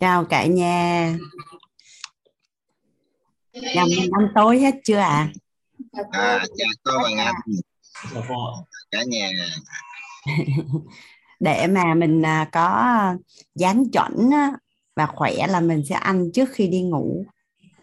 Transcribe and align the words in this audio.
chào 0.00 0.24
cả 0.24 0.46
nhà. 0.46 1.16
Nhằm 3.52 3.88
ăn 4.10 4.28
tối 4.34 4.58
hết 4.58 4.74
chưa 4.84 4.96
ạ? 4.96 5.32
À? 5.92 6.02
à, 6.10 6.44
chào 6.56 6.68
cô 6.84 6.92
và 7.02 7.10
Ngọc. 7.10 7.34
Cả 8.90 9.02
nhà. 9.06 9.30
Để 11.40 11.66
mà 11.66 11.94
mình 11.94 12.22
à, 12.22 12.48
có 12.52 12.94
dáng 13.54 13.90
chuẩn 13.90 14.30
và 14.96 15.06
khỏe 15.06 15.46
là 15.48 15.60
mình 15.60 15.84
sẽ 15.88 15.94
ăn 15.94 16.30
trước 16.34 16.48
khi 16.52 16.68
đi 16.68 16.82
ngủ. 16.82 17.26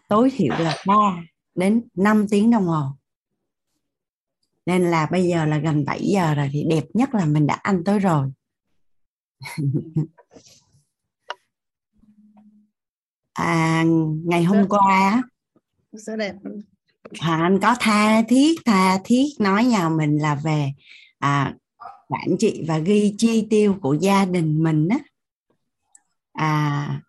Tối 0.09 0.31
thiểu 0.35 0.53
là 0.59 0.77
3 0.87 0.95
đến 1.55 1.87
5 1.93 2.27
tiếng 2.29 2.51
đồng 2.51 2.65
hồ. 2.65 2.83
Nên 4.65 4.91
là 4.91 5.07
bây 5.11 5.27
giờ 5.27 5.45
là 5.45 5.57
gần 5.57 5.85
7 5.85 6.01
giờ 6.03 6.33
rồi 6.33 6.49
thì 6.53 6.63
đẹp 6.69 6.83
nhất 6.93 7.13
là 7.13 7.25
mình 7.25 7.47
đã 7.47 7.55
ăn 7.55 7.83
tới 7.83 7.99
rồi 7.99 8.31
à, 13.37 13.83
ngày 14.25 14.43
hôm 14.43 14.67
qua 14.69 15.23
rất 15.91 16.15
đẹp? 16.15 16.35
Hoàng 17.19 17.41
Anh 17.41 17.59
có 17.61 17.75
tha 17.79 18.21
thiết 18.21 18.59
tha 18.65 18.99
thiết 19.03 19.25
nói 19.39 19.65
nhà 19.65 19.89
mình 19.89 20.17
là 20.17 20.35
về 20.35 20.71
à, 21.19 21.53
quản 22.07 22.37
trị 22.39 22.63
và 22.67 22.77
ghi 22.77 23.15
chi 23.17 23.47
tiêu 23.49 23.75
của 23.81 23.93
gia 23.93 24.25
đình 24.25 24.63
mình 24.63 24.87
á. 24.87 24.97
À, 26.33 27.01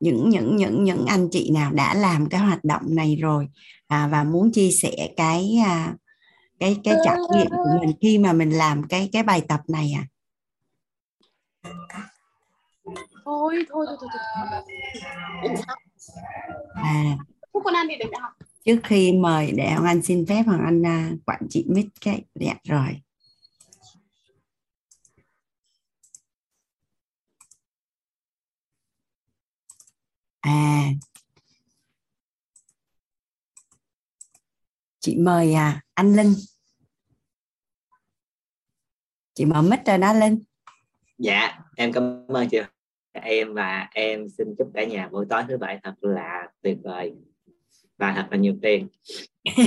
những 0.00 0.28
những 0.28 0.56
những 0.56 0.84
những 0.84 1.06
anh 1.06 1.28
chị 1.32 1.50
nào 1.50 1.72
đã 1.72 1.94
làm 1.94 2.28
cái 2.28 2.40
hoạt 2.40 2.64
động 2.64 2.94
này 2.94 3.16
rồi 3.16 3.48
à, 3.86 4.08
và 4.12 4.24
muốn 4.24 4.52
chia 4.52 4.70
sẻ 4.70 5.08
cái 5.16 5.56
à, 5.64 5.94
cái 6.60 6.76
cái 6.84 6.94
trải 7.04 7.16
nghiệm 7.34 7.50
của 7.50 7.78
mình 7.80 7.96
khi 8.00 8.18
mà 8.18 8.32
mình 8.32 8.50
làm 8.50 8.82
cái 8.88 9.08
cái 9.12 9.22
bài 9.22 9.42
tập 9.48 9.60
này 9.68 9.92
à 9.92 10.04
thôi 13.26 13.64
thôi 13.68 13.86
thôi 13.88 13.96
thôi, 14.00 14.10
thôi. 15.42 15.56
à. 16.74 17.16
Phúc 17.52 17.62
con 17.64 17.74
ăn 17.74 17.88
đi 17.88 17.94
được 17.96 18.10
không 18.20 18.32
trước 18.66 18.80
khi 18.84 19.12
mời 19.12 19.52
để 19.52 19.72
Hoàng 19.72 19.84
Anh 19.84 20.02
xin 20.02 20.26
phép 20.26 20.42
Hoàng 20.46 20.64
Anh 20.64 20.86
à, 20.86 21.10
quản 21.26 21.40
trị 21.50 21.64
mic 21.68 21.86
cái 22.00 22.24
đẹp 22.34 22.56
rồi. 22.64 23.02
À. 30.40 30.88
Chị 35.00 35.16
mời 35.16 35.54
à 35.54 35.82
anh 35.94 36.16
Linh. 36.16 36.34
Chị 39.34 39.44
mở 39.44 39.62
mic 39.62 39.80
rồi 39.86 39.98
đó 39.98 40.12
Linh. 40.12 40.42
Dạ 41.18 41.58
em 41.76 41.92
cảm 41.92 42.26
ơn 42.28 42.48
chị 42.48 42.58
em 43.22 43.54
và 43.54 43.88
em 43.94 44.28
xin 44.28 44.54
chúc 44.58 44.70
cả 44.74 44.84
nhà 44.84 45.08
buổi 45.08 45.26
tối 45.30 45.42
thứ 45.48 45.58
bảy 45.58 45.78
thật 45.82 45.94
là 46.00 46.48
tuyệt 46.62 46.78
vời. 46.82 47.14
Và 47.98 48.12
thật 48.16 48.26
là 48.30 48.36
nhiều 48.36 48.54
tiền. 48.62 48.88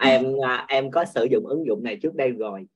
Em 0.00 0.24
à, 0.44 0.64
em 0.68 0.90
có 0.90 1.04
sử 1.04 1.24
dụng 1.30 1.46
ứng 1.46 1.66
dụng 1.66 1.82
này 1.82 1.98
trước 2.02 2.14
đây 2.14 2.30
rồi. 2.30 2.66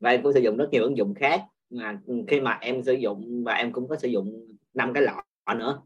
Và 0.00 0.10
em 0.10 0.22
cũng 0.22 0.32
sử 0.32 0.40
dụng 0.40 0.56
rất 0.56 0.68
nhiều 0.72 0.82
ứng 0.82 0.96
dụng 0.96 1.14
khác. 1.14 1.42
Mà 1.70 1.98
khi 2.28 2.40
mà 2.40 2.58
em 2.60 2.82
sử 2.82 2.92
dụng 2.92 3.44
và 3.44 3.54
em 3.54 3.72
cũng 3.72 3.88
có 3.88 3.96
sử 3.96 4.08
dụng 4.08 4.56
năm 4.74 4.92
cái 4.92 5.02
lọ 5.02 5.22
nữa. 5.56 5.82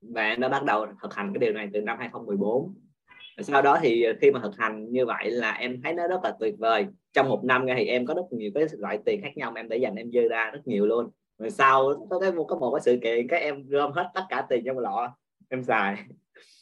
Và 0.00 0.22
em 0.22 0.40
đã 0.40 0.48
bắt 0.48 0.64
đầu 0.64 0.86
thực 1.02 1.14
hành 1.14 1.32
cái 1.34 1.38
điều 1.38 1.52
này 1.52 1.68
từ 1.72 1.80
năm 1.80 1.98
2014 1.98 2.74
sau 3.38 3.62
đó 3.62 3.78
thì 3.82 4.06
khi 4.20 4.30
mà 4.30 4.40
thực 4.42 4.56
hành 4.56 4.92
như 4.92 5.06
vậy 5.06 5.30
là 5.30 5.52
em 5.52 5.80
thấy 5.82 5.92
nó 5.92 6.08
rất 6.08 6.20
là 6.24 6.36
tuyệt 6.40 6.54
vời. 6.58 6.86
Trong 7.12 7.28
một 7.28 7.44
năm 7.44 7.66
thì 7.76 7.84
em 7.84 8.06
có 8.06 8.14
rất 8.14 8.22
nhiều 8.30 8.50
cái 8.54 8.64
loại 8.78 8.98
tiền 9.04 9.20
khác 9.22 9.36
nhau 9.36 9.50
mà 9.50 9.60
em 9.60 9.68
để 9.68 9.76
dành 9.76 9.94
em 9.94 10.10
dư 10.10 10.28
ra 10.28 10.50
rất 10.50 10.60
nhiều 10.66 10.86
luôn 10.86 11.10
rồi 11.42 11.50
sau 11.50 12.06
có 12.10 12.18
cái 12.18 12.32
có 12.48 12.56
một 12.56 12.70
cái 12.74 12.80
sự 12.80 12.98
kiện 13.02 13.28
cái 13.28 13.40
em 13.40 13.66
gom 13.68 13.92
hết 13.92 14.10
tất 14.14 14.22
cả 14.28 14.46
tiền 14.48 14.62
trong 14.66 14.78
lọ 14.78 15.16
em 15.48 15.62
xài. 15.62 15.96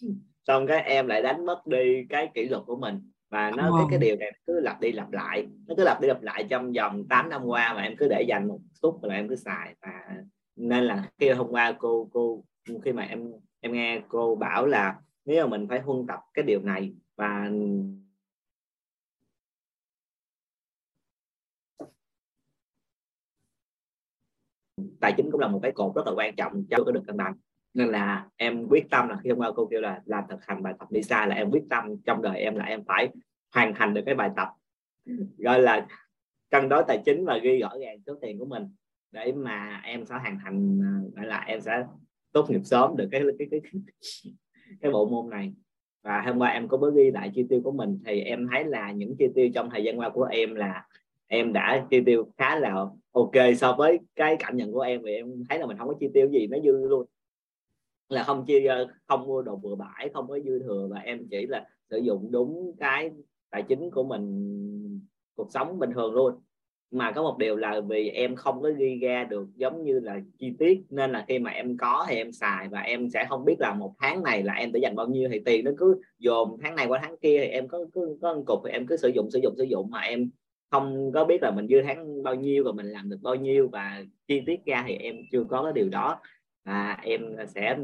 Xong 0.46 0.66
cái 0.66 0.82
em 0.82 1.06
lại 1.06 1.22
đánh 1.22 1.46
mất 1.46 1.66
đi 1.66 2.06
cái 2.08 2.30
kỷ 2.34 2.48
luật 2.48 2.62
của 2.66 2.76
mình. 2.76 3.10
Và 3.30 3.50
nó 3.50 3.76
cái 3.76 3.86
cái 3.90 3.98
điều 3.98 4.16
này 4.16 4.32
cứ 4.46 4.60
lặp 4.60 4.80
đi 4.80 4.92
lặp 4.92 5.12
lại 5.12 5.46
nó 5.66 5.74
cứ 5.76 5.84
lặp 5.84 6.00
đi 6.00 6.08
lặp 6.08 6.22
lại 6.22 6.46
trong 6.50 6.72
vòng 6.72 7.08
8 7.08 7.28
năm 7.28 7.44
qua 7.44 7.74
mà 7.74 7.82
em 7.82 7.96
cứ 7.96 8.08
để 8.08 8.24
dành 8.28 8.48
một 8.48 8.58
phút 8.82 9.02
rồi 9.02 9.14
em 9.14 9.28
cứ 9.28 9.36
xài. 9.36 9.74
Và 9.82 9.92
nên 10.56 10.84
là 10.84 11.08
khi 11.18 11.30
hôm 11.30 11.48
qua 11.50 11.72
cô 11.78 12.08
cô 12.12 12.44
khi 12.84 12.92
mà 12.92 13.02
em 13.02 13.32
em 13.60 13.72
nghe 13.72 14.00
cô 14.08 14.34
bảo 14.34 14.66
là 14.66 14.96
nếu 15.24 15.46
mà 15.46 15.50
mình 15.50 15.68
phải 15.68 15.80
huân 15.80 16.06
tập 16.06 16.20
cái 16.34 16.44
điều 16.44 16.60
này 16.62 16.94
và 17.16 17.50
tài 25.00 25.12
chính 25.16 25.30
cũng 25.30 25.40
là 25.40 25.48
một 25.48 25.60
cái 25.62 25.72
cột 25.72 25.94
rất 25.96 26.06
là 26.06 26.12
quan 26.16 26.36
trọng 26.36 26.64
cho 26.70 26.84
cái 26.84 26.92
được 26.92 27.02
cân 27.06 27.16
bằng. 27.16 27.34
Nên 27.74 27.88
là 27.88 28.26
em 28.36 28.66
quyết 28.68 28.90
tâm 28.90 29.08
là 29.08 29.18
khi 29.22 29.30
hôm 29.30 29.38
qua 29.38 29.50
cô 29.56 29.66
kêu 29.70 29.80
là 29.80 30.00
làm 30.04 30.24
thực 30.28 30.44
hành 30.44 30.62
bài 30.62 30.74
tập 30.78 30.88
đi 30.90 31.02
xa 31.02 31.26
là 31.26 31.34
em 31.34 31.50
quyết 31.50 31.62
tâm 31.70 31.96
trong 32.04 32.22
đời 32.22 32.40
em 32.40 32.54
là 32.54 32.64
em 32.64 32.84
phải 32.84 33.08
hoàn 33.54 33.74
thành 33.74 33.94
được 33.94 34.02
cái 34.06 34.14
bài 34.14 34.30
tập 34.36 34.48
gọi 35.38 35.62
là 35.62 35.86
cân 36.50 36.68
đối 36.68 36.84
tài 36.88 37.02
chính 37.04 37.24
và 37.24 37.38
ghi 37.38 37.58
rõ 37.58 37.70
ràng 37.80 37.98
số 38.06 38.14
tiền 38.22 38.38
của 38.38 38.44
mình 38.44 38.68
để 39.12 39.32
mà 39.32 39.80
em 39.84 40.04
sẽ 40.06 40.14
hoàn 40.14 40.38
thành, 40.44 40.80
gọi 41.16 41.26
là 41.26 41.44
em 41.46 41.60
sẽ 41.60 41.84
tốt 42.32 42.50
nghiệp 42.50 42.60
sớm 42.64 42.96
được 42.96 43.08
cái 43.10 43.22
cái 43.38 43.48
cái 43.50 43.60
cái 44.80 44.92
bộ 44.92 45.08
môn 45.08 45.30
này. 45.30 45.54
Và 46.02 46.22
hôm 46.26 46.38
qua 46.38 46.48
em 46.48 46.68
có 46.68 46.76
mới 46.76 46.92
ghi 46.96 47.10
lại 47.10 47.30
chi 47.34 47.46
tiêu 47.48 47.60
của 47.64 47.72
mình 47.72 47.98
thì 48.06 48.20
em 48.20 48.48
thấy 48.50 48.64
là 48.64 48.92
những 48.92 49.16
chi 49.18 49.26
tiêu 49.34 49.48
trong 49.54 49.70
thời 49.70 49.84
gian 49.84 50.00
qua 50.00 50.08
của 50.08 50.24
em 50.24 50.54
là 50.54 50.86
em 51.32 51.52
đã 51.52 51.86
chi 51.90 52.00
tiêu 52.06 52.26
khá 52.38 52.58
là 52.58 52.86
ok 53.12 53.32
so 53.56 53.72
với 53.72 53.98
cái 54.14 54.36
cảm 54.38 54.56
nhận 54.56 54.72
của 54.72 54.80
em 54.80 55.02
thì 55.06 55.14
em 55.14 55.44
thấy 55.48 55.58
là 55.58 55.66
mình 55.66 55.78
không 55.78 55.88
có 55.88 55.94
chi 56.00 56.08
tiêu 56.14 56.28
gì 56.28 56.46
nó 56.46 56.58
dư 56.64 56.88
luôn. 56.88 57.06
Là 58.08 58.22
không 58.22 58.44
chi, 58.46 58.66
không 59.06 59.26
mua 59.26 59.42
đồ 59.42 59.56
bừa 59.56 59.74
bãi, 59.74 60.10
không 60.14 60.28
có 60.28 60.38
dư 60.38 60.58
thừa 60.58 60.88
và 60.90 60.98
em 60.98 61.26
chỉ 61.30 61.46
là 61.46 61.66
sử 61.90 61.98
dụng 61.98 62.28
đúng 62.30 62.72
cái 62.78 63.10
tài 63.50 63.62
chính 63.62 63.90
của 63.90 64.02
mình, 64.02 65.02
cuộc 65.34 65.52
sống 65.52 65.78
bình 65.78 65.90
thường 65.94 66.14
luôn. 66.14 66.34
Mà 66.90 67.12
có 67.12 67.22
một 67.22 67.38
điều 67.38 67.56
là 67.56 67.80
vì 67.80 68.08
em 68.08 68.36
không 68.36 68.62
có 68.62 68.70
ghi 68.78 68.98
ra 69.02 69.24
được 69.24 69.48
giống 69.56 69.84
như 69.84 70.00
là 70.00 70.20
chi 70.38 70.52
tiết, 70.58 70.82
nên 70.90 71.12
là 71.12 71.24
khi 71.28 71.38
mà 71.38 71.50
em 71.50 71.76
có 71.76 72.06
thì 72.08 72.16
em 72.16 72.32
xài 72.32 72.68
và 72.68 72.80
em 72.80 73.10
sẽ 73.10 73.26
không 73.28 73.44
biết 73.44 73.56
là 73.58 73.74
một 73.74 73.94
tháng 73.98 74.22
này 74.22 74.42
là 74.42 74.52
em 74.52 74.72
phải 74.72 74.80
dành 74.80 74.96
bao 74.96 75.06
nhiêu 75.06 75.28
thì 75.32 75.38
tiền 75.44 75.64
nó 75.64 75.70
cứ 75.78 76.00
dồn 76.18 76.56
tháng 76.62 76.74
này 76.74 76.86
qua 76.86 76.98
tháng 77.02 77.16
kia 77.18 77.38
thì 77.40 77.46
em 77.46 77.68
có, 77.68 77.78
cứ, 77.92 78.18
có 78.22 78.34
một 78.34 78.42
cục 78.46 78.58
thì 78.64 78.70
em 78.70 78.86
cứ 78.86 78.96
sử 78.96 79.08
dụng 79.08 79.30
sử 79.30 79.38
dụng 79.42 79.54
sử 79.58 79.64
dụng 79.64 79.90
mà 79.90 80.00
em 80.00 80.30
không 80.70 81.12
có 81.14 81.24
biết 81.24 81.42
là 81.42 81.50
mình 81.50 81.68
dư 81.68 81.76
tháng 81.84 82.22
bao 82.22 82.34
nhiêu 82.34 82.64
và 82.64 82.72
mình 82.72 82.86
làm 82.86 83.10
được 83.10 83.18
bao 83.22 83.34
nhiêu 83.34 83.68
và 83.72 84.02
chi 84.28 84.42
tiết 84.46 84.64
ra 84.66 84.84
thì 84.88 84.94
em 84.94 85.16
chưa 85.32 85.44
có 85.44 85.64
cái 85.64 85.72
điều 85.72 85.88
đó. 85.88 86.20
Và 86.64 86.98
em 87.02 87.36
sẽ 87.54 87.76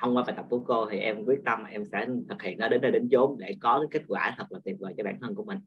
thông 0.00 0.16
qua 0.16 0.24
bài 0.26 0.34
tập 0.36 0.46
của 0.50 0.60
cô 0.66 0.86
thì 0.90 0.98
em 0.98 1.24
quyết 1.24 1.40
tâm 1.44 1.64
em 1.64 1.84
sẽ 1.92 2.06
thực 2.28 2.42
hiện 2.42 2.58
nó 2.58 2.68
đến 2.68 2.82
nơi 2.82 2.90
đến 2.90 3.08
chốn 3.12 3.36
để 3.38 3.56
có 3.60 3.78
cái 3.78 3.88
kết 3.90 4.04
quả 4.08 4.34
thật 4.38 4.46
là 4.50 4.58
tuyệt 4.64 4.76
vời 4.78 4.94
cho 4.96 5.04
bản 5.04 5.18
thân 5.20 5.34
của 5.34 5.44
mình. 5.44 5.58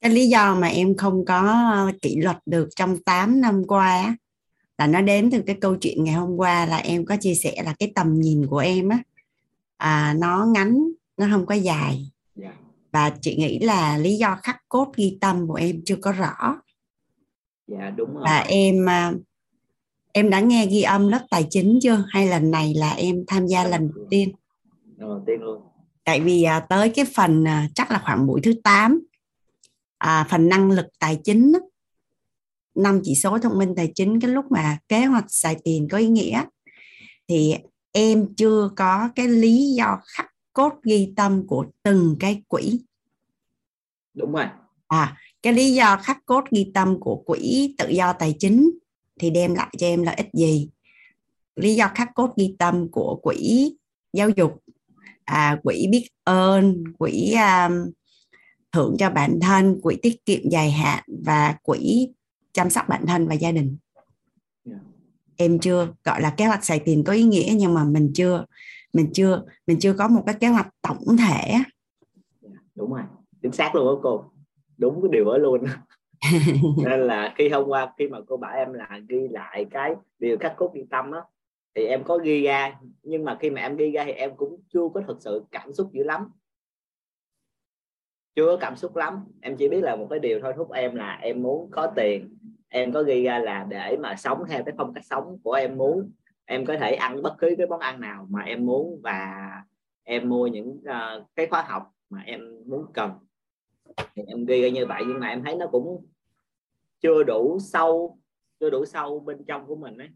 Cái 0.00 0.12
lý 0.12 0.28
do 0.28 0.54
mà 0.54 0.66
em 0.66 0.96
không 0.96 1.24
có 1.24 1.92
kỷ 2.02 2.16
luật 2.16 2.36
được 2.46 2.68
trong 2.76 2.96
8 3.02 3.40
năm 3.40 3.62
qua 3.68 4.16
là 4.78 4.86
nó 4.86 5.00
đến 5.00 5.30
từ 5.30 5.42
cái 5.46 5.56
câu 5.60 5.76
chuyện 5.80 6.04
ngày 6.04 6.14
hôm 6.14 6.36
qua 6.36 6.66
là 6.66 6.76
em 6.76 7.04
có 7.04 7.16
chia 7.20 7.34
sẻ 7.34 7.62
là 7.64 7.74
cái 7.78 7.92
tầm 7.94 8.20
nhìn 8.20 8.46
của 8.46 8.58
em 8.58 8.88
á 8.88 8.98
à, 9.76 10.14
nó 10.18 10.46
ngắn 10.54 10.78
nó 11.16 11.26
không 11.30 11.46
có 11.46 11.54
dài 11.54 12.11
và 12.92 13.12
chị 13.20 13.36
nghĩ 13.36 13.58
là 13.58 13.98
lý 13.98 14.16
do 14.16 14.38
khắc 14.42 14.56
cốt 14.68 14.92
ghi 14.96 15.18
tâm 15.20 15.48
của 15.48 15.54
em 15.54 15.82
chưa 15.84 15.96
có 15.96 16.12
rõ. 16.12 16.56
Dạ 17.66 17.90
đúng 17.96 18.14
rồi. 18.14 18.22
Và 18.24 18.38
em 18.38 18.88
à, 18.88 19.12
em 20.12 20.30
đã 20.30 20.40
nghe 20.40 20.66
ghi 20.66 20.82
âm 20.82 21.08
lớp 21.08 21.26
tài 21.30 21.46
chính 21.50 21.78
chưa? 21.82 22.04
Hay 22.08 22.26
lần 22.26 22.50
này 22.50 22.74
là 22.74 22.90
em 22.90 23.24
tham 23.26 23.46
gia 23.46 23.64
lần 23.64 23.90
đầu 23.94 24.06
tiên? 24.10 24.32
lần 24.96 25.08
đầu 25.08 25.22
tiên 25.26 25.40
luôn. 25.40 25.62
Tại 26.04 26.20
vì 26.20 26.42
à, 26.42 26.60
tới 26.60 26.88
cái 26.88 27.04
phần 27.14 27.48
à, 27.48 27.68
chắc 27.74 27.90
là 27.90 28.02
khoảng 28.04 28.26
buổi 28.26 28.40
thứ 28.42 28.52
8 28.64 29.00
à, 29.98 30.26
phần 30.30 30.48
năng 30.48 30.70
lực 30.70 30.86
tài 30.98 31.20
chính 31.24 31.52
năm 32.74 33.00
chỉ 33.02 33.14
số 33.14 33.38
thông 33.38 33.58
minh 33.58 33.74
tài 33.76 33.92
chính 33.94 34.20
cái 34.20 34.30
lúc 34.30 34.44
mà 34.50 34.78
kế 34.88 35.04
hoạch 35.04 35.24
xài 35.28 35.56
tiền 35.64 35.88
có 35.90 35.98
ý 35.98 36.06
nghĩa 36.06 36.44
thì 37.28 37.54
em 37.92 38.34
chưa 38.36 38.70
có 38.76 39.08
cái 39.14 39.28
lý 39.28 39.74
do 39.76 39.98
khắc 40.06 40.31
cốt 40.52 40.72
ghi 40.82 41.12
tâm 41.16 41.46
của 41.46 41.66
từng 41.82 42.16
cái 42.20 42.42
quỹ 42.48 42.80
đúng 44.14 44.32
rồi 44.32 44.46
à 44.86 45.16
cái 45.42 45.52
lý 45.52 45.74
do 45.74 45.96
khắc 45.96 46.26
cốt 46.26 46.44
ghi 46.50 46.70
tâm 46.74 47.00
của 47.00 47.22
quỹ 47.26 47.74
tự 47.78 47.88
do 47.88 48.12
tài 48.12 48.36
chính 48.38 48.70
thì 49.20 49.30
đem 49.30 49.54
lại 49.54 49.74
cho 49.78 49.86
em 49.86 50.02
lợi 50.02 50.14
ích 50.14 50.28
gì 50.32 50.68
lý 51.56 51.74
do 51.74 51.90
khắc 51.94 52.08
cốt 52.14 52.36
ghi 52.36 52.56
tâm 52.58 52.88
của 52.90 53.20
quỹ 53.22 53.72
giáo 54.12 54.28
dục 54.30 54.62
à, 55.24 55.60
quỹ 55.62 55.86
biết 55.90 56.08
ơn 56.24 56.84
quỹ 56.98 57.34
um, 57.34 57.90
thưởng 58.72 58.96
cho 58.98 59.10
bản 59.10 59.38
thân 59.40 59.80
quỹ 59.82 59.96
tiết 60.02 60.24
kiệm 60.24 60.40
dài 60.50 60.70
hạn 60.70 61.04
và 61.24 61.56
quỹ 61.62 62.08
chăm 62.52 62.70
sóc 62.70 62.88
bản 62.88 63.06
thân 63.06 63.28
và 63.28 63.34
gia 63.34 63.52
đình. 63.52 63.76
Dạ. 64.64 64.76
em 65.36 65.58
chưa 65.58 65.88
gọi 66.04 66.22
là 66.22 66.30
kế 66.30 66.46
hoạch 66.46 66.64
xài 66.64 66.78
tiền 66.78 67.04
có 67.04 67.12
ý 67.12 67.22
nghĩa 67.22 67.52
nhưng 67.56 67.74
mà 67.74 67.84
mình 67.84 68.12
chưa 68.14 68.44
mình 68.92 69.10
chưa 69.12 69.42
mình 69.66 69.78
chưa 69.80 69.94
có 69.98 70.08
một 70.08 70.22
cái 70.26 70.34
kế 70.40 70.48
hoạch 70.48 70.68
tổng 70.82 71.16
thể 71.16 71.54
đúng 72.74 72.92
rồi 72.92 73.02
chính 73.42 73.52
xác 73.52 73.74
luôn 73.74 73.86
đó 73.86 74.00
cô. 74.02 74.24
Đúng 74.78 75.02
cái 75.02 75.08
điều 75.12 75.24
đó 75.24 75.38
luôn. 75.38 75.64
Nên 76.84 77.00
là 77.00 77.34
khi 77.36 77.48
hôm 77.48 77.68
qua 77.68 77.92
khi 77.98 78.08
mà 78.08 78.18
cô 78.26 78.36
bảo 78.36 78.56
em 78.56 78.72
là 78.72 79.00
ghi 79.08 79.28
lại 79.30 79.66
cái 79.70 79.94
điều 80.18 80.38
khắc 80.40 80.56
cốt 80.56 80.70
ghi 80.74 80.84
tâm 80.90 81.10
á 81.10 81.20
thì 81.74 81.84
em 81.84 82.04
có 82.04 82.18
ghi 82.18 82.42
ra. 82.42 82.80
Nhưng 83.02 83.24
mà 83.24 83.38
khi 83.40 83.50
mà 83.50 83.60
em 83.60 83.76
ghi 83.76 83.90
ra 83.90 84.04
thì 84.04 84.12
em 84.12 84.36
cũng 84.36 84.60
chưa 84.72 84.88
có 84.94 85.02
thực 85.08 85.16
sự 85.20 85.44
cảm 85.50 85.72
xúc 85.72 85.90
dữ 85.92 86.02
lắm. 86.04 86.30
Chưa 88.36 88.46
có 88.46 88.56
cảm 88.60 88.76
xúc 88.76 88.96
lắm. 88.96 89.24
Em 89.40 89.56
chỉ 89.56 89.68
biết 89.68 89.80
là 89.80 89.96
một 89.96 90.06
cái 90.10 90.18
điều 90.18 90.40
thôi 90.40 90.52
thúc 90.56 90.72
em 90.72 90.94
là 90.94 91.18
em 91.22 91.42
muốn 91.42 91.70
có 91.70 91.92
tiền. 91.96 92.38
Em 92.68 92.92
có 92.92 93.02
ghi 93.02 93.22
ra 93.22 93.38
là 93.38 93.66
để 93.68 93.96
mà 94.00 94.16
sống 94.16 94.44
theo 94.48 94.62
cái 94.66 94.74
phong 94.78 94.94
cách 94.94 95.04
sống 95.04 95.38
của 95.44 95.52
em 95.52 95.76
muốn 95.76 96.10
em 96.44 96.66
có 96.66 96.76
thể 96.76 96.92
ăn 96.92 97.22
bất 97.22 97.34
cứ 97.38 97.54
cái 97.58 97.66
món 97.66 97.80
ăn 97.80 98.00
nào 98.00 98.26
mà 98.30 98.42
em 98.42 98.66
muốn 98.66 99.00
và 99.02 99.50
em 100.02 100.28
mua 100.28 100.46
những 100.46 100.68
uh, 100.70 101.26
cái 101.36 101.46
khóa 101.46 101.62
học 101.62 101.82
mà 102.10 102.22
em 102.26 102.40
muốn 102.66 102.86
cần. 102.94 103.10
Thì 104.14 104.22
em 104.26 104.44
ghi 104.44 104.62
ra 104.62 104.68
như 104.68 104.86
vậy 104.86 105.02
nhưng 105.08 105.20
mà 105.20 105.28
em 105.28 105.42
thấy 105.44 105.56
nó 105.56 105.66
cũng 105.66 106.06
chưa 107.00 107.22
đủ 107.22 107.58
sâu 107.60 108.18
chưa 108.60 108.70
đủ 108.70 108.84
sâu 108.84 109.20
bên 109.20 109.44
trong 109.44 109.66
của 109.66 109.76
mình 109.76 109.98
ấy. 109.98 110.08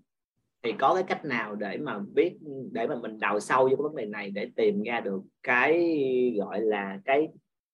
Thì 0.63 0.73
có 0.73 0.95
cái 0.95 1.03
cách 1.03 1.25
nào 1.25 1.55
để 1.55 1.79
mà 1.79 1.99
biết 1.99 2.37
để 2.73 2.87
mà 2.87 2.97
mình 2.97 3.19
đào 3.19 3.41
sâu 3.41 3.65
vô 3.65 3.77
cái 3.77 3.83
vấn 3.83 3.97
đề 3.97 4.05
này 4.05 4.31
để 4.31 4.51
tìm 4.57 4.83
ra 4.83 5.01
được 5.01 5.23
cái 5.43 5.95
gọi 6.39 6.61
là 6.61 7.01
cái 7.05 7.29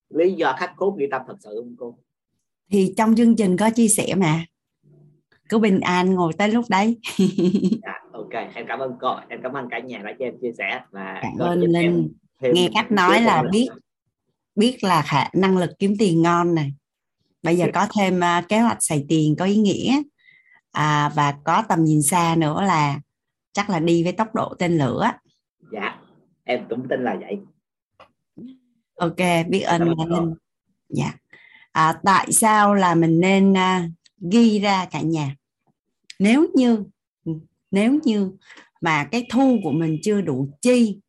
lý 0.09 0.33
do 0.33 0.57
khắc 0.59 0.73
cốt 0.77 0.97
ghi 0.99 1.07
tâm 1.11 1.23
thật 1.27 1.37
sự 1.41 1.51
không 1.57 1.75
cô? 1.79 1.99
Thì 2.71 2.95
trong 2.97 3.15
chương 3.15 3.37
trình 3.37 3.57
có 3.57 3.71
chia 3.71 3.89
sẻ 3.89 4.15
mà. 4.17 4.45
Cứ 5.49 5.59
bình 5.59 5.81
an 5.81 6.15
ngồi 6.15 6.33
tới 6.39 6.49
lúc 6.49 6.65
đấy. 6.71 7.01
Dạ, 7.83 8.02
ok 8.33 8.55
em 8.55 8.67
cảm 8.69 8.79
ơn 8.79 8.93
cô. 9.01 9.17
Em 9.29 9.41
cảm 9.43 9.53
ơn 9.53 9.69
cả 9.71 9.79
nhà 9.79 9.99
đã 9.99 10.13
cho 10.19 10.25
em 10.25 10.35
chia 10.41 10.53
sẻ 10.59 10.81
và 10.91 11.21
cảm 11.23 11.39
ơn 11.39 11.61
linh. 11.61 12.13
nghe 12.41 12.69
cách 12.75 12.93
nói 12.93 13.23
là 13.23 13.43
biết 13.53 13.69
biết 14.55 14.85
là 14.85 15.03
khả 15.03 15.29
năng 15.33 15.59
lực 15.59 15.71
kiếm 15.79 15.95
tiền 15.99 16.23
ngon 16.23 16.55
này. 16.55 16.73
Bây 17.43 17.57
giờ 17.57 17.67
có 17.75 17.87
thêm 17.97 18.21
uh, 18.21 18.49
kế 18.49 18.61
hoạch 18.61 18.83
xài 18.83 19.05
tiền 19.09 19.37
có 19.39 19.45
ý 19.45 19.57
nghĩa. 19.57 20.03
À, 20.73 21.13
và 21.15 21.35
có 21.45 21.65
tầm 21.69 21.85
nhìn 21.85 22.03
xa 22.03 22.35
nữa 22.39 22.63
là 22.63 23.01
chắc 23.53 23.71
là 23.71 23.81
đi 23.81 24.05
với 24.05 24.13
tốc 24.13 24.35
độ 24.35 24.55
tên 24.59 24.79
lửa. 24.79 25.11
Dạ 25.73 25.99
em 26.45 26.67
cũng 26.69 26.89
tin 26.89 27.05
là 27.05 27.17
vậy. 27.21 27.39
Ok 28.97 29.47
biết 29.49 29.61
ơn 29.61 29.83
linh. 29.83 30.35
dạ. 30.89 31.13
À, 31.73 32.01
tại 32.05 32.33
sao 32.33 32.75
là 32.75 32.95
mình 32.95 33.21
nên 33.21 33.53
uh, 33.53 33.91
ghi 34.33 34.59
ra 34.59 34.87
cả 34.91 35.01
nhà? 35.01 35.37
Nếu 36.19 36.47
như 36.55 36.85
nếu 37.73 37.99
như 38.05 38.33
mà 38.81 39.05
cái 39.05 39.27
thu 39.31 39.59
của 39.63 39.73
mình 39.73 39.99
chưa 40.03 40.21
đủ 40.21 40.49
chi 40.61 41.01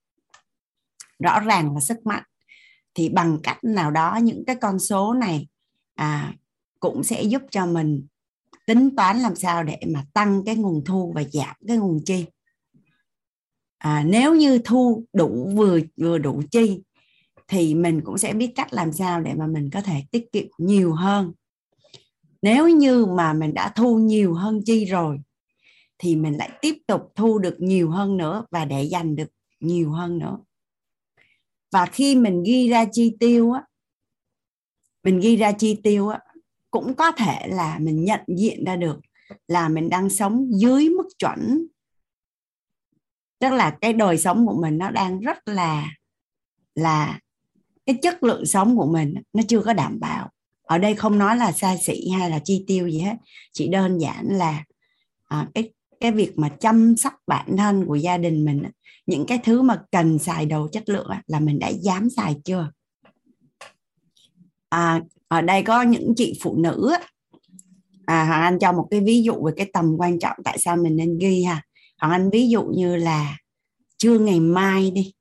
rõ 1.19 1.39
ràng 1.39 1.74
là 1.74 1.80
sức 1.80 2.06
mạnh 2.06 2.24
thì 2.94 3.10
bằng 3.10 3.38
cách 3.44 3.63
nào 3.63 3.92
đó 3.92 4.19
những 4.24 4.44
cái 4.45 4.56
con 4.56 4.80
số 4.80 5.13
này 5.13 5.48
à, 5.95 6.33
cũng 6.80 7.04
sẽ 7.04 7.24
giúp 7.24 7.42
cho 7.51 7.65
mình 7.65 8.07
tính 8.65 8.95
toán 8.95 9.19
làm 9.19 9.36
sao 9.36 9.63
để 9.63 9.80
mà 9.88 10.06
tăng 10.13 10.44
cái 10.45 10.56
nguồn 10.56 10.83
thu 10.86 11.12
và 11.15 11.24
giảm 11.24 11.56
cái 11.68 11.77
nguồn 11.77 12.00
chi. 12.06 12.25
À, 13.77 14.04
nếu 14.07 14.36
như 14.36 14.59
thu 14.66 15.06
đủ 15.13 15.51
vừa 15.56 15.80
vừa 15.98 16.18
đủ 16.18 16.42
chi 16.51 16.81
thì 17.48 17.75
mình 17.75 18.01
cũng 18.04 18.18
sẽ 18.18 18.33
biết 18.33 18.51
cách 18.56 18.74
làm 18.74 18.94
sao 18.94 19.21
để 19.21 19.33
mà 19.33 19.48
mình 19.48 19.69
có 19.69 19.81
thể 19.81 20.04
tiết 20.12 20.31
kiệm 20.31 20.48
nhiều 20.57 20.94
hơn. 20.94 21.31
Nếu 22.42 22.69
như 22.69 23.06
mà 23.06 23.33
mình 23.33 23.54
đã 23.54 23.69
thu 23.75 23.98
nhiều 23.98 24.33
hơn 24.33 24.59
chi 24.66 24.86
rồi 24.86 25.19
thì 26.04 26.16
mình 26.16 26.38
lại 26.38 26.50
tiếp 26.62 26.78
tục 26.88 27.02
thu 27.16 27.40
được 27.40 27.56
nhiều 27.60 27.90
hơn 27.90 28.18
nữa 28.18 28.46
và 28.52 28.66
để 28.66 28.84
dành 28.84 29.16
được 29.16 29.30
nhiều 29.60 29.92
hơn 29.92 30.18
nữa. 30.18 30.38
Và 31.72 31.86
khi 31.86 32.16
mình 32.16 32.44
ghi 32.44 32.70
ra 32.70 32.86
chi 32.92 33.16
tiêu 33.20 33.52
á 33.52 33.64
mình 35.04 35.20
ghi 35.20 35.36
ra 35.36 35.52
chi 35.52 35.80
tiêu 35.84 36.10
á 36.10 36.20
cũng 36.72 36.94
có 36.96 37.12
thể 37.12 37.48
là 37.48 37.80
mình 37.80 38.04
nhận 38.04 38.20
diện 38.38 38.64
ra 38.66 38.76
được 38.76 39.00
là 39.48 39.70
mình 39.70 39.90
đang 39.90 40.10
sống 40.10 40.50
dưới 40.60 40.90
mức 40.90 41.08
chuẩn. 41.20 41.68
Tức 43.40 43.50
là 43.50 43.78
cái 43.82 43.94
đời 43.94 44.18
sống 44.18 44.46
của 44.48 44.62
mình 44.62 44.78
nó 44.78 44.92
đang 44.92 45.20
rất 45.20 45.38
là 45.46 45.92
là 46.76 47.20
cái 47.86 47.98
chất 48.02 48.24
lượng 48.24 48.46
sống 48.46 48.78
của 48.78 48.88
mình 48.88 49.14
nó 49.34 49.44
chưa 49.48 49.62
có 49.62 49.74
đảm 49.74 50.00
bảo. 50.00 50.30
Ở 50.64 50.78
đây 50.78 50.96
không 50.96 51.18
nói 51.18 51.38
là 51.38 51.52
xa 51.52 51.78
xỉ 51.78 52.10
hay 52.10 52.30
là 52.30 52.40
chi 52.44 52.64
tiêu 52.68 52.90
gì 52.90 53.00
hết. 53.00 53.16
Chỉ 53.54 53.68
đơn 53.68 53.98
giản 53.98 54.28
là 54.28 54.64
à, 55.24 55.48
cái 55.54 55.74
cái 56.04 56.12
việc 56.12 56.40
mà 56.40 56.50
chăm 56.50 56.98
sóc 56.98 57.14
bản 57.28 57.58
thân 57.58 57.86
của 57.86 57.96
gia 57.96 58.18
đình 58.18 58.46
mình 58.46 58.64
những 59.06 59.26
cái 59.26 59.40
thứ 59.44 59.62
mà 59.62 59.82
cần 59.92 60.20
xài 60.20 60.46
đồ 60.46 60.68
chất 60.72 60.90
lượng 60.90 61.08
là 61.28 61.40
mình 61.40 61.60
đã 61.60 61.68
dám 61.68 62.10
xài 62.10 62.36
chưa? 62.46 62.72
À, 64.70 65.02
ở 65.28 65.42
đây 65.42 65.64
có 65.64 65.82
những 65.82 66.14
chị 66.16 66.40
phụ 66.42 66.58
nữ 66.58 66.94
à, 68.06 68.26
hoàng 68.26 68.42
anh 68.42 68.60
cho 68.60 68.72
một 68.72 68.88
cái 68.92 69.02
ví 69.02 69.24
dụ 69.24 69.34
về 69.46 69.52
cái 69.56 69.70
tầm 69.74 69.96
quan 69.98 70.20
trọng 70.20 70.38
tại 70.44 70.58
sao 70.58 70.78
mình 70.78 70.96
nên 70.96 71.18
ghi 71.18 71.44
ha. 71.44 71.62
Hoàng 72.02 72.12
anh 72.12 72.30
ví 72.30 72.50
dụ 72.50 72.64
như 72.64 72.96
là 72.96 73.38
trưa 73.98 74.20
ngày 74.20 74.40
mai 74.40 74.92
đi 74.92 75.14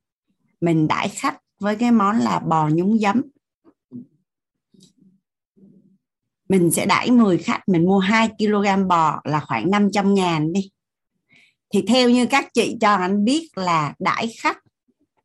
mình 0.61 0.89
đãi 0.89 1.09
khách 1.09 1.39
với 1.61 1.77
cái 1.77 1.93
món 1.93 2.19
là 2.19 2.39
bò 2.39 2.69
nhúng 2.69 2.99
giấm. 2.99 3.23
Mình 6.49 6.71
sẽ 6.71 6.87
đãi 6.87 7.11
10 7.11 7.39
khách 7.39 7.61
mình 7.67 7.85
mua 7.85 7.99
2 7.99 8.29
kg 8.39 8.89
bò 8.89 9.21
là 9.25 9.41
khoảng 9.41 9.71
500 9.71 10.15
ngàn 10.15 10.53
đi 10.53 10.72
thì 11.73 11.83
theo 11.87 12.11
như 12.11 12.27
các 12.31 12.55
chị 12.55 12.77
cho 12.81 12.95
anh 12.95 13.25
biết 13.25 13.49
là 13.55 13.95
đãi 13.99 14.35
khách 14.39 14.59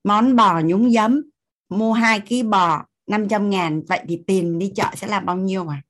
món 0.03 0.35
bò 0.35 0.61
nhúng 0.61 0.91
giấm 0.91 1.21
mua 1.69 1.93
2 1.93 2.21
kg 2.21 2.49
bò 2.49 2.85
500 3.07 3.49
ngàn 3.49 3.81
vậy 3.87 4.01
thì 4.07 4.23
tiền 4.27 4.59
đi 4.59 4.71
chợ 4.75 4.91
sẽ 4.95 5.07
là 5.07 5.19
bao 5.19 5.37
nhiêu 5.37 5.67
à 5.67 5.81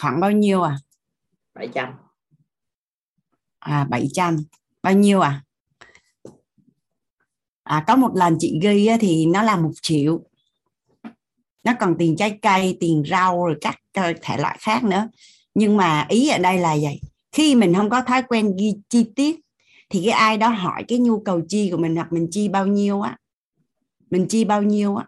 khoảng 0.00 0.20
bao 0.20 0.30
nhiêu 0.30 0.62
à 0.62 0.78
700 1.54 1.88
à 3.58 3.86
700 3.90 4.36
bao 4.82 4.92
nhiêu 4.92 5.20
à 5.20 5.42
à 7.68 7.84
có 7.86 7.96
một 7.96 8.10
lần 8.14 8.36
chị 8.40 8.58
ghi 8.62 8.88
thì 9.00 9.26
nó 9.26 9.42
là 9.42 9.56
một 9.56 9.70
triệu. 9.82 10.22
Nó 11.64 11.72
còn 11.80 11.94
tiền 11.98 12.16
trái 12.16 12.38
cây 12.42 12.76
tiền 12.80 13.02
rau 13.10 13.46
rồi 13.46 13.58
các 13.60 13.76
thể 14.22 14.36
loại 14.38 14.56
khác 14.60 14.84
nữa 14.84 15.08
nhưng 15.54 15.76
mà 15.76 16.06
ý 16.08 16.28
ở 16.28 16.38
đây 16.38 16.58
là 16.58 16.76
vậy 16.82 17.00
khi 17.32 17.54
mình 17.54 17.74
không 17.74 17.90
có 17.90 18.02
thói 18.02 18.22
quen 18.22 18.56
ghi 18.58 18.74
chi 18.88 19.06
tiết 19.16 19.40
thì 19.90 20.02
cái 20.04 20.12
ai 20.12 20.38
đó 20.38 20.48
hỏi 20.48 20.84
cái 20.88 20.98
nhu 20.98 21.20
cầu 21.20 21.40
chi 21.48 21.70
của 21.70 21.78
mình 21.78 21.96
hoặc 21.96 22.12
mình 22.12 22.28
chi 22.30 22.48
bao 22.48 22.66
nhiêu 22.66 23.00
á 23.00 23.16
mình 24.10 24.26
chi 24.28 24.44
bao 24.44 24.62
nhiêu 24.62 24.96
á 24.96 25.06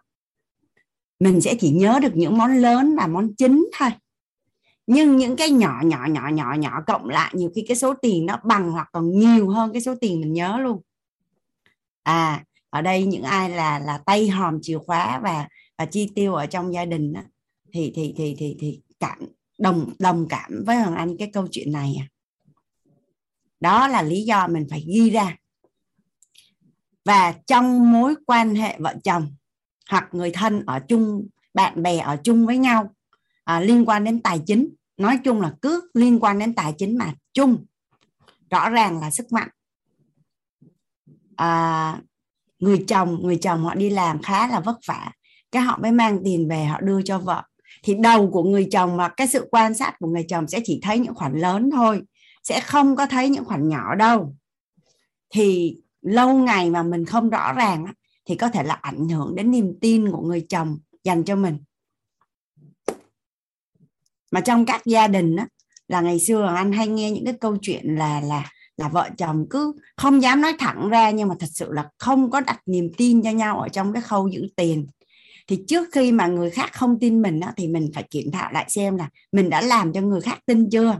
mình 1.20 1.40
sẽ 1.40 1.54
chỉ 1.54 1.70
nhớ 1.70 1.98
được 2.02 2.16
những 2.16 2.38
món 2.38 2.56
lớn 2.56 2.94
là 2.96 3.06
món 3.06 3.34
chính 3.34 3.68
thôi. 3.78 3.90
Nhưng 4.86 5.16
những 5.16 5.36
cái 5.36 5.50
nhỏ 5.50 5.80
nhỏ 5.84 6.06
nhỏ 6.10 6.28
nhỏ 6.28 6.54
nhỏ 6.58 6.82
cộng 6.86 7.08
lại 7.08 7.32
nhiều 7.36 7.50
khi 7.54 7.64
cái 7.68 7.76
số 7.76 7.94
tiền 8.02 8.26
nó 8.26 8.36
bằng 8.44 8.70
hoặc 8.70 8.88
còn 8.92 9.18
nhiều 9.18 9.48
hơn 9.48 9.72
cái 9.72 9.82
số 9.82 9.94
tiền 10.00 10.20
mình 10.20 10.32
nhớ 10.32 10.58
luôn. 10.58 10.82
À 12.02 12.44
ở 12.70 12.82
đây 12.82 13.04
những 13.04 13.22
ai 13.22 13.50
là 13.50 13.78
là 13.78 13.98
tay 13.98 14.28
hòm 14.28 14.58
chìa 14.62 14.78
khóa 14.78 15.20
và 15.22 15.48
và 15.78 15.86
chi 15.86 16.10
tiêu 16.14 16.34
ở 16.34 16.46
trong 16.46 16.74
gia 16.74 16.84
đình 16.84 17.12
đó, 17.12 17.20
thì 17.72 17.92
thì 17.94 18.14
thì 18.16 18.34
thì 18.38 18.56
thì 18.60 18.80
cảm 19.00 19.18
đồng 19.60 19.92
đồng 19.98 20.26
cảm 20.28 20.64
với 20.66 20.76
hoàng 20.76 20.94
anh 20.94 21.16
cái 21.18 21.30
câu 21.32 21.46
chuyện 21.50 21.72
này 21.72 21.96
à. 22.00 22.06
đó 23.60 23.88
là 23.88 24.02
lý 24.02 24.22
do 24.22 24.46
mình 24.46 24.66
phải 24.70 24.84
ghi 24.86 25.10
ra. 25.10 25.36
Và 27.04 27.34
trong 27.46 27.92
mối 27.92 28.14
quan 28.26 28.54
hệ 28.54 28.78
vợ 28.78 28.94
chồng 29.04 29.34
hoặc 29.90 30.08
người 30.12 30.30
thân 30.30 30.62
ở 30.66 30.80
chung 30.88 31.26
bạn 31.54 31.82
bè 31.82 31.98
ở 31.98 32.16
chung 32.24 32.46
với 32.46 32.58
nhau 32.58 32.94
à, 33.44 33.60
liên 33.60 33.88
quan 33.88 34.04
đến 34.04 34.22
tài 34.22 34.40
chính 34.46 34.68
nói 34.96 35.18
chung 35.24 35.40
là 35.40 35.54
cứ 35.62 35.90
liên 35.94 36.20
quan 36.20 36.38
đến 36.38 36.54
tài 36.54 36.74
chính 36.78 36.98
mà 36.98 37.14
chung 37.32 37.64
rõ 38.50 38.70
ràng 38.70 39.00
là 39.00 39.10
sức 39.10 39.32
mạnh. 39.32 39.48
À, 41.36 42.00
người 42.58 42.84
chồng 42.88 43.18
người 43.22 43.36
chồng 43.36 43.64
họ 43.64 43.74
đi 43.74 43.90
làm 43.90 44.22
khá 44.22 44.46
là 44.46 44.60
vất 44.60 44.78
vả 44.86 45.12
cái 45.52 45.62
họ 45.62 45.78
mới 45.82 45.92
mang 45.92 46.20
tiền 46.24 46.48
về 46.48 46.64
họ 46.64 46.80
đưa 46.80 47.02
cho 47.02 47.18
vợ 47.18 47.42
thì 47.82 47.94
đầu 47.94 48.30
của 48.30 48.42
người 48.42 48.68
chồng 48.72 48.96
và 48.96 49.08
cái 49.08 49.26
sự 49.26 49.48
quan 49.50 49.74
sát 49.74 49.94
của 49.98 50.06
người 50.06 50.24
chồng 50.28 50.48
sẽ 50.48 50.60
chỉ 50.64 50.80
thấy 50.82 50.98
những 50.98 51.14
khoản 51.14 51.38
lớn 51.38 51.70
thôi 51.70 52.02
sẽ 52.42 52.60
không 52.60 52.96
có 52.96 53.06
thấy 53.06 53.28
những 53.28 53.44
khoản 53.44 53.68
nhỏ 53.68 53.94
đâu. 53.94 54.36
Thì 55.30 55.76
lâu 56.02 56.34
ngày 56.34 56.70
mà 56.70 56.82
mình 56.82 57.04
không 57.04 57.30
rõ 57.30 57.52
ràng 57.52 57.86
thì 58.24 58.34
có 58.34 58.48
thể 58.48 58.62
là 58.62 58.74
ảnh 58.74 59.08
hưởng 59.08 59.34
đến 59.34 59.50
niềm 59.50 59.78
tin 59.80 60.10
của 60.12 60.22
người 60.22 60.46
chồng 60.48 60.78
dành 61.04 61.24
cho 61.24 61.36
mình. 61.36 61.58
Mà 64.32 64.40
trong 64.40 64.66
các 64.66 64.82
gia 64.84 65.08
đình 65.08 65.36
á, 65.36 65.46
là 65.88 66.00
ngày 66.00 66.20
xưa 66.20 66.54
anh 66.56 66.72
hay 66.72 66.88
nghe 66.88 67.10
những 67.10 67.24
cái 67.24 67.34
câu 67.40 67.56
chuyện 67.62 67.94
là 67.96 68.20
là 68.20 68.50
là 68.76 68.88
vợ 68.88 69.08
chồng 69.18 69.46
cứ 69.50 69.72
không 69.96 70.22
dám 70.22 70.40
nói 70.40 70.52
thẳng 70.58 70.88
ra 70.88 71.10
nhưng 71.10 71.28
mà 71.28 71.34
thật 71.38 71.46
sự 71.50 71.72
là 71.72 71.88
không 71.98 72.30
có 72.30 72.40
đặt 72.40 72.60
niềm 72.66 72.90
tin 72.96 73.22
cho 73.22 73.30
nhau 73.30 73.60
ở 73.60 73.68
trong 73.68 73.92
cái 73.92 74.02
khâu 74.02 74.28
giữ 74.28 74.46
tiền 74.56 74.86
thì 75.50 75.64
trước 75.68 75.88
khi 75.92 76.12
mà 76.12 76.26
người 76.26 76.50
khác 76.50 76.72
không 76.72 76.98
tin 77.00 77.22
mình 77.22 77.40
thì 77.56 77.68
mình 77.68 77.90
phải 77.94 78.02
kiểm 78.10 78.30
thảo 78.32 78.52
lại 78.52 78.64
xem 78.68 78.96
là 78.96 79.08
mình 79.32 79.50
đã 79.50 79.60
làm 79.60 79.92
cho 79.92 80.00
người 80.00 80.20
khác 80.20 80.38
tin 80.46 80.70
chưa? 80.70 80.98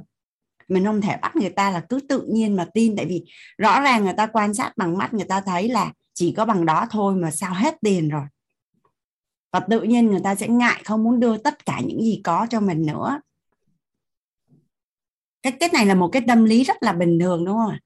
Mình 0.69 0.85
không 0.85 1.01
thể 1.01 1.17
bắt 1.23 1.37
người 1.37 1.51
ta 1.51 1.71
là 1.71 1.81
cứ 1.89 2.01
tự 2.09 2.27
nhiên 2.33 2.57
mà 2.57 2.67
tin, 2.75 2.97
tại 2.97 3.07
vì 3.07 3.25
rõ 3.59 3.81
ràng 3.81 4.05
người 4.05 4.13
ta 4.17 4.27
quan 4.27 4.55
sát 4.55 4.73
bằng 4.77 4.99
mắt, 4.99 5.15
người 5.15 5.25
ta 5.25 5.41
thấy 5.41 5.69
là 5.69 5.93
chỉ 6.15 6.35
có 6.37 6.45
bằng 6.45 6.67
đó 6.67 6.87
thôi 6.91 7.15
mà 7.15 7.31
sao 7.31 7.55
hết 7.55 7.77
tiền 7.81 8.09
rồi. 8.09 8.23
Và 9.53 9.61
tự 9.61 9.83
nhiên 9.83 10.07
người 10.07 10.21
ta 10.25 10.35
sẽ 10.35 10.49
ngại 10.49 10.83
không 10.85 11.05
muốn 11.05 11.21
đưa 11.21 11.37
tất 11.37 11.67
cả 11.67 11.81
những 11.87 12.03
gì 12.03 12.21
có 12.25 12.47
cho 12.51 12.61
mình 12.61 12.87
nữa. 12.87 13.21
Cái 15.43 15.53
cái 15.61 15.69
này 15.73 15.87
là 15.87 15.95
một 15.95 16.09
cái 16.09 16.23
tâm 16.29 16.45
lý 16.45 16.65
rất 16.65 16.83
là 16.83 16.93
bình 16.93 17.19
thường, 17.21 17.45
đúng 17.45 17.57
không 17.57 17.77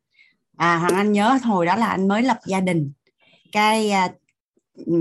à 0.56 0.76
hoàng 0.76 0.94
anh 0.94 1.12
nhớ 1.12 1.38
hồi 1.42 1.66
đó 1.66 1.76
là 1.76 1.86
anh 1.86 2.08
mới 2.08 2.22
lập 2.22 2.38
gia 2.46 2.60
đình. 2.60 2.92
Cái 3.52 3.90
à, 3.90 4.12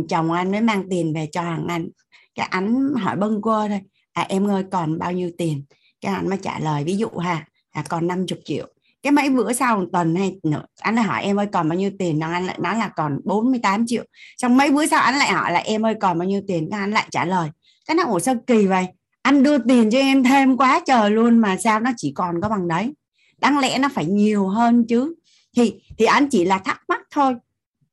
chồng 0.09 0.31
anh 0.31 0.51
mới 0.51 0.61
mang 0.61 0.83
tiền 0.89 1.13
về 1.13 1.27
cho 1.31 1.41
hàng 1.41 1.67
anh. 1.67 1.89
Cái 2.35 2.47
anh 2.51 2.93
hỏi 3.01 3.15
bâng 3.15 3.41
quơ 3.41 3.67
thôi. 3.67 3.81
À 4.13 4.25
em 4.29 4.47
ơi, 4.47 4.63
còn 4.71 4.99
bao 4.99 5.11
nhiêu 5.11 5.31
tiền? 5.37 5.63
Cái 6.01 6.13
anh 6.13 6.29
mới 6.29 6.37
trả 6.41 6.59
lời, 6.59 6.83
ví 6.83 6.97
dụ 6.97 7.07
ha 7.09 7.45
à 7.71 7.83
còn 7.89 8.07
50 8.07 8.39
triệu. 8.45 8.67
Cái 9.03 9.11
mấy 9.11 9.29
bữa 9.29 9.53
sau 9.53 9.77
một 9.77 9.85
tuần 9.93 10.15
hay 10.15 10.35
nữa 10.43 10.65
anh 10.79 10.95
lại 10.95 11.05
hỏi 11.05 11.23
em 11.23 11.39
ơi, 11.39 11.47
còn 11.51 11.69
bao 11.69 11.77
nhiêu 11.77 11.91
tiền? 11.99 12.19
Nó 12.19 12.31
anh 12.31 12.45
lại 12.45 12.57
nói 12.61 12.75
là 12.75 12.87
còn 12.87 13.19
48 13.23 13.87
triệu. 13.87 14.03
Xong 14.37 14.57
mấy 14.57 14.71
bữa 14.71 14.85
sau 14.85 15.01
anh 15.01 15.15
lại 15.15 15.31
hỏi 15.31 15.51
là, 15.51 15.59
em 15.59 15.85
ơi, 15.85 15.95
còn 16.01 16.19
bao 16.19 16.27
nhiêu 16.27 16.41
tiền? 16.47 16.67
Cái 16.71 16.79
anh 16.79 16.91
lại 16.91 17.07
trả 17.11 17.25
lời. 17.25 17.49
Cái 17.87 17.95
nó 17.95 18.03
ủa 18.03 18.19
sao 18.19 18.35
kỳ 18.47 18.67
vậy? 18.67 18.87
Anh 19.21 19.43
đưa 19.43 19.57
tiền 19.57 19.89
cho 19.91 19.97
em 19.97 20.23
thêm 20.23 20.57
quá 20.57 20.81
trời 20.85 21.11
luôn 21.11 21.37
mà 21.37 21.57
sao 21.57 21.79
nó 21.79 21.91
chỉ 21.97 22.11
còn 22.15 22.41
có 22.41 22.49
bằng 22.49 22.67
đấy? 22.67 22.93
Đáng 23.37 23.59
lẽ 23.59 23.77
nó 23.77 23.89
phải 23.93 24.05
nhiều 24.05 24.47
hơn 24.47 24.85
chứ. 24.87 25.15
Thì 25.57 25.73
thì 25.97 26.05
anh 26.05 26.27
chỉ 26.29 26.45
là 26.45 26.57
thắc 26.57 26.81
mắc 26.87 27.01
thôi 27.11 27.35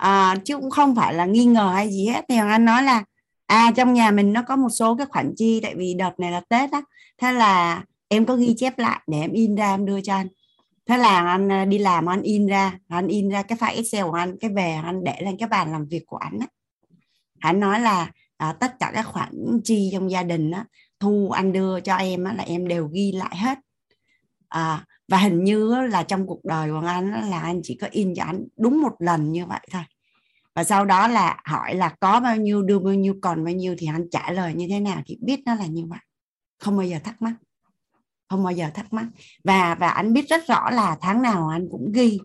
à, 0.00 0.36
chứ 0.44 0.56
cũng 0.56 0.70
không 0.70 0.94
phải 0.94 1.14
là 1.14 1.24
nghi 1.24 1.44
ngờ 1.44 1.70
hay 1.74 1.90
gì 1.90 2.06
hết. 2.06 2.24
Thì 2.28 2.36
anh 2.36 2.64
nói 2.64 2.82
là 2.82 3.04
à 3.46 3.72
trong 3.76 3.92
nhà 3.92 4.10
mình 4.10 4.32
nó 4.32 4.42
có 4.42 4.56
một 4.56 4.68
số 4.68 4.96
cái 4.96 5.06
khoản 5.06 5.32
chi 5.36 5.60
tại 5.62 5.74
vì 5.74 5.94
đợt 5.94 6.20
này 6.20 6.32
là 6.32 6.40
tết 6.48 6.72
á. 6.72 6.82
Thế 7.18 7.32
là 7.32 7.84
em 8.08 8.24
có 8.24 8.36
ghi 8.36 8.54
chép 8.56 8.78
lại 8.78 9.00
để 9.06 9.20
em 9.20 9.32
in 9.32 9.54
ra 9.54 9.74
em 9.74 9.86
đưa 9.86 10.00
cho 10.00 10.14
anh. 10.14 10.28
Thế 10.86 10.96
là 10.96 11.26
anh 11.26 11.52
à, 11.52 11.64
đi 11.64 11.78
làm 11.78 12.06
anh 12.06 12.22
in 12.22 12.46
ra. 12.46 12.78
Anh 12.88 13.06
in 13.06 13.28
ra 13.28 13.42
cái 13.42 13.58
file 13.58 13.76
excel 13.76 14.04
của 14.04 14.12
anh 14.12 14.38
cái 14.38 14.50
về 14.50 14.72
anh 14.84 15.04
để 15.04 15.20
lên 15.22 15.36
cái 15.38 15.48
bàn 15.48 15.72
làm 15.72 15.86
việc 15.86 16.02
của 16.06 16.16
anh 16.16 16.38
á. 16.40 16.46
Anh 17.38 17.60
nói 17.60 17.80
là 17.80 18.10
à, 18.36 18.52
tất 18.52 18.78
cả 18.78 18.90
các 18.94 19.06
khoản 19.06 19.60
chi 19.64 19.90
trong 19.92 20.10
gia 20.10 20.22
đình 20.22 20.50
á 20.50 20.64
thu 21.00 21.30
anh 21.30 21.52
đưa 21.52 21.80
cho 21.80 21.96
em 21.96 22.24
á, 22.24 22.32
là 22.32 22.44
em 22.44 22.68
đều 22.68 22.88
ghi 22.92 23.12
lại 23.12 23.36
hết. 23.36 23.58
À, 24.48 24.84
và 25.08 25.18
hình 25.18 25.44
như 25.44 25.86
là 25.86 26.02
trong 26.02 26.26
cuộc 26.26 26.44
đời 26.44 26.70
của 26.70 26.86
anh 26.86 27.30
là 27.30 27.40
anh 27.40 27.60
chỉ 27.62 27.78
có 27.80 27.88
in 27.90 28.14
cho 28.16 28.24
anh 28.24 28.46
đúng 28.56 28.82
một 28.82 28.92
lần 28.98 29.32
như 29.32 29.46
vậy 29.46 29.60
thôi 29.72 29.82
và 30.60 30.64
sau 30.64 30.84
đó 30.84 31.08
là 31.08 31.36
hỏi 31.44 31.74
là 31.74 31.94
có 32.00 32.20
bao 32.20 32.36
nhiêu 32.36 32.62
đưa 32.62 32.78
bao 32.78 32.94
nhiêu 32.94 33.14
còn 33.22 33.44
bao 33.44 33.54
nhiêu 33.54 33.74
thì 33.78 33.86
anh 33.86 34.10
trả 34.10 34.32
lời 34.32 34.54
như 34.54 34.66
thế 34.70 34.80
nào 34.80 35.02
thì 35.06 35.18
biết 35.20 35.40
nó 35.46 35.54
là 35.54 35.66
như 35.66 35.86
vậy. 35.86 35.98
Không 36.58 36.76
bao 36.76 36.86
giờ 36.86 36.98
thắc 37.04 37.22
mắc. 37.22 37.34
Không 38.28 38.44
bao 38.44 38.52
giờ 38.52 38.66
thắc 38.74 38.92
mắc. 38.92 39.06
Và 39.44 39.74
và 39.74 39.88
anh 39.88 40.12
biết 40.12 40.28
rất 40.28 40.46
rõ 40.46 40.70
là 40.70 40.96
tháng 41.00 41.22
nào 41.22 41.48
anh 41.48 41.68
cũng 41.70 41.92
ghi. 41.92 42.18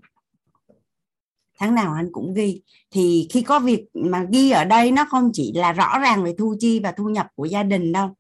Tháng 1.60 1.76
nào 1.76 1.94
anh 1.94 2.10
cũng 2.12 2.34
ghi. 2.34 2.62
Thì 2.92 3.28
khi 3.32 3.42
có 3.42 3.60
việc 3.60 3.86
mà 3.94 4.26
ghi 4.32 4.52
ở 4.52 4.66
đây 4.66 4.92
nó 4.92 5.06
không 5.10 5.30
chỉ 5.34 5.54
là 5.56 5.74
rõ 5.74 6.00
ràng 6.00 6.24
về 6.24 6.36
thu 6.38 6.56
chi 6.60 6.80
và 6.80 6.92
thu 6.92 7.10
nhập 7.10 7.28
của 7.36 7.46
gia 7.46 7.64
đình 7.64 7.92
đâu 7.92 8.16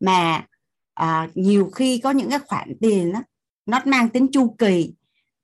mà 0.00 0.46
à, 0.94 1.28
nhiều 1.34 1.70
khi 1.74 1.98
có 1.98 2.10
những 2.10 2.30
cái 2.30 2.38
khoản 2.46 2.72
tiền 2.80 3.12
đó, 3.12 3.22
nó 3.66 3.80
mang 3.84 4.08
tính 4.08 4.26
chu 4.32 4.54
kỳ 4.58 4.94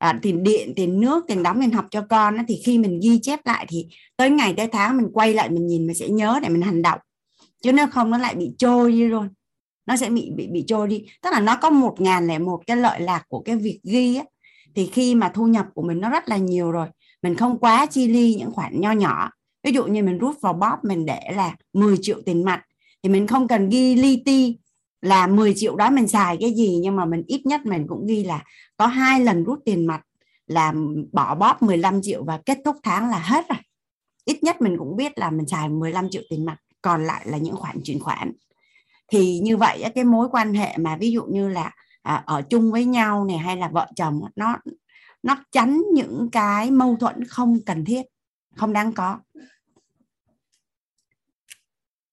à, 0.02 0.18
tiền 0.22 0.42
điện 0.42 0.72
tiền 0.76 1.00
nước 1.00 1.24
tiền 1.28 1.42
đóng 1.42 1.60
tiền 1.60 1.70
học 1.70 1.86
cho 1.90 2.06
con 2.10 2.36
thì 2.48 2.60
khi 2.64 2.78
mình 2.78 3.00
ghi 3.02 3.18
chép 3.22 3.46
lại 3.46 3.66
thì 3.68 3.86
tới 4.16 4.30
ngày 4.30 4.54
tới 4.56 4.66
tháng 4.66 4.96
mình 4.96 5.06
quay 5.12 5.34
lại 5.34 5.50
mình 5.50 5.66
nhìn 5.66 5.86
mình 5.86 5.96
sẽ 5.96 6.08
nhớ 6.08 6.38
để 6.42 6.48
mình 6.48 6.62
hành 6.62 6.82
động. 6.82 6.98
Chứ 7.62 7.72
nếu 7.72 7.86
không 7.86 8.10
nó 8.10 8.18
lại 8.18 8.34
bị 8.34 8.52
trôi 8.58 8.92
đi 8.92 9.04
luôn. 9.04 9.28
Nó 9.86 9.96
sẽ 9.96 10.10
bị 10.10 10.30
bị 10.36 10.46
bị 10.46 10.64
trôi 10.66 10.88
đi. 10.88 11.04
Tức 11.22 11.30
là 11.32 11.40
nó 11.40 11.56
có 11.56 11.70
một 11.70 12.00
ngàn 12.00 12.26
lẻ 12.26 12.38
một 12.38 12.60
cái 12.66 12.76
lợi 12.76 13.00
lạc 13.00 13.24
của 13.28 13.40
cái 13.40 13.56
việc 13.56 13.80
ghi 13.84 14.16
á. 14.16 14.24
Thì 14.74 14.86
khi 14.86 15.14
mà 15.14 15.30
thu 15.34 15.46
nhập 15.46 15.66
của 15.74 15.82
mình 15.82 16.00
nó 16.00 16.10
rất 16.10 16.28
là 16.28 16.36
nhiều 16.36 16.70
rồi 16.70 16.88
mình 17.22 17.36
không 17.36 17.58
quá 17.58 17.86
chi 17.86 18.08
ly 18.08 18.34
những 18.34 18.52
khoản 18.52 18.80
nho 18.80 18.92
nhỏ. 18.92 19.30
Ví 19.64 19.72
dụ 19.72 19.84
như 19.84 20.02
mình 20.02 20.18
rút 20.18 20.40
vào 20.40 20.52
bóp 20.52 20.76
mình 20.82 21.06
để 21.06 21.20
là 21.34 21.56
10 21.72 21.96
triệu 22.02 22.20
tiền 22.26 22.44
mặt 22.44 22.62
thì 23.02 23.08
mình 23.08 23.26
không 23.26 23.48
cần 23.48 23.68
ghi 23.68 23.94
li 23.94 24.22
ti 24.24 24.56
là 25.02 25.26
10 25.26 25.54
triệu 25.56 25.76
đó 25.76 25.90
mình 25.90 26.08
xài 26.08 26.36
cái 26.40 26.54
gì 26.54 26.78
nhưng 26.82 26.96
mà 26.96 27.04
mình 27.04 27.22
ít 27.26 27.46
nhất 27.46 27.66
mình 27.66 27.86
cũng 27.88 28.06
ghi 28.06 28.24
là 28.24 28.44
có 28.76 28.86
hai 28.86 29.20
lần 29.20 29.44
rút 29.44 29.58
tiền 29.64 29.86
mặt 29.86 30.00
là 30.46 30.74
bỏ 31.12 31.34
bóp 31.34 31.62
15 31.62 32.00
triệu 32.02 32.24
và 32.24 32.40
kết 32.46 32.58
thúc 32.64 32.76
tháng 32.82 33.10
là 33.10 33.18
hết 33.18 33.48
rồi. 33.48 33.58
Ít 34.24 34.42
nhất 34.42 34.60
mình 34.60 34.76
cũng 34.78 34.96
biết 34.96 35.18
là 35.18 35.30
mình 35.30 35.46
xài 35.48 35.68
15 35.68 36.10
triệu 36.10 36.22
tiền 36.30 36.44
mặt 36.44 36.56
còn 36.82 37.04
lại 37.04 37.22
là 37.28 37.38
những 37.38 37.56
khoản 37.56 37.80
chuyển 37.84 38.00
khoản. 38.00 38.32
Thì 39.08 39.38
như 39.38 39.56
vậy 39.56 39.84
cái 39.94 40.04
mối 40.04 40.28
quan 40.32 40.54
hệ 40.54 40.76
mà 40.78 40.96
ví 40.96 41.10
dụ 41.10 41.24
như 41.24 41.48
là 41.48 41.70
à, 42.02 42.22
ở 42.26 42.42
chung 42.42 42.72
với 42.72 42.84
nhau 42.84 43.24
này 43.24 43.38
hay 43.38 43.56
là 43.56 43.68
vợ 43.68 43.86
chồng 43.96 44.20
nó 44.36 44.56
nó 45.22 45.36
tránh 45.52 45.82
những 45.94 46.28
cái 46.32 46.70
mâu 46.70 46.96
thuẫn 46.96 47.24
không 47.24 47.58
cần 47.66 47.84
thiết 47.84 48.02
không 48.56 48.72
đáng 48.72 48.92
có 48.92 49.18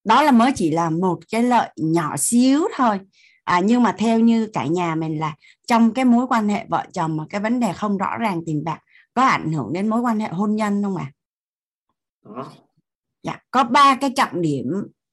đó 0.03 0.21
là 0.21 0.31
mới 0.31 0.51
chỉ 0.55 0.71
là 0.71 0.89
một 0.89 1.19
cái 1.31 1.43
lợi 1.43 1.69
nhỏ 1.75 2.17
xíu 2.17 2.67
thôi. 2.75 2.99
À, 3.43 3.59
nhưng 3.59 3.83
mà 3.83 3.95
theo 3.97 4.19
như 4.19 4.49
cả 4.53 4.65
nhà 4.65 4.95
mình 4.95 5.19
là 5.19 5.35
trong 5.67 5.93
cái 5.93 6.05
mối 6.05 6.27
quan 6.27 6.49
hệ 6.49 6.65
vợ 6.69 6.85
chồng 6.93 7.17
mà 7.17 7.23
cái 7.29 7.41
vấn 7.41 7.59
đề 7.59 7.73
không 7.73 7.97
rõ 7.97 8.17
ràng 8.17 8.41
tiền 8.45 8.63
bạc 8.63 8.79
có 9.13 9.23
ảnh 9.23 9.53
hưởng 9.53 9.73
đến 9.73 9.87
mối 9.87 10.01
quan 10.01 10.19
hệ 10.19 10.27
hôn 10.27 10.55
nhân 10.55 10.83
không 10.83 10.97
ạ? 10.97 11.11
À? 12.35 12.43
dạ 13.23 13.39
có 13.51 13.63
ba 13.63 13.95
cái 13.95 14.13
trọng 14.15 14.41
điểm 14.41 14.65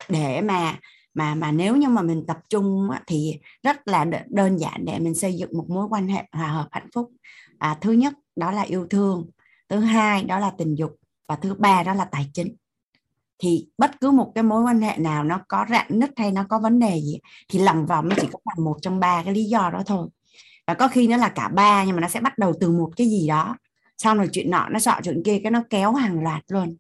để 0.09 0.41
mà 0.41 0.79
mà 1.15 1.35
mà 1.35 1.53
nếu 1.53 1.77
như 1.77 1.89
mà 1.89 2.03
mình 2.03 2.25
tập 2.27 2.39
trung 2.49 2.89
thì 3.07 3.41
rất 3.63 3.89
là 3.89 4.07
đơn 4.27 4.57
giản 4.57 4.85
để 4.85 4.99
mình 4.99 5.15
xây 5.15 5.35
dựng 5.35 5.51
một 5.59 5.67
mối 5.69 5.87
quan 5.91 6.09
hệ 6.09 6.25
hòa 6.33 6.49
hợp 6.49 6.69
hạnh 6.71 6.89
phúc. 6.95 7.11
À, 7.59 7.79
thứ 7.81 7.93
nhất 7.93 8.15
đó 8.37 8.53
là 8.53 8.63
yêu 8.63 8.87
thương 8.91 9.27
thứ 9.69 9.81
hai 9.81 10.23
đó 10.23 10.39
là 10.39 10.53
tình 10.59 10.75
dục 10.75 10.97
và 11.29 11.37
thứ 11.37 11.55
ba 11.55 11.83
đó 11.83 11.95
là 11.95 12.05
tài 12.05 12.31
chính 12.35 12.57
thì 13.39 13.67
bất 13.79 14.01
cứ 14.01 14.11
một 14.11 14.33
cái 14.35 14.45
mối 14.45 14.63
quan 14.63 14.81
hệ 14.81 14.97
nào 14.99 15.25
nó 15.25 15.41
có 15.49 15.67
rạn 15.71 15.87
nứt 15.89 16.11
hay 16.17 16.33
nó 16.33 16.45
có 16.49 16.59
vấn 16.59 16.79
đề 16.79 17.01
gì, 17.01 17.19
thì 17.49 17.59
lòng 17.59 17.87
vòng 17.87 18.09
nó 18.09 18.17
chỉ 18.21 18.27
có 18.33 18.39
là 18.45 18.65
một 18.65 18.77
trong 18.83 19.01
ba 19.01 19.23
cái 19.23 19.35
lý 19.35 19.45
do 19.45 19.71
đó 19.73 19.83
thôi. 19.87 20.09
Và 20.67 20.75
có 20.75 20.89
khi 20.89 21.09
nó 21.09 21.17
là 21.17 21.29
cả 21.29 21.49
ba, 21.49 21.85
nhưng 21.85 21.97
mà 21.97 22.01
nó 22.01 22.09
sẽ 22.09 22.21
bắt 22.21 22.39
đầu 22.39 22.53
từ 22.61 22.71
một 22.71 22.91
cái 22.97 23.07
gì 23.07 23.29
đó. 23.29 23.57
Xong 23.99 24.19
rồi 24.19 24.29
chuyện 24.33 24.51
nọ, 24.51 24.69
nó 24.71 24.79
sợ 24.79 25.01
chuyện 25.05 25.23
kia, 25.25 25.41
cái 25.43 25.51
nó 25.51 25.63
kéo 25.71 25.93
hàng 25.93 26.23
loạt 26.23 26.43
luôn. 26.49 26.77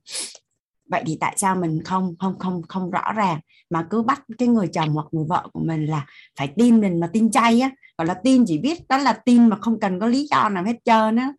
Vậy 0.89 1.03
thì 1.07 1.17
tại 1.21 1.35
sao 1.37 1.57
mình 1.57 1.83
không 1.85 2.15
không 2.19 2.39
không 2.39 2.63
không 2.69 2.91
rõ 2.91 3.13
ràng 3.17 3.41
mà 3.71 3.87
cứ 3.91 4.03
bắt 4.03 4.23
cái 4.39 4.49
người 4.49 4.69
chồng 4.69 4.89
hoặc 4.89 5.07
người 5.13 5.25
vợ 5.29 5.49
của 5.53 5.61
mình 5.61 5.87
là 5.87 6.07
phải 6.39 6.53
tin 6.57 6.81
mình 6.81 7.01
mà 7.01 7.07
tin 7.13 7.31
chay 7.31 7.61
á? 7.61 7.71
Gọi 7.99 8.07
là 8.07 8.15
tin 8.15 8.45
chỉ 8.47 8.59
biết 8.59 8.89
đó 8.89 8.99
là 8.99 9.13
tin 9.13 9.49
mà 9.49 9.57
không 9.61 9.81
cần 9.81 10.01
có 10.01 10.07
lý 10.07 10.27
do 10.31 10.49
nào 10.49 10.65
hết 10.65 10.77
trơn 10.85 11.17
á. 11.17 11.33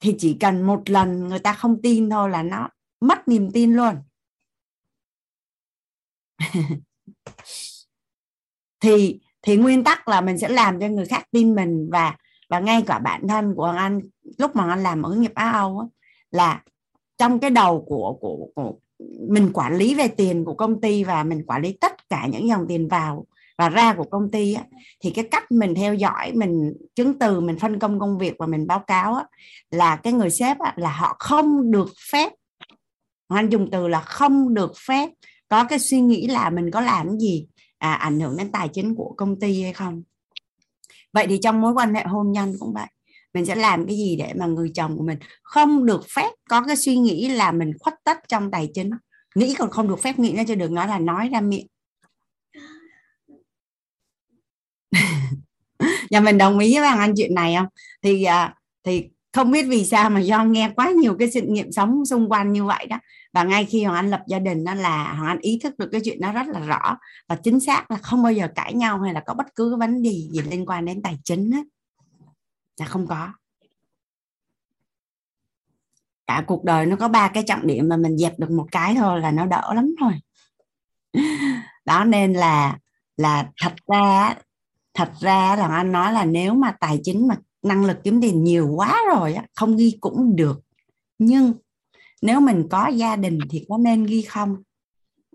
Thì 0.00 0.14
chỉ 0.18 0.36
cần 0.40 0.62
một 0.62 0.90
lần 0.90 1.28
người 1.28 1.38
ta 1.38 1.52
không 1.52 1.82
tin 1.82 2.10
thôi 2.10 2.30
là 2.30 2.42
nó 2.42 2.68
mất 3.00 3.28
niềm 3.28 3.50
tin 3.50 3.74
luôn. 3.74 3.94
thì 8.80 9.20
thì 9.42 9.56
nguyên 9.56 9.84
tắc 9.84 10.08
là 10.08 10.20
mình 10.20 10.38
sẽ 10.38 10.48
làm 10.48 10.80
cho 10.80 10.88
người 10.88 11.06
khác 11.06 11.24
tin 11.30 11.54
mình 11.54 11.88
và 11.92 12.16
và 12.48 12.60
ngay 12.60 12.82
cả 12.86 12.98
bản 12.98 13.28
thân 13.28 13.54
của 13.54 13.64
anh 13.64 14.00
lúc 14.38 14.56
mà 14.56 14.68
anh 14.70 14.82
làm 14.82 15.02
ở 15.02 15.14
nghiệp 15.14 15.32
Á 15.34 15.50
Âu 15.50 15.78
á, 15.78 15.86
là 16.30 16.62
trong 17.18 17.38
cái 17.38 17.50
đầu 17.50 17.84
của, 17.88 18.18
của 18.20 18.48
của 18.54 18.74
mình 19.28 19.50
quản 19.52 19.76
lý 19.76 19.94
về 19.94 20.08
tiền 20.08 20.44
của 20.44 20.54
công 20.54 20.80
ty 20.80 21.04
và 21.04 21.24
mình 21.24 21.44
quản 21.46 21.62
lý 21.62 21.72
tất 21.80 22.08
cả 22.08 22.26
những 22.32 22.48
dòng 22.48 22.66
tiền 22.68 22.88
vào 22.88 23.26
và 23.58 23.68
ra 23.68 23.94
của 23.94 24.04
công 24.04 24.30
ty 24.30 24.54
á, 24.54 24.64
thì 25.00 25.10
cái 25.10 25.28
cách 25.30 25.52
mình 25.52 25.74
theo 25.74 25.94
dõi 25.94 26.32
mình 26.32 26.72
chứng 26.94 27.18
từ 27.18 27.40
mình 27.40 27.58
phân 27.58 27.78
công 27.78 28.00
công 28.00 28.18
việc 28.18 28.34
và 28.38 28.46
mình 28.46 28.66
báo 28.66 28.78
cáo 28.78 29.14
á, 29.14 29.24
là 29.70 29.96
cái 29.96 30.12
người 30.12 30.30
sếp 30.30 30.58
á, 30.58 30.74
là 30.76 30.92
họ 30.92 31.16
không 31.18 31.70
được 31.70 31.88
phép 32.12 32.32
anh 33.28 33.48
dùng 33.48 33.70
từ 33.70 33.88
là 33.88 34.00
không 34.00 34.54
được 34.54 34.72
phép 34.86 35.10
có 35.48 35.64
cái 35.64 35.78
suy 35.78 36.00
nghĩ 36.00 36.26
là 36.26 36.50
mình 36.50 36.70
có 36.70 36.80
làm 36.80 37.18
gì 37.18 37.46
à, 37.78 37.92
ảnh 37.92 38.20
hưởng 38.20 38.36
đến 38.36 38.52
tài 38.52 38.68
chính 38.68 38.94
của 38.94 39.14
công 39.16 39.40
ty 39.40 39.62
hay 39.62 39.72
không? 39.72 40.02
Vậy 41.12 41.26
thì 41.28 41.38
trong 41.42 41.60
mối 41.60 41.72
quan 41.72 41.94
hệ 41.94 42.04
hôn 42.04 42.32
nhân 42.32 42.54
cũng 42.60 42.72
vậy. 42.74 42.86
Mình 43.34 43.46
sẽ 43.46 43.54
làm 43.54 43.86
cái 43.86 43.96
gì 43.96 44.16
để 44.16 44.32
mà 44.36 44.46
người 44.46 44.70
chồng 44.74 44.96
của 44.96 45.04
mình 45.04 45.18
không 45.42 45.86
được 45.86 46.04
phép 46.16 46.30
có 46.48 46.62
cái 46.62 46.76
suy 46.76 46.96
nghĩ 46.96 47.28
là 47.28 47.52
mình 47.52 47.72
khuất 47.80 47.94
tất 48.04 48.18
trong 48.28 48.50
tài 48.50 48.70
chính? 48.74 48.90
Nghĩ 49.34 49.54
còn 49.58 49.70
không 49.70 49.88
được 49.88 50.00
phép 50.02 50.18
nghĩ 50.18 50.32
nữa 50.32 50.42
cho 50.48 50.54
đừng 50.54 50.74
nói 50.74 50.88
là 50.88 50.98
nói 50.98 51.28
ra 51.32 51.40
miệng. 51.40 51.66
Nhà 56.10 56.20
mình 56.20 56.38
đồng 56.38 56.58
ý 56.58 56.74
với 56.74 56.82
bạn 56.82 56.98
anh 56.98 57.14
chuyện 57.16 57.34
này 57.34 57.54
không? 57.58 57.66
Thì 58.02 58.24
à, 58.24 58.54
thì 58.84 59.08
không 59.32 59.50
biết 59.50 59.62
vì 59.68 59.84
sao 59.84 60.10
mà 60.10 60.20
do 60.20 60.44
nghe 60.44 60.70
quá 60.76 60.90
nhiều 60.90 61.16
cái 61.18 61.30
sự 61.30 61.40
nghiệm 61.42 61.72
sống 61.72 62.06
xung 62.06 62.28
quanh 62.28 62.52
như 62.52 62.64
vậy 62.64 62.86
đó 62.86 62.98
và 63.38 63.44
ngay 63.44 63.64
khi 63.64 63.84
hoàng 63.84 63.96
anh 63.96 64.10
lập 64.10 64.22
gia 64.26 64.38
đình 64.38 64.64
đó 64.64 64.74
là 64.74 65.12
hoàng 65.12 65.28
anh 65.28 65.38
ý 65.40 65.58
thức 65.62 65.78
được 65.78 65.88
cái 65.92 66.00
chuyện 66.04 66.20
đó 66.20 66.32
rất 66.32 66.46
là 66.46 66.60
rõ 66.60 66.98
và 67.28 67.36
chính 67.36 67.60
xác 67.60 67.90
là 67.90 67.96
không 67.96 68.22
bao 68.22 68.32
giờ 68.32 68.48
cãi 68.54 68.74
nhau 68.74 69.00
hay 69.00 69.14
là 69.14 69.22
có 69.26 69.34
bất 69.34 69.46
cứ 69.54 69.70
cái 69.70 69.88
vấn 69.88 70.02
đề 70.02 70.10
gì 70.10 70.40
liên 70.50 70.66
quan 70.66 70.84
đến 70.84 71.02
tài 71.02 71.18
chính 71.24 71.52
hết. 71.52 71.62
Là 72.80 72.86
không 72.86 73.06
có. 73.06 73.32
Cả 76.26 76.44
cuộc 76.46 76.64
đời 76.64 76.86
nó 76.86 76.96
có 76.96 77.08
ba 77.08 77.28
cái 77.28 77.42
trọng 77.46 77.66
điểm 77.66 77.88
mà 77.88 77.96
mình 77.96 78.18
dẹp 78.18 78.38
được 78.38 78.50
một 78.50 78.66
cái 78.72 78.94
thôi 78.94 79.20
là 79.20 79.30
nó 79.30 79.46
đỡ 79.46 79.72
lắm 79.74 79.94
thôi. 80.00 80.12
Đó 81.84 82.04
nên 82.04 82.32
là 82.32 82.78
là 83.16 83.50
thật 83.60 83.74
ra 83.86 84.34
thật 84.94 85.12
ra 85.20 85.56
là 85.56 85.66
anh 85.66 85.92
nói 85.92 86.12
là 86.12 86.24
nếu 86.24 86.54
mà 86.54 86.76
tài 86.80 87.00
chính 87.02 87.28
mà 87.28 87.36
năng 87.62 87.84
lực 87.84 87.96
kiếm 88.04 88.20
tiền 88.20 88.44
nhiều 88.44 88.72
quá 88.76 89.00
rồi 89.14 89.34
á, 89.34 89.44
không 89.54 89.76
ghi 89.76 89.98
cũng 90.00 90.36
được. 90.36 90.60
Nhưng 91.18 91.52
nếu 92.22 92.40
mình 92.40 92.66
có 92.70 92.88
gia 92.88 93.16
đình 93.16 93.38
thì 93.50 93.66
có 93.68 93.78
nên 93.78 94.04
ghi 94.04 94.22
không? 94.22 94.56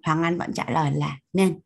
Hoàng 0.05 0.23
Anh 0.23 0.37
vẫn 0.37 0.53
trả 0.53 0.65
lời 0.69 0.91
là 0.95 1.17
nên. 1.33 1.59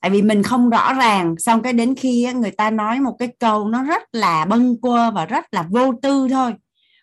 Tại 0.00 0.10
vì 0.10 0.22
mình 0.22 0.42
không 0.42 0.70
rõ 0.70 0.92
ràng 0.94 1.34
xong 1.38 1.62
cái 1.62 1.72
đến 1.72 1.94
khi 1.94 2.32
người 2.34 2.50
ta 2.50 2.70
nói 2.70 3.00
một 3.00 3.16
cái 3.18 3.28
câu 3.38 3.68
nó 3.68 3.82
rất 3.82 4.02
là 4.12 4.44
bâng 4.44 4.80
quơ 4.80 5.10
và 5.10 5.26
rất 5.26 5.44
là 5.50 5.62
vô 5.70 5.92
tư 6.02 6.28
thôi. 6.30 6.54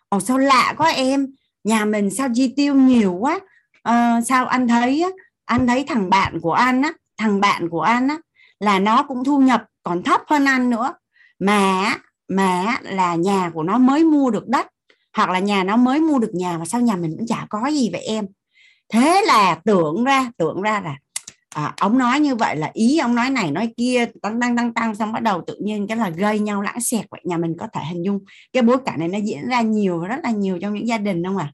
Ồ 0.08 0.20
sao 0.20 0.38
lạ 0.38 0.74
quá 0.78 0.88
em? 0.88 1.26
Nhà 1.64 1.84
mình 1.84 2.10
sao 2.10 2.28
chi 2.34 2.52
tiêu 2.56 2.74
nhiều 2.74 3.12
quá? 3.12 3.40
À, 3.82 4.20
sao 4.20 4.46
anh 4.46 4.68
thấy 4.68 5.04
anh 5.44 5.66
thấy 5.66 5.84
thằng 5.88 6.10
bạn 6.10 6.40
của 6.40 6.52
anh 6.52 6.82
á 6.82 6.92
thằng 7.16 7.40
bạn 7.40 7.68
của 7.68 7.80
anh 7.80 8.08
á 8.08 8.18
là 8.58 8.78
nó 8.78 9.02
cũng 9.02 9.24
thu 9.24 9.38
nhập 9.38 9.64
còn 9.82 10.02
thấp 10.02 10.20
hơn 10.26 10.44
anh 10.44 10.70
nữa. 10.70 10.94
Mà 11.38 11.94
mà 12.28 12.78
là 12.82 13.14
nhà 13.14 13.50
của 13.54 13.62
nó 13.62 13.78
mới 13.78 14.04
mua 14.04 14.30
được 14.30 14.48
đất 14.48 14.66
hoặc 15.14 15.30
là 15.30 15.38
nhà 15.38 15.64
nó 15.64 15.76
mới 15.76 16.00
mua 16.00 16.18
được 16.18 16.30
nhà 16.34 16.58
mà 16.58 16.64
sao 16.64 16.80
nhà 16.80 16.96
mình 16.96 17.14
cũng 17.18 17.26
chả 17.26 17.46
có 17.50 17.66
gì 17.66 17.90
vậy 17.92 18.02
em? 18.02 18.26
Thế 18.88 19.22
là 19.26 19.60
tưởng 19.64 20.04
ra 20.04 20.30
tưởng 20.38 20.62
ra 20.62 20.80
là 20.80 20.96
à, 21.48 21.74
ông 21.80 21.98
nói 21.98 22.20
như 22.20 22.34
vậy 22.34 22.56
là 22.56 22.70
ý 22.74 22.98
ông 22.98 23.14
nói 23.14 23.30
này 23.30 23.50
nói 23.50 23.72
kia 23.76 24.06
tăng 24.22 24.40
tăng 24.40 24.56
tăng 24.56 24.74
tăng 24.74 24.94
xong 24.94 25.12
bắt 25.12 25.22
đầu 25.22 25.42
tự 25.46 25.58
nhiên 25.62 25.86
cái 25.86 25.96
là 25.96 26.10
gây 26.10 26.38
nhau 26.38 26.62
lãng 26.62 26.80
xẹt 26.80 27.06
vậy 27.10 27.20
nhà 27.24 27.36
mình 27.36 27.56
có 27.58 27.68
thể 27.72 27.80
hình 27.84 28.04
dung 28.04 28.24
cái 28.52 28.62
bối 28.62 28.76
cảnh 28.86 28.98
này 28.98 29.08
nó 29.08 29.18
diễn 29.18 29.48
ra 29.48 29.60
nhiều 29.60 29.98
rất 29.98 30.20
là 30.22 30.30
nhiều 30.30 30.58
trong 30.62 30.74
những 30.74 30.88
gia 30.88 30.98
đình 30.98 31.24
không 31.24 31.36
à 31.36 31.52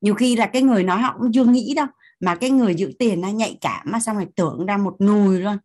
nhiều 0.00 0.14
khi 0.14 0.36
là 0.36 0.46
cái 0.46 0.62
người 0.62 0.84
nói 0.84 1.00
họ 1.00 1.16
cũng 1.18 1.32
chưa 1.32 1.44
nghĩ 1.44 1.74
đâu 1.74 1.86
mà 2.20 2.34
cái 2.34 2.50
người 2.50 2.74
giữ 2.74 2.92
tiền 2.98 3.20
nó 3.20 3.28
nhạy 3.28 3.58
cảm 3.60 3.86
mà 3.90 4.00
xong 4.00 4.16
rồi 4.16 4.26
tưởng 4.36 4.66
ra 4.66 4.76
một 4.76 5.00
nùi 5.00 5.40
luôn. 5.40 5.56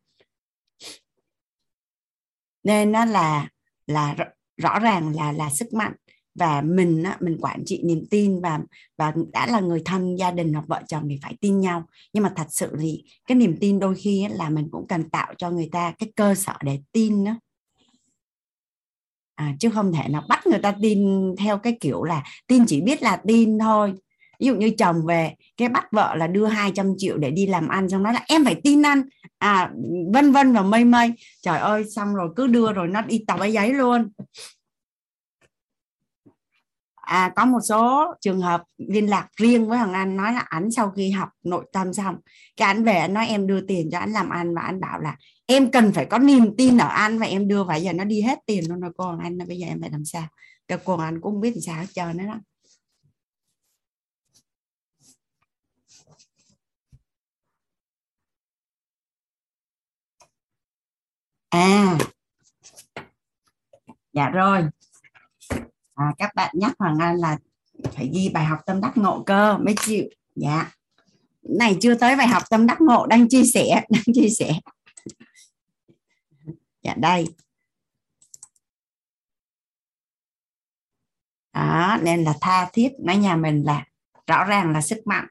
Nên 2.64 2.92
nó 2.92 3.06
là 3.06 3.50
là 3.88 4.16
rõ 4.58 4.80
ràng 4.80 5.16
là 5.16 5.32
là 5.32 5.50
sức 5.50 5.74
mạnh 5.74 5.94
và 6.36 6.62
mình 6.62 7.04
á, 7.04 7.18
mình 7.20 7.38
quản 7.42 7.64
trị 7.66 7.82
niềm 7.84 8.06
tin 8.10 8.42
và 8.42 8.60
và 8.98 9.14
đã 9.34 9.48
là 9.48 9.60
người 9.60 9.82
thân 9.86 10.16
gia 10.16 10.32
đình 10.32 10.54
hoặc 10.54 10.68
vợ 10.68 10.82
chồng 10.88 11.04
thì 11.10 11.20
phải 11.22 11.36
tin 11.42 11.60
nhau. 11.60 11.84
Nhưng 12.14 12.24
mà 12.24 12.34
thật 12.36 12.48
sự 12.50 12.76
thì 12.80 13.04
cái 13.28 13.36
niềm 13.36 13.58
tin 13.62 13.80
đôi 13.80 13.96
khi 13.96 14.28
là 14.32 14.50
mình 14.50 14.68
cũng 14.72 14.88
cần 14.88 15.10
tạo 15.10 15.34
cho 15.38 15.50
người 15.50 15.70
ta 15.72 15.94
cái 16.00 16.12
cơ 16.16 16.36
sở 16.36 16.54
để 16.64 16.80
tin 16.92 17.24
đó 17.24 17.36
à, 19.36 19.56
chứ 19.60 19.70
không 19.70 19.94
thể 19.94 20.08
nào 20.10 20.24
bắt 20.30 20.48
người 20.48 20.60
ta 20.60 20.76
tin 20.82 21.32
theo 21.38 21.58
cái 21.58 21.78
kiểu 21.82 22.04
là 22.04 22.24
tin 22.48 22.66
chỉ 22.66 22.82
biết 22.82 23.04
là 23.04 23.16
tin 23.28 23.60
thôi. 23.60 23.94
Ví 24.40 24.48
dụ 24.48 24.56
như 24.56 24.70
chồng 24.70 25.06
về 25.06 25.34
cái 25.58 25.70
bắt 25.70 25.86
vợ 25.92 26.16
là 26.16 26.28
đưa 26.28 26.46
200 26.46 26.94
triệu 26.98 27.18
để 27.18 27.32
đi 27.32 27.46
làm 27.46 27.68
ăn 27.68 27.90
xong 27.90 28.04
nói 28.04 28.14
là 28.14 28.24
em 28.28 28.46
phải 28.46 28.56
tin 28.64 28.82
anh. 28.82 29.04
À 29.38 29.72
vân 30.14 30.32
vân 30.32 30.54
và 30.54 30.62
mây 30.62 30.86
mây. 30.86 31.12
Trời 31.42 31.60
ơi 31.60 31.84
xong 31.96 32.16
rồi 32.16 32.30
cứ 32.36 32.48
đưa 32.48 32.74
rồi 32.74 32.88
nó 32.88 33.02
đi 33.02 33.24
tàu 33.28 33.48
giấy 33.48 33.74
luôn 33.74 34.10
à, 37.14 37.32
có 37.36 37.46
một 37.46 37.60
số 37.70 38.14
trường 38.22 38.42
hợp 38.42 38.64
liên 38.78 39.10
lạc 39.10 39.28
riêng 39.38 39.68
với 39.70 39.78
thằng 39.78 39.94
anh 39.94 40.18
nói 40.18 40.34
là 40.34 40.40
ảnh 40.40 40.72
sau 40.72 40.92
khi 40.92 41.12
học 41.12 41.30
nội 41.44 41.66
tâm 41.74 41.94
xong 41.94 42.16
cái 42.58 42.66
anh 42.68 42.84
về 42.84 42.94
anh 42.94 43.14
nói 43.14 43.28
em 43.28 43.48
đưa 43.48 43.62
tiền 43.62 43.90
cho 43.92 44.00
anh 44.00 44.12
làm 44.12 44.30
ăn 44.30 44.56
và 44.56 44.62
anh 44.62 44.80
bảo 44.80 45.00
là 45.00 45.16
em 45.46 45.72
cần 45.72 45.92
phải 45.94 46.06
có 46.06 46.18
niềm 46.18 46.56
tin 46.58 46.78
ở 46.78 46.88
anh 46.88 47.20
và 47.20 47.26
em 47.26 47.48
đưa 47.48 47.64
vậy 47.64 47.82
giờ 47.82 47.94
nó 47.94 48.04
đi 48.04 48.22
hết 48.22 48.40
tiền 48.46 48.64
luôn 48.70 48.80
rồi 48.80 48.92
cô 48.98 49.18
anh 49.20 49.38
bây 49.48 49.58
giờ 49.58 49.68
em 49.68 49.82
phải 49.82 49.90
làm 49.90 50.06
sao? 50.06 50.28
Cái 50.68 50.78
cô 50.86 50.98
anh 50.98 51.22
cũng 51.22 51.42
biết 51.42 51.52
làm 51.56 51.62
sao 51.62 51.76
hết 51.76 51.88
trơn 51.94 52.18
đó. 52.28 52.40
À. 61.50 61.98
Dạ 64.14 64.30
rồi 64.30 64.64
à, 65.96 66.14
các 66.18 66.36
bạn 66.36 66.52
nhắc 66.60 66.74
hoàng 66.80 66.98
anh 67.00 67.16
là 67.18 67.38
phải 67.92 68.10
ghi 68.14 68.30
bài 68.30 68.46
học 68.46 68.60
tâm 68.66 68.82
đắc 68.82 68.98
ngộ 68.98 69.24
cơ 69.26 69.58
mới 69.58 69.76
chịu. 69.86 70.06
Dạ. 70.36 70.72
Này 71.42 71.78
chưa 71.82 71.96
tới 71.96 72.16
bài 72.16 72.28
học 72.28 72.44
tâm 72.50 72.68
đắc 72.68 72.82
ngộ 72.82 73.06
đang 73.06 73.30
chia 73.30 73.44
sẻ 73.44 73.86
đang 73.90 74.04
chia 74.14 74.30
sẻ. 74.30 74.60
Dạ 76.82 76.94
đây. 76.98 77.28
Đó 81.54 81.98
nên 82.02 82.24
là 82.24 82.34
tha 82.42 82.70
thiết. 82.74 82.90
Nói 83.00 83.18
nhà 83.18 83.36
mình 83.36 83.64
là 83.66 83.86
rõ 84.28 84.44
ràng 84.44 84.72
là 84.72 84.82
sức 84.82 85.08
mạnh. 85.08 85.28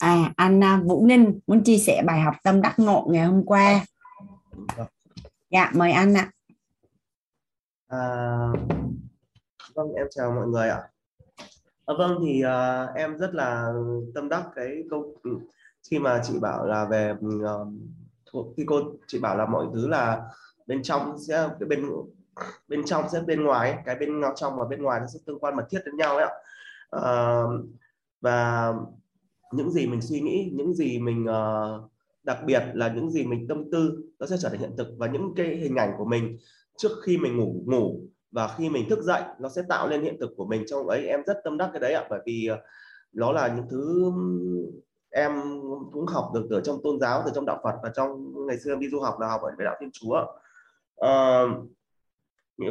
À 0.00 0.32
anh 0.36 0.60
Vũ 0.84 1.06
Ninh 1.06 1.40
muốn 1.46 1.64
chia 1.64 1.78
sẻ 1.78 2.02
bài 2.06 2.20
học 2.20 2.34
tâm 2.42 2.62
đắc 2.62 2.74
ngộ 2.78 3.06
ngày 3.10 3.24
hôm 3.24 3.44
qua. 3.46 3.84
Dạ 5.50 5.70
mời 5.74 5.92
anh 5.92 6.14
ạ 6.14 6.30
à, 7.88 7.98
vâng 9.74 9.92
em 9.92 10.06
chào 10.10 10.32
mọi 10.32 10.46
người 10.46 10.68
ạ. 10.68 10.80
À, 11.86 11.94
vâng 11.98 12.18
thì 12.24 12.42
à, 12.42 12.86
em 12.94 13.18
rất 13.18 13.34
là 13.34 13.72
tâm 14.14 14.28
đắc 14.28 14.44
cái 14.54 14.84
câu 14.90 15.14
ừ, 15.22 15.30
khi 15.90 15.98
mà 15.98 16.22
chị 16.24 16.38
bảo 16.40 16.66
là 16.66 16.84
về 16.84 17.14
ừ, 17.20 17.44
à, 17.46 17.54
khi 18.56 18.64
cô 18.66 18.80
chị 19.06 19.18
bảo 19.18 19.36
là 19.36 19.46
mọi 19.46 19.66
thứ 19.74 19.88
là 19.88 20.22
bên 20.66 20.82
trong 20.82 21.18
sẽ 21.18 21.48
cái 21.60 21.68
bên 21.68 21.86
bên 22.68 22.84
trong 22.84 23.08
sẽ 23.08 23.20
bên 23.20 23.44
ngoài 23.44 23.78
cái 23.84 23.94
bên 23.94 24.22
trong 24.36 24.56
và 24.58 24.64
bên 24.64 24.82
ngoài 24.82 25.00
nó 25.00 25.06
sẽ 25.06 25.18
tương 25.26 25.38
quan 25.38 25.56
mật 25.56 25.66
thiết 25.70 25.80
đến 25.84 25.96
nhau 25.96 26.16
ấy 26.16 26.24
ạ. 26.24 26.32
À, 26.90 27.42
và 28.20 28.72
những 29.52 29.70
gì 29.70 29.86
mình 29.86 30.00
suy 30.00 30.20
nghĩ 30.20 30.50
những 30.54 30.74
gì 30.74 30.98
mình 30.98 31.24
uh, 31.24 31.90
đặc 32.22 32.38
biệt 32.46 32.62
là 32.74 32.88
những 32.88 33.10
gì 33.10 33.26
mình 33.26 33.48
tâm 33.48 33.70
tư 33.70 34.02
nó 34.18 34.26
sẽ 34.26 34.36
trở 34.40 34.48
thành 34.48 34.58
hiện 34.58 34.74
thực. 34.78 34.88
Và 34.98 35.06
những 35.06 35.32
cái 35.36 35.46
hình 35.46 35.76
ảnh 35.76 35.92
của 35.98 36.04
mình 36.04 36.36
trước 36.76 36.90
khi 37.04 37.18
mình 37.18 37.36
ngủ 37.36 37.62
ngủ 37.66 38.00
và 38.30 38.48
khi 38.58 38.68
mình 38.70 38.88
thức 38.88 39.02
dậy 39.02 39.22
nó 39.38 39.48
sẽ 39.48 39.62
tạo 39.68 39.88
lên 39.88 40.02
hiện 40.02 40.16
thực 40.20 40.30
của 40.36 40.46
mình. 40.46 40.64
Trong 40.66 40.88
ấy 40.88 41.06
em 41.06 41.22
rất 41.26 41.40
tâm 41.44 41.58
đắc 41.58 41.70
cái 41.72 41.80
đấy 41.80 41.92
ạ. 41.92 42.06
Bởi 42.10 42.20
vì 42.26 42.46
ờ, 42.46 42.58
nó 43.12 43.32
là 43.32 43.54
những 43.56 43.66
thứ 43.70 44.12
em 45.10 45.32
cũng 45.92 46.06
học 46.06 46.30
được 46.34 46.46
từ 46.50 46.60
trong 46.64 46.80
tôn 46.82 47.00
giáo 47.00 47.22
từ 47.26 47.32
trong 47.34 47.46
đạo 47.46 47.60
Phật 47.62 47.74
và 47.82 47.90
trong 47.94 48.32
ngày 48.46 48.58
xưa 48.58 48.72
em 48.72 48.80
đi 48.80 48.88
du 48.88 49.00
học 49.00 49.20
là 49.20 49.28
học 49.28 49.42
ở 49.42 49.50
về 49.58 49.64
đạo 49.64 49.76
Thiên 49.80 49.90
Chúa 49.92 50.26
à, 50.96 51.42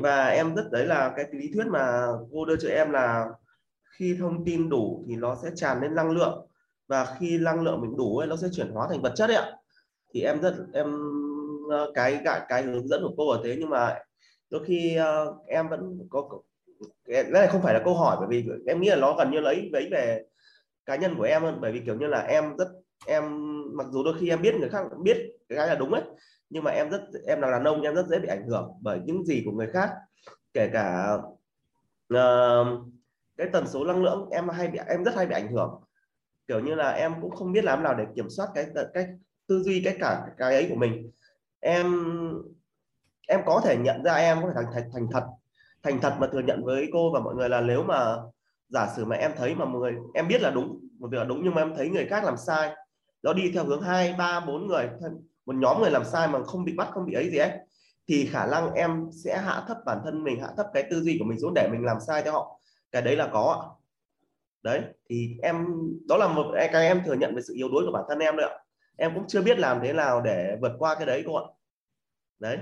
và 0.04 0.28
em 0.28 0.56
rất 0.56 0.72
đấy 0.72 0.86
là 0.86 1.14
cái 1.16 1.26
lý 1.32 1.52
thuyết 1.54 1.68
mà 1.68 2.08
cô 2.32 2.46
đưa 2.46 2.56
cho 2.56 2.70
em 2.70 2.92
là 2.92 3.30
khi 3.98 4.16
thông 4.20 4.46
tin 4.46 4.70
đủ 4.70 5.06
thì 5.08 5.16
nó 5.16 5.36
sẽ 5.44 5.50
tràn 5.56 5.82
lên 5.82 5.96
năng 5.96 6.12
lượng 6.12 6.49
và 6.90 7.16
khi 7.20 7.38
năng 7.38 7.62
lượng 7.62 7.82
mình 7.82 7.98
đủ 7.98 8.18
ấy, 8.18 8.28
nó 8.28 8.36
sẽ 8.36 8.48
chuyển 8.54 8.72
hóa 8.72 8.88
thành 8.90 9.02
vật 9.02 9.14
chất 9.16 9.28
đấy 9.28 9.38
ạ. 9.38 9.52
Thì 10.14 10.22
em 10.22 10.42
rất 10.42 10.56
em 10.74 10.98
ờ, 11.70 11.92
cái 11.94 12.22
cái 12.26 12.42
cái 12.50 12.64
hướng 12.64 12.88
dẫn 12.88 13.02
của 13.04 13.14
cô 13.18 13.30
ở 13.30 13.42
thế 13.44 13.56
nhưng 13.60 13.70
mà 13.70 13.96
đôi 14.50 14.66
khi 14.66 14.98
uh, 15.00 15.48
em 15.48 15.70
vẫn 15.70 16.08
có 16.10 16.30
cái 17.06 17.24
này 17.24 17.48
không 17.48 17.62
phải 17.62 17.74
là 17.74 17.82
câu 17.86 17.96
hỏi 17.96 18.18
bởi 18.20 18.28
vì 18.30 18.50
em 18.68 18.82
nghĩ 18.82 18.90
là 18.90 18.96
nó 18.96 19.16
gần 19.18 19.32
như 19.32 19.40
lấy 19.40 19.70
lấy 19.74 19.90
về 19.92 20.24
cá 20.86 20.96
nhân 20.96 21.16
của 21.18 21.24
em 21.24 21.42
hơn. 21.42 21.58
Bởi 21.62 21.72
vì 21.72 21.82
kiểu 21.86 21.96
như 21.96 22.08
là 22.08 22.22
em 22.22 22.58
rất 22.58 22.68
em 23.08 23.24
mặc 23.78 23.88
dù 23.92 24.04
đôi 24.04 24.14
khi 24.20 24.30
em 24.30 24.42
biết 24.42 24.56
người 24.56 24.70
khác 24.70 24.86
biết 25.04 25.18
cái 25.50 25.68
là 25.68 25.76
đúng 25.76 25.94
ấy 25.94 26.04
nhưng 26.50 26.64
mà 26.64 26.72
em 26.72 26.90
rất 26.90 27.02
em 27.28 27.42
là 27.42 27.52
đàn 27.52 27.64
ông 27.64 27.82
em 27.82 27.96
rất 27.96 28.08
dễ 28.08 28.20
bị 28.20 28.28
ảnh 28.28 28.48
hưởng 28.48 28.72
bởi 28.82 29.00
những 29.06 29.26
gì 29.26 29.42
của 29.46 29.52
người 29.52 29.68
khác. 29.68 29.90
Kể 30.54 30.70
cả 30.74 31.18
uh, 32.14 32.68
cái 33.38 33.48
tần 33.54 33.68
số 33.68 33.84
năng 33.86 34.04
lượng 34.04 34.30
em 34.32 34.50
hay 34.50 34.68
bị 34.68 34.80
em 34.88 35.04
rất 35.04 35.16
hay 35.16 35.26
bị 35.26 35.34
ảnh 35.34 35.52
hưởng 35.52 35.82
kiểu 36.50 36.60
như 36.60 36.76
là 36.76 36.92
em 36.92 37.14
cũng 37.22 37.32
không 37.32 37.52
biết 37.52 37.64
làm 37.64 37.84
nào 37.84 37.96
để 37.96 38.06
kiểm 38.16 38.30
soát 38.30 38.48
cái 38.56 38.66
cách 38.94 39.08
tư 39.48 39.64
duy 39.64 39.82
cái 39.86 39.98
cả 40.00 40.22
cái 40.38 40.54
ấy 40.54 40.68
của 40.70 40.76
mình. 40.76 41.12
Em 41.60 41.86
em 43.28 43.40
có 43.46 43.62
thể 43.64 43.78
nhận 43.78 44.04
ra 44.04 44.14
em 44.14 44.38
có 44.42 44.48
thể 44.48 44.54
thành, 44.56 44.66
thành 44.74 44.90
thành 44.94 45.08
thật. 45.12 45.24
Thành 45.84 46.02
thật 46.02 46.16
mà 46.20 46.28
thừa 46.32 46.40
nhận 46.40 46.64
với 46.66 46.90
cô 46.94 47.12
và 47.14 47.20
mọi 47.20 47.36
người 47.36 47.50
là 47.50 47.62
nếu 47.62 47.84
mà 47.84 48.16
giả 48.70 48.88
sử 48.96 49.06
mà 49.06 49.16
em 49.16 49.32
thấy 49.38 49.56
mà 49.56 49.66
mọi 49.66 49.82
người 49.82 49.94
em 50.14 50.28
biết 50.28 50.42
là 50.42 50.50
đúng 50.50 50.80
một 51.00 51.08
việc 51.12 51.18
là 51.18 51.24
đúng 51.24 51.42
nhưng 51.44 51.56
mà 51.56 51.62
em 51.62 51.76
thấy 51.76 51.90
người 51.90 52.06
khác 52.06 52.24
làm 52.24 52.38
sai 52.38 52.76
nó 53.24 53.34
đi 53.34 53.52
theo 53.54 53.66
hướng 53.66 53.82
hai 53.82 54.16
ba 54.18 54.40
bốn 54.40 54.68
người 54.68 54.90
một 55.46 55.56
nhóm 55.56 55.82
người 55.82 55.92
làm 55.92 56.06
sai 56.06 56.28
mà 56.28 56.44
không 56.44 56.66
bị 56.66 56.74
bắt 56.78 56.88
không 56.92 57.06
bị 57.06 57.14
ấy 57.14 57.30
gì 57.30 57.38
ấy 57.38 57.52
thì 58.08 58.30
khả 58.32 58.46
năng 58.46 58.74
em 58.74 59.06
sẽ 59.24 59.38
hạ 59.38 59.64
thấp 59.68 59.78
bản 59.86 60.02
thân 60.04 60.24
mình 60.24 60.42
hạ 60.42 60.48
thấp 60.58 60.66
cái 60.74 60.84
tư 60.92 61.02
duy 61.02 61.18
của 61.20 61.26
mình 61.26 61.40
xuống 61.40 61.54
để 61.56 61.70
mình 61.72 61.84
làm 61.84 61.98
sai 62.08 62.22
theo 62.22 62.34
họ. 62.34 62.60
Cái 62.92 63.02
đấy 63.02 63.16
là 63.16 63.30
có 63.34 63.76
đấy 64.64 64.82
thì 65.10 65.38
em 65.42 65.66
đó 66.08 66.18
là 66.18 66.28
một 66.28 66.52
cái 66.72 66.88
em 66.88 67.02
thừa 67.06 67.14
nhận 67.14 67.36
về 67.36 67.42
sự 67.42 67.54
yếu 67.56 67.70
đuối 67.70 67.84
của 67.86 67.92
bản 67.92 68.04
thân 68.10 68.20
em 68.20 68.36
nữa 68.36 68.50
em 68.98 69.12
cũng 69.16 69.28
chưa 69.28 69.42
biết 69.42 69.60
làm 69.60 69.80
thế 69.84 69.94
nào 69.94 70.22
để 70.22 70.58
vượt 70.62 70.72
qua 70.80 70.96
cái 70.96 71.06
đấy 71.06 71.24
cô 71.26 71.36
ạ 71.36 71.46
đấy 72.40 72.58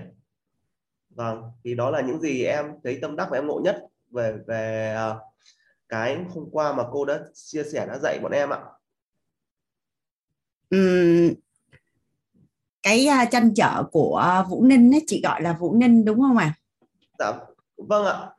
vâng 1.10 1.44
thì 1.64 1.76
đó 1.76 1.90
là 1.90 2.02
những 2.02 2.20
gì 2.20 2.44
em 2.44 2.66
thấy 2.84 3.00
tâm 3.02 3.16
đắc 3.16 3.28
và 3.32 3.38
em 3.38 3.48
ngộ 3.48 3.62
nhất 3.64 3.84
về 4.12 4.38
về 4.48 4.96
uh, 5.12 5.18
cái 5.90 6.18
hôm 6.30 6.50
qua 6.52 6.74
mà 6.74 6.84
cô 6.92 7.06
đã 7.06 7.20
chia 7.34 7.64
sẻ 7.64 7.86
đã 7.88 7.98
dạy 7.98 8.20
bọn 8.20 8.32
em 8.32 8.50
ạ 8.50 8.60
uhm, 10.76 11.34
cái 12.84 13.08
uh, 13.24 13.32
tranh 13.32 13.54
trở 13.56 13.84
của 13.92 14.46
Vũ 14.50 14.64
Ninh 14.64 14.94
ấy, 14.94 15.04
chị 15.08 15.22
gọi 15.24 15.42
là 15.42 15.54
Vũ 15.54 15.76
Ninh 15.76 16.06
đúng 16.06 16.22
không 16.22 16.38
ạ? 16.38 16.46
À? 16.46 16.54
Dạ 17.20 17.40
vâng 17.78 18.06
ạ. 18.06 18.30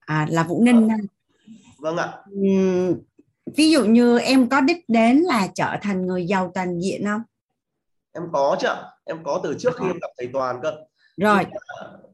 À 0.00 0.26
là 0.30 0.42
Vũ 0.42 0.62
Ninh. 0.64 0.88
Vâng, 0.88 0.98
vâng 1.78 1.96
ạ. 1.96 2.18
ví 3.56 3.70
dụ 3.70 3.84
như 3.84 4.18
em 4.18 4.48
có 4.48 4.60
đích 4.60 4.88
đến 4.88 5.16
là 5.16 5.48
trở 5.54 5.76
thành 5.82 6.06
người 6.06 6.26
giàu 6.26 6.50
toàn 6.54 6.80
diện 6.80 7.04
không? 7.04 7.22
Em 8.12 8.22
có 8.32 8.56
chứ 8.60 8.68
em 9.04 9.24
có 9.24 9.40
từ 9.44 9.56
trước 9.58 9.76
khi 9.76 9.86
em 9.86 9.98
gặp 10.00 10.08
thầy 10.18 10.30
toàn 10.32 10.60
cơ. 10.62 10.72
Rồi 11.16 11.44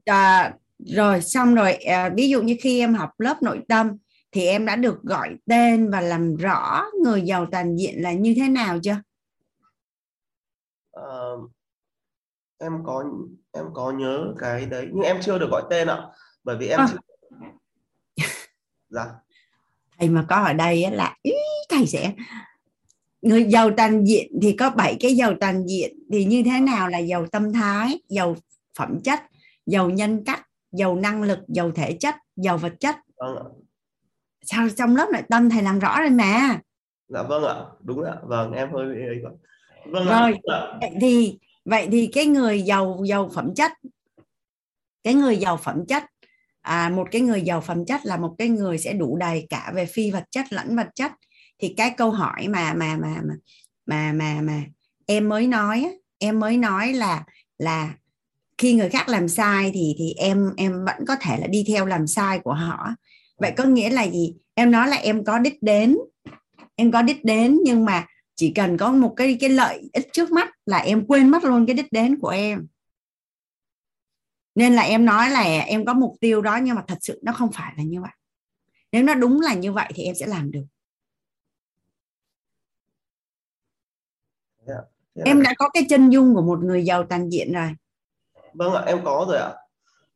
à, 0.05 0.55
rồi 0.79 1.21
xong 1.21 1.55
rồi 1.55 1.73
à, 1.73 2.11
ví 2.17 2.29
dụ 2.29 2.43
như 2.43 2.57
khi 2.61 2.81
em 2.81 2.95
học 2.95 3.11
lớp 3.19 3.43
nội 3.43 3.61
tâm 3.69 3.99
thì 4.33 4.47
em 4.47 4.67
đã 4.67 4.77
được 4.77 5.03
gọi 5.03 5.37
tên 5.47 5.91
và 5.91 6.01
làm 6.01 6.37
rõ 6.37 6.85
người 7.05 7.23
giàu 7.23 7.47
toàn 7.53 7.77
diện 7.77 8.03
là 8.03 8.13
như 8.13 8.35
thế 8.37 8.49
nào 8.49 8.79
chưa? 8.83 8.97
Ờ, 10.91 11.37
em 12.59 12.73
có 12.85 13.05
em 13.53 13.65
có 13.75 13.93
nhớ 13.93 14.35
cái 14.39 14.67
đấy 14.67 14.89
nhưng 14.93 15.05
em 15.05 15.21
chưa 15.23 15.39
được 15.39 15.49
gọi 15.51 15.63
tên 15.71 15.89
ạ 15.89 16.07
bởi 16.45 16.57
vì 16.57 16.69
em 16.69 16.81
À. 16.81 16.87
chưa 16.91 16.99
dạ 18.89 19.05
thầy 20.03 20.11
mà 20.11 20.25
có 20.29 20.37
ở 20.37 20.53
đây 20.53 20.91
là 20.91 21.17
ý, 21.23 21.33
thầy 21.69 21.87
sẽ 21.87 22.13
người 23.23 23.45
giàu 23.45 23.71
toàn 23.77 24.05
diện 24.05 24.33
thì 24.43 24.53
có 24.53 24.71
bảy 24.71 24.97
cái 25.01 25.17
giàu 25.17 25.35
toàn 25.41 25.67
diện. 25.67 25.99
Thì 26.13 26.25
như 26.25 26.43
thế 26.43 26.61
nào 26.61 26.89
là 26.89 26.99
giàu 26.99 27.27
tâm 27.27 27.53
thái 27.53 28.01
giàu 28.09 28.37
phẩm 28.79 29.01
chất 29.05 29.21
giàu 29.67 29.91
nhân 29.91 30.25
cách 30.25 30.49
giàu 30.73 30.97
năng 30.97 31.23
lực 31.23 31.39
giàu 31.49 31.71
thể 31.71 31.97
chất 32.01 32.15
giàu 32.37 32.59
vật 32.59 32.73
chất? 32.81 32.97
Vâng 33.17 33.37
ạ. 33.37 33.45
Sao 34.43 34.69
trong 34.77 34.97
lớp 34.97 35.09
nội 35.13 35.23
tâm 35.31 35.51
thầy 35.51 35.63
làm 35.63 35.79
rõ 35.79 36.01
rồi 36.01 36.11
mà? 36.11 36.61
Dạ 37.09 37.23
vâng 37.23 37.45
ạ 37.45 37.57
đúng 37.81 38.05
ạ. 38.05 38.15
Vâng 38.23 38.53
em 38.53 38.73
hơi 38.73 38.87
bị 38.95 39.01
ấy 39.01 39.17
quá. 39.23 39.31
Vâng 39.87 40.07
Rồi. 40.07 40.39
ạ. 40.45 40.79
vậy 40.81 40.91
thì 41.01 41.39
vậy 41.65 41.89
thì 41.93 42.11
cái 42.13 42.27
người 42.27 42.63
giàu 42.63 43.03
giàu 43.07 43.31
phẩm 43.35 43.55
chất 43.55 43.73
cái 45.05 45.15
người 45.15 45.37
giàu 45.37 45.57
phẩm 45.57 45.87
chất 45.87 46.05
à, 46.63 46.89
một 46.89 47.09
cái 47.11 47.21
người 47.21 47.43
giàu 47.43 47.61
phẩm 47.61 47.85
chất 47.85 48.01
là 48.05 48.17
một 48.17 48.35
cái 48.39 48.49
người 48.49 48.79
sẽ 48.79 48.93
đủ 48.93 49.17
đầy 49.17 49.47
cả 49.49 49.73
về 49.75 49.87
phi 49.87 50.11
vật 50.11 50.25
chất 50.31 50.53
lẫn 50.53 50.77
vật 50.77 50.89
chất. 50.95 51.13
Thì 51.59 51.75
cái 51.77 51.91
câu 51.97 52.11
hỏi 52.11 52.49
mà 52.49 52.75
mà 52.75 52.97
mà 52.97 53.21
mà 53.25 53.35
mà 53.87 54.13
mà, 54.13 54.41
mà 54.43 54.63
em 55.07 55.29
mới 55.29 55.47
nói 55.47 55.99
em 56.19 56.41
mới 56.41 56.57
nói 56.57 56.93
là 56.93 57.25
là 57.59 57.95
khi 58.59 58.75
người 58.75 58.89
khác 58.89 59.09
làm 59.09 59.29
sai 59.29 59.71
thì 59.75 59.95
thì 59.99 60.15
em 60.17 60.51
em 60.57 60.85
vẫn 60.85 61.07
có 61.07 61.17
thể 61.21 61.39
là 61.39 61.47
đi 61.47 61.65
theo 61.69 61.87
làm 61.87 62.07
sai 62.07 62.39
của 62.39 62.55
họ. 62.55 62.89
Vậy 63.39 63.53
có 63.57 63.65
nghĩa 63.65 63.91
là 63.91 64.03
gì? 64.03 64.35
Em 64.55 64.71
nói 64.71 64.89
là 64.89 64.97
em 64.97 65.25
có 65.25 65.39
đích 65.39 65.63
đến 65.63 65.97
em 66.77 66.93
có 66.93 67.03
đích 67.03 67.25
đến 67.25 67.59
nhưng 67.65 67.85
mà 67.85 68.07
chỉ 68.35 68.53
cần 68.55 68.77
có 68.77 68.93
một 68.93 69.15
cái 69.17 69.37
cái 69.41 69.51
lợi 69.51 69.91
ích 69.93 70.09
trước 70.13 70.31
mắt 70.31 70.51
là 70.67 70.79
em 70.79 71.07
quên 71.07 71.29
mất 71.29 71.45
luôn 71.45 71.67
cái 71.67 71.75
đích 71.77 71.93
đến 71.93 72.19
của 72.19 72.29
em 72.29 72.67
nên 74.55 74.73
là 74.75 74.83
em 74.83 75.05
nói 75.05 75.31
là 75.31 75.43
em 75.43 75.85
có 75.85 75.95
mục 75.95 76.17
tiêu 76.21 76.43
đó 76.43 76.57
nhưng 76.63 76.75
mà 76.75 76.85
thật 76.89 76.99
sự 77.01 77.21
nó 77.23 77.33
không 77.33 77.53
phải 77.53 77.73
là 77.77 77.83
như 77.85 78.01
vậy. 78.03 78.11
Nếu 78.93 79.03
nó 79.03 79.15
đúng 79.15 79.41
là 79.41 79.55
như 79.55 79.73
vậy 79.73 79.93
thì 79.95 80.03
em 80.03 80.15
sẽ 80.15 80.27
làm 80.27 80.51
được. 80.51 80.65
Thế 84.67 85.23
em 85.25 85.41
là- 85.41 85.45
đã 85.45 85.55
có 85.59 85.69
cái 85.69 85.87
chân 85.89 86.11
dung 86.11 86.35
của 86.35 86.43
một 86.43 86.59
người 86.65 86.85
giàu 86.85 87.05
toàn 87.05 87.29
diện 87.33 87.53
rồi. 87.53 87.71
Vâng 88.55 88.75
ạ 88.75 88.83
em 88.87 89.01
có 89.05 89.27
rồi 89.29 89.39
ạ. 89.39 89.51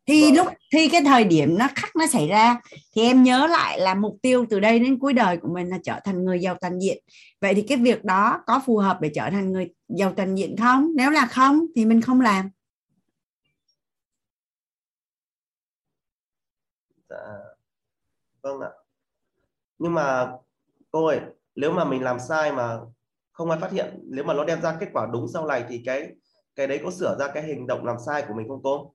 Thì 0.08 0.22
Vâng. 0.22 0.34
lúc 0.34 0.46
khi 0.72 0.88
cái 0.88 1.00
thời 1.04 1.24
điểm 1.24 1.58
nó 1.58 1.68
khắc 1.74 1.96
nó 1.96 2.06
xảy 2.06 2.28
ra 2.28 2.60
thì 2.96 3.02
em 3.02 3.22
nhớ 3.22 3.46
lại 3.46 3.80
là 3.80 3.94
mục 3.94 4.16
tiêu 4.22 4.46
từ 4.50 4.60
đây 4.60 4.78
đến 4.78 4.98
cuối 4.98 5.12
đời 5.12 5.36
của 5.36 5.48
mình 5.54 5.68
là 5.68 5.78
trở 5.84 6.00
thành 6.04 6.24
người 6.24 6.40
giàu 6.40 6.56
toàn 6.60 6.78
diện. 6.80 6.98
Vậy 7.40 7.54
thì 7.54 7.62
cái 7.62 7.78
việc 7.78 8.04
đó 8.04 8.42
có 8.46 8.60
phù 8.66 8.76
hợp 8.78 8.98
để 9.00 9.10
trở 9.14 9.30
thành 9.30 9.52
người 9.52 9.70
giàu 9.88 10.12
toàn 10.16 10.34
diện 10.34 10.56
không? 10.58 10.92
Nếu 10.96 11.10
là 11.10 11.26
không 11.26 11.66
thì 11.76 11.84
mình 11.84 12.00
không 12.00 12.20
làm 12.20 12.50
dạ. 17.10 17.16
Vâng 18.42 18.60
ạ. 18.60 18.70
Nhưng 19.78 19.94
mà 19.94 20.32
cô 20.90 21.06
ơi 21.06 21.20
nếu 21.54 21.72
mà 21.72 21.84
mình 21.84 22.02
làm 22.02 22.18
sai 22.28 22.52
mà 22.52 22.78
không 23.32 23.50
ai 23.50 23.60
phát 23.60 23.72
hiện 23.72 24.00
nếu 24.04 24.24
mà 24.24 24.34
nó 24.34 24.44
đem 24.44 24.62
ra 24.62 24.76
kết 24.80 24.88
quả 24.92 25.08
đúng 25.12 25.26
sau 25.34 25.46
này 25.46 25.64
thì 25.68 25.82
cái 25.86 26.08
cái 26.56 26.66
đấy 26.66 26.80
có 26.84 26.90
sửa 26.90 27.16
ra 27.18 27.28
cái 27.34 27.42
hành 27.42 27.66
động 27.66 27.84
làm 27.84 27.96
sai 28.06 28.24
của 28.28 28.34
mình 28.34 28.48
không 28.48 28.60
cô? 28.62 28.94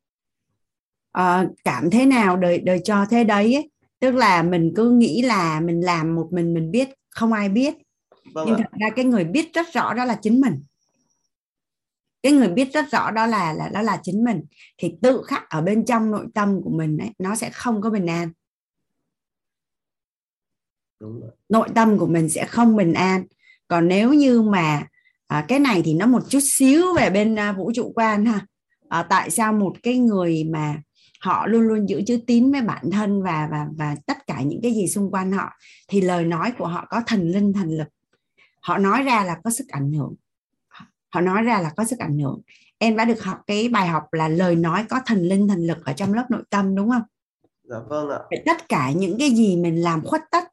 Ờ, 1.11 1.47
cảm 1.63 1.89
thế 1.89 2.05
nào? 2.05 2.37
Đời 2.37 2.59
đời 2.59 2.81
cho 2.83 3.05
thế 3.09 3.23
đấy 3.23 3.55
ấy. 3.55 3.71
tức 3.99 4.11
là 4.11 4.43
mình 4.43 4.73
cứ 4.75 4.91
nghĩ 4.91 5.21
là 5.21 5.59
mình 5.59 5.85
làm 5.85 6.15
một 6.15 6.27
mình 6.31 6.53
mình 6.53 6.71
biết 6.71 6.89
không 7.09 7.33
ai 7.33 7.49
biết. 7.49 7.73
Vâng 8.33 8.45
nhưng 8.47 8.55
ạ. 8.55 8.57
thật 8.57 8.77
ra 8.79 8.87
cái 8.95 9.05
người 9.05 9.23
biết 9.23 9.53
rất 9.53 9.67
rõ 9.73 9.93
đó 9.93 10.05
là 10.05 10.19
chính 10.21 10.41
mình 10.41 10.63
cái 12.23 12.31
người 12.31 12.47
biết 12.47 12.73
rất 12.73 12.91
rõ 12.91 13.11
đó 13.11 13.25
là 13.25 13.53
là 13.53 13.69
đó 13.69 13.81
là 13.81 13.99
chính 14.03 14.23
mình. 14.23 14.41
Thì 14.77 14.93
tự 15.01 15.21
khắc 15.27 15.49
ở 15.49 15.61
bên 15.61 15.85
trong 15.85 16.11
nội 16.11 16.25
tâm 16.33 16.61
của 16.63 16.69
mình 16.69 16.97
ấy, 16.97 17.09
nó 17.19 17.35
sẽ 17.35 17.49
không 17.49 17.81
có 17.81 17.89
bình 17.89 18.07
an. 18.07 18.31
Đúng 20.99 21.21
rồi. 21.21 21.31
nội 21.49 21.69
tâm 21.75 21.97
của 21.97 22.07
mình 22.07 22.29
sẽ 22.29 22.45
không 22.45 22.75
bình 22.75 22.93
an. 22.93 23.23
Còn 23.67 23.87
nếu 23.87 24.13
như 24.13 24.41
mà 24.41 24.87
à, 25.27 25.45
cái 25.47 25.59
này 25.59 25.81
thì 25.85 25.93
nó 25.93 26.05
một 26.05 26.29
chút 26.29 26.39
xíu 26.43 26.93
về 26.93 27.09
bên 27.09 27.39
à, 27.39 27.51
vũ 27.51 27.71
trụ 27.75 27.91
quan 27.95 28.25
ha. 28.25 28.45
À, 28.89 29.03
tại 29.03 29.29
sao 29.29 29.53
một 29.53 29.75
cái 29.83 29.97
người 29.97 30.43
mà 30.43 30.81
họ 31.21 31.47
luôn 31.47 31.61
luôn 31.61 31.89
giữ 31.89 32.01
chữ 32.07 32.19
tín 32.27 32.51
với 32.51 32.61
bản 32.61 32.91
thân 32.91 33.23
và 33.23 33.47
và 33.51 33.67
và 33.77 33.95
tất 34.05 34.27
cả 34.27 34.41
những 34.41 34.59
cái 34.63 34.73
gì 34.73 34.87
xung 34.87 35.11
quanh 35.11 35.31
họ 35.31 35.49
thì 35.87 36.01
lời 36.01 36.25
nói 36.25 36.53
của 36.57 36.67
họ 36.67 36.85
có 36.89 37.01
thần 37.07 37.29
linh 37.29 37.53
thần 37.53 37.77
lực. 37.77 37.87
Họ 38.61 38.77
nói 38.77 39.03
ra 39.03 39.23
là 39.23 39.37
có 39.43 39.49
sức 39.51 39.67
ảnh 39.67 39.91
hưởng 39.93 40.15
họ 41.11 41.21
nói 41.21 41.43
ra 41.43 41.61
là 41.61 41.71
có 41.77 41.85
sức 41.85 41.99
ảnh 41.99 42.19
hưởng. 42.19 42.41
Em 42.77 42.97
đã 42.97 43.05
được 43.05 43.23
học 43.23 43.41
cái 43.47 43.69
bài 43.69 43.87
học 43.87 44.03
là 44.11 44.27
lời 44.27 44.55
nói 44.55 44.85
có 44.89 44.99
thần 45.05 45.23
linh 45.23 45.47
thần 45.47 45.67
lực 45.67 45.85
ở 45.85 45.93
trong 45.93 46.13
lớp 46.13 46.25
nội 46.29 46.43
tâm 46.49 46.75
đúng 46.75 46.89
không? 46.89 47.03
Dạ 47.63 47.79
vâng 47.89 48.09
ạ. 48.09 48.19
Tất 48.45 48.69
cả 48.69 48.91
những 48.91 49.15
cái 49.19 49.29
gì 49.29 49.57
mình 49.57 49.81
làm 49.81 50.05
khuất 50.05 50.21
tất 50.31 50.43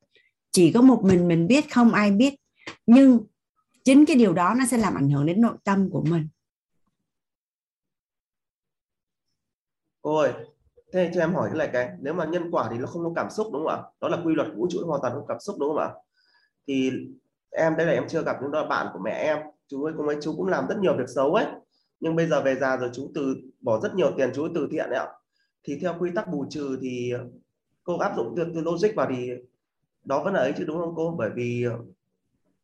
chỉ 0.50 0.72
có 0.72 0.82
một 0.82 1.04
mình 1.04 1.28
mình 1.28 1.46
biết 1.46 1.72
không 1.72 1.92
ai 1.92 2.10
biết. 2.10 2.34
Nhưng 2.86 3.20
chính 3.84 4.06
cái 4.06 4.16
điều 4.16 4.32
đó 4.32 4.54
nó 4.58 4.66
sẽ 4.66 4.78
làm 4.78 4.94
ảnh 4.94 5.10
hưởng 5.10 5.26
đến 5.26 5.40
nội 5.40 5.56
tâm 5.64 5.90
của 5.90 6.02
mình. 6.02 6.28
Cô 10.02 10.16
ơi 10.16 10.32
thế 10.92 11.10
cho 11.14 11.20
em 11.20 11.34
hỏi 11.34 11.48
cái 11.48 11.58
này 11.58 11.70
cái 11.72 11.96
nếu 12.00 12.14
mà 12.14 12.24
nhân 12.24 12.50
quả 12.50 12.68
thì 12.70 12.78
nó 12.78 12.86
không 12.86 13.04
có 13.04 13.12
cảm 13.16 13.30
xúc 13.30 13.46
đúng 13.52 13.62
không 13.66 13.72
ạ? 13.72 13.82
Đó 14.00 14.08
là 14.08 14.18
quy 14.24 14.34
luật 14.34 14.48
vũ 14.56 14.66
trụ 14.70 14.78
hoàn 14.86 15.00
toàn 15.02 15.14
không 15.14 15.24
cảm 15.28 15.40
xúc 15.40 15.56
đúng 15.60 15.68
không 15.68 15.78
ạ? 15.78 15.90
Thì 16.66 16.92
em 17.50 17.76
đây 17.76 17.86
là 17.86 17.92
em 17.92 18.08
chưa 18.08 18.22
gặp 18.22 18.36
những 18.42 18.52
là 18.52 18.64
bạn 18.64 18.86
của 18.92 18.98
mẹ 19.04 19.10
em. 19.10 19.38
Chú 19.68 19.84
ấy 19.84 19.94
cũng 19.96 20.06
ấy 20.06 20.16
chú 20.22 20.34
cũng 20.36 20.46
làm 20.46 20.66
rất 20.68 20.78
nhiều 20.78 20.96
việc 20.96 21.08
xấu 21.14 21.34
ấy. 21.34 21.46
Nhưng 22.00 22.16
bây 22.16 22.26
giờ 22.28 22.42
về 22.42 22.54
già 22.54 22.76
rồi 22.76 22.90
chú 22.94 23.10
từ 23.14 23.36
bỏ 23.60 23.80
rất 23.80 23.94
nhiều 23.94 24.10
tiền 24.16 24.30
chú 24.34 24.42
ấy 24.42 24.50
từ 24.54 24.68
thiện 24.70 24.90
đấy 24.90 24.98
ạ. 24.98 25.06
Thì 25.64 25.78
theo 25.80 25.94
quy 26.00 26.10
tắc 26.14 26.28
bù 26.28 26.46
trừ 26.50 26.78
thì 26.82 27.12
cô 27.84 27.98
áp 27.98 28.12
dụng 28.16 28.34
từ, 28.36 28.46
từ 28.54 28.60
logic 28.60 28.94
vào 28.96 29.08
thì 29.16 29.30
đó 30.04 30.24
vẫn 30.24 30.34
là 30.34 30.40
ấy 30.40 30.52
chứ 30.58 30.64
đúng 30.64 30.78
không 30.78 30.92
cô? 30.96 31.14
Bởi 31.18 31.30
vì 31.34 31.64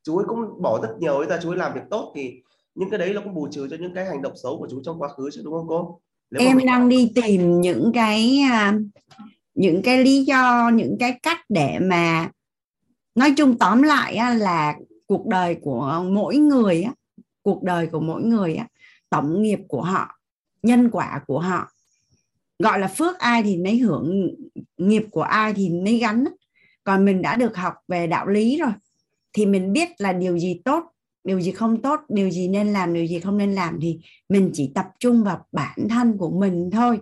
chú 0.02 0.16
ấy 0.16 0.24
cũng 0.28 0.62
bỏ 0.62 0.80
rất 0.82 0.96
nhiều 0.98 1.16
ấy 1.16 1.26
ra 1.26 1.38
chú 1.42 1.50
ấy 1.50 1.56
làm 1.56 1.74
việc 1.74 1.80
tốt 1.90 2.12
thì 2.16 2.42
những 2.74 2.90
cái 2.90 2.98
đấy 2.98 3.14
nó 3.14 3.20
cũng 3.20 3.34
bù 3.34 3.48
trừ 3.50 3.68
cho 3.70 3.76
những 3.80 3.94
cái 3.94 4.04
hành 4.04 4.22
động 4.22 4.36
xấu 4.42 4.58
của 4.58 4.68
chú 4.70 4.80
trong 4.84 5.02
quá 5.02 5.08
khứ 5.08 5.30
chứ 5.32 5.40
đúng 5.44 5.54
không 5.54 5.68
cô? 5.68 6.00
Nếu 6.30 6.42
em 6.42 6.56
mình- 6.56 6.66
đang 6.66 6.88
đi 6.88 7.12
tìm 7.14 7.60
những 7.60 7.90
cái 7.94 8.38
à, 8.50 8.78
những 9.54 9.82
cái 9.82 10.04
lý 10.04 10.24
do 10.24 10.70
những 10.74 10.96
cái 11.00 11.18
cách 11.22 11.38
để 11.48 11.78
mà 11.80 12.30
nói 13.14 13.34
chung 13.36 13.58
tóm 13.58 13.82
lại 13.82 14.36
là 14.36 14.74
cuộc 15.06 15.26
đời 15.26 15.54
của 15.62 16.04
mỗi 16.10 16.36
người 16.36 16.84
cuộc 17.42 17.62
đời 17.62 17.86
của 17.86 18.00
mỗi 18.00 18.22
người 18.22 18.58
tổng 19.10 19.42
nghiệp 19.42 19.60
của 19.68 19.82
họ, 19.82 20.18
nhân 20.62 20.90
quả 20.90 21.20
của 21.26 21.40
họ, 21.40 21.72
gọi 22.58 22.78
là 22.78 22.88
phước 22.88 23.18
ai 23.18 23.42
thì 23.42 23.56
nấy 23.56 23.78
hưởng, 23.78 24.34
nghiệp 24.76 25.06
của 25.10 25.22
ai 25.22 25.54
thì 25.54 25.68
nấy 25.68 25.98
gắn 25.98 26.24
còn 26.84 27.04
mình 27.04 27.22
đã 27.22 27.36
được 27.36 27.56
học 27.56 27.74
về 27.88 28.06
đạo 28.06 28.26
lý 28.26 28.58
rồi, 28.58 28.72
thì 29.32 29.46
mình 29.46 29.72
biết 29.72 29.88
là 29.98 30.12
điều 30.12 30.38
gì 30.38 30.60
tốt, 30.64 30.84
điều 31.24 31.40
gì 31.40 31.52
không 31.52 31.82
tốt, 31.82 32.00
điều 32.08 32.30
gì 32.30 32.48
nên 32.48 32.72
làm, 32.72 32.94
điều 32.94 33.06
gì 33.06 33.20
không 33.20 33.38
nên 33.38 33.54
làm 33.54 33.78
thì 33.82 33.98
mình 34.28 34.50
chỉ 34.54 34.72
tập 34.74 34.86
trung 34.98 35.24
vào 35.24 35.46
bản 35.52 35.88
thân 35.90 36.18
của 36.18 36.30
mình 36.30 36.70
thôi. 36.72 37.00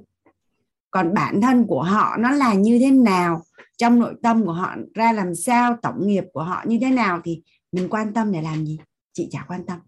Còn 0.90 1.14
bản 1.14 1.40
thân 1.40 1.66
của 1.66 1.82
họ 1.82 2.16
nó 2.18 2.30
là 2.30 2.54
như 2.54 2.78
thế 2.78 2.90
nào 2.90 3.42
trong 3.82 3.98
nội 3.98 4.14
tâm 4.22 4.44
của 4.44 4.52
họ 4.52 4.76
ra 4.94 5.12
làm 5.12 5.34
sao 5.34 5.76
tổng 5.82 6.06
nghiệp 6.06 6.24
của 6.32 6.42
họ 6.42 6.64
như 6.66 6.78
thế 6.80 6.90
nào 6.90 7.20
thì 7.24 7.42
mình 7.72 7.88
quan 7.90 8.14
tâm 8.14 8.32
để 8.32 8.42
làm 8.42 8.66
gì? 8.66 8.78
Chị 9.12 9.28
chả 9.30 9.44
quan 9.48 9.66
tâm. 9.66 9.78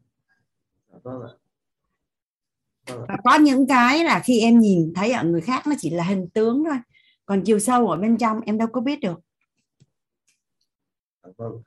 Dạ 0.93 0.99
vâng 1.03 1.21
Vâng 2.87 3.07
và 3.09 3.17
có 3.25 3.39
những 3.39 3.67
cái 3.69 4.05
là 4.05 4.23
khi 4.25 4.41
em 4.41 4.59
nhìn 4.59 4.93
thấy 4.95 5.13
ở 5.13 5.25
người 5.25 5.41
khác 5.41 5.67
nó 5.67 5.75
chỉ 5.79 5.91
là 5.91 6.05
hình 6.05 6.29
tướng 6.35 6.65
thôi. 6.65 6.77
Còn 7.27 7.43
chiều 7.45 7.59
sâu 7.59 7.89
ở 7.89 7.97
bên 7.97 8.19
trong 8.19 8.41
em 8.41 8.59
đâu 8.59 8.69
có 8.73 8.81
biết 8.81 9.01
được. 9.01 9.21
Dạ 11.23 11.31
vâng. 11.37 11.63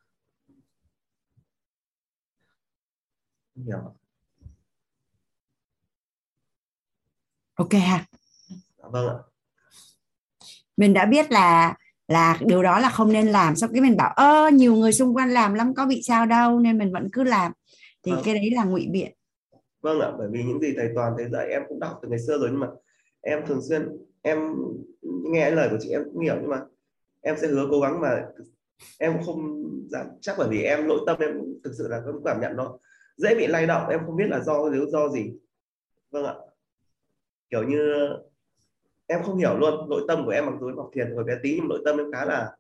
Hiểu 3.56 3.96
ok 7.54 7.74
ha. 7.74 8.06
Dạ 8.78 8.88
vâng 8.92 9.08
ạ. 9.08 9.16
Mình 10.78 10.94
đã 10.94 11.06
biết 11.06 11.32
là 11.32 11.78
là 12.08 12.38
điều 12.46 12.64
đó 12.64 12.80
là 12.80 12.90
không 12.90 13.14
nên 13.14 13.28
làm. 13.28 13.56
Xong 13.56 13.70
cái 13.74 13.82
mình 13.82 13.98
bảo 13.98 14.14
ơ 14.16 14.50
nhiều 14.54 14.76
người 14.76 14.94
xung 14.94 15.14
quanh 15.16 15.30
làm 15.30 15.54
lắm 15.54 15.74
có 15.76 15.86
bị 15.86 16.02
sao 16.04 16.26
đâu 16.26 16.60
nên 16.60 16.78
mình 16.78 16.92
vẫn 16.92 17.10
cứ 17.14 17.24
làm. 17.24 17.52
Thì 18.04 18.12
Vâng. 18.12 18.22
cái 18.26 18.34
đấy 18.36 18.52
là 18.56 18.64
ngụy 18.64 18.88
biện. 18.92 19.12
Vâng 19.82 20.00
ạ 20.00 20.12
bởi 20.18 20.28
vì 20.32 20.44
những 20.44 20.60
gì 20.60 20.74
thầy 20.78 20.90
toàn 20.96 21.14
thầy 21.18 21.30
dạy 21.30 21.48
em 21.50 21.62
cũng 21.68 21.80
đọc 21.80 22.00
từ 22.02 22.10
ngày 22.10 22.20
xưa 22.20 22.38
rồi 22.38 22.50
nhưng 22.52 22.60
mà 22.60 22.68
em 23.22 23.46
thường 23.48 23.62
xuyên 23.70 23.90
em 24.22 24.56
nghe 25.02 25.52
lời 25.52 25.68
của 25.72 25.78
chị 25.80 25.90
em 25.90 26.04
cũng 26.14 26.22
hiểu 26.24 26.36
nhưng 26.42 26.50
mà 26.50 26.62
em 27.22 27.36
sẽ 27.42 27.48
hứa 27.48 27.68
cố 27.72 27.80
gắng 27.82 28.02
mà 28.02 28.26
em 29.00 29.18
không 29.26 29.64
dám 29.90 30.06
chắc 30.22 30.36
bởi 30.38 30.48
vì 30.50 30.62
em 30.64 30.88
nội 30.88 31.00
tâm 31.06 31.20
em 31.20 31.32
thực 31.64 31.74
sự 31.78 31.88
là 31.88 32.02
cũng 32.06 32.24
cảm 32.26 32.42
nhận 32.42 32.56
nó. 32.56 32.78
Dễ 33.18 33.36
bị 33.36 33.48
lay 33.48 33.66
động 33.68 33.90
em 33.90 34.00
không 34.06 34.16
biết 34.16 34.28
là 34.30 34.40
do 34.40 34.70
lý 34.70 34.80
do 34.92 35.10
gì. 35.10 35.34
Vâng 36.12 36.26
ạ. 36.26 36.34
Kiểu 37.50 37.64
như 37.64 38.10
em 39.08 39.24
không 39.24 39.38
hiểu 39.38 39.58
luôn 39.58 39.90
nội 39.90 40.06
tâm 40.08 40.26
của 40.26 40.32
em 40.32 40.46
mặc 40.46 40.54
dù 40.62 40.68
em 40.68 40.78
học 40.78 40.90
thiền 40.94 41.16
hồi 41.16 41.24
bé 41.24 41.34
tí 41.44 41.56
nhưng 41.56 41.68
nội 41.68 41.82
tâm 41.86 41.98
em 41.98 42.12
khá 42.12 42.26
là 42.26 42.52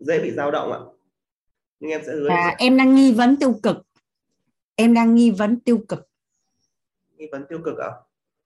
dễ 0.00 0.20
bị 0.22 0.30
dao 0.30 0.50
động 0.50 0.72
ạ. 0.72 0.78
Nhưng 1.80 1.90
em 1.90 2.00
sẽ 2.06 2.12
hứa 2.12 2.28
à, 2.28 2.54
em 2.58 2.76
đang 2.76 2.94
nghi 2.94 3.12
vấn 3.12 3.36
tiêu 3.36 3.54
cực. 3.62 3.76
Em 4.74 4.94
đang 4.94 5.14
nghi 5.14 5.30
vấn 5.30 5.60
tiêu 5.60 5.80
cực. 5.88 6.08
Nghi 7.16 7.28
vấn 7.32 7.44
tiêu 7.48 7.58
cực 7.64 7.78
ạ? 7.78 7.90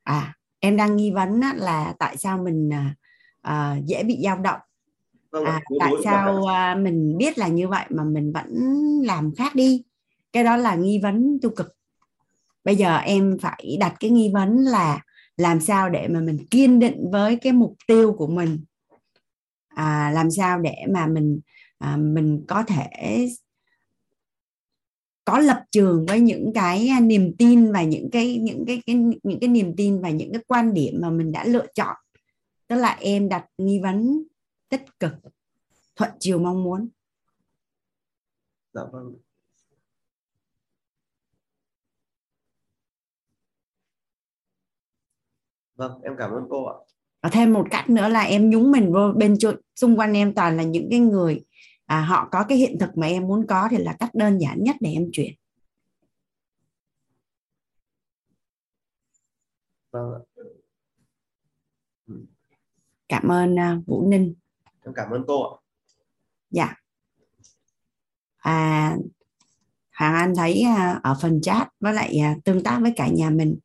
À 0.02 0.34
em 0.60 0.76
đang 0.76 0.96
nghi 0.96 1.10
vấn 1.10 1.40
là 1.56 1.94
tại 1.98 2.16
sao 2.16 2.38
mình 2.38 2.70
uh, 3.48 3.86
dễ 3.86 4.02
bị 4.02 4.18
dao 4.24 4.38
động. 4.38 4.60
Vâng 5.30 5.44
à, 5.44 5.60
tại 5.80 5.92
sao 6.04 6.40
uh, 6.40 6.82
mình 6.82 7.16
biết 7.18 7.38
là 7.38 7.48
như 7.48 7.68
vậy 7.68 7.84
mà 7.90 8.04
mình 8.04 8.32
vẫn 8.32 8.48
làm 9.04 9.34
khác 9.34 9.54
đi. 9.54 9.84
Cái 10.32 10.44
đó 10.44 10.56
là 10.56 10.74
nghi 10.74 11.00
vấn 11.02 11.38
tiêu 11.42 11.50
cực. 11.56 11.76
Bây 12.64 12.76
giờ 12.76 12.96
em 12.96 13.38
phải 13.40 13.76
đặt 13.80 13.94
cái 14.00 14.10
nghi 14.10 14.30
vấn 14.34 14.56
là 14.56 15.00
làm 15.38 15.60
sao 15.60 15.90
để 15.90 16.08
mà 16.08 16.20
mình 16.20 16.46
kiên 16.50 16.78
định 16.78 17.10
với 17.10 17.36
cái 17.36 17.52
mục 17.52 17.76
tiêu 17.86 18.12
của 18.12 18.26
mình? 18.26 18.64
À, 19.68 20.10
làm 20.14 20.30
sao 20.30 20.60
để 20.60 20.76
mà 20.88 21.06
mình 21.06 21.40
à, 21.78 21.96
mình 21.96 22.44
có 22.48 22.62
thể 22.62 22.86
có 25.24 25.38
lập 25.38 25.64
trường 25.70 26.06
với 26.06 26.20
những 26.20 26.52
cái 26.54 26.88
à, 26.88 27.00
niềm 27.00 27.36
tin 27.38 27.72
và 27.72 27.82
những 27.82 28.10
cái 28.12 28.38
những 28.38 28.64
cái, 28.66 28.82
cái 28.86 28.96
những 29.22 29.40
cái 29.40 29.48
niềm 29.48 29.76
tin 29.76 30.00
và 30.00 30.10
những 30.10 30.32
cái 30.32 30.42
quan 30.46 30.74
điểm 30.74 30.94
mà 31.00 31.10
mình 31.10 31.32
đã 31.32 31.44
lựa 31.44 31.66
chọn. 31.74 31.96
Tức 32.68 32.76
là 32.76 32.96
em 33.00 33.28
đặt 33.28 33.46
nghi 33.58 33.80
vấn 33.82 34.22
tích 34.68 34.84
cực 35.00 35.12
thuận 35.96 36.10
chiều 36.18 36.38
mong 36.38 36.64
muốn. 36.64 36.88
Dạ 38.74 38.82
vâng. 38.92 39.14
Vâng 45.78 46.00
em 46.02 46.12
cảm 46.18 46.30
ơn 46.30 46.44
cô 46.50 46.64
ạ. 46.64 46.74
Và 47.22 47.30
thêm 47.32 47.52
một 47.52 47.66
cách 47.70 47.90
nữa 47.90 48.08
là 48.08 48.20
em 48.20 48.50
nhúng 48.50 48.70
mình 48.70 48.92
vô 48.92 49.12
bên 49.16 49.36
chỗ, 49.38 49.52
xung 49.76 49.98
quanh 49.98 50.12
em 50.12 50.34
toàn 50.34 50.56
là 50.56 50.62
những 50.62 50.88
cái 50.90 51.00
người 51.00 51.44
à, 51.86 52.00
họ 52.00 52.28
có 52.32 52.44
cái 52.48 52.58
hiện 52.58 52.78
thực 52.80 52.98
mà 52.98 53.06
em 53.06 53.26
muốn 53.26 53.46
có 53.46 53.68
thì 53.70 53.76
là 53.76 53.96
cách 54.00 54.10
đơn 54.14 54.38
giản 54.38 54.62
nhất 54.62 54.76
để 54.80 54.92
em 54.92 55.08
chuyển. 55.12 55.34
Vâng 59.92 60.22
cảm 63.08 63.28
ơn 63.28 63.54
uh, 63.54 63.86
Vũ 63.86 64.08
Ninh. 64.10 64.34
Em 64.84 64.94
cảm 64.94 65.10
ơn 65.10 65.24
cô 65.26 65.42
ạ. 65.42 65.54
Dạ. 66.50 66.74
À 68.36 68.96
Hoàng 69.96 70.14
Anh 70.14 70.32
thấy 70.36 70.64
uh, 70.66 71.02
ở 71.02 71.16
phần 71.22 71.40
chat 71.40 71.68
với 71.80 71.94
lại 71.94 72.18
uh, 72.32 72.44
tương 72.44 72.62
tác 72.62 72.78
với 72.82 72.92
cả 72.96 73.08
nhà 73.08 73.30
mình 73.30 73.58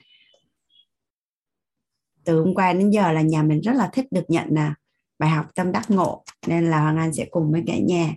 từ 2.26 2.40
hôm 2.40 2.56
qua 2.56 2.74
đến 2.74 2.90
giờ 2.90 3.12
là 3.12 3.22
nhà 3.22 3.44
mình 3.44 3.62
rất 3.62 3.74
là 3.76 3.90
thích 3.94 4.06
được 4.12 4.26
nhận 4.28 4.48
là 4.50 4.76
bài 5.20 5.30
học 5.30 5.46
tâm 5.56 5.72
đắc 5.72 5.92
ngộ 5.92 6.24
nên 6.48 6.70
là 6.70 6.82
Hoàng 6.82 6.98
Anh 6.98 7.14
sẽ 7.14 7.26
cùng 7.32 7.52
với 7.52 7.64
cả 7.68 7.78
nhà 7.78 8.14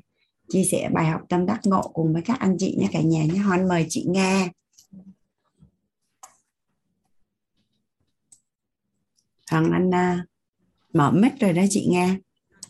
chia 0.49 0.65
sẻ 0.65 0.89
bài 0.93 1.07
học 1.07 1.21
tâm 1.29 1.47
đắc 1.47 1.61
ngộ 1.65 1.83
cùng 1.83 2.13
với 2.13 2.23
các 2.23 2.39
anh 2.41 2.57
chị 2.59 2.77
nhé 2.79 2.89
cả 2.93 3.01
nhà 3.01 3.25
nhé 3.25 3.39
Hoàng 3.39 3.69
mời 3.69 3.87
chị 3.89 4.07
Nga 4.09 4.49
Hoàng 9.51 9.73
Anh 9.73 9.95
à, 9.95 10.25
mở 10.93 11.11
mic 11.11 11.33
rồi 11.41 11.53
đó 11.53 11.63
chị 11.71 11.87
Nga 11.91 12.17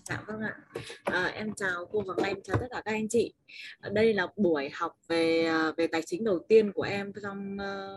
Dạ 0.09 0.23
vâng 0.27 0.41
ạ. 0.41 0.57
À, 1.05 1.25
em 1.25 1.55
chào 1.57 1.87
cô 1.93 2.03
Hoàng 2.07 2.19
em 2.29 2.37
chào 2.45 2.57
tất 2.61 2.67
cả 2.71 2.83
các 2.85 2.93
anh 2.93 3.09
chị. 3.09 3.35
Ờ, 3.81 3.91
đây 3.91 4.15
là 4.15 4.27
buổi 4.37 4.71
học 4.73 4.93
về 5.09 5.45
à, 5.45 5.73
về 5.77 5.87
tài 5.87 6.03
chính 6.07 6.25
đầu 6.25 6.39
tiên 6.49 6.73
của 6.73 6.83
em 6.83 7.13
trong 7.23 7.57
ờ, 7.59 7.97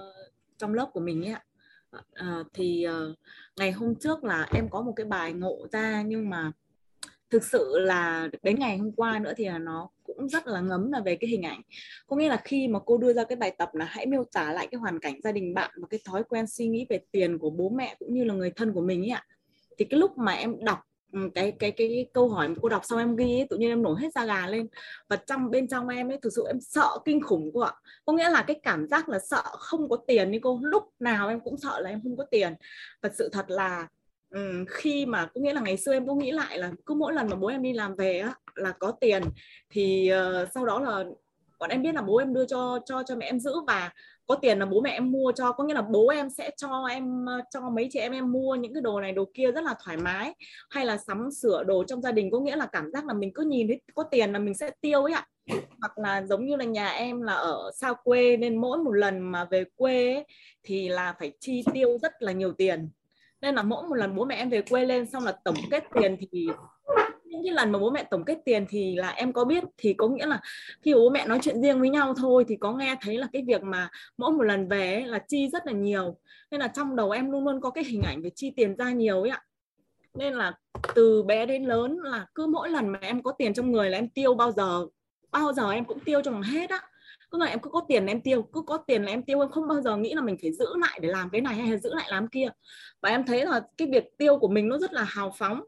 trong 0.58 0.74
lớp 0.74 0.90
của 0.94 1.00
mình 1.00 1.26
ạ 1.26 1.44
à, 2.14 2.44
thì 2.54 2.86
uh, 2.88 3.18
ngày 3.58 3.72
hôm 3.72 3.96
trước 3.96 4.24
là 4.24 4.48
em 4.54 4.70
có 4.70 4.82
một 4.82 4.94
cái 4.96 5.06
bài 5.06 5.34
ngộ 5.34 5.68
ra 5.72 6.02
nhưng 6.02 6.30
mà 6.30 6.52
thực 7.30 7.44
sự 7.44 7.80
là 7.80 8.30
đến 8.44 8.60
ngày 8.60 8.78
hôm 8.78 8.92
qua 8.92 9.20
nữa 9.20 9.34
thì 9.38 9.46
là 9.46 9.58
nó 9.58 9.90
cũng 10.04 10.30
rất 10.30 10.48
là 10.48 10.62
ngấm 10.62 10.92
là 10.92 11.00
về 11.00 11.16
cái 11.16 11.30
hình 11.30 11.42
ảnh. 11.42 11.62
Có 12.08 12.16
nghĩa 12.16 12.30
là 12.30 12.42
khi 12.44 12.68
mà 12.68 12.80
cô 12.86 12.98
đưa 12.98 13.14
ra 13.14 13.24
cái 13.24 13.36
bài 13.36 13.56
tập 13.58 13.76
là 13.76 13.86
hãy 13.86 14.06
miêu 14.06 14.24
tả 14.34 14.54
lại 14.54 14.68
cái 14.72 14.80
hoàn 14.80 15.00
cảnh 15.00 15.22
gia 15.24 15.32
đình 15.32 15.54
bạn 15.54 15.72
và 15.76 15.88
cái 15.90 16.00
thói 16.06 16.24
quen 16.24 16.48
suy 16.48 16.68
nghĩ 16.68 16.86
về 16.90 17.00
tiền 17.12 17.38
của 17.38 17.50
bố 17.50 17.70
mẹ 17.70 17.96
cũng 18.00 18.14
như 18.14 18.24
là 18.24 18.34
người 18.34 18.52
thân 18.52 18.74
của 18.74 18.82
mình 18.82 19.02
ấy 19.02 19.10
ạ 19.10 19.26
thì 19.78 19.86
cái 19.86 20.00
lúc 20.00 20.18
mà 20.18 20.32
em 20.32 20.66
đọc 20.66 20.80
Ừ, 21.12 21.20
cái 21.36 21.52
cái 21.60 21.72
cái 21.72 22.06
câu 22.14 22.30
hỏi 22.30 22.48
mà 22.48 22.56
cô 22.62 22.70
đọc 22.70 22.82
xong 22.86 23.00
em 23.00 23.16
ghi 23.16 23.40
ấy, 23.40 23.48
tự 23.50 23.58
nhiên 23.58 23.70
em 23.70 23.82
nổi 23.84 23.96
hết 24.00 24.14
da 24.16 24.26
gà 24.26 24.48
lên. 24.48 24.68
Và 25.08 25.16
trong 25.16 25.52
bên 25.52 25.68
trong 25.68 25.88
em 25.88 26.12
ấy 26.12 26.20
thực 26.22 26.34
sự 26.36 26.44
em 26.48 26.62
sợ 26.62 26.90
kinh 27.06 27.22
khủng 27.22 27.52
cô 27.54 27.60
ạ. 27.60 27.72
Có 28.06 28.14
nghĩa 28.14 28.30
là 28.30 28.44
cái 28.48 28.60
cảm 28.64 28.88
giác 28.88 29.10
là 29.10 29.20
sợ 29.20 29.44
không 29.44 29.90
có 29.90 29.98
tiền 30.08 30.32
như 30.32 30.40
cô. 30.42 30.60
Lúc 30.64 30.84
nào 31.00 31.30
em 31.30 31.40
cũng 31.40 31.58
sợ 31.58 31.80
là 31.80 31.90
em 31.90 32.02
không 32.04 32.18
có 32.18 32.26
tiền. 32.32 32.54
Và 33.02 33.10
sự 33.14 33.30
thật 33.34 33.46
là 33.50 33.88
um, 34.30 34.66
khi 34.70 35.06
mà 35.06 35.26
có 35.26 35.42
nghĩa 35.42 35.54
là 35.54 35.62
ngày 35.62 35.78
xưa 35.78 35.94
em 35.94 36.08
có 36.08 36.16
nghĩ 36.16 36.32
lại 36.32 36.58
là 36.58 36.72
cứ 36.86 36.94
mỗi 36.94 37.14
lần 37.14 37.30
mà 37.30 37.36
bố 37.36 37.48
em 37.48 37.62
đi 37.62 37.74
làm 37.74 37.96
về 37.96 38.20
á 38.20 38.34
là 38.56 38.72
có 38.72 38.92
tiền 38.92 39.24
thì 39.70 40.12
uh, 40.14 40.50
sau 40.54 40.66
đó 40.66 40.80
là 40.80 41.04
bọn 41.60 41.70
em 41.70 41.82
biết 41.82 41.96
là 41.96 42.02
bố 42.02 42.18
em 42.18 42.34
đưa 42.34 42.46
cho 42.46 42.80
cho 42.86 43.04
cho 43.04 43.16
mẹ 43.16 43.26
em 43.26 43.40
giữ 43.40 43.52
và 43.68 43.92
có 44.30 44.36
tiền 44.36 44.60
là 44.60 44.66
bố 44.66 44.82
mẹ 44.82 44.92
em 44.92 45.12
mua 45.12 45.32
cho 45.32 45.52
có 45.52 45.64
nghĩa 45.64 45.74
là 45.74 45.82
bố 45.82 46.08
em 46.08 46.30
sẽ 46.30 46.52
cho 46.58 46.86
em 46.90 47.26
ờ, 47.26 47.42
cho 47.52 47.70
mấy 47.70 47.90
chị 47.92 48.00
em 48.00 48.12
em 48.12 48.32
mua 48.32 48.56
những 48.56 48.74
cái 48.74 48.82
đồ 48.82 49.02
này 49.02 49.12
đồ 49.12 49.26
kia 49.34 49.52
rất 49.52 49.64
là 49.64 49.76
thoải 49.84 49.98
mái. 49.98 50.34
Hay 50.70 50.86
là 50.86 50.98
sắm 50.98 51.32
sửa 51.32 51.64
đồ 51.64 51.84
trong 51.84 52.02
gia 52.02 52.12
đình 52.12 52.32
có 52.32 52.40
nghĩa 52.40 52.56
là 52.56 52.66
cảm 52.66 52.92
giác 52.92 53.06
là 53.06 53.14
mình 53.14 53.34
cứ 53.34 53.44
nhìn 53.44 53.68
thấy 53.68 53.82
có 53.96 54.04
tiền 54.04 54.32
là 54.34 54.40
mình 54.40 54.54
sẽ 54.54 54.72
tiêu 54.82 55.04
ấy 55.04 55.14
ạ. 55.14 55.28
Hoặc 55.82 55.98
là 55.98 56.24
giống 56.24 56.46
như 56.46 56.56
là 56.56 56.66
nhà 56.66 56.88
em 56.90 57.22
là 57.22 57.34
ở 57.34 57.72
xa 57.76 57.94
quê 58.04 58.38
nên 58.38 58.58
mỗi 58.58 58.78
một 58.78 58.92
lần 58.92 59.20
mà 59.20 59.46
về 59.46 59.64
quê 59.76 60.14
ấy, 60.14 60.26
thì 60.64 60.90
là 60.90 61.16
phải 61.20 61.32
chi 61.40 61.64
tiêu 61.74 61.98
rất 62.02 62.12
là 62.20 62.32
nhiều 62.32 62.54
tiền. 62.54 62.90
Nên 63.42 63.56
là 63.56 63.64
mỗi 63.64 63.84
một 63.84 63.96
lần 63.96 64.16
bố 64.16 64.26
mẹ 64.26 64.36
em 64.36 64.50
về 64.50 64.62
quê 64.62 64.86
lên 64.86 65.06
xong 65.06 65.24
là 65.24 65.32
tổng 65.44 65.56
kết 65.72 65.84
tiền 65.94 66.18
thì 66.20 66.48
những 67.30 67.44
cái 67.44 67.54
lần 67.54 67.72
mà 67.72 67.80
bố 67.80 67.90
mẹ 67.90 68.04
tổng 68.04 68.26
kết 68.26 68.38
tiền 68.46 68.66
thì 68.70 68.96
là 68.96 69.10
em 69.10 69.34
có 69.34 69.46
biết 69.46 69.64
thì 69.78 69.94
có 69.94 70.08
nghĩa 70.08 70.26
là 70.26 70.42
khi 70.82 70.94
bố 70.94 71.10
mẹ 71.10 71.28
nói 71.28 71.40
chuyện 71.42 71.62
riêng 71.62 71.80
với 71.80 71.90
nhau 71.90 72.14
thôi 72.18 72.46
thì 72.48 72.56
có 72.56 72.74
nghe 72.74 72.96
thấy 73.02 73.18
là 73.18 73.28
cái 73.34 73.44
việc 73.48 73.64
mà 73.64 73.90
mỗi 74.18 74.32
một 74.32 74.44
lần 74.44 74.68
về 74.68 74.94
ấy, 74.94 75.06
là 75.06 75.20
chi 75.28 75.50
rất 75.50 75.66
là 75.68 75.74
nhiều. 75.74 76.18
Nên 76.52 76.60
là 76.60 76.68
trong 76.68 76.96
đầu 76.96 77.12
em 77.12 77.32
luôn 77.32 77.46
luôn 77.46 77.62
có 77.62 77.70
cái 77.70 77.84
hình 77.84 78.02
ảnh 78.02 78.22
về 78.22 78.30
chi 78.36 78.52
tiền 78.56 78.76
ra 78.76 78.92
nhiều 78.92 79.22
ấy 79.22 79.30
ạ. 79.30 79.42
Nên 80.14 80.34
là 80.34 80.54
từ 80.96 81.24
bé 81.24 81.46
đến 81.46 81.64
lớn 81.64 81.98
là 82.04 82.28
cứ 82.36 82.48
mỗi 82.48 82.70
lần 82.70 82.90
mà 82.90 83.00
em 83.02 83.24
có 83.24 83.32
tiền 83.32 83.54
trong 83.54 83.72
người 83.72 83.90
là 83.90 83.98
em 83.98 84.10
tiêu 84.10 84.34
bao 84.34 84.52
giờ 84.52 84.86
bao 85.32 85.54
giờ 85.54 85.72
em 85.72 85.86
cũng 85.86 86.00
tiêu 86.00 86.22
cho 86.22 86.32
bằng 86.32 86.44
hết 86.44 86.70
á. 86.70 86.82
Cứ 87.32 87.38
ngày 87.38 87.50
em 87.50 87.60
cứ 87.60 87.70
có 87.70 87.82
tiền 87.88 88.06
là 88.06 88.12
em 88.12 88.22
tiêu 88.22 88.42
cứ 88.42 88.62
có 88.62 88.78
tiền 88.78 89.04
là 89.04 89.12
em 89.12 89.24
tiêu 89.24 89.40
em 89.40 89.50
không 89.50 89.68
bao 89.68 89.82
giờ 89.82 89.98
nghĩ 89.98 90.14
là 90.14 90.22
mình 90.22 90.38
phải 90.42 90.52
giữ 90.52 90.66
lại 90.78 91.00
để 91.02 91.10
làm 91.10 91.30
cái 91.30 91.42
này 91.42 91.56
hay 91.56 91.72
là 91.72 91.78
giữ 91.78 91.94
lại 91.94 92.08
làm 92.12 92.28
kia. 92.28 92.50
Và 93.02 93.10
em 93.10 93.26
thấy 93.26 93.46
là 93.46 93.62
cái 93.78 93.88
việc 93.92 94.18
tiêu 94.18 94.38
của 94.38 94.48
mình 94.48 94.70
nó 94.70 94.78
rất 94.78 94.94
là 94.94 95.04
hào 95.04 95.34
phóng 95.38 95.62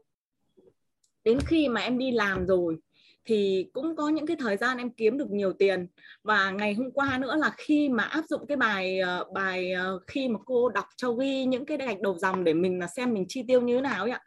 đến 1.24 1.38
khi 1.46 1.68
mà 1.68 1.80
em 1.80 1.98
đi 1.98 2.10
làm 2.10 2.46
rồi 2.46 2.76
thì 3.24 3.66
cũng 3.72 3.96
có 3.96 4.08
những 4.08 4.26
cái 4.26 4.36
thời 4.40 4.56
gian 4.56 4.78
em 4.78 4.90
kiếm 4.90 5.18
được 5.18 5.30
nhiều 5.30 5.52
tiền. 5.52 5.86
Và 6.22 6.50
ngày 6.50 6.74
hôm 6.74 6.90
qua 6.90 7.18
nữa 7.18 7.36
là 7.36 7.52
khi 7.56 7.88
mà 7.88 8.04
áp 8.04 8.24
dụng 8.28 8.46
cái 8.46 8.56
bài 8.56 8.98
ờ, 8.98 9.24
bài 9.34 9.72
ờ, 9.72 9.98
khi 10.06 10.28
mà 10.28 10.38
cô 10.46 10.68
đọc 10.68 10.84
cho 10.96 11.12
ghi 11.12 11.44
những 11.44 11.66
cái 11.66 11.78
gạch 11.78 12.00
đầu 12.00 12.18
dòng 12.18 12.44
để 12.44 12.54
mình 12.54 12.78
là 12.78 12.86
xem 12.86 13.14
mình 13.14 13.24
chi 13.28 13.42
tiêu 13.48 13.60
như 13.60 13.74
thế 13.74 13.80
nào 13.80 14.04
ấy 14.04 14.10
ạ, 14.10 14.20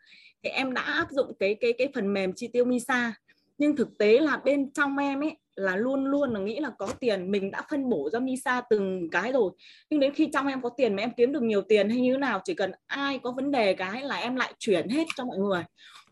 thì 0.43 0.49
em 0.49 0.73
đã 0.73 0.81
áp 0.81 1.08
dụng 1.12 1.31
cái 1.39 1.55
cái 1.62 1.73
cái 1.77 1.88
phần 1.95 2.13
mềm 2.13 2.34
chi 2.36 2.47
tiêu 2.53 2.65
Misa. 2.65 3.13
Nhưng 3.58 3.75
thực 3.75 3.97
tế 3.97 4.19
là 4.19 4.38
bên 4.38 4.73
trong 4.73 4.97
em 4.97 5.23
ấy 5.23 5.38
là 5.55 5.75
luôn 5.75 6.05
luôn 6.05 6.34
là 6.34 6.39
nghĩ 6.39 6.60
là 6.60 6.69
có 6.77 6.88
tiền, 6.99 7.31
mình 7.31 7.51
đã 7.51 7.62
phân 7.69 7.89
bổ 7.89 8.10
cho 8.12 8.19
Misa 8.19 8.62
từng 8.69 9.10
cái 9.12 9.31
rồi. 9.31 9.51
Nhưng 9.89 9.99
đến 9.99 10.13
khi 10.13 10.29
trong 10.34 10.47
em 10.47 10.62
có 10.62 10.69
tiền 10.77 10.95
mà 10.95 11.03
em 11.03 11.12
kiếm 11.17 11.31
được 11.31 11.43
nhiều 11.43 11.62
tiền 11.62 11.89
hay 11.89 11.99
như 11.99 12.13
thế 12.13 12.17
nào, 12.17 12.41
chỉ 12.43 12.53
cần 12.53 12.71
ai 12.88 13.19
có 13.23 13.31
vấn 13.31 13.51
đề 13.51 13.73
cái 13.73 14.01
là 14.03 14.15
em 14.15 14.36
lại 14.36 14.53
chuyển 14.60 14.89
hết 14.89 15.03
cho 15.15 15.25
mọi 15.25 15.38
người 15.38 15.63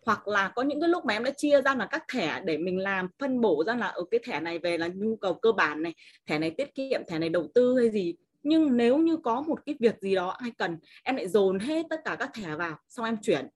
hoặc 0.06 0.28
là 0.28 0.52
có 0.56 0.62
những 0.62 0.82
cái 0.82 0.89
lúc 0.89 1.06
mà 1.06 1.13
em 1.13 1.24
đã 1.24 1.32
chia 1.38 1.62
ra 1.62 1.76
là 1.76 1.86
các 1.86 2.04
thẻ 2.13 2.42
để 2.46 2.58
mình 2.58 2.80
làm, 2.80 3.08
phân 3.20 3.42
bổ 3.42 3.63
ra 3.68 3.76
là 3.76 3.88
ở 3.88 4.04
cái 4.12 4.20
thẻ 4.24 4.39
này 4.39 4.60
về 4.60 4.78
là 4.78 4.88
nhu 4.96 5.16
cầu 5.16 5.34
cơ 5.34 5.52
bản 5.52 5.84
này, 5.84 5.94
thẻ 6.28 6.39
này 6.39 6.52
tiết 6.52 6.76
kiệm, 6.76 7.02
thẻ 7.08 7.20
này 7.20 7.30
đầu 7.30 7.48
tư 7.56 7.78
hay 7.78 7.89
gì. 7.89 8.16
Nhưng 8.44 8.78
nếu 8.78 8.98
như 8.98 9.18
có 9.18 9.42
một 9.42 9.60
cái 9.66 9.76
việc 9.80 9.96
gì 10.02 10.16
đó 10.16 10.30
ai 10.39 10.52
cần, 10.58 10.78
em 11.04 11.16
lại 11.16 11.28
dồn 11.28 11.60
hết 11.60 11.86
tất 11.89 12.02
cả 12.06 12.16
các 12.20 12.30
thẻ 12.34 12.56
vào, 12.56 12.78
xong 12.89 13.06
em 13.06 13.18
chuyển. 13.22 13.48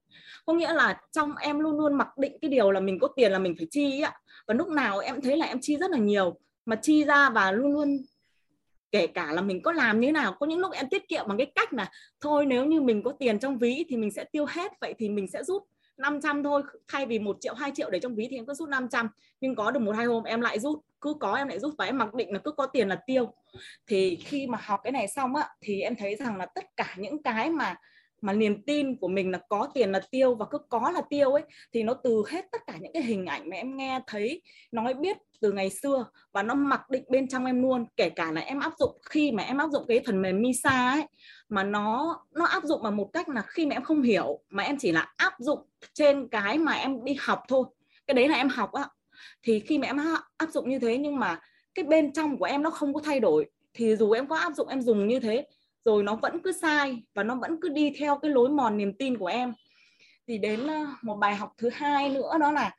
Có 0.46 0.54
nghĩa 0.54 0.74
là 0.74 1.02
trong 1.12 1.36
em 1.36 1.60
luôn 1.60 1.78
luôn 1.78 1.94
mặc 1.94 2.18
định 2.18 2.38
cái 2.42 2.50
điều 2.50 2.72
là 2.72 2.80
mình 2.80 3.00
có 3.00 3.08
tiền 3.16 3.32
là 3.32 3.40
mình 3.40 3.56
phải 3.58 3.68
chi 3.72 4.02
ạ. 4.02 4.14
Và 4.48 4.54
lúc 4.54 4.68
nào 4.68 5.00
em 5.00 5.22
thấy 5.22 5.38
là 5.38 5.46
em 5.46 5.58
chi 5.62 5.78
rất 5.78 5.92
là 5.92 5.98
nhiều, 5.98 6.40
mà 6.66 6.76
chi 6.76 7.04
ra 7.04 7.30
và 7.30 7.52
luôn 7.52 7.74
luôn 7.74 7.98
kể 8.92 9.08
cả 9.08 9.32
là 9.34 9.42
mình 9.42 9.62
có 9.62 9.72
làm 9.72 10.00
như 10.00 10.08
thế 10.08 10.12
nào, 10.12 10.36
có 10.40 10.46
những 10.46 10.60
lúc 10.60 10.72
em 10.72 10.90
tiết 10.90 11.08
kiệm 11.08 11.26
bằng 11.28 11.38
cái 11.38 11.52
cách 11.56 11.74
là, 11.74 11.92
thôi, 12.22 12.46
nếu 12.46 12.66
như 12.66 12.82
mình 12.82 13.04
có 13.04 13.12
tiền 13.20 13.40
trong 13.40 13.58
ví 13.58 13.86
thì 13.90 13.98
mình 13.98 14.12
sẽ 14.12 14.24
tiêu 14.24 14.46
hết, 14.50 14.72
vậy 14.82 14.94
thì 14.98 15.10
mình 15.10 15.28
sẽ 15.28 15.44
rút 15.44 15.64
500 15.98 16.44
thôi, 16.44 16.64
thay 16.88 17.06
vì 17.06 17.20
một 17.20 17.38
triệu 17.42 17.54
2 17.54 17.72
triệu 17.76 17.90
để 17.90 18.00
trong 18.00 18.16
ví 18.16 18.28
thì 18.30 18.38
em 18.38 18.46
cứ 18.46 18.54
rút 18.54 18.70
500 18.70 19.10
nhưng 19.42 19.56
có 19.56 19.72
được 19.72 19.80
một, 19.80 19.96
hai 19.96 20.06
hôm 20.06 20.24
em 20.24 20.42
lại 20.42 20.60
rút, 20.60 20.80
cứ 21.02 21.14
có 21.20 21.36
em 21.36 21.48
lại 21.48 21.60
rút 21.60 21.74
và 21.78 21.86
em 21.86 21.98
mặc 21.98 22.14
định 22.14 22.34
là 22.34 22.40
cứ 22.40 22.52
có 22.52 22.66
tiền 22.66 22.88
là 22.88 22.96
tiêu. 23.06 23.34
Thì 23.88 24.16
khi 24.16 24.48
mà 24.48 24.58
học 24.62 24.80
cái 24.84 24.92
này 24.92 25.08
xong 25.08 25.36
á, 25.36 25.50
thì 25.62 25.82
em 25.82 25.96
thấy 25.96 26.16
rằng 26.16 26.38
là 26.38 26.46
tất 26.46 26.66
cả 26.78 26.96
những 26.98 27.24
cái 27.24 27.50
mà 27.50 27.76
mà 28.22 28.34
niềm 28.34 28.62
tin 28.62 28.96
của 28.96 29.08
mình 29.08 29.32
là 29.32 29.40
có 29.50 29.68
tiền 29.74 29.92
là 29.92 30.02
tiêu 30.12 30.36
và 30.36 30.46
cứ 30.52 30.58
có 30.70 30.92
là 30.92 31.02
tiêu 31.10 31.32
ấy, 31.32 31.44
thì 31.74 31.84
nó 31.84 31.94
từ 31.94 32.24
hết 32.28 32.46
tất 32.52 32.62
cả 32.68 32.74
những 32.82 32.94
cái 32.94 33.04
hình 33.04 33.26
ảnh 33.26 33.50
mà 33.50 33.56
em 33.58 33.78
nghe 33.78 34.00
thấy 34.08 34.42
nói 34.72 34.94
biết 34.94 35.18
từ 35.42 35.52
ngày 35.52 35.70
xưa 35.70 36.06
và 36.32 36.44
nó 36.44 36.54
mặc 36.54 36.90
định 36.90 37.04
bên 37.10 37.28
trong 37.28 37.46
em 37.46 37.62
luôn. 37.62 37.86
Kể 37.98 38.10
cả 38.10 38.32
là 38.32 38.42
em 38.42 38.60
áp 38.60 38.74
dụng, 38.80 38.98
khi 39.10 39.32
mà 39.32 39.44
em 39.44 39.58
áp 39.58 39.70
dụng 39.72 39.86
cái 39.88 40.02
phần 40.06 40.22
mềm 40.22 40.42
Misa 40.42 40.92
ấy, 40.92 41.04
mà 41.50 41.64
nó 41.64 42.18
nó 42.32 42.46
áp 42.46 42.64
dụng 42.64 42.84
bằng 42.84 42.98
một 42.98 43.10
cách 43.14 43.30
là 43.30 43.42
khi 43.42 43.66
mà 43.66 43.76
em 43.76 43.84
không 43.84 44.02
hiểu, 44.02 44.40
mà 44.50 44.64
em 44.64 44.78
chỉ 44.78 44.92
là 44.92 45.14
áp 45.18 45.34
dụng 45.40 45.60
trên 45.94 46.28
cái 46.28 46.58
mà 46.58 46.72
em 46.72 47.04
đi 47.04 47.18
học 47.20 47.44
thôi. 47.48 47.66
Cái 48.08 48.16
đấy 48.16 48.28
là 48.28 48.36
em 48.36 48.50
học 48.50 48.74
á. 48.74 48.90
Thì 49.44 49.60
khi 49.60 49.78
mà 49.78 49.88
em 49.88 49.98
áp 50.38 50.50
dụng 50.50 50.70
như 50.70 50.80
thế 50.80 50.98
nhưng 50.98 51.20
mà 51.20 51.40
cái 51.76 51.86
bên 51.86 52.14
trong 52.14 52.38
của 52.38 52.46
em 52.46 52.64
nó 52.64 52.70
không 52.70 52.94
có 52.94 53.02
thay 53.04 53.20
đổi, 53.20 53.46
thì 53.74 53.96
dù 53.96 54.12
em 54.12 54.28
có 54.28 54.36
áp 54.36 54.54
dụng, 54.56 54.68
em 54.68 54.82
dùng 54.82 55.08
như 55.08 55.20
thế 55.20 55.46
rồi 55.86 56.04
nó 56.04 56.16
vẫn 56.16 56.42
cứ 56.42 56.52
sai 56.52 57.04
và 57.13 57.24
nó 57.24 57.36
vẫn 57.36 57.58
cứ 57.62 57.70
đi 57.70 57.94
theo 57.98 58.18
cái 58.18 58.32
lối 58.32 58.50
mòn 58.50 58.78
niềm 58.78 58.94
tin 58.94 59.18
của 59.18 59.26
em. 59.26 59.54
Thì 60.28 60.38
đến 60.38 60.68
ờ, 60.68 60.86
một 61.02 61.16
bài 61.16 61.36
học 61.36 61.54
thứ 61.58 61.70
hai 61.70 62.10
nữa 62.10 62.32
đó 62.40 62.52
là 62.52 62.76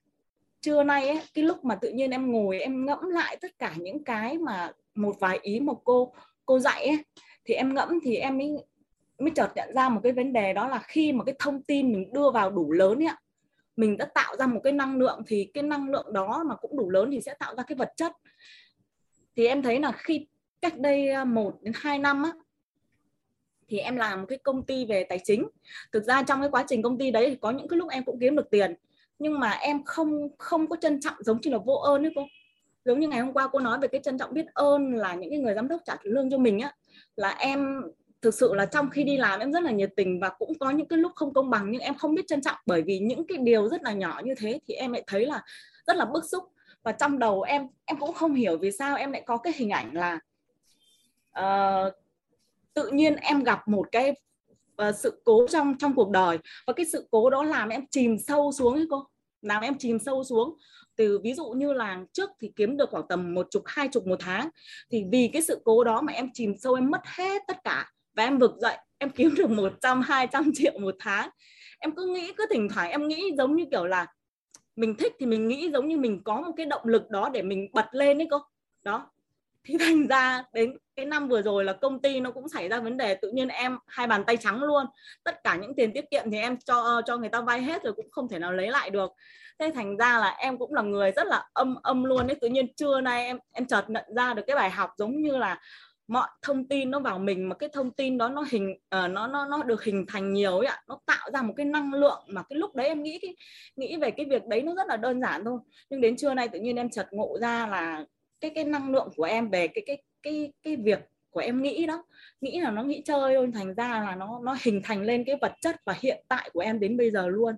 trưa 0.61 0.83
nay 0.83 1.09
ấy, 1.09 1.21
cái 1.35 1.45
lúc 1.45 1.65
mà 1.65 1.75
tự 1.75 1.91
nhiên 1.91 2.11
em 2.11 2.33
ngồi 2.33 2.61
em 2.61 2.87
ngẫm 2.87 3.11
lại 3.11 3.37
tất 3.41 3.59
cả 3.59 3.75
những 3.77 4.05
cái 4.05 4.39
mà 4.39 4.73
một 4.95 5.17
vài 5.21 5.39
ý 5.43 5.61
mà 5.61 5.73
cô 5.85 6.13
cô 6.47 6.59
dạy 6.59 6.87
ấy, 6.87 7.05
thì 7.45 7.55
em 7.55 7.75
ngẫm 7.75 8.01
thì 8.03 8.17
em 8.17 8.39
mới 8.39 8.51
mới 9.19 9.31
chợt 9.35 9.49
nhận 9.57 9.75
ra 9.75 9.89
một 9.89 10.01
cái 10.03 10.13
vấn 10.13 10.33
đề 10.33 10.53
đó 10.53 10.69
là 10.69 10.79
khi 10.79 11.13
mà 11.13 11.25
cái 11.25 11.35
thông 11.39 11.63
tin 11.63 11.93
mình 11.93 12.13
đưa 12.13 12.31
vào 12.31 12.51
đủ 12.51 12.73
lớn 12.73 12.99
ấy, 12.99 13.15
mình 13.77 13.97
đã 13.97 14.05
tạo 14.15 14.37
ra 14.37 14.47
một 14.47 14.61
cái 14.65 14.73
năng 14.73 14.97
lượng 14.97 15.23
thì 15.27 15.51
cái 15.55 15.63
năng 15.63 15.91
lượng 15.91 16.13
đó 16.13 16.45
mà 16.47 16.57
cũng 16.57 16.77
đủ 16.77 16.91
lớn 16.91 17.11
thì 17.13 17.21
sẽ 17.21 17.35
tạo 17.39 17.55
ra 17.57 17.63
cái 17.63 17.77
vật 17.77 17.93
chất. 17.97 18.13
Thì 19.37 19.47
em 19.47 19.63
thấy 19.63 19.81
là 19.81 19.93
khi 19.93 20.27
cách 20.61 20.79
đây 20.79 21.09
ờ, 21.09 21.25
một 21.25 21.63
đến 21.63 21.73
hai 21.77 21.99
năm 21.99 22.23
á, 22.23 22.33
thì 23.69 23.79
em 23.79 23.97
làm 23.97 24.21
một 24.21 24.27
cái 24.29 24.39
công 24.39 24.63
ty 24.63 24.87
về 24.87 25.05
tài 25.05 25.19
chính. 25.25 25.49
Thực 25.93 26.05
ra 26.05 26.23
trong 26.23 26.41
cái 26.41 26.51
quá 26.51 26.65
trình 26.69 26.83
công 26.83 26.99
ty 26.99 27.11
đấy 27.11 27.31
thì 27.31 27.37
có 27.37 27.51
những 27.51 27.69
cái 27.69 27.77
lúc 27.79 27.91
em 27.91 28.05
cũng 28.05 28.21
kiếm 28.21 28.37
được 28.37 28.51
tiền 28.51 28.75
nhưng 29.19 29.41
mà 29.41 29.51
em 29.51 29.85
không 29.85 30.29
không 30.39 30.69
có 30.69 30.77
trân 30.77 31.01
trọng 31.01 31.15
giống 31.21 31.41
như 31.41 31.51
là 31.51 31.59
vô 31.59 31.75
ơn 31.75 32.07
ấy 32.07 32.13
cô. 32.17 32.23
Giống 32.85 33.01
như 33.01 33.09
ngày 33.09 33.21
hôm 33.21 33.33
qua 33.33 33.49
cô 33.53 33.59
nói 33.59 33.79
về 33.79 33.89
cái 33.89 34.01
trân 34.05 34.19
trọng 34.19 34.35
biết 34.35 34.47
ơn 34.55 34.95
là 34.95 35.15
những 35.15 35.31
cái 35.31 35.39
người 35.39 35.55
giám 35.55 35.69
đốc 35.69 35.81
trả 35.85 35.97
lương 36.03 36.31
cho 36.31 36.39
mình 36.39 36.61
á 36.61 36.75
là 37.17 37.29
em 37.29 37.83
thực 38.23 38.35
sự 38.35 38.55
là 38.55 38.67
trong 38.67 38.91
khi 38.91 39.05
đi 39.05 39.17
làm 39.17 39.41
em 39.41 39.53
rất 39.53 39.63
là 39.63 39.71
nhiệt 39.71 39.91
tình 39.97 40.21
và 40.21 40.29
cũng 40.29 40.59
có 40.59 40.71
những 40.71 40.89
cái 40.89 40.99
lúc 40.99 41.13
không 41.15 41.35
công 41.35 41.51
bằng 41.51 41.71
nhưng 41.71 41.81
em 41.81 41.95
không 41.95 42.15
biết 42.15 42.27
trân 42.27 42.41
trọng. 42.41 42.57
Bởi 42.67 42.83
vì 42.83 42.99
những 42.99 43.27
cái 43.27 43.39
điều 43.39 43.69
rất 43.69 43.83
là 43.83 43.93
nhỏ 43.93 44.21
như 44.25 44.35
thế 44.39 44.61
thì 44.67 44.75
em 44.75 44.93
lại 44.93 45.05
thấy 45.07 45.27
là 45.27 45.43
rất 45.87 45.97
là 45.97 46.05
bức 46.05 46.25
xúc. 46.25 46.45
Và 46.83 46.93
trong 46.93 47.19
đầu 47.19 47.43
em 47.43 47.69
em 47.85 47.99
cũng 47.99 48.13
không 48.13 48.35
hiểu 48.35 48.59
vì 48.59 48.71
sao 48.71 48.97
em 48.97 49.13
lại 49.13 49.23
có 49.27 49.37
cái 49.37 49.53
hình 49.57 49.71
ảnh 49.71 49.91
là 49.95 50.19
uh, 51.39 51.95
tự 52.79 52.91
nhiên 52.93 53.17
em 53.17 53.45
gặp 53.45 53.69
một 53.69 53.87
cái 53.93 54.13
uh, 54.89 54.95
sự 54.97 55.23
cố 55.25 55.47
trong 55.51 55.79
trong 55.79 55.95
cuộc 55.95 56.11
đời. 56.11 56.39
Và 56.67 56.73
cái 56.73 56.87
sự 56.87 57.09
cố 57.11 57.31
đó 57.31 57.43
làm 57.43 57.69
em 57.69 57.85
chìm 57.91 58.19
sâu 58.19 58.53
xuống 58.53 58.75
ấy 58.75 58.87
cô. 58.91 59.05
Làm 59.43 59.63
em 59.63 59.79
chìm 59.79 59.99
sâu 59.99 60.25
xuống. 60.25 60.57
Từ 60.97 61.21
ví 61.25 61.35
dụ 61.35 61.49
như 61.49 61.73
là 61.73 62.05
trước 62.13 62.31
thì 62.41 62.53
kiếm 62.57 62.77
được 62.77 62.91
khoảng 62.91 63.09
tầm 63.09 63.35
một 63.35 63.47
chục 63.51 63.63
hai 63.67 63.89
chục 63.89 64.07
một 64.07 64.17
tháng. 64.21 64.49
Thì 64.91 65.05
vì 65.13 65.31
cái 65.33 65.43
sự 65.43 65.61
cố 65.65 65.85
đó 65.85 66.01
mà 66.01 66.13
em 66.13 66.29
chìm 66.35 66.55
sâu 66.59 66.75
em 66.75 66.91
mất 66.91 67.01
hết 67.05 67.43
tất 67.49 67.57
cả. 67.65 67.91
Và 68.15 68.25
em 68.25 68.39
vực 68.39 68.53
dậy 68.61 68.77
em 68.99 69.11
kiếm 69.11 69.35
được 69.35 69.51
100 69.51 70.01
200 70.01 70.51
triệu 70.55 70.79
một 70.79 70.95
tháng. 70.99 71.29
Em 71.79 71.95
cứ 71.97 72.07
nghĩ 72.07 72.33
cứ 72.37 72.47
thỉnh 72.51 72.69
thoảng 72.75 72.91
em 72.91 73.09
nghĩ 73.09 73.33
giống 73.39 73.57
như 73.57 73.65
kiểu 73.71 73.87
là 73.87 74.07
mình 74.77 74.95
thích 74.95 75.13
thì 75.21 75.27
mình 75.27 75.49
nghĩ 75.49 75.71
giống 75.73 75.89
như 75.89 75.97
mình 75.97 76.23
có 76.25 76.41
một 76.41 76.53
cái 76.57 76.67
động 76.67 76.83
lực 76.85 77.11
đó 77.11 77.29
để 77.29 77.43
mình 77.43 77.69
bật 77.73 77.87
lên 77.93 78.19
đấy 78.19 78.29
cô. 78.31 78.39
Đó. 78.85 79.11
Thì 79.65 79.79
thành 79.79 80.07
ra 80.07 80.45
đến 80.53 80.77
cái 80.99 81.07
năm 81.07 81.29
vừa 81.29 81.43
rồi 81.43 81.65
là 81.65 81.73
công 81.73 82.03
ty 82.03 82.21
nó 82.21 82.31
cũng 82.31 82.49
xảy 82.49 82.69
ra 82.69 82.81
vấn 82.81 82.97
đề 82.97 83.15
tự 83.15 83.31
nhiên 83.31 83.49
em 83.49 83.79
hai 83.87 84.07
bàn 84.07 84.25
tay 84.25 84.37
trắng 84.37 84.63
luôn. 84.63 84.87
Tất 85.25 85.45
cả 85.45 85.57
những 85.57 85.75
tiền 85.75 85.93
tiết 85.93 86.11
kiệm 86.11 86.31
thì 86.31 86.39
em 86.39 86.57
cho 86.65 87.03
cho 87.07 87.17
người 87.17 87.29
ta 87.29 87.41
vay 87.41 87.63
hết 87.63 87.83
rồi 87.83 87.93
cũng 87.93 88.11
không 88.11 88.29
thể 88.29 88.39
nào 88.39 88.53
lấy 88.53 88.71
lại 88.71 88.91
được. 88.91 89.11
Thế 89.59 89.73
thành 89.75 89.97
ra 89.97 90.19
là 90.19 90.37
em 90.39 90.59
cũng 90.59 90.75
là 90.75 90.83
người 90.83 91.13
rất 91.13 91.27
là 91.27 91.49
âm 91.53 91.75
âm 91.83 92.05
luôn 92.05 92.27
đấy 92.27 92.37
tự 92.41 92.49
nhiên 92.49 92.75
trưa 92.75 93.01
nay 93.01 93.25
em 93.25 93.39
em 93.53 93.67
chợt 93.67 93.85
nhận 93.89 94.05
ra 94.17 94.35
được 94.35 94.43
cái 94.47 94.57
bài 94.57 94.71
học 94.71 94.91
giống 94.97 95.23
như 95.23 95.37
là 95.37 95.61
mọi 96.09 96.29
thông 96.43 96.69
tin 96.69 96.91
nó 96.91 97.01
vào 97.01 97.19
mình 97.19 97.49
mà 97.49 97.55
cái 97.55 97.69
thông 97.73 97.91
tin 97.91 98.19
đó 98.19 98.29
nó 98.29 98.45
hình 98.51 98.71
uh, 98.73 99.11
nó 99.11 99.27
nó 99.27 99.47
nó 99.47 99.63
được 99.63 99.85
hình 99.85 100.05
thành 100.09 100.33
nhiều 100.33 100.59
ấy 100.59 100.67
ạ. 100.67 100.83
Nó 100.89 101.01
tạo 101.07 101.31
ra 101.33 101.43
một 101.43 101.55
cái 101.57 101.67
năng 101.67 101.95
lượng 101.95 102.25
mà 102.27 102.43
cái 102.49 102.59
lúc 102.59 102.75
đấy 102.75 102.87
em 102.87 103.03
nghĩ 103.03 103.19
cái 103.23 103.37
nghĩ 103.77 103.97
về 103.97 104.11
cái 104.11 104.27
việc 104.27 104.47
đấy 104.47 104.63
nó 104.63 104.75
rất 104.75 104.87
là 104.89 104.97
đơn 104.97 105.21
giản 105.21 105.45
thôi. 105.45 105.59
Nhưng 105.91 106.01
đến 106.01 106.17
trưa 106.17 106.35
nay 106.35 106.49
tự 106.49 106.59
nhiên 106.59 106.77
em 106.77 106.91
chợt 106.91 107.07
ngộ 107.11 107.39
ra 107.41 107.67
là 107.67 108.05
cái 108.41 108.51
cái 108.55 108.65
năng 108.65 108.93
lượng 108.93 109.09
của 109.17 109.25
em 109.25 109.51
về 109.51 109.69
cái 109.69 109.85
cái 109.87 110.03
cái 110.23 110.53
cái 110.63 110.77
việc 110.77 110.99
của 111.31 111.41
em 111.41 111.63
nghĩ 111.63 111.87
đó. 111.87 112.05
Nghĩ 112.41 112.61
là 112.61 112.71
nó 112.71 112.83
nghĩ 112.83 113.03
chơi 113.05 113.35
thôi 113.37 113.51
thành 113.55 113.75
ra 113.75 113.89
là 113.89 114.15
nó 114.15 114.41
nó 114.45 114.57
hình 114.63 114.81
thành 114.85 115.03
lên 115.03 115.25
cái 115.25 115.37
vật 115.41 115.53
chất 115.61 115.77
và 115.85 115.95
hiện 116.01 116.25
tại 116.29 116.51
của 116.53 116.61
em 116.61 116.81
đến 116.81 116.97
bây 116.97 117.11
giờ 117.11 117.27
luôn. 117.29 117.55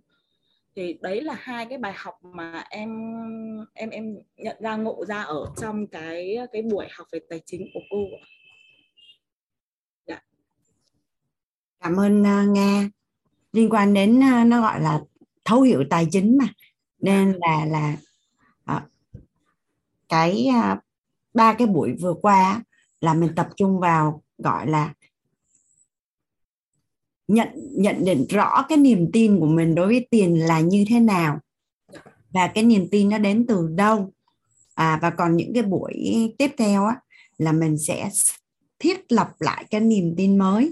Thì 0.76 0.98
đấy 1.00 1.20
là 1.22 1.34
hai 1.38 1.66
cái 1.66 1.78
bài 1.78 1.92
học 1.96 2.14
mà 2.22 2.64
em 2.70 2.90
em 3.74 3.90
em 3.90 4.18
nhận 4.36 4.56
ra 4.60 4.76
ngộ 4.76 5.04
ra 5.04 5.22
ở 5.22 5.46
trong 5.60 5.86
cái 5.86 6.38
cái 6.52 6.62
buổi 6.62 6.86
học 6.90 7.06
về 7.12 7.20
tài 7.30 7.40
chính 7.46 7.66
của 7.74 7.80
cô 7.90 8.04
dạ. 10.06 10.22
cảm 11.80 11.96
ơn 11.96 12.20
uh, 12.20 12.56
nga. 12.56 12.88
Liên 13.52 13.70
quan 13.70 13.94
đến 13.94 14.18
uh, 14.18 14.46
nó 14.46 14.60
gọi 14.60 14.80
là 14.80 15.00
thấu 15.44 15.62
hiểu 15.62 15.84
tài 15.90 16.06
chính 16.10 16.38
mà. 16.38 16.48
Nên 16.98 17.38
là 17.40 17.66
là 17.66 17.96
uh, 18.76 18.82
cái 20.08 20.48
uh, 20.48 20.78
ba 21.34 21.52
cái 21.52 21.66
buổi 21.66 21.92
vừa 22.00 22.14
qua 22.22 22.62
là 23.00 23.14
mình 23.14 23.30
tập 23.36 23.48
trung 23.56 23.80
vào 23.80 24.22
gọi 24.38 24.66
là 24.66 24.94
nhận 27.28 27.48
nhận 27.54 28.04
định 28.04 28.26
rõ 28.28 28.66
cái 28.68 28.78
niềm 28.78 29.10
tin 29.12 29.40
của 29.40 29.46
mình 29.46 29.74
đối 29.74 29.86
với 29.86 30.06
tiền 30.10 30.46
là 30.46 30.60
như 30.60 30.84
thế 30.88 31.00
nào 31.00 31.38
và 32.30 32.46
cái 32.46 32.64
niềm 32.64 32.88
tin 32.90 33.08
nó 33.08 33.18
đến 33.18 33.46
từ 33.48 33.68
đâu. 33.74 34.12
À 34.74 34.98
và 35.02 35.10
còn 35.10 35.36
những 35.36 35.54
cái 35.54 35.62
buổi 35.62 35.94
tiếp 36.38 36.50
theo 36.58 36.84
á 36.84 36.96
là 37.38 37.52
mình 37.52 37.78
sẽ 37.78 38.10
thiết 38.78 39.12
lập 39.12 39.28
lại 39.38 39.64
cái 39.70 39.80
niềm 39.80 40.14
tin 40.16 40.38
mới. 40.38 40.70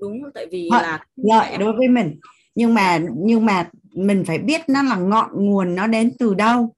Đúng 0.00 0.22
tại 0.34 0.46
vì 0.50 0.68
H- 0.68 0.82
là 0.82 1.06
lợi 1.16 1.58
đối 1.58 1.72
với 1.72 1.88
mình. 1.88 2.20
Nhưng 2.54 2.74
mà 2.74 3.00
nhưng 3.16 3.46
mà 3.46 3.70
mình 3.94 4.24
phải 4.26 4.38
biết 4.38 4.60
nó 4.68 4.82
là 4.82 4.96
ngọn 4.96 5.30
nguồn 5.46 5.74
nó 5.74 5.86
đến 5.86 6.12
từ 6.18 6.34
đâu 6.34 6.74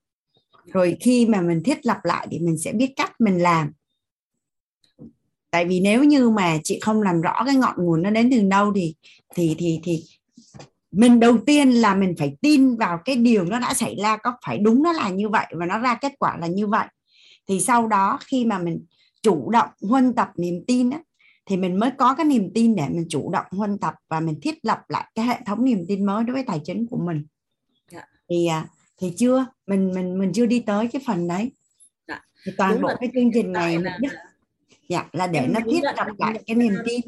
rồi 0.73 0.97
khi 1.01 1.27
mà 1.27 1.41
mình 1.41 1.63
thiết 1.63 1.87
lập 1.87 1.99
lại 2.03 2.27
thì 2.31 2.39
mình 2.39 2.59
sẽ 2.59 2.73
biết 2.73 2.93
cách 2.97 3.13
mình 3.19 3.39
làm. 3.39 3.73
Tại 5.51 5.65
vì 5.65 5.81
nếu 5.81 6.05
như 6.05 6.31
mà 6.31 6.59
chị 6.65 6.79
không 6.83 7.03
làm 7.03 7.21
rõ 7.21 7.43
cái 7.47 7.55
ngọn 7.55 7.75
nguồn 7.79 8.03
nó 8.03 8.11
đến 8.11 8.31
từ 8.31 8.49
đâu 8.49 8.73
thì 8.75 8.95
thì 9.35 9.57
thì 9.59 9.81
thì 9.83 10.03
mình 10.91 11.21
đầu 11.21 11.39
tiên 11.47 11.71
là 11.71 11.95
mình 11.95 12.15
phải 12.19 12.37
tin 12.41 12.77
vào 12.77 12.99
cái 13.05 13.17
điều 13.17 13.45
nó 13.45 13.59
đã 13.59 13.75
xảy 13.75 13.97
ra 14.03 14.17
có 14.17 14.33
phải 14.47 14.59
đúng 14.59 14.83
nó 14.83 14.93
là 14.93 15.09
như 15.09 15.29
vậy 15.29 15.47
và 15.59 15.67
nó 15.67 15.79
ra 15.79 15.95
kết 15.95 16.13
quả 16.19 16.37
là 16.41 16.47
như 16.47 16.67
vậy. 16.67 16.87
Thì 17.49 17.61
sau 17.61 17.87
đó 17.87 18.19
khi 18.27 18.45
mà 18.45 18.59
mình 18.59 18.85
chủ 19.23 19.51
động 19.51 19.69
huân 19.83 20.15
tập 20.15 20.29
niềm 20.37 20.65
tin 20.67 20.91
á, 20.91 20.99
thì 21.47 21.57
mình 21.57 21.79
mới 21.81 21.91
có 21.99 22.15
cái 22.15 22.27
niềm 22.27 22.51
tin 22.55 22.77
để 22.77 22.89
mình 22.89 23.07
chủ 23.09 23.31
động 23.33 23.47
huân 23.51 23.79
tập 23.79 23.95
và 24.09 24.21
mình 24.21 24.41
thiết 24.43 24.55
lập 24.63 24.79
lại 24.89 25.11
cái 25.15 25.27
hệ 25.27 25.37
thống 25.47 25.65
niềm 25.65 25.85
tin 25.89 26.07
mới 26.07 26.25
đối 26.25 26.35
với 26.35 26.45
tài 26.45 26.61
chính 26.65 26.87
của 26.87 26.97
mình. 26.97 27.27
Dạ. 27.93 28.05
thì 28.29 28.47
à, 28.47 28.69
thì 29.01 29.13
chưa 29.17 29.47
mình 29.67 29.93
mình 29.95 30.19
mình 30.19 30.33
chưa 30.35 30.47
đi 30.47 30.61
tới 30.67 30.89
cái 30.93 31.03
phần 31.07 31.29
đấy. 31.29 31.53
Dạ. 32.09 32.25
thì 32.45 32.53
toàn 32.59 32.73
Đúng 32.73 32.83
bộ 32.83 32.89
cái 33.01 33.11
chương 33.15 33.31
trình 33.35 33.53
này 33.53 33.79
là... 33.79 33.99
mục 34.01 34.11
dạ 34.89 35.09
là 35.13 35.27
để 35.27 35.47
nó 35.47 35.61
thiết 35.71 35.81
lập 35.83 36.07
lại 36.19 36.43
cái 36.47 36.57
niềm 36.57 36.75
tin. 36.85 37.01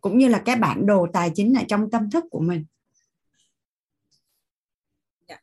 Cũng 0.00 0.18
như 0.18 0.28
là 0.28 0.42
cái 0.44 0.56
bản 0.56 0.86
đồ 0.86 1.06
tài 1.12 1.30
chính 1.34 1.54
ở 1.54 1.62
trong 1.68 1.90
tâm 1.90 2.10
thức 2.10 2.24
của 2.30 2.40
mình. 2.40 2.64
Dạ. 5.28 5.40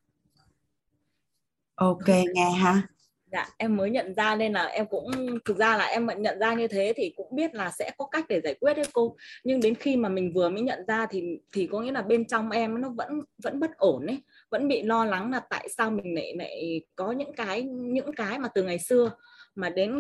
ok 1.76 2.08
nghe 2.08 2.50
ha. 2.50 2.88
Dạ 3.32 3.50
em 3.58 3.78
mới 3.78 3.90
nhận 3.90 4.14
ra 4.14 4.36
nên 4.36 4.54
là 4.54 4.66
em 4.66 4.86
cũng 4.90 5.12
thực 5.46 5.58
ra 5.58 5.78
là 5.78 5.86
em 5.86 6.08
nhận 6.18 6.40
ra 6.40 6.54
như 6.54 6.68
thế 6.68 6.94
thì 6.96 7.14
cũng 7.16 7.36
biết 7.36 7.54
là 7.54 7.72
sẽ 7.72 7.92
có 7.98 8.06
cách 8.06 8.26
để 8.30 8.42
giải 8.44 8.54
quyết 8.60 8.74
đấy 8.74 8.86
cô. 8.94 9.16
Nhưng 9.44 9.60
đến 9.60 9.76
khi 9.76 9.96
mà 9.96 10.10
mình 10.10 10.34
vừa 10.34 10.50
mới 10.50 10.62
nhận 10.62 10.86
ra 10.88 11.06
thì 11.10 11.40
thì 11.52 11.68
có 11.72 11.82
nghĩa 11.82 11.92
là 11.92 12.02
bên 12.02 12.28
trong 12.28 12.50
em 12.50 12.82
nó 12.82 12.90
vẫn 12.90 13.22
vẫn 13.44 13.60
bất 13.60 13.78
ổn 13.78 14.06
ấy 14.06 14.22
vẫn 14.52 14.68
bị 14.68 14.82
lo 14.82 15.06
lắng 15.06 15.32
là 15.32 15.40
tại 15.40 15.70
sao 15.78 15.92
mình 15.92 16.16
lại 16.16 16.34
lại 16.36 16.82
có 16.96 17.12
những 17.12 17.34
cái 17.34 17.62
những 17.64 18.14
cái 18.16 18.40
mà 18.40 18.48
từ 18.48 18.64
ngày 18.64 18.80
xưa 18.80 19.12
mà 19.56 19.70
đến 19.70 19.98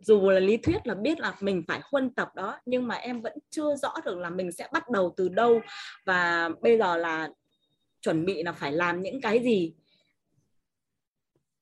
dù 0.00 0.30
là 0.30 0.40
lý 0.40 0.56
thuyết 0.56 0.86
là 0.86 0.94
biết 0.94 1.20
là 1.20 1.34
mình 1.40 1.62
phải 1.68 1.80
huân 1.84 2.10
tập 2.14 2.28
đó 2.34 2.58
nhưng 2.66 2.86
mà 2.86 2.94
em 2.94 3.22
vẫn 3.22 3.32
chưa 3.50 3.76
rõ 3.76 3.94
được 4.04 4.18
là 4.18 4.30
mình 4.30 4.52
sẽ 4.52 4.68
bắt 4.72 4.90
đầu 4.90 5.14
từ 5.16 5.28
đâu 5.28 5.60
và 6.06 6.50
bây 6.62 6.78
giờ 6.78 6.96
là 6.96 7.28
chuẩn 8.00 8.24
bị 8.24 8.42
là 8.42 8.52
phải 8.52 8.72
làm 8.72 9.02
những 9.02 9.20
cái 9.20 9.38
gì 9.38 9.74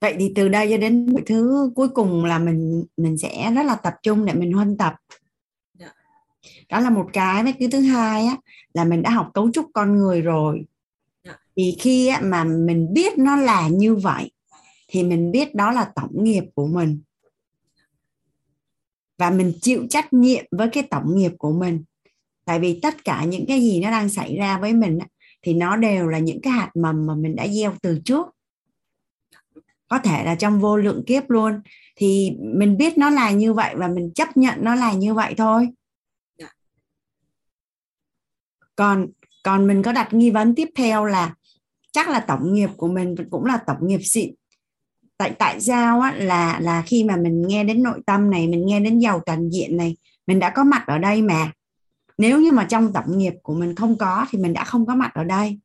vậy 0.01 0.17
thì 0.19 0.33
từ 0.35 0.49
đây 0.49 0.69
cho 0.71 0.77
đến 0.77 1.07
mọi 1.13 1.23
thứ 1.27 1.71
cuối 1.75 1.89
cùng 1.89 2.25
là 2.25 2.39
mình 2.39 2.85
mình 2.97 3.19
sẽ 3.19 3.53
rất 3.57 3.63
là 3.63 3.75
tập 3.75 3.95
trung 4.03 4.25
để 4.25 4.35
mình 4.35 4.53
huân 4.53 4.77
tập 4.77 4.95
dạ. 5.75 5.93
đó 6.69 6.81
là 6.81 6.91
một 6.91 7.07
cái 7.13 7.43
với 7.43 7.55
cái 7.59 7.69
thứ 7.73 7.81
hai 7.81 8.27
á 8.27 8.37
là 8.75 8.85
mình 8.85 9.03
đã 9.03 9.11
học 9.11 9.31
cấu 9.35 9.51
trúc 9.53 9.67
con 9.75 9.97
người 9.97 10.23
rồi. 10.23 10.65
Thì 11.61 11.77
khi 11.81 12.11
mà 12.23 12.45
mình 12.45 12.93
biết 12.93 13.19
nó 13.19 13.37
là 13.37 13.69
như 13.69 13.95
vậy 13.95 14.31
thì 14.89 15.03
mình 15.03 15.31
biết 15.31 15.55
đó 15.55 15.73
là 15.73 15.93
tổng 15.95 16.25
nghiệp 16.25 16.45
của 16.55 16.67
mình. 16.67 17.03
Và 19.19 19.31
mình 19.31 19.53
chịu 19.61 19.87
trách 19.91 20.13
nhiệm 20.13 20.45
với 20.51 20.69
cái 20.69 20.83
tổng 20.83 21.17
nghiệp 21.17 21.33
của 21.39 21.53
mình. 21.53 21.85
Tại 22.45 22.61
vì 22.61 22.81
tất 22.83 23.05
cả 23.05 23.25
những 23.25 23.45
cái 23.49 23.61
gì 23.61 23.81
nó 23.81 23.91
đang 23.91 24.09
xảy 24.09 24.37
ra 24.37 24.59
với 24.59 24.73
mình 24.73 24.99
thì 25.43 25.55
nó 25.55 25.77
đều 25.77 26.09
là 26.09 26.19
những 26.19 26.41
cái 26.43 26.53
hạt 26.53 26.71
mầm 26.75 27.07
mà 27.07 27.15
mình 27.15 27.37
đã 27.37 27.49
gieo 27.49 27.75
từ 27.83 28.01
trước. 28.05 28.27
Có 29.89 29.99
thể 29.99 30.25
là 30.25 30.35
trong 30.35 30.61
vô 30.61 30.77
lượng 30.77 31.03
kiếp 31.07 31.31
luôn. 31.31 31.61
Thì 31.97 32.31
mình 32.41 32.77
biết 32.77 32.99
nó 32.99 33.11
là 33.11 33.31
như 33.31 33.53
vậy 33.53 33.75
và 33.77 33.89
mình 33.89 34.11
chấp 34.15 34.37
nhận 34.37 34.65
nó 34.65 34.75
là 34.75 34.93
như 34.93 35.15
vậy 35.15 35.35
thôi. 35.37 35.69
Dạ. 36.39 36.53
còn 38.77 39.07
còn 39.43 39.67
mình 39.67 39.83
có 39.83 39.93
đặt 39.93 40.15
nghi 40.15 40.31
vấn 40.31 40.55
tiếp 40.55 40.69
theo 40.77 41.05
là 41.05 41.35
chắc 41.93 42.09
là 42.09 42.21
tổng 42.21 42.55
nghiệp 42.55 42.71
của 42.77 42.89
mình 42.89 43.15
cũng 43.31 43.45
là 43.45 43.59
tổng 43.67 43.87
nghiệp 43.87 44.01
xịn. 44.03 44.35
Tại 45.19 45.33
tại 45.39 45.61
sao 45.61 46.01
á, 46.01 46.15
là 46.17 46.61
là 46.61 46.83
khi 46.87 47.05
mà 47.05 47.17
mình 47.17 47.43
nghe 47.47 47.65
đến 47.65 47.83
nội 47.83 48.01
tâm 48.07 48.31
này 48.31 48.49
mình 48.49 48.67
nghe 48.67 48.81
đến 48.81 48.99
giàu 48.99 49.21
toàn 49.27 49.51
diện 49.51 49.77
này 49.77 49.97
mình 50.27 50.39
đã 50.39 50.51
có 50.51 50.65
mặt 50.65 50.85
ở 50.87 50.99
đây 50.99 51.23
mà. 51.23 51.53
Nếu 52.19 52.41
như 52.41 52.53
mà 52.53 52.65
trong 52.65 52.93
tổng 52.93 53.19
nghiệp 53.19 53.35
của 53.43 53.55
mình 53.55 53.75
không 53.75 53.99
có 53.99 54.27
thì 54.31 54.39
mình 54.39 54.53
đã 54.53 54.65
không 54.65 54.87
có 54.87 54.95
mặt 54.95 55.11
ở 55.15 55.25
đây. 55.25 55.59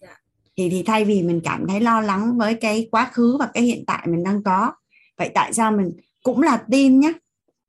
Dạ. 0.00 0.16
thì 0.56 0.70
thì 0.70 0.82
thay 0.82 1.04
vì 1.04 1.22
mình 1.22 1.40
cảm 1.44 1.66
thấy 1.68 1.80
lo 1.80 2.00
lắng 2.00 2.38
với 2.38 2.54
cái 2.54 2.88
quá 2.90 3.10
khứ 3.12 3.36
và 3.36 3.48
cái 3.54 3.62
hiện 3.62 3.84
tại 3.86 4.06
mình 4.06 4.24
đang 4.24 4.42
có 4.42 4.72
vậy 5.18 5.30
tại 5.34 5.52
sao 5.52 5.72
mình 5.72 5.92
cũng 6.22 6.42
là 6.42 6.56
tin 6.70 7.00
nhé 7.00 7.12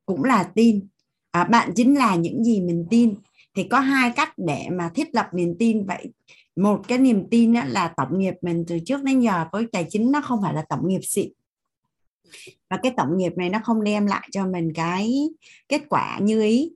cũng 0.05 0.23
là 0.23 0.43
tin. 0.43 0.87
À, 1.31 1.43
bạn 1.43 1.71
chính 1.75 1.97
là 1.97 2.15
những 2.15 2.43
gì 2.43 2.61
mình 2.61 2.87
tin. 2.89 3.15
Thì 3.55 3.63
có 3.63 3.79
hai 3.79 4.11
cách 4.11 4.33
để 4.37 4.67
mà 4.71 4.89
thiết 4.95 5.15
lập 5.15 5.29
niềm 5.33 5.55
tin. 5.59 5.85
Vậy 5.85 6.11
một 6.55 6.81
cái 6.87 6.97
niềm 6.97 7.27
tin 7.31 7.53
là 7.53 7.93
tổng 7.97 8.19
nghiệp 8.19 8.33
mình 8.41 8.63
từ 8.67 8.79
trước 8.85 9.03
đến 9.03 9.19
giờ 9.19 9.45
với 9.51 9.65
tài 9.71 9.85
chính 9.89 10.11
nó 10.11 10.21
không 10.21 10.39
phải 10.41 10.53
là 10.53 10.65
tổng 10.69 10.87
nghiệp 10.87 11.01
xịn. 11.03 11.31
Và 12.69 12.77
cái 12.83 12.93
tổng 12.97 13.17
nghiệp 13.17 13.33
này 13.37 13.49
nó 13.49 13.59
không 13.63 13.83
đem 13.83 14.05
lại 14.05 14.29
cho 14.31 14.47
mình 14.47 14.73
cái 14.75 15.29
kết 15.67 15.81
quả 15.89 16.19
như 16.21 16.41
ý. 16.41 16.73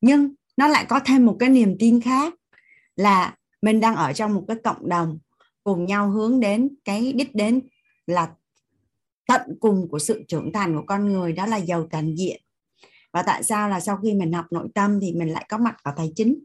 Nhưng 0.00 0.34
nó 0.56 0.68
lại 0.68 0.86
có 0.88 1.00
thêm 1.04 1.26
một 1.26 1.36
cái 1.38 1.48
niềm 1.48 1.76
tin 1.78 2.00
khác 2.00 2.34
là 2.96 3.36
mình 3.62 3.80
đang 3.80 3.96
ở 3.96 4.12
trong 4.12 4.34
một 4.34 4.44
cái 4.48 4.56
cộng 4.64 4.88
đồng 4.88 5.18
cùng 5.64 5.86
nhau 5.86 6.10
hướng 6.10 6.40
đến 6.40 6.68
cái 6.84 7.12
đích 7.12 7.34
đến 7.34 7.60
là 8.06 8.30
tận 9.26 9.40
cùng 9.60 9.88
của 9.90 9.98
sự 9.98 10.24
trưởng 10.28 10.52
thành 10.52 10.76
của 10.76 10.84
con 10.86 11.12
người, 11.12 11.32
đó 11.32 11.46
là 11.46 11.56
giàu 11.56 11.86
toàn 11.90 12.14
diện. 12.14 12.40
Và 13.12 13.22
tại 13.22 13.42
sao 13.42 13.68
là 13.68 13.80
sau 13.80 13.96
khi 13.96 14.14
mình 14.14 14.32
học 14.32 14.46
nội 14.50 14.68
tâm 14.74 15.00
thì 15.00 15.12
mình 15.12 15.28
lại 15.28 15.46
có 15.48 15.58
mặt 15.58 15.76
ở 15.82 15.92
tài 15.96 16.12
chính? 16.16 16.38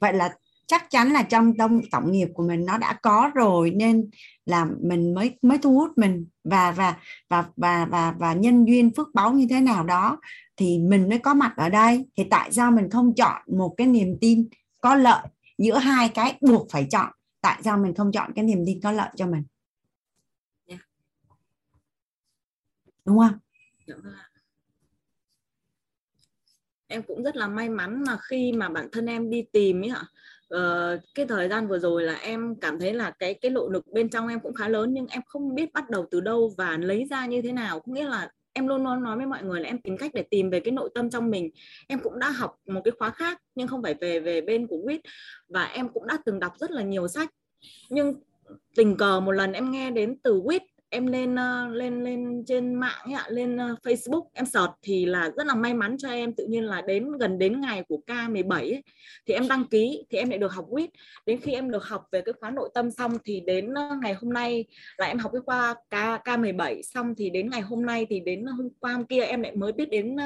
Vậy 0.00 0.12
là 0.12 0.34
chắc 0.66 0.90
chắn 0.90 1.12
là 1.12 1.22
trong 1.22 1.56
tông 1.56 1.80
tổng 1.90 2.12
nghiệp 2.12 2.28
của 2.34 2.42
mình 2.48 2.64
nó 2.64 2.78
đã 2.78 2.98
có 3.02 3.30
rồi 3.34 3.70
nên 3.70 4.10
là 4.46 4.66
mình 4.80 5.14
mới 5.14 5.38
mới 5.42 5.58
thu 5.58 5.74
hút 5.74 5.90
mình. 5.96 6.26
Và 6.44 6.70
và 6.70 6.96
và 7.28 7.44
và 7.56 7.86
và 7.90 8.14
và 8.18 8.32
nhân 8.32 8.64
duyên 8.64 8.90
phước 8.96 9.14
báu 9.14 9.32
như 9.32 9.46
thế 9.50 9.60
nào 9.60 9.84
đó 9.84 10.20
thì 10.56 10.78
mình 10.78 11.08
mới 11.08 11.18
có 11.18 11.34
mặt 11.34 11.54
ở 11.56 11.68
đây. 11.68 12.06
Thì 12.16 12.24
tại 12.30 12.52
sao 12.52 12.70
mình 12.70 12.90
không 12.90 13.14
chọn 13.14 13.42
một 13.56 13.74
cái 13.76 13.86
niềm 13.86 14.18
tin 14.20 14.48
có 14.80 14.94
lợi 14.94 15.26
giữa 15.58 15.78
hai 15.78 16.08
cái 16.08 16.38
buộc 16.40 16.66
phải 16.70 16.86
chọn? 16.90 17.12
Tại 17.40 17.62
sao 17.64 17.78
mình 17.78 17.94
không 17.94 18.12
chọn 18.12 18.32
cái 18.34 18.44
niềm 18.44 18.64
tin 18.66 18.80
có 18.82 18.92
lợi 18.92 19.08
cho 19.16 19.26
mình? 19.26 19.42
Yeah. 20.66 20.80
Dạ. 20.80 20.86
đúng 23.04 23.18
không? 23.18 23.38
Dạ 23.86 23.94
vâng 24.02 24.14
em 26.86 27.02
cũng 27.02 27.22
rất 27.22 27.36
là 27.36 27.48
may 27.48 27.68
mắn 27.68 28.02
là 28.06 28.18
khi 28.30 28.52
mà 28.52 28.68
bản 28.68 28.88
thân 28.92 29.06
em 29.06 29.30
đi 29.30 29.44
tìm 29.52 29.84
ấy 29.84 29.88
ạ 29.88 30.02
uh, 30.54 31.00
cái 31.14 31.26
thời 31.26 31.48
gian 31.48 31.68
vừa 31.68 31.78
rồi 31.78 32.02
là 32.02 32.14
em 32.14 32.54
cảm 32.60 32.80
thấy 32.80 32.92
là 32.92 33.10
cái 33.10 33.34
cái 33.34 33.50
lộ 33.50 33.68
lực 33.68 33.86
bên 33.92 34.08
trong 34.08 34.28
em 34.28 34.40
cũng 34.40 34.54
khá 34.54 34.68
lớn 34.68 34.94
nhưng 34.94 35.06
em 35.06 35.22
không 35.26 35.54
biết 35.54 35.72
bắt 35.72 35.90
đầu 35.90 36.06
từ 36.10 36.20
đâu 36.20 36.52
và 36.56 36.76
lấy 36.80 37.04
ra 37.10 37.26
như 37.26 37.42
thế 37.42 37.52
nào. 37.52 37.80
Có 37.80 37.92
nghĩa 37.92 38.08
là 38.08 38.30
em 38.52 38.66
luôn 38.66 38.84
luôn 38.84 39.02
nói 39.02 39.16
với 39.16 39.26
mọi 39.26 39.42
người 39.42 39.60
là 39.60 39.68
em 39.68 39.78
tìm 39.78 39.96
cách 39.96 40.10
để 40.14 40.24
tìm 40.30 40.50
về 40.50 40.60
cái 40.60 40.72
nội 40.72 40.90
tâm 40.94 41.10
trong 41.10 41.30
mình. 41.30 41.50
Em 41.88 41.98
cũng 42.02 42.18
đã 42.18 42.30
học 42.30 42.56
một 42.66 42.80
cái 42.84 42.92
khóa 42.98 43.10
khác 43.10 43.42
nhưng 43.54 43.68
không 43.68 43.82
phải 43.82 43.94
về 43.94 44.20
về 44.20 44.40
bên 44.40 44.66
của 44.66 44.78
quýt 44.84 45.00
và 45.48 45.64
em 45.64 45.88
cũng 45.88 46.06
đã 46.06 46.18
từng 46.24 46.38
đọc 46.38 46.52
rất 46.58 46.70
là 46.70 46.82
nhiều 46.82 47.08
sách. 47.08 47.30
Nhưng 47.90 48.14
tình 48.76 48.96
cờ 48.96 49.20
một 49.20 49.32
lần 49.32 49.52
em 49.52 49.70
nghe 49.70 49.90
đến 49.90 50.18
từ 50.22 50.40
quýt 50.44 50.62
em 50.90 51.06
lên 51.06 51.34
uh, 51.34 51.72
lên 51.72 52.04
lên 52.04 52.44
trên 52.46 52.74
mạng 52.74 52.98
ấy 53.04 53.14
ạ, 53.14 53.24
lên 53.28 53.56
uh, 53.56 53.78
Facebook 53.82 54.24
em 54.32 54.46
search 54.46 54.72
thì 54.82 55.06
là 55.06 55.30
rất 55.36 55.46
là 55.46 55.54
may 55.54 55.74
mắn 55.74 55.96
cho 55.98 56.08
em. 56.08 56.34
Tự 56.34 56.46
nhiên 56.46 56.64
là 56.64 56.82
đến 56.82 57.12
gần 57.12 57.38
đến 57.38 57.60
ngày 57.60 57.82
của 57.88 58.00
K17 58.06 58.50
ấy, 58.50 58.82
thì 59.26 59.34
em 59.34 59.48
đăng 59.48 59.64
ký 59.64 60.04
thì 60.10 60.18
em 60.18 60.30
lại 60.30 60.38
được 60.38 60.52
học 60.52 60.66
quýt 60.70 60.90
đến 61.26 61.40
khi 61.40 61.52
em 61.52 61.70
được 61.70 61.84
học 61.84 62.04
về 62.12 62.20
cái 62.20 62.32
khóa 62.40 62.50
nội 62.50 62.68
tâm 62.74 62.90
xong 62.90 63.18
thì 63.24 63.40
đến 63.40 63.72
uh, 63.72 64.02
ngày 64.02 64.14
hôm 64.14 64.32
nay 64.32 64.64
là 64.98 65.06
em 65.06 65.18
học 65.18 65.32
cái 65.32 65.40
khoa 65.46 65.74
K 65.74 65.94
K17 66.24 66.82
xong 66.82 67.14
thì 67.18 67.30
đến 67.30 67.50
ngày 67.50 67.60
hôm 67.60 67.86
nay 67.86 68.06
thì 68.10 68.20
đến 68.20 68.44
hôm 68.46 68.68
qua 68.80 68.92
hôm 68.92 69.04
kia 69.04 69.22
em 69.22 69.42
lại 69.42 69.56
mới 69.56 69.72
biết 69.72 69.90
đến 69.90 70.16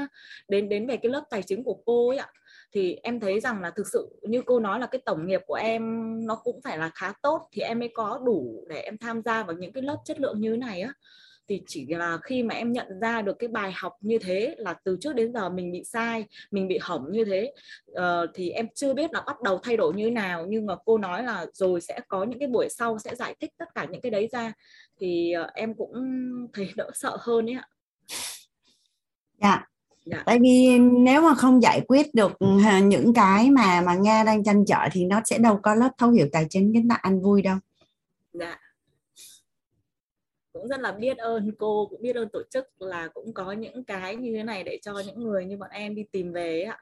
đến 0.48 0.68
đến 0.68 0.86
về 0.86 0.96
cái 0.96 1.12
lớp 1.12 1.24
tài 1.30 1.42
chính 1.42 1.64
của 1.64 1.82
cô 1.86 2.08
ấy 2.08 2.18
ạ 2.18 2.26
thì 2.72 2.96
em 3.02 3.20
thấy 3.20 3.40
rằng 3.40 3.60
là 3.60 3.70
thực 3.70 3.88
sự 3.92 4.20
như 4.22 4.42
cô 4.46 4.60
nói 4.60 4.80
là 4.80 4.86
cái 4.86 5.00
tổng 5.04 5.26
nghiệp 5.26 5.40
của 5.46 5.54
em 5.54 5.82
nó 6.26 6.34
cũng 6.34 6.60
phải 6.64 6.78
là 6.78 6.90
khá 6.94 7.12
tốt 7.22 7.48
thì 7.52 7.62
em 7.62 7.78
mới 7.78 7.90
có 7.94 8.20
đủ 8.24 8.66
để 8.68 8.80
em 8.80 8.98
tham 8.98 9.22
gia 9.22 9.42
vào 9.42 9.56
những 9.56 9.72
cái 9.72 9.82
lớp 9.82 9.96
chất 10.04 10.20
lượng 10.20 10.40
như 10.40 10.50
thế 10.50 10.56
này 10.56 10.80
á. 10.80 10.92
Thì 11.48 11.62
chỉ 11.66 11.86
là 11.88 12.18
khi 12.22 12.42
mà 12.42 12.54
em 12.54 12.72
nhận 12.72 12.86
ra 13.00 13.22
được 13.22 13.38
cái 13.38 13.48
bài 13.48 13.72
học 13.76 13.92
như 14.00 14.18
thế 14.18 14.54
là 14.58 14.74
từ 14.84 14.96
trước 15.00 15.14
đến 15.14 15.32
giờ 15.32 15.48
mình 15.48 15.72
bị 15.72 15.84
sai 15.84 16.24
mình 16.50 16.68
bị 16.68 16.78
hỏng 16.82 17.06
như 17.10 17.24
thế 17.24 17.52
uh, 17.90 18.30
thì 18.34 18.50
em 18.50 18.66
chưa 18.74 18.94
biết 18.94 19.12
là 19.12 19.22
bắt 19.26 19.42
đầu 19.42 19.58
thay 19.62 19.76
đổi 19.76 19.94
như 19.94 20.10
nào. 20.10 20.46
Nhưng 20.48 20.66
mà 20.66 20.76
cô 20.84 20.98
nói 20.98 21.22
là 21.22 21.46
rồi 21.52 21.80
sẽ 21.80 22.00
có 22.08 22.24
những 22.24 22.38
cái 22.38 22.48
buổi 22.48 22.68
sau 22.68 22.98
sẽ 22.98 23.14
giải 23.14 23.34
thích 23.40 23.50
tất 23.58 23.68
cả 23.74 23.86
những 23.90 24.00
cái 24.00 24.10
đấy 24.10 24.28
ra 24.32 24.52
thì 25.00 25.34
uh, 25.42 25.52
em 25.54 25.74
cũng 25.74 25.92
thấy 26.52 26.70
đỡ 26.76 26.90
sợ 26.94 27.16
hơn 27.20 27.50
ấy 27.50 27.54
ạ. 27.54 27.68
Dạ 29.42 29.66
dạ. 30.11 30.22
tại 30.26 30.38
vì 30.42 30.78
nếu 30.78 31.22
mà 31.22 31.34
không 31.34 31.62
giải 31.62 31.80
quyết 31.88 32.14
được 32.14 32.38
ừ, 32.38 32.46
những 32.82 33.14
cái 33.14 33.50
mà 33.50 33.80
mà 33.80 33.94
nghe 33.94 34.24
đang 34.24 34.44
tranh 34.44 34.64
trở 34.66 34.88
thì 34.92 35.04
nó 35.04 35.20
sẽ 35.24 35.38
đâu 35.38 35.61
có 35.62 35.74
lớp 35.74 35.90
thấu 35.98 36.11
hiểu 36.11 36.28
tài 36.32 36.46
chính 36.50 36.72
cái 36.74 36.82
bạn 36.82 37.00
ăn 37.02 37.22
vui 37.22 37.42
đâu. 37.42 37.56
Dạ. 38.32 38.58
Cũng 40.52 40.68
rất 40.68 40.80
là 40.80 40.92
biết 40.92 41.18
ơn 41.18 41.50
cô 41.58 41.86
cũng 41.90 42.02
biết 42.02 42.16
ơn 42.16 42.28
tổ 42.32 42.42
chức 42.50 42.66
là 42.78 43.08
cũng 43.14 43.34
có 43.34 43.52
những 43.52 43.84
cái 43.84 44.16
như 44.16 44.32
thế 44.36 44.42
này 44.42 44.64
để 44.64 44.78
cho 44.82 45.02
những 45.06 45.20
người 45.20 45.44
như 45.44 45.56
bọn 45.56 45.70
em 45.70 45.94
đi 45.94 46.04
tìm 46.12 46.32
về 46.32 46.62
ạ. 46.62 46.78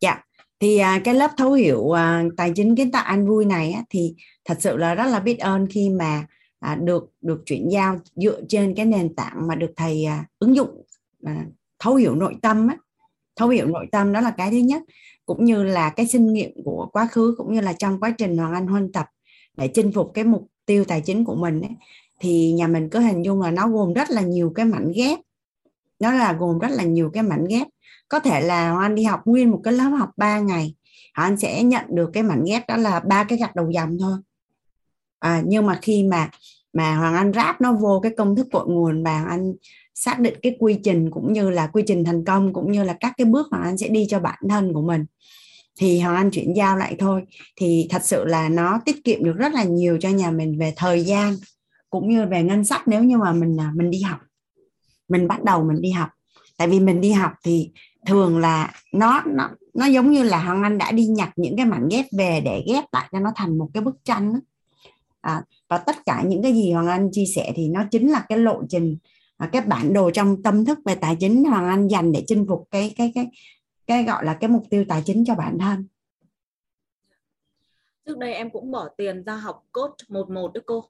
Dạ. 0.00 0.22
Thì 0.60 0.78
à, 0.78 1.00
cái 1.04 1.14
lớp 1.14 1.30
thấu 1.36 1.52
hiểu 1.52 1.90
à, 1.90 2.24
tài 2.36 2.52
chính 2.54 2.76
kiến 2.76 2.90
tạo 2.90 3.04
ăn 3.04 3.26
vui 3.26 3.44
này 3.44 3.72
á, 3.72 3.82
thì 3.90 4.14
thật 4.44 4.56
sự 4.60 4.76
là 4.76 4.94
rất 4.94 5.06
là 5.06 5.20
biết 5.20 5.38
ơn 5.38 5.66
khi 5.70 5.90
mà 5.90 6.26
à, 6.58 6.74
được 6.74 7.10
được 7.20 7.42
chuyển 7.46 7.68
giao 7.72 7.98
dựa 8.14 8.40
trên 8.48 8.74
cái 8.74 8.86
nền 8.86 9.14
tảng 9.14 9.46
mà 9.48 9.54
được 9.54 9.72
thầy 9.76 10.04
à, 10.04 10.24
ứng 10.38 10.56
dụng 10.56 10.82
à, 11.24 11.44
thấu 11.78 11.94
hiểu 11.94 12.14
nội 12.14 12.36
tâm 12.42 12.68
á. 12.68 12.76
Thấu 13.36 13.48
hiểu 13.48 13.66
nội 13.66 13.86
tâm 13.92 14.12
đó 14.12 14.20
là 14.20 14.30
cái 14.30 14.50
thứ 14.50 14.56
nhất 14.56 14.82
cũng 15.26 15.44
như 15.44 15.64
là 15.64 15.90
cái 15.90 16.06
kinh 16.12 16.32
nghiệm 16.32 16.50
của 16.64 16.88
quá 16.92 17.06
khứ 17.06 17.34
cũng 17.38 17.52
như 17.52 17.60
là 17.60 17.72
trong 17.72 18.00
quá 18.00 18.10
trình 18.10 18.36
hoàng 18.36 18.54
anh 18.54 18.66
huân 18.66 18.92
tập 18.92 19.06
để 19.56 19.68
chinh 19.68 19.92
phục 19.92 20.10
cái 20.14 20.24
mục 20.24 20.46
tiêu 20.66 20.84
tài 20.84 21.00
chính 21.00 21.24
của 21.24 21.34
mình 21.34 21.60
ấy, 21.60 21.70
thì 22.20 22.52
nhà 22.52 22.66
mình 22.66 22.88
cứ 22.90 22.98
hình 22.98 23.24
dung 23.24 23.40
là 23.40 23.50
nó 23.50 23.68
gồm 23.68 23.92
rất 23.92 24.10
là 24.10 24.22
nhiều 24.22 24.52
cái 24.54 24.66
mảnh 24.66 24.92
ghép. 24.96 25.18
Nó 26.00 26.12
là 26.12 26.32
gồm 26.32 26.58
rất 26.58 26.70
là 26.70 26.84
nhiều 26.84 27.10
cái 27.12 27.22
mảnh 27.22 27.46
ghép. 27.48 27.66
Có 28.08 28.18
thể 28.18 28.40
là 28.40 28.70
hoàng 28.70 28.82
anh 28.82 28.94
đi 28.94 29.04
học 29.04 29.20
nguyên 29.24 29.50
một 29.50 29.60
cái 29.64 29.74
lớp 29.74 29.88
học 29.88 30.10
3 30.16 30.40
ngày 30.40 30.74
hoàng 31.14 31.30
anh 31.32 31.36
sẽ 31.36 31.62
nhận 31.62 31.84
được 31.88 32.10
cái 32.12 32.22
mảnh 32.22 32.44
ghép 32.44 32.68
đó 32.68 32.76
là 32.76 33.00
ba 33.00 33.24
cái 33.24 33.38
gạch 33.38 33.56
đầu 33.56 33.70
dòng 33.70 33.96
thôi. 34.00 34.18
À, 35.18 35.42
nhưng 35.46 35.66
mà 35.66 35.78
khi 35.82 36.02
mà 36.02 36.30
mà 36.72 36.96
hoàng 36.96 37.14
anh 37.14 37.32
ráp 37.32 37.60
nó 37.60 37.72
vô 37.72 38.00
cái 38.02 38.12
công 38.16 38.36
thức 38.36 38.46
cội 38.52 38.66
nguồn 38.66 39.04
và 39.04 39.20
hoàng 39.20 39.28
anh 39.28 39.54
xác 39.96 40.20
định 40.20 40.34
cái 40.42 40.56
quy 40.58 40.78
trình 40.84 41.10
cũng 41.10 41.32
như 41.32 41.50
là 41.50 41.66
quy 41.66 41.82
trình 41.86 42.04
thành 42.04 42.24
công 42.24 42.52
cũng 42.52 42.72
như 42.72 42.84
là 42.84 42.96
các 43.00 43.12
cái 43.16 43.24
bước 43.24 43.46
mà 43.50 43.58
anh 43.58 43.78
sẽ 43.78 43.88
đi 43.88 44.06
cho 44.08 44.20
bản 44.20 44.38
thân 44.48 44.72
của 44.72 44.82
mình. 44.82 45.04
Thì 45.78 46.00
hoàng 46.00 46.16
anh 46.16 46.30
chuyển 46.30 46.56
giao 46.56 46.76
lại 46.76 46.96
thôi. 46.98 47.22
Thì 47.56 47.86
thật 47.90 48.02
sự 48.04 48.24
là 48.24 48.48
nó 48.48 48.80
tiết 48.84 49.04
kiệm 49.04 49.24
được 49.24 49.36
rất 49.36 49.52
là 49.52 49.64
nhiều 49.64 49.98
cho 50.00 50.08
nhà 50.08 50.30
mình 50.30 50.58
về 50.58 50.72
thời 50.76 51.04
gian 51.04 51.36
cũng 51.90 52.08
như 52.08 52.26
về 52.26 52.42
ngân 52.42 52.64
sách 52.64 52.88
nếu 52.88 53.04
như 53.04 53.18
mà 53.18 53.32
mình 53.32 53.60
à, 53.60 53.72
mình 53.74 53.90
đi 53.90 54.00
học. 54.00 54.18
Mình 55.08 55.28
bắt 55.28 55.44
đầu 55.44 55.64
mình 55.64 55.80
đi 55.80 55.90
học. 55.90 56.08
Tại 56.56 56.68
vì 56.68 56.80
mình 56.80 57.00
đi 57.00 57.12
học 57.12 57.32
thì 57.44 57.70
thường 58.06 58.38
là 58.38 58.74
nó 58.92 59.22
nó 59.26 59.50
nó 59.74 59.86
giống 59.86 60.10
như 60.10 60.22
là 60.22 60.44
hoàng 60.44 60.62
anh 60.62 60.78
đã 60.78 60.92
đi 60.92 61.06
nhặt 61.06 61.30
những 61.36 61.56
cái 61.56 61.66
mảnh 61.66 61.88
ghép 61.90 62.06
về 62.18 62.40
để 62.44 62.64
ghép 62.66 62.84
lại 62.92 63.08
cho 63.12 63.20
nó 63.20 63.32
thành 63.36 63.58
một 63.58 63.68
cái 63.74 63.82
bức 63.82 63.96
tranh 64.04 64.32
đó. 64.32 64.40
À, 65.20 65.42
và 65.68 65.78
tất 65.78 65.96
cả 66.06 66.22
những 66.26 66.42
cái 66.42 66.52
gì 66.52 66.72
hoàng 66.72 66.86
anh 66.86 67.08
chia 67.12 67.26
sẻ 67.34 67.52
thì 67.56 67.68
nó 67.68 67.84
chính 67.90 68.10
là 68.10 68.24
cái 68.28 68.38
lộ 68.38 68.62
trình 68.68 68.96
cái 69.52 69.62
bản 69.62 69.92
đồ 69.92 70.10
trong 70.10 70.42
tâm 70.42 70.64
thức 70.64 70.78
về 70.84 70.94
tài 70.94 71.16
chính 71.20 71.44
Hoàng 71.44 71.68
Anh 71.68 71.88
dành 71.88 72.12
để 72.12 72.24
chinh 72.26 72.46
phục 72.48 72.68
cái 72.70 72.94
cái 72.96 73.12
cái 73.14 73.26
cái 73.86 74.04
gọi 74.04 74.24
là 74.24 74.34
cái 74.40 74.50
mục 74.50 74.62
tiêu 74.70 74.84
tài 74.88 75.02
chính 75.04 75.24
cho 75.26 75.34
bản 75.34 75.58
thân. 75.58 75.86
Trước 78.06 78.18
đây 78.18 78.34
em 78.34 78.50
cũng 78.50 78.70
bỏ 78.70 78.88
tiền 78.96 79.24
ra 79.24 79.34
học 79.34 79.62
coach 79.72 79.96
một 80.08 80.30
một 80.30 80.54
đó 80.54 80.60
cô. 80.66 80.84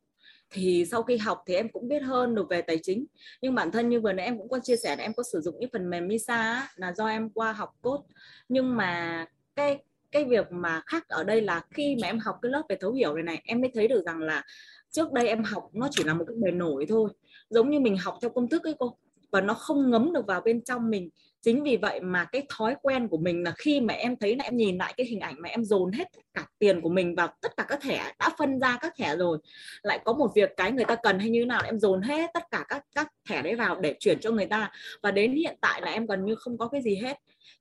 Thì 0.50 0.84
sau 0.90 1.02
khi 1.02 1.16
học 1.16 1.42
thì 1.46 1.54
em 1.54 1.68
cũng 1.68 1.88
biết 1.88 2.02
hơn 2.02 2.34
được 2.34 2.48
về 2.50 2.62
tài 2.62 2.78
chính. 2.82 3.06
Nhưng 3.42 3.54
bản 3.54 3.70
thân 3.70 3.88
như 3.88 4.00
vừa 4.00 4.12
nãy 4.12 4.26
em 4.26 4.38
cũng 4.38 4.48
có 4.48 4.58
chia 4.58 4.76
sẻ 4.76 4.96
là 4.96 5.02
em 5.02 5.12
có 5.14 5.22
sử 5.32 5.40
dụng 5.40 5.56
cái 5.60 5.68
phần 5.72 5.90
mềm 5.90 6.08
Misa 6.08 6.68
là 6.76 6.92
do 6.92 7.06
em 7.06 7.30
qua 7.30 7.52
học 7.52 7.70
cốt. 7.82 8.04
Nhưng 8.48 8.76
mà 8.76 9.26
cái 9.54 9.78
cái 10.10 10.24
việc 10.24 10.46
mà 10.50 10.82
khác 10.86 11.08
ở 11.08 11.24
đây 11.24 11.42
là 11.42 11.62
khi 11.70 11.96
mà 12.02 12.08
em 12.08 12.18
học 12.18 12.38
cái 12.42 12.52
lớp 12.52 12.62
về 12.68 12.76
thấu 12.80 12.92
hiểu 12.92 13.14
này 13.14 13.22
này, 13.22 13.42
em 13.44 13.60
mới 13.60 13.70
thấy 13.74 13.88
được 13.88 14.02
rằng 14.06 14.18
là 14.18 14.44
trước 14.90 15.12
đây 15.12 15.28
em 15.28 15.44
học 15.44 15.70
nó 15.72 15.88
chỉ 15.90 16.04
là 16.04 16.14
một 16.14 16.24
cái 16.28 16.36
bề 16.42 16.50
nổi 16.50 16.86
thôi 16.88 17.10
giống 17.50 17.70
như 17.70 17.80
mình 17.80 17.96
học 17.96 18.18
theo 18.22 18.30
công 18.30 18.48
thức 18.48 18.64
ấy 18.64 18.74
cô. 18.78 18.96
Và 19.30 19.40
nó 19.40 19.54
không 19.54 19.90
ngấm 19.90 20.12
được 20.12 20.26
vào 20.26 20.40
bên 20.40 20.64
trong 20.64 20.90
mình. 20.90 21.10
Chính 21.42 21.62
vì 21.62 21.76
vậy 21.76 22.00
mà 22.00 22.24
cái 22.24 22.46
thói 22.48 22.74
quen 22.82 23.08
của 23.08 23.16
mình 23.16 23.42
là 23.42 23.52
khi 23.58 23.80
mà 23.80 23.94
em 23.94 24.16
thấy 24.16 24.36
là 24.36 24.44
em 24.44 24.56
nhìn 24.56 24.78
lại 24.78 24.94
cái 24.96 25.06
hình 25.06 25.20
ảnh 25.20 25.34
mà 25.38 25.48
em 25.48 25.64
dồn 25.64 25.92
hết 25.92 26.08
cả 26.34 26.46
tiền 26.58 26.80
của 26.80 26.88
mình 26.88 27.14
vào 27.14 27.28
tất 27.40 27.56
cả 27.56 27.64
các 27.68 27.80
thẻ, 27.82 28.12
đã 28.18 28.30
phân 28.38 28.60
ra 28.60 28.78
các 28.80 28.94
thẻ 28.96 29.16
rồi, 29.16 29.38
lại 29.82 30.00
có 30.04 30.12
một 30.12 30.30
việc 30.34 30.50
cái 30.56 30.72
người 30.72 30.84
ta 30.84 30.96
cần 31.02 31.18
hay 31.18 31.30
như 31.30 31.40
thế 31.40 31.46
nào, 31.46 31.62
em 31.64 31.78
dồn 31.78 32.02
hết 32.02 32.30
tất 32.34 32.42
cả 32.50 32.64
các 32.68 32.84
các 32.94 33.12
thẻ 33.28 33.42
đấy 33.42 33.54
vào 33.54 33.80
để 33.80 33.94
chuyển 34.00 34.20
cho 34.20 34.30
người 34.30 34.46
ta. 34.46 34.72
Và 35.02 35.10
đến 35.10 35.32
hiện 35.32 35.56
tại 35.60 35.80
là 35.80 35.92
em 35.92 36.06
gần 36.06 36.24
như 36.24 36.34
không 36.34 36.58
có 36.58 36.68
cái 36.68 36.82
gì 36.82 36.96
hết. 36.96 37.18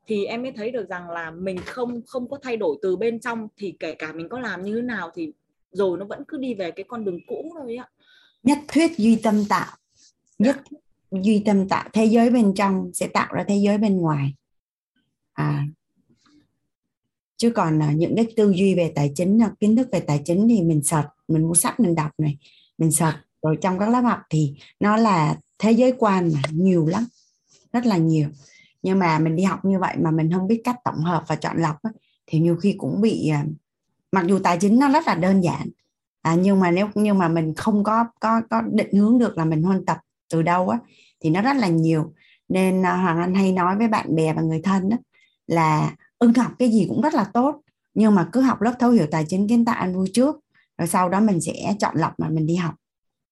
Thì 0.07 0.25
em 0.25 0.41
mới 0.41 0.51
thấy 0.51 0.71
được 0.71 0.89
rằng 0.89 1.09
là 1.09 1.31
mình 1.31 1.57
không 1.65 2.01
không 2.07 2.29
có 2.29 2.37
thay 2.41 2.57
đổi 2.57 2.77
từ 2.81 2.95
bên 2.95 3.19
trong. 3.19 3.47
Thì 3.57 3.73
kể 3.79 3.95
cả 3.95 4.13
mình 4.13 4.29
có 4.29 4.39
làm 4.39 4.61
như 4.61 4.75
thế 4.75 4.81
nào 4.81 5.11
thì 5.15 5.31
rồi 5.71 5.97
nó 5.97 6.05
vẫn 6.05 6.23
cứ 6.27 6.37
đi 6.37 6.53
về 6.53 6.71
cái 6.71 6.83
con 6.87 7.05
đường 7.05 7.19
cũ 7.27 7.51
thôi 7.53 7.75
ạ 7.75 7.89
nhất 8.45 8.57
thuyết 8.67 8.97
duy 8.97 9.15
tâm 9.15 9.45
tạo. 9.45 9.77
Nhất 10.39 10.61
duy 11.11 11.43
tâm 11.45 11.67
tạo. 11.69 11.89
Thế 11.93 12.05
giới 12.05 12.29
bên 12.29 12.53
trong 12.55 12.91
sẽ 12.93 13.07
tạo 13.07 13.33
ra 13.33 13.43
thế 13.47 13.55
giới 13.55 13.77
bên 13.77 13.97
ngoài. 13.97 14.35
À. 15.33 15.65
Chứ 17.37 17.51
còn 17.51 17.79
uh, 17.79 17.95
những 17.95 18.15
cái 18.15 18.25
tư 18.35 18.51
duy 18.51 18.75
về 18.75 18.91
tài 18.95 19.11
chính 19.15 19.37
uh, 19.37 19.59
kiến 19.59 19.75
thức 19.75 19.87
về 19.91 19.99
tài 19.99 20.21
chính 20.25 20.47
thì 20.49 20.61
mình 20.61 20.83
search 20.83 21.07
mình 21.27 21.47
mua 21.47 21.53
sách 21.53 21.79
mình 21.79 21.95
đọc 21.95 22.11
này. 22.17 22.37
Mình 22.77 22.91
search. 22.91 23.17
Rồi 23.41 23.57
trong 23.61 23.79
các 23.79 23.89
lớp 23.89 24.01
học 24.01 24.19
thì 24.29 24.53
nó 24.79 24.97
là 24.97 25.37
thế 25.59 25.71
giới 25.71 25.93
quan 25.97 26.31
mà 26.33 26.41
nhiều 26.51 26.85
lắm. 26.85 27.05
Rất 27.73 27.85
là 27.85 27.97
nhiều. 27.97 28.29
Nhưng 28.81 28.99
mà 28.99 29.19
mình 29.19 29.35
đi 29.35 29.43
học 29.43 29.65
như 29.65 29.79
vậy 29.79 29.95
mà 29.99 30.11
mình 30.11 30.31
không 30.33 30.47
biết 30.47 30.61
cách 30.63 30.77
tổng 30.83 31.03
hợp 31.03 31.23
và 31.27 31.35
chọn 31.35 31.57
lọc 31.57 31.75
thì 32.27 32.39
nhiều 32.39 32.55
khi 32.55 32.75
cũng 32.77 33.01
bị 33.01 33.31
uh, 33.41 33.47
mặc 34.11 34.25
dù 34.27 34.39
tài 34.39 34.57
chính 34.61 34.79
nó 34.79 34.89
rất 34.89 35.07
là 35.07 35.15
đơn 35.15 35.41
giản 35.41 35.69
à, 36.25 36.35
nhưng 36.35 36.59
mà 36.59 36.71
nếu 36.71 36.87
nhưng 36.95 37.17
mà 37.17 37.27
mình 37.27 37.53
không 37.55 37.83
có 37.83 38.05
có 38.19 38.41
có 38.49 38.61
định 38.61 38.93
hướng 38.93 39.19
được 39.19 39.37
là 39.37 39.45
mình 39.45 39.63
huân 39.63 39.85
tập 39.85 39.97
từ 40.29 40.41
đâu 40.41 40.69
á 40.69 40.79
thì 41.19 41.29
nó 41.29 41.41
rất 41.41 41.55
là 41.57 41.67
nhiều. 41.67 42.13
Nên 42.49 42.85
à, 42.85 42.95
hoàng 42.95 43.19
anh 43.19 43.35
hay 43.35 43.51
nói 43.51 43.77
với 43.77 43.87
bạn 43.87 44.15
bè 44.15 44.33
và 44.33 44.41
người 44.41 44.61
thân 44.63 44.89
đó 44.89 44.97
là 45.47 45.95
ưng 46.19 46.33
học 46.33 46.51
cái 46.59 46.69
gì 46.69 46.85
cũng 46.89 47.01
rất 47.01 47.13
là 47.13 47.23
tốt 47.23 47.61
nhưng 47.93 48.15
mà 48.15 48.29
cứ 48.31 48.41
học 48.41 48.61
lớp 48.61 48.73
thấu 48.79 48.91
hiểu 48.91 49.07
tài 49.11 49.25
chính 49.29 49.49
kiến 49.49 49.65
tạo 49.65 49.75
ăn 49.75 49.95
vui 49.95 50.09
trước 50.13 50.35
rồi 50.77 50.87
sau 50.87 51.09
đó 51.09 51.19
mình 51.19 51.41
sẽ 51.41 51.75
chọn 51.79 51.95
lọc 51.97 52.19
mà 52.19 52.29
mình 52.29 52.47
đi 52.47 52.55
học. 52.55 52.75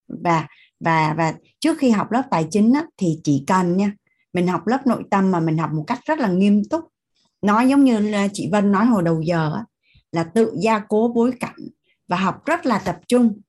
Và 0.07 0.47
và 0.79 1.13
và 1.17 1.33
trước 1.59 1.77
khi 1.79 1.89
học 1.89 2.11
lớp 2.11 2.23
tài 2.31 2.47
chính 2.51 2.73
á, 2.73 2.85
thì 2.97 3.19
chỉ 3.23 3.43
cần 3.47 3.77
nha 3.77 3.91
mình 4.33 4.47
học 4.47 4.67
lớp 4.67 4.87
nội 4.87 5.03
tâm 5.11 5.31
mà 5.31 5.39
mình 5.39 5.57
học 5.57 5.71
một 5.73 5.83
cách 5.87 5.99
rất 6.05 6.19
là 6.19 6.27
nghiêm 6.27 6.61
túc. 6.69 6.81
Nói 7.41 7.69
giống 7.69 7.83
như 7.83 8.11
chị 8.33 8.49
Vân 8.51 8.71
nói 8.71 8.85
hồi 8.85 9.03
đầu 9.03 9.21
giờ 9.21 9.53
á, 9.55 9.63
là 10.11 10.23
tự 10.23 10.53
gia 10.61 10.79
cố 10.79 11.11
bối 11.15 11.31
cảnh 11.39 11.55
và 12.13 12.19
học 12.19 12.45
rất 12.45 12.65
là 12.65 12.77
tập 12.77 12.99
trung. 13.07 13.39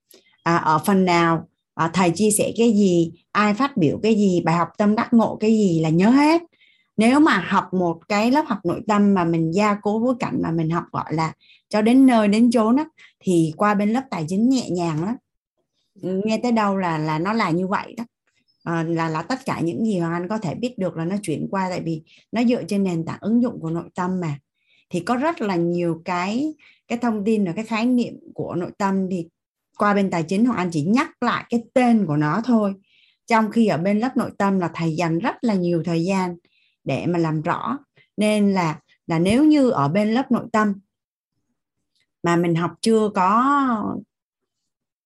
À, 0.43 0.57
ở 0.57 0.79
phần 0.79 1.05
nào 1.05 1.49
à, 1.75 1.91
thầy 1.95 2.11
chia 2.11 2.31
sẻ 2.31 2.53
cái 2.57 2.73
gì 2.73 3.13
ai 3.33 3.55
phát 3.55 3.77
biểu 3.77 3.99
cái 4.03 4.15
gì 4.15 4.41
bài 4.45 4.57
học 4.57 4.69
tâm 4.79 4.95
đắc 4.95 5.13
ngộ 5.13 5.37
cái 5.41 5.51
gì 5.51 5.81
là 5.81 5.89
nhớ 5.89 6.11
hết. 6.11 6.43
Nếu 6.97 7.21
mà 7.21 7.45
học 7.49 7.75
một 7.75 8.09
cái 8.09 8.31
lớp 8.31 8.45
học 8.47 8.59
nội 8.65 8.81
tâm 8.89 9.15
mà 9.15 9.25
mình 9.25 9.55
gia 9.55 9.75
cố 9.75 9.99
bối 9.99 10.15
cảnh 10.19 10.39
mà 10.43 10.51
mình 10.51 10.71
học 10.71 10.85
gọi 10.93 11.15
là 11.15 11.33
cho 11.69 11.83
đến 11.83 12.07
nơi 12.07 12.29
đến 12.29 12.51
chốn 12.51 12.77
á, 12.77 12.85
thì 13.21 13.53
qua 13.57 13.75
bên 13.75 13.93
lớp 13.93 14.03
tài 14.11 14.25
chính 14.29 14.49
nhẹ 14.49 14.71
nhàng 14.71 15.05
lắm. 15.05 15.15
Nghe 15.95 16.39
tới 16.43 16.53
đâu 16.53 16.77
là 16.77 16.99
là 16.99 17.19
nó 17.19 17.33
là 17.33 17.51
như 17.51 17.67
vậy 17.67 17.95
đó. 17.97 18.05
À, 18.65 18.83
là 18.83 19.09
là 19.09 19.23
tất 19.23 19.45
cả 19.45 19.61
những 19.61 19.85
gì 19.85 19.99
hoàng 19.99 20.13
anh 20.13 20.29
có 20.29 20.39
thể 20.39 20.55
biết 20.55 20.79
được 20.79 20.97
là 20.97 21.05
nó 21.05 21.17
chuyển 21.23 21.49
qua 21.51 21.67
tại 21.71 21.81
vì 21.81 22.03
nó 22.33 22.45
dựa 22.45 22.63
trên 22.69 22.85
nền 22.85 23.05
tảng 23.05 23.19
ứng 23.21 23.43
dụng 23.43 23.61
của 23.61 23.71
nội 23.71 23.89
tâm 23.95 24.21
mà 24.21 24.39
thì 24.95 25.01
có 25.01 25.17
rất 25.17 25.41
là 25.41 25.57
nhiều 25.57 26.03
cái 26.05 26.55
cái 26.89 26.99
thông 26.99 27.25
tin 27.25 27.45
và 27.45 27.53
cái 27.53 27.65
khái 27.65 27.87
niệm 27.87 28.15
của 28.35 28.55
nội 28.55 28.71
tâm 28.79 29.07
thì 29.11 29.29
qua 29.79 29.95
bên 29.95 30.11
tài 30.11 30.23
chính 30.23 30.45
hoàng 30.45 30.59
anh 30.59 30.71
chỉ 30.73 30.83
nhắc 30.83 31.23
lại 31.23 31.45
cái 31.51 31.65
tên 31.75 32.07
của 32.07 32.17
nó 32.17 32.43
thôi. 32.45 32.75
Trong 33.27 33.51
khi 33.51 33.67
ở 33.67 33.79
bên 33.79 33.99
lớp 33.99 34.17
nội 34.17 34.31
tâm 34.39 34.61
là 34.61 34.71
thầy 34.75 34.97
dành 34.97 35.19
rất 35.19 35.37
là 35.43 35.55
nhiều 35.55 35.83
thời 35.85 36.05
gian 36.05 36.37
để 36.85 37.07
mà 37.07 37.19
làm 37.19 37.43
rõ. 37.43 37.79
Nên 38.17 38.53
là 38.53 38.81
là 39.07 39.19
nếu 39.19 39.45
như 39.45 39.71
ở 39.71 39.89
bên 39.89 40.15
lớp 40.15 40.31
nội 40.31 40.47
tâm 40.53 40.73
mà 42.23 42.37
mình 42.37 42.55
học 42.55 42.71
chưa 42.81 43.09
có 43.15 43.45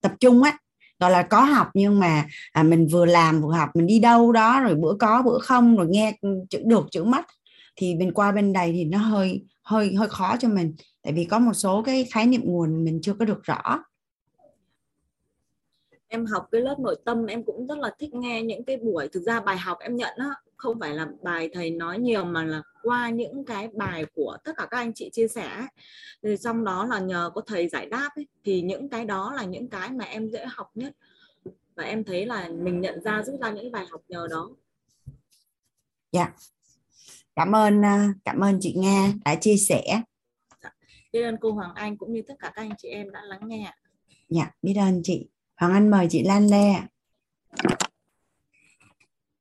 tập 0.00 0.12
trung 0.20 0.42
á 0.42 0.58
gọi 0.98 1.10
là 1.10 1.22
có 1.22 1.40
học 1.40 1.68
nhưng 1.74 2.00
mà 2.00 2.26
à, 2.52 2.62
mình 2.62 2.86
vừa 2.92 3.06
làm 3.06 3.40
vừa 3.40 3.52
học 3.52 3.70
mình 3.74 3.86
đi 3.86 3.98
đâu 3.98 4.32
đó 4.32 4.60
rồi 4.60 4.74
bữa 4.74 4.94
có 5.00 5.22
bữa 5.22 5.38
không 5.38 5.76
rồi 5.76 5.86
nghe 5.90 6.18
chữ 6.50 6.62
được 6.64 6.86
chữ 6.90 7.04
mất 7.04 7.24
thì 7.76 7.94
mình 7.94 8.12
qua 8.14 8.32
bên 8.32 8.52
đây 8.52 8.72
thì 8.72 8.84
nó 8.84 8.98
hơi 8.98 9.44
hơi 9.68 9.94
hơi 9.94 10.08
khó 10.08 10.36
cho 10.36 10.48
mình 10.48 10.74
tại 11.02 11.12
vì 11.12 11.24
có 11.24 11.38
một 11.38 11.52
số 11.52 11.82
cái 11.86 12.04
khái 12.12 12.26
niệm 12.26 12.40
nguồn 12.44 12.84
mình 12.84 12.98
chưa 13.02 13.14
có 13.14 13.24
được 13.24 13.42
rõ. 13.42 13.84
Em 16.08 16.26
học 16.26 16.48
cái 16.52 16.60
lớp 16.60 16.76
nội 16.78 16.96
tâm 17.04 17.26
em 17.26 17.44
cũng 17.44 17.66
rất 17.66 17.78
là 17.78 17.94
thích 17.98 18.14
nghe 18.14 18.42
những 18.42 18.64
cái 18.64 18.76
buổi 18.76 19.08
thực 19.08 19.20
ra 19.20 19.40
bài 19.40 19.58
học 19.58 19.78
em 19.80 19.96
nhận 19.96 20.14
á 20.16 20.34
không 20.56 20.80
phải 20.80 20.94
là 20.94 21.08
bài 21.22 21.50
thầy 21.52 21.70
nói 21.70 21.98
nhiều 21.98 22.24
mà 22.24 22.44
là 22.44 22.62
qua 22.82 23.10
những 23.10 23.44
cái 23.44 23.68
bài 23.74 24.04
của 24.14 24.36
tất 24.44 24.52
cả 24.56 24.66
các 24.70 24.78
anh 24.78 24.92
chị 24.94 25.10
chia 25.12 25.28
sẻ. 25.28 25.66
Thì 26.22 26.36
trong 26.36 26.64
đó 26.64 26.84
là 26.84 26.98
nhờ 26.98 27.30
có 27.34 27.40
thầy 27.46 27.68
giải 27.68 27.86
đáp 27.86 28.10
ấy, 28.16 28.26
thì 28.44 28.62
những 28.62 28.88
cái 28.88 29.04
đó 29.04 29.32
là 29.36 29.44
những 29.44 29.68
cái 29.68 29.90
mà 29.90 30.04
em 30.04 30.28
dễ 30.28 30.44
học 30.48 30.70
nhất. 30.74 30.92
Và 31.74 31.84
em 31.84 32.04
thấy 32.04 32.26
là 32.26 32.48
mình 32.48 32.80
nhận 32.80 33.02
ra 33.02 33.22
rút 33.22 33.40
ra 33.40 33.50
những 33.50 33.72
bài 33.72 33.86
học 33.90 34.00
nhờ 34.08 34.26
đó. 34.30 34.50
Dạ 36.12 36.32
cảm 37.38 37.52
ơn 37.52 37.84
à, 37.84 38.08
cảm 38.24 38.40
ơn 38.40 38.58
chị 38.60 38.74
Nga 38.76 39.12
đã 39.24 39.34
chia 39.34 39.56
sẻ 39.56 39.82
dạ. 40.62 40.70
biết 41.12 41.22
ơn 41.22 41.36
cô 41.40 41.52
Hoàng 41.52 41.74
Anh 41.74 41.96
cũng 41.96 42.12
như 42.12 42.22
tất 42.28 42.34
cả 42.38 42.52
các 42.54 42.62
anh 42.62 42.72
chị 42.78 42.88
em 42.88 43.10
đã 43.10 43.22
lắng 43.22 43.40
nghe 43.42 43.72
dạ 44.28 44.50
biết 44.62 44.74
ơn 44.78 45.00
chị 45.04 45.28
Hoàng 45.56 45.72
Anh 45.72 45.90
mời 45.90 46.06
chị 46.10 46.22
Lan 46.24 46.46
Lê 46.46 46.74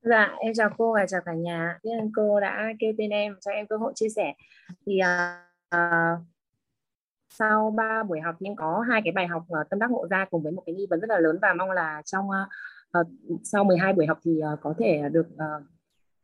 Dạ, 0.02 0.36
em 0.38 0.54
chào 0.54 0.70
cô 0.78 0.94
và 0.94 1.06
chào 1.08 1.20
cả 1.24 1.32
nhà. 1.32 1.78
Biết 1.82 1.90
ơn 2.00 2.10
cô 2.16 2.40
đã 2.40 2.68
kêu 2.78 2.92
tên 2.98 3.10
em 3.10 3.36
cho 3.40 3.50
em 3.50 3.66
cơ 3.66 3.76
hội 3.76 3.92
chia 3.94 4.08
sẻ. 4.08 4.34
Thì 4.86 5.00
uh, 5.74 6.18
sau 7.30 7.70
ba 7.70 8.02
buổi 8.02 8.20
học 8.20 8.34
nhưng 8.40 8.56
có 8.56 8.84
hai 8.90 9.00
cái 9.04 9.12
bài 9.12 9.26
học 9.26 9.42
uh, 9.60 9.70
tâm 9.70 9.78
đắc 9.78 9.90
ngộ 9.90 10.06
ra 10.10 10.26
cùng 10.30 10.42
với 10.42 10.52
một 10.52 10.62
cái 10.66 10.74
nghi 10.74 10.86
vấn 10.90 11.00
rất 11.00 11.10
là 11.10 11.18
lớn 11.18 11.38
và 11.42 11.54
mong 11.54 11.70
là 11.70 12.02
trong 12.04 12.28
uh, 12.28 13.06
sau 13.42 13.64
12 13.64 13.92
buổi 13.92 14.06
học 14.06 14.18
thì 14.24 14.40
uh, 14.52 14.60
có 14.62 14.74
thể 14.78 15.02
được 15.12 15.26
uh, 15.34 15.77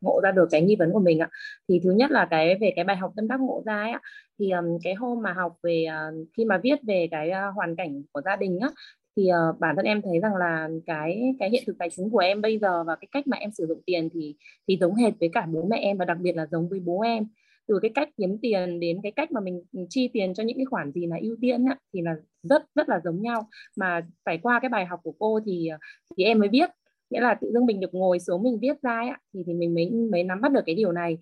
ngộ 0.05 0.20
ra 0.24 0.32
được 0.32 0.48
cái 0.50 0.62
nghi 0.62 0.76
vấn 0.76 0.92
của 0.92 1.00
mình 1.00 1.18
ạ. 1.18 1.28
Thì 1.68 1.80
thứ 1.84 1.90
nhất 1.90 2.11
là 2.11 2.26
cái 2.30 2.59
về 2.61 2.72
cái 2.76 2.84
bài 2.84 2.96
học 2.96 3.12
tâm 3.16 3.28
đắc 3.28 3.40
ngộ 3.40 3.62
ra 3.66 3.82
ấy, 3.82 3.92
thì 4.38 4.50
um, 4.50 4.78
cái 4.82 4.94
hôm 4.94 5.22
mà 5.22 5.32
học 5.32 5.52
về 5.62 5.86
uh, 5.88 6.28
khi 6.36 6.44
mà 6.44 6.59
viết 6.62 6.78
về 6.86 7.09
cái 7.11 7.30
uh, 7.30 7.55
hoàn 7.55 7.76
cảnh 7.76 8.02
của 8.12 8.20
gia 8.24 8.36
đình 8.36 8.59
á 8.61 8.68
thì 9.16 9.30
uh, 9.50 9.61
bản 9.61 9.76
thân 9.76 9.84
em 9.84 10.02
thấy 10.02 10.20
rằng 10.20 10.36
là 10.36 10.68
cái 10.86 11.34
cái 11.38 11.50
hiện 11.50 11.62
thực 11.66 11.78
tài 11.78 11.90
chính 11.90 12.11
của 12.11 12.18
em 12.18 12.42
bây 12.42 12.59
giờ 12.59 12.84
và 12.84 12.96
cái 12.96 13.09
cách 13.12 13.26
mà 13.26 13.36
em 13.36 13.50
sử 13.52 13.66
dụng 13.66 13.82
tiền 13.86 14.09
thì 14.14 14.34
thì 14.68 14.78
giống 14.80 14.94
hệt 14.94 15.12
với 15.20 15.30
cả 15.32 15.46
bố 15.52 15.66
mẹ 15.70 15.76
em 15.76 15.98
và 15.98 16.05
đặc 16.05 16.18
biệt 16.20 16.36
là 16.36 16.46
giống 16.50 16.68
với 16.68 16.80
bố 16.80 17.00
em 17.00 17.26
từ 17.68 17.78
cái 17.82 17.90
cách 17.94 18.09
kiếm 18.16 18.38
tiền 18.42 18.80
đến 18.80 19.00
cái 19.02 19.12
cách 19.12 19.32
mà 19.32 19.40
mình 19.40 19.64
chi 19.88 20.11
tiền 20.12 20.34
cho 20.34 20.42
những 20.42 20.57
cái 20.57 20.64
khoản 20.64 20.92
gì 20.92 21.07
là 21.07 21.16
ưu 21.20 21.36
tiên 21.40 21.64
á, 21.64 21.76
thì 21.94 22.02
là 22.02 22.14
rất 22.42 22.62
rất 22.74 22.88
là 22.88 23.00
giống 23.05 23.22
nhau 23.22 23.48
mà 23.76 24.07
phải 24.24 24.38
qua 24.38 24.61
cái 24.61 24.68
bài 24.68 24.86
học 24.86 25.00
của 25.02 25.14
cô 25.18 25.40
thì 25.46 25.68
ờ, 25.68 25.78
thì 26.16 26.24
em 26.24 26.38
mới 26.38 26.48
biết 26.48 26.70
nghĩa 27.14 27.20
là 27.20 27.34
tự 27.34 27.50
dưng 27.52 27.66
mình 27.66 27.80
được 27.80 27.94
ngồi 27.94 28.18
xuống 28.20 28.42
mình 28.42 28.58
viết 28.60 28.82
ra 28.82 28.96
ấy, 28.98 29.12
thì 29.34 29.42
thì 29.46 29.54
mình 29.54 29.74
mới 29.74 29.90
mới 29.90 30.24
nắm 30.24 30.40
bắt 30.40 30.52
được 30.52 30.60
cái 30.66 30.74
điều 30.74 30.92
này. 30.92 31.18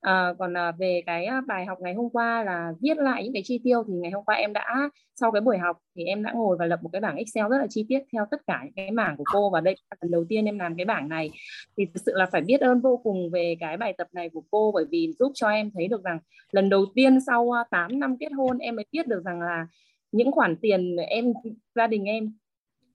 À, 0.00 0.34
còn 0.38 0.56
à, 0.56 0.72
về 0.78 1.02
cái 1.06 1.26
ờ, 1.26 1.40
bài 1.46 1.66
học 1.66 1.78
ngày 1.80 1.94
hôm 1.94 2.10
qua 2.10 2.44
là 2.44 2.72
viết 2.80 2.96
lại 2.98 3.24
những 3.24 3.32
cái 3.32 3.42
chi 3.44 3.60
tiêu 3.64 3.82
thì 3.88 3.94
ngày 3.94 4.10
hôm 4.10 4.24
qua 4.24 4.34
em 4.34 4.52
đã 4.52 4.90
sau 5.14 5.32
cái 5.32 5.40
buổi 5.40 5.58
học 5.58 5.78
thì 5.96 6.04
em 6.04 6.22
đã 6.22 6.32
ngồi 6.32 6.56
và 6.58 6.66
lập 6.66 6.82
một 6.82 6.88
cái 6.92 7.00
bảng 7.00 7.16
Excel 7.16 7.44
rất 7.50 7.58
là 7.58 7.66
chi 7.70 7.86
tiết 7.88 7.98
theo 8.12 8.26
tất 8.30 8.36
cả 8.46 8.60
những 8.64 8.72
cái 8.74 8.90
mảng 8.90 9.16
của 9.16 9.24
cô 9.32 9.50
và 9.50 9.60
đây 9.60 9.74
là 9.90 9.96
lần 10.00 10.10
đầu 10.10 10.24
tiên 10.28 10.44
em 10.44 10.58
làm 10.58 10.76
cái 10.76 10.84
bảng 10.84 11.08
này. 11.08 11.30
Thì 11.76 11.86
thực 11.86 12.02
sự 12.06 12.12
là 12.14 12.26
phải 12.32 12.40
biết 12.40 12.60
ơn 12.60 12.80
vô 12.80 13.00
cùng 13.04 13.30
về 13.30 13.56
cái 13.60 13.76
bài 13.76 13.94
tập 13.98 14.08
này 14.12 14.28
của 14.28 14.42
cô 14.50 14.72
bởi 14.74 14.84
vì 14.90 15.12
giúp 15.18 15.32
cho 15.34 15.48
em 15.48 15.70
thấy 15.74 15.88
được 15.88 16.04
rằng 16.04 16.18
lần 16.52 16.68
đầu 16.68 16.86
tiên 16.94 17.18
sau 17.26 17.50
8 17.70 18.00
năm 18.00 18.16
kết 18.20 18.32
hôn 18.32 18.58
em 18.58 18.76
mới 18.76 18.84
biết 18.92 19.06
được 19.06 19.24
rằng 19.24 19.40
là 19.40 19.66
những 20.12 20.32
khoản 20.32 20.56
tiền 20.56 20.96
em 20.96 21.32
gia 21.74 21.86
đình 21.86 22.04
em 22.04 22.32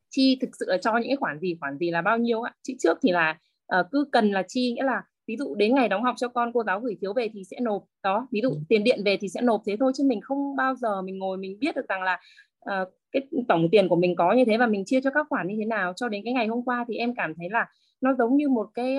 chi 0.10 0.38
thực 0.42 0.50
sự 0.60 0.66
là 0.70 0.78
cho 0.78 0.98
những 0.98 1.10
cái 1.10 1.16
khoản 1.16 1.40
gì 1.40 1.58
khoản 1.60 1.78
gì 1.78 1.92
là 1.92 2.02
bao 2.02 2.18
nhiêu 2.18 2.42
ạ 2.42 2.54
chị 2.64 2.76
trước 2.80 2.98
thì 3.02 3.12
là 3.12 3.38
uh, 3.80 3.86
cứ 3.92 4.06
cần 4.12 4.32
là 4.32 4.44
chi 4.48 4.72
nghĩa 4.72 4.84
là 4.84 5.02
ví 5.28 5.38
dụ 5.38 5.56
đến 5.56 5.76
ngày 5.76 5.90
đóng 5.90 6.04
học 6.04 6.16
cho 6.18 6.28
con 6.28 6.52
cô 6.54 6.64
giáo 6.64 6.80
gửi 6.80 6.98
phiếu 7.02 7.14
về 7.14 7.30
thì 7.34 7.44
sẽ 7.52 7.60
nộp. 7.60 7.84
Đó 8.04 8.28
ví 8.32 8.42
dụ 8.42 8.50
ừ. 8.50 8.60
tiền 8.70 8.84
điện 8.84 9.02
về 9.06 9.18
thì 9.18 9.30
sẽ 9.30 9.42
nộp 9.42 9.62
thế 9.66 9.78
thôi 9.80 9.92
chứ 9.96 10.04
mình 10.08 10.22
không 10.22 10.56
bao 10.56 10.76
giờ 10.76 11.02
mình 11.02 11.18
ngồi 11.18 11.38
mình 11.38 11.60
biết 11.60 11.76
được 11.76 11.88
rằng 11.90 12.04
là 12.04 12.20
uh, 12.60 12.88
cái 13.12 13.22
tổng 13.48 13.68
tiền 13.72 13.90
của 13.90 13.96
mình 13.96 14.16
có 14.16 14.34
như 14.34 14.46
thế 14.46 14.58
và 14.58 14.68
mình 14.68 14.84
chia 14.86 15.02
cho 15.02 15.10
các 15.14 15.28
khoản 15.30 15.48
như 15.48 15.56
thế 15.60 15.66
nào. 15.66 15.94
Cho 15.96 16.10
đến 16.10 16.22
cái 16.24 16.34
ngày 16.34 16.48
hôm 16.48 16.64
qua 16.64 16.86
thì 16.88 16.96
em 16.96 17.16
cảm 17.16 17.34
thấy 17.36 17.50
là 17.50 17.66
nó 18.02 18.14
giống 18.14 18.38
như 18.38 18.50
một 18.50 18.68
cái 18.74 18.98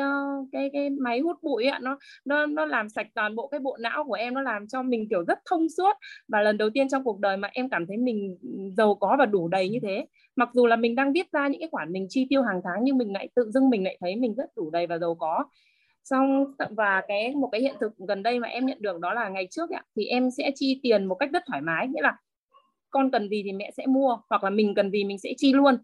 cái 0.53 0.70
cái 0.72 0.90
máy 0.90 1.20
hút 1.20 1.36
bụi 1.42 1.64
ạ. 1.64 1.78
Nó 1.82 1.99
nó 2.24 2.46
nó 2.46 2.64
làm 2.64 2.88
sạch 2.88 3.07
toàn 3.14 3.36
bộ 3.36 3.49
cái 3.49 3.61
bộ 3.61 3.76
não 3.80 4.05
của 4.05 4.14
em 4.14 4.34
nó 4.34 4.42
làm 4.42 4.66
cho 4.68 4.82
mình 4.82 5.07
kiểu 5.11 5.24
rất 5.24 5.38
thông 5.51 5.68
suốt. 5.76 5.92
Và 6.28 6.42
lần 6.42 6.59
đầu 6.59 6.70
tiên 6.70 6.88
trong 6.88 7.05
cuộc 7.05 7.20
đời 7.20 7.36
mà 7.36 7.49
em 7.53 7.68
cảm 7.68 7.86
thấy 7.86 7.96
mình 7.96 8.38
giàu 8.76 8.94
có 8.94 9.16
và 9.18 9.26
đủ 9.26 9.49
đầy 9.49 9.68
như 9.68 9.78
thế 9.82 10.07
mặc 10.36 10.49
dù 10.55 10.66
là 10.66 10.76
mình 10.76 10.94
đang 10.94 11.12
viết 11.12 11.32
ra 11.32 11.49
những 11.49 11.61
cái 11.61 11.68
khoản 11.72 11.92
mình 11.92 12.07
chi 12.09 12.26
tiêu 12.30 12.42
hàng 12.42 12.61
tháng 12.64 12.84
nhưng 12.84 12.99
mình 12.99 13.12
lại 13.12 13.28
tự 13.34 13.51
dưng 13.51 13.70
mình 13.70 13.84
lại 13.84 13.96
thấy 14.01 14.16
mình 14.16 14.34
rất 14.34 14.51
đủ 14.57 14.70
đầy 14.70 14.86
và 14.86 14.99
giàu 14.99 15.14
có. 15.14 15.44
Xong 16.05 16.44
và 16.70 17.03
cái 17.09 17.34
một 17.34 17.49
cái 17.53 17.61
hiện 17.61 17.74
thực 17.80 17.92
gần 18.09 18.22
đây 18.22 18.38
mà 18.40 18.49
em 18.49 18.66
nhận 18.66 18.78
được 18.80 19.01
đó 19.01 19.14
là 19.14 19.28
ngày 19.28 19.49
trước 19.51 19.70
ạ, 19.70 19.84
thì 19.96 20.05
em 20.07 20.30
sẽ 20.30 20.51
chi 20.55 20.80
tiền 20.82 21.05
một 21.05 21.14
cách 21.14 21.30
rất 21.32 21.42
thoải 21.46 21.61
mái. 21.61 21.88
Nghĩa 21.88 22.03
là 22.03 22.16
con 22.90 23.11
cần 23.11 23.28
gì 23.28 23.42
thì 23.44 23.53
mẹ 23.53 23.70
sẽ 23.76 23.86
mua 23.86 24.18
hoặc 24.30 24.44
là 24.44 24.51
mình 24.51 24.74
cần 24.74 24.90
gì 24.90 25.05
mình 25.05 25.18
sẽ 25.18 25.32
chi 25.36 25.53
luôn 25.53 25.76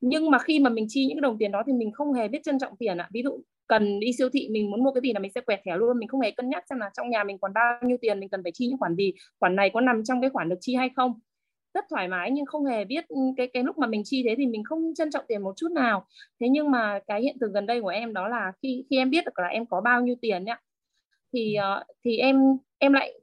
nhưng 0.00 0.30
mà 0.30 0.38
khi 0.38 0.58
mà 0.58 0.70
mình 0.70 0.86
chi 0.88 1.06
những 1.06 1.16
cái 1.16 1.20
đồng 1.20 1.38
tiền 1.38 1.52
đó 1.52 1.62
thì 1.66 1.72
mình 1.72 1.92
không 1.92 2.12
hề 2.12 2.28
biết 2.28 2.42
trân 2.44 2.58
trọng 2.58 2.76
tiền 2.76 2.98
ạ. 2.98 3.08
Ví 3.12 3.22
dụ 3.22 3.42
cần 3.66 4.00
đi 4.00 4.12
siêu 4.12 4.28
thị, 4.32 4.48
mình 4.50 4.70
muốn 4.70 4.84
mua 4.84 4.92
cái 4.92 5.00
gì 5.02 5.12
là 5.12 5.20
mình 5.20 5.32
sẽ 5.34 5.40
quẹt 5.40 5.60
thẻ 5.64 5.76
luôn. 5.76 5.98
Mình 5.98 6.08
không 6.08 6.20
hề 6.20 6.30
cân 6.30 6.48
nhắc 6.50 6.64
xem 6.70 6.78
là 6.78 6.90
trong 6.96 7.10
nhà 7.10 7.24
mình 7.24 7.38
còn 7.38 7.52
bao 7.54 7.80
nhiêu 7.82 7.96
tiền, 8.00 8.20
mình 8.20 8.28
cần 8.28 8.42
phải 8.42 8.52
chi 8.54 8.66
những 8.66 8.78
khoản 8.78 8.96
gì, 8.96 9.12
khoản 9.40 9.56
này 9.56 9.70
có 9.74 9.80
nằm 9.80 10.04
trong 10.04 10.20
cái 10.20 10.30
khoản 10.30 10.48
được 10.48 10.58
chi 10.60 10.74
hay 10.74 10.90
không. 10.96 11.20
Rất 11.74 11.84
thoải 11.90 12.08
mái 12.08 12.30
nhưng 12.30 12.46
không 12.46 12.64
hề 12.66 12.84
biết 12.84 13.08
ừ, 13.08 13.16
cái 13.36 13.46
cái 13.46 13.62
lúc 13.62 13.78
mà 13.78 13.86
mình 13.86 14.02
chi 14.04 14.22
thế 14.28 14.34
thì 14.38 14.46
mình 14.46 14.64
không 14.64 14.94
trân 14.96 15.10
trọng 15.10 15.24
tiền 15.28 15.42
một 15.42 15.52
chút 15.56 15.72
nào. 15.72 16.06
Thế 16.40 16.48
nhưng 16.48 16.70
mà 16.70 17.00
cái 17.06 17.22
hiện 17.22 17.36
tượng 17.40 17.52
gần 17.52 17.66
đây 17.66 17.80
của 17.82 17.88
em 17.88 18.12
đó 18.12 18.28
là 18.28 18.52
khi 18.62 18.84
khi 18.90 18.96
em 18.96 19.10
biết 19.10 19.24
được 19.24 19.38
là 19.38 19.48
em 19.48 19.66
có 19.66 19.80
bao 19.80 20.00
nhiêu 20.02 20.14
tiền 20.22 20.44
nhá 20.44 20.56
thì 21.32 21.54
ờ, 21.54 21.84
thì 22.04 22.16
em 22.16 22.36
em 22.78 22.92
lại 22.92 23.20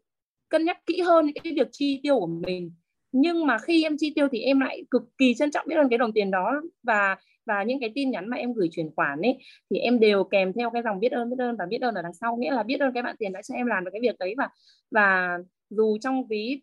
cân 0.49 0.65
nhắc 0.65 0.77
kỹ 0.85 1.01
hơn 1.01 1.25
những 1.25 1.35
cái 1.43 1.53
việc 1.53 1.67
chi 1.71 1.99
tiêu 2.03 2.19
của 2.19 2.27
mình 2.27 2.71
nhưng 3.21 3.45
mà 3.47 3.57
khi 3.57 3.83
em 3.83 3.95
chi 3.99 4.13
tiêu 4.15 4.27
thì 4.31 4.39
em 4.39 4.59
lại 4.59 4.83
cực 4.91 5.03
kỳ 5.17 5.33
trân 5.33 5.51
trọng 5.51 5.65
biết 5.67 5.75
ơn 5.75 5.89
cái 5.89 5.97
đồng 5.97 6.13
tiền 6.13 6.31
đó 6.31 6.61
và 6.83 7.15
và 7.45 7.63
những 7.63 7.79
cái 7.79 7.91
tin 7.95 8.11
nhắn 8.11 8.29
mà 8.29 8.37
em 8.37 8.53
gửi 8.53 8.69
chuyển 8.71 8.89
khoản 8.95 9.21
ấy, 9.21 9.37
thì 9.69 9.77
em 9.79 9.99
đều 9.99 10.23
kèm 10.23 10.53
theo 10.53 10.69
cái 10.69 10.81
dòng 10.83 10.99
biết 10.99 11.11
ơn 11.11 11.29
biết 11.29 11.39
ơn 11.39 11.55
và 11.57 11.65
biết 11.65 11.81
ơn 11.81 11.95
ở 11.95 12.01
đằng 12.01 12.13
sau. 12.13 12.37
Nghĩa 12.37 12.51
là 12.51 12.63
biết 12.63 12.79
ơn 12.79 12.93
cái 12.93 13.03
bạn 13.03 13.15
tiền 13.19 13.33
đã 13.33 13.41
cho 13.41 13.55
em 13.55 13.67
làm 13.67 13.85
được 13.85 13.91
cái 13.93 14.01
việc 14.01 14.15
đấy 14.19 14.35
và 14.37 14.49
và 14.91 15.37
dù 15.69 15.97
trong 16.01 16.27
ví, 16.27 16.61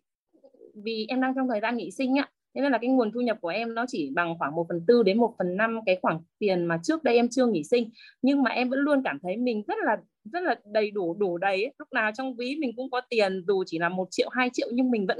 vì 0.84 1.06
em 1.08 1.20
đang 1.20 1.34
trong 1.34 1.48
thời 1.48 1.60
gian 1.60 1.76
nghỉ 1.76 1.90
sinh 1.90 2.18
ạ 2.18 2.28
thế 2.54 2.60
nên 2.62 2.72
là 2.72 2.78
cái 2.78 2.90
nguồn 2.90 3.12
thu 3.12 3.20
nhập 3.20 3.38
của 3.40 3.48
em 3.48 3.74
nó 3.74 3.84
chỉ 3.88 4.10
bằng 4.14 4.34
khoảng 4.38 4.54
1 4.54 4.66
phần 4.68 4.84
tư 4.86 5.02
đến 5.02 5.18
1 5.18 5.34
phần 5.38 5.56
năm 5.56 5.80
cái 5.86 5.98
khoảng 6.02 6.20
tiền 6.38 6.64
mà 6.64 6.80
trước 6.82 7.04
đây 7.04 7.16
em 7.16 7.28
chưa 7.30 7.46
nghỉ 7.46 7.64
sinh. 7.64 7.90
Nhưng 8.22 8.42
mà 8.42 8.50
em 8.50 8.70
vẫn 8.70 8.78
luôn 8.78 9.02
cảm 9.04 9.18
thấy 9.22 9.36
mình 9.36 9.62
rất 9.68 9.74
là 9.84 9.96
rất 10.32 10.42
là 10.42 10.54
đầy 10.72 10.90
đủ 10.90 11.14
đủ 11.14 11.38
đầy 11.38 11.64
ấy. 11.64 11.74
lúc 11.78 11.88
nào 11.92 12.10
trong 12.14 12.36
ví 12.36 12.56
mình 12.60 12.72
cũng 12.76 12.90
có 12.90 13.00
tiền, 13.10 13.44
dù 13.46 13.64
chỉ 13.66 13.78
là 13.78 13.88
một 13.88 14.08
triệu, 14.10 14.28
hai 14.32 14.50
triệu 14.52 14.68
nhưng 14.72 14.90
mình 14.90 15.06
vẫn 15.06 15.18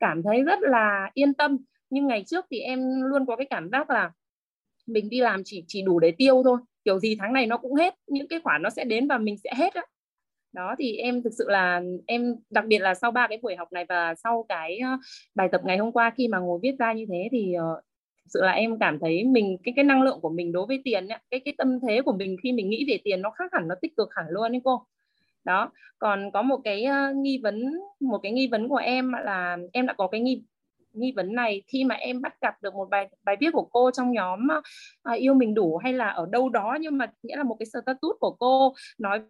cảm 0.00 0.22
thấy 0.22 0.42
rất 0.42 0.58
là 0.62 1.10
yên 1.14 1.34
tâm. 1.34 1.58
Nhưng 1.90 2.06
ngày 2.06 2.24
trước 2.26 2.44
thì 2.50 2.60
em 2.60 3.02
luôn 3.02 3.26
có 3.26 3.36
cái 3.36 3.46
cảm 3.50 3.70
giác 3.70 3.90
là 3.90 4.10
mình 4.86 5.10
đi 5.10 5.20
làm 5.20 5.42
chỉ 5.44 5.64
chỉ 5.68 5.82
đủ 5.82 5.98
để 5.98 6.12
tiêu 6.18 6.42
thôi. 6.44 6.58
Kiểu 6.84 6.98
gì 6.98 7.16
tháng 7.20 7.32
này 7.32 7.46
nó 7.46 7.56
cũng 7.58 7.74
hết 7.74 7.94
những 8.06 8.28
cái 8.28 8.40
khoản 8.44 8.62
nó 8.62 8.70
sẽ 8.70 8.84
đến 8.84 9.08
và 9.08 9.18
mình 9.18 9.36
sẽ 9.44 9.50
hết 9.56 9.74
á. 9.74 9.82
Đó 10.52 10.74
thì 10.78 10.96
em 10.96 11.22
thực 11.22 11.32
sự 11.38 11.44
là 11.48 11.82
em 12.06 12.36
đặc 12.50 12.64
biệt 12.66 12.78
là 12.78 12.94
sau 12.94 13.10
ba 13.10 13.26
cái 13.28 13.38
buổi 13.42 13.56
học 13.56 13.72
này 13.72 13.84
và 13.88 14.14
sau 14.14 14.46
cái 14.48 14.78
ờ, 14.78 14.90
bài 15.34 15.48
tập 15.52 15.60
ngày 15.64 15.78
hôm 15.78 15.92
qua 15.92 16.10
khi 16.16 16.28
mà 16.28 16.38
ngồi 16.38 16.58
viết 16.62 16.76
ra 16.78 16.92
như 16.92 17.06
thế 17.08 17.28
thì 17.32 17.54
ờ, 17.54 17.64
thực 18.24 18.30
sự 18.34 18.40
là 18.42 18.52
em 18.52 18.78
cảm 18.78 18.98
thấy 19.00 19.24
mình 19.24 19.56
cái 19.64 19.72
cái 19.76 19.84
năng 19.84 20.02
lượng 20.02 20.18
của 20.22 20.30
mình 20.30 20.52
đối 20.52 20.66
với 20.66 20.80
tiền 20.84 21.08
ấy, 21.08 21.18
cái 21.30 21.40
cái 21.44 21.54
tâm 21.58 21.78
thế 21.88 22.02
của 22.02 22.12
mình 22.12 22.36
khi 22.42 22.52
mình 22.52 22.70
nghĩ 22.70 22.84
về 22.88 22.98
tiền 23.04 23.22
nó 23.22 23.30
khác 23.30 23.50
hẳn 23.52 23.68
nó 23.68 23.74
tích 23.82 23.96
cực 23.96 24.08
hẳn 24.16 24.26
luôn 24.30 24.52
đấy 24.52 24.60
cô 24.64 24.86
đó. 25.46 25.70
Còn 25.98 26.30
có 26.32 26.42
một 26.42 26.60
cái 26.64 26.86
uh, 26.86 27.16
nghi 27.16 27.40
vấn 27.42 27.80
một 28.00 28.18
cái 28.22 28.32
nghi 28.32 28.48
vấn 28.48 28.68
của 28.68 28.76
em 28.76 29.12
là 29.12 29.56
em 29.72 29.86
đã 29.86 29.92
có 29.92 30.06
cái 30.06 30.20
nghi 30.20 30.42
nghi 30.92 31.12
vấn 31.16 31.34
này 31.34 31.62
khi 31.66 31.84
mà 31.84 31.94
em 31.94 32.20
bắt 32.20 32.40
gặp 32.40 32.62
được 32.62 32.74
một 32.74 32.90
bài 32.90 33.08
bài 33.24 33.36
viết 33.40 33.50
của 33.52 33.68
cô 33.72 33.90
trong 33.90 34.12
nhóm 34.12 34.48
uh, 35.10 35.18
yêu 35.18 35.34
mình 35.34 35.54
đủ 35.54 35.76
hay 35.76 35.92
là 35.92 36.08
ở 36.08 36.26
đâu 36.30 36.48
đó 36.48 36.78
nhưng 36.80 36.98
mà 36.98 37.12
nghĩa 37.22 37.36
là 37.36 37.42
một 37.42 37.56
cái 37.58 37.66
status 37.66 38.16
của 38.20 38.30
cô 38.30 38.74
nói 38.98 39.20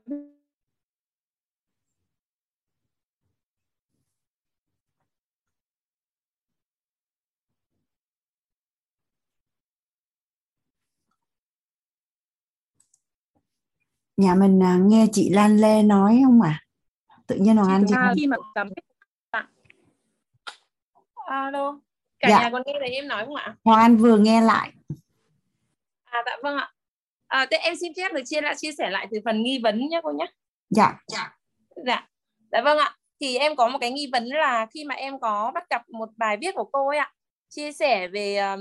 nhà 14.16 14.34
mình 14.34 14.62
à, 14.62 14.78
nghe 14.82 15.06
chị 15.12 15.30
Lan 15.30 15.56
Lê 15.56 15.82
nói 15.82 16.20
không 16.24 16.42
à 16.42 16.60
tự 17.26 17.36
nhiên 17.36 17.56
Hoàng 17.56 17.70
Anh 17.70 17.84
chị 17.88 17.94
à, 17.96 18.12
khi 18.16 18.26
mà 18.26 18.36
cầm 18.54 18.68
alo 21.26 21.80
cả 22.18 22.28
Dạ. 22.28 22.42
nhà 22.42 22.50
còn 22.50 22.62
nghe 22.66 22.72
thấy 22.80 22.90
em 22.90 23.08
nói 23.08 23.24
không 23.26 23.34
ạ? 23.34 23.56
Hoàng 23.64 23.80
Anh 23.80 23.96
vừa 23.96 24.18
nghe 24.18 24.40
lại. 24.40 24.72
À 26.04 26.22
dạ 26.26 26.36
vâng 26.42 26.56
ạ. 26.56 26.72
À, 27.26 27.46
thế 27.50 27.56
em 27.56 27.74
xin 27.80 27.92
phép 27.96 28.12
được 28.12 28.22
chia 28.24 28.40
lại 28.40 28.54
chia 28.56 28.72
sẻ 28.78 28.90
lại 28.90 29.08
từ 29.10 29.18
phần 29.24 29.42
nghi 29.42 29.60
vấn 29.62 29.88
nhé 29.88 30.00
cô 30.02 30.12
nhé. 30.12 30.26
Dạ. 30.70 30.94
Dạ. 31.06 31.36
Dạ. 31.86 32.06
Vâng 32.64 32.78
ạ. 32.78 32.96
Thì 33.20 33.36
em 33.36 33.56
có 33.56 33.68
một 33.68 33.78
cái 33.80 33.90
nghi 33.90 34.08
vấn 34.12 34.24
là 34.24 34.66
khi 34.74 34.84
mà 34.84 34.94
em 34.94 35.20
có 35.20 35.50
bắt 35.54 35.64
gặp 35.70 35.88
một 35.88 36.08
bài 36.16 36.36
viết 36.40 36.54
của 36.54 36.64
cô 36.72 36.88
ấy 36.88 36.98
ạ 36.98 37.12
chia 37.48 37.72
sẻ 37.72 38.08
về 38.08 38.36
um, 38.36 38.60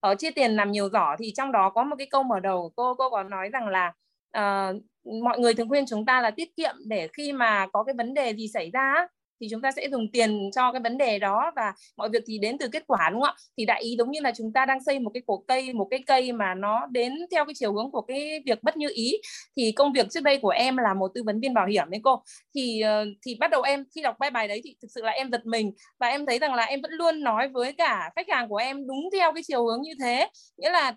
ở 0.00 0.14
chia 0.14 0.30
tiền 0.30 0.56
làm 0.56 0.72
nhiều 0.72 0.88
giỏ 0.88 1.16
thì 1.18 1.32
trong 1.36 1.52
đó 1.52 1.70
có 1.70 1.84
một 1.84 1.96
cái 1.98 2.06
câu 2.10 2.22
mở 2.22 2.40
đầu 2.40 2.62
của 2.62 2.72
cô 2.76 2.94
cô 2.94 3.10
có 3.10 3.22
nói 3.22 3.48
rằng 3.52 3.68
là 3.68 3.92
uh, 4.38 4.82
mọi 5.22 5.38
người 5.38 5.54
thường 5.54 5.68
khuyên 5.68 5.84
chúng 5.86 6.06
ta 6.06 6.20
là 6.20 6.30
tiết 6.30 6.56
kiệm 6.56 6.74
để 6.86 7.08
khi 7.12 7.32
mà 7.32 7.66
có 7.72 7.84
cái 7.84 7.94
vấn 7.98 8.14
đề 8.14 8.34
gì 8.34 8.48
xảy 8.48 8.70
ra 8.70 9.06
thì 9.40 9.48
chúng 9.50 9.60
ta 9.60 9.70
sẽ 9.72 9.88
dùng 9.90 10.12
tiền 10.12 10.50
cho 10.54 10.72
cái 10.72 10.80
vấn 10.80 10.98
đề 10.98 11.18
đó 11.18 11.52
và 11.56 11.72
mọi 11.96 12.08
việc 12.08 12.22
thì 12.26 12.38
đến 12.38 12.58
từ 12.58 12.68
kết 12.68 12.84
quả 12.86 13.10
đúng 13.12 13.20
không 13.20 13.34
ạ? 13.38 13.42
Thì 13.58 13.64
đại 13.64 13.82
ý 13.82 13.96
giống 13.98 14.10
như 14.10 14.20
là 14.20 14.32
chúng 14.36 14.52
ta 14.52 14.66
đang 14.66 14.84
xây 14.84 14.98
một 14.98 15.10
cái 15.14 15.22
cổ 15.26 15.44
cây 15.48 15.72
một 15.72 15.88
cái 15.90 16.02
cây 16.06 16.32
mà 16.32 16.54
nó 16.54 16.86
đến 16.86 17.12
theo 17.30 17.44
cái 17.44 17.54
chiều 17.56 17.72
hướng 17.72 17.90
của 17.90 18.00
cái 18.00 18.42
việc 18.46 18.62
bất 18.62 18.76
như 18.76 18.88
ý 18.94 19.12
thì 19.56 19.72
công 19.72 19.92
việc 19.92 20.06
trước 20.10 20.22
đây 20.22 20.38
của 20.38 20.48
em 20.48 20.76
là 20.76 20.94
một 20.94 21.10
tư 21.14 21.22
vấn 21.22 21.40
viên 21.40 21.54
bảo 21.54 21.66
hiểm 21.66 21.90
đấy 21.90 22.00
cô. 22.04 22.22
Thì 22.54 22.80
ờ, 22.80 23.04
thì 23.26 23.36
bắt 23.40 23.50
đầu 23.50 23.62
em 23.62 23.84
khi 23.94 24.02
đọc 24.02 24.16
bài 24.18 24.30
bài 24.30 24.48
đấy 24.48 24.60
thì 24.64 24.76
thực 24.82 24.88
sự 24.94 25.02
là 25.02 25.12
em 25.12 25.30
giật 25.30 25.46
mình 25.46 25.72
và 25.98 26.08
em 26.08 26.26
thấy 26.26 26.38
rằng 26.38 26.54
là 26.54 26.64
em 26.64 26.80
vẫn 26.82 26.92
luôn 26.92 27.20
nói 27.22 27.48
với 27.48 27.72
cả 27.72 28.10
khách 28.16 28.28
hàng 28.28 28.48
của 28.48 28.56
em 28.56 28.86
đúng 28.86 29.08
theo 29.12 29.32
cái 29.32 29.42
chiều 29.46 29.66
hướng 29.66 29.82
như 29.82 29.92
thế. 30.00 30.28
Nghĩa 30.56 30.70
là 30.70 30.96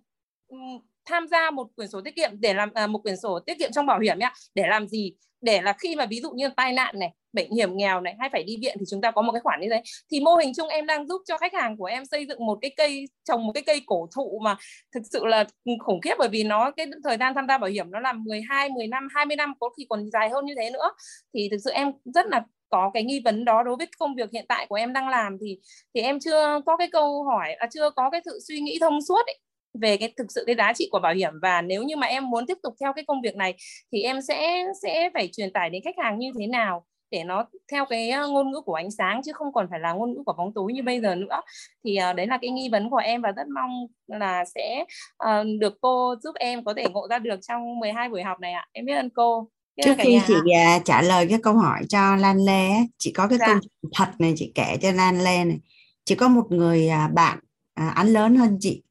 tham 1.07 1.27
gia 1.27 1.51
một 1.51 1.67
quyển 1.75 1.87
sổ 1.87 2.01
tiết 2.01 2.15
kiệm 2.15 2.31
để 2.39 2.53
làm 2.53 2.69
à, 2.73 2.87
một 2.87 2.99
quyển 2.99 3.17
sổ 3.17 3.39
tiết 3.39 3.59
kiệm 3.59 3.71
trong 3.71 3.85
bảo 3.85 3.99
hiểm 3.99 4.19
nhá 4.19 4.33
để 4.55 4.63
làm 4.67 4.87
gì? 4.87 5.13
Để 5.41 5.61
là 5.61 5.73
khi 5.73 5.95
mà 5.95 6.05
ví 6.05 6.21
dụ 6.21 6.31
như 6.31 6.49
tai 6.57 6.73
nạn 6.73 6.99
này 6.99 7.09
bệnh 7.33 7.51
hiểm 7.51 7.77
nghèo 7.77 8.01
này 8.01 8.15
hay 8.19 8.29
phải 8.31 8.43
đi 8.43 8.57
viện 8.61 8.77
thì 8.79 8.85
chúng 8.89 9.01
ta 9.01 9.11
có 9.11 9.21
một 9.21 9.31
cái 9.31 9.41
khoản 9.41 9.59
như 9.61 9.67
thế. 9.71 9.81
Thì 10.11 10.19
mô 10.19 10.35
hình 10.35 10.53
chung 10.57 10.67
em 10.67 10.85
đang 10.85 11.07
giúp 11.07 11.21
cho 11.25 11.37
khách 11.37 11.53
hàng 11.53 11.77
của 11.77 11.85
em 11.85 12.05
xây 12.05 12.25
dựng 12.25 12.45
một 12.45 12.57
cái 12.61 12.71
cây 12.77 13.05
trồng 13.23 13.45
một 13.45 13.51
cái 13.53 13.63
cây 13.63 13.81
cổ 13.85 14.07
thụ 14.15 14.39
mà 14.43 14.57
thực 14.93 15.01
sự 15.11 15.25
là 15.25 15.45
khủng 15.79 16.01
khiếp 16.01 16.15
bởi 16.19 16.29
vì 16.29 16.43
nó 16.43 16.71
cái 16.71 16.85
thời 17.03 17.17
gian 17.17 17.33
tham 17.35 17.45
gia 17.47 17.57
bảo 17.57 17.69
hiểm 17.69 17.91
nó 17.91 17.99
là 17.99 18.13
12 18.13 18.69
10 18.69 18.87
năm 18.87 19.07
20 19.15 19.35
năm 19.35 19.53
có 19.59 19.69
khi 19.77 19.85
còn 19.89 20.09
dài 20.11 20.29
hơn 20.29 20.45
như 20.45 20.53
thế 20.57 20.69
nữa. 20.71 20.89
Thì 21.33 21.47
thực 21.51 21.57
sự 21.63 21.71
em 21.71 21.91
rất 22.05 22.25
là 22.27 22.43
có 22.69 22.91
cái 22.93 23.03
nghi 23.03 23.21
vấn 23.25 23.45
đó 23.45 23.63
đối 23.63 23.75
với 23.75 23.87
công 23.99 24.15
việc 24.15 24.29
hiện 24.33 24.45
tại 24.49 24.65
của 24.69 24.75
em 24.75 24.93
đang 24.93 25.09
làm. 25.09 25.37
Thì 25.41 25.59
thì 25.93 26.01
em 26.01 26.19
chưa 26.19 26.61
có 26.65 26.77
cái 26.77 26.89
câu 26.91 27.23
hỏi 27.23 27.53
à, 27.53 27.67
chưa 27.73 27.89
có 27.89 28.09
cái 28.09 28.21
sự 28.25 28.39
suy 28.47 28.59
nghĩ 28.59 28.77
thông 28.81 29.01
suốt 29.07 29.25
ấy 29.25 29.39
về 29.81 29.97
cái 29.97 30.13
thực 30.17 30.27
sự 30.29 30.43
cái 30.47 30.55
giá 30.55 30.73
trị 30.73 30.89
của 30.91 30.99
bảo 30.99 31.13
hiểm. 31.13 31.33
Và 31.41 31.61
nếu 31.61 31.83
như 31.83 31.95
mà 31.95 32.07
em 32.07 32.29
muốn 32.29 32.47
tiếp 32.47 32.57
tục 32.63 32.73
theo 32.81 32.93
cái 32.93 33.03
công 33.07 33.21
việc 33.21 33.35
này 33.35 33.55
thì 33.91 34.01
em 34.01 34.21
sẽ 34.21 34.65
sẽ 34.81 35.09
phải 35.13 35.29
truyền 35.33 35.53
tải 35.53 35.69
đến 35.69 35.81
khách 35.85 35.97
hàng 35.97 36.19
như 36.19 36.31
thế 36.39 36.47
nào 36.47 36.85
để 37.11 37.23
nó 37.23 37.45
theo 37.71 37.85
cái 37.85 38.09
ờ, 38.09 38.27
ngôn 38.27 38.51
ngữ 38.51 38.61
của 38.61 38.73
ánh 38.73 38.91
sáng 38.91 39.21
chứ 39.25 39.31
không 39.35 39.53
còn 39.53 39.67
phải 39.69 39.79
là 39.79 39.93
ngôn 39.93 40.13
ngữ 40.13 40.23
của 40.25 40.33
bóng 40.37 40.53
tối 40.53 40.73
như 40.73 40.83
bây 40.83 41.01
giờ 41.01 41.15
nữa. 41.15 41.41
Thì 41.85 41.97
uh, 42.09 42.15
đấy 42.15 42.27
là 42.27 42.37
cái 42.41 42.49
nghi 42.49 42.69
vấn 42.71 42.89
của 42.89 42.97
em 42.97 43.21
và 43.21 43.31
rất 43.31 43.47
mong 43.55 43.71
là 44.07 44.45
sẽ 44.55 44.85
uh, 45.23 45.59
được 45.59 45.73
cô 45.81 46.15
giúp 46.23 46.35
em 46.35 46.63
có 46.63 46.73
thể 46.77 46.85
ngộ 46.89 47.07
ra 47.09 47.19
được 47.19 47.39
trong 47.47 47.79
12 47.79 48.09
buổi 48.09 48.23
học 48.23 48.39
này 48.39 48.53
ạ. 48.53 48.67
Em 48.71 48.85
biết 48.85 48.93
ơn 48.93 49.09
cô. 49.09 49.49
Biết 49.77 49.83
trước 49.85 49.93
khi 49.97 50.13
nhà 50.13 50.23
chị 50.27 50.33
à, 50.55 50.79
trả 50.85 51.01
lời 51.01 51.27
cái 51.29 51.39
câu 51.43 51.53
hỏi 51.53 51.81
cho 51.89 52.15
Lan 52.15 52.37
Lê 52.37 52.69
chị 52.97 53.11
có 53.11 53.27
cái 53.27 53.37
Dạ. 53.37 53.47
câu 53.47 53.59
thật 53.93 54.09
này 54.19 54.33
chị 54.35 54.51
kể 54.55 54.77
cho 54.81 54.91
Lan 54.91 55.23
Lê 55.23 55.43
này. 55.45 55.59
Chị 56.05 56.15
có 56.15 56.27
một 56.27 56.51
người 56.51 56.89
à, 56.89 57.07
bạn 57.13 57.39
à, 57.73 57.89
anh 57.95 58.07
lớn 58.07 58.35
hơn 58.35 58.57
chị 58.59 58.83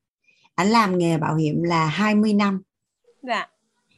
anh 0.57 0.69
làm 0.69 0.99
nghề 0.99 1.19
bảo 1.19 1.37
hiểm 1.37 1.63
là 1.63 1.87
20 1.87 2.35
năm. 2.35 2.63
Dạ. 3.23 3.49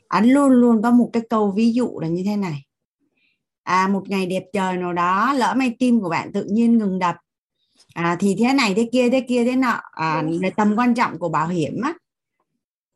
Anh 0.08 0.30
luôn 0.30 0.52
luôn 0.52 0.82
có 0.82 0.90
một 0.90 1.10
cái 1.12 1.22
câu 1.30 1.50
ví 1.50 1.72
dụ 1.72 1.98
là 2.00 2.08
như 2.08 2.22
thế 2.26 2.36
này. 2.36 2.64
À 3.62 3.88
một 3.88 4.08
ngày 4.08 4.26
đẹp 4.26 4.44
trời 4.52 4.76
nào 4.76 4.92
đó 4.92 5.32
lỡ 5.32 5.54
may 5.56 5.76
tim 5.78 6.00
của 6.00 6.08
bạn 6.08 6.32
tự 6.32 6.44
nhiên 6.44 6.78
ngừng 6.78 6.98
đập. 6.98 7.16
À, 7.94 8.16
thì 8.20 8.36
thế 8.38 8.52
này 8.52 8.74
thế 8.74 8.88
kia 8.92 9.10
thế 9.10 9.20
kia 9.20 9.44
thế 9.44 9.56
nọ. 9.56 9.80
À, 9.92 10.22
về 10.40 10.50
tầm 10.50 10.74
quan 10.76 10.94
trọng 10.94 11.18
của 11.18 11.28
bảo 11.28 11.48
hiểm 11.48 11.80
á. 11.82 11.94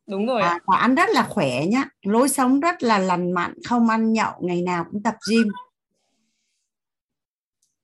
Đúng 0.07 0.25
rồi 0.25 0.41
à, 0.41 0.59
và 0.65 0.77
anh 0.77 0.95
rất 0.95 1.09
là 1.09 1.27
khỏe 1.29 1.65
nhá. 1.65 1.85
Lối 2.01 2.29
sống 2.29 2.59
rất 2.59 2.83
là 2.83 2.99
lành 2.99 3.31
mạnh 3.31 3.53
không 3.65 3.89
ăn 3.89 4.13
nhậu 4.13 4.33
ngày 4.41 4.61
nào 4.61 4.85
cũng 4.91 5.03
tập 5.03 5.15
gym. 5.29 5.47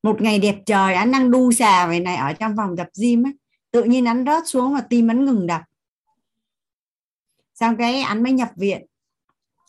Một 0.04 0.22
ngày 0.22 0.40
đẹp 0.40 0.56
trời 0.66 0.94
anh 0.94 1.12
đang 1.12 1.32
đu 1.32 1.52
xà 1.52 1.88
vậy 1.88 2.00
này 2.00 2.16
ở 2.16 2.34
trong 2.34 2.54
phòng 2.58 2.78
tập 2.78 2.88
gym 3.02 3.24
á. 3.24 3.32
Tự 3.72 3.84
nhiên 3.84 4.06
anh 4.06 4.26
rớt 4.26 4.44
xuống 4.48 4.74
và 4.74 4.82
tim 4.82 5.12
anh 5.12 5.26
ngừng 5.26 5.48
đập 5.48 5.62
xong 7.60 7.78
cái 7.78 8.02
anh 8.02 8.24
mới 8.24 8.32
nhập 8.32 8.50
viện 8.56 8.86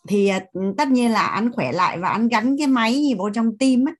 thì 0.07 0.27
à, 0.27 0.39
tất 0.77 0.87
nhiên 0.87 1.11
là 1.11 1.21
anh 1.21 1.51
khỏe 1.51 1.71
lại 1.71 1.97
và 1.97 2.09
anh 2.09 2.27
gắn 2.27 2.57
cái 2.57 2.67
máy 2.67 2.93
gì 2.93 3.13
vô 3.17 3.29
trong 3.29 3.57
tim 3.57 3.85
á. 3.85 3.93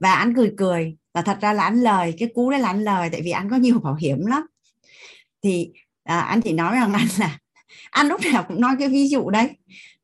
Và 0.00 0.14
anh 0.14 0.34
cười 0.36 0.54
cười 0.56 0.96
và 1.14 1.22
thật 1.22 1.38
ra 1.40 1.52
là 1.52 1.62
anh 1.62 1.82
lời 1.82 2.14
cái 2.18 2.28
cú 2.34 2.50
đấy 2.50 2.60
là 2.60 2.68
anh 2.68 2.84
lời 2.84 3.08
tại 3.12 3.22
vì 3.22 3.30
anh 3.30 3.50
có 3.50 3.56
nhiều 3.56 3.78
bảo 3.78 3.94
hiểm 3.94 4.26
lắm. 4.26 4.42
Thì 5.42 5.72
à, 6.04 6.20
anh 6.20 6.40
chỉ 6.40 6.52
nói 6.52 6.76
rằng 6.76 6.92
anh 6.92 7.06
là 7.18 7.38
anh 7.90 8.08
lúc 8.08 8.20
nào 8.32 8.44
cũng 8.48 8.60
nói 8.60 8.76
cái 8.78 8.88
ví 8.88 9.08
dụ 9.08 9.30
đấy. 9.30 9.50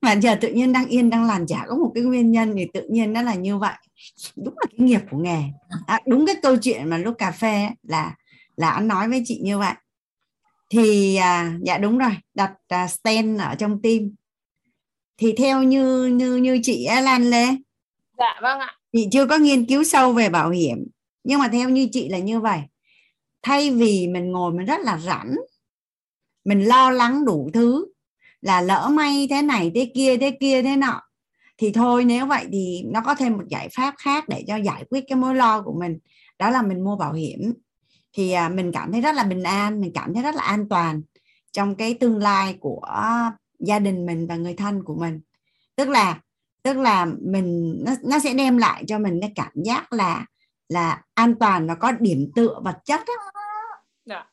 Mà 0.00 0.12
giờ 0.12 0.34
tự 0.40 0.48
nhiên 0.48 0.72
đang 0.72 0.86
yên 0.86 1.10
đang 1.10 1.24
lành 1.24 1.46
chả 1.46 1.64
có 1.68 1.76
một 1.76 1.92
cái 1.94 2.04
nguyên 2.04 2.32
nhân 2.32 2.54
thì 2.56 2.66
tự 2.74 2.86
nhiên 2.90 3.12
nó 3.12 3.22
là 3.22 3.34
như 3.34 3.58
vậy. 3.58 3.74
Đúng 4.36 4.54
là 4.56 4.66
cái 4.70 4.86
nghiệp 4.86 5.00
của 5.10 5.18
nghề. 5.18 5.42
À, 5.86 6.00
đúng 6.06 6.26
cái 6.26 6.36
câu 6.42 6.56
chuyện 6.56 6.90
mà 6.90 6.98
lúc 6.98 7.14
cà 7.18 7.30
phê 7.30 7.64
ấy, 7.64 7.74
là 7.82 8.14
là 8.56 8.70
anh 8.70 8.88
nói 8.88 9.08
với 9.08 9.22
chị 9.26 9.40
như 9.42 9.58
vậy 9.58 9.72
thì 10.68 11.16
à, 11.16 11.58
dạ 11.62 11.78
đúng 11.78 11.98
rồi 11.98 12.12
đặt 12.34 12.52
à, 12.68 12.88
stent 12.88 13.40
ở 13.40 13.54
trong 13.54 13.82
tim 13.82 14.14
thì 15.16 15.32
theo 15.32 15.62
như 15.62 16.06
như 16.06 16.36
như 16.36 16.58
chị 16.62 16.88
Lan 17.02 17.30
Lê? 17.30 17.46
Dạ 18.18 18.38
vâng 18.42 18.58
ạ. 18.58 18.74
Chị 18.92 19.08
chưa 19.12 19.26
có 19.26 19.36
nghiên 19.36 19.66
cứu 19.66 19.84
sâu 19.84 20.12
về 20.12 20.28
bảo 20.28 20.50
hiểm 20.50 20.86
nhưng 21.24 21.40
mà 21.40 21.48
theo 21.48 21.68
như 21.68 21.88
chị 21.92 22.08
là 22.08 22.18
như 22.18 22.40
vậy. 22.40 22.60
Thay 23.42 23.70
vì 23.70 24.08
mình 24.08 24.32
ngồi 24.32 24.52
mình 24.52 24.66
rất 24.66 24.80
là 24.80 24.98
rảnh 24.98 25.34
mình 26.48 26.64
lo 26.64 26.90
lắng 26.90 27.24
đủ 27.24 27.50
thứ 27.54 27.86
là 28.40 28.60
lỡ 28.60 28.88
may 28.92 29.26
thế 29.30 29.42
này 29.42 29.70
thế 29.74 29.90
kia 29.94 30.16
thế 30.16 30.36
kia 30.40 30.62
thế 30.62 30.76
nọ 30.76 31.02
thì 31.58 31.72
thôi 31.72 32.04
nếu 32.04 32.26
vậy 32.26 32.46
thì 32.52 32.82
nó 32.86 33.00
có 33.00 33.14
thêm 33.14 33.36
một 33.36 33.44
giải 33.48 33.68
pháp 33.76 33.94
khác 33.98 34.28
để 34.28 34.44
cho 34.46 34.56
giải 34.56 34.84
quyết 34.90 35.04
cái 35.08 35.16
mối 35.16 35.34
lo 35.34 35.62
của 35.62 35.72
mình 35.80 35.98
đó 36.38 36.50
là 36.50 36.62
mình 36.62 36.84
mua 36.84 36.96
bảo 36.96 37.12
hiểm 37.12 37.52
thì 38.12 38.32
à, 38.32 38.48
mình 38.48 38.72
cảm 38.72 38.92
thấy 38.92 39.00
rất 39.00 39.14
là 39.14 39.24
bình 39.24 39.42
an 39.42 39.80
mình 39.80 39.92
cảm 39.94 40.14
thấy 40.14 40.22
rất 40.22 40.34
là 40.34 40.42
an 40.42 40.68
toàn 40.68 41.02
trong 41.52 41.74
cái 41.74 41.94
tương 41.94 42.18
lai 42.18 42.56
của 42.60 42.80
gia 43.58 43.78
đình 43.78 44.06
mình 44.06 44.26
và 44.26 44.36
người 44.36 44.54
thân 44.54 44.84
của 44.84 44.94
mình 44.94 45.20
tức 45.76 45.88
là 45.88 46.20
tức 46.62 46.76
là 46.76 47.06
mình 47.20 47.78
nó, 47.86 47.92
nó 48.04 48.18
sẽ 48.18 48.34
đem 48.34 48.58
lại 48.58 48.84
cho 48.88 48.98
mình 48.98 49.18
cái 49.20 49.32
cảm 49.34 49.52
giác 49.64 49.92
là 49.92 50.26
là 50.68 51.02
an 51.14 51.34
toàn 51.40 51.66
và 51.66 51.74
có 51.74 51.92
điểm 51.92 52.30
tựa 52.34 52.60
vật 52.64 52.78
chất 52.84 53.00
đó. 53.06 53.14
Dạ. 54.04 54.24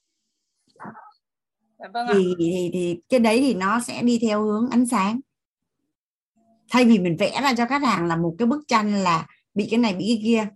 Dạ, 1.80 1.88
vâng 1.94 2.08
thì, 2.14 2.36
thì 2.40 2.70
thì 2.74 3.00
cái 3.10 3.20
đấy 3.20 3.40
thì 3.42 3.54
nó 3.54 3.80
sẽ 3.80 4.02
đi 4.02 4.20
theo 4.22 4.44
hướng 4.44 4.70
ánh 4.70 4.86
sáng 4.86 5.20
thay 6.72 6.86
vì 6.86 7.00
mình 7.00 7.18
vẽ 7.20 7.42
ra 7.42 7.54
cho 7.58 7.66
khách 7.66 7.84
hàng 7.84 8.06
là 8.06 8.16
một 8.16 8.36
cái 8.40 8.46
bức 8.46 8.68
tranh 8.68 8.94
là 8.94 9.28
bị 9.54 9.68
cái 9.72 9.80
này 9.80 9.94
bị 9.94 10.06
cái 10.08 10.20
kia 10.24 10.48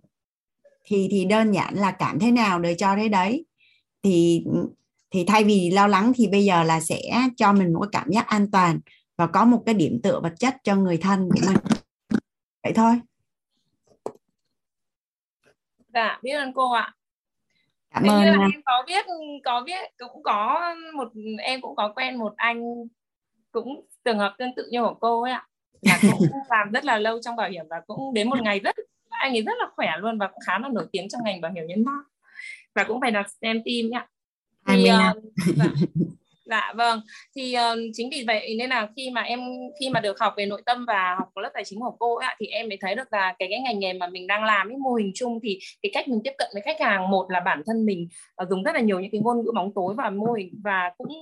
thì 0.90 1.08
thì 1.10 1.24
đơn 1.24 1.52
giản 1.52 1.74
là 1.74 1.90
cảm 1.90 2.18
thế 2.18 2.30
nào 2.30 2.58
để 2.58 2.74
cho 2.78 2.96
thế 2.96 3.08
đấy. 3.08 3.44
Thì 4.02 4.44
thì 5.10 5.24
thay 5.24 5.44
vì 5.44 5.70
lo 5.70 5.86
lắng 5.86 6.12
thì 6.16 6.28
bây 6.28 6.44
giờ 6.44 6.62
là 6.62 6.80
sẽ 6.80 7.00
cho 7.36 7.52
mình 7.52 7.72
một 7.72 7.80
cái 7.80 7.88
cảm 7.92 8.10
giác 8.10 8.26
an 8.26 8.50
toàn 8.50 8.80
và 9.16 9.26
có 9.26 9.44
một 9.44 9.62
cái 9.66 9.74
điểm 9.74 10.00
tựa 10.02 10.20
vật 10.20 10.32
chất 10.38 10.54
cho 10.64 10.76
người 10.76 10.96
thân 10.96 11.28
của 11.34 11.40
mình. 11.46 11.56
Vậy 12.62 12.72
thôi. 12.76 13.00
Dạ 15.94 16.18
biết 16.22 16.32
ơn 16.32 16.52
cô 16.52 16.72
ạ. 16.72 16.94
Cảm 17.90 18.04
ơn 18.04 18.24
là 18.24 18.32
em 18.32 18.62
có 18.64 18.84
biết 18.86 19.06
có 19.44 19.62
biết 19.66 19.90
cũng 19.98 20.22
có 20.22 20.74
một 20.94 21.08
em 21.42 21.60
cũng 21.60 21.76
có 21.76 21.92
quen 21.96 22.16
một 22.16 22.32
anh 22.36 22.62
cũng 23.52 23.86
trường 24.04 24.18
hợp 24.18 24.34
tương 24.38 24.54
tự 24.56 24.68
như 24.70 24.82
của 24.82 24.94
cô 25.00 25.22
ấy 25.22 25.32
ạ. 25.32 25.46
Là 25.80 25.98
cũng 26.02 26.28
làm 26.50 26.72
rất 26.72 26.84
là 26.84 26.98
lâu 26.98 27.22
trong 27.22 27.36
bảo 27.36 27.50
hiểm 27.50 27.64
và 27.70 27.80
cũng 27.86 28.14
đến 28.14 28.30
một 28.30 28.42
ngày 28.42 28.60
rất 28.60 28.76
anh 29.20 29.32
ấy 29.32 29.42
rất 29.42 29.52
là 29.58 29.66
khỏe 29.76 29.88
luôn 29.98 30.18
và 30.18 30.26
cũng 30.26 30.40
khá 30.46 30.58
là 30.58 30.68
nổi 30.68 30.86
tiếng 30.92 31.08
trong 31.08 31.20
ngành 31.24 31.40
bảo 31.40 31.52
hiểm 31.52 31.66
nhân 31.66 31.84
thọ. 31.84 32.04
Và 32.74 32.84
cũng 32.84 33.00
phải 33.00 33.12
là 33.12 33.22
STEM 33.28 33.56
team 33.56 33.90
nhá. 33.90 34.06
Thì 34.66 34.82
uh, 34.82 34.86
dạ, 34.86 35.12
dạ 36.44 36.72
vâng. 36.76 37.00
Thì 37.36 37.56
uh, 37.56 37.78
chính 37.92 38.10
vì 38.10 38.24
vậy 38.26 38.54
nên 38.58 38.70
là 38.70 38.88
khi 38.96 39.10
mà 39.10 39.20
em 39.20 39.40
khi 39.80 39.90
mà 39.90 40.00
được 40.00 40.20
học 40.20 40.34
về 40.36 40.46
nội 40.46 40.62
tâm 40.66 40.84
và 40.86 41.14
học 41.18 41.28
lớp 41.36 41.50
tài 41.54 41.64
chính 41.64 41.80
của 41.80 41.96
cô 41.98 42.16
ấy, 42.16 42.36
thì 42.40 42.46
em 42.46 42.68
mới 42.68 42.78
thấy 42.80 42.94
được 42.94 43.12
là 43.12 43.34
cái 43.38 43.48
cái 43.50 43.60
ngành 43.60 43.78
nghề 43.78 43.92
mà 43.92 44.06
mình 44.06 44.26
đang 44.26 44.44
làm 44.44 44.68
cái 44.68 44.76
mô 44.76 44.94
hình 44.94 45.12
chung 45.14 45.38
thì 45.42 45.58
cái 45.82 45.90
cách 45.94 46.08
mình 46.08 46.20
tiếp 46.24 46.32
cận 46.38 46.48
với 46.52 46.62
khách 46.62 46.80
hàng 46.80 47.10
một 47.10 47.26
là 47.30 47.40
bản 47.40 47.62
thân 47.66 47.86
mình 47.86 48.08
uh, 48.42 48.48
dùng 48.50 48.62
rất 48.62 48.74
là 48.74 48.80
nhiều 48.80 49.00
những 49.00 49.10
cái 49.10 49.20
ngôn 49.20 49.42
ngữ 49.42 49.50
bóng 49.54 49.72
tối 49.74 49.94
và 49.96 50.10
mô 50.10 50.32
hình 50.32 50.60
và 50.64 50.92
cũng 50.98 51.12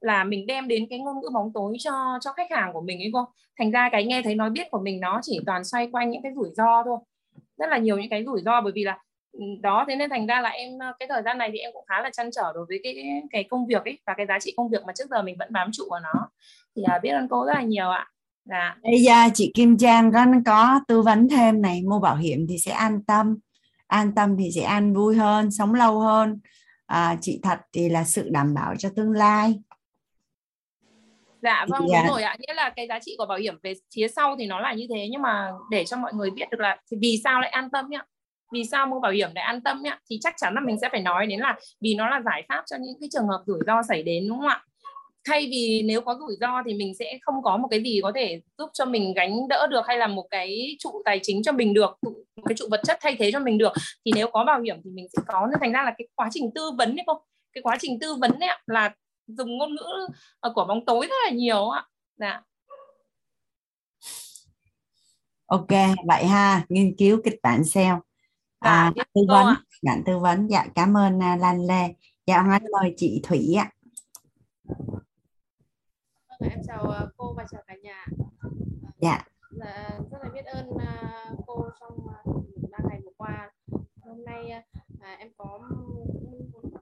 là 0.00 0.24
mình 0.24 0.46
đem 0.46 0.68
đến 0.68 0.86
cái 0.90 0.98
ngôn 0.98 1.20
ngữ 1.20 1.28
bóng 1.34 1.52
tối 1.54 1.76
cho 1.80 2.18
cho 2.20 2.32
khách 2.32 2.50
hàng 2.50 2.72
của 2.72 2.80
mình 2.80 2.98
ấy 2.98 3.10
cô. 3.12 3.24
Thành 3.58 3.70
ra 3.70 3.88
cái 3.92 4.04
nghe 4.04 4.22
thấy 4.22 4.34
nói 4.34 4.50
biết 4.50 4.70
của 4.70 4.80
mình 4.82 5.00
nó 5.00 5.20
chỉ 5.22 5.40
toàn 5.46 5.64
xoay 5.64 5.88
quanh 5.92 6.10
những 6.10 6.22
cái 6.22 6.32
rủi 6.36 6.48
ro 6.56 6.82
thôi 6.84 6.98
rất 7.60 7.66
là 7.70 7.78
nhiều 7.78 7.98
những 7.98 8.10
cái 8.10 8.24
rủi 8.24 8.40
ro 8.44 8.60
bởi 8.60 8.72
vì 8.74 8.84
là 8.84 8.98
ừ, 9.32 9.40
đó 9.62 9.84
thế 9.88 9.96
nên 9.96 10.10
thành 10.10 10.26
ra 10.26 10.40
là 10.40 10.48
em 10.48 10.78
ờ, 10.78 10.92
cái 10.98 11.08
thời 11.08 11.22
gian 11.22 11.38
này 11.38 11.50
thì 11.52 11.58
em 11.58 11.70
cũng 11.72 11.84
khá 11.88 12.00
là 12.02 12.10
chăn 12.12 12.30
trở 12.30 12.52
đối 12.54 12.66
với 12.68 12.80
cái 12.82 12.94
cái 13.30 13.44
công 13.44 13.66
việc 13.66 13.84
ấy 13.84 13.98
và 14.06 14.14
cái 14.16 14.26
giá 14.26 14.38
trị 14.38 14.54
công 14.56 14.70
việc 14.70 14.84
mà 14.86 14.92
trước 14.96 15.10
giờ 15.10 15.22
mình 15.22 15.36
vẫn 15.38 15.52
bám 15.52 15.70
trụ 15.72 15.84
vào 15.90 16.00
nó. 16.00 16.28
Thì 16.76 16.82
à, 16.82 16.98
biết 17.02 17.10
ơn 17.10 17.28
cô 17.28 17.46
rất 17.46 17.54
là 17.54 17.62
nhiều 17.62 17.88
ạ. 17.90 18.06
Dạ. 18.44 18.76
Bây 18.82 19.02
giờ 19.02 19.14
chị 19.34 19.52
Kim 19.54 19.78
Trang 19.78 20.12
có 20.12 20.26
có 20.46 20.80
tư 20.88 21.02
vấn 21.02 21.28
thêm 21.28 21.62
này 21.62 21.82
mua 21.82 21.98
bảo 21.98 22.16
hiểm 22.16 22.46
thì 22.48 22.58
sẽ 22.58 22.72
an 22.72 23.04
tâm 23.04 23.36
an 23.90 24.14
tâm 24.14 24.36
thì 24.38 24.50
sẽ 24.54 24.62
an 24.62 24.94
vui 24.94 25.16
hơn 25.16 25.50
sống 25.50 25.74
lâu 25.74 26.00
hơn. 26.00 26.40
À, 26.86 27.16
chị 27.20 27.40
thật 27.42 27.58
thì 27.72 27.88
là 27.88 28.04
sự 28.04 28.28
đảm 28.30 28.54
bảo 28.54 28.74
cho 28.78 28.88
tương 28.96 29.12
lai 29.12 29.60
dạ 31.42 31.66
vâng 31.68 31.88
dạ. 31.88 32.02
đúng 32.02 32.12
rồi 32.12 32.22
ạ. 32.22 32.36
Nghĩa 32.38 32.54
là 32.54 32.70
cái 32.70 32.86
giá 32.86 32.98
trị 32.98 33.14
của 33.18 33.26
bảo 33.26 33.38
hiểm 33.38 33.58
về 33.62 33.74
phía 33.94 34.08
sau 34.08 34.36
thì 34.38 34.46
nó 34.46 34.60
là 34.60 34.72
như 34.72 34.86
thế 34.94 35.08
nhưng 35.10 35.22
mà 35.22 35.50
để 35.70 35.84
cho 35.84 35.96
mọi 35.96 36.14
người 36.14 36.30
biết 36.30 36.50
được 36.50 36.60
là 36.60 36.76
thì 36.90 36.96
vì 37.00 37.20
sao 37.24 37.40
lại 37.40 37.50
an 37.50 37.70
tâm 37.70 37.86
nhá? 37.90 38.02
Vì 38.52 38.64
sao 38.64 38.86
mua 38.86 39.00
bảo 39.00 39.12
hiểm 39.12 39.30
để 39.34 39.42
an 39.42 39.60
tâm 39.60 39.82
nhá? 39.82 39.98
Thì 40.10 40.18
chắc 40.20 40.34
chắn 40.36 40.54
là 40.54 40.60
mình 40.60 40.76
sẽ 40.80 40.88
phải 40.92 41.00
nói 41.00 41.26
đến 41.26 41.40
là 41.40 41.58
vì 41.80 41.94
nó 41.94 42.08
là 42.08 42.20
giải 42.24 42.44
pháp 42.48 42.62
cho 42.66 42.76
những 42.80 42.94
cái 43.00 43.08
trường 43.12 43.28
hợp 43.28 43.42
rủi 43.46 43.58
ro 43.66 43.82
xảy 43.88 44.02
đến 44.02 44.28
đúng 44.28 44.38
không 44.38 44.48
ạ? 44.48 44.64
Thay 45.24 45.46
vì 45.50 45.82
nếu 45.84 46.00
có 46.00 46.16
rủi 46.18 46.36
ro 46.40 46.62
thì 46.66 46.74
mình 46.74 46.94
sẽ 46.98 47.18
không 47.22 47.42
có 47.42 47.56
một 47.56 47.68
cái 47.70 47.82
gì 47.82 48.00
có 48.02 48.12
thể 48.14 48.40
giúp 48.58 48.70
cho 48.72 48.84
mình 48.84 49.14
gánh 49.14 49.48
đỡ 49.48 49.66
được 49.70 49.86
hay 49.86 49.98
là 49.98 50.06
một 50.06 50.26
cái 50.30 50.76
trụ 50.78 51.02
tài 51.04 51.20
chính 51.22 51.42
cho 51.42 51.52
mình 51.52 51.74
được 51.74 51.98
một 52.36 52.42
cái 52.44 52.54
trụ 52.56 52.66
vật 52.70 52.80
chất 52.84 52.98
thay 53.00 53.16
thế 53.18 53.32
cho 53.32 53.38
mình 53.38 53.58
được. 53.58 53.72
Thì 54.04 54.12
nếu 54.14 54.28
có 54.32 54.44
bảo 54.44 54.60
hiểm 54.60 54.76
thì 54.84 54.90
mình 54.90 55.06
sẽ 55.12 55.22
có. 55.26 55.46
Nên 55.46 55.60
thành 55.60 55.72
ra 55.72 55.82
là 55.82 55.94
cái 55.98 56.08
quá 56.14 56.28
trình 56.32 56.50
tư 56.54 56.70
vấn 56.78 56.96
đấy 56.96 57.04
không 57.06 57.18
cái 57.52 57.62
quá 57.62 57.76
trình 57.80 57.98
tư 58.00 58.14
vấn 58.14 58.30
ấy 58.40 58.48
là 58.66 58.94
dùng 59.38 59.58
ngôn 59.58 59.74
ngữ 59.74 60.06
ờ, 60.40 60.52
của 60.54 60.64
bóng 60.64 60.84
tối 60.84 61.06
rất 61.06 61.16
là 61.24 61.30
nhiều 61.30 61.68
ạ. 61.68 61.86
Dạ. 62.16 62.42
Ok 65.46 65.68
vậy 66.06 66.26
ha 66.26 66.64
nghiên 66.68 66.96
cứu 66.98 67.20
kịch 67.24 67.40
bản 67.42 67.64
SEO 67.64 68.00
dạ, 68.64 68.70
à, 68.70 68.92
dạ, 68.96 69.04
tư 69.14 69.20
vấn 69.28 69.54
nhận 69.82 70.02
tư 70.06 70.18
vấn. 70.18 70.46
Dạ 70.46 70.66
cảm 70.74 70.96
ơn 70.96 71.18
uh, 71.18 71.40
Lan 71.40 71.66
Lê. 71.66 71.94
Dạ 72.26 72.36
anh 72.36 72.62
mời 72.72 72.94
chị 72.96 73.20
Thủy 73.24 73.54
ạ. 73.58 73.70
Vâng, 76.40 76.50
em 76.50 76.60
chào 76.66 76.84
uh, 76.84 77.10
cô 77.16 77.34
và 77.36 77.44
chào 77.50 77.62
cả 77.66 77.74
nhà. 77.82 78.06
Dạ. 78.98 79.24
Dạ, 79.50 79.90
rất 80.10 80.18
là 80.22 80.30
biết 80.34 80.44
ơn 80.44 80.68
uh, 80.68 81.44
cô 81.46 81.64
trong 81.80 82.06
ba 82.70 82.78
uh, 82.78 82.90
ngày 82.90 83.00
vừa 83.04 83.12
qua. 83.16 83.50
Hôm 84.04 84.24
nay 84.24 84.52
uh, 84.94 85.18
em 85.18 85.28
có 85.36 85.58
muốn 85.58 85.90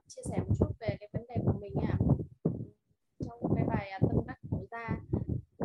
chia 0.07 0.21
sẻ 0.29 0.37
một 0.47 0.55
chút 0.59 0.71
về 0.79 0.97
cái 0.99 1.09
vấn 1.13 1.27
đề 1.27 1.35
của 1.45 1.59
mình 1.61 1.73
ạ 1.87 1.97
trong 3.25 3.55
cái 3.55 3.65
bài 3.67 3.89
à, 3.89 3.99
tâm 3.99 4.27
đắc 4.27 4.37
của 4.49 4.65
ra 4.71 4.97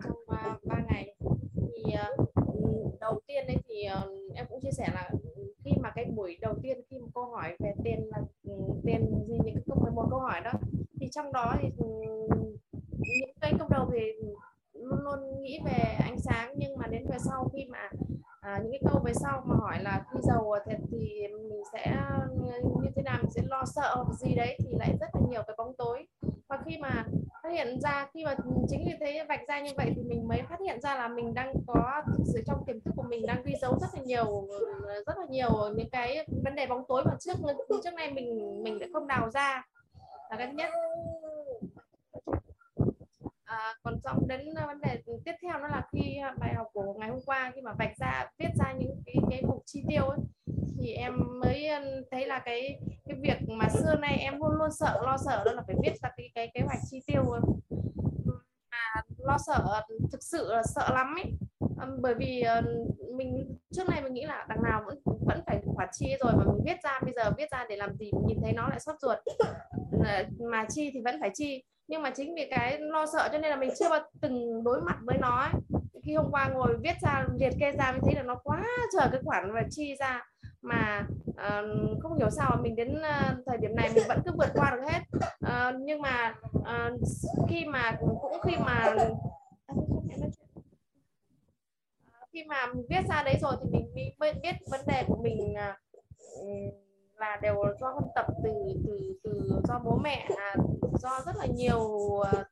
trong 0.05 0.17
uh, 0.17 0.65
3 0.65 0.79
ngày 0.89 1.17
thì 1.55 1.63
uh, 1.63 1.74
Ờ, 1.93 2.25
ừ, 2.35 2.71
đầu 3.01 3.21
tiên 3.27 3.47
đấy 3.47 3.57
thì 3.69 3.85
ờ, 3.85 4.11
em 4.35 4.47
cũng 4.49 4.61
chia 4.63 4.71
sẻ 4.71 4.89
là 4.95 5.11
khi 5.65 5.71
mà 5.81 5.93
cái 5.95 6.05
buổi 6.05 6.39
đầu 6.41 6.55
tiên 6.63 6.81
khi 6.91 6.99
một 6.99 7.07
ừ, 7.07 7.11
câu 7.15 7.25
hỏi 7.25 7.57
về 7.59 7.73
tiền 7.85 8.09
là 8.11 8.19
tiền 8.85 9.25
gì 9.29 9.39
những 9.45 9.55
cái 9.55 9.91
một 9.95 10.07
câu 10.11 10.21
hỏi 10.21 10.41
đó. 10.45 10.53
Thì 11.01 11.09
trong 11.13 11.33
đó 11.33 11.57
thì 11.63 11.69
ừ, 11.79 11.87
những 12.93 13.37
cái 13.41 13.53
câu 13.59 13.69
đầu 13.69 13.91
thì 13.93 14.01
luôn 14.73 15.01
luôn 15.01 15.43
nghĩ 15.43 15.59
về 15.65 15.97
ánh 16.01 16.19
sáng 16.21 16.55
nhưng 16.57 16.77
mà 16.79 16.87
đến 16.87 17.07
về 17.11 17.17
sau 17.19 17.49
khi 17.53 17.65
mà 17.71 17.91
à, 18.41 18.59
những 18.63 18.73
cái 18.73 18.81
câu 18.93 19.03
về 19.05 19.13
sau 19.15 19.43
mà 19.47 19.55
hỏi 19.57 19.83
là 19.83 20.05
khi 20.13 20.21
giàu 20.23 20.53
thì, 20.67 20.75
thì 20.91 21.29
mình 21.51 21.63
sẽ 21.73 21.97
như 22.83 22.91
thế 22.97 23.03
nào? 23.03 23.19
Mình 23.23 23.31
sẽ 23.31 23.43
lo 23.51 23.63
sợ 23.75 24.05
gì 24.21 24.35
đấy 24.35 24.59
thì 24.59 24.69
lại 24.79 24.97
rất 25.01 25.07
là 25.15 25.21
nhiều 25.31 25.43
cái 25.47 25.55
bóng 25.59 25.77
tối. 25.79 26.07
Và 26.49 26.59
khi 26.65 26.77
mà 26.81 27.05
phát 27.45 27.51
hiện 27.53 27.81
ra. 27.81 28.07
Khi 28.15 28.25
mà 28.25 28.35
chính 28.69 28.85
vì 28.87 28.93
thế 29.01 29.25
vạch 29.29 29.41
ra 29.49 29.61
như 29.61 29.71
vậy 29.77 29.93
thì 29.97 30.03
mình 30.03 30.29
mới 30.29 30.43
phát 30.49 30.61
hiện 30.61 30.81
ra 30.81 30.95
là 30.95 31.09
mình 31.09 31.35
đang 31.35 31.55
có 31.67 32.03
thực 32.07 32.25
sự 32.33 32.43
trong 32.47 32.65
tiềm 32.67 32.81
thức 32.81 32.91
của 32.97 33.03
mình 33.03 33.27
đang 33.27 33.43
ghi 33.45 33.55
dấu 33.61 33.79
rất 33.81 33.89
là 33.95 34.01
nhiều 34.05 34.49
rất 35.07 35.19
là 35.19 35.27
nhiều 35.29 35.51
những 35.77 35.91
cái 35.91 36.27
vấn 36.45 36.55
đề 36.55 36.67
bóng 36.67 36.85
tối 36.89 37.03
mà 37.05 37.17
trước 37.21 37.35
trước 37.85 37.95
nay 37.95 38.11
mình 38.11 38.63
mình 38.63 38.79
đã 38.79 38.87
không 38.93 39.07
đào 39.07 39.31
ra. 39.31 39.67
Là 40.31 40.37
cái 40.37 40.53
nhất. 40.53 40.71
À, 43.45 43.75
còn 43.83 44.01
trong 44.05 44.29
đến 44.29 44.55
vấn 44.67 44.81
đề 44.81 45.03
tiếp 45.25 45.35
theo 45.43 45.59
nó 45.59 45.69
là 45.69 45.89
khi 45.93 46.21
bài 46.39 46.55
học 46.55 46.67
của 46.73 46.95
ngày 46.99 47.11
hôm 47.11 47.21
qua 47.27 47.53
khi 47.55 47.61
mà 47.61 47.73
vạch 47.79 47.97
ra 47.97 48.31
viết 48.39 48.49
ra 48.55 48.73
những 48.73 49.03
cái 49.07 49.15
cái 49.31 49.43
mục 49.43 49.63
chi 49.67 49.85
tiêu 49.89 50.05
ấy, 50.05 50.19
thì 50.79 50.93
em 50.93 51.41
mới 51.41 51.69
thấy 52.11 52.27
là 52.27 52.39
cái 52.39 52.79
cái 53.09 53.19
việc 53.23 53.49
mà 53.49 53.69
xưa 53.69 53.95
nay 54.01 54.17
em 54.17 54.39
luôn 54.39 54.55
luôn 54.59 54.73
sợ, 54.73 55.01
lo 55.05 55.17
sợ 55.25 55.43
đó 55.45 55.53
là 55.53 55.63
phải 55.67 55.77
viết 55.83 55.93
ra 56.03 56.11
cái 56.17 56.31
cái 56.35 56.51
kế 56.55 56.61
hoạch 56.61 56.79
chi 56.91 57.01
tiêu 57.07 57.23
mà 58.71 59.03
lo 59.19 59.39
sợ, 59.47 59.83
thực 60.13 60.23
sự 60.23 60.53
là 60.53 60.63
sợ 60.75 60.95
lắm 60.95 61.15
ấy. 61.17 61.33
Bởi 62.01 62.15
vì 62.15 62.41
ờ, 62.41 62.63
mình, 63.17 63.59
trước 63.73 63.89
nay 63.89 64.03
mình 64.03 64.15
nghĩ 64.15 64.25
là 64.25 64.47
đằng 64.49 64.63
nào 64.63 64.83
vẫn 64.87 64.99
vẫn 65.05 65.41
phải 65.47 65.63
khoản 65.67 65.89
chi 65.93 66.17
rồi 66.21 66.33
mà 66.37 66.45
mình 66.45 66.65
viết 66.67 66.77
ra, 66.83 67.01
bây 67.03 67.15
giờ 67.17 67.31
viết 67.39 67.51
ra 67.51 67.67
để 67.69 67.77
làm 67.77 67.97
gì 67.97 68.11
mình 68.13 68.27
nhìn 68.27 68.39
thấy 68.43 68.53
nó 68.53 68.69
lại 68.69 68.81
sốt 68.81 68.97
ruột. 69.01 69.19
Mà 70.51 70.67
chi 70.69 70.91
thì 70.95 71.01
vẫn 71.05 71.17
phải 71.21 71.31
chi. 71.35 71.63
Nhưng 71.89 72.03
mà 72.03 72.11
chính 72.11 72.35
vì 72.35 72.47
cái 72.51 72.79
lo 72.81 73.07
sợ 73.07 73.29
cho 73.33 73.39
nên 73.39 73.51
là 73.51 73.57
mình 73.57 73.71
chưa 73.79 73.89
bao, 73.89 74.01
từng 74.21 74.65
đối 74.65 74.81
mặt 74.81 74.97
với 75.03 75.19
nó 75.19 75.41
ấy. 75.41 75.53
khi 76.05 76.15
hôm 76.15 76.31
qua 76.31 76.49
ngồi 76.49 76.77
viết 76.83 76.95
ra, 77.03 77.27
liệt 77.41 77.53
kê 77.61 77.73
ra, 77.73 77.93
mình 77.93 78.01
thấy 78.05 78.15
là 78.15 78.23
nó 78.23 78.35
quá 78.45 78.65
trời 78.93 79.09
cái 79.13 79.21
khoản 79.25 79.53
và 79.55 79.63
chi 79.71 79.95
ra 79.99 80.23
mà 80.65 81.07
uh, 81.31 82.03
không 82.03 82.19
hiểu 82.19 82.31
sao 82.31 82.51
mà 82.51 82.63
mình 82.63 82.77
đến 82.77 82.95
uh, 82.99 83.39
thời 83.47 83.59
điểm 83.59 83.77
này 83.77 83.91
mình 83.95 84.05
vẫn 84.09 84.19
cứ 84.27 84.33
vượt 84.39 84.51
qua 84.55 84.77
được 84.77 84.83
hết. 84.91 85.01
Uh, 85.47 85.81
nhưng 85.81 86.03
mà 86.03 86.35
uh, 86.59 87.01
khi 87.49 87.65
mà 87.65 87.97
cũng 88.01 88.41
khi 88.45 88.57
mà 88.57 88.95
khi 92.33 92.45
mà 92.45 92.67
mình 92.67 92.87
viết 92.91 93.03
ra 93.09 93.23
đấy 93.23 93.37
rồi 93.41 93.53
thì 93.63 93.71
mình 93.71 94.15
mới 94.19 94.33
biết 94.43 94.55
vấn 94.71 94.81
đề 94.87 95.05
của 95.07 95.17
mình 95.23 95.53
uh, 95.53 96.75
là 97.19 97.39
đều 97.43 97.55
do 97.81 97.91
huân 97.91 98.05
tập 98.15 98.27
từ 98.45 98.51
từ 98.87 99.19
từ 99.25 99.61
do 99.69 99.81
bố 99.85 99.97
mẹ 99.97 100.29
à, 100.37 100.57
do 100.99 101.21
rất 101.27 101.37
là 101.37 101.47
nhiều 101.47 102.21
à, 102.21 102.45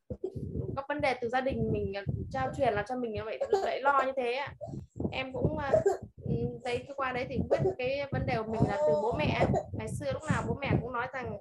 các 0.77 0.85
vấn 0.89 1.01
đề 1.01 1.15
từ 1.21 1.29
gia 1.29 1.41
đình 1.41 1.73
mình 1.73 1.97
à, 1.97 2.03
trao 2.31 2.51
truyền 2.57 2.75
là 2.75 2.85
cho 2.89 2.97
mình 2.97 3.13
như 3.13 3.21
vậy 3.25 3.39
lại 3.51 3.81
lo 3.81 4.03
như 4.07 4.13
thế 4.17 4.41
em 5.11 5.33
cũng 5.33 5.59
đấy 6.65 6.79
cái 6.79 6.95
qua 6.97 7.13
đấy 7.13 7.27
thì 7.29 7.39
biết 7.51 7.59
cái 7.79 8.09
vấn 8.13 8.27
đề 8.27 8.37
của 8.37 8.53
mình 8.53 8.61
là 8.69 8.77
từ 8.77 8.93
bố 9.03 9.13
mẹ. 9.19 9.47
Ngày 9.73 9.89
xưa 9.89 10.13
lúc 10.13 10.23
nào 10.31 10.43
bố 10.49 10.55
mẹ 10.61 10.71
cũng 10.83 10.93
nói 10.93 11.07
rằng 11.13 11.39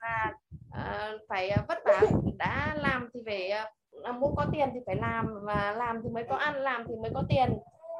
là 0.00 0.32
uh, 0.68 1.20
phải 1.28 1.50
vất 1.68 1.78
vả 1.84 2.00
đã 2.36 2.76
làm 2.80 3.08
thì 3.14 3.20
phải 3.26 3.52
uh, 4.10 4.16
muốn 4.16 4.34
có 4.36 4.46
tiền 4.52 4.68
thì 4.74 4.80
phải 4.86 4.96
làm 4.96 5.26
và 5.42 5.74
làm 5.78 6.00
thì 6.02 6.08
mới 6.08 6.24
có 6.28 6.36
ăn 6.36 6.54
làm 6.54 6.84
thì 6.88 6.94
mới 7.02 7.10
có 7.14 7.22
tiền. 7.28 7.58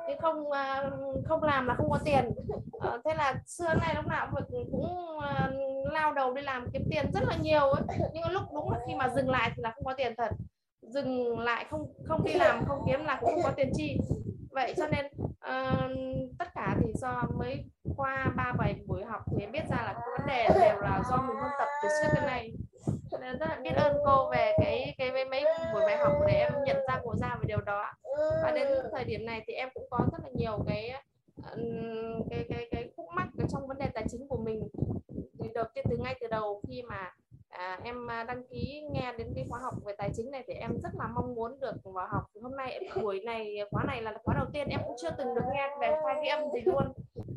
Chứ 0.08 0.14
không 0.20 0.46
uh, 0.46 1.26
không 1.28 1.42
làm 1.42 1.66
là 1.66 1.74
không 1.74 1.90
có 1.90 1.98
tiền. 2.04 2.30
Uh, 2.76 3.00
thế 3.04 3.14
là 3.14 3.34
xưa 3.46 3.74
này 3.74 3.94
lúc 3.94 4.06
nào 4.06 4.28
cũng 4.50 5.16
uh, 5.16 5.92
lao 5.92 6.12
đầu 6.12 6.34
đi 6.34 6.42
làm 6.42 6.70
kiếm 6.72 6.82
tiền 6.90 7.12
rất 7.12 7.22
là 7.28 7.36
nhiều 7.36 7.70
ấy. 7.70 7.82
nhưng 8.12 8.30
lúc 8.30 8.42
đúng 8.54 8.70
là 8.70 8.78
khi 8.86 8.94
mà 8.94 9.08
dừng 9.08 9.30
lại 9.30 9.50
thì 9.56 9.62
là 9.62 9.72
không 9.74 9.84
có 9.84 9.94
tiền 9.96 10.14
thật. 10.16 10.30
Dừng 10.82 11.38
lại 11.38 11.66
không 11.70 11.92
không 12.04 12.24
đi 12.24 12.34
làm 12.34 12.64
không 12.64 12.82
kiếm 12.86 13.04
là 13.04 13.18
cũng 13.20 13.30
không 13.34 13.42
có 13.42 13.52
tiền 13.56 13.70
chi 13.76 13.98
vậy 14.54 14.74
cho 14.76 14.86
nên 14.88 15.06
uh, 15.26 16.38
tất 16.38 16.48
cả 16.54 16.76
thì 16.80 16.92
do 16.94 17.22
mới 17.38 17.64
qua 17.96 18.32
ba 18.36 18.52
bảy 18.58 18.74
buổi 18.86 19.04
học 19.04 19.22
thì 19.30 19.46
biết 19.46 19.62
ra 19.70 19.76
là 19.76 19.92
cái 19.92 20.08
vấn 20.18 20.26
đề 20.26 20.48
đều 20.60 20.80
là 20.80 21.02
do 21.10 21.16
mình 21.16 21.36
không 21.40 21.50
tập 21.58 21.68
từ 21.82 21.88
trước 22.02 22.08
cái 22.14 22.26
này 22.26 22.52
cho 23.10 23.18
nên 23.18 23.38
rất 23.38 23.46
là 23.48 23.58
biết 23.62 23.74
ơn 23.76 23.96
cô 24.04 24.30
về 24.30 24.52
cái 24.58 24.94
cái 24.98 25.10
mấy, 25.12 25.24
mấy 25.24 25.44
buổi 25.72 25.82
bài 25.86 25.96
học 25.96 26.12
để 26.26 26.32
em 26.32 26.52
nhận 26.66 26.76
ra 26.88 27.00
ngộ 27.04 27.16
ra 27.16 27.36
về 27.40 27.46
điều 27.46 27.60
đó. 27.60 27.92
Và 28.42 28.52
đến 28.54 28.68
thời 28.92 29.04
điểm 29.04 29.26
này 29.26 29.42
thì 29.46 29.52
em 29.52 29.68
cũng 29.74 29.86
có 29.90 29.98
rất 30.12 30.18
là 30.22 30.28
nhiều 30.34 30.64
cái 30.66 30.92
cái 32.30 32.44
cái 32.48 32.68
cái 32.70 32.90
khúc 32.96 33.06
mắc 33.14 33.28
trong 33.48 33.66
vấn 33.66 33.78
đề 33.78 33.86
tài 33.94 34.04
chính 34.10 34.28
của 34.28 34.36
mình. 34.36 34.68
Thì 35.42 35.48
được 35.54 35.68
từ 35.90 35.96
ngay 35.96 36.18
từ 36.20 36.26
đầu 36.26 36.62
khi 36.68 36.82
mà 36.82 37.12
à, 37.58 37.78
em 37.84 38.10
à, 38.10 38.24
đăng 38.24 38.42
ký 38.50 38.82
nghe 38.92 39.12
đến 39.18 39.32
cái 39.34 39.44
khóa 39.48 39.60
học 39.62 39.74
về 39.86 39.94
tài 39.98 40.10
chính 40.14 40.30
này 40.30 40.44
thì 40.46 40.54
em 40.54 40.70
rất 40.82 40.90
là 40.98 41.06
mong 41.14 41.34
muốn 41.34 41.60
được 41.60 41.74
vào 41.84 42.06
học. 42.10 42.24
Hôm 42.42 42.56
nay 42.56 42.80
buổi 43.02 43.20
này 43.20 43.56
khóa 43.70 43.84
này 43.84 44.02
là 44.02 44.12
khóa 44.24 44.34
đầu 44.34 44.46
tiên 44.52 44.68
em 44.68 44.80
cũng 44.86 44.96
chưa 45.02 45.10
từng 45.18 45.34
được 45.34 45.44
nghe 45.54 45.68
về 45.80 45.96
khoa 46.02 46.14
ghi 46.22 46.28
âm 46.28 46.40
gì 46.54 46.60
luôn. 46.64 46.92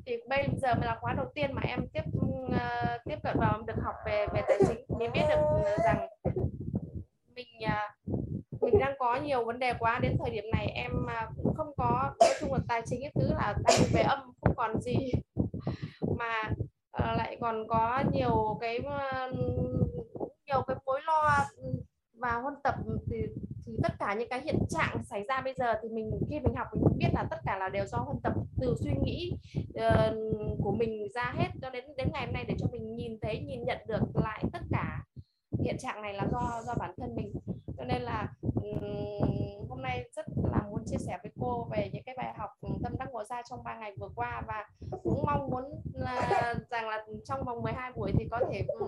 Thì 0.05 0.17
bây 0.29 0.47
giờ 0.57 0.73
là 0.81 0.97
khóa 1.01 1.13
đầu 1.13 1.25
tiên 1.35 1.49
mà 1.53 1.61
em 1.65 1.87
tiếp 1.93 2.03
uh, 2.17 3.01
tiếp 3.05 3.17
cận 3.23 3.39
vào 3.39 3.61
được 3.67 3.73
học 3.83 3.95
về 4.05 4.27
về 4.33 4.41
tài 4.47 4.59
chính. 4.67 4.85
Thì 4.99 5.07
biết 5.07 5.21
được 5.29 5.41
rằng 5.83 6.07
mình 7.35 7.47
uh, 7.63 8.61
mình 8.61 8.79
đang 8.79 8.95
có 8.99 9.15
nhiều 9.15 9.45
vấn 9.45 9.59
đề 9.59 9.73
quá. 9.79 9.99
Đến 9.99 10.17
thời 10.19 10.29
điểm 10.29 10.45
này 10.53 10.67
em 10.67 10.91
uh, 11.05 11.35
cũng 11.43 11.53
không 11.55 11.73
có 11.77 12.13
nói 12.19 12.29
chung 12.39 12.53
là 12.53 12.59
tài 12.67 12.81
chính 12.85 13.01
cái 13.01 13.11
thứ 13.15 13.33
là 13.33 13.55
đang 13.63 13.81
về 13.93 14.01
âm 14.01 14.19
không 14.41 14.55
còn 14.55 14.81
gì. 14.81 15.11
Mà 16.17 16.49
uh, 16.97 17.17
lại 17.17 17.37
còn 17.41 17.67
có 17.67 18.03
nhiều 18.11 18.57
cái 18.61 18.79
uh, 18.79 19.35
nhiều 20.47 20.61
cái 20.67 20.77
mối 20.85 21.01
lo 21.05 21.45
ừ, 21.57 21.63
và 22.13 22.33
huân 22.33 22.53
tập 22.63 22.75
thì, 23.11 23.17
thì 23.65 23.73
tất 23.83 23.93
cả 23.99 24.13
những 24.13 24.29
cái 24.29 24.41
hiện 24.41 24.59
trạng 24.69 25.03
xảy 25.03 25.23
ra 25.27 25.41
bây 25.41 25.53
giờ 25.57 25.73
thì 25.81 25.89
mình 25.89 26.11
khi 26.29 26.39
mình 26.39 26.55
học 26.55 26.67
mình 26.73 26.97
biết 26.97 27.09
là 27.13 27.27
tất 27.29 27.37
cả 27.45 27.57
là 27.57 27.69
đều 27.69 27.85
do 27.85 27.97
huân 27.97 28.17
tập 28.23 28.33
từ 28.61 28.75
suy 28.79 28.91
nghĩ 29.03 29.37
uh, 29.69 30.17
của 30.63 30.71
mình 30.71 31.07
ra 31.15 31.33
hết. 31.37 31.47
Cho 31.61 31.69
đến 31.69 31.85
đến 31.97 32.07
ngày 32.13 32.25
hôm 32.25 32.33
nay 32.33 32.45
để 32.47 32.55
cho 32.59 32.67
mình 32.71 32.95
nhìn 32.95 33.19
thấy 33.21 33.39
nhìn 33.39 33.63
nhận 33.63 33.77
được 33.87 34.01
lại 34.13 34.43
tất 34.53 34.61
cả 34.71 35.03
hiện 35.63 35.77
trạng 35.77 36.01
này 36.01 36.13
là 36.13 36.27
do 36.31 36.61
do 36.65 36.73
bản 36.79 36.93
thân 36.97 37.15
mình. 37.15 37.33
Cho 37.77 37.83
nên 37.83 38.01
là 38.01 38.33
um, 38.41 39.69
hôm 39.69 39.81
nay 39.81 40.09
rất 40.15 40.25
là 40.51 40.63
muốn 40.69 40.76
chia 40.87 40.97
sẻ 40.97 41.17
với 41.23 41.31
cô 41.39 41.67
về 41.71 41.89
những 41.93 42.03
cái 42.03 42.15
bài 42.17 42.33
học 42.37 42.49
ừ, 42.61 42.69
tâm 42.83 42.93
đắc 42.99 43.09
ngộ 43.11 43.23
ra 43.23 43.41
trong 43.49 43.63
3 43.63 43.77
ngày 43.77 43.93
vừa 43.99 44.09
qua 44.15 44.41
và 44.47 44.65
cũng 45.03 45.23
mong 45.25 45.49
muốn 45.49 45.63
là, 45.93 46.53
rằng 46.69 46.89
là 46.89 47.05
trong 47.25 47.43
vòng 47.45 47.61
12 47.61 47.91
buổi 47.95 48.11
thì 48.19 48.27
có 48.31 48.39
thể 48.51 48.65
ừ, 48.67 48.87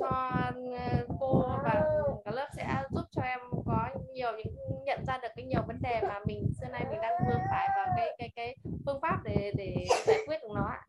cho 0.00 0.32
ừ, 0.54 1.06
cô 1.20 1.42
và 1.64 1.84
cả 2.24 2.30
lớp 2.30 2.48
sẽ 2.56 2.82
giúp 2.90 3.04
cho 3.10 3.22
em 3.22 3.40
có 3.66 3.88
nhiều 4.12 4.32
những 4.36 4.54
nhận 4.84 5.04
ra 5.06 5.18
được 5.22 5.28
cái 5.36 5.46
nhiều 5.46 5.62
vấn 5.66 5.82
đề 5.82 6.00
mà 6.02 6.20
mình 6.26 6.52
xưa 6.60 6.66
nay 6.72 6.84
mình 6.90 7.00
đang 7.02 7.12
vướng 7.28 7.40
phải 7.50 7.68
và 7.76 7.92
cái 7.96 8.14
cái 8.18 8.30
cái 8.36 8.56
phương 8.86 9.00
pháp 9.02 9.18
để 9.24 9.52
để 9.56 9.86
giải 10.06 10.18
quyết 10.26 10.38
được 10.42 10.48
nó 10.54 10.64
ạ. 10.64 10.80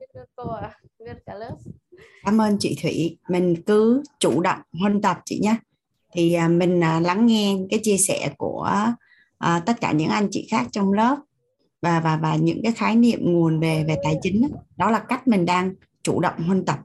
biết 0.00 0.06
cô 0.36 0.50
à. 0.50 0.78
biết 0.98 1.12
cả 1.26 1.34
lớp. 1.34 1.56
Cảm 2.24 2.40
ơn 2.40 2.56
chị 2.60 2.76
Thủy, 2.82 3.18
mình 3.28 3.62
cứ 3.66 4.02
chủ 4.18 4.40
động 4.40 4.60
huân 4.80 5.02
tập 5.02 5.18
chị 5.24 5.40
nhé. 5.42 5.56
Thì 6.14 6.32
à, 6.32 6.48
mình 6.48 6.84
à, 6.84 7.00
lắng 7.00 7.26
nghe 7.26 7.56
cái 7.70 7.80
chia 7.82 7.96
sẻ 7.96 8.34
của 8.38 8.70
à, 9.38 9.60
tất 9.66 9.80
cả 9.80 9.92
những 9.92 10.08
anh 10.08 10.28
chị 10.30 10.46
khác 10.50 10.66
trong 10.72 10.92
lớp 10.92 11.16
và 11.82 12.00
và 12.00 12.16
và 12.16 12.36
những 12.36 12.60
cái 12.62 12.72
khái 12.72 12.96
niệm 12.96 13.20
nguồn 13.22 13.60
về 13.60 13.84
về 13.88 13.96
tài 14.04 14.18
chính 14.22 14.42
đó, 14.42 14.48
đó 14.76 14.90
là 14.90 14.98
cách 14.98 15.28
mình 15.28 15.46
đang 15.46 15.74
chủ 16.02 16.20
động 16.20 16.42
huân 16.46 16.64
tập. 16.64 16.78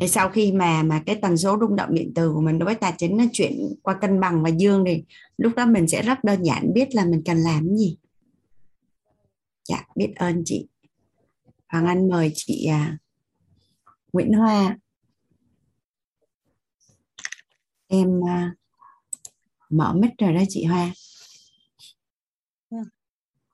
Thì 0.00 0.08
sau 0.08 0.28
khi 0.28 0.52
mà 0.52 0.82
mà 0.82 1.02
cái 1.06 1.16
tần 1.16 1.36
số 1.36 1.58
rung 1.60 1.76
động 1.76 1.94
điện 1.94 2.12
từ 2.14 2.32
của 2.32 2.40
mình 2.40 2.58
đối 2.58 2.64
với 2.64 2.74
tài 2.74 2.94
chính 2.98 3.16
nó 3.16 3.24
chuyển 3.32 3.74
qua 3.82 3.94
cân 3.94 4.20
bằng 4.20 4.42
và 4.42 4.48
dương 4.48 4.84
thì 4.86 5.04
lúc 5.38 5.52
đó 5.56 5.66
mình 5.66 5.88
sẽ 5.88 6.02
rất 6.02 6.24
đơn 6.24 6.42
giản 6.42 6.72
biết 6.74 6.94
là 6.94 7.04
mình 7.04 7.22
cần 7.24 7.36
làm 7.36 7.76
gì. 7.76 7.96
Dạ 9.68 9.84
biết 9.96 10.12
ơn 10.16 10.42
chị. 10.44 10.68
Hoàng 11.68 11.86
Anh 11.86 12.08
mời 12.08 12.32
chị 12.34 12.66
à, 12.66 12.98
Nguyễn 14.12 14.32
Hoa 14.32 14.76
em 17.86 18.20
à, 18.28 18.54
mở 19.70 19.92
mic 19.94 20.10
rồi 20.18 20.32
đó 20.32 20.40
chị 20.48 20.64
Hoa 20.64 20.92
ừ. 22.70 22.76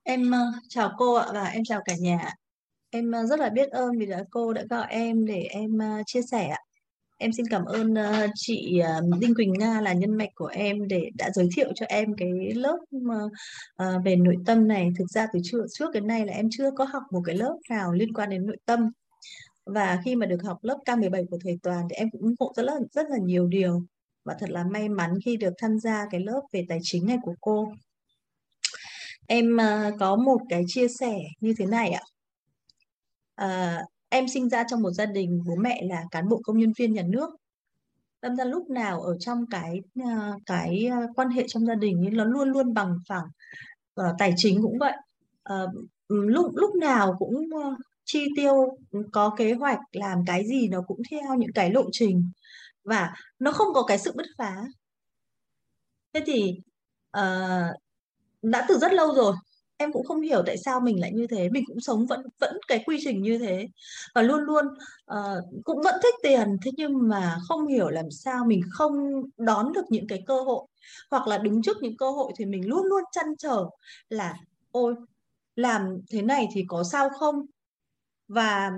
em 0.02 0.30
uh, 0.30 0.62
chào 0.68 0.92
cô 0.98 1.14
ạ 1.14 1.26
và 1.32 1.44
em 1.44 1.64
chào 1.64 1.82
cả 1.84 1.94
nhà 2.00 2.34
Em 2.94 3.10
ờ, 3.10 3.26
rất 3.26 3.40
là 3.40 3.48
biết 3.50 3.70
ơn 3.70 3.98
vì 3.98 4.06
đã 4.06 4.24
cô 4.30 4.52
đã 4.52 4.62
gọi 4.70 4.86
em 4.90 5.26
để 5.26 5.42
em 5.42 5.70
uh, 5.76 6.06
chia 6.06 6.22
sẻ 6.22 6.46
ạ. 6.46 6.58
Em 7.18 7.32
xin 7.32 7.46
cảm 7.50 7.64
ơn 7.64 7.92
uh, 7.92 8.30
chị 8.34 8.80
uh, 8.98 9.20
Đinh 9.20 9.34
Quỳnh 9.34 9.52
Nga 9.52 9.80
là 9.80 9.92
nhân 9.92 10.14
mạch 10.14 10.28
của 10.34 10.46
em 10.46 10.88
để 10.88 11.10
đã 11.14 11.30
giới 11.34 11.48
thiệu 11.56 11.72
cho 11.74 11.86
em 11.88 12.14
cái 12.16 12.30
lớp 12.54 12.78
uh, 12.96 14.04
về 14.04 14.16
nội 14.16 14.36
tâm 14.46 14.68
này. 14.68 14.88
Thực 14.98 15.10
ra 15.10 15.26
từ 15.32 15.38
trước 15.44 15.66
trước 15.72 15.92
đến 15.92 16.06
nay 16.06 16.26
là 16.26 16.32
em 16.32 16.48
chưa 16.50 16.70
có 16.70 16.84
học 16.84 17.02
một 17.10 17.20
cái 17.24 17.34
lớp 17.34 17.56
nào 17.70 17.92
liên 17.92 18.12
quan 18.12 18.30
đến 18.30 18.46
nội 18.46 18.56
tâm. 18.64 18.90
Và 19.66 20.00
khi 20.04 20.16
mà 20.16 20.26
được 20.26 20.42
học 20.44 20.58
lớp 20.62 20.78
K17 20.86 21.26
của 21.30 21.38
thầy 21.44 21.58
Toàn 21.62 21.86
thì 21.90 21.96
em 21.96 22.10
cũng 22.10 22.20
ủng 22.20 22.34
hộ 22.40 22.52
rất 22.56 22.62
là 22.62 22.74
rất 22.92 23.06
là 23.10 23.16
nhiều 23.22 23.46
điều 23.46 23.82
và 24.24 24.34
thật 24.38 24.50
là 24.50 24.64
may 24.64 24.88
mắn 24.88 25.14
khi 25.24 25.36
được 25.36 25.52
tham 25.58 25.78
gia 25.78 26.06
cái 26.10 26.20
lớp 26.20 26.40
về 26.52 26.66
tài 26.68 26.78
chính 26.82 27.06
này 27.06 27.16
của 27.22 27.34
cô. 27.40 27.72
Em 29.26 29.56
uh, 29.56 29.94
có 30.00 30.16
một 30.16 30.40
cái 30.48 30.64
chia 30.66 30.88
sẻ 30.88 31.18
như 31.40 31.54
thế 31.58 31.66
này 31.66 31.90
ạ. 31.90 32.02
Uh, 33.44 33.88
em 34.08 34.28
sinh 34.28 34.48
ra 34.48 34.64
trong 34.68 34.82
một 34.82 34.90
gia 34.90 35.06
đình 35.06 35.42
bố 35.46 35.54
mẹ 35.56 35.82
là 35.84 36.04
cán 36.10 36.28
bộ 36.28 36.40
công 36.44 36.58
nhân 36.58 36.72
viên 36.78 36.92
nhà 36.92 37.02
nước. 37.06 37.30
Đâm 38.22 38.36
ra 38.36 38.44
lúc 38.44 38.70
nào 38.70 39.02
ở 39.02 39.18
trong 39.18 39.46
cái 39.50 39.80
uh, 40.02 40.42
cái 40.46 40.90
quan 41.16 41.28
hệ 41.28 41.44
trong 41.48 41.66
gia 41.66 41.74
đình 41.74 42.08
nó 42.12 42.24
luôn 42.24 42.48
luôn 42.48 42.74
bằng 42.74 42.98
phẳng 43.08 43.26
uh, 44.00 44.06
tài 44.18 44.34
chính 44.36 44.62
cũng 44.62 44.78
vậy. 44.78 44.96
Uh, 45.52 45.70
lúc 46.08 46.52
lúc 46.54 46.74
nào 46.74 47.16
cũng 47.18 47.34
uh, 47.34 47.78
chi 48.04 48.26
tiêu 48.36 48.78
có 49.12 49.34
kế 49.36 49.52
hoạch 49.52 49.78
làm 49.92 50.18
cái 50.26 50.46
gì 50.46 50.68
nó 50.68 50.82
cũng 50.86 51.02
theo 51.10 51.34
những 51.34 51.52
cái 51.52 51.70
lộ 51.70 51.84
trình 51.92 52.30
và 52.84 53.14
nó 53.38 53.50
không 53.52 53.74
có 53.74 53.82
cái 53.82 53.98
sự 53.98 54.12
bứt 54.14 54.26
phá. 54.38 54.56
Thế 56.12 56.22
thì 56.26 56.54
uh, 57.18 57.76
đã 58.42 58.66
từ 58.68 58.78
rất 58.78 58.92
lâu 58.92 59.14
rồi 59.14 59.34
em 59.76 59.92
cũng 59.92 60.06
không 60.06 60.20
hiểu 60.20 60.42
tại 60.46 60.56
sao 60.58 60.80
mình 60.80 61.00
lại 61.00 61.12
như 61.12 61.26
thế. 61.26 61.48
Mình 61.48 61.64
cũng 61.66 61.80
sống 61.80 62.06
vẫn 62.06 62.20
vẫn 62.40 62.56
cái 62.68 62.82
quy 62.86 62.98
trình 63.04 63.22
như 63.22 63.38
thế. 63.38 63.66
Và 64.14 64.22
luôn 64.22 64.40
luôn 64.40 64.64
uh, 65.12 65.62
cũng 65.64 65.82
vẫn 65.82 65.94
thích 66.02 66.14
tiền 66.22 66.56
thế 66.64 66.70
nhưng 66.76 67.08
mà 67.08 67.38
không 67.48 67.66
hiểu 67.66 67.88
làm 67.88 68.10
sao 68.10 68.44
mình 68.44 68.62
không 68.70 69.22
đón 69.36 69.72
được 69.72 69.84
những 69.88 70.06
cái 70.06 70.22
cơ 70.26 70.42
hội. 70.42 70.66
Hoặc 71.10 71.26
là 71.26 71.38
đứng 71.38 71.62
trước 71.62 71.76
những 71.80 71.96
cơ 71.96 72.10
hội 72.10 72.32
thì 72.36 72.44
mình 72.44 72.68
luôn 72.68 72.86
luôn 72.86 73.02
chăn 73.12 73.26
trở 73.38 73.64
là 74.08 74.34
ôi 74.70 74.94
làm 75.56 75.98
thế 76.10 76.22
này 76.22 76.48
thì 76.54 76.64
có 76.68 76.84
sao 76.84 77.10
không? 77.18 77.46
Và 78.28 78.70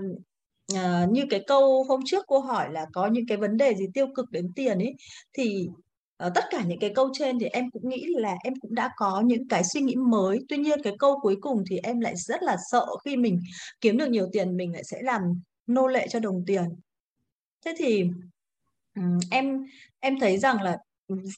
à, 0.75 1.07
như 1.11 1.25
cái 1.31 1.45
câu 1.47 1.85
hôm 1.85 2.01
trước 2.05 2.25
cô 2.27 2.39
hỏi 2.39 2.73
là 2.73 2.87
có 2.93 3.07
những 3.07 3.27
cái 3.27 3.39
vấn 3.39 3.57
đề 3.57 3.75
gì 3.75 3.87
tiêu 3.95 4.07
cực 4.15 4.31
đến 4.31 4.53
tiền 4.57 4.79
ấy 4.79 4.95
thì 5.33 5.69
à, 6.17 6.31
tất 6.35 6.45
cả 6.51 6.63
những 6.67 6.79
cái 6.79 6.93
câu 6.95 7.11
trên 7.13 7.39
thì 7.39 7.47
em 7.47 7.71
cũng 7.71 7.89
nghĩ 7.89 8.05
là 8.17 8.35
em 8.45 8.55
cũng 8.61 8.75
đã 8.75 8.91
có 8.97 9.23
những 9.27 9.49
cái 9.49 9.63
suy 9.65 9.81
nghĩ 9.81 9.95
mới. 9.97 10.39
Tuy 10.49 10.57
nhiên 10.57 10.83
cái 10.83 10.93
câu 10.99 11.19
cuối 11.23 11.37
cùng 11.41 11.65
thì 11.71 11.79
em 11.83 12.01
lại 12.01 12.15
rất 12.17 12.43
là 12.43 12.57
sợ 12.71 12.87
khi 13.05 13.17
mình 13.17 13.41
kiếm 13.81 13.97
được 13.97 14.09
nhiều 14.09 14.29
tiền 14.33 14.57
mình 14.57 14.73
lại 14.73 14.85
sẽ 14.85 15.03
làm 15.03 15.21
nô 15.67 15.87
lệ 15.87 16.07
cho 16.11 16.21
đồng 16.21 16.45
tiền. 16.47 16.65
Thế 17.65 17.75
thì 17.79 18.05
em 19.31 19.65
em 20.01 20.21
thấy 20.21 20.39
rằng 20.39 20.63
là 20.63 20.79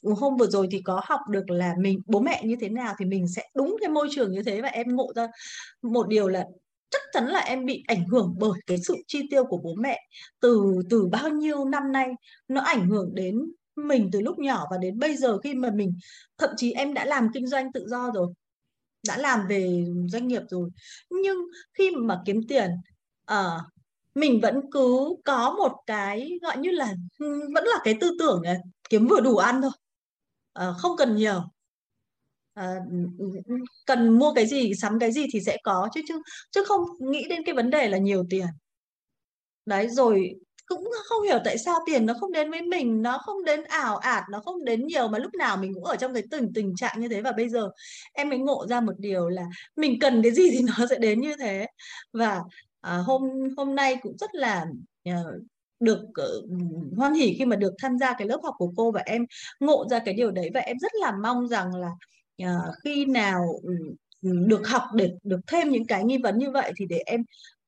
hôm 0.03 0.37
vừa 0.37 0.47
rồi 0.47 0.67
thì 0.71 0.81
có 0.81 1.01
học 1.05 1.19
được 1.29 1.49
là 1.49 1.75
mình 1.79 2.01
bố 2.05 2.19
mẹ 2.19 2.41
như 2.43 2.55
thế 2.61 2.69
nào 2.69 2.93
thì 2.99 3.05
mình 3.05 3.27
sẽ 3.27 3.43
đúng 3.55 3.75
cái 3.81 3.89
môi 3.89 4.07
trường 4.11 4.31
như 4.31 4.43
thế 4.43 4.61
và 4.61 4.69
em 4.69 4.95
ngộ 4.95 5.13
ra 5.15 5.27
một 5.81 6.07
điều 6.07 6.27
là 6.27 6.45
chắc 6.89 7.01
chắn 7.13 7.27
là 7.27 7.39
em 7.39 7.65
bị 7.65 7.83
ảnh 7.87 8.07
hưởng 8.07 8.35
bởi 8.39 8.59
cái 8.67 8.77
sự 8.87 8.95
chi 9.07 9.21
tiêu 9.29 9.43
của 9.45 9.57
bố 9.57 9.75
mẹ 9.75 9.99
từ 10.39 10.81
từ 10.89 11.05
bao 11.05 11.29
nhiêu 11.29 11.65
năm 11.65 11.91
nay. 11.91 12.09
Nó 12.47 12.61
ảnh 12.61 12.89
hưởng 12.89 13.15
đến 13.15 13.51
mình 13.75 14.09
từ 14.11 14.21
lúc 14.21 14.39
nhỏ 14.39 14.65
và 14.71 14.77
đến 14.77 14.99
bây 14.99 15.15
giờ 15.17 15.37
khi 15.37 15.53
mà 15.53 15.71
mình 15.71 15.93
thậm 16.37 16.49
chí 16.57 16.71
em 16.71 16.93
đã 16.93 17.05
làm 17.05 17.29
kinh 17.33 17.47
doanh 17.47 17.71
tự 17.71 17.87
do 17.87 18.11
rồi 18.13 18.27
đã 19.07 19.17
làm 19.17 19.47
về 19.47 19.85
doanh 20.07 20.27
nghiệp 20.27 20.41
rồi. 20.49 20.69
Nhưng 21.09 21.37
khi 21.73 21.91
mà 21.91 22.21
kiếm 22.25 22.47
tiền 22.47 22.71
uh, 23.31 23.61
mình 24.15 24.41
vẫn 24.41 24.61
cứ 24.71 25.15
có 25.25 25.55
một 25.57 25.71
cái 25.85 26.39
gọi 26.41 26.57
như 26.57 26.71
là 26.71 26.93
ừ, 27.19 27.49
vẫn 27.53 27.63
là 27.63 27.79
cái 27.83 27.97
tư 28.01 28.15
tưởng 28.19 28.41
này 28.41 28.57
kiếm 28.89 29.07
vừa 29.07 29.19
đủ 29.19 29.37
ăn 29.37 29.61
thôi. 29.61 29.71
Uh, 30.69 30.77
không 30.77 30.97
cần 30.97 31.15
nhiều 31.15 31.43
uh, 32.59 32.83
cần 33.85 34.19
mua 34.19 34.33
cái 34.33 34.45
gì 34.47 34.73
sắm 34.73 34.99
cái 34.99 35.11
gì 35.11 35.25
thì 35.33 35.41
sẽ 35.41 35.57
có 35.63 35.89
chứ 35.93 36.01
chứ 36.07 36.21
chứ 36.51 36.63
không 36.67 36.81
nghĩ 36.99 37.25
đến 37.29 37.43
cái 37.45 37.55
vấn 37.55 37.69
đề 37.69 37.87
là 37.87 37.97
nhiều 37.97 38.23
tiền. 38.29 38.47
Đấy 39.65 39.87
rồi 39.89 40.35
cũng 40.67 40.89
không 41.05 41.23
hiểu 41.23 41.39
tại 41.45 41.57
sao 41.57 41.79
tiền 41.85 42.05
nó 42.05 42.13
không 42.19 42.31
đến 42.31 42.51
với 42.51 42.61
mình 42.61 43.01
nó 43.01 43.17
không 43.17 43.43
đến 43.45 43.63
ảo 43.63 43.97
ạt 43.97 44.23
nó 44.31 44.39
không 44.45 44.65
đến 44.65 44.87
nhiều 44.87 45.07
mà 45.07 45.19
lúc 45.19 45.33
nào 45.33 45.57
mình 45.57 45.73
cũng 45.73 45.83
ở 45.83 45.95
trong 45.95 46.13
cái 46.13 46.23
tình 46.31 46.53
tình 46.53 46.75
trạng 46.75 46.99
như 47.01 47.07
thế. 47.07 47.21
Và 47.21 47.31
bây 47.31 47.49
giờ 47.49 47.69
em 48.13 48.29
mới 48.29 48.39
ngộ 48.39 48.67
ra 48.67 48.81
một 48.81 48.93
điều 48.97 49.29
là 49.29 49.43
mình 49.75 49.99
cần 49.99 50.21
cái 50.23 50.31
gì 50.31 50.49
thì 50.51 50.59
nó 50.79 50.87
sẽ 50.89 50.97
đến 50.99 51.21
như 51.21 51.35
thế. 51.39 51.67
Và 52.13 52.41
à, 52.81 52.97
hôm 52.97 53.21
hôm 53.57 53.75
nay 53.75 53.97
cũng 54.01 54.17
rất 54.17 54.35
là 54.35 54.65
uh, 55.09 55.43
được 55.79 55.99
uh, 56.01 56.49
hoan 56.97 57.13
hỉ 57.13 57.35
khi 57.39 57.45
mà 57.45 57.55
được 57.55 57.73
tham 57.81 57.97
gia 57.97 58.13
cái 58.13 58.27
lớp 58.27 58.39
học 58.43 58.55
của 58.57 58.71
cô 58.77 58.91
và 58.91 59.01
em 59.05 59.25
ngộ 59.59 59.87
ra 59.89 59.99
cái 59.99 60.13
điều 60.13 60.31
đấy. 60.31 60.49
Và 60.53 60.59
em 60.59 60.79
rất 60.79 60.91
là 61.01 61.13
mong 61.23 61.47
rằng 61.47 61.75
là 61.75 61.89
uh, 62.43 62.75
khi 62.83 63.05
nào 63.05 63.43
ừ, 63.63 63.73
ừ, 64.21 64.29
được 64.47 64.67
học 64.67 64.83
để 64.93 65.11
được 65.23 65.39
thêm 65.47 65.69
những 65.69 65.87
cái 65.87 66.03
nghi 66.03 66.17
vấn 66.17 66.37
như 66.37 66.51
vậy 66.51 66.71
thì 66.77 66.85
để 66.89 66.97
em 67.05 67.23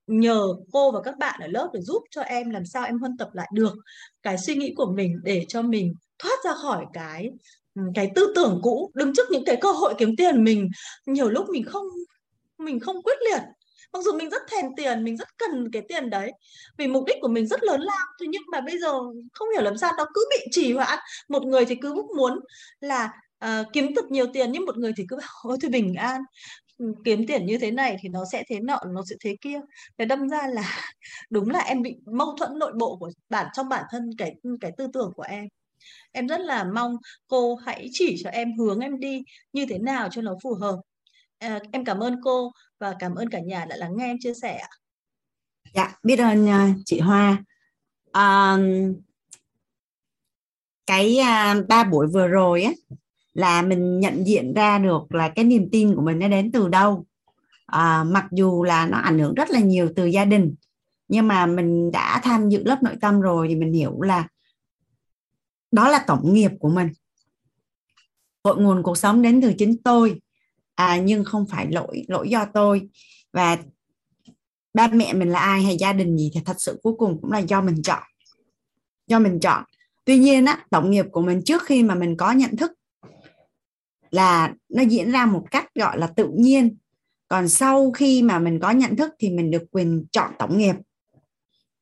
nhờ 0.08 0.48
cô 0.72 0.92
và 0.92 1.02
các 1.02 1.18
bạn 1.18 1.40
ở 1.42 1.48
lớp 1.48 1.70
để 1.74 1.82
giúp 1.82 2.04
cho 2.12 2.22
em 2.22 2.50
làm 2.50 2.66
sao 2.66 2.86
em 2.86 3.00
huân 3.00 3.18
tập 3.18 3.30
lại 3.34 3.50
được 3.54 3.74
cái 4.24 4.38
suy 4.38 4.56
nghĩ 4.56 4.74
của 4.78 4.92
mình 4.96 5.20
để 5.24 5.46
cho 5.48 5.62
mình 5.62 5.94
thoát 6.20 6.44
ra 6.46 6.54
khỏi 6.54 6.86
cái 6.94 7.30
ừ, 7.76 7.82
cái 7.96 8.12
tư 8.16 8.32
tưởng 8.36 8.60
cũ 8.64 8.92
đứng 8.94 9.14
trước 9.16 9.32
những 9.32 9.46
cái 9.46 9.56
cơ 9.62 9.72
hội 9.72 9.94
kiếm 9.98 10.16
tiền 10.18 10.44
mình 10.44 10.70
nhiều 11.06 11.30
lúc 11.30 11.50
mình 11.50 11.64
không 11.64 11.86
mình 12.58 12.80
không 12.80 13.04
quyết 13.04 13.18
liệt. 13.32 13.42
Mặc 13.94 14.00
dù 14.04 14.12
mình 14.18 14.30
rất 14.30 14.42
thèm 14.52 14.66
tiền 14.78 15.04
mình 15.04 15.18
rất 15.18 15.28
cần 15.38 15.72
cái 15.72 15.82
tiền 15.90 16.10
đấy 16.10 16.32
vì 16.78 16.88
mục 16.88 17.04
đích 17.08 17.18
của 17.22 17.28
mình 17.28 17.48
rất 17.48 17.64
lớn 17.64 17.82
lao 17.82 18.08
thế 18.20 18.26
nhưng 18.30 18.42
mà 18.52 18.62
bây 18.62 18.80
giờ 18.80 18.92
không 19.34 19.48
hiểu 19.54 19.62
làm 19.62 19.78
sao 19.78 19.92
nó 19.98 20.06
cứ 20.14 20.28
bị 20.30 20.46
trì 20.52 20.74
hoãn. 20.74 21.00
Một 21.30 21.44
người 21.44 21.66
thì 21.66 21.76
cứ 21.76 22.04
muốn 22.18 22.40
là 22.80 23.12
uh, 23.46 23.68
kiếm 23.74 23.92
thật 23.96 24.06
nhiều 24.12 24.26
tiền 24.34 24.52
nhưng 24.52 24.66
một 24.66 24.78
người 24.78 24.94
thì 24.98 25.06
cứ 25.10 25.16
bảo 25.16 25.30
ôi 25.44 25.58
thôi 25.62 25.72
bình 25.72 25.96
an 25.96 26.22
ừ, 26.78 26.94
kiếm 27.06 27.28
tiền 27.28 27.46
như 27.46 27.58
thế 27.58 27.72
này 27.72 27.98
thì 28.02 28.10
nó 28.10 28.26
sẽ 28.32 28.44
thế 28.50 28.60
nọ 28.60 28.80
nó 28.88 29.04
sẽ 29.10 29.16
thế 29.20 29.36
kia. 29.42 29.60
Cái 29.98 30.08
đâm 30.08 30.30
ra 30.30 30.48
là 30.48 30.64
đúng 31.30 31.50
là 31.50 31.60
em 31.60 31.82
bị 31.82 31.96
mâu 32.06 32.36
thuẫn 32.38 32.60
nội 32.60 32.74
bộ 32.80 32.98
của 33.00 33.12
bản 33.30 33.48
trong 33.54 33.70
bản 33.70 33.84
thân 33.92 34.10
cái 34.18 34.36
ừ, 34.44 34.58
cái 34.62 34.72
tư 34.78 34.88
tưởng 34.94 35.12
của 35.16 35.24
em. 35.24 35.48
Em 36.12 36.28
rất 36.28 36.40
là 36.42 36.64
mong 36.64 36.98
cô 37.28 37.56
hãy 37.56 37.90
chỉ 37.92 38.16
cho 38.24 38.30
em 38.30 38.58
hướng 38.58 38.80
em 38.80 39.00
đi 39.00 39.24
như 39.54 39.66
thế 39.70 39.78
nào 39.80 40.10
cho 40.12 40.22
nó 40.22 40.36
phù 40.44 40.54
hợp. 40.54 40.76
À, 41.40 41.60
em 41.72 41.86
cảm 41.86 42.00
ơn 42.00 42.16
cô 42.24 42.52
và 42.80 42.96
cảm 43.00 43.16
ơn 43.16 43.30
cả 43.30 43.40
nhà 43.40 43.66
đã 43.66 43.76
lắng 43.76 43.92
nghe 43.98 44.06
em 44.06 44.18
chia 44.20 44.34
sẻ 44.34 44.62
dạ 45.74 45.98
biết 46.04 46.20
ơn 46.20 46.46
uh, 46.46 46.76
chị 46.86 47.00
Hoa. 47.00 47.44
Um, 48.14 48.94
cái 50.86 51.18
uh, 51.20 51.68
ba 51.68 51.84
buổi 51.84 52.08
vừa 52.08 52.28
rồi 52.28 52.64
á 52.64 52.72
là 53.40 53.62
mình 53.62 54.00
nhận 54.00 54.28
diện 54.28 54.54
ra 54.54 54.80
được 54.80 55.16
là 55.16 55.30
cái 55.30 55.46
niềm 55.46 55.70
tin 55.72 55.96
của 55.96 56.02
mình 56.02 56.20
nó 56.20 56.28
đến 56.28 56.52
từ 56.52 56.68
đâu. 56.68 57.06
À, 57.66 58.04
mặc 58.04 58.26
dù 58.32 58.64
là 58.64 58.86
nó 58.86 58.98
ảnh 58.98 59.20
hưởng 59.20 59.34
rất 59.34 59.50
là 59.50 59.60
nhiều 59.60 59.90
từ 59.96 60.06
gia 60.06 60.26
đình 60.26 60.56
nhưng 61.08 61.28
mà 61.28 61.46
mình 61.46 61.92
đã 61.92 62.22
tham 62.24 62.50
dự 62.50 62.64
lớp 62.64 62.84
nội 62.84 62.96
tâm 63.02 63.22
rồi 63.22 63.48
thì 63.48 63.56
mình 63.56 63.74
hiểu 63.74 64.02
là 64.02 64.28
đó 65.72 65.90
là 65.90 66.04
tổng 66.08 66.34
nghiệp 66.34 66.52
của 66.60 66.70
mình. 66.70 66.88
Cội 68.44 68.58
nguồn 68.58 68.84
cuộc 68.84 68.98
sống 68.98 69.22
đến 69.22 69.42
từ 69.42 69.54
chính 69.58 69.78
tôi 69.84 70.20
à, 70.76 70.98
nhưng 70.98 71.24
không 71.24 71.46
phải 71.50 71.72
lỗi 71.72 72.06
lỗi 72.08 72.30
do 72.30 72.46
tôi. 72.54 72.90
Và 73.34 73.58
ba 74.74 74.88
mẹ 74.88 75.14
mình 75.14 75.30
là 75.30 75.40
ai 75.40 75.64
hay 75.64 75.78
gia 75.78 75.94
đình 75.94 76.18
gì 76.18 76.32
thì 76.34 76.42
thật 76.46 76.56
sự 76.58 76.80
cuối 76.84 76.94
cùng 76.98 77.22
cũng 77.22 77.32
là 77.32 77.40
do 77.40 77.62
mình 77.62 77.82
chọn 77.84 78.04
do 79.08 79.20
mình 79.20 79.40
chọn. 79.40 79.64
Tuy 80.06 80.18
nhiên 80.18 80.46
á 80.46 80.66
tổng 80.70 80.92
nghiệp 80.92 81.06
của 81.12 81.22
mình 81.22 81.42
trước 81.46 81.64
khi 81.64 81.84
mà 81.84 81.96
mình 81.96 82.18
có 82.18 82.32
nhận 82.32 82.58
thức 82.58 82.72
là 84.12 84.54
nó 84.70 84.84
diễn 84.84 85.12
ra 85.12 85.26
một 85.26 85.46
cách 85.52 85.66
gọi 85.76 85.98
là 85.98 86.08
tự 86.08 86.32
nhiên. 86.38 86.78
Còn 87.28 87.50
sau 87.50 87.92
khi 87.92 88.22
mà 88.24 88.40
mình 88.40 88.60
có 88.60 88.72
nhận 88.72 88.96
thức 88.96 89.14
thì 89.20 89.30
mình 89.30 89.52
được 89.52 89.64
quyền 89.72 90.06
chọn 90.12 90.32
tổng 90.40 90.58
nghiệp. 90.58 90.76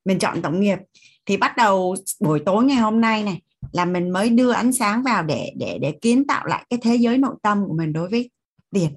Mình 0.06 0.20
chọn 0.20 0.42
tổng 0.42 0.60
nghiệp. 0.60 0.80
Thì 1.26 1.38
bắt 1.38 1.58
đầu 1.58 1.96
buổi 2.20 2.42
tối 2.46 2.64
ngày 2.64 2.78
hôm 2.78 3.02
nay 3.02 3.24
này 3.24 3.42
là 3.72 3.86
mình 3.86 4.10
mới 4.10 4.30
đưa 4.30 4.52
ánh 4.52 4.74
sáng 4.74 5.04
vào 5.04 5.24
để 5.24 5.54
để 5.58 5.78
để 5.82 5.98
kiến 6.02 6.28
tạo 6.28 6.46
lại 6.46 6.66
cái 6.70 6.80
thế 6.84 6.96
giới 6.96 7.18
nội 7.18 7.36
tâm 7.44 7.64
của 7.68 7.74
mình 7.74 7.94
đối 7.94 8.10
với 8.10 8.32
tiền. 8.72 8.90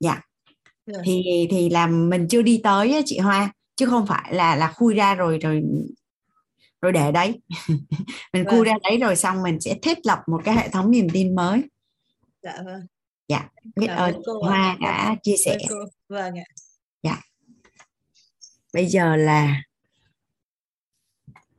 Dạ. 0.00 0.20
Yeah. 0.92 1.02
thì 1.04 1.46
thì 1.50 1.70
là 1.70 1.86
mình 1.86 2.28
chưa 2.28 2.42
đi 2.42 2.60
tới 2.62 3.02
chị 3.06 3.18
Hoa 3.18 3.52
chứ 3.76 3.86
không 3.86 4.06
phải 4.06 4.34
là 4.34 4.56
là 4.56 4.72
khui 4.72 4.94
ra 4.94 5.14
rồi 5.14 5.38
rồi 5.38 5.62
rồi 6.80 6.92
để 6.92 7.12
đấy. 7.12 7.40
Mình 8.32 8.44
vâng. 8.44 8.62
ra 8.62 8.74
đấy 8.82 8.98
rồi 8.98 9.16
xong 9.16 9.42
mình 9.42 9.60
sẽ 9.60 9.74
thiết 9.82 9.98
lập 10.06 10.18
một 10.26 10.40
cái 10.44 10.54
hệ 10.54 10.68
thống 10.68 10.90
niềm 10.90 11.06
tin 11.12 11.34
mới. 11.34 11.62
Dạ 12.42 12.62
vâng. 12.64 12.86
Dạ 13.28 13.48
biết 13.76 13.86
ơn 13.86 14.14
cô 14.26 14.42
hoa 14.42 14.76
đã 14.80 15.16
chia 15.22 15.36
sẻ. 15.44 15.58
Vâng 16.08 16.38
ạ. 16.38 16.44
Dạ. 17.02 17.20
Bây 18.74 18.86
giờ 18.86 19.16
là 19.16 19.62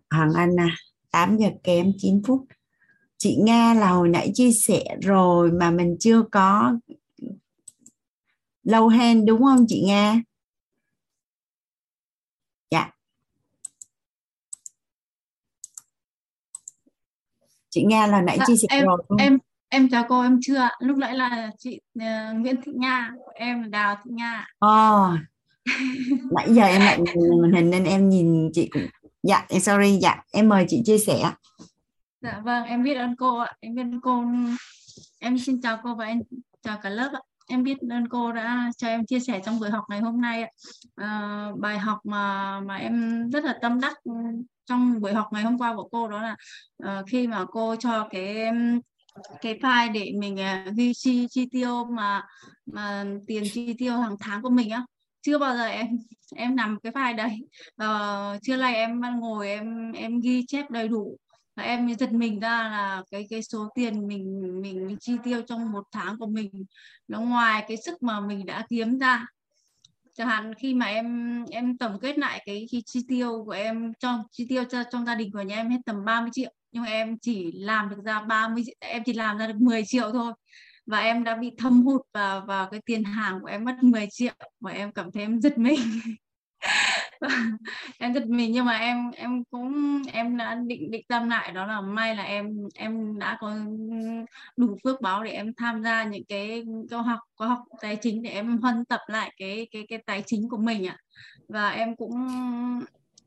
hoàng 0.10 0.34
anh 0.34 0.60
à, 0.60 0.76
8 1.12 1.38
giờ 1.38 1.50
kém 1.64 1.92
9 1.98 2.22
phút. 2.28 2.46
Chị 3.18 3.36
nga 3.36 3.74
là 3.74 3.90
hồi 3.90 4.10
nãy 4.10 4.32
chia 4.34 4.52
sẻ 4.52 4.84
rồi 5.02 5.52
mà 5.52 5.72
mình 5.72 5.98
chưa 6.00 6.24
có 6.32 6.74
lâu 8.64 8.88
hen 8.88 9.26
đúng 9.26 9.42
không 9.42 9.66
chị 9.68 9.84
nga 9.86 10.22
chị 17.70 17.84
nghe 17.84 18.08
là 18.08 18.22
nãy 18.22 18.38
dạ, 18.40 18.46
chia 18.48 18.56
sẻ 18.56 18.68
em, 18.70 18.86
rồi 18.86 18.98
không? 19.08 19.18
em 19.18 19.38
em 19.70 19.90
chào 19.90 20.06
cô 20.10 20.22
em 20.22 20.40
chưa 20.42 20.68
lúc 20.80 20.98
nãy 20.98 21.14
là 21.14 21.52
chị 21.58 21.80
uh, 22.00 22.36
Nguyễn 22.36 22.56
Thị 22.66 22.72
Nga 22.76 23.12
em 23.34 23.62
là 23.62 23.68
Đào 23.68 23.96
Thị 23.96 24.12
Nga 24.14 24.48
oh, 24.66 25.20
nãy 26.36 26.48
giờ 26.48 26.64
em 26.64 26.82
lại 26.82 27.00
màn 27.42 27.52
hình 27.54 27.70
nên 27.70 27.84
em 27.84 28.10
nhìn 28.10 28.50
chị 28.54 28.70
cũng 28.74 28.88
dạ 29.24 29.46
em 29.50 29.62
sorry 29.62 30.00
dạ 30.02 30.24
em 30.32 30.50
mời 30.50 30.66
chị 30.70 30.82
chia 30.86 30.98
sẻ 30.98 31.32
dạ 32.22 32.42
vâng 32.44 32.64
em 32.64 32.84
biết 32.84 32.94
ơn 32.94 33.16
cô 33.16 33.38
ạ. 33.38 33.54
Em 33.60 33.76
biết 33.76 33.82
ơn 33.82 34.02
cô. 34.02 34.24
Em 35.20 35.40
xin 35.40 35.62
chào 35.62 35.80
cô 35.84 35.96
và 35.96 36.06
em 36.06 36.22
chào 36.62 36.78
cả 36.84 36.90
lớp 36.90 37.12
ạ 37.14 37.22
em 37.50 37.64
biết 37.64 37.78
ơn 37.90 38.08
cô 38.08 38.32
đã 38.32 38.72
cho 38.78 38.88
em 38.88 39.06
chia 39.06 39.20
sẻ 39.20 39.42
trong 39.46 39.60
buổi 39.60 39.70
học 39.70 39.84
ngày 39.90 40.00
hôm 40.00 40.22
nay 40.22 40.44
à, 40.96 41.48
bài 41.58 41.80
học 41.80 42.00
mà 42.04 42.60
mà 42.60 42.76
em 42.76 43.24
rất 43.30 43.44
là 43.44 43.58
tâm 43.62 43.80
đắc 43.80 43.94
trong 44.66 45.02
buổi 45.02 45.14
học 45.14 45.28
ngày 45.32 45.44
hôm 45.44 45.58
qua 45.58 45.76
của 45.76 45.88
cô 45.92 46.08
đó 46.08 46.22
là 46.22 46.36
uh, 46.84 47.06
khi 47.08 47.28
mà 47.28 47.46
cô 47.52 47.76
cho 47.76 48.08
cái 48.12 48.46
cái 49.42 49.60
file 49.62 49.92
để 49.94 50.12
mình 50.20 50.36
uh, 50.36 50.76
ghi 50.76 50.92
chi 50.96 51.28
chi 51.30 51.48
tiêu 51.52 51.86
mà 51.86 52.24
mà 52.66 53.06
tiền 53.28 53.44
chi 53.54 53.74
tiêu 53.78 53.98
hàng 53.98 54.16
tháng 54.20 54.42
của 54.42 54.50
mình 54.50 54.70
á. 54.70 54.86
Chưa 55.22 55.38
bao 55.38 55.56
giờ 55.56 55.66
em 55.66 55.88
em 56.36 56.56
nằm 56.56 56.78
cái 56.84 56.92
file 56.92 57.16
đấy. 57.16 57.38
Và 57.78 57.88
uh, 58.36 58.42
chưa 58.44 58.58
nay 58.58 58.76
em 58.76 59.02
ngồi 59.20 59.50
em 59.50 59.92
em 59.92 60.20
ghi 60.20 60.46
chép 60.48 60.72
đầy 60.72 60.88
đủ 60.88 61.18
và 61.60 61.66
em 61.66 61.96
giật 61.96 62.12
mình 62.12 62.40
ra 62.40 62.50
là 62.50 63.04
cái 63.12 63.28
cái 63.30 63.44
số 63.44 63.70
tiền 63.76 64.08
mình 64.08 64.42
mình, 64.62 64.88
mình 64.88 64.98
chi 65.00 65.14
tiêu 65.24 65.42
trong 65.48 65.72
một 65.72 65.84
tháng 65.92 66.18
của 66.18 66.28
mình 66.28 66.66
nó 67.08 67.20
ngoài 67.22 67.66
cái 67.68 67.78
sức 67.78 68.04
mà 68.04 68.20
mình 68.20 68.46
đã 68.46 68.66
kiếm 68.70 69.00
ra. 69.00 69.26
Chẳng 70.14 70.28
hạn 70.28 70.54
khi 70.54 70.74
mà 70.74 70.86
em 70.86 71.46
em 71.52 71.78
tổng 71.78 72.00
kết 72.02 72.18
lại 72.20 72.44
cái, 72.46 72.68
cái 72.72 72.84
chi 72.86 73.06
tiêu 73.08 73.44
của 73.46 73.52
em 73.52 73.94
trong 74.00 74.24
chi 74.32 74.46
tiêu 74.50 74.64
cho 74.64 74.84
trong 74.92 75.06
gia 75.06 75.16
đình 75.16 75.32
của 75.32 75.42
nhà 75.42 75.56
em 75.56 75.70
hết 75.70 75.78
tầm 75.86 76.06
30 76.06 76.30
triệu 76.34 76.52
nhưng 76.72 76.84
mà 76.84 76.90
em 76.90 77.18
chỉ 77.22 77.52
làm 77.52 77.90
được 77.90 78.04
ra 78.06 78.22
30 78.22 78.64
em 78.80 79.04
chỉ 79.06 79.14
làm 79.14 79.38
ra 79.38 79.48
được 79.48 79.58
10 79.60 79.84
triệu 79.86 80.12
thôi. 80.12 80.34
Và 80.86 81.00
em 81.00 81.24
đã 81.24 81.36
bị 81.36 81.52
thâm 81.58 81.84
hụt 81.84 82.02
vào 82.14 82.46
vào 82.48 82.70
cái 82.72 82.82
tiền 82.86 83.04
hàng 83.04 83.40
của 83.42 83.48
em 83.48 83.64
mất 83.64 83.84
10 83.84 84.08
triệu 84.12 84.34
và 84.60 84.72
em 84.72 84.92
cảm 84.92 85.12
thấy 85.12 85.24
em 85.24 85.42
giật 85.42 85.58
mình. 85.58 85.80
em 88.00 88.14
giật 88.14 88.28
mình 88.28 88.52
nhưng 88.52 88.66
mà 88.66 88.78
em 88.78 89.12
em 89.12 89.44
cũng, 89.52 90.02
em 90.14 90.38
đã 90.38 90.56
định 90.68 90.92
định 90.92 91.02
tâm 91.08 91.30
lại, 91.30 91.52
đó 91.52 91.66
là 91.68 91.82
may 91.82 92.16
là 92.16 92.24
em 92.24 92.48
em 92.76 93.20
đã 93.20 93.38
có 93.42 93.56
đủ 94.58 94.78
phước 94.84 95.02
báo 95.02 95.24
để 95.24 95.32
em 95.32 95.54
tham 95.58 95.84
gia 95.84 96.04
những 96.04 96.24
cái 96.30 96.64
câu 96.90 97.02
học, 97.02 97.20
có 97.36 97.46
học 97.48 97.60
tài 97.82 97.96
chính 98.02 98.22
để 98.24 98.30
em 98.30 98.58
huân 98.58 98.86
tập 98.86 99.02
lại 99.08 99.34
cái 99.38 99.68
cái 99.72 99.86
cái 99.90 100.00
tài 100.06 100.24
chính 100.26 100.50
của 100.50 100.58
mình 100.58 100.88
ạ. 100.88 100.98
Và 101.48 101.70
em 101.70 101.96
cũng 101.96 102.12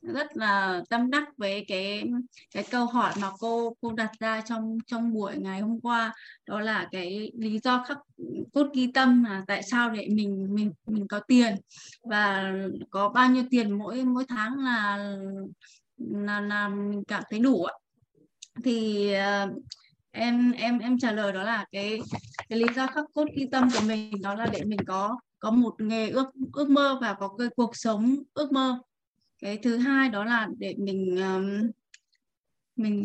rất 0.02 0.36
là 0.36 0.82
tâm 0.90 1.10
đắc 1.10 1.24
với 1.36 1.64
cái 1.68 2.04
cái 2.54 2.64
câu 2.70 2.86
hỏi 2.86 3.12
mà 3.20 3.30
cô 3.38 3.76
cô 3.80 3.92
đặt 3.92 4.10
ra 4.20 4.40
trong 4.40 4.78
trong 4.86 5.12
buổi 5.14 5.36
ngày 5.36 5.60
hôm 5.60 5.80
qua. 5.80 6.14
Đó 6.46 6.60
là 6.60 6.88
cái 6.92 7.32
lý 7.34 7.58
do 7.58 7.84
khắc 7.88 7.98
cốt 8.52 8.66
ghi 8.74 8.90
tâm 8.94 9.24
là 9.24 9.44
tại 9.46 9.62
sao 9.62 9.90
để 9.90 10.08
mình 10.10 10.54
mình 10.54 10.72
mình 10.86 11.08
có 11.08 11.20
tiền. 11.20 11.54
Và 12.04 12.52
có 12.90 13.08
bao 13.08 13.30
nhiêu 13.30 13.44
tiền 13.50 13.78
mỗi 13.78 14.04
mỗi 14.04 14.24
tháng 14.28 14.58
là 14.58 14.96
là, 15.96 16.40
là 16.40 16.68
mình 16.68 17.04
cảm 17.04 17.22
thấy 17.30 17.38
đủ 17.38 17.64
ạ. 17.64 17.74
Thì 18.64 19.10
uh, 19.44 19.62
em 20.10 20.52
em 20.52 20.78
em 20.78 20.98
trả 20.98 21.12
lời 21.12 21.32
đó 21.32 21.42
là 21.42 21.64
cái 21.72 22.00
cái 22.48 22.58
lý 22.58 22.66
do 22.76 22.86
khắc 22.86 23.04
cốt 23.14 23.24
ghi 23.36 23.46
tâm 23.52 23.68
của 23.74 23.80
mình 23.86 24.22
đó 24.22 24.34
là 24.34 24.46
để 24.52 24.64
mình 24.64 24.80
có 24.86 25.18
có 25.38 25.50
một 25.50 25.74
nghề 25.80 26.10
ước 26.10 26.26
ước 26.52 26.70
mơ 26.70 26.98
và 27.00 27.14
có 27.14 27.28
cái 27.38 27.48
cuộc 27.56 27.76
sống 27.76 28.16
ước 28.34 28.52
mơ 28.52 28.78
cái 29.42 29.58
thứ 29.62 29.76
hai 29.76 30.08
đó 30.08 30.24
là 30.24 30.48
để 30.58 30.74
mình 30.78 31.16
um, 31.16 31.70
mình 32.76 33.04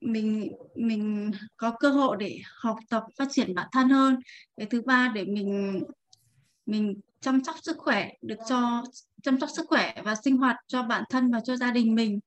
mình 0.00 0.52
mình 0.74 1.30
có 1.56 1.70
cơ 1.80 1.90
hội 1.90 2.16
để 2.20 2.38
học 2.54 2.78
tập 2.88 3.04
phát 3.18 3.28
triển 3.30 3.54
bản 3.54 3.68
thân 3.72 3.88
hơn. 3.88 4.16
Cái 4.56 4.66
thứ 4.66 4.82
ba 4.86 5.12
để 5.14 5.24
mình 5.24 5.80
mình 6.66 7.00
chăm 7.20 7.44
sóc 7.44 7.56
sức 7.62 7.76
khỏe 7.78 8.12
được 8.22 8.38
cho 8.48 8.84
chăm 9.22 9.40
sóc 9.40 9.48
sức 9.56 9.66
khỏe 9.68 10.02
và 10.04 10.14
sinh 10.14 10.36
hoạt 10.36 10.56
cho 10.66 10.82
bản 10.82 11.04
thân 11.10 11.30
và 11.30 11.40
cho 11.40 11.56
gia 11.56 11.70
đình 11.70 11.94
mình. 11.94 12.20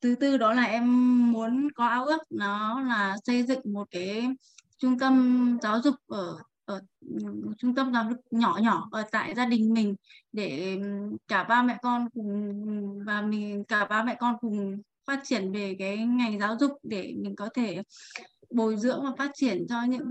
Thứ 0.00 0.14
tư 0.14 0.36
đó 0.36 0.52
là 0.52 0.64
em 0.64 0.86
muốn 1.32 1.68
có 1.74 1.86
ao 1.86 2.04
ước 2.04 2.22
nó 2.30 2.80
là 2.80 3.16
xây 3.24 3.42
dựng 3.42 3.60
một 3.64 3.88
cái 3.90 4.28
trung 4.78 4.98
tâm 4.98 5.58
giáo 5.62 5.80
dục 5.82 5.94
ở 6.06 6.38
ở 6.66 6.80
ừ, 7.00 7.16
trung 7.58 7.74
tâm 7.74 7.92
giáo 7.92 8.04
dục 8.10 8.20
nhỏ 8.30 8.58
nhỏ 8.62 8.88
ở 8.92 9.02
tại 9.12 9.34
gia 9.34 9.46
đình 9.46 9.74
mình 9.74 9.94
để 10.32 10.76
ừ, 10.82 11.16
cả 11.28 11.44
ba 11.44 11.62
mẹ 11.62 11.78
con 11.82 12.10
cùng 12.10 12.62
ừ, 12.66 13.02
và 13.06 13.22
mình, 13.22 13.64
cả 13.64 13.84
ba 13.84 14.02
mẹ 14.02 14.16
con 14.20 14.36
cùng 14.40 14.80
phát 15.06 15.20
triển 15.24 15.52
về 15.52 15.76
cái 15.78 15.96
ngành 15.96 16.38
giáo 16.40 16.56
dục 16.60 16.72
để 16.82 17.14
mình 17.16 17.36
có 17.36 17.48
thể 17.54 17.82
bồi 18.50 18.76
dưỡng 18.76 19.04
và 19.04 19.10
phát 19.18 19.30
triển 19.34 19.66
cho 19.68 19.82
những 19.82 20.08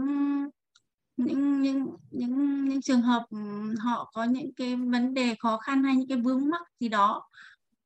những 1.18 1.62
những 1.62 1.90
những 2.12 2.66
những 2.66 2.82
trường 2.82 3.02
hợp 3.02 3.26
họ 3.80 4.12
có 4.14 4.24
những 4.24 4.54
cái 4.54 4.76
vấn 4.76 5.14
đề 5.14 5.36
khó 5.40 5.58
khăn 5.58 5.84
hay 5.84 5.96
những 5.96 6.08
cái 6.08 6.18
vướng 6.18 6.50
mắc 6.50 6.62
gì 6.80 6.90
đó 6.90 7.30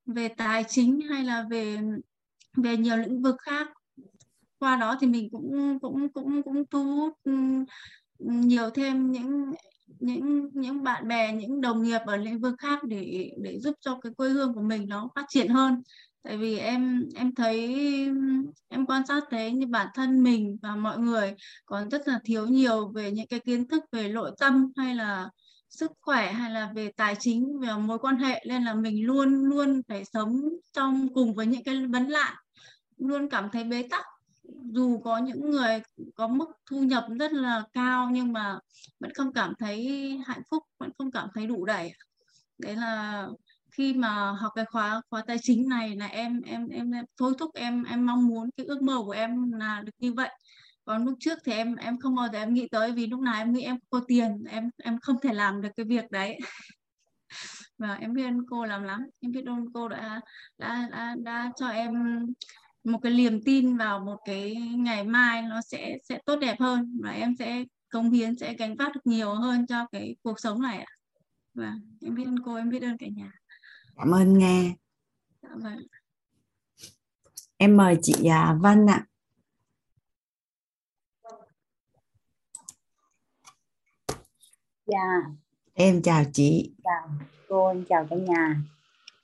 về 0.06 0.28
tài 0.28 0.64
chính 0.68 1.02
hay 1.02 1.24
là 1.24 1.46
về 1.50 1.80
về 2.58 2.78
nhiều 2.78 2.98
lĩnh 2.98 3.22
vực 3.22 3.36
khác. 3.40 3.68
Qua 4.60 4.76
đó 4.76 4.98
thì 5.00 5.08
mình 5.08 5.30
cũng 5.32 5.80
cũng 5.80 6.14
cũng 6.14 6.44
cũng 6.44 6.66
thu 6.66 6.84
hút 6.84 7.14
nhiều 8.20 8.70
thêm 8.70 9.12
những 9.12 9.52
những 10.00 10.50
những 10.54 10.84
bạn 10.84 11.08
bè, 11.08 11.34
những 11.34 11.62
đồng 11.62 11.82
nghiệp 11.84 12.00
ở 12.06 12.18
lĩnh 12.18 12.40
vực 12.40 12.56
khác 12.58 12.84
để 12.84 13.32
để 13.42 13.60
giúp 13.60 13.76
cho 13.82 14.00
cái 14.02 14.14
quê 14.18 14.30
hương 14.30 14.54
của 14.54 14.62
mình 14.62 14.88
nó 14.90 15.10
phát 15.16 15.26
triển 15.30 15.48
hơn. 15.48 15.82
Tại 16.24 16.38
vì 16.38 16.58
em 16.58 17.06
em 17.16 17.36
thấy, 17.36 17.76
em 18.70 18.86
quan 18.88 19.08
sát 19.08 19.24
thấy 19.30 19.52
như 19.52 19.68
bản 19.68 19.88
thân 19.96 20.24
mình 20.24 20.58
và 20.62 20.76
mọi 20.76 20.98
người 20.98 21.36
còn 21.66 21.90
rất 21.90 22.08
là 22.08 22.20
thiếu 22.26 22.48
nhiều 22.48 22.88
về 22.96 23.12
những 23.12 23.28
cái 23.28 23.40
kiến 23.40 23.68
thức 23.68 23.84
về 23.92 24.08
nội 24.08 24.32
tâm 24.40 24.72
hay 24.78 24.96
là 24.96 25.30
sức 25.70 25.92
khỏe 26.02 26.32
hay 26.32 26.52
là 26.52 26.72
về 26.76 26.92
tài 26.98 27.16
chính, 27.20 27.60
về 27.60 27.70
mối 27.80 28.00
quan 28.00 28.18
hệ. 28.18 28.44
Nên 28.48 28.64
là 28.64 28.74
mình 28.74 29.06
luôn 29.06 29.44
luôn 29.46 29.82
phải 29.88 30.06
sống 30.06 30.42
trong 30.74 31.14
cùng 31.14 31.36
với 31.36 31.46
những 31.46 31.64
cái 31.64 31.76
vấn 31.88 32.10
nạn 32.10 32.36
luôn 32.98 33.30
cảm 33.30 33.50
thấy 33.52 33.64
bế 33.64 33.88
tắc 33.92 34.06
dù 34.72 35.00
có 35.04 35.18
những 35.18 35.52
người 35.52 35.82
có 36.16 36.28
mức 36.28 36.52
thu 36.70 36.84
nhập 36.84 37.06
rất 37.20 37.34
là 37.34 37.64
cao 37.74 38.10
nhưng 38.12 38.34
mà 38.34 38.60
vẫn 39.00 39.14
không 39.14 39.34
cảm 39.34 39.54
thấy 39.60 39.88
hạnh 40.26 40.42
phúc 40.52 40.64
vẫn 40.78 40.90
không 40.98 41.12
cảm 41.12 41.28
thấy 41.34 41.48
đủ 41.48 41.66
đầy 41.66 41.94
đấy 42.58 42.76
là 42.76 43.28
khi 43.72 43.94
mà 43.94 44.32
học 44.32 44.52
cái 44.56 44.66
khóa 44.66 45.02
khóa 45.10 45.24
tài 45.28 45.38
chính 45.42 45.70
này 45.70 45.96
là 45.96 46.06
em 46.06 46.42
em 46.42 46.68
em, 46.68 46.92
em 46.92 47.06
thôi 47.18 47.34
thúc 47.40 47.52
em 47.54 47.84
em 47.84 48.06
mong 48.06 48.28
muốn 48.28 48.50
cái 48.58 48.66
ước 48.66 48.82
mơ 48.82 49.02
của 49.06 49.12
em 49.12 49.52
là 49.52 49.82
được 49.86 49.92
như 50.00 50.14
vậy. 50.14 50.30
Còn 50.86 51.06
lúc 51.06 51.18
trước 51.20 51.40
thì 51.46 51.52
em 51.52 51.76
em 51.76 52.00
không 52.00 52.16
bao 52.16 52.28
giờ 52.34 52.40
em 52.40 52.54
nghĩ 52.54 52.68
tới 52.72 52.92
vì 52.92 53.08
lúc 53.08 53.20
nào 53.20 53.36
em 53.36 53.54
nghĩ 53.54 53.64
em 53.64 53.78
có 53.90 54.02
tiền 54.08 54.44
em 54.50 54.70
em 54.84 55.00
không 55.00 55.16
thể 55.22 55.34
làm 55.34 55.62
được 55.62 55.70
cái 55.76 55.86
việc 55.86 56.12
đấy. 56.12 56.40
Và 57.78 57.94
em 57.94 58.14
biết 58.14 58.24
ơn 58.24 58.46
cô 58.50 58.66
làm 58.66 58.84
lắm 58.84 59.02
em 59.20 59.32
biết 59.32 59.46
ơn 59.46 59.66
cô 59.74 59.88
đã 59.88 60.22
đã 60.58 60.88
đã, 60.92 61.16
đã 61.24 61.52
cho 61.56 61.68
em 61.68 61.94
một 62.84 63.00
cái 63.02 63.14
niềm 63.14 63.42
tin 63.44 63.78
vào 63.78 64.00
một 64.00 64.18
cái 64.26 64.56
ngày 64.56 65.04
mai 65.04 65.42
nó 65.42 65.62
sẽ 65.62 65.98
sẽ 66.04 66.20
tốt 66.26 66.36
đẹp 66.36 66.56
hơn 66.60 67.00
và 67.04 67.12
em 67.12 67.36
sẽ 67.40 67.64
công 67.90 68.12
hiến 68.12 68.38
sẽ 68.38 68.54
gánh 68.54 68.76
vác 68.76 68.94
được 68.96 69.02
nhiều 69.06 69.34
hơn 69.34 69.68
cho 69.68 69.88
cái 69.92 70.16
cuộc 70.24 70.40
sống 70.40 70.62
này 70.62 70.78
ạ. 70.78 70.94
Và 71.54 71.76
em 72.02 72.16
biết 72.16 72.24
ơn 72.26 72.44
cô 72.46 72.56
em 72.56 72.70
biết 72.70 72.84
ơn 72.84 72.98
cả 72.98 73.08
nhà. 73.16 73.32
Cảm 73.96 74.12
ơn 74.12 74.38
nghe. 74.38 74.76
Dạ 75.42 75.50
vâng. 75.56 75.88
em 77.58 77.78
mời 77.78 77.98
chị 78.02 78.28
à, 78.28 78.58
Vân 78.62 78.86
ạ. 78.90 79.06
Dạ. 84.86 85.22
Em 85.74 86.02
chào 86.02 86.24
chị. 86.34 86.74
Chào 86.84 87.10
cô 87.48 87.68
em 87.68 87.86
chào 87.90 88.08
cả 88.10 88.16
nhà. 88.16 88.62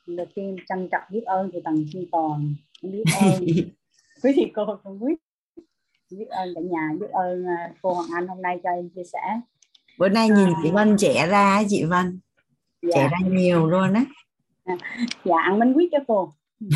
Đầu 0.07 0.25
tiên 0.35 0.55
trân 0.69 0.89
trọng 0.91 1.03
biết 1.09 1.23
ơn 1.25 1.51
của 1.51 1.59
tầng 1.63 1.85
sinh 1.93 2.05
toàn 2.11 2.55
biết 2.91 3.03
ơn. 3.21 3.45
Quý 4.23 4.33
vị 4.37 4.51
cô 4.55 4.79
không 4.83 4.99
biết 4.99 5.15
biết 6.11 6.27
ơn 6.29 6.53
cả 6.55 6.61
nhà 6.61 6.89
biết 6.99 7.07
ơn 7.11 7.45
à, 7.45 7.71
cô 7.81 7.93
Hoàng 7.93 8.09
Anh 8.15 8.27
hôm 8.27 8.41
nay 8.41 8.59
cho 8.63 8.69
em 8.69 8.89
chia 8.89 9.03
sẻ. 9.13 9.41
Bữa 9.99 10.09
nay 10.09 10.29
nhìn 10.29 10.49
chị 10.63 10.71
Vân 10.71 10.95
trẻ 10.97 11.27
ra 11.27 11.63
chị 11.69 11.83
Vân. 11.83 12.19
Dạ. 12.81 12.89
trẻ 12.95 13.09
ra 13.11 13.17
nhiều 13.29 13.67
luôn 13.67 13.93
á. 13.93 14.05
Dạ 15.25 15.35
ăn 15.43 15.59
bánh 15.59 15.73
quýt 15.73 15.89
cho 15.91 15.99
cô. 16.07 16.33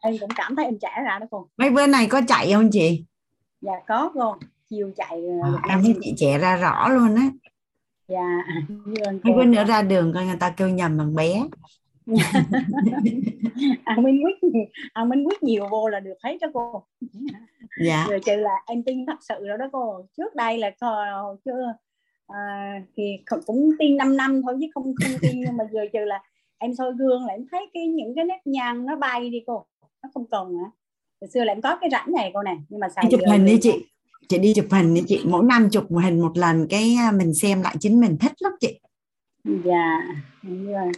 Em 0.00 0.18
cũng 0.20 0.30
cảm 0.36 0.56
thấy 0.56 0.64
em 0.64 0.78
trẻ 0.78 0.88
ra 1.04 1.18
đó 1.18 1.26
cô. 1.30 1.48
Mấy 1.56 1.70
bữa 1.70 1.86
này 1.86 2.06
có 2.06 2.20
chạy 2.28 2.52
không 2.52 2.70
chị? 2.72 3.04
Dạ 3.60 3.72
có 3.88 4.10
cô. 4.14 4.36
Chiều 4.70 4.90
chạy 4.96 5.20
à, 5.42 5.52
em 5.68 5.82
thấy 5.82 5.96
chị 6.02 6.14
trẻ 6.16 6.38
ra 6.38 6.56
rõ 6.56 6.88
luôn 6.88 7.14
á. 7.14 7.30
Dạ 8.08 8.44
mấy 9.22 9.34
bữa 9.36 9.44
nữa 9.44 9.64
ra 9.64 9.82
đường 9.82 10.12
coi 10.12 10.26
người 10.26 10.36
ta 10.40 10.50
kêu 10.50 10.68
nhầm 10.68 10.98
bằng 10.98 11.14
bé 11.14 11.42
ăn 13.84 14.04
bánh 14.04 14.18
quýt 14.22 14.52
ăn 14.92 15.08
bánh 15.08 15.24
quýt 15.24 15.42
nhiều 15.42 15.68
vô 15.70 15.88
là 15.88 16.00
được 16.00 16.14
thấy 16.22 16.38
đó 16.40 16.48
cô. 16.54 16.84
Dạ. 17.84 18.06
Rồi 18.10 18.20
trừ 18.26 18.36
là 18.36 18.54
em 18.66 18.82
tin 18.82 19.06
thật 19.06 19.18
sự 19.20 19.34
rồi 19.46 19.58
đó 19.58 19.68
cô. 19.72 20.06
Trước 20.16 20.34
đây 20.34 20.58
là 20.58 20.70
chưa 21.44 21.74
à, 22.26 22.72
thì 22.96 23.02
cũng 23.46 23.70
tin 23.78 23.96
5 23.96 24.16
năm 24.16 24.42
thôi 24.42 24.56
chứ 24.60 24.66
không 24.74 24.94
không 25.04 25.18
tin. 25.20 25.40
Nhưng 25.40 25.56
mà 25.56 25.64
giờ 25.72 25.80
trừ 25.92 25.98
là 25.98 26.22
em 26.58 26.74
soi 26.74 26.92
gương 26.98 27.24
là 27.26 27.32
em 27.32 27.46
thấy 27.50 27.66
cái 27.74 27.86
những 27.86 28.14
cái 28.16 28.24
nếp 28.24 28.40
nhăn 28.44 28.86
nó 28.86 28.96
bay 28.96 29.30
đi 29.30 29.42
cô. 29.46 29.66
Nó 30.02 30.08
không 30.14 30.26
còn 30.30 30.52
nữa. 30.52 30.70
Hồi 31.20 31.28
xưa 31.34 31.44
là 31.44 31.52
em 31.52 31.60
có 31.60 31.78
cái 31.80 31.90
rãnh 31.90 32.12
này 32.16 32.30
cô 32.34 32.42
nè 32.42 32.56
nhưng 32.68 32.80
mà 32.80 32.88
xài 32.88 33.04
chụp 33.10 33.20
hình 33.30 33.44
đi 33.44 33.58
chị. 33.62 33.72
chị 34.28 34.38
đi 34.38 34.54
chụp 34.54 34.66
hình 34.70 34.94
đi 34.94 35.02
chị. 35.06 35.20
Mỗi 35.24 35.44
năm 35.44 35.68
chụp 35.70 35.84
hình 36.02 36.20
một 36.20 36.36
lần 36.36 36.66
cái 36.70 36.96
à, 36.98 37.12
mình 37.12 37.34
xem 37.34 37.62
lại 37.62 37.76
chính 37.80 38.00
mình 38.00 38.16
thích 38.20 38.32
lắm 38.40 38.52
chị 38.60 38.80
dạ 39.44 40.00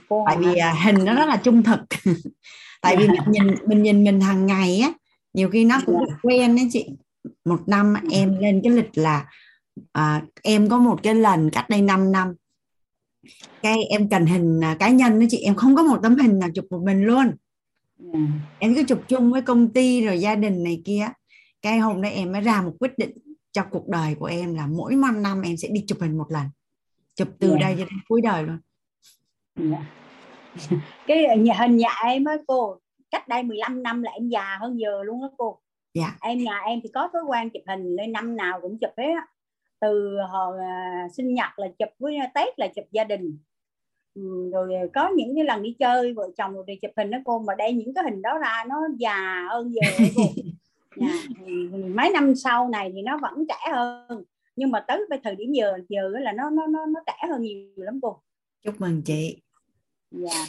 cô 0.09 0.25
tại 0.27 0.37
vì 0.41 0.57
à, 0.57 0.75
hình 0.85 1.05
nó 1.05 1.15
rất 1.15 1.27
là 1.27 1.37
trung 1.37 1.63
thực 1.63 1.81
tại 2.83 2.97
dạ. 2.97 2.99
vì 2.99 3.09
mình 3.09 3.21
nhìn 3.31 3.55
mình 3.67 3.83
nhìn 3.83 4.05
mình 4.05 4.21
hàng 4.21 4.47
ngày 4.47 4.81
á 4.81 4.93
nhiều 5.33 5.51
khi 5.51 5.65
nó 5.65 5.81
cũng 5.87 6.05
dạ. 6.09 6.17
quen 6.23 6.57
đấy 6.57 6.69
chị 6.73 6.87
một 7.45 7.61
năm 7.67 7.95
em 8.11 8.39
lên 8.39 8.61
cái 8.65 8.73
lịch 8.73 8.91
là 8.99 9.27
à, 9.93 10.23
em 10.43 10.69
có 10.69 10.79
một 10.79 11.03
cái 11.03 11.15
lần 11.15 11.51
cách 11.51 11.69
đây 11.69 11.83
5 11.83 12.13
năm 12.13 12.35
cái 13.63 13.83
em 13.85 14.09
cần 14.09 14.27
hình 14.27 14.61
à, 14.65 14.77
cá 14.79 14.89
nhân 14.89 15.21
đó 15.21 15.27
chị 15.31 15.39
em 15.39 15.55
không 15.55 15.77
có 15.77 15.83
một 15.83 15.99
tấm 16.03 16.17
hình 16.17 16.39
nào 16.39 16.49
chụp 16.55 16.65
một 16.71 16.83
mình 16.85 17.05
luôn 17.05 17.25
yeah. 17.25 17.37
Dạ. 18.13 18.21
em 18.59 18.75
cứ 18.75 18.83
chụp 18.83 19.03
chung 19.09 19.33
với 19.33 19.43
công 19.43 19.73
ty 19.73 20.05
rồi 20.05 20.21
gia 20.21 20.35
đình 20.35 20.65
này 20.65 20.83
kia 20.85 21.09
cái 21.63 21.79
hôm 21.79 22.03
đấy 22.03 22.13
em 22.13 22.33
mới 22.33 22.41
ra 22.41 22.63
một 22.63 22.73
quyết 22.81 22.99
định 22.99 23.11
cho 23.53 23.63
cuộc 23.71 23.89
đời 23.89 24.15
của 24.15 24.27
em 24.27 24.55
là 24.55 24.67
mỗi 24.67 24.95
năm 24.95 25.23
năm 25.23 25.43
em 25.43 25.57
sẽ 25.57 25.69
đi 25.69 25.85
chụp 25.87 25.99
hình 26.01 26.19
một 26.19 26.27
lần 26.29 26.47
chụp 27.17 27.29
từ 27.41 27.49
yeah. 27.49 27.61
Dạ. 27.61 27.67
đây 27.69 27.77
cho 27.79 27.85
đến 27.85 28.01
cuối 28.09 28.21
đời 28.21 28.43
luôn 28.43 28.59
yeah. 29.71 29.83
Dạ. 30.71 30.77
cái 31.07 31.39
nhà 31.39 31.55
hình 31.55 31.77
nhà 31.77 31.91
em 32.05 32.25
á 32.25 32.37
cô 32.47 32.79
cách 33.11 33.29
đây 33.29 33.43
15 33.43 33.83
năm 33.83 34.03
là 34.03 34.11
em 34.11 34.29
già 34.29 34.59
hơn 34.61 34.81
giờ 34.81 35.03
luôn 35.03 35.23
á 35.23 35.29
cô 35.37 35.59
yeah. 35.93 36.13
em 36.21 36.39
nhà 36.39 36.59
em 36.67 36.81
thì 36.83 36.89
có 36.95 37.09
thói 37.13 37.23
quen 37.29 37.51
chụp 37.51 37.63
hình 37.67 37.97
lên 37.97 38.13
năm 38.13 38.37
nào 38.37 38.61
cũng 38.63 38.79
chụp 38.79 38.91
hết 38.97 39.13
á 39.15 39.27
từ 39.81 40.17
hồi 40.33 40.59
à, 40.61 41.09
sinh 41.13 41.35
nhật 41.35 41.59
là 41.59 41.69
chụp 41.79 41.89
với 41.99 42.17
tết 42.35 42.59
là 42.59 42.69
chụp 42.69 42.85
gia 42.91 43.05
đình 43.05 43.39
ừ, 44.15 44.51
rồi 44.53 44.71
có 44.95 45.09
những 45.17 45.35
cái 45.35 45.45
lần 45.45 45.63
đi 45.63 45.77
chơi 45.79 46.13
vợ 46.13 46.31
chồng 46.39 46.55
rồi 46.55 46.65
đi 46.67 46.77
chụp 46.83 46.91
hình 46.97 47.11
đó 47.11 47.19
cô 47.25 47.39
mà 47.39 47.55
đây 47.55 47.73
những 47.73 47.95
cái 47.95 48.05
hình 48.05 48.23
đó 48.23 48.39
ra 48.39 48.65
nó 48.69 48.77
già 48.99 49.47
hơn 49.51 49.73
giờ 49.75 50.07
cô 50.17 50.23
dạ. 50.97 51.07
mấy 51.95 52.11
năm 52.11 52.35
sau 52.35 52.69
này 52.69 52.91
thì 52.95 53.03
nó 53.03 53.19
vẫn 53.19 53.47
trẻ 53.49 53.73
hơn 53.73 54.25
nhưng 54.57 54.71
mà 54.71 54.85
tới 54.89 55.07
cái 55.11 55.21
thời 55.25 55.37
điểm 55.37 55.53
giờ 55.53 55.79
giờ 55.89 56.09
là 56.09 56.33
nó 56.33 56.51
nó 56.51 56.67
nó 56.67 56.87
nó 56.87 57.01
trẻ 57.07 57.29
hơn 57.29 57.43
nhiều 57.43 57.71
lắm 57.77 57.99
cô. 58.03 58.23
Chúc 58.63 58.81
mừng 58.81 59.03
chị. 59.03 59.43
Dạ. 60.11 60.45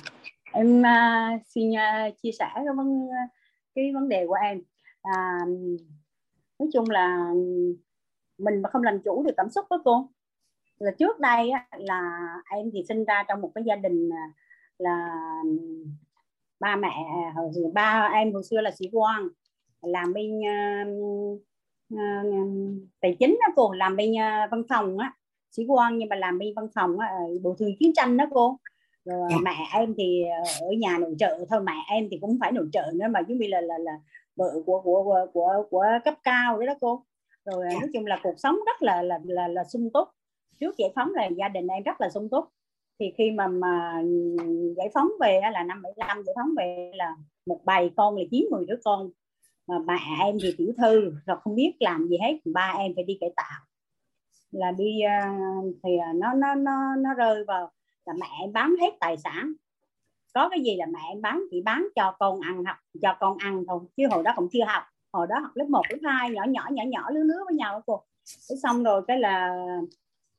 Em 0.51 0.81
uh, 0.81 1.41
xin 1.45 1.69
uh, 1.71 2.21
chia 2.21 2.31
sẻ 2.31 2.47
cái 2.55 2.65
vấn 2.77 3.07
cái 3.75 3.93
vấn 3.93 4.09
đề 4.09 4.27
của 4.27 4.37
em. 4.43 4.61
À, 5.01 5.39
nói 6.59 6.69
chung 6.73 6.89
là 6.89 7.33
mình 8.37 8.61
mà 8.61 8.69
không 8.69 8.83
làm 8.83 9.01
chủ 9.01 9.23
được 9.23 9.33
cảm 9.37 9.49
xúc 9.49 9.65
đó 9.69 9.81
cô. 9.85 10.09
Là 10.79 10.91
trước 10.99 11.19
đây 11.19 11.49
á, 11.49 11.67
là 11.77 12.19
em 12.51 12.69
thì 12.73 12.83
sinh 12.87 13.05
ra 13.05 13.23
trong 13.27 13.41
một 13.41 13.51
cái 13.55 13.63
gia 13.63 13.75
đình 13.75 14.09
là 14.77 15.13
ba 16.59 16.75
mẹ 16.75 16.95
ba 17.73 18.09
em 18.13 18.33
hồi 18.33 18.43
xưa 18.43 18.61
là 18.61 18.71
sĩ 18.71 18.89
quan 18.91 19.27
làm 19.81 20.13
bên 20.13 20.39
uh, 20.39 21.41
tài 23.01 23.15
chính 23.19 23.37
đó 23.41 23.53
cô 23.55 23.71
làm 23.71 23.95
bên 23.95 24.11
uh, 24.11 24.51
văn 24.51 24.63
phòng 24.69 24.97
á 24.97 25.13
sĩ 25.51 25.63
quan 25.67 25.97
nhưng 25.97 26.09
mà 26.09 26.15
làm 26.15 26.39
bên 26.39 26.53
văn 26.55 26.67
phòng 26.75 26.99
á, 26.99 27.09
bộ 27.41 27.55
thường 27.59 27.71
chiến 27.79 27.91
tranh 27.95 28.17
đó 28.17 28.25
cô 28.31 28.57
rồi 29.05 29.19
yeah. 29.19 29.31
Dạ. 29.31 29.37
mẹ 29.43 29.55
em 29.73 29.93
thì 29.97 30.23
ở 30.61 30.71
nhà 30.77 30.97
nội 30.97 31.15
trợ 31.19 31.45
thôi 31.49 31.61
mẹ 31.63 31.73
em 31.89 32.07
thì 32.11 32.17
cũng 32.21 32.37
phải 32.41 32.51
nội 32.51 32.69
trợ 32.73 32.91
nữa 32.95 33.05
mà 33.09 33.19
giống 33.27 33.37
như 33.37 33.47
là 33.47 33.61
là 33.61 33.77
là 33.77 33.99
vợ 34.35 34.51
của 34.65 34.81
của 34.81 35.03
của 35.03 35.27
của, 35.33 35.63
của 35.69 35.85
cấp 36.05 36.13
cao 36.23 36.59
đó 36.59 36.65
đó 36.65 36.73
cô 36.81 37.03
rồi 37.45 37.63
yeah. 37.63 37.73
Dạ. 37.73 37.79
nói 37.79 37.89
chung 37.93 38.05
là 38.05 38.19
cuộc 38.23 38.35
sống 38.37 38.55
rất 38.65 38.81
là 38.81 39.01
là 39.01 39.19
là, 39.25 39.47
là 39.47 39.63
sung 39.63 39.89
túc 39.93 40.07
trước 40.59 40.77
giải 40.77 40.89
phóng 40.95 41.13
là 41.13 41.29
gia 41.37 41.47
đình 41.47 41.67
em 41.67 41.83
rất 41.83 42.01
là 42.01 42.09
sung 42.09 42.29
túc 42.31 42.45
thì 42.99 43.13
khi 43.17 43.31
mà 43.31 43.47
mà 43.47 44.01
giải 44.77 44.89
phóng 44.93 45.07
về 45.19 45.41
là 45.53 45.63
năm 45.63 45.81
75 45.81 46.23
giải 46.25 46.33
phóng 46.35 46.49
về 46.57 46.91
là 46.95 47.15
một 47.45 47.59
bầy 47.65 47.91
con 47.95 48.15
là 48.15 48.23
chín 48.31 48.47
mười 48.51 48.65
đứa 48.65 48.79
con 48.83 49.09
mà 49.67 49.75
mẹ 49.87 49.97
em 50.25 50.37
thì 50.43 50.55
tiểu 50.57 50.73
thư 50.77 51.11
rồi 51.25 51.37
không 51.41 51.55
biết 51.55 51.73
làm 51.79 52.07
gì 52.07 52.17
hết 52.21 52.39
ba 52.45 52.73
em 52.77 52.91
phải 52.95 53.03
đi 53.03 53.17
cải 53.21 53.29
tạo. 53.35 53.61
Là 54.51 54.71
đi 54.71 55.01
ờ, 55.01 55.27
thì 55.83 55.97
ờ, 55.97 56.13
nó 56.15 56.33
nó 56.33 56.55
nó 56.55 56.95
nó 56.95 57.13
rơi 57.13 57.43
vào 57.47 57.71
là 58.05 58.13
mẹ 58.19 58.27
em 58.41 58.53
bán 58.53 58.75
hết 58.81 58.89
tài 58.99 59.17
sản. 59.17 59.53
Có 60.33 60.49
cái 60.49 60.59
gì 60.61 60.75
là 60.77 60.85
mẹ 60.85 60.99
em 61.09 61.21
bán 61.21 61.43
chỉ 61.51 61.61
bán 61.61 61.87
cho 61.95 62.15
con 62.19 62.39
ăn 62.41 62.65
học 62.65 62.77
cho 63.01 63.15
con 63.19 63.37
ăn 63.37 63.63
thôi 63.67 63.79
chứ 63.97 64.03
hồi 64.11 64.23
đó 64.23 64.33
cũng 64.35 64.47
chưa 64.51 64.63
học. 64.67 64.83
Hồi 65.13 65.27
đó 65.29 65.39
học 65.39 65.51
lớp 65.55 65.65
1, 65.69 65.81
lớp 65.89 65.97
2 66.03 66.29
nhỏ 66.29 66.43
nhỏ 66.47 66.67
nhỏ 66.71 66.83
nhỏ 66.87 67.09
lứa 67.11 67.23
lứa 67.23 67.39
với 67.45 67.55
nhau 67.55 67.81
cô. 67.85 68.03
Thế 68.49 68.55
xong 68.63 68.83
rồi 68.83 69.01
cái 69.07 69.19
là 69.19 69.55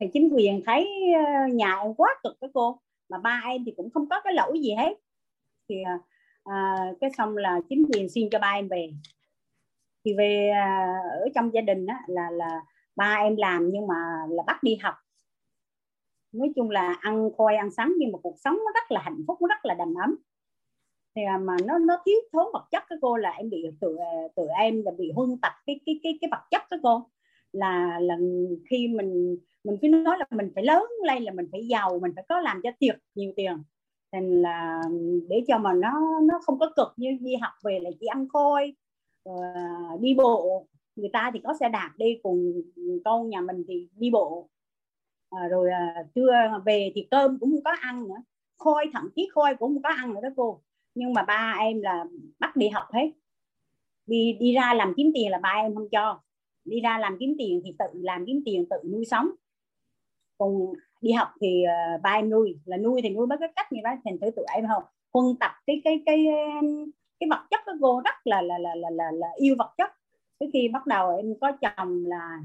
thì 0.00 0.06
chính 0.12 0.28
quyền 0.32 0.62
thấy 0.66 0.88
ờ, 1.14 1.46
nhà 1.52 1.80
em 1.82 1.94
quá 1.94 2.14
cực 2.22 2.36
cái 2.40 2.50
cô. 2.54 2.80
Mà 3.08 3.18
ba 3.18 3.42
em 3.44 3.62
thì 3.66 3.72
cũng 3.76 3.90
không 3.90 4.08
có 4.08 4.20
cái 4.24 4.32
lỗi 4.34 4.60
gì 4.60 4.74
hết. 4.74 4.94
Thì 5.68 5.76
à, 6.44 6.76
cái 7.00 7.10
xong 7.18 7.36
là 7.36 7.60
chính 7.68 7.84
quyền 7.92 8.08
xin 8.08 8.28
cho 8.30 8.38
ba 8.38 8.50
em 8.50 8.68
về 8.68 8.92
thì 10.04 10.14
về 10.18 10.50
à, 10.54 10.96
ở 11.20 11.28
trong 11.34 11.54
gia 11.54 11.60
đình 11.60 11.86
á, 11.86 12.02
là 12.06 12.30
là 12.30 12.60
ba 12.96 13.14
em 13.14 13.36
làm 13.36 13.70
nhưng 13.72 13.86
mà 13.86 13.94
là 14.30 14.42
bắt 14.46 14.62
đi 14.62 14.76
học. 14.82 14.94
Nói 16.32 16.52
chung 16.56 16.70
là 16.70 16.96
ăn 17.00 17.30
khoai 17.36 17.56
ăn 17.56 17.70
sắn 17.70 17.92
nhưng 17.98 18.12
mà 18.12 18.18
cuộc 18.22 18.34
sống 18.38 18.54
nó 18.54 18.72
rất 18.74 18.90
là 18.92 19.00
hạnh 19.04 19.24
phúc 19.26 19.38
nó 19.42 19.48
rất 19.48 19.64
là 19.64 19.74
đầm 19.74 19.94
ấm. 19.94 20.16
Thì 21.16 21.22
à, 21.24 21.38
mà 21.38 21.56
nó 21.66 21.78
nó 21.78 21.96
thiếu 22.06 22.16
thốn 22.32 22.46
vật 22.52 22.68
chất 22.70 22.82
cái 22.88 22.98
cô 23.02 23.16
là 23.16 23.30
em 23.30 23.50
bị 23.50 23.64
tự 23.80 23.96
à, 23.96 24.12
tự 24.36 24.46
em 24.60 24.82
là 24.84 24.92
bị 24.98 25.10
huân 25.14 25.38
tập 25.42 25.52
cái 25.66 25.80
cái 25.86 26.00
cái 26.02 26.18
cái 26.20 26.28
vật 26.30 26.42
chất 26.50 26.62
cái 26.70 26.80
cô. 26.82 27.10
Là 27.52 28.00
là 28.00 28.16
khi 28.70 28.88
mình 28.88 29.38
mình 29.64 29.76
cứ 29.82 29.88
nói 29.88 30.18
là 30.18 30.26
mình 30.30 30.52
phải 30.54 30.64
lớn 30.64 30.84
lên 31.06 31.22
là 31.22 31.32
mình 31.32 31.48
phải 31.52 31.66
giàu 31.68 31.98
mình 32.02 32.12
phải 32.14 32.24
có 32.28 32.40
làm 32.40 32.60
cho 32.62 32.70
tiệc 32.78 32.96
nhiều 33.14 33.32
tiền. 33.36 33.62
Thành 34.12 34.42
là 34.42 34.82
để 35.28 35.44
cho 35.48 35.58
mà 35.58 35.72
nó 35.72 36.20
nó 36.22 36.40
không 36.46 36.58
có 36.58 36.72
cực 36.76 36.88
như 36.96 37.18
đi 37.20 37.36
học 37.36 37.52
về 37.64 37.78
là 37.82 37.90
chỉ 38.00 38.06
ăn 38.06 38.28
khôi 38.28 38.74
uh, 39.30 40.00
đi 40.00 40.14
bộ 40.14 40.66
người 40.98 41.10
ta 41.12 41.30
thì 41.34 41.40
có 41.44 41.54
xe 41.60 41.68
đạp 41.68 41.90
đi 41.96 42.18
cùng 42.22 42.62
con 43.04 43.28
nhà 43.28 43.40
mình 43.40 43.64
thì 43.68 43.88
đi 43.96 44.10
bộ. 44.10 44.48
À, 45.30 45.48
rồi 45.48 45.70
à, 45.70 46.04
trưa 46.14 46.32
về 46.64 46.92
thì 46.94 47.08
cơm 47.10 47.38
cũng 47.38 47.50
không 47.50 47.64
có 47.64 47.70
ăn 47.80 48.08
nữa. 48.08 48.22
Khôi 48.58 48.86
thậm 48.92 49.08
chí 49.16 49.28
khôi 49.32 49.54
cũng 49.58 49.74
không 49.74 49.82
có 49.82 49.88
ăn 49.88 50.14
nữa 50.14 50.20
đó 50.22 50.28
cô. 50.36 50.60
Nhưng 50.94 51.14
mà 51.14 51.22
ba 51.22 51.56
em 51.60 51.80
là 51.82 52.04
bắt 52.38 52.56
đi 52.56 52.68
học 52.68 52.84
hết. 52.92 53.10
Đi 54.06 54.36
đi 54.40 54.54
ra 54.54 54.74
làm 54.74 54.92
kiếm 54.96 55.10
tiền 55.14 55.30
là 55.30 55.38
ba 55.38 55.52
em 55.56 55.74
không 55.74 55.88
cho. 55.88 56.20
Đi 56.64 56.80
ra 56.80 56.98
làm 56.98 57.16
kiếm 57.20 57.34
tiền 57.38 57.62
thì 57.64 57.74
tự 57.78 57.86
làm 57.94 58.26
kiếm 58.26 58.42
tiền 58.44 58.66
tự 58.70 58.76
nuôi 58.92 59.04
sống. 59.04 59.28
Còn 60.38 60.72
đi 61.00 61.12
học 61.12 61.28
thì 61.40 61.64
uh, 61.96 62.02
ba 62.02 62.10
em 62.10 62.30
nuôi. 62.30 62.58
Là 62.64 62.76
nuôi 62.76 63.00
thì 63.02 63.10
nuôi 63.10 63.26
bất 63.26 63.36
cái 63.40 63.52
cách 63.56 63.72
như 63.72 63.80
vậy 63.84 63.96
thành 64.04 64.18
thử 64.18 64.30
tụi 64.30 64.44
em 64.54 64.64
không 64.68 64.82
huân 65.12 65.36
tập 65.36 65.50
cái 65.66 65.80
cái 65.84 66.02
cái 66.06 66.26
cái 67.20 67.28
vật 67.30 67.46
chất 67.50 67.60
đó 67.66 67.72
cô 67.80 68.00
rất 68.04 68.14
là 68.24 68.42
là 68.42 68.58
là 68.58 68.74
là 68.74 68.90
là, 68.90 69.10
là 69.12 69.28
yêu 69.36 69.54
vật 69.58 69.74
chất. 69.78 69.90
Cái 70.40 70.48
khi 70.52 70.68
bắt 70.68 70.86
đầu 70.86 71.16
em 71.16 71.34
có 71.40 71.52
chồng 71.52 72.04
là 72.06 72.38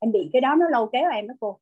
em 0.00 0.12
bị 0.12 0.30
cái 0.32 0.40
đó 0.40 0.54
nó 0.54 0.68
lâu 0.68 0.86
kéo 0.92 1.10
em 1.10 1.26
đó 1.28 1.34
cô. 1.40 1.58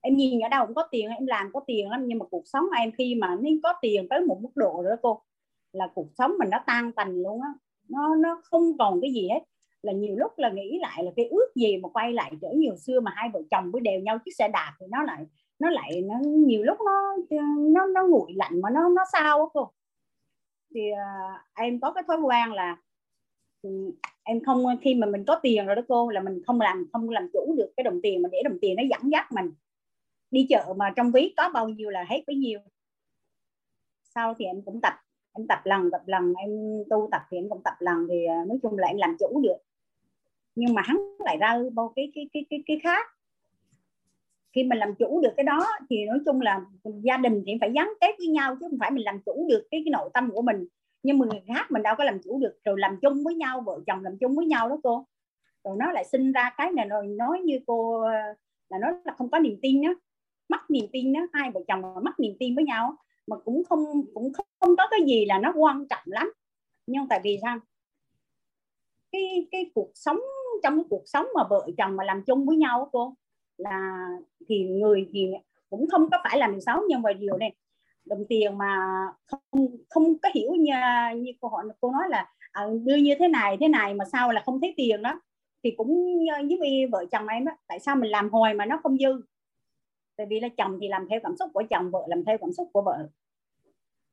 Em 0.00 0.16
nhìn 0.16 0.40
ở 0.40 0.48
đâu 0.48 0.66
cũng 0.66 0.74
có 0.74 0.88
tiền 0.90 1.08
em 1.08 1.26
làm 1.26 1.50
có 1.52 1.60
tiền 1.66 1.90
lắm 1.90 2.04
nhưng 2.06 2.18
mà 2.18 2.26
cuộc 2.30 2.42
sống 2.46 2.64
em 2.78 2.90
khi 2.98 3.14
mà 3.14 3.36
nên 3.40 3.60
có 3.62 3.74
tiền 3.82 4.08
tới 4.08 4.20
một 4.20 4.38
mức 4.42 4.50
độ 4.54 4.82
rồi 4.82 4.90
đó 4.90 4.96
cô 5.02 5.22
là 5.72 5.88
cuộc 5.94 6.08
sống 6.18 6.32
mình 6.38 6.50
nó 6.50 6.58
tan 6.66 6.92
tành 6.92 7.22
luôn 7.22 7.42
á. 7.42 7.48
Nó 7.88 8.14
nó 8.16 8.40
không 8.44 8.78
còn 8.78 9.00
cái 9.00 9.12
gì 9.12 9.28
hết. 9.28 9.40
Là 9.82 9.92
nhiều 9.92 10.16
lúc 10.16 10.32
là 10.38 10.50
nghĩ 10.50 10.78
lại 10.82 11.04
là 11.04 11.10
cái 11.16 11.26
ước 11.26 11.48
gì 11.54 11.76
mà 11.76 11.88
quay 11.88 12.12
lại 12.12 12.32
trở 12.42 12.48
nhiều 12.54 12.76
xưa 12.76 13.00
mà 13.00 13.12
hai 13.16 13.28
vợ 13.32 13.42
chồng 13.50 13.70
với 13.72 13.80
đều 13.80 14.00
nhau 14.00 14.18
chiếc 14.24 14.32
xe 14.38 14.48
đạp 14.48 14.72
thì 14.80 14.86
nó 14.90 15.02
lại 15.02 15.26
nó 15.58 15.70
lại 15.70 16.02
nó 16.04 16.14
nhiều 16.22 16.62
lúc 16.62 16.78
nó 16.84 17.16
nó 17.58 17.86
nó 17.86 18.06
nguội 18.06 18.32
lạnh 18.36 18.60
mà 18.62 18.70
nó 18.70 18.88
nó 18.88 19.04
sao 19.12 19.40
á 19.40 19.46
cô 19.54 19.70
thì 20.74 20.80
uh, 20.92 21.40
em 21.54 21.80
có 21.80 21.92
cái 21.92 22.04
thói 22.06 22.16
quen 22.16 22.52
là 22.52 22.76
um, 23.62 23.90
em 24.22 24.44
không 24.44 24.64
khi 24.82 24.94
mà 24.94 25.06
mình 25.06 25.24
có 25.26 25.40
tiền 25.42 25.66
rồi 25.66 25.76
đó 25.76 25.82
cô 25.88 26.10
là 26.10 26.20
mình 26.20 26.42
không 26.46 26.60
làm 26.60 26.86
không 26.92 27.10
làm 27.10 27.28
chủ 27.32 27.54
được 27.58 27.72
cái 27.76 27.84
đồng 27.84 28.00
tiền 28.02 28.22
mà 28.22 28.28
để 28.32 28.42
đồng 28.44 28.58
tiền 28.60 28.76
nó 28.76 28.82
dẫn 28.90 29.12
dắt 29.12 29.32
mình. 29.32 29.52
Đi 30.30 30.46
chợ 30.48 30.74
mà 30.76 30.92
trong 30.96 31.12
ví 31.12 31.34
có 31.36 31.48
bao 31.48 31.68
nhiêu 31.68 31.90
là 31.90 32.04
hết 32.08 32.22
bấy 32.26 32.36
nhiêu. 32.36 32.60
Sau 34.14 34.34
thì 34.34 34.44
em 34.44 34.62
cũng 34.64 34.80
tập 34.80 34.94
em 35.38 35.46
tập 35.46 35.60
lần 35.64 35.90
tập 35.90 36.02
lần 36.06 36.34
em 36.34 36.50
tu 36.90 37.08
tập 37.12 37.22
thì 37.30 37.38
em 37.38 37.48
cũng 37.48 37.62
tập 37.62 37.74
lần 37.78 38.06
thì 38.10 38.24
à, 38.24 38.44
nói 38.48 38.58
chung 38.62 38.78
là 38.78 38.88
em 38.88 38.96
làm 38.96 39.16
chủ 39.18 39.40
được. 39.42 39.58
Nhưng 40.54 40.74
mà 40.74 40.82
hắn 40.82 40.96
lại 41.18 41.36
ra 41.40 41.58
bao 41.74 41.92
cái 41.96 42.12
cái 42.14 42.28
cái 42.32 42.44
cái 42.50 42.62
cái 42.66 42.80
khác 42.82 43.06
khi 44.52 44.64
mình 44.64 44.78
làm 44.78 44.94
chủ 44.94 45.20
được 45.20 45.32
cái 45.36 45.44
đó 45.44 45.66
thì 45.90 46.04
nói 46.04 46.18
chung 46.26 46.40
là 46.40 46.60
gia 47.02 47.16
đình 47.16 47.42
thì 47.46 47.52
phải 47.60 47.70
gắn 47.74 47.92
kết 48.00 48.14
với 48.18 48.28
nhau 48.28 48.56
chứ 48.60 48.66
không 48.70 48.78
phải 48.80 48.90
mình 48.90 49.04
làm 49.04 49.20
chủ 49.26 49.46
được 49.48 49.66
cái, 49.70 49.82
cái 49.84 49.90
nội 49.90 50.10
tâm 50.14 50.30
của 50.30 50.42
mình. 50.42 50.66
Nhưng 51.02 51.18
mà 51.18 51.26
người 51.26 51.42
khác 51.46 51.70
mình 51.70 51.82
đâu 51.82 51.94
có 51.98 52.04
làm 52.04 52.18
chủ 52.24 52.38
được 52.40 52.58
rồi 52.64 52.76
làm 52.78 52.96
chung 53.02 53.24
với 53.24 53.34
nhau 53.34 53.60
vợ 53.60 53.80
chồng 53.86 54.04
làm 54.04 54.18
chung 54.18 54.36
với 54.36 54.46
nhau 54.46 54.68
đó 54.68 54.78
cô. 54.82 55.06
Rồi 55.64 55.76
nó 55.78 55.92
lại 55.92 56.04
sinh 56.04 56.32
ra 56.32 56.54
cái 56.56 56.72
này 56.72 56.88
rồi 56.88 57.06
nói 57.06 57.40
như 57.40 57.60
cô 57.66 58.08
là 58.68 58.78
nó 58.80 58.90
là 59.04 59.12
không 59.18 59.30
có 59.30 59.38
niềm 59.38 59.58
tin 59.62 59.82
đó 59.82 59.94
mất 60.48 60.70
niềm 60.70 60.84
tin 60.92 61.12
đó 61.12 61.20
hai 61.32 61.50
vợ 61.50 61.60
chồng 61.68 61.82
mất 62.02 62.20
niềm 62.20 62.36
tin 62.40 62.54
với 62.54 62.64
nhau 62.64 62.96
mà 63.26 63.36
cũng 63.36 63.64
không 63.64 64.02
cũng 64.14 64.32
không 64.60 64.76
có 64.76 64.86
cái 64.90 65.00
gì 65.06 65.24
là 65.24 65.38
nó 65.38 65.52
quan 65.56 65.86
trọng 65.88 66.02
lắm. 66.04 66.32
Nhưng 66.86 67.08
tại 67.08 67.20
vì 67.24 67.38
sao? 67.42 67.58
Cái 69.12 69.46
cái 69.50 69.70
cuộc 69.74 69.90
sống 69.94 70.18
trong 70.62 70.76
cái 70.76 70.84
cuộc 70.90 71.02
sống 71.06 71.26
mà 71.34 71.44
vợ 71.50 71.66
chồng 71.78 71.96
mà 71.96 72.04
làm 72.04 72.22
chung 72.22 72.46
với 72.46 72.56
nhau 72.56 72.88
cô 72.92 73.14
là 73.58 74.08
thì 74.48 74.64
người 74.64 75.08
thì 75.12 75.30
cũng 75.70 75.86
không 75.90 76.10
có 76.10 76.18
phải 76.24 76.38
làm 76.38 76.52
người 76.52 76.60
xấu 76.60 76.82
nhưng 76.88 77.02
mà 77.02 77.12
điều 77.12 77.36
này 77.36 77.54
đồng 78.04 78.24
tiền 78.28 78.58
mà 78.58 78.76
không 79.26 79.68
không 79.88 80.18
có 80.18 80.28
hiểu 80.34 80.50
như 80.54 80.72
như 81.16 81.32
cô 81.40 81.48
hỏi 81.48 81.64
cô 81.80 81.92
nói 81.92 82.02
là 82.08 82.26
à, 82.52 82.66
đưa 82.84 82.96
như 82.96 83.14
thế 83.18 83.28
này 83.28 83.56
thế 83.60 83.68
này 83.68 83.94
mà 83.94 84.04
sao 84.12 84.32
là 84.32 84.42
không 84.46 84.60
thấy 84.60 84.74
tiền 84.76 85.02
đó. 85.02 85.20
Thì 85.64 85.70
cũng 85.76 86.18
với 86.60 86.86
vợ 86.92 87.04
chồng 87.12 87.26
em 87.28 87.44
đó 87.44 87.52
tại 87.66 87.80
sao 87.80 87.96
mình 87.96 88.10
làm 88.10 88.30
hồi 88.30 88.54
mà 88.54 88.66
nó 88.66 88.80
không 88.82 88.98
dư? 88.98 89.22
Tại 90.16 90.26
vì 90.30 90.40
là 90.40 90.48
chồng 90.56 90.78
thì 90.80 90.88
làm 90.88 91.06
theo 91.10 91.20
cảm 91.22 91.36
xúc 91.36 91.50
của 91.54 91.62
chồng 91.70 91.90
vợ 91.90 92.00
làm 92.08 92.24
theo 92.24 92.38
cảm 92.38 92.52
xúc 92.52 92.68
của 92.72 92.82
vợ. 92.82 93.08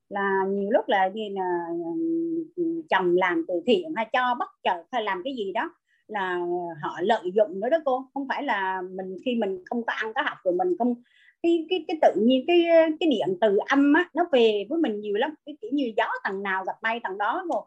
Là 0.10 0.46
nhiều 0.48 0.72
lúc 0.72 0.86
là 0.88 1.08
như 1.08 1.30
là 1.32 1.66
ừ, 1.70 2.54
ừ, 2.56 2.82
chồng 2.90 3.16
làm 3.18 3.46
từ 3.48 3.54
thiện 3.66 3.94
hay 3.96 4.10
cho 4.14 4.36
bất 4.40 4.50
chợt 4.64 4.84
hay 4.92 5.04
làm 5.04 5.22
cái 5.24 5.36
gì 5.36 5.52
đó 5.54 5.76
là 6.08 6.40
họ 6.84 7.00
lợi 7.02 7.32
dụng 7.36 7.60
nữa 7.60 7.70
đó 7.70 7.78
cô. 7.86 8.06
Không 8.14 8.28
phải 8.28 8.44
là 8.44 8.82
mình, 8.82 9.18
khi 9.26 9.36
mình 9.36 9.64
không 9.66 9.84
có 9.86 9.94
ăn 9.94 10.14
có 10.16 10.22
học 10.22 10.38
rồi 10.44 10.54
mình 10.54 10.76
không, 10.80 10.96
cái 11.44 11.66
cái 11.70 11.86
cái 11.88 11.98
tự 12.02 12.22
nhiên 12.22 12.44
cái 12.48 12.66
cái 13.00 13.10
điện 13.10 13.38
từ 13.42 13.58
âm 13.70 13.94
á, 13.94 14.10
nó 14.14 14.24
về 14.32 14.66
với 14.70 14.80
mình 14.80 15.02
nhiều 15.02 15.16
lắm. 15.16 15.34
Cái 15.46 15.58
kiểu 15.62 15.72
như 15.74 15.94
gió 15.98 16.08
tầng 16.24 16.44
nào 16.44 16.64
gặp 16.66 16.76
bay 16.82 17.00
tầng 17.04 17.18
đó 17.18 17.46
rồi 17.54 17.62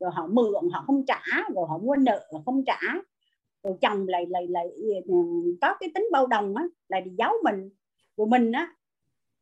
rồi 0.00 0.10
họ 0.14 0.26
mượn, 0.26 0.70
họ 0.72 0.84
không 0.86 1.04
trả, 1.06 1.20
rồi 1.54 1.66
họ 1.68 1.78
mua 1.78 1.96
nợ 1.96 2.28
không 2.44 2.64
trả. 2.66 2.78
Rồi 3.62 3.74
chồng 3.80 4.08
lại 4.08 4.26
lại 4.30 4.46
lại 4.48 4.66
ừ, 5.06 5.14
có 5.60 5.76
cái 5.80 5.90
tính 5.94 6.08
bao 6.12 6.26
đồng 6.26 6.56
á 6.56 6.64
là 6.88 7.00
đi 7.00 7.10
giấu 7.18 7.32
mình. 7.44 7.70
Của 8.16 8.26
mình 8.26 8.52
á, 8.52 8.72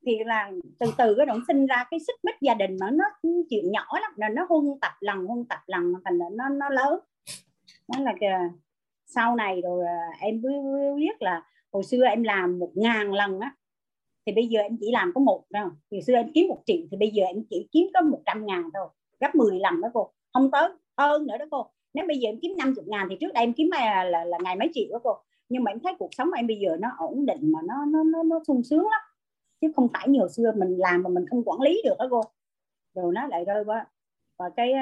thì 0.06 0.12
là 0.26 0.50
từ 0.78 0.86
từ 0.98 1.14
cái 1.16 1.26
động 1.26 1.40
sinh 1.48 1.66
ra 1.66 1.84
cái 1.90 2.00
xích 2.00 2.16
mích 2.24 2.34
gia 2.40 2.54
đình 2.54 2.76
mà 2.80 2.90
nó, 2.92 3.04
chuyện 3.50 3.70
nhỏ 3.72 3.86
lắm, 4.02 4.12
là 4.16 4.28
nó 4.28 4.46
hung 4.48 4.80
tập 4.80 4.92
lần 5.00 5.26
hung 5.26 5.44
tập 5.44 5.58
lần, 5.66 5.92
thành 6.04 6.18
là 6.18 6.26
nó 6.32 6.48
nó 6.48 6.68
lớn 6.70 7.00
đó 7.88 8.00
là 8.00 8.14
kìa, 8.20 8.38
sau 9.06 9.36
này 9.36 9.60
rồi 9.62 9.86
à, 9.86 10.10
em 10.20 10.42
mới 10.42 10.94
biết 10.96 11.22
là 11.22 11.42
hồi 11.72 11.84
xưa 11.84 12.04
em 12.04 12.22
làm 12.22 12.58
một 12.58 12.70
ngàn 12.74 13.12
lần 13.12 13.40
á 13.40 13.56
thì 14.26 14.32
bây 14.32 14.46
giờ 14.46 14.60
em 14.60 14.76
chỉ 14.80 14.90
làm 14.92 15.12
có 15.14 15.20
một 15.20 15.44
thôi 15.54 15.64
hồi 15.90 16.02
xưa 16.02 16.14
em 16.14 16.32
kiếm 16.34 16.48
một 16.48 16.62
triệu 16.66 16.86
thì 16.90 16.96
bây 16.96 17.10
giờ 17.10 17.24
em 17.24 17.44
chỉ 17.50 17.68
kiếm 17.72 17.86
có 17.94 18.00
một 18.00 18.20
trăm 18.26 18.46
ngàn 18.46 18.70
thôi 18.74 18.88
gấp 19.22 19.34
10 19.34 19.58
lần 19.60 19.80
đó 19.80 19.88
cô. 19.94 20.10
Không 20.32 20.50
tới 20.50 20.70
hơn 20.96 21.26
nữa 21.26 21.36
đó 21.38 21.44
cô. 21.50 21.66
Nếu 21.94 22.06
bây 22.06 22.18
giờ 22.18 22.28
em 22.28 22.38
kiếm 22.42 22.52
50 22.58 22.84
ngàn 22.88 23.06
thì 23.10 23.16
trước 23.20 23.32
đây 23.34 23.44
em 23.44 23.52
kiếm 23.52 23.70
là, 23.72 24.04
là, 24.04 24.24
là 24.24 24.38
ngày 24.44 24.56
mấy 24.56 24.70
triệu 24.74 24.86
đó 24.92 24.98
cô. 25.04 25.16
Nhưng 25.48 25.64
mà 25.64 25.70
em 25.70 25.80
thấy 25.80 25.94
cuộc 25.98 26.08
sống 26.12 26.32
em 26.32 26.46
bây 26.46 26.58
giờ 26.58 26.76
nó 26.80 26.88
ổn 26.98 27.26
định 27.26 27.52
mà 27.52 27.60
nó 27.64 27.74
nó 27.84 28.04
nó, 28.04 28.22
nó 28.22 28.40
sung 28.46 28.62
sướng 28.62 28.82
lắm. 28.90 29.00
Chứ 29.60 29.72
không 29.76 29.88
phải 29.92 30.08
như 30.08 30.18
hồi 30.18 30.28
xưa 30.30 30.52
mình 30.56 30.76
làm 30.76 31.02
mà 31.02 31.10
mình 31.10 31.26
không 31.30 31.42
quản 31.44 31.60
lý 31.60 31.82
được 31.84 31.94
đó 31.98 32.06
cô. 32.10 32.22
Rồi 32.94 33.12
nó 33.14 33.26
lại 33.26 33.44
rơi 33.44 33.64
quá 33.64 33.86
và 34.42 34.50
cái 34.56 34.72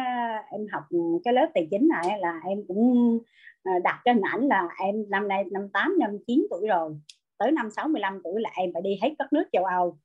em 0.51 0.66
học 0.73 0.82
ừ, 0.91 0.99
cái 1.24 1.35
lớp 1.35 1.47
tài 1.55 1.69
chính 1.70 1.89
này 1.89 2.19
là 2.20 2.41
em 2.49 2.59
cũng 2.69 3.19
ờ, 3.62 3.73
đặt 3.85 4.01
cái 4.05 4.15
hình 4.15 4.23
ảnh 4.23 4.47
là 4.47 4.69
em 4.78 4.95
năm 5.09 5.28
nay 5.28 5.45
năm 5.53 5.69
tám 5.73 5.99
năm 5.99 6.16
chín 6.27 6.47
tuổi 6.51 6.69
rồi. 6.69 7.01
Tới 7.39 7.53
năm 7.53 7.70
65 7.70 8.20
tuổi 8.24 8.41
là 8.41 8.51
em 8.57 8.70
phải 8.73 8.82
đi 8.82 8.99
hết 9.03 9.15
các 9.19 9.32
nước 9.32 9.45
châu 9.53 9.65
Âu. 9.65 9.99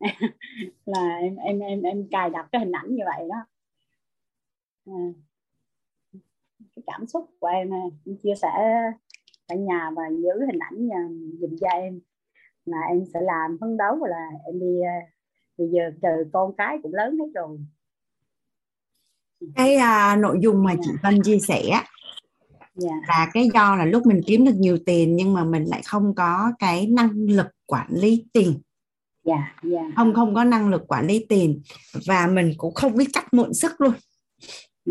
Là 0.86 1.16
em 1.16 1.36
em 1.36 1.60
em 1.60 1.82
em 1.82 2.08
cài 2.10 2.30
đặt 2.30 2.48
cái 2.52 2.60
hình 2.60 2.72
ảnh 2.72 2.94
như 2.94 3.04
vậy 3.06 3.28
đó. 3.28 3.36
À, 4.86 5.02
cái 6.76 6.82
cảm 6.86 7.06
xúc 7.06 7.30
của 7.40 7.46
em, 7.46 7.70
em 8.06 8.16
chia 8.22 8.34
sẻ 8.42 8.48
tại 9.48 9.58
nhà 9.58 9.90
và 9.96 10.02
giữ 10.10 10.46
hình 10.46 10.58
ảnh 10.58 10.86
nhà 10.86 11.08
dùm 11.40 11.56
cho 11.60 11.68
em. 11.68 12.00
Là 12.64 12.78
em 12.88 13.04
sẽ 13.14 13.20
làm 13.20 13.58
phấn 13.60 13.76
đấu 13.76 14.04
là 14.04 14.30
em 14.46 14.60
đi 14.60 14.80
bây 15.58 15.68
giờ 15.68 15.90
chờ 16.02 16.24
con 16.32 16.56
cái 16.56 16.78
cũng 16.82 16.94
lớn 16.94 17.18
hết 17.18 17.26
rồi 17.34 17.58
cái 19.56 19.76
uh, 19.76 20.18
nội 20.18 20.38
dung 20.40 20.64
mà 20.64 20.74
chị 20.74 20.90
dạ. 20.92 20.98
Vân 21.02 21.22
chia 21.22 21.38
sẻ 21.38 21.62
yeah. 21.70 21.84
Dạ. 22.74 22.90
là 23.08 23.30
cái 23.32 23.48
do 23.54 23.76
là 23.76 23.84
lúc 23.84 24.06
mình 24.06 24.20
kiếm 24.26 24.44
được 24.44 24.54
nhiều 24.54 24.78
tiền 24.86 25.16
nhưng 25.16 25.32
mà 25.32 25.44
mình 25.44 25.64
lại 25.64 25.82
không 25.84 26.14
có 26.14 26.52
cái 26.58 26.86
năng 26.86 27.10
lực 27.12 27.46
quản 27.66 27.88
lý 27.90 28.24
tiền 28.32 28.60
yeah, 29.24 29.40
yeah. 29.72 29.86
không 29.96 30.14
không 30.14 30.34
có 30.34 30.44
năng 30.44 30.68
lực 30.68 30.82
quản 30.88 31.06
lý 31.06 31.26
tiền 31.28 31.62
và 32.06 32.26
mình 32.26 32.54
cũng 32.56 32.74
không 32.74 32.96
biết 32.96 33.08
cách 33.12 33.34
mượn 33.34 33.54
sức 33.54 33.80
luôn 33.80 33.92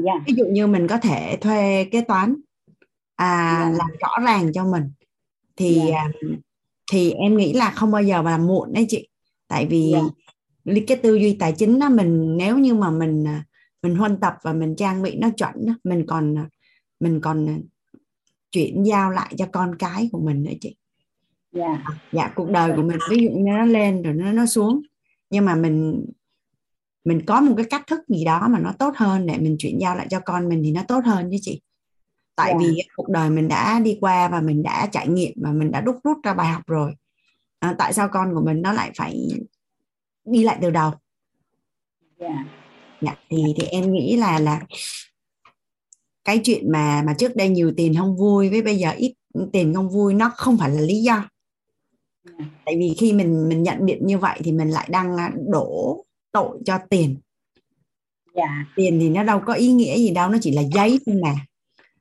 yeah. 0.05 0.21
ví 0.27 0.33
dụ 0.37 0.45
như 0.45 0.67
mình 0.67 0.87
có 0.87 0.97
thể 0.97 1.37
thuê 1.41 1.87
kế 1.91 2.01
toán 2.01 2.35
à, 3.15 3.61
yeah. 3.61 3.77
làm 3.77 3.89
rõ 3.99 4.25
ràng 4.25 4.53
cho 4.53 4.65
mình 4.65 4.91
thì 5.55 5.89
yeah. 5.89 6.11
thì 6.91 7.11
em 7.11 7.37
nghĩ 7.37 7.53
là 7.53 7.71
không 7.71 7.91
bao 7.91 8.03
giờ 8.03 8.21
là 8.21 8.37
muộn 8.37 8.73
đấy 8.73 8.85
chị 8.89 9.07
tại 9.47 9.65
vì 9.65 9.93
yeah. 10.65 10.83
cái 10.87 10.97
tư 10.97 11.15
duy 11.15 11.37
tài 11.39 11.53
chính 11.57 11.79
đó 11.79 11.89
mình 11.89 12.37
nếu 12.37 12.57
như 12.57 12.73
mà 12.73 12.89
mình 12.89 13.27
à, 13.27 13.43
mình 13.81 13.95
huân 13.95 14.19
tập 14.19 14.37
và 14.43 14.53
mình 14.53 14.75
trang 14.75 15.01
bị 15.01 15.15
nó 15.15 15.29
chuẩn 15.37 15.65
đó, 15.65 15.73
mình 15.83 16.05
còn 16.07 16.47
mình 16.99 17.21
còn 17.21 17.61
chuyển 18.51 18.83
giao 18.83 19.11
lại 19.11 19.33
cho 19.37 19.45
con 19.51 19.75
cái 19.79 20.09
của 20.11 20.19
mình 20.19 20.43
nữa 20.43 20.51
chị. 20.61 20.75
Dạ. 21.51 21.83
Dạ 22.11 22.31
cuộc 22.35 22.49
đời 22.49 22.73
của 22.75 22.81
mình 22.81 22.97
ví 23.09 23.17
dụ 23.23 23.29
như 23.29 23.51
nó 23.57 23.65
lên 23.65 24.01
rồi 24.01 24.13
nó 24.13 24.31
nó 24.31 24.45
xuống. 24.45 24.81
Nhưng 25.29 25.45
mà 25.45 25.55
mình 25.55 26.05
mình 27.03 27.21
có 27.25 27.41
một 27.41 27.53
cái 27.57 27.65
cách 27.69 27.87
thức 27.87 27.99
gì 28.07 28.25
đó 28.25 28.47
mà 28.47 28.59
nó 28.59 28.73
tốt 28.79 28.93
hơn 28.95 29.25
để 29.25 29.37
mình 29.37 29.55
chuyển 29.59 29.77
giao 29.81 29.95
lại 29.95 30.07
cho 30.09 30.19
con 30.19 30.49
mình 30.49 30.61
thì 30.63 30.71
nó 30.71 30.81
tốt 30.87 31.01
hơn 31.05 31.29
chứ 31.31 31.37
chị. 31.41 31.61
Tại 32.35 32.49
yeah. 32.49 32.61
vì 32.61 32.81
cuộc 32.95 33.09
đời 33.09 33.29
mình 33.29 33.47
đã 33.47 33.79
đi 33.79 33.97
qua 34.01 34.27
và 34.27 34.41
mình 34.41 34.63
đã 34.63 34.87
trải 34.91 35.07
nghiệm 35.07 35.33
và 35.41 35.51
mình 35.51 35.71
đã 35.71 35.81
đúc 35.81 35.95
rút 36.03 36.17
ra 36.23 36.33
bài 36.33 36.47
học 36.47 36.63
rồi. 36.67 36.93
À, 37.59 37.75
tại 37.77 37.93
sao 37.93 38.09
con 38.11 38.33
của 38.33 38.41
mình 38.45 38.61
nó 38.61 38.73
lại 38.73 38.91
phải 38.97 39.27
đi 40.25 40.43
lại 40.43 40.57
từ 40.61 40.69
đầu? 40.69 40.91
Yeah. 42.17 42.45
Dạ, 43.01 43.15
thì 43.29 43.43
thì 43.57 43.67
em 43.67 43.93
nghĩ 43.93 44.17
là 44.17 44.39
là 44.39 44.61
cái 46.23 46.41
chuyện 46.43 46.71
mà 46.71 47.03
mà 47.05 47.13
trước 47.13 47.35
đây 47.35 47.49
nhiều 47.49 47.73
tiền 47.77 47.95
không 47.95 48.17
vui 48.17 48.49
với 48.49 48.61
bây 48.61 48.77
giờ 48.77 48.91
ít 48.91 49.13
tiền 49.53 49.73
không 49.73 49.89
vui 49.89 50.13
nó 50.13 50.31
không 50.35 50.57
phải 50.57 50.69
là 50.69 50.81
lý 50.81 51.01
do. 51.01 51.29
Tại 52.65 52.75
vì 52.77 52.95
khi 52.97 53.13
mình 53.13 53.49
mình 53.49 53.63
nhận 53.63 53.85
định 53.85 54.05
như 54.05 54.17
vậy 54.17 54.39
thì 54.43 54.51
mình 54.51 54.69
lại 54.69 54.87
đang 54.91 55.17
à, 55.17 55.31
đổ 55.47 56.05
tội 56.31 56.57
cho 56.65 56.77
tiền. 56.89 57.17
Dạ. 58.35 58.65
tiền 58.75 58.99
thì 58.99 59.09
nó 59.09 59.23
đâu 59.23 59.41
có 59.45 59.53
ý 59.53 59.71
nghĩa 59.71 59.97
gì 59.97 60.09
đâu 60.09 60.29
nó 60.29 60.37
chỉ 60.41 60.51
là 60.51 60.61
giấy 60.61 60.99
thôi 61.05 61.15
mà. 61.23 61.35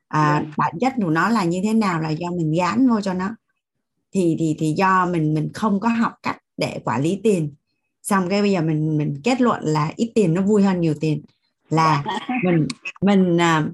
À, 0.08 0.42
dạ. 0.44 0.52
bản 0.56 0.72
chất 0.80 0.92
của 0.96 1.10
nó 1.10 1.28
là 1.28 1.44
như 1.44 1.60
thế 1.64 1.74
nào 1.74 2.00
là 2.00 2.10
do 2.10 2.30
mình 2.30 2.52
gán 2.52 2.88
vô 2.88 3.00
cho 3.00 3.14
nó. 3.14 3.36
Thì 4.12 4.36
thì 4.38 4.56
thì 4.58 4.74
do 4.76 5.06
mình 5.06 5.34
mình 5.34 5.50
không 5.54 5.80
có 5.80 5.88
học 5.88 6.12
cách 6.22 6.38
để 6.56 6.80
quản 6.84 7.02
lý 7.02 7.20
tiền 7.22 7.54
xong 8.02 8.28
cái 8.28 8.42
bây 8.42 8.50
giờ 8.50 8.60
mình 8.60 8.98
mình 8.98 9.20
kết 9.24 9.40
luận 9.40 9.60
là 9.62 9.92
ít 9.96 10.12
tiền 10.14 10.34
nó 10.34 10.42
vui 10.42 10.62
hơn 10.62 10.80
nhiều 10.80 10.94
tiền 11.00 11.22
là 11.70 12.04
mình 12.44 12.66
mình 13.00 13.40
à, 13.40 13.66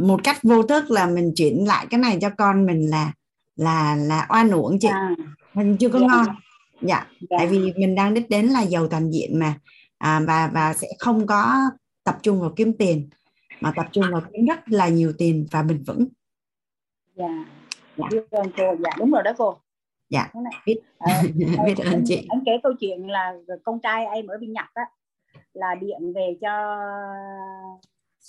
một 0.00 0.20
cách 0.24 0.38
vô 0.42 0.62
thức 0.62 0.90
là 0.90 1.06
mình 1.06 1.32
chuyển 1.36 1.66
lại 1.66 1.86
cái 1.90 2.00
này 2.00 2.18
cho 2.20 2.30
con 2.30 2.66
mình 2.66 2.90
là 2.90 3.12
là 3.56 3.96
là 3.96 4.26
oan 4.30 4.50
uổng 4.50 4.78
chị 4.80 4.88
à. 4.88 5.14
mình 5.54 5.76
chưa 5.76 5.88
có 5.88 5.98
yeah. 5.98 6.10
Dạ. 6.10 6.16
ngon 6.16 6.36
dạ 6.82 6.96
yeah. 6.96 7.08
Dạ. 7.30 7.36
tại 7.38 7.46
vì 7.46 7.72
mình 7.76 7.94
đang 7.94 8.14
đích 8.14 8.30
đến 8.30 8.46
là 8.46 8.62
giàu 8.62 8.88
toàn 8.88 9.10
diện 9.10 9.38
mà 9.38 9.54
à, 9.98 10.20
và 10.26 10.50
và 10.54 10.74
sẽ 10.74 10.88
không 10.98 11.26
có 11.26 11.54
tập 12.04 12.18
trung 12.22 12.40
vào 12.40 12.52
kiếm 12.56 12.72
tiền 12.78 13.08
mà 13.60 13.72
tập 13.76 13.86
trung 13.92 14.04
vào 14.12 14.22
kiếm 14.32 14.46
rất 14.46 14.68
là 14.68 14.88
nhiều 14.88 15.12
tiền 15.18 15.46
và 15.50 15.62
bền 15.62 15.82
vững 15.82 16.08
dạ 17.16 17.44
dạ 17.96 18.08
dạ 18.56 18.90
đúng 18.98 19.10
rồi 19.10 19.22
đó 19.22 19.32
cô 19.38 19.60
dạ. 20.10 20.30
Biết. 20.66 20.80
À, 20.98 21.22
biết 21.66 21.74
ơn 21.84 22.02
chị. 22.06 22.26
anh 22.28 22.42
kể 22.46 22.52
câu 22.62 22.72
chuyện 22.80 23.10
là 23.10 23.34
con 23.64 23.80
trai 23.80 24.06
em 24.06 24.26
ở 24.26 24.38
bên 24.40 24.52
nhật 24.52 24.66
á 24.74 24.84
là 25.52 25.74
điện 25.74 26.12
về 26.14 26.36
cho 26.40 26.76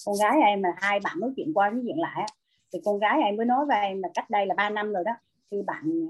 con 0.06 0.16
gái 0.22 0.38
em 0.46 0.64
là 0.64 0.70
hai 0.78 1.00
bạn 1.00 1.20
nói 1.20 1.32
chuyện 1.36 1.54
qua 1.54 1.70
nói 1.70 1.82
chuyện 1.86 2.00
lại 2.00 2.26
thì 2.74 2.80
con 2.86 3.00
gái 3.00 3.22
em 3.22 3.36
mới 3.36 3.46
nói 3.46 3.66
với 3.66 3.78
em 3.82 4.02
là 4.02 4.10
cách 4.14 4.30
đây 4.30 4.46
là 4.46 4.56
3 4.56 4.70
năm 4.70 4.94
rồi 4.94 5.04
đó. 5.04 5.12
Khi 5.52 5.58
bạn 5.68 6.08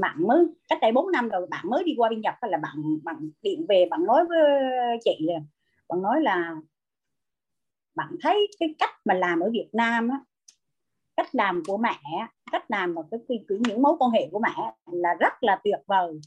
bạn 0.00 0.26
mới 0.26 0.46
cách 0.68 0.78
đây 0.82 0.92
4 0.92 1.12
năm 1.12 1.28
rồi 1.28 1.46
bạn 1.50 1.70
mới 1.70 1.84
đi 1.84 1.94
qua 1.96 2.08
bên 2.08 2.20
Nhật 2.20 2.34
là 2.40 2.58
bạn 2.58 2.76
bạn 3.04 3.30
điện 3.42 3.66
về 3.68 3.88
bạn 3.90 4.04
nói 4.04 4.24
với 4.28 4.40
chị 5.04 5.16
là 5.20 5.40
bạn 5.88 6.02
nói 6.02 6.20
là 6.20 6.54
bạn 7.94 8.16
thấy 8.22 8.48
cái 8.60 8.74
cách 8.78 8.90
mà 9.04 9.14
làm 9.14 9.40
ở 9.40 9.50
Việt 9.52 9.68
Nam 9.72 10.08
á 10.08 10.20
cách 11.20 11.34
làm 11.34 11.62
của 11.66 11.76
mẹ 11.76 11.98
cách 12.52 12.70
làm 12.70 12.94
và 12.94 13.02
cái, 13.10 13.20
cái, 13.28 13.58
những 13.60 13.82
mối 13.82 13.96
quan 13.98 14.10
hệ 14.10 14.28
của 14.32 14.38
mẹ 14.38 14.72
là 14.92 15.14
rất 15.20 15.32
là 15.40 15.60
tuyệt 15.64 15.80
vời. 15.86 16.20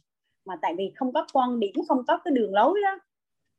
Mà 0.45 0.55
tại 0.61 0.75
vì 0.77 0.91
không 0.95 1.13
có 1.13 1.25
quan 1.33 1.59
điểm 1.59 1.73
không 1.87 2.05
có 2.07 2.17
cái 2.25 2.33
đường 2.33 2.53
lối 2.53 2.79
đó. 2.83 2.99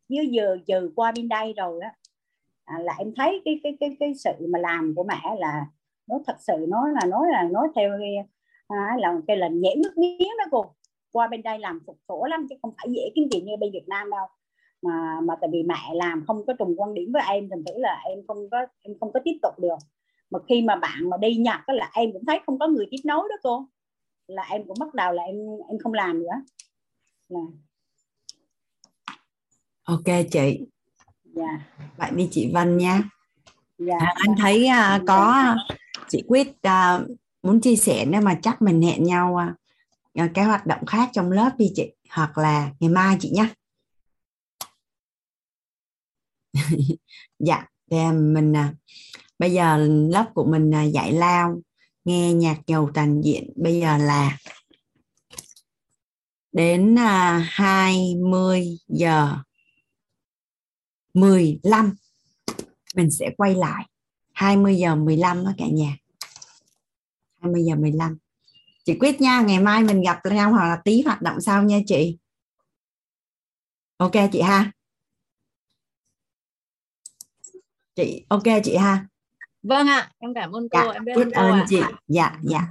Như 0.09 0.27
giờ 0.31 0.59
giờ 0.67 0.89
qua 0.97 1.13
bên 1.17 1.29
đây 1.29 1.53
rồi 1.57 1.81
đó 1.81 1.89
à, 2.65 2.79
là 2.79 2.95
em 2.99 3.13
thấy 3.17 3.43
cái 3.45 3.61
cái 3.63 3.77
cái 3.81 3.97
cái 4.01 4.15
sự 4.15 4.33
mà 4.49 4.59
làm 4.59 4.93
của 4.97 5.05
mẹ 5.05 5.37
là 5.39 5.67
nó 6.09 6.19
thật 6.27 6.37
sự 6.41 6.67
nói 6.69 6.91
là 6.93 7.07
nói 7.09 7.27
là 7.33 7.43
nói 7.43 7.69
theo 7.75 7.91
à, 8.69 8.97
là 8.99 9.15
cái 9.27 9.37
là 9.37 9.49
nhễ 9.49 9.75
nước 9.77 9.99
miếng 9.99 10.19
đó 10.39 10.45
cô. 10.51 10.67
Qua 11.13 11.29
bên 11.29 11.43
đây 11.43 11.59
làm 11.59 11.81
phục 11.87 11.99
khổ 12.09 12.27
lắm 12.31 12.47
chứ 12.51 12.57
không 12.63 12.73
phải 12.77 12.87
dễ 12.91 13.11
kiếm 13.15 13.29
tiền 13.31 13.45
như 13.45 13.57
bên 13.61 13.73
Việt 13.73 13.89
Nam 13.89 14.11
đâu. 14.11 14.27
Mà 14.83 15.21
mà 15.21 15.37
tại 15.41 15.51
vì 15.53 15.63
mẹ 15.63 15.95
làm 15.95 16.25
không 16.27 16.47
có 16.47 16.53
trùng 16.59 16.75
quan 16.77 16.95
điểm 16.95 17.13
với 17.13 17.23
em 17.29 17.49
thành 17.51 17.65
thử 17.65 17.73
là 17.77 18.01
em 18.05 18.19
không 18.29 18.51
có 18.51 18.67
em 18.83 18.99
không 19.01 19.13
có 19.13 19.21
tiếp 19.25 19.39
tục 19.43 19.55
được 19.59 19.79
mà 20.35 20.41
khi 20.49 20.63
mà 20.63 20.77
bạn 20.77 21.11
mà 21.11 21.17
đi 21.17 21.37
Nhật 21.37 21.61
là 21.67 21.91
em 21.95 22.13
cũng 22.13 22.25
thấy 22.27 22.41
không 22.47 22.59
có 22.59 22.67
người 22.67 22.87
tiếp 22.91 23.01
nối 23.05 23.29
đó 23.31 23.37
cô. 23.43 23.69
Là 24.27 24.43
em 24.43 24.63
cũng 24.67 24.77
bắt 24.81 24.95
đầu 24.95 25.13
là 25.13 25.23
em 25.23 25.37
em 25.69 25.79
không 25.79 25.93
làm 25.93 26.19
nữa. 26.23 26.43
Là 27.29 27.41
ok 29.85 30.05
chị. 30.31 30.61
Dạ. 31.25 31.61
Vậy 31.97 32.11
đi 32.15 32.29
chị 32.31 32.51
Vân 32.55 32.77
nha. 32.77 33.03
Dạ, 33.79 33.99
à, 33.99 34.15
anh 34.17 34.37
thấy 34.39 34.69
uh, 34.97 35.03
có 35.07 35.55
chị 36.09 36.23
quyết 36.29 36.49
uh, 36.49 37.11
muốn 37.43 37.61
chia 37.61 37.77
sẻ 37.77 38.05
nếu 38.09 38.21
mà 38.21 38.39
chắc 38.43 38.63
mình 38.63 38.83
hẹn 38.83 39.05
nhau 39.05 39.39
uh, 40.19 40.31
cái 40.35 40.45
hoạt 40.45 40.67
động 40.67 40.87
khác 40.87 41.11
trong 41.13 41.31
lớp 41.33 41.51
đi 41.59 41.73
chị 41.75 41.93
hoặc 42.11 42.39
là 42.39 42.71
ngày 42.81 42.91
mai 42.91 43.17
chị 43.21 43.31
nhé 43.35 43.49
dạ 47.39 47.67
thì 47.91 47.97
mình 48.13 48.53
bây 49.39 49.53
giờ 49.53 49.77
lớp 50.11 50.31
của 50.35 50.45
mình 50.45 50.75
à, 50.75 50.83
dạy 50.83 51.13
lao, 51.13 51.61
nghe 52.05 52.33
nhạc 52.33 52.61
giàu 52.67 52.91
toàn 52.95 53.21
diện. 53.25 53.53
Bây 53.57 53.81
giờ 53.81 53.97
là 53.99 54.39
đến 56.53 56.99
à, 56.99 57.47
20 57.51 58.79
giờ 58.89 59.37
15 61.15 61.95
mình 62.95 63.11
sẽ 63.11 63.31
quay 63.37 63.55
lại. 63.55 63.85
20 64.33 64.77
giờ 64.77 64.95
15 64.95 65.45
đó 65.45 65.53
cả 65.59 65.67
nhà. 65.67 65.97
20 67.41 67.65
giờ 67.65 67.77
15 67.77 68.19
chị 68.85 68.97
quyết 69.01 69.21
nha, 69.21 69.41
ngày 69.41 69.61
mai 69.61 69.85
mình 69.85 70.03
gặp 70.03 70.19
nhau 70.25 70.53
hoặc 70.53 70.69
là 70.69 70.79
tí 70.85 71.03
hoạt 71.03 71.23
động 71.23 71.41
sau 71.41 71.63
nha 71.63 71.79
chị. 71.87 72.19
Ok 73.97 74.13
chị 74.33 74.41
ha. 74.41 74.73
Chị, 77.97 78.25
ok 78.29 78.43
chị 78.65 78.77
ha 78.77 79.07
vâng 79.65 79.87
ạ 79.87 80.11
em 80.19 80.35
cảm 80.35 80.53
ơn 80.53 80.69
cô 80.71 80.79
dạ, 80.85 80.93
em 80.93 81.05
biết, 81.05 81.13
biết 81.17 81.33
ơn 81.33 81.53
ạ. 81.53 81.67
chị. 81.69 81.81
Dạ 82.09 82.39
dạ. 82.43 82.69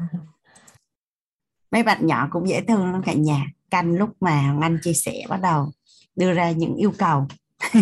Mấy 1.72 1.84
bạn 1.84 2.08
nhỏ 2.08 2.28
cũng 2.32 2.50
dễ 2.50 2.62
thương 2.62 2.92
lắm 2.92 3.02
cả 3.06 3.14
nhà. 3.14 3.46
Canh 3.70 3.98
lúc 3.98 4.10
mà 4.20 4.58
anh 4.62 4.80
chia 4.84 4.94
sẻ 4.94 5.14
bắt 5.30 5.40
đầu 5.42 5.72
đưa 6.16 6.34
ra 6.34 6.52
những 6.52 6.76
yêu 6.76 6.94
cầu. 6.98 7.28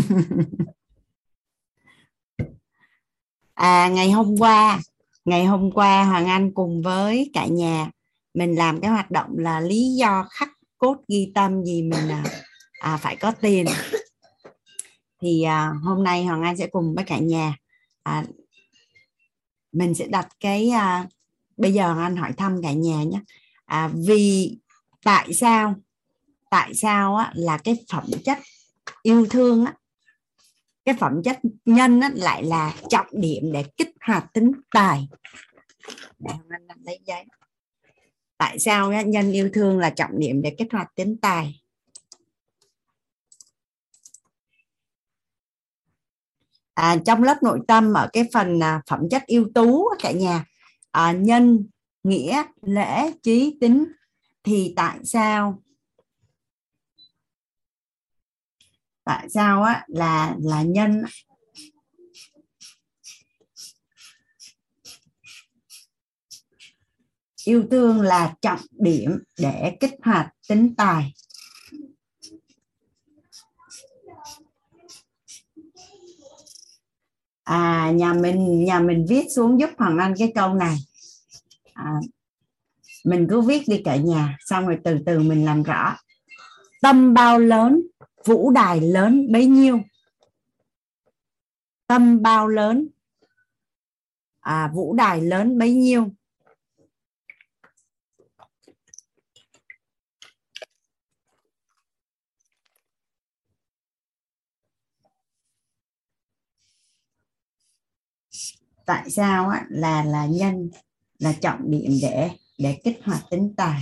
À 3.53 3.87
ngày 3.87 4.11
hôm 4.11 4.35
qua 4.39 4.79
ngày 5.25 5.45
hôm 5.45 5.71
qua 5.71 6.03
hoàng 6.03 6.27
anh 6.27 6.53
cùng 6.53 6.81
với 6.81 7.29
cả 7.33 7.45
nhà 7.45 7.89
mình 8.33 8.55
làm 8.55 8.81
cái 8.81 8.91
hoạt 8.91 9.11
động 9.11 9.29
là 9.37 9.59
lý 9.59 9.95
do 9.99 10.27
khắc 10.31 10.49
cốt 10.77 10.97
ghi 11.07 11.31
tâm 11.35 11.63
gì 11.63 11.81
mình 11.81 12.09
à, 12.09 12.23
à, 12.79 12.97
phải 12.97 13.15
có 13.15 13.31
tiền. 13.31 13.65
Thì 15.21 15.43
à, 15.43 15.73
hôm 15.83 16.03
nay 16.03 16.25
hoàng 16.25 16.41
anh 16.41 16.57
sẽ 16.57 16.67
cùng 16.67 16.95
với 16.95 17.03
cả 17.03 17.17
nhà 17.17 17.55
à, 18.03 18.23
mình 19.71 19.93
sẽ 19.95 20.07
đặt 20.07 20.27
cái 20.39 20.69
à, 20.69 21.07
bây 21.57 21.73
giờ 21.73 21.95
anh 21.99 22.15
hỏi 22.15 22.33
thăm 22.37 22.61
cả 22.63 22.71
nhà 22.71 23.03
nhé. 23.03 23.19
À, 23.65 23.89
vì 23.93 24.57
tại 25.03 25.33
sao 25.33 25.75
tại 26.51 26.73
sao 26.73 27.15
á, 27.15 27.31
là 27.35 27.57
cái 27.57 27.85
phẩm 27.91 28.05
chất 28.25 28.37
yêu 29.03 29.25
thương 29.29 29.65
á, 29.65 29.73
cái 30.85 30.95
phẩm 30.99 31.23
chất 31.23 31.39
nhân 31.65 31.99
á, 31.99 32.11
lại 32.15 32.43
là 32.43 32.73
trọng 32.89 33.07
điểm 33.11 33.51
để 33.51 33.63
kích 33.77 33.91
hoạt 34.07 34.33
tính 34.33 34.51
tài? 34.71 35.07
Để 36.19 36.33
anh 36.49 36.67
lấy 36.83 36.99
giấy. 37.05 37.25
Tại 38.37 38.59
sao 38.59 38.89
á, 38.89 39.01
nhân 39.01 39.31
yêu 39.31 39.49
thương 39.53 39.77
là 39.77 39.89
trọng 39.89 40.19
điểm 40.19 40.41
để 40.41 40.55
kích 40.57 40.67
hoạt 40.71 40.95
tính 40.95 41.17
tài? 41.21 41.60
À, 46.73 46.97
trong 47.05 47.23
lớp 47.23 47.43
nội 47.43 47.59
tâm 47.67 47.93
ở 47.93 48.09
cái 48.13 48.29
phần 48.33 48.63
à, 48.63 48.81
phẩm 48.89 48.99
chất 49.11 49.23
ưu 49.27 49.45
tú 49.55 49.89
cả 49.99 50.11
nhà 50.11 50.45
à, 50.91 51.11
nhân 51.11 51.67
nghĩa 52.03 52.43
lễ 52.61 53.11
trí 53.23 53.57
tính 53.61 53.85
thì 54.43 54.73
tại 54.75 54.99
sao 55.03 55.63
tại 59.03 59.29
sao 59.29 59.63
á 59.63 59.85
là 59.87 60.35
là 60.39 60.61
nhân 60.61 61.03
yêu 67.45 67.63
thương 67.71 68.01
là 68.01 68.33
trọng 68.41 68.59
điểm 68.71 69.19
để 69.39 69.77
kích 69.79 69.93
hoạt 70.03 70.27
tính 70.49 70.75
tài. 70.77 71.13
À 77.51 77.91
nhà 77.91 78.13
mình 78.13 78.65
nhà 78.65 78.79
mình 78.79 79.05
viết 79.09 79.25
xuống 79.35 79.59
giúp 79.59 79.69
hoàng 79.77 79.97
anh 79.97 80.13
cái 80.17 80.31
câu 80.35 80.53
này. 80.53 80.77
À, 81.73 81.93
mình 83.05 83.27
cứ 83.29 83.41
viết 83.41 83.63
đi 83.67 83.81
cả 83.85 83.95
nhà 83.95 84.37
xong 84.45 84.67
rồi 84.67 84.77
từ 84.83 84.97
từ 85.05 85.19
mình 85.19 85.45
làm 85.45 85.63
rõ. 85.63 85.97
Tâm 86.81 87.13
bao 87.13 87.39
lớn 87.39 87.81
vũ 88.25 88.51
đài 88.51 88.81
lớn 88.81 89.31
bấy 89.31 89.45
nhiêu? 89.45 89.81
Tâm 91.87 92.21
bao 92.21 92.47
lớn 92.47 92.87
à, 94.39 94.71
vũ 94.73 94.93
đài 94.93 95.21
lớn 95.21 95.57
bấy 95.57 95.73
nhiêu? 95.73 96.09
Tại 108.91 109.09
sao 109.09 109.49
á, 109.49 109.65
là 109.69 110.03
là 110.03 110.25
nhân 110.25 110.69
là 111.19 111.33
trọng 111.41 111.71
điểm 111.71 111.91
để 112.01 112.29
để 112.57 112.79
kích 112.83 112.99
hoạt 113.03 113.21
tính 113.29 113.53
tài. 113.57 113.81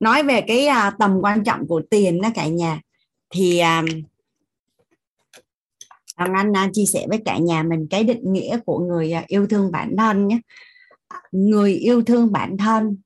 Nói 0.00 0.22
về 0.22 0.44
cái 0.46 0.66
à, 0.66 0.92
tầm 0.98 1.18
quan 1.22 1.44
trọng 1.44 1.66
của 1.66 1.82
tiền 1.90 2.20
đó 2.22 2.28
cả 2.34 2.46
nhà 2.46 2.80
thì 3.30 3.58
à, 3.58 3.82
anh 6.16 6.56
à, 6.56 6.70
chia 6.72 6.84
sẻ 6.86 7.06
với 7.08 7.22
cả 7.24 7.38
nhà 7.38 7.62
mình 7.62 7.86
cái 7.90 8.04
định 8.04 8.32
nghĩa 8.32 8.58
của 8.66 8.78
người 8.78 9.12
à, 9.12 9.24
yêu 9.26 9.46
thương 9.46 9.72
bản 9.72 9.94
thân 9.98 10.28
nhé. 10.28 10.40
Người 11.32 11.74
yêu 11.74 12.02
thương 12.02 12.32
bản 12.32 12.56
thân 12.56 12.96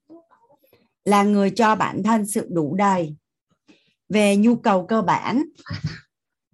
là 1.05 1.23
người 1.23 1.51
cho 1.51 1.75
bản 1.75 2.03
thân 2.03 2.27
sự 2.27 2.49
đủ 2.51 2.75
đầy 2.75 3.17
về 4.09 4.37
nhu 4.37 4.57
cầu 4.57 4.87
cơ 4.87 5.03
bản 5.03 5.43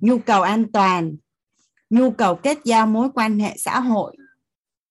nhu 0.01 0.19
cầu 0.19 0.43
an 0.43 0.73
toàn 0.73 1.17
nhu 1.91 2.11
cầu 2.11 2.35
kết 2.35 2.59
giao 2.65 2.87
mối 2.87 3.09
quan 3.15 3.39
hệ 3.39 3.55
xã 3.57 3.81
hội. 3.81 4.17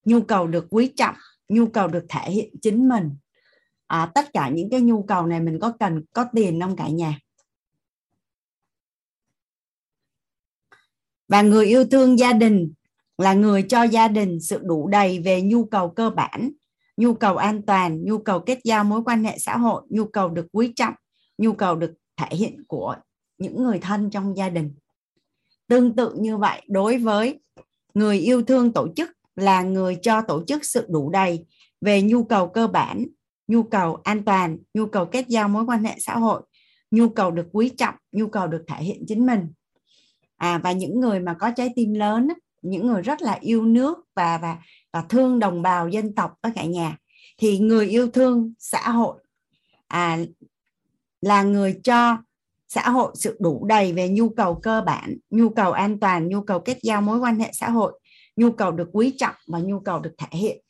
Nhu 0.06 0.22
cầu 0.22 0.48
được 0.48 0.68
quý 0.70 0.94
trọng. 0.96 1.16
Nhu 1.50 1.68
cầu 1.68 1.88
được 1.88 2.06
thể 2.10 2.32
hiện 2.32 2.56
chính 2.62 2.90
mình. 2.90 3.16
À, 3.88 4.12
tất 4.16 4.34
cả 4.34 4.50
những 4.50 4.70
cái 4.70 4.82
nhu 4.82 5.04
cầu 5.04 5.26
này 5.26 5.40
mình 5.40 5.60
có 5.62 5.74
cần 5.80 6.04
có 6.14 6.26
tiền 6.34 6.62
không 6.62 6.76
cả 6.76 6.90
nhà? 6.90 7.20
Và 11.28 11.42
người 11.42 11.66
yêu 11.66 11.86
thương 11.86 12.20
gia 12.20 12.34
đình 12.34 12.74
là 13.18 13.34
người 13.34 13.64
cho 13.70 13.84
gia 13.84 14.08
đình 14.08 14.40
sự 14.42 14.60
đủ 14.64 14.88
đầy 14.88 15.20
về 15.20 15.42
nhu 15.42 15.66
cầu 15.66 15.90
cơ 15.90 16.10
bản 16.10 16.52
nhu 16.98 17.14
cầu 17.14 17.38
an 17.38 17.62
toàn 17.62 18.04
nhu 18.04 18.18
cầu 18.18 18.40
kết 18.40 18.60
giao 18.64 18.84
mối 18.84 19.02
quan 19.06 19.24
hệ 19.24 19.38
xã 19.40 19.58
hội 19.58 19.82
nhu 19.90 20.06
cầu 20.06 20.30
được 20.30 20.48
quý 20.52 20.74
trọng 20.76 20.94
nhu 21.38 21.54
cầu 21.54 21.76
được 21.76 21.94
thể 22.18 22.38
hiện 22.38 22.64
của 22.68 22.96
những 23.38 23.64
người 23.64 23.80
thân 23.80 24.10
trong 24.10 24.38
gia 24.38 24.50
đình 24.50 24.76
tương 25.68 25.96
tự 25.96 26.14
như 26.20 26.38
vậy, 26.38 26.62
đối 26.68 26.98
với 26.98 27.40
người 27.94 28.20
yêu 28.20 28.44
thương 28.44 28.74
tổ 28.74 28.88
chức 28.96 29.12
là 29.36 29.62
người 29.62 29.98
cho 30.02 30.22
tổ 30.22 30.44
chức 30.48 30.66
sự 30.66 30.86
đủ 30.90 31.10
đầy 31.10 31.46
về 31.82 32.02
nhu 32.02 32.24
cầu 32.24 32.48
cơ 32.48 32.68
bản, 32.68 33.06
nhu 33.48 33.64
cầu 33.64 33.96
an 34.04 34.24
toàn, 34.24 34.58
nhu 34.74 34.86
cầu 34.86 35.06
kết 35.06 35.26
giao 35.28 35.50
mối 35.50 35.64
quan 35.68 35.84
hệ 35.84 35.96
xã 36.00 36.18
hội, 36.18 36.42
nhu 36.92 37.10
cầu 37.10 37.32
được 37.32 37.48
quý 37.52 37.70
trọng, 37.70 37.96
nhu 38.12 38.28
cầu 38.28 38.48
được 38.48 38.64
thể 38.68 38.84
hiện 38.84 39.04
chính 39.08 39.26
mình. 39.26 39.48
À 40.38 40.58
và 40.64 40.72
những 40.72 41.00
người 41.00 41.20
mà 41.20 41.34
có 41.34 41.52
trái 41.52 41.70
tim 41.76 41.94
lớn 41.94 42.28
những 42.62 42.88
người 42.88 43.02
rất 43.02 43.22
là 43.22 43.38
yêu 43.42 43.66
nước 43.66 43.98
và 44.16 44.38
và 44.38 44.58
và 44.94 45.02
thương 45.02 45.40
đồng 45.40 45.62
bào 45.62 45.90
dân 45.90 46.16
tộc 46.16 46.34
ở 46.42 46.50
cả 46.56 46.66
nhà, 46.66 46.98
thì 47.38 47.60
người 47.60 47.88
yêu 47.88 48.08
thương 48.08 48.54
xã 48.60 48.90
hội 48.90 49.18
à 49.88 50.20
là 51.22 51.44
người 51.44 51.80
cho 51.84 52.18
xã 52.68 52.90
hội 52.90 53.12
sự 53.16 53.38
đủ 53.40 53.66
đầy 53.66 53.94
về 53.94 54.10
nhu 54.10 54.30
cầu 54.30 54.60
cơ 54.64 54.82
bản 54.86 55.18
nhu 55.30 55.50
cầu 55.50 55.72
an 55.72 56.00
toàn 56.00 56.28
nhu 56.28 56.42
cầu 56.42 56.60
kết 56.60 56.78
giao 56.82 57.02
mối 57.02 57.20
quan 57.20 57.40
hệ 57.40 57.50
xã 57.54 57.70
hội 57.70 58.00
nhu 58.36 58.52
cầu 58.52 58.72
được 58.72 58.90
quý 58.94 59.16
trọng 59.18 59.36
và 59.48 59.60
nhu 59.60 59.80
cầu 59.80 60.00
được 60.00 60.14
thể 60.18 60.38
hiện 60.38 60.62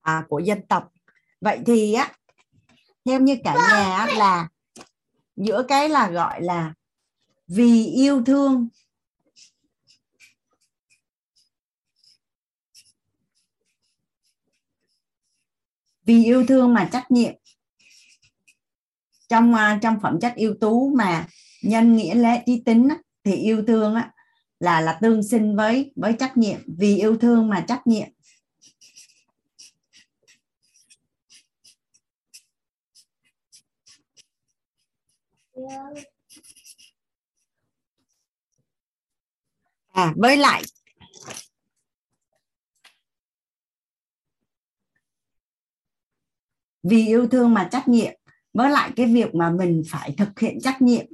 à, 0.00 0.24
của 0.28 0.38
dân 0.38 0.66
tộc. 0.68 0.88
Vậy 1.40 1.58
thì 1.66 1.92
á 1.92 2.12
theo 3.04 3.20
như 3.20 3.36
cả 3.44 3.54
nhà 3.54 4.06
là 4.18 4.48
giữa 5.36 5.62
cái 5.68 5.88
là 5.88 6.10
gọi 6.10 6.42
là 6.42 6.74
vì 7.46 7.86
yêu 7.86 8.22
thương 8.26 8.68
vì 16.04 16.24
yêu 16.24 16.46
thương 16.48 16.74
mà 16.74 16.88
trách 16.92 17.10
nhiệm 17.10 17.34
trong 19.28 19.54
à, 19.54 19.78
trong 19.82 20.00
phẩm 20.02 20.20
chất 20.20 20.32
ưu 20.36 20.54
tú 20.60 20.94
mà 20.96 21.26
nhân 21.62 21.96
nghĩa 21.96 22.14
lễ 22.14 22.42
trí 22.46 22.62
tính 22.66 22.88
thì 23.24 23.34
yêu 23.34 23.64
thương 23.66 23.94
á, 23.94 24.12
là 24.60 24.80
là 24.80 24.98
tương 25.00 25.22
sinh 25.22 25.56
với 25.56 25.92
với 25.96 26.12
trách 26.18 26.36
nhiệm. 26.36 26.60
Vì 26.78 26.96
yêu 26.96 27.18
thương 27.18 27.48
mà 27.48 27.64
trách 27.68 27.86
nhiệm. 27.86 28.08
À 39.92 40.12
với 40.16 40.36
lại 40.36 40.62
vì 46.82 47.06
yêu 47.06 47.28
thương 47.28 47.54
mà 47.54 47.68
trách 47.72 47.88
nhiệm 47.88 48.14
với 48.58 48.70
lại 48.70 48.90
cái 48.96 49.06
việc 49.06 49.34
mà 49.34 49.50
mình 49.50 49.82
phải 49.88 50.14
thực 50.18 50.40
hiện 50.40 50.58
trách 50.60 50.82
nhiệm. 50.82 51.06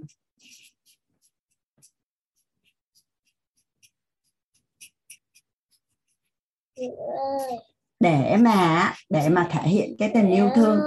Để 8.00 8.36
mà 8.40 8.94
để 9.10 9.28
mà 9.28 9.48
thể 9.50 9.68
hiện 9.68 9.96
cái 9.98 10.10
tình 10.14 10.30
yêu 10.30 10.50
thương. 10.54 10.80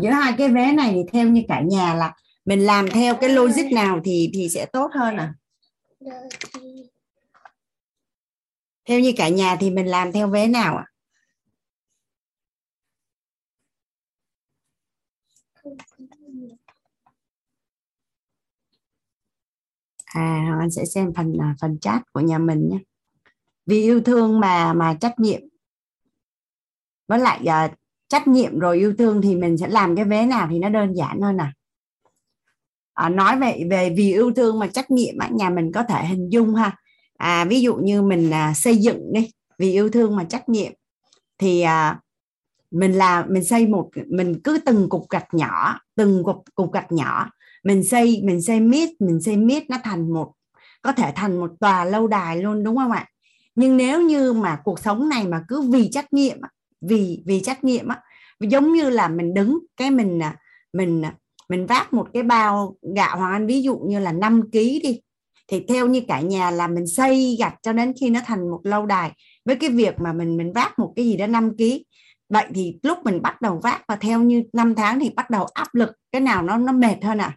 Giữa 0.00 0.10
hai 0.10 0.32
cái 0.38 0.48
vé 0.48 0.72
này 0.72 0.92
thì 0.94 1.00
theo 1.12 1.28
như 1.28 1.42
cả 1.48 1.60
nhà 1.60 1.94
là 1.94 2.14
mình 2.44 2.60
làm 2.60 2.90
theo 2.90 3.16
cái 3.16 3.30
logic 3.30 3.72
nào 3.72 4.00
thì 4.04 4.30
thì 4.34 4.48
sẽ 4.48 4.66
tốt 4.66 4.90
hơn 4.94 5.16
à? 5.16 5.34
Theo 8.84 9.00
như 9.00 9.12
cả 9.16 9.28
nhà 9.28 9.56
thì 9.60 9.70
mình 9.70 9.86
làm 9.86 10.12
theo 10.12 10.28
vé 10.28 10.48
nào 10.48 10.76
ạ? 10.76 10.86
À 20.04 20.56
anh 20.60 20.70
sẽ 20.70 20.84
xem 20.84 21.12
phần 21.16 21.36
à, 21.40 21.54
phần 21.60 21.78
chat 21.78 22.12
của 22.12 22.20
nhà 22.20 22.38
mình 22.38 22.68
nhé. 22.68 22.78
Vì 23.66 23.82
yêu 23.82 24.00
thương 24.00 24.40
mà 24.40 24.72
mà 24.72 24.96
trách 25.00 25.20
nhiệm. 25.20 25.40
Với 27.08 27.18
lại 27.18 27.40
uh, 27.42 27.78
trách 28.08 28.28
nhiệm 28.28 28.58
rồi 28.58 28.78
yêu 28.78 28.94
thương 28.98 29.22
thì 29.22 29.36
mình 29.36 29.58
sẽ 29.58 29.68
làm 29.68 29.96
cái 29.96 30.04
vé 30.04 30.26
nào 30.26 30.48
thì 30.50 30.58
nó 30.58 30.68
đơn 30.68 30.96
giản 30.96 31.20
hơn 31.20 31.36
à, 31.40 31.52
à 32.94 33.08
nói 33.08 33.38
về 33.40 33.66
về 33.70 33.94
vì 33.96 34.12
yêu 34.12 34.32
thương 34.36 34.58
mà 34.58 34.66
trách 34.66 34.90
nhiệm 34.90 35.18
á, 35.18 35.28
nhà 35.32 35.50
mình 35.50 35.72
có 35.74 35.82
thể 35.82 36.06
hình 36.06 36.28
dung 36.32 36.54
ha 36.54 36.76
à, 37.18 37.44
ví 37.44 37.60
dụ 37.60 37.76
như 37.76 38.02
mình 38.02 38.30
à, 38.30 38.54
xây 38.54 38.76
dựng 38.76 39.12
đi 39.12 39.30
vì 39.58 39.72
yêu 39.72 39.90
thương 39.90 40.16
mà 40.16 40.24
trách 40.24 40.48
nhiệm 40.48 40.72
thì 41.38 41.60
à, 41.60 42.00
mình 42.70 42.92
là 42.92 43.24
mình 43.28 43.44
xây 43.44 43.66
một 43.66 43.90
mình 44.06 44.40
cứ 44.44 44.58
từng 44.66 44.88
cục 44.88 45.10
gạch 45.10 45.34
nhỏ 45.34 45.80
từng 45.96 46.24
cục 46.24 46.44
cục 46.54 46.72
gạch 46.72 46.92
nhỏ 46.92 47.30
mình 47.64 47.84
xây 47.84 48.20
mình 48.24 48.42
xây 48.42 48.60
mít 48.60 48.90
mình 49.00 49.20
xây 49.20 49.36
mít 49.36 49.70
nó 49.70 49.76
thành 49.84 50.12
một 50.12 50.32
có 50.82 50.92
thể 50.92 51.12
thành 51.14 51.40
một 51.40 51.50
tòa 51.60 51.84
lâu 51.84 52.06
đài 52.06 52.42
luôn 52.42 52.64
đúng 52.64 52.76
không 52.76 52.92
ạ? 52.92 53.06
Nhưng 53.54 53.76
nếu 53.76 54.02
như 54.02 54.32
mà 54.32 54.58
cuộc 54.64 54.78
sống 54.78 55.08
này 55.08 55.26
mà 55.26 55.44
cứ 55.48 55.60
vì 55.60 55.90
trách 55.92 56.12
nhiệm 56.12 56.38
vì 56.80 57.22
vì 57.26 57.40
trách 57.40 57.64
nhiệm 57.64 57.88
á 57.88 58.00
giống 58.40 58.72
như 58.72 58.90
là 58.90 59.08
mình 59.08 59.34
đứng 59.34 59.58
cái 59.76 59.90
mình 59.90 60.22
à, 60.22 60.36
mình 60.72 61.02
à, 61.04 61.14
mình 61.48 61.66
vác 61.66 61.92
một 61.92 62.08
cái 62.12 62.22
bao 62.22 62.76
gạo 62.96 63.16
hoàng 63.16 63.32
anh 63.32 63.46
ví 63.46 63.62
dụ 63.62 63.78
như 63.78 63.98
là 63.98 64.12
5 64.12 64.42
kg 64.42 64.52
đi 64.52 65.00
thì 65.48 65.64
theo 65.68 65.86
như 65.86 66.00
cả 66.08 66.20
nhà 66.20 66.50
là 66.50 66.66
mình 66.66 66.86
xây 66.86 67.36
gạch 67.40 67.54
cho 67.62 67.72
đến 67.72 67.92
khi 68.00 68.10
nó 68.10 68.20
thành 68.24 68.50
một 68.50 68.60
lâu 68.64 68.86
đài. 68.86 69.12
Với 69.44 69.56
cái 69.56 69.70
việc 69.70 70.00
mà 70.00 70.12
mình 70.12 70.36
mình 70.36 70.52
vác 70.52 70.78
một 70.78 70.92
cái 70.96 71.04
gì 71.04 71.16
đó 71.16 71.26
5 71.26 71.56
kg 71.56 71.62
vậy 72.28 72.46
thì 72.54 72.78
lúc 72.82 72.98
mình 73.04 73.22
bắt 73.22 73.40
đầu 73.42 73.60
vác 73.62 73.82
và 73.88 73.96
theo 73.96 74.20
như 74.20 74.42
năm 74.52 74.74
tháng 74.74 75.00
thì 75.00 75.10
bắt 75.10 75.30
đầu 75.30 75.44
áp 75.44 75.74
lực 75.74 75.90
cái 76.12 76.20
nào 76.20 76.42
nó 76.42 76.58
nó 76.58 76.72
mệt 76.72 76.96
hơn 77.02 77.18
à? 77.18 77.36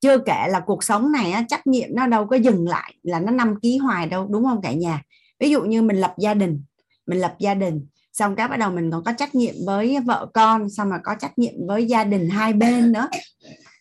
Chưa 0.00 0.18
kể 0.18 0.46
là 0.48 0.60
cuộc 0.60 0.84
sống 0.84 1.12
này 1.12 1.32
á, 1.32 1.44
trách 1.48 1.66
nhiệm 1.66 1.88
nó 1.92 2.06
đâu 2.06 2.26
có 2.26 2.36
dừng 2.36 2.68
lại 2.68 2.94
là 3.02 3.20
nó 3.20 3.32
5 3.32 3.54
ký 3.62 3.78
hoài 3.78 4.06
đâu 4.06 4.26
đúng 4.30 4.44
không 4.44 4.62
cả 4.62 4.72
nhà? 4.72 5.02
Ví 5.40 5.50
dụ 5.50 5.62
như 5.62 5.82
mình 5.82 5.96
lập 5.96 6.14
gia 6.18 6.34
đình 6.34 6.62
mình 7.06 7.18
lập 7.18 7.34
gia 7.38 7.54
đình 7.54 7.86
xong 8.12 8.36
cái 8.36 8.48
bắt 8.48 8.56
đầu 8.56 8.70
mình 8.70 8.90
còn 8.90 9.04
có 9.04 9.12
trách 9.12 9.34
nhiệm 9.34 9.54
với 9.66 9.98
vợ 10.00 10.26
con 10.34 10.70
xong 10.70 10.90
mà 10.90 10.98
có 11.04 11.14
trách 11.18 11.38
nhiệm 11.38 11.54
với 11.68 11.86
gia 11.86 12.04
đình 12.04 12.28
hai 12.28 12.52
bên 12.52 12.92
nữa 12.92 13.08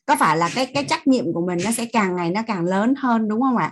có 0.05 0.15
phải 0.19 0.37
là 0.37 0.49
cái 0.55 0.65
cái 0.73 0.85
trách 0.89 1.07
nhiệm 1.07 1.33
của 1.33 1.45
mình 1.45 1.57
nó 1.65 1.71
sẽ 1.71 1.85
càng 1.85 2.15
ngày 2.15 2.29
nó 2.29 2.41
càng 2.47 2.65
lớn 2.65 2.93
hơn 2.97 3.27
đúng 3.27 3.41
không 3.41 3.57
ạ? 3.57 3.71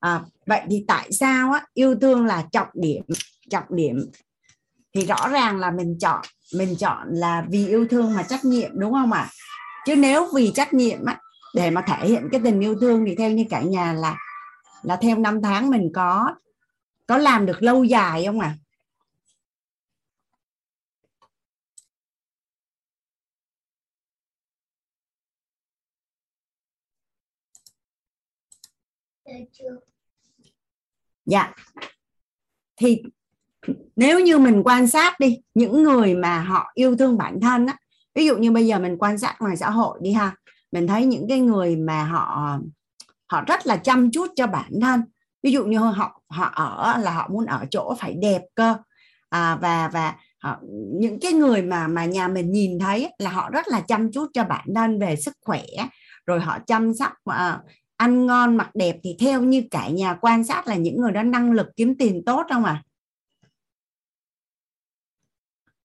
À, 0.00 0.20
vậy 0.46 0.60
thì 0.70 0.84
tại 0.88 1.12
sao 1.12 1.52
á, 1.52 1.66
yêu 1.74 1.94
thương 2.00 2.26
là 2.26 2.44
trọng 2.52 2.68
điểm 2.74 3.02
trọng 3.50 3.64
điểm? 3.70 4.10
Thì 4.94 5.06
rõ 5.06 5.28
ràng 5.28 5.58
là 5.58 5.70
mình 5.70 5.98
chọn 6.00 6.20
mình 6.54 6.76
chọn 6.76 7.08
là 7.10 7.44
vì 7.48 7.68
yêu 7.68 7.86
thương 7.90 8.14
mà 8.14 8.22
trách 8.22 8.44
nhiệm 8.44 8.70
đúng 8.74 8.92
không 8.92 9.12
ạ? 9.12 9.28
Chứ 9.86 9.96
nếu 9.96 10.28
vì 10.34 10.52
trách 10.54 10.74
nhiệm 10.74 11.04
á, 11.04 11.20
để 11.54 11.70
mà 11.70 11.80
thể 11.80 12.08
hiện 12.08 12.28
cái 12.32 12.40
tình 12.44 12.60
yêu 12.60 12.76
thương 12.80 13.04
thì 13.06 13.14
theo 13.14 13.30
như 13.30 13.44
cả 13.50 13.60
nhà 13.60 13.92
là 13.92 14.16
là 14.82 14.96
theo 14.96 15.18
năm 15.18 15.42
tháng 15.42 15.70
mình 15.70 15.90
có 15.94 16.34
có 17.06 17.18
làm 17.18 17.46
được 17.46 17.62
lâu 17.62 17.84
dài 17.84 18.24
không 18.26 18.40
ạ? 18.40 18.54
à? 18.54 18.58
Dạ. 31.26 31.54
Thì 32.76 33.02
nếu 33.96 34.20
như 34.20 34.38
mình 34.38 34.62
quan 34.64 34.86
sát 34.86 35.20
đi 35.20 35.38
những 35.54 35.82
người 35.82 36.14
mà 36.14 36.40
họ 36.40 36.70
yêu 36.74 36.96
thương 36.96 37.18
bản 37.18 37.40
thân 37.40 37.66
á 37.66 37.76
ví 38.14 38.26
dụ 38.26 38.36
như 38.36 38.50
bây 38.50 38.66
giờ 38.66 38.78
mình 38.78 38.96
quan 38.98 39.18
sát 39.18 39.36
ngoài 39.40 39.56
xã 39.56 39.70
hội 39.70 39.98
đi 40.02 40.12
ha 40.12 40.36
mình 40.72 40.86
thấy 40.86 41.06
những 41.06 41.26
cái 41.28 41.40
người 41.40 41.76
mà 41.76 42.04
họ 42.04 42.58
họ 43.32 43.44
rất 43.46 43.66
là 43.66 43.76
chăm 43.76 44.10
chút 44.10 44.26
cho 44.36 44.46
bản 44.46 44.70
thân. 44.80 45.02
Ví 45.42 45.52
dụ 45.52 45.64
như 45.64 45.78
họ 45.78 46.20
họ 46.28 46.44
ở 46.54 46.98
là 46.98 47.10
họ 47.10 47.28
muốn 47.28 47.46
ở 47.46 47.64
chỗ 47.70 47.94
phải 47.98 48.14
đẹp 48.14 48.42
cơ. 48.54 48.76
À, 49.28 49.56
và 49.56 49.88
và 49.88 50.16
họ, 50.42 50.58
những 51.00 51.20
cái 51.20 51.32
người 51.32 51.62
mà 51.62 51.88
mà 51.88 52.04
nhà 52.04 52.28
mình 52.28 52.52
nhìn 52.52 52.78
thấy 52.78 53.10
là 53.18 53.30
họ 53.30 53.50
rất 53.50 53.68
là 53.68 53.80
chăm 53.80 54.12
chút 54.12 54.26
cho 54.34 54.44
bản 54.44 54.66
thân 54.74 54.98
về 54.98 55.16
sức 55.16 55.36
khỏe 55.44 55.62
rồi 56.26 56.40
họ 56.40 56.58
chăm 56.66 56.94
sóc 56.94 57.12
uh, 57.30 57.70
ăn 57.98 58.26
ngon 58.26 58.56
mặc 58.56 58.70
đẹp 58.74 58.96
thì 59.02 59.16
theo 59.18 59.42
như 59.42 59.62
cả 59.70 59.88
nhà 59.88 60.14
quan 60.20 60.44
sát 60.44 60.66
là 60.66 60.76
những 60.76 61.00
người 61.00 61.12
đó 61.12 61.22
năng 61.22 61.52
lực 61.52 61.66
kiếm 61.76 61.94
tiền 61.98 62.22
tốt 62.26 62.46
không 62.50 62.64
à 62.64 62.82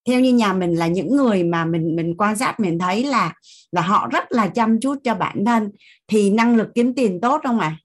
theo 0.06 0.20
như 0.20 0.34
nhà 0.34 0.54
mình 0.54 0.76
là 0.76 0.88
những 0.88 1.16
người 1.16 1.44
mà 1.44 1.66
mình 1.66 1.96
mình 1.96 2.16
quan 2.18 2.36
sát 2.36 2.60
mình 2.60 2.80
thấy 2.80 3.04
là 3.04 3.34
là 3.72 3.82
họ 3.82 4.08
rất 4.12 4.32
là 4.32 4.48
chăm 4.48 4.80
chút 4.80 4.96
cho 5.04 5.16
bản 5.16 5.46
thân 5.46 5.72
thì 6.08 6.30
năng 6.30 6.56
lực 6.56 6.68
kiếm 6.76 6.94
tiền 6.94 7.22
tốt 7.22 7.42
không 7.44 7.60
ạ? 7.60 7.68
À? 7.68 7.80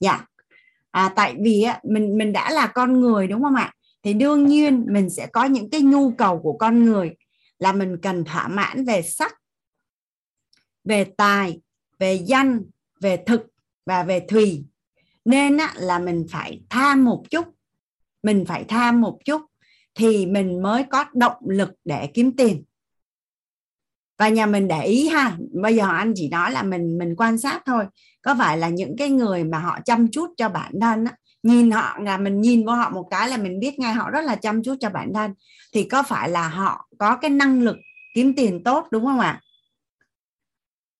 dạ. 0.00 0.26
À, 0.90 1.12
tại 1.16 1.34
vì 1.40 1.62
á, 1.62 1.80
mình 1.84 2.18
mình 2.18 2.32
đã 2.32 2.50
là 2.50 2.66
con 2.66 3.00
người 3.00 3.26
đúng 3.26 3.42
không 3.42 3.54
ạ? 3.54 3.72
Thì 4.02 4.14
đương 4.14 4.46
nhiên 4.46 4.86
mình 4.88 5.10
sẽ 5.10 5.26
có 5.26 5.44
những 5.44 5.70
cái 5.70 5.80
nhu 5.80 6.10
cầu 6.10 6.40
của 6.42 6.52
con 6.52 6.84
người 6.84 7.16
là 7.58 7.72
mình 7.72 7.96
cần 8.02 8.24
thỏa 8.24 8.48
mãn 8.48 8.84
về 8.84 9.02
sắc 9.02 9.34
về 10.84 11.04
tài 11.16 11.60
về 11.98 12.14
danh 12.14 12.62
về 13.02 13.22
thực 13.26 13.46
và 13.86 14.02
về 14.02 14.20
thùy. 14.28 14.64
Nên 15.24 15.56
á, 15.56 15.72
là 15.76 15.98
mình 15.98 16.26
phải 16.30 16.60
tham 16.70 17.04
một 17.04 17.24
chút 17.30 17.46
mình 18.22 18.44
phải 18.44 18.64
tham 18.64 19.00
một 19.00 19.18
chút 19.24 19.42
thì 19.94 20.26
mình 20.26 20.62
mới 20.62 20.84
có 20.90 21.04
động 21.14 21.36
lực 21.46 21.70
để 21.84 22.06
kiếm 22.06 22.36
tiền. 22.36 22.64
Và 24.18 24.28
nhà 24.28 24.46
mình 24.46 24.68
để 24.68 24.84
ý 24.84 25.08
ha 25.08 25.36
bây 25.62 25.76
giờ 25.76 25.88
anh 25.88 26.12
chỉ 26.16 26.28
nói 26.28 26.52
là 26.52 26.62
mình 26.62 26.98
mình 26.98 27.14
quan 27.16 27.38
sát 27.38 27.62
thôi. 27.66 27.84
Có 28.22 28.34
phải 28.38 28.58
là 28.58 28.68
những 28.68 28.96
cái 28.98 29.10
người 29.10 29.44
mà 29.44 29.58
họ 29.58 29.78
chăm 29.84 30.08
chút 30.10 30.30
cho 30.36 30.48
bản 30.48 30.72
thân 30.80 31.04
á, 31.04 31.12
nhìn 31.42 31.70
họ 31.70 31.98
là 32.00 32.18
mình 32.18 32.40
nhìn 32.40 32.66
vào 32.66 32.76
họ 32.76 32.90
một 32.90 33.08
cái 33.10 33.28
là 33.28 33.36
mình 33.36 33.60
biết 33.60 33.78
ngay 33.78 33.92
họ 33.92 34.10
rất 34.10 34.24
là 34.24 34.36
chăm 34.36 34.62
chút 34.62 34.76
cho 34.80 34.90
bản 34.90 35.12
thân 35.14 35.34
thì 35.72 35.84
có 35.84 36.02
phải 36.02 36.28
là 36.28 36.48
họ 36.48 36.88
có 36.98 37.16
cái 37.16 37.30
năng 37.30 37.62
lực 37.62 37.76
kiếm 38.14 38.34
tiền 38.36 38.64
tốt 38.64 38.86
đúng 38.90 39.04
không 39.04 39.20
ạ? 39.20 39.40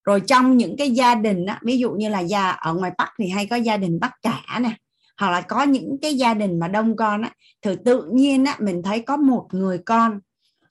Rồi 0.05 0.21
trong 0.21 0.57
những 0.57 0.77
cái 0.77 0.91
gia 0.91 1.15
đình 1.15 1.47
á, 1.47 1.61
ví 1.65 1.79
dụ 1.79 1.91
như 1.93 2.09
là 2.09 2.21
gia 2.21 2.51
ở 2.51 2.75
ngoài 2.75 2.93
bắc 2.99 3.13
thì 3.19 3.29
hay 3.29 3.47
có 3.47 3.57
gia 3.57 3.77
đình 3.77 4.01
bắc 4.01 4.13
cả 4.23 4.59
nè 4.61 4.71
hoặc 5.19 5.31
là 5.31 5.41
có 5.41 5.63
những 5.63 5.99
cái 6.03 6.15
gia 6.15 6.35
đình 6.35 6.59
mà 6.59 6.69
đông 6.69 6.97
con 6.97 7.23
á 7.23 7.31
thì 7.63 7.71
tự 7.85 8.11
nhiên 8.13 8.45
á 8.45 8.57
mình 8.61 8.83
thấy 8.83 9.01
có 9.01 9.17
một 9.17 9.49
người 9.53 9.79
con 9.79 10.21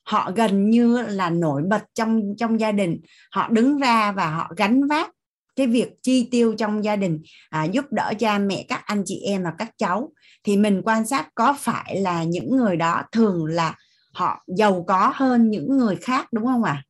họ 0.03 0.31
gần 0.35 0.69
như 0.69 1.01
là 1.01 1.29
nổi 1.29 1.61
bật 1.69 1.83
trong 1.93 2.21
trong 2.37 2.59
gia 2.59 2.71
đình 2.71 3.01
họ 3.31 3.49
đứng 3.49 3.77
ra 3.77 4.11
và 4.11 4.29
họ 4.29 4.51
gánh 4.57 4.87
vác 4.87 5.11
cái 5.55 5.67
việc 5.67 5.89
chi 6.03 6.27
tiêu 6.31 6.55
trong 6.57 6.83
gia 6.83 6.95
đình 6.95 7.21
à, 7.49 7.63
giúp 7.63 7.85
đỡ 7.91 8.13
cha 8.19 8.37
mẹ 8.37 8.65
các 8.67 8.81
anh 8.85 9.03
chị 9.05 9.21
em 9.25 9.43
và 9.43 9.51
các 9.57 9.71
cháu 9.77 10.11
thì 10.43 10.57
mình 10.57 10.81
quan 10.85 11.07
sát 11.07 11.29
có 11.35 11.55
phải 11.59 12.01
là 12.01 12.23
những 12.23 12.57
người 12.57 12.75
đó 12.75 13.01
thường 13.11 13.45
là 13.45 13.75
họ 14.13 14.43
giàu 14.47 14.83
có 14.87 15.11
hơn 15.15 15.49
những 15.49 15.77
người 15.77 15.95
khác 15.95 16.27
đúng 16.33 16.45
không 16.45 16.63
ạ 16.63 16.71
à? 16.71 16.83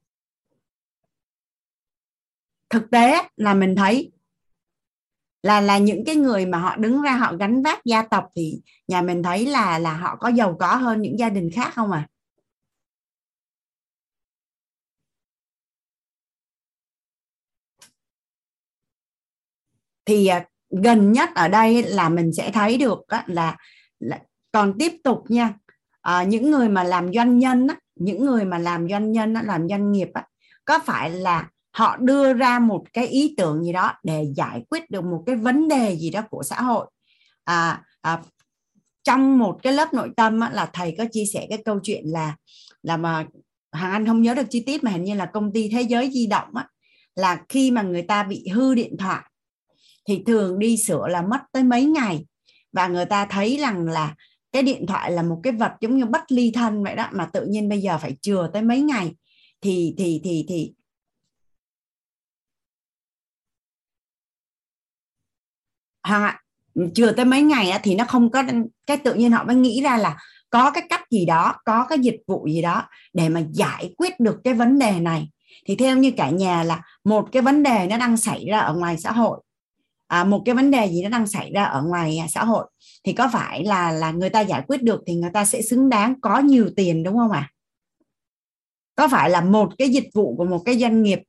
Thực 2.72 2.92
tế 2.92 3.14
là 3.38 3.54
mình 3.54 3.76
thấy 3.76 4.12
là 5.44 5.62
là 5.62 5.78
những 5.78 6.06
cái 6.06 6.16
người 6.16 6.46
mà 6.46 6.58
họ 6.58 6.76
đứng 6.76 7.02
ra 7.02 7.12
họ 7.12 7.34
gánh 7.40 7.64
vác 7.64 7.86
gia 7.86 8.02
tộc 8.02 8.30
thì 8.36 8.62
nhà 8.88 9.02
mình 9.02 9.24
thấy 9.24 9.46
là 9.46 9.80
là 9.80 9.94
họ 9.94 10.16
có 10.16 10.28
giàu 10.30 10.56
có 10.60 10.76
hơn 10.76 11.02
những 11.02 11.20
gia 11.20 11.30
đình 11.30 11.50
khác 11.54 11.72
không 11.76 11.92
à 11.92 12.08
thì 20.06 20.30
gần 20.70 21.12
nhất 21.12 21.30
ở 21.36 21.48
đây 21.48 21.84
là 21.84 22.10
mình 22.10 22.34
sẽ 22.34 22.52
thấy 22.52 22.78
được 22.78 23.00
là, 23.28 23.58
là 24.00 24.20
còn 24.52 24.74
tiếp 24.80 24.92
tục 25.04 25.24
nha 25.30 25.54
à, 26.02 26.24
những 26.24 26.52
người 26.52 26.70
mà 26.70 26.84
làm 26.84 27.14
doanh 27.14 27.40
nhân 27.40 27.68
á, 27.68 27.76
những 27.96 28.26
người 28.26 28.46
mà 28.46 28.58
làm 28.58 28.90
doanh 28.90 29.12
nhân 29.12 29.34
á, 29.34 29.42
làm 29.44 29.68
doanh 29.70 29.92
nghiệp 29.92 30.10
á, 30.14 30.28
có 30.66 30.80
phải 30.86 31.10
là 31.10 31.50
họ 31.72 31.98
đưa 31.98 32.34
ra 32.34 32.60
một 32.60 32.84
cái 32.94 33.08
ý 33.08 33.34
tưởng 33.38 33.64
gì 33.64 33.72
đó 33.72 33.94
để 34.04 34.26
giải 34.36 34.64
quyết 34.70 34.92
được 34.92 35.04
một 35.04 35.24
cái 35.26 35.36
vấn 35.36 35.68
đề 35.68 35.98
gì 35.98 36.10
đó 36.10 36.22
của 36.30 36.44
xã 36.44 36.62
hội. 36.62 36.88
À, 37.44 37.84
à 38.02 38.22
trong 39.04 39.38
một 39.38 39.60
cái 39.64 39.74
lớp 39.74 39.94
nội 39.94 40.10
tâm 40.18 40.40
á, 40.40 40.50
là 40.54 40.70
thầy 40.74 40.96
có 40.98 41.06
chia 41.12 41.26
sẻ 41.34 41.48
cái 41.50 41.62
câu 41.66 41.80
chuyện 41.84 42.04
là 42.06 42.36
là 42.84 42.98
mà 42.98 43.26
hàng 43.72 43.92
anh 43.92 44.06
không 44.06 44.22
nhớ 44.22 44.34
được 44.34 44.48
chi 44.50 44.64
tiết 44.66 44.84
mà 44.84 44.92
hình 44.92 45.04
như 45.04 45.14
là 45.14 45.26
công 45.26 45.54
ty 45.54 45.70
thế 45.70 45.82
giới 45.82 46.12
di 46.12 46.28
động 46.28 46.56
á, 46.56 46.68
là 47.16 47.42
khi 47.50 47.72
mà 47.72 47.82
người 47.82 48.02
ta 48.02 48.24
bị 48.24 48.48
hư 48.48 48.74
điện 48.76 48.98
thoại 48.98 49.24
thì 50.08 50.24
thường 50.26 50.60
đi 50.60 50.78
sửa 50.78 51.08
là 51.08 51.22
mất 51.22 51.40
tới 51.52 51.64
mấy 51.64 51.86
ngày. 51.86 52.26
Và 52.74 52.88
người 52.88 53.06
ta 53.06 53.26
thấy 53.26 53.58
rằng 53.58 53.86
là 53.86 54.16
cái 54.52 54.64
điện 54.64 54.86
thoại 54.88 55.12
là 55.12 55.24
một 55.24 55.40
cái 55.44 55.54
vật 55.54 55.72
giống 55.82 55.98
như 55.98 56.06
bất 56.06 56.32
ly 56.32 56.52
thân 56.52 56.84
vậy 56.84 56.96
đó 56.96 57.08
mà 57.12 57.26
tự 57.26 57.46
nhiên 57.46 57.70
bây 57.70 57.82
giờ 57.82 57.98
phải 57.98 58.16
chừa 58.22 58.50
tới 58.54 58.62
mấy 58.62 58.82
ngày. 58.82 59.12
Thì 59.62 59.96
thì 59.98 60.22
thì 60.24 60.46
thì 60.48 60.74
Hoàng 66.04 66.24
ạ 66.24 66.40
chưa 66.96 67.12
tới 67.12 67.26
mấy 67.26 67.42
ngày 67.42 67.70
á, 67.70 67.80
thì 67.84 67.96
nó 67.96 68.06
không 68.06 68.32
có 68.32 68.44
cái 68.88 68.98
tự 68.98 69.14
nhiên 69.14 69.32
họ 69.32 69.44
mới 69.44 69.56
nghĩ 69.56 69.82
ra 69.82 69.98
là 69.98 70.18
có 70.50 70.72
cái 70.72 70.84
cách 70.90 71.02
gì 71.12 71.26
đó 71.26 71.56
có 71.66 71.86
cái 71.90 72.00
dịch 72.00 72.20
vụ 72.28 72.48
gì 72.48 72.62
đó 72.62 72.84
để 73.14 73.30
mà 73.30 73.42
giải 73.52 73.94
quyết 73.98 74.20
được 74.20 74.38
cái 74.44 74.54
vấn 74.54 74.80
đề 74.80 75.00
này 75.00 75.30
thì 75.66 75.76
theo 75.76 75.98
như 75.98 76.12
cả 76.18 76.30
nhà 76.30 76.64
là 76.64 76.82
một 77.04 77.30
cái 77.32 77.42
vấn 77.42 77.64
đề 77.64 77.88
nó 77.90 77.98
đang 77.98 78.18
xảy 78.18 78.46
ra 78.46 78.60
ở 78.60 78.74
ngoài 78.74 78.98
xã 78.98 79.12
hội 79.12 79.42
à, 80.08 80.24
một 80.24 80.42
cái 80.46 80.56
vấn 80.56 80.72
đề 80.72 80.88
gì 80.88 81.04
nó 81.04 81.10
đang 81.10 81.28
xảy 81.28 81.52
ra 81.54 81.64
ở 81.64 81.84
ngoài 81.84 82.20
xã 82.30 82.44
hội 82.44 82.66
thì 83.04 83.14
có 83.14 83.30
phải 83.34 83.64
là 83.64 83.92
là 83.92 84.12
người 84.12 84.30
ta 84.30 84.42
giải 84.42 84.62
quyết 84.68 84.84
được 84.84 85.02
thì 85.08 85.16
người 85.16 85.32
ta 85.34 85.46
sẽ 85.46 85.62
xứng 85.62 85.90
đáng 85.90 86.22
có 86.22 86.40
nhiều 86.40 86.70
tiền 86.76 87.04
đúng 87.04 87.18
không 87.18 87.32
ạ 87.32 87.40
à? 87.40 87.52
có 88.96 89.08
phải 89.08 89.30
là 89.30 89.42
một 89.42 89.70
cái 89.78 89.90
dịch 89.90 90.10
vụ 90.14 90.36
của 90.38 90.46
một 90.46 90.60
cái 90.66 90.78
doanh 90.78 91.04
nghiệp 91.04 91.20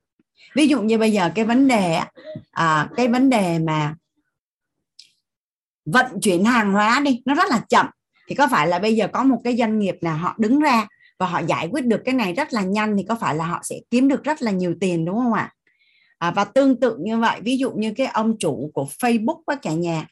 ví 0.54 0.66
dụ 0.66 0.82
như 0.82 0.98
bây 0.98 1.12
giờ 1.12 1.30
cái 1.34 1.44
vấn 1.44 1.68
đề 1.68 2.00
à, 2.50 2.88
cái 2.96 3.08
vấn 3.08 3.30
đề 3.30 3.58
mà 3.58 3.94
vận 5.84 6.20
chuyển 6.20 6.44
hàng 6.44 6.72
hóa 6.72 7.00
đi 7.04 7.22
nó 7.24 7.34
rất 7.34 7.48
là 7.50 7.60
chậm. 7.68 7.86
Thì 8.28 8.34
có 8.34 8.48
phải 8.50 8.68
là 8.68 8.78
bây 8.78 8.96
giờ 8.96 9.08
có 9.12 9.24
một 9.24 9.38
cái 9.44 9.56
doanh 9.56 9.78
nghiệp 9.78 9.96
nào 10.00 10.16
họ 10.16 10.34
đứng 10.38 10.60
ra 10.60 10.86
và 11.18 11.26
họ 11.26 11.40
giải 11.46 11.68
quyết 11.72 11.86
được 11.86 12.02
cái 12.04 12.14
này 12.14 12.32
rất 12.32 12.52
là 12.52 12.62
nhanh 12.62 12.96
thì 12.96 13.04
có 13.08 13.14
phải 13.14 13.34
là 13.34 13.46
họ 13.46 13.60
sẽ 13.62 13.76
kiếm 13.90 14.08
được 14.08 14.24
rất 14.24 14.42
là 14.42 14.50
nhiều 14.50 14.74
tiền 14.80 15.04
đúng 15.04 15.16
không 15.16 15.32
ạ? 15.32 15.52
À, 16.18 16.30
và 16.30 16.44
tương 16.44 16.80
tự 16.80 16.96
như 17.00 17.18
vậy 17.18 17.40
ví 17.40 17.58
dụ 17.58 17.70
như 17.70 17.92
cái 17.96 18.06
ông 18.06 18.38
chủ 18.38 18.70
của 18.74 18.86
Facebook 18.98 19.42
với 19.46 19.56
cả 19.56 19.72
nhà 19.72 20.06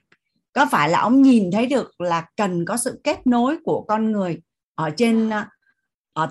có 0.53 0.67
phải 0.71 0.89
là 0.89 1.01
ông 1.01 1.23
nhìn 1.23 1.51
thấy 1.51 1.67
được 1.67 2.01
là 2.01 2.27
cần 2.37 2.65
có 2.65 2.77
sự 2.77 3.01
kết 3.05 3.27
nối 3.27 3.57
của 3.65 3.85
con 3.89 4.13
người 4.13 4.41
ở 4.75 4.91
trên 4.91 5.31
ở 6.13 6.29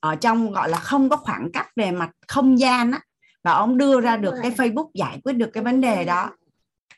ở 0.00 0.16
trong 0.16 0.52
gọi 0.52 0.68
là 0.68 0.78
không 0.78 1.08
có 1.08 1.16
khoảng 1.16 1.52
cách 1.52 1.68
về 1.76 1.90
mặt 1.90 2.10
không 2.28 2.58
gian 2.58 2.90
á 2.90 3.00
và 3.44 3.52
ông 3.52 3.78
đưa 3.78 4.00
ra 4.00 4.16
được 4.16 4.34
cái 4.42 4.50
Facebook 4.50 4.90
giải 4.94 5.20
quyết 5.24 5.32
được 5.32 5.50
cái 5.52 5.64
vấn 5.64 5.80
đề 5.80 6.04
đó 6.04 6.30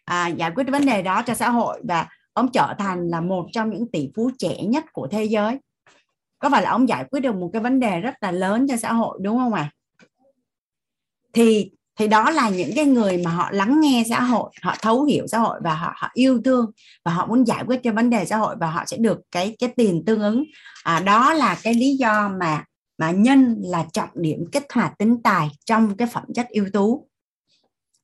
à, 0.08 0.28
giải 0.28 0.50
quyết 0.54 0.64
vấn 0.70 0.86
đề 0.86 1.02
đó 1.02 1.22
cho 1.22 1.34
xã 1.34 1.50
hội 1.50 1.80
và 1.88 2.08
ông 2.32 2.52
trở 2.52 2.74
thành 2.78 3.08
là 3.08 3.20
một 3.20 3.46
trong 3.52 3.70
những 3.70 3.90
tỷ 3.90 4.10
phú 4.16 4.30
trẻ 4.38 4.62
nhất 4.62 4.84
của 4.92 5.08
thế 5.10 5.24
giới. 5.24 5.58
Có 6.38 6.50
phải 6.50 6.62
là 6.62 6.70
ông 6.70 6.88
giải 6.88 7.04
quyết 7.10 7.20
được 7.20 7.34
một 7.34 7.50
cái 7.52 7.62
vấn 7.62 7.80
đề 7.80 8.00
rất 8.00 8.14
là 8.20 8.30
lớn 8.30 8.66
cho 8.68 8.76
xã 8.76 8.92
hội 8.92 9.18
đúng 9.22 9.38
không 9.38 9.54
ạ? 9.54 9.70
À? 9.72 9.74
thì 11.32 11.70
thì 11.98 12.08
đó 12.08 12.30
là 12.30 12.48
những 12.48 12.70
cái 12.76 12.84
người 12.84 13.22
mà 13.24 13.30
họ 13.30 13.50
lắng 13.52 13.80
nghe 13.80 14.04
xã 14.08 14.20
hội 14.20 14.50
họ 14.62 14.76
thấu 14.82 15.04
hiểu 15.04 15.26
xã 15.26 15.38
hội 15.38 15.60
và 15.64 15.74
họ 15.74 15.92
họ 15.96 16.10
yêu 16.14 16.40
thương 16.44 16.70
và 17.04 17.12
họ 17.12 17.26
muốn 17.26 17.46
giải 17.46 17.64
quyết 17.66 17.80
cho 17.82 17.92
vấn 17.92 18.10
đề 18.10 18.24
xã 18.24 18.36
hội 18.36 18.56
và 18.60 18.70
họ 18.70 18.84
sẽ 18.86 18.96
được 18.96 19.18
cái 19.32 19.56
cái 19.58 19.72
tiền 19.76 20.02
tương 20.06 20.20
ứng. 20.20 20.44
À, 20.84 21.00
đó 21.00 21.34
là 21.34 21.56
cái 21.62 21.74
lý 21.74 21.96
do 21.96 22.30
mà 22.40 22.64
mà 22.98 23.10
nhân 23.10 23.56
là 23.64 23.86
trọng 23.92 24.08
điểm 24.14 24.44
kích 24.52 24.66
hoạt 24.74 24.98
tính 24.98 25.22
tài 25.24 25.48
trong 25.64 25.96
cái 25.96 26.08
phẩm 26.12 26.24
chất 26.34 26.48
ưu 26.48 26.64
tú. 26.72 27.08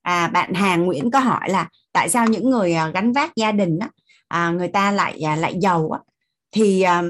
À, 0.03 0.29
bạn 0.29 0.55
Hà 0.55 0.77
Nguyễn 0.77 1.11
có 1.11 1.19
hỏi 1.19 1.51
là 1.51 1.69
tại 1.95 2.09
sao 2.09 2.27
những 2.27 2.51
người 2.51 2.73
à, 2.73 2.91
gánh 2.95 3.13
vác 3.13 3.37
gia 3.37 3.53
đình 3.53 3.79
á, 3.79 3.89
à, 4.29 4.51
người 4.51 4.69
ta 4.69 4.91
lại 4.91 5.21
à, 5.21 5.37
lại 5.37 5.55
giàu 5.61 5.91
á, 5.91 6.01
thì 6.53 6.83
à, 6.83 7.03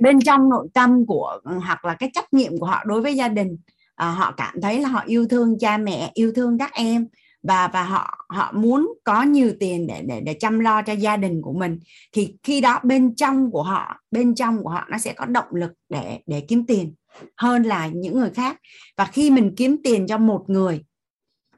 bên 0.00 0.20
trong 0.20 0.48
nội 0.48 0.68
tâm 0.74 1.06
của 1.06 1.40
hoặc 1.64 1.84
là 1.84 1.94
cái 1.94 2.10
trách 2.14 2.32
nhiệm 2.32 2.58
của 2.58 2.66
họ 2.66 2.84
đối 2.84 3.00
với 3.00 3.16
gia 3.16 3.28
đình 3.28 3.56
à, 3.94 4.10
họ 4.10 4.34
cảm 4.36 4.60
thấy 4.62 4.80
là 4.80 4.88
họ 4.88 5.02
yêu 5.06 5.28
thương 5.28 5.58
cha 5.58 5.76
mẹ 5.76 6.10
yêu 6.14 6.32
thương 6.36 6.58
các 6.58 6.72
em 6.74 7.06
và 7.42 7.68
và 7.68 7.82
họ 7.82 8.26
họ 8.28 8.52
muốn 8.52 8.92
có 9.04 9.22
nhiều 9.22 9.52
tiền 9.60 9.86
để 9.86 10.02
để 10.06 10.20
để 10.20 10.34
chăm 10.34 10.60
lo 10.60 10.82
cho 10.82 10.92
gia 10.92 11.16
đình 11.16 11.42
của 11.42 11.52
mình 11.52 11.78
thì 12.12 12.34
khi 12.42 12.60
đó 12.60 12.80
bên 12.82 13.14
trong 13.14 13.50
của 13.50 13.62
họ 13.62 14.00
bên 14.10 14.34
trong 14.34 14.62
của 14.62 14.68
họ 14.68 14.86
nó 14.90 14.98
sẽ 14.98 15.12
có 15.12 15.24
động 15.24 15.54
lực 15.54 15.72
để 15.88 16.18
để 16.26 16.40
kiếm 16.40 16.66
tiền 16.66 16.94
hơn 17.36 17.62
là 17.62 17.86
những 17.86 18.18
người 18.18 18.30
khác. 18.30 18.60
Và 18.96 19.04
khi 19.04 19.30
mình 19.30 19.54
kiếm 19.56 19.76
tiền 19.84 20.06
cho 20.06 20.18
một 20.18 20.44
người 20.46 20.84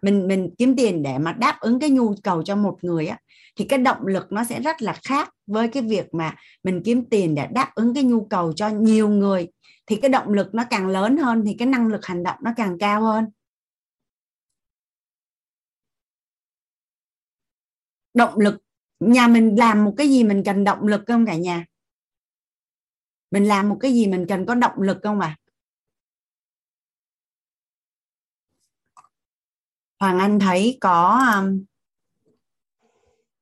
mình 0.02 0.28
mình 0.28 0.50
kiếm 0.58 0.76
tiền 0.76 1.02
để 1.02 1.18
mà 1.18 1.32
đáp 1.32 1.56
ứng 1.60 1.80
cái 1.80 1.90
nhu 1.90 2.14
cầu 2.24 2.42
cho 2.42 2.56
một 2.56 2.78
người 2.82 3.06
á, 3.06 3.18
thì 3.56 3.64
cái 3.64 3.78
động 3.78 4.06
lực 4.06 4.32
nó 4.32 4.44
sẽ 4.44 4.60
rất 4.60 4.82
là 4.82 4.92
khác 5.04 5.30
với 5.46 5.68
cái 5.68 5.82
việc 5.82 6.14
mà 6.14 6.34
mình 6.62 6.82
kiếm 6.84 7.04
tiền 7.10 7.34
để 7.34 7.46
đáp 7.52 7.70
ứng 7.74 7.94
cái 7.94 8.04
nhu 8.04 8.24
cầu 8.24 8.52
cho 8.52 8.68
nhiều 8.68 9.08
người. 9.08 9.48
Thì 9.86 9.96
cái 9.96 10.08
động 10.08 10.32
lực 10.32 10.54
nó 10.54 10.64
càng 10.70 10.86
lớn 10.88 11.16
hơn 11.16 11.42
thì 11.46 11.54
cái 11.58 11.68
năng 11.68 11.86
lực 11.88 12.06
hành 12.06 12.22
động 12.22 12.36
nó 12.42 12.52
càng 12.56 12.78
cao 12.78 13.02
hơn. 13.02 13.24
Động 18.14 18.38
lực, 18.38 18.54
nhà 19.00 19.28
mình 19.28 19.54
làm 19.58 19.84
một 19.84 19.94
cái 19.96 20.08
gì 20.08 20.24
mình 20.24 20.42
cần 20.44 20.64
động 20.64 20.86
lực 20.86 21.02
không 21.06 21.26
cả 21.26 21.36
nhà? 21.36 21.64
Mình 23.30 23.44
làm 23.44 23.68
một 23.68 23.76
cái 23.80 23.92
gì 23.92 24.06
mình 24.06 24.26
cần 24.28 24.46
có 24.46 24.54
động 24.54 24.82
lực 24.82 24.98
không 25.02 25.20
à? 25.20 25.36
Hoàng 30.00 30.18
Anh 30.18 30.38
thấy 30.38 30.78
có 30.80 31.20
um, 31.36 31.64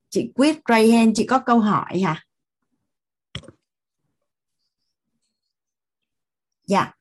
chị 0.09 0.33
Quyết 0.35 0.57
Ray 0.69 0.91
Hand 0.91 1.11
chị 1.15 1.27
có 1.27 1.39
câu 1.47 1.61
hỏi 1.61 2.01
hả? 2.01 2.24
Dạ. 6.66 6.93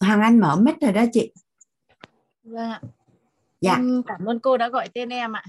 Hoàng 0.00 0.20
Anh 0.20 0.40
mở 0.40 0.56
mic 0.56 0.74
rồi 0.80 0.92
đó 0.92 1.04
chị. 1.12 1.32
Vâng 2.42 2.70
ạ. 2.70 2.80
Dạ. 3.60 3.74
Em 3.74 4.02
cảm 4.06 4.24
ơn 4.26 4.40
cô 4.40 4.56
đã 4.56 4.68
gọi 4.68 4.88
tên 4.94 5.08
em 5.08 5.32
ạ. 5.36 5.44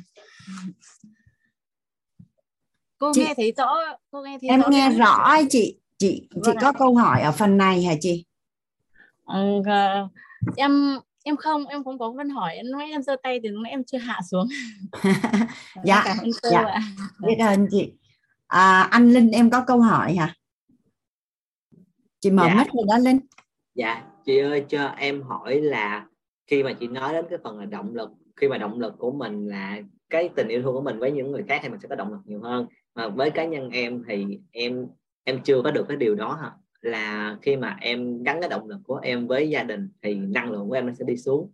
Cô 2.98 3.11
Chị- 3.14 3.22
nghe 3.22 3.34
thấy 3.38 3.52
rõ, 3.57 3.76
cô 4.11 4.22
nghe 4.24 4.38
thấy 4.41 4.49
Em 4.49 4.61
rõ 4.61 4.68
nghe 4.69 4.90
rõ 4.90 5.36
chị. 5.49 5.80
Chị 5.98 6.28
chị 6.32 6.40
Vâng 6.45 6.56
ạ. 6.56 6.60
có 6.61 6.74
câu 6.80 6.95
hỏi 6.95 7.22
ở 7.22 7.32
phần 7.32 7.57
này 7.57 7.84
hả 7.84 7.94
chị? 8.02 8.26
Ờ, 9.28 10.08
em 10.56 10.99
em 11.24 11.36
không 11.38 11.66
em 11.66 11.84
không 11.84 11.99
có 11.99 12.12
vấn 12.12 12.30
hỏi 12.30 12.56
em 12.56 12.72
nói 12.72 12.84
em 12.91 13.02
giơ 13.04 13.16
tay 13.24 13.40
thì 13.44 13.49
lúc 13.49 13.62
nãy 13.64 13.72
em 13.72 13.84
chưa 13.84 13.98
hạ 13.98 14.20
xuống 14.32 14.48
Dạ, 15.84 16.02
cảm 16.06 16.18
ơn 16.18 16.30
cô 16.44 16.49
dạ. 16.52 16.60
ạ 16.66 16.82
Biết 17.28 17.36
ơn 17.40 17.68
chị. 17.72 17.94
À, 18.48 18.82
anh 18.91 19.10
Linh 19.12 19.32
em 19.32 19.49
có 19.49 19.64
câu 19.68 19.80
hỏi 19.82 20.16
hả? 20.16 20.34
Chị 22.20 22.32
mở 22.32 22.44
Dạ. 22.48 22.56
mic 22.56 22.68
rồi 22.74 22.84
đó 22.88 22.98
Linh. 22.98 23.20
dạ 23.76 24.04
chị 24.26 24.38
ơi 24.38 24.66
cho 24.70 24.88
em 24.88 25.22
hỏi 25.22 25.62
là 25.62 26.06
khi 26.48 26.64
mà 26.64 26.74
chị 26.74 26.88
nói 26.88 27.14
đến 27.14 27.26
cái 27.30 27.40
phần 27.44 27.60
là 27.60 27.66
động 27.66 27.95
lực 27.95 28.10
khi 28.36 28.48
mà 28.48 28.58
động 28.58 28.80
lực 28.80 28.94
của 28.98 29.12
mình 29.12 29.48
là 29.48 29.78
cái 30.10 30.30
tình 30.36 30.48
yêu 30.48 30.62
thương 30.62 30.74
của 30.74 30.82
mình 30.82 30.99
với 30.99 31.12
những 31.12 31.32
người 31.32 31.44
khác 31.48 31.60
thì 31.64 31.70
mình 31.70 31.80
sẽ 31.80 31.88
có 31.90 31.95
động 31.95 32.12
lực 32.12 32.20
nhiều 32.26 32.41
hơn 32.44 32.68
mà 32.95 33.08
với 33.08 33.30
cá 33.32 33.45
nhân 33.45 33.70
em 33.70 34.04
thì 34.08 34.40
em 34.52 34.88
em 35.24 35.44
chưa 35.44 35.62
có 35.62 35.72
được 35.72 35.86
cái 35.88 35.98
điều 35.98 36.16
đó 36.16 36.38
hả 36.41 36.52
là 36.82 37.38
khi 37.41 37.56
mà 37.56 37.78
em 37.82 38.24
gắn 38.24 38.40
cái 38.41 38.49
động 38.49 38.68
lực 38.68 38.80
của 38.84 38.99
em 39.04 39.28
với 39.28 39.49
gia 39.49 39.64
đình 39.64 39.90
thì 40.02 40.16
năng 40.16 40.52
lượng 40.52 40.70
của 40.70 40.74
em 40.74 40.88
nó 40.88 40.94
sẽ 40.94 41.06
đi 41.08 41.18
xuống. 41.18 41.52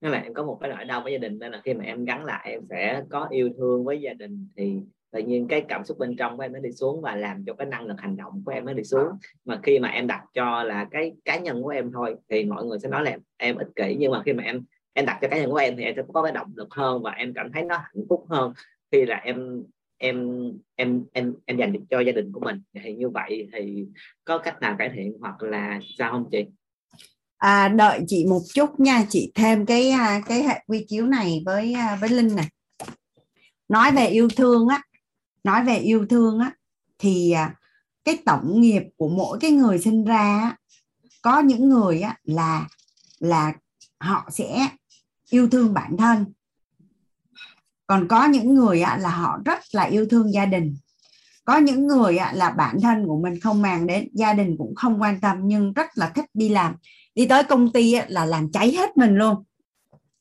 Nên 0.00 0.12
là 0.12 0.18
em 0.18 0.34
có 0.34 0.44
một 0.44 0.58
cái 0.60 0.70
nỗi 0.70 0.84
đau 0.84 1.00
với 1.00 1.12
gia 1.12 1.18
đình 1.18 1.38
nên 1.38 1.52
là 1.52 1.60
khi 1.64 1.74
mà 1.74 1.84
em 1.84 2.04
gắn 2.04 2.24
lại 2.24 2.50
em 2.50 2.60
sẽ 2.70 3.02
có 3.10 3.26
yêu 3.30 3.50
thương 3.56 3.84
với 3.84 4.00
gia 4.00 4.12
đình 4.12 4.48
thì 4.56 4.76
tự 5.12 5.20
nhiên 5.20 5.48
cái 5.48 5.60
cảm 5.68 5.84
xúc 5.84 5.98
bên 5.98 6.16
trong 6.16 6.36
của 6.36 6.42
em 6.42 6.52
nó 6.52 6.58
đi 6.58 6.72
xuống 6.72 7.00
và 7.00 7.16
làm 7.16 7.44
cho 7.46 7.54
cái 7.54 7.66
năng 7.66 7.86
lực 7.86 8.00
hành 8.00 8.16
động 8.16 8.42
của 8.44 8.52
em 8.52 8.64
nó 8.64 8.72
đi 8.72 8.84
xuống. 8.84 9.08
Mà 9.44 9.60
khi 9.62 9.78
mà 9.78 9.88
em 9.88 10.06
đặt 10.06 10.24
cho 10.34 10.62
là 10.62 10.88
cái 10.90 11.12
cá 11.24 11.38
nhân 11.38 11.62
của 11.62 11.68
em 11.68 11.92
thôi 11.92 12.16
thì 12.28 12.44
mọi 12.44 12.64
người 12.64 12.78
sẽ 12.78 12.88
nói 12.88 13.04
là 13.04 13.10
em, 13.10 13.20
em 13.36 13.56
ích 13.56 13.68
kỷ 13.76 13.96
nhưng 13.98 14.12
mà 14.12 14.22
khi 14.24 14.32
mà 14.32 14.42
em 14.42 14.64
em 14.92 15.06
đặt 15.06 15.18
cho 15.22 15.28
cá 15.28 15.38
nhân 15.38 15.50
của 15.50 15.56
em 15.56 15.76
thì 15.76 15.84
em 15.84 15.94
sẽ 15.96 16.02
có 16.12 16.22
cái 16.22 16.32
động 16.32 16.52
lực 16.54 16.68
hơn 16.74 17.02
và 17.02 17.10
em 17.10 17.34
cảm 17.34 17.52
thấy 17.52 17.62
nó 17.62 17.76
hạnh 17.76 18.04
phúc 18.08 18.24
hơn 18.28 18.52
khi 18.92 19.06
là 19.06 19.16
em 19.16 19.62
em 20.02 20.28
em 20.74 21.04
em 21.12 21.34
em 21.44 21.56
dành 21.56 21.72
cho 21.90 22.00
gia 22.00 22.12
đình 22.12 22.32
của 22.32 22.40
mình. 22.40 22.62
Thì 22.84 22.94
như 22.94 23.08
vậy 23.08 23.48
thì 23.52 23.86
có 24.24 24.38
cách 24.38 24.60
nào 24.60 24.76
cải 24.78 24.90
thiện 24.94 25.12
hoặc 25.20 25.42
là 25.42 25.80
sao 25.98 26.12
không 26.12 26.28
chị? 26.32 26.44
À, 27.36 27.68
đợi 27.68 28.00
chị 28.06 28.26
một 28.28 28.40
chút 28.54 28.80
nha. 28.80 29.04
Chị 29.08 29.32
thêm 29.34 29.66
cái 29.66 29.90
à, 29.90 30.22
cái 30.26 30.42
hệ 30.42 30.64
quy 30.66 30.84
chiếu 30.88 31.06
này 31.06 31.42
với 31.46 31.72
à, 31.72 31.98
với 32.00 32.08
Linh 32.08 32.36
này 32.36 32.48
nói 33.68 33.92
về 33.92 34.06
yêu 34.06 34.28
thương 34.36 34.68
á 34.68 34.82
nói 35.44 35.64
về 35.64 35.76
yêu 35.76 36.06
thương 36.10 36.38
á 36.38 36.52
thì 36.98 37.30
à, 37.30 37.54
cái 38.04 38.18
tổng 38.24 38.60
nghiệp 38.60 38.82
của 38.96 39.08
mỗi 39.08 39.38
cái 39.40 39.50
người 39.50 39.78
sinh 39.78 40.04
ra 40.04 40.40
á, 40.42 40.56
có 41.22 41.40
những 41.40 41.68
người 41.68 42.00
á 42.00 42.16
là 42.22 42.68
là 43.18 43.52
họ 44.00 44.28
sẽ 44.32 44.68
yêu 45.30 45.48
thương 45.48 45.74
bản 45.74 45.96
thân 45.96 46.24
còn 47.92 48.08
có 48.08 48.24
những 48.24 48.54
người 48.54 48.80
á, 48.80 48.98
là 49.00 49.08
họ 49.10 49.38
rất 49.44 49.58
là 49.72 49.82
yêu 49.82 50.06
thương 50.10 50.32
gia 50.32 50.46
đình. 50.46 50.76
Có 51.44 51.56
những 51.56 51.86
người 51.86 52.16
á, 52.16 52.32
là 52.34 52.50
bản 52.50 52.80
thân 52.80 53.06
của 53.06 53.20
mình 53.22 53.40
không 53.40 53.62
màng 53.62 53.86
đến 53.86 54.08
gia 54.12 54.32
đình 54.32 54.56
cũng 54.58 54.74
không 54.74 55.02
quan 55.02 55.20
tâm 55.20 55.36
nhưng 55.42 55.72
rất 55.72 55.86
là 55.94 56.08
thích 56.08 56.24
đi 56.34 56.48
làm. 56.48 56.74
Đi 57.14 57.26
tới 57.26 57.44
công 57.44 57.72
ty 57.72 57.92
á, 57.92 58.04
là 58.08 58.24
làm 58.24 58.52
cháy 58.52 58.72
hết 58.72 58.96
mình 58.96 59.16
luôn 59.16 59.44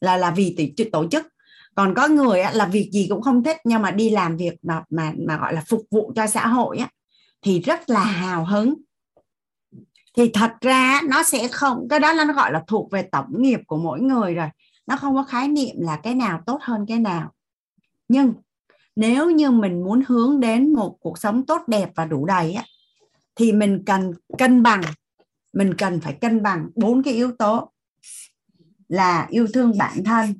là 0.01 0.17
là 0.17 0.31
vì 0.31 0.73
tổ, 0.77 0.83
tổ 0.91 1.07
chức. 1.09 1.27
Còn 1.75 1.93
có 1.95 2.07
người 2.07 2.41
á, 2.41 2.51
là 2.53 2.65
việc 2.65 2.89
gì 2.93 3.07
cũng 3.09 3.21
không 3.21 3.43
thích 3.43 3.57
nhưng 3.63 3.81
mà 3.81 3.91
đi 3.91 4.09
làm 4.09 4.37
việc 4.37 4.53
mà 4.61 4.83
mà 4.89 5.13
mà 5.27 5.37
gọi 5.37 5.53
là 5.53 5.63
phục 5.67 5.81
vụ 5.91 6.11
cho 6.15 6.27
xã 6.27 6.47
hội 6.47 6.77
á, 6.77 6.89
thì 7.41 7.59
rất 7.59 7.89
là 7.89 8.03
hào 8.03 8.45
hứng. 8.45 8.73
Thì 10.17 10.31
thật 10.33 10.51
ra 10.61 11.01
nó 11.09 11.23
sẽ 11.23 11.47
không 11.47 11.87
cái 11.89 11.99
đó 11.99 12.13
là 12.13 12.25
nó 12.25 12.33
gọi 12.33 12.51
là 12.51 12.63
thuộc 12.67 12.91
về 12.91 13.01
tổng 13.11 13.41
nghiệp 13.41 13.59
của 13.67 13.77
mỗi 13.77 14.01
người 14.01 14.33
rồi. 14.33 14.49
Nó 14.87 14.97
không 14.97 15.15
có 15.15 15.23
khái 15.23 15.47
niệm 15.47 15.75
là 15.79 15.99
cái 16.03 16.15
nào 16.15 16.41
tốt 16.45 16.59
hơn 16.61 16.85
cái 16.87 16.99
nào 16.99 17.31
nhưng 18.11 18.33
nếu 18.95 19.31
như 19.31 19.51
mình 19.51 19.83
muốn 19.83 20.03
hướng 20.07 20.39
đến 20.39 20.73
một 20.73 20.97
cuộc 21.01 21.17
sống 21.17 21.45
tốt 21.45 21.61
đẹp 21.67 21.89
và 21.95 22.05
đủ 22.05 22.25
đầy 22.25 22.53
á, 22.53 22.65
thì 23.35 23.51
mình 23.51 23.83
cần 23.85 24.13
cân 24.37 24.63
bằng 24.63 24.81
mình 25.53 25.73
cần 25.77 26.01
phải 26.01 26.17
cân 26.21 26.43
bằng 26.43 26.69
bốn 26.75 27.03
cái 27.03 27.13
yếu 27.13 27.31
tố 27.39 27.71
là 28.87 29.27
yêu 29.29 29.47
thương 29.53 29.77
bản 29.77 30.03
thân 30.03 30.33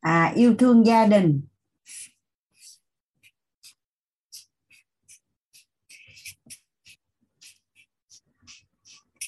à, 0.00 0.32
yêu 0.36 0.54
thương 0.58 0.86
gia 0.86 1.06
đình 1.06 1.42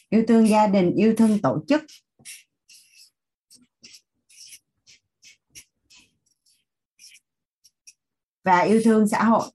yêu 0.08 0.24
thương 0.28 0.48
gia 0.48 0.66
đình 0.66 0.94
yêu 0.94 1.14
thương 1.18 1.38
tổ 1.42 1.64
chức. 1.68 1.84
Và 8.46 8.60
yêu 8.60 8.80
thương 8.84 9.08
xã 9.08 9.24
hội. 9.24 9.50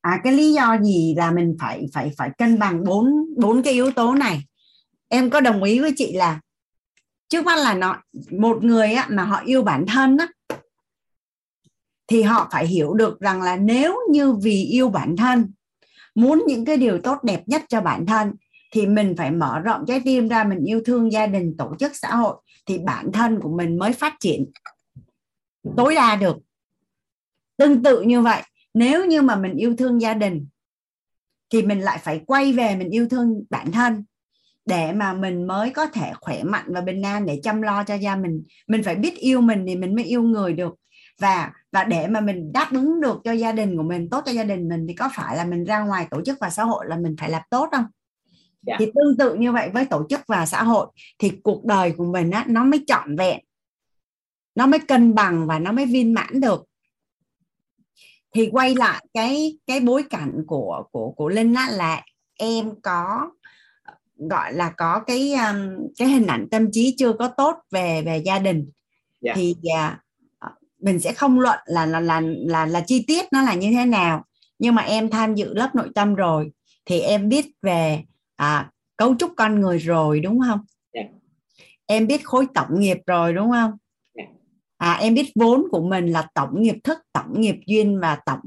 À 0.00 0.20
cái 0.24 0.32
lý 0.32 0.52
do 0.52 0.76
gì 0.82 1.14
là 1.16 1.30
mình 1.30 1.56
phải 1.60 1.86
phải 1.92 2.12
phải 2.16 2.30
cân 2.38 2.58
bằng 2.58 2.84
bốn 2.84 3.06
bốn 3.36 3.62
cái 3.62 3.72
yếu 3.72 3.90
tố 3.90 4.14
này? 4.14 4.44
Em 5.08 5.30
có 5.30 5.40
đồng 5.40 5.62
ý 5.62 5.78
với 5.78 5.92
chị 5.96 6.12
là 6.12 6.40
trước 7.28 7.44
mắt 7.44 7.58
là 7.58 7.74
nó 7.74 8.02
một 8.30 8.64
người 8.64 8.92
á, 8.92 9.06
mà 9.10 9.24
họ 9.24 9.42
yêu 9.44 9.62
bản 9.62 9.86
thân 9.86 10.16
á, 10.16 10.28
thì 12.06 12.22
họ 12.22 12.48
phải 12.52 12.66
hiểu 12.66 12.94
được 12.94 13.20
rằng 13.20 13.42
là 13.42 13.56
nếu 13.56 13.98
như 14.10 14.32
vì 14.32 14.64
yêu 14.64 14.88
bản 14.88 15.16
thân 15.16 15.52
muốn 16.14 16.44
những 16.46 16.64
cái 16.64 16.76
điều 16.76 17.00
tốt 17.02 17.18
đẹp 17.22 17.42
nhất 17.46 17.62
cho 17.68 17.80
bản 17.80 18.06
thân 18.06 18.32
thì 18.72 18.86
mình 18.86 19.14
phải 19.18 19.30
mở 19.30 19.58
rộng 19.58 19.84
trái 19.86 20.00
tim 20.04 20.28
ra 20.28 20.44
mình 20.44 20.64
yêu 20.64 20.82
thương 20.86 21.12
gia 21.12 21.26
đình 21.26 21.54
tổ 21.58 21.74
chức 21.78 21.96
xã 21.96 22.14
hội 22.14 22.36
thì 22.66 22.78
bản 22.78 23.12
thân 23.12 23.40
của 23.40 23.56
mình 23.56 23.78
mới 23.78 23.92
phát 23.92 24.14
triển, 24.20 24.44
tối 25.76 25.94
đa 25.94 26.16
được. 26.16 26.36
Tương 27.56 27.82
tự 27.82 28.02
như 28.02 28.22
vậy, 28.22 28.42
nếu 28.74 29.06
như 29.06 29.22
mà 29.22 29.36
mình 29.36 29.56
yêu 29.56 29.76
thương 29.76 30.00
gia 30.00 30.14
đình, 30.14 30.48
thì 31.50 31.62
mình 31.62 31.80
lại 31.80 31.98
phải 31.98 32.20
quay 32.26 32.52
về 32.52 32.76
mình 32.76 32.90
yêu 32.90 33.08
thương 33.08 33.42
bản 33.50 33.72
thân 33.72 34.04
để 34.66 34.92
mà 34.92 35.12
mình 35.12 35.46
mới 35.46 35.70
có 35.70 35.86
thể 35.86 36.12
khỏe 36.20 36.42
mạnh 36.42 36.64
và 36.68 36.80
bình 36.80 37.02
an 37.02 37.26
để 37.26 37.40
chăm 37.42 37.62
lo 37.62 37.84
cho 37.84 37.94
gia 37.94 38.16
mình. 38.16 38.44
Mình 38.66 38.82
phải 38.82 38.94
biết 38.94 39.14
yêu 39.18 39.40
mình 39.40 39.64
thì 39.66 39.76
mình 39.76 39.94
mới 39.94 40.04
yêu 40.04 40.22
người 40.22 40.52
được. 40.52 40.74
Và 41.20 41.52
và 41.72 41.84
để 41.84 42.06
mà 42.06 42.20
mình 42.20 42.52
đáp 42.52 42.68
ứng 42.72 43.00
được 43.00 43.20
cho 43.24 43.32
gia 43.32 43.52
đình 43.52 43.76
của 43.76 43.82
mình, 43.82 44.10
tốt 44.10 44.22
cho 44.26 44.32
gia 44.32 44.44
đình 44.44 44.68
mình, 44.68 44.86
thì 44.88 44.94
có 44.94 45.10
phải 45.14 45.36
là 45.36 45.44
mình 45.44 45.64
ra 45.64 45.80
ngoài 45.80 46.06
tổ 46.10 46.22
chức 46.24 46.38
và 46.40 46.50
xã 46.50 46.64
hội 46.64 46.84
là 46.88 46.96
mình 46.96 47.16
phải 47.18 47.30
làm 47.30 47.42
tốt 47.50 47.68
không? 47.72 47.84
Dạ. 48.66 48.76
thì 48.78 48.86
tương 48.86 49.16
tự 49.16 49.34
như 49.34 49.52
vậy 49.52 49.70
với 49.74 49.84
tổ 49.84 50.06
chức 50.08 50.20
và 50.26 50.46
xã 50.46 50.62
hội 50.62 50.86
thì 51.18 51.32
cuộc 51.42 51.64
đời 51.64 51.92
của 51.96 52.04
mình 52.04 52.30
á, 52.30 52.44
nó 52.48 52.64
mới 52.64 52.84
trọn 52.86 53.16
vẹn 53.16 53.40
nó 54.54 54.66
mới 54.66 54.80
cân 54.80 55.14
bằng 55.14 55.46
và 55.46 55.58
nó 55.58 55.72
mới 55.72 55.86
viên 55.86 56.14
mãn 56.14 56.40
được 56.40 56.64
thì 58.34 58.48
quay 58.52 58.74
lại 58.74 59.06
cái 59.14 59.58
cái 59.66 59.80
bối 59.80 60.04
cảnh 60.10 60.44
của 60.46 60.84
của 60.92 61.10
của 61.10 61.28
linh 61.28 61.54
á, 61.54 61.70
là 61.70 62.02
em 62.38 62.80
có 62.82 63.30
gọi 64.16 64.52
là 64.52 64.72
có 64.76 65.00
cái 65.06 65.34
um, 65.34 65.88
cái 65.98 66.08
hình 66.08 66.26
ảnh 66.26 66.48
tâm 66.50 66.68
trí 66.72 66.94
chưa 66.98 67.12
có 67.12 67.28
tốt 67.28 67.56
về 67.70 68.02
về 68.06 68.22
gia 68.24 68.38
đình 68.38 68.70
yeah. 69.24 69.36
thì 69.36 69.54
à, 69.76 70.00
mình 70.78 71.00
sẽ 71.00 71.12
không 71.12 71.40
luận 71.40 71.58
là 71.66 71.86
là 71.86 72.00
là 72.00 72.20
là 72.36 72.66
là 72.66 72.80
chi 72.86 73.04
tiết 73.06 73.24
nó 73.32 73.42
là 73.42 73.54
như 73.54 73.70
thế 73.70 73.84
nào 73.86 74.24
nhưng 74.58 74.74
mà 74.74 74.82
em 74.82 75.10
tham 75.10 75.34
dự 75.34 75.54
lớp 75.54 75.74
nội 75.74 75.88
tâm 75.94 76.14
rồi 76.14 76.50
thì 76.84 77.00
em 77.00 77.28
biết 77.28 77.46
về 77.62 78.02
à, 78.36 78.70
cấu 78.96 79.14
trúc 79.18 79.32
con 79.36 79.60
người 79.60 79.78
rồi 79.78 80.20
đúng 80.20 80.40
không 80.48 80.60
yeah. 80.92 81.06
em 81.86 82.06
biết 82.06 82.24
khối 82.24 82.46
tổng 82.54 82.80
nghiệp 82.80 82.98
rồi 83.06 83.32
đúng 83.32 83.50
không 83.50 83.72
yeah. 84.14 84.30
à 84.76 84.92
em 84.92 85.14
biết 85.14 85.32
vốn 85.34 85.64
của 85.70 85.88
mình 85.88 86.06
là 86.06 86.28
tổng 86.34 86.62
nghiệp 86.62 86.76
thức 86.84 86.98
tổng 87.12 87.40
nghiệp 87.40 87.56
duyên 87.66 88.00
và 88.00 88.18
tổng 88.26 88.40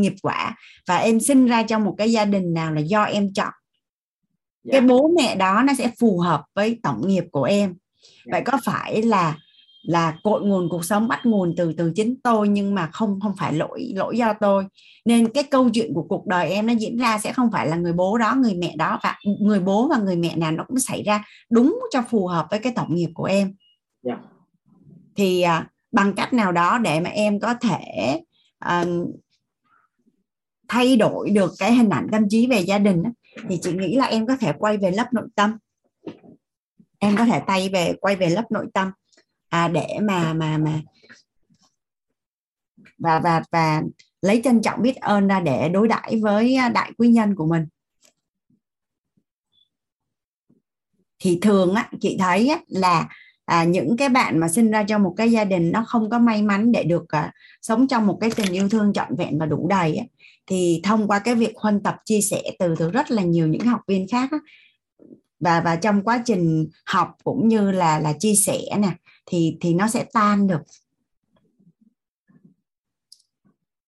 nghiệp 0.00 0.14
quả 0.22 0.56
và 0.88 0.96
em 0.96 1.20
sinh 1.20 1.46
ra 1.46 1.62
trong 1.62 1.84
một 1.84 1.94
cái 1.98 2.12
gia 2.12 2.24
đình 2.24 2.54
nào 2.54 2.72
là 2.72 2.80
do 2.80 3.02
em 3.02 3.32
chọn 3.34 3.52
yeah. 4.64 4.72
cái 4.72 4.80
bố 4.80 5.10
mẹ 5.16 5.36
đó 5.36 5.62
nó 5.66 5.74
sẽ 5.78 5.90
phù 6.00 6.20
hợp 6.20 6.44
với 6.54 6.78
tổng 6.82 7.08
nghiệp 7.08 7.24
của 7.32 7.44
em 7.44 7.68
yeah. 7.68 8.32
vậy 8.32 8.42
có 8.44 8.58
phải 8.64 9.02
là 9.02 9.36
là 9.86 10.18
cội 10.22 10.42
nguồn 10.42 10.68
cuộc 10.68 10.84
sống 10.84 11.08
bắt 11.08 11.26
nguồn 11.26 11.54
từ 11.56 11.72
từ 11.72 11.92
chính 11.94 12.20
tôi 12.22 12.48
nhưng 12.48 12.74
mà 12.74 12.88
không 12.92 13.20
không 13.20 13.32
phải 13.38 13.52
lỗi 13.52 13.92
lỗi 13.96 14.18
do 14.18 14.32
tôi 14.40 14.64
nên 15.04 15.28
cái 15.28 15.44
câu 15.44 15.70
chuyện 15.70 15.94
của 15.94 16.02
cuộc 16.08 16.26
đời 16.26 16.50
em 16.50 16.66
nó 16.66 16.72
diễn 16.72 16.96
ra 16.96 17.18
sẽ 17.18 17.32
không 17.32 17.50
phải 17.52 17.68
là 17.68 17.76
người 17.76 17.92
bố 17.92 18.18
đó 18.18 18.34
người 18.34 18.54
mẹ 18.54 18.74
đó 18.76 18.98
và 19.02 19.18
người 19.40 19.60
bố 19.60 19.88
và 19.88 19.98
người 19.98 20.16
mẹ 20.16 20.36
nào 20.36 20.52
nó 20.52 20.64
cũng 20.68 20.78
xảy 20.78 21.02
ra 21.02 21.24
đúng 21.50 21.80
cho 21.90 22.02
phù 22.10 22.26
hợp 22.26 22.46
với 22.50 22.58
cái 22.58 22.72
tổng 22.76 22.94
nghiệp 22.94 23.10
của 23.14 23.24
em 23.24 23.54
yeah. 24.06 24.18
Dạ. 24.22 24.28
thì 25.16 25.42
à, 25.42 25.68
bằng 25.92 26.12
cách 26.12 26.32
nào 26.32 26.52
đó 26.52 26.78
để 26.78 27.00
mà 27.00 27.10
em 27.10 27.40
có 27.40 27.54
thể 27.54 28.20
à, 28.58 28.84
thay 30.68 30.96
đổi 30.96 31.30
được 31.30 31.52
cái 31.58 31.74
hình 31.74 31.90
ảnh 31.90 32.06
tâm 32.12 32.28
trí 32.28 32.46
về 32.46 32.60
gia 32.60 32.78
đình 32.78 33.02
thì 33.48 33.58
chị 33.62 33.72
nghĩ 33.72 33.96
là 33.96 34.04
em 34.04 34.26
có 34.26 34.36
thể 34.36 34.52
quay 34.58 34.76
về 34.78 34.90
lớp 34.90 35.06
nội 35.12 35.28
tâm 35.34 35.58
em 36.98 37.16
có 37.16 37.24
thể 37.24 37.40
tay 37.46 37.68
về 37.68 37.94
quay 38.00 38.16
về 38.16 38.28
lớp 38.28 38.44
nội 38.50 38.66
tâm 38.74 38.90
à, 39.48 39.68
để 39.68 39.98
mà 40.02 40.32
mà 40.32 40.58
mà. 40.58 40.80
Và 42.98 43.20
và 43.20 43.42
và 43.52 43.82
lấy 44.22 44.40
trân 44.44 44.62
trọng 44.62 44.82
biết 44.82 44.96
ơn 44.96 45.28
ra 45.28 45.40
để 45.40 45.68
đối 45.68 45.88
đãi 45.88 46.20
với 46.22 46.54
à, 46.54 46.68
đại 46.68 46.92
quý 46.98 47.08
nhân 47.08 47.34
của 47.34 47.46
mình. 47.46 47.66
Thì 51.18 51.38
thường 51.42 51.74
á 51.74 51.90
chị 52.00 52.16
thấy 52.20 52.48
á, 52.48 52.60
là 52.66 53.08
à, 53.44 53.64
những 53.64 53.96
cái 53.96 54.08
bạn 54.08 54.38
mà 54.38 54.48
sinh 54.48 54.70
ra 54.70 54.82
trong 54.82 55.02
một 55.02 55.14
cái 55.16 55.30
gia 55.30 55.44
đình 55.44 55.72
nó 55.72 55.84
không 55.86 56.10
có 56.10 56.18
may 56.18 56.42
mắn 56.42 56.72
để 56.72 56.82
được 56.82 57.08
à, 57.08 57.32
sống 57.62 57.88
trong 57.88 58.06
một 58.06 58.18
cái 58.20 58.30
tình 58.30 58.52
yêu 58.52 58.68
thương 58.68 58.92
trọn 58.92 59.16
vẹn 59.16 59.38
và 59.38 59.46
đủ 59.46 59.68
đầy 59.68 59.96
á, 59.96 60.04
thì 60.46 60.80
thông 60.84 61.08
qua 61.08 61.18
cái 61.18 61.34
việc 61.34 61.56
huân 61.56 61.82
tập 61.82 61.96
chia 62.04 62.20
sẻ 62.20 62.42
từ 62.58 62.74
từ 62.78 62.90
rất 62.90 63.10
là 63.10 63.22
nhiều 63.22 63.46
những 63.46 63.66
học 63.66 63.80
viên 63.88 64.08
khác 64.08 64.28
á, 64.32 64.38
và 65.40 65.60
và 65.60 65.76
trong 65.76 66.02
quá 66.02 66.22
trình 66.26 66.68
học 66.84 67.16
cũng 67.24 67.48
như 67.48 67.70
là 67.70 67.98
là 67.98 68.12
chia 68.12 68.34
sẻ 68.34 68.60
nè 68.78 68.88
thì 69.26 69.56
thì 69.60 69.74
nó 69.74 69.88
sẽ 69.88 70.04
tan 70.12 70.46
được. 70.46 70.60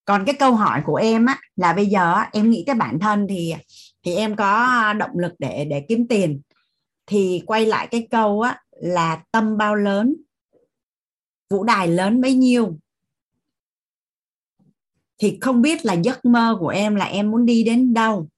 Còn 0.05 0.25
cái 0.25 0.35
câu 0.39 0.55
hỏi 0.55 0.83
của 0.87 0.97
em 0.97 1.27
á 1.27 1.41
là 1.57 1.73
bây 1.73 1.87
giờ 1.87 2.13
á, 2.13 2.31
em 2.33 2.51
nghĩ 2.51 2.65
tới 2.67 2.75
bản 2.75 2.99
thân 2.99 3.27
thì 3.29 3.55
thì 4.03 4.15
em 4.15 4.37
có 4.37 4.53
à, 4.55 4.93
động 4.93 5.19
lực 5.19 5.33
để 5.39 5.65
để 5.71 5.85
kiếm 5.89 6.09
tiền. 6.09 6.41
Thì 7.07 7.43
quay 7.47 7.67
lại 7.67 7.89
cái 7.91 8.09
câu 8.11 8.41
á 8.41 8.61
là 8.71 9.23
tâm 9.33 9.57
bao 9.57 9.75
lớn 9.75 10.15
vũ 11.51 11.65
đài 11.65 11.89
lớn 11.89 12.21
bấy 12.21 12.35
nhiêu. 12.35 12.79
Thì 15.19 15.39
không 15.41 15.63
biết 15.63 15.85
là 15.85 15.95
giấc 15.95 16.25
mơ 16.25 16.57
của 16.61 16.69
em 16.69 16.95
là 16.95 17.05
em 17.05 17.31
muốn 17.31 17.47
đi 17.47 17.65
đến 17.65 17.95
đâu. 17.95 18.29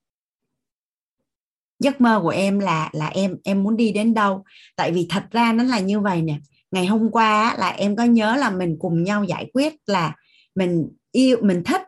Giấc 1.79 2.01
mơ 2.01 2.21
của 2.23 2.29
em 2.29 2.59
là 2.59 2.91
là 2.93 3.07
em 3.07 3.37
em 3.45 3.63
muốn 3.63 3.77
đi 3.77 3.93
đến 3.93 4.15
đâu. 4.15 4.45
Tại 4.77 4.93
vì 4.93 5.07
thật 5.11 5.25
ra 5.31 5.53
nó 5.53 5.65
là 5.65 5.81
như 5.81 6.01
vậy 6.01 6.23
nè 6.23 6.39
ngày 6.71 6.87
hôm 6.87 7.11
qua 7.11 7.55
là 7.59 7.69
em 7.69 7.97
có 7.97 8.05
nhớ 8.05 8.37
là 8.37 8.51
mình 8.51 8.77
cùng 8.81 9.03
nhau 9.05 9.25
giải 9.25 9.51
quyết 9.53 9.75
là 9.87 10.17
mình 10.55 10.89
yêu 11.13 11.37
mình 11.43 11.63
thích 11.65 11.83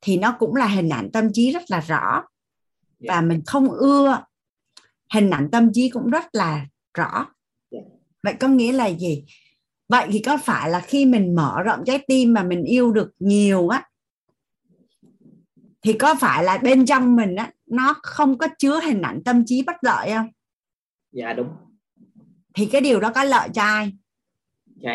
thì 0.00 0.16
nó 0.16 0.36
cũng 0.38 0.56
là 0.56 0.66
hình 0.66 0.88
ảnh 0.88 1.10
tâm 1.12 1.32
trí 1.32 1.52
rất 1.52 1.62
là 1.68 1.80
rõ. 1.80 2.24
Và 2.98 3.20
mình 3.20 3.42
không 3.46 3.70
ưa 3.70 4.24
hình 5.12 5.30
ảnh 5.30 5.48
tâm 5.52 5.70
trí 5.72 5.88
cũng 5.88 6.10
rất 6.10 6.24
là 6.32 6.66
rõ. 6.98 7.26
Vậy 8.22 8.34
có 8.40 8.48
nghĩa 8.48 8.72
là 8.72 8.86
gì? 8.86 9.24
Vậy 9.88 10.06
thì 10.10 10.18
có 10.18 10.36
phải 10.36 10.70
là 10.70 10.80
khi 10.80 11.06
mình 11.06 11.34
mở 11.34 11.62
rộng 11.62 11.80
trái 11.86 12.04
tim 12.06 12.32
mà 12.32 12.42
mình 12.42 12.64
yêu 12.64 12.92
được 12.92 13.10
nhiều 13.18 13.68
á 13.68 13.88
thì 15.82 15.92
có 15.92 16.14
phải 16.14 16.44
là 16.44 16.58
bên 16.58 16.86
trong 16.86 17.16
mình 17.16 17.36
á 17.36 17.52
nó 17.66 17.94
không 18.02 18.38
có 18.38 18.48
chứa 18.58 18.80
hình 18.80 19.02
ảnh 19.02 19.22
tâm 19.24 19.44
trí 19.46 19.62
bất 19.62 19.76
lợi 19.80 20.10
không? 20.10 20.28
Dạ 21.12 21.32
đúng. 21.32 21.48
Thì 22.54 22.66
cái 22.66 22.80
điều 22.80 23.00
đó 23.00 23.12
có 23.14 23.24
lợi 23.24 23.48
cho 23.54 23.62
ai 23.62 23.92
dạ 24.84 24.92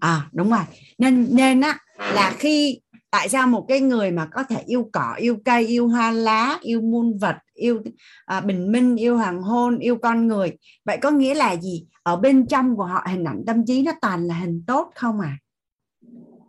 à 0.00 0.28
đúng 0.32 0.50
rồi. 0.50 0.64
Nên 0.98 1.28
nên 1.30 1.60
á 1.60 1.78
là 1.98 2.34
khi 2.38 2.80
tại 3.10 3.28
sao 3.28 3.46
một 3.46 3.64
cái 3.68 3.80
người 3.80 4.10
mà 4.10 4.26
có 4.26 4.42
thể 4.42 4.62
yêu 4.66 4.90
cỏ 4.92 5.14
yêu 5.18 5.36
cây 5.44 5.66
yêu 5.66 5.88
hoa 5.88 6.10
lá 6.10 6.58
yêu 6.60 6.80
muôn 6.80 7.18
vật 7.18 7.36
yêu 7.54 7.82
à, 8.26 8.40
bình 8.40 8.72
minh 8.72 8.96
yêu 8.96 9.16
hoàng 9.16 9.42
hôn 9.42 9.78
yêu 9.78 9.96
con 9.96 10.26
người 10.26 10.56
vậy 10.84 10.98
có 11.02 11.10
nghĩa 11.10 11.34
là 11.34 11.56
gì? 11.56 11.86
Ở 12.02 12.16
bên 12.16 12.46
trong 12.46 12.76
của 12.76 12.84
họ 12.84 13.04
hình 13.06 13.24
ảnh 13.24 13.42
tâm 13.46 13.66
trí 13.66 13.82
nó 13.82 13.92
toàn 14.00 14.26
là 14.26 14.34
hình 14.34 14.64
tốt 14.66 14.90
không 14.94 15.20
à? 15.20 15.38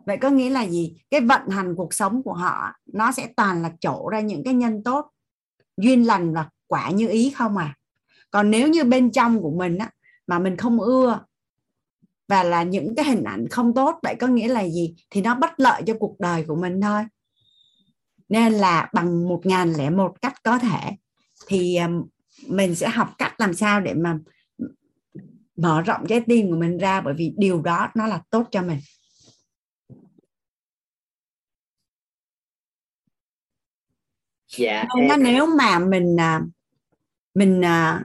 Vậy 0.06 0.16
có 0.16 0.30
nghĩa 0.30 0.50
là 0.50 0.62
gì? 0.62 0.96
Cái 1.10 1.20
vận 1.20 1.48
hành 1.48 1.74
cuộc 1.76 1.94
sống 1.94 2.22
của 2.22 2.34
họ 2.34 2.72
nó 2.92 3.12
sẽ 3.12 3.28
toàn 3.36 3.62
là 3.62 3.72
chỗ 3.80 4.08
ra 4.08 4.20
những 4.20 4.44
cái 4.44 4.54
nhân 4.54 4.82
tốt 4.84 5.10
duyên 5.76 6.06
lành 6.06 6.34
và 6.34 6.48
quả 6.66 6.90
như 6.90 7.08
ý 7.08 7.30
không 7.36 7.56
à? 7.56 7.74
Còn 8.30 8.50
nếu 8.50 8.68
như 8.68 8.84
bên 8.84 9.10
trong 9.10 9.42
của 9.42 9.50
mình 9.50 9.78
á 9.78 9.90
mà 10.26 10.38
mình 10.38 10.56
không 10.56 10.80
ưa 10.80 11.20
và 12.32 12.42
là 12.42 12.62
những 12.62 12.94
cái 12.94 13.04
hình 13.04 13.24
ảnh 13.24 13.48
không 13.48 13.74
tốt 13.74 13.98
vậy 14.02 14.16
có 14.20 14.26
nghĩa 14.26 14.48
là 14.48 14.68
gì? 14.68 14.94
Thì 15.10 15.20
nó 15.20 15.34
bất 15.34 15.50
lợi 15.56 15.82
cho 15.86 15.94
cuộc 15.98 16.20
đời 16.20 16.44
của 16.44 16.56
mình 16.56 16.80
thôi. 16.80 17.02
Nên 18.28 18.52
là 18.52 18.90
bằng 18.92 19.28
một 19.28 19.46
ngàn 19.46 19.72
lẻ 19.72 19.90
một 19.90 20.22
cách 20.22 20.34
có 20.42 20.58
thể 20.58 20.80
thì 21.46 21.78
mình 22.48 22.74
sẽ 22.74 22.88
học 22.88 23.14
cách 23.18 23.34
làm 23.38 23.54
sao 23.54 23.80
để 23.80 23.94
mà 23.94 24.18
mở 25.56 25.82
rộng 25.82 26.06
trái 26.08 26.20
tim 26.20 26.50
của 26.50 26.56
mình 26.56 26.78
ra 26.78 27.00
bởi 27.00 27.14
vì 27.14 27.34
điều 27.36 27.62
đó 27.62 27.88
nó 27.94 28.06
là 28.06 28.22
tốt 28.30 28.44
cho 28.50 28.62
mình. 28.62 28.78
Dạ 34.56 34.84
nên 35.08 35.22
nếu 35.22 35.46
mà 35.46 35.78
mình 35.78 36.20
à, 36.20 36.42
mình 37.34 37.64
à, 37.64 38.04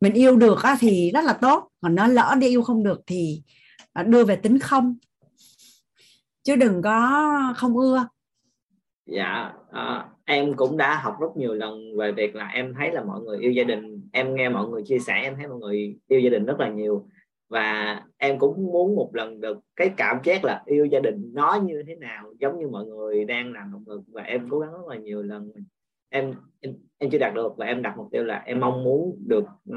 mình 0.00 0.12
yêu 0.12 0.36
được 0.36 0.58
thì 0.80 1.10
rất 1.14 1.24
là 1.24 1.32
tốt 1.32 1.68
còn 1.84 1.94
nó 1.94 2.06
lỡ 2.06 2.34
đi 2.40 2.48
yêu 2.48 2.62
không 2.62 2.82
được 2.82 3.00
thì 3.06 3.42
à, 3.92 4.02
đưa 4.02 4.24
về 4.24 4.36
tính 4.36 4.58
không. 4.58 4.96
Chứ 6.42 6.56
đừng 6.56 6.82
có 6.82 7.28
không 7.56 7.76
ưa. 7.76 8.08
Dạ 9.06 9.52
à, 9.70 10.08
em 10.24 10.54
cũng 10.56 10.76
đã 10.76 11.00
học 11.02 11.16
rất 11.20 11.36
nhiều 11.36 11.54
lần 11.54 11.96
về 11.98 12.12
việc 12.12 12.34
là 12.34 12.48
em 12.48 12.74
thấy 12.78 12.92
là 12.92 13.04
mọi 13.04 13.20
người 13.20 13.38
yêu 13.38 13.52
gia 13.52 13.64
đình 13.64 14.08
em 14.12 14.34
nghe 14.34 14.48
mọi 14.48 14.68
người 14.68 14.82
chia 14.86 14.98
sẻ 14.98 15.20
em 15.22 15.36
thấy 15.36 15.48
mọi 15.48 15.58
người 15.58 15.98
yêu 16.08 16.20
gia 16.20 16.30
đình 16.30 16.44
rất 16.44 16.60
là 16.60 16.68
nhiều. 16.68 17.08
Và 17.48 18.00
em 18.16 18.38
cũng 18.38 18.66
muốn 18.72 18.96
một 18.96 19.10
lần 19.14 19.40
được 19.40 19.58
cái 19.76 19.90
cảm 19.96 20.16
giác 20.24 20.44
là 20.44 20.62
yêu 20.66 20.84
gia 20.84 21.00
đình 21.00 21.30
nó 21.34 21.60
như 21.64 21.82
thế 21.86 21.94
nào 21.94 22.34
giống 22.40 22.60
như 22.60 22.68
mọi 22.68 22.84
người 22.84 23.24
đang 23.24 23.52
làm 23.52 23.72
động 23.72 23.84
lực. 23.86 24.02
Và 24.12 24.22
em 24.22 24.48
cố 24.50 24.58
gắng 24.58 24.72
rất 24.72 24.86
là 24.88 24.96
nhiều 24.96 25.22
lần. 25.22 25.52
Em 26.08 26.34
em, 26.60 26.74
em 26.98 27.10
chưa 27.10 27.18
đạt 27.18 27.34
được 27.34 27.52
và 27.56 27.66
em 27.66 27.82
đặt 27.82 27.94
mục 27.96 28.08
tiêu 28.12 28.24
là 28.24 28.42
em 28.46 28.60
mong 28.60 28.84
muốn 28.84 29.16
được 29.26 29.44
ừ, 29.68 29.76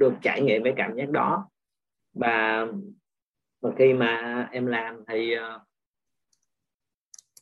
được 0.00 0.14
trải 0.22 0.42
nghiệm 0.42 0.62
cái 0.62 0.72
cảm 0.76 0.96
giác 0.96 1.10
đó. 1.10 1.48
Và 2.14 2.66
và 3.60 3.70
khi 3.78 3.94
mà 3.94 4.48
em 4.52 4.66
làm 4.66 5.04
thì 5.08 5.34
uh, 5.36 5.62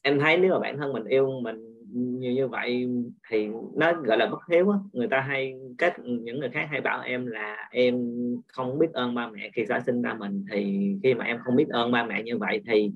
em 0.03 0.19
thấy 0.21 0.37
nếu 0.37 0.53
mà 0.53 0.59
bản 0.59 0.79
thân 0.79 0.93
mình 0.93 1.05
yêu 1.05 1.41
mình 1.43 1.75
như 1.93 2.31
như 2.31 2.49
vậy 2.49 2.89
thì 3.29 3.49
nó 3.77 3.93
gọi 3.93 4.19
là 4.19 4.27
bất 4.27 4.41
hiếu 4.51 4.71
á. 4.71 4.79
Người 4.93 5.09
ta 5.09 5.21
hay 5.21 5.55
cách 5.79 5.95
những 6.05 6.41
người 6.41 6.51
khác 6.51 6.67
hay 6.71 6.81
bảo 6.81 7.03
em 7.03 7.27
là 7.27 7.69
em 7.71 8.15
không 8.49 8.79
biết 8.79 8.93
ơn 8.93 9.15
ba 9.15 9.29
mẹ 9.29 9.51
khi 9.55 9.65
đã 9.69 9.81
sinh 9.81 10.03
ra 10.03 10.15
mình. 10.15 10.45
Thì 10.53 10.93
khi 11.03 11.15
mà 11.15 11.25
em 11.25 11.39
không 11.45 11.57
biết 11.57 11.69
ơn 11.69 11.93
ba 11.93 12.05
mẹ 12.05 12.23
như 12.23 12.39
vậy 12.39 12.61
thì 12.67 12.91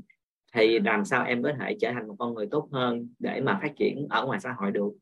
thì 0.54 0.78
làm 0.78 1.04
sao 1.04 1.24
em 1.24 1.42
có 1.42 1.52
thể 1.60 1.76
trở 1.80 1.92
thành 1.92 2.08
một 2.08 2.16
con 2.18 2.34
người 2.34 2.46
tốt 2.50 2.68
hơn 2.72 3.08
để 3.18 3.40
mà 3.40 3.58
phát 3.62 3.72
triển 3.76 4.06
ở 4.10 4.26
ngoài 4.26 4.40
xã 4.40 4.52
hội 4.52 4.70
được? 4.70 4.92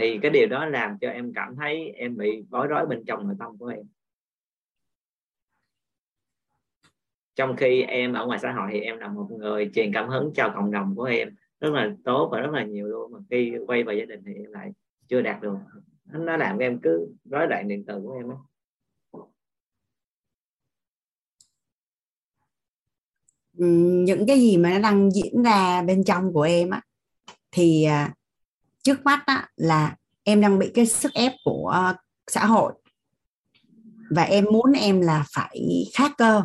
Thì 0.00 0.18
cái 0.22 0.30
điều 0.30 0.46
đó 0.46 0.66
làm 0.66 0.98
cho 1.00 1.08
em 1.08 1.32
cảm 1.34 1.56
thấy 1.56 1.92
em 1.96 2.16
bị 2.16 2.44
bối 2.50 2.66
rối 2.66 2.86
bên 2.86 3.04
trong 3.06 3.26
nội 3.26 3.36
tâm 3.38 3.58
của 3.58 3.66
em. 3.66 3.84
Trong 7.34 7.56
khi 7.56 7.82
em 7.82 8.12
ở 8.12 8.26
ngoài 8.26 8.38
xã 8.42 8.52
hội 8.52 8.68
thì 8.72 8.80
em 8.80 8.98
là 8.98 9.08
một 9.08 9.26
người 9.30 9.70
truyền 9.74 9.92
cảm 9.94 10.08
hứng 10.08 10.32
cho 10.34 10.52
cộng 10.54 10.70
đồng 10.70 10.94
của 10.96 11.04
em, 11.04 11.34
rất 11.60 11.72
là 11.72 11.90
tốt 12.04 12.28
và 12.32 12.40
rất 12.40 12.50
là 12.52 12.64
nhiều 12.64 12.86
luôn. 12.86 13.12
Mà 13.12 13.18
khi 13.30 13.52
quay 13.66 13.82
vào 13.82 13.94
gia 13.94 14.04
đình 14.04 14.22
thì 14.26 14.32
em 14.34 14.52
lại 14.52 14.70
chưa 15.08 15.20
đạt 15.20 15.42
được. 15.42 15.56
Nó 16.04 16.36
làm 16.36 16.58
em 16.58 16.80
cứ 16.82 17.08
rối 17.24 17.46
loạn 17.48 17.68
điện 17.68 17.84
từ 17.86 18.00
của 18.00 18.12
em 18.12 18.30
ấy. 18.30 18.36
những 24.04 24.26
cái 24.26 24.40
gì 24.40 24.56
mà 24.56 24.70
nó 24.70 24.78
đang 24.78 25.10
diễn 25.10 25.42
ra 25.42 25.82
bên 25.82 26.04
trong 26.04 26.32
của 26.32 26.42
em 26.42 26.70
á, 26.70 26.82
thì 27.52 27.84
à, 27.84 28.14
trước 28.82 29.04
mắt 29.04 29.22
á, 29.26 29.48
là 29.56 29.96
em 30.24 30.40
đang 30.40 30.58
bị 30.58 30.70
cái 30.74 30.86
sức 30.86 31.12
ép 31.14 31.32
của 31.44 31.68
ờ, 31.68 31.94
xã 32.26 32.46
hội. 32.46 32.72
Và 34.10 34.22
em 34.22 34.44
muốn 34.44 34.72
em 34.72 35.00
là 35.00 35.24
phải 35.32 35.60
khác 35.94 36.12
cơ 36.18 36.42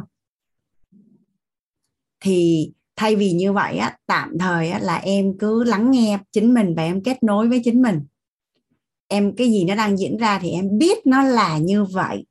thì 2.26 2.72
thay 2.96 3.16
vì 3.16 3.32
như 3.32 3.54
vậy 3.54 3.78
á 3.78 3.98
tạm 4.08 4.38
thời 4.40 4.70
á, 4.70 4.80
là 4.80 4.96
em 4.96 5.38
cứ 5.40 5.64
lắng 5.64 5.92
nghe 5.92 6.20
chính 6.32 6.54
mình 6.54 6.74
và 6.76 6.84
em 6.84 7.04
kết 7.04 7.24
nối 7.24 7.48
với 7.48 7.62
chính 7.64 7.82
mình. 7.82 8.02
Em 9.08 9.36
cái 9.36 9.52
gì 9.52 9.66
nó 9.66 9.76
đang 9.76 9.98
diễn 9.98 10.18
ra 10.18 10.40
thì 10.40 10.50
em 10.50 10.78
biết 10.78 11.08
nó 11.08 11.24
là 11.24 11.58
như 11.58 11.84
vậy. 11.84 12.26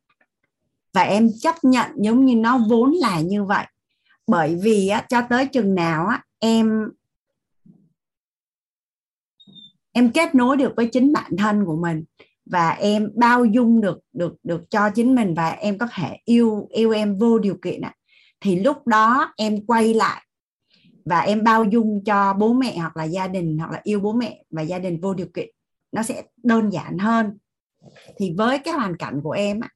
Và 0.92 1.02
em 1.02 1.30
chấp 1.40 1.54
nhận 1.62 1.90
giống 1.96 2.24
như 2.24 2.34
nó 2.34 2.58
vốn 2.68 2.92
là 2.92 3.20
như 3.20 3.44
vậy. 3.44 3.66
Bởi 4.26 4.56
vì 4.62 4.88
á, 4.88 5.06
cho 5.08 5.22
tới 5.30 5.46
chừng 5.46 5.74
nào 5.74 6.06
á, 6.06 6.22
em 6.38 6.90
em 9.94 10.10
kết 10.10 10.34
nối 10.34 10.56
được 10.56 10.72
với 10.76 10.86
chính 10.86 11.12
bản 11.12 11.36
thân 11.38 11.64
của 11.64 11.76
mình 11.76 12.04
và 12.46 12.70
em 12.70 13.10
bao 13.14 13.44
dung 13.44 13.80
được 13.80 14.00
được 14.12 14.36
được 14.42 14.70
cho 14.70 14.90
chính 14.90 15.14
mình 15.14 15.34
và 15.34 15.50
em 15.50 15.78
có 15.78 15.88
thể 15.94 16.16
yêu 16.24 16.68
yêu 16.70 16.90
em 16.90 17.18
vô 17.18 17.38
điều 17.38 17.56
kiện 17.62 17.80
ạ. 17.80 17.94
Thì 18.40 18.60
lúc 18.60 18.86
đó 18.86 19.32
em 19.36 19.66
quay 19.66 19.94
lại 19.94 20.22
và 21.04 21.20
em 21.20 21.44
bao 21.44 21.64
dung 21.64 22.04
cho 22.04 22.32
bố 22.32 22.52
mẹ 22.52 22.76
hoặc 22.78 22.96
là 22.96 23.04
gia 23.04 23.26
đình 23.28 23.58
hoặc 23.58 23.70
là 23.70 23.80
yêu 23.82 24.00
bố 24.00 24.12
mẹ 24.12 24.44
và 24.50 24.62
gia 24.62 24.78
đình 24.78 25.00
vô 25.00 25.14
điều 25.14 25.26
kiện 25.34 25.48
nó 25.92 26.02
sẽ 26.02 26.22
đơn 26.42 26.70
giản 26.72 26.98
hơn. 26.98 27.38
Thì 28.16 28.34
với 28.36 28.58
cái 28.58 28.74
hoàn 28.74 28.96
cảnh 28.96 29.20
của 29.22 29.30
em 29.30 29.60
á, 29.60 29.68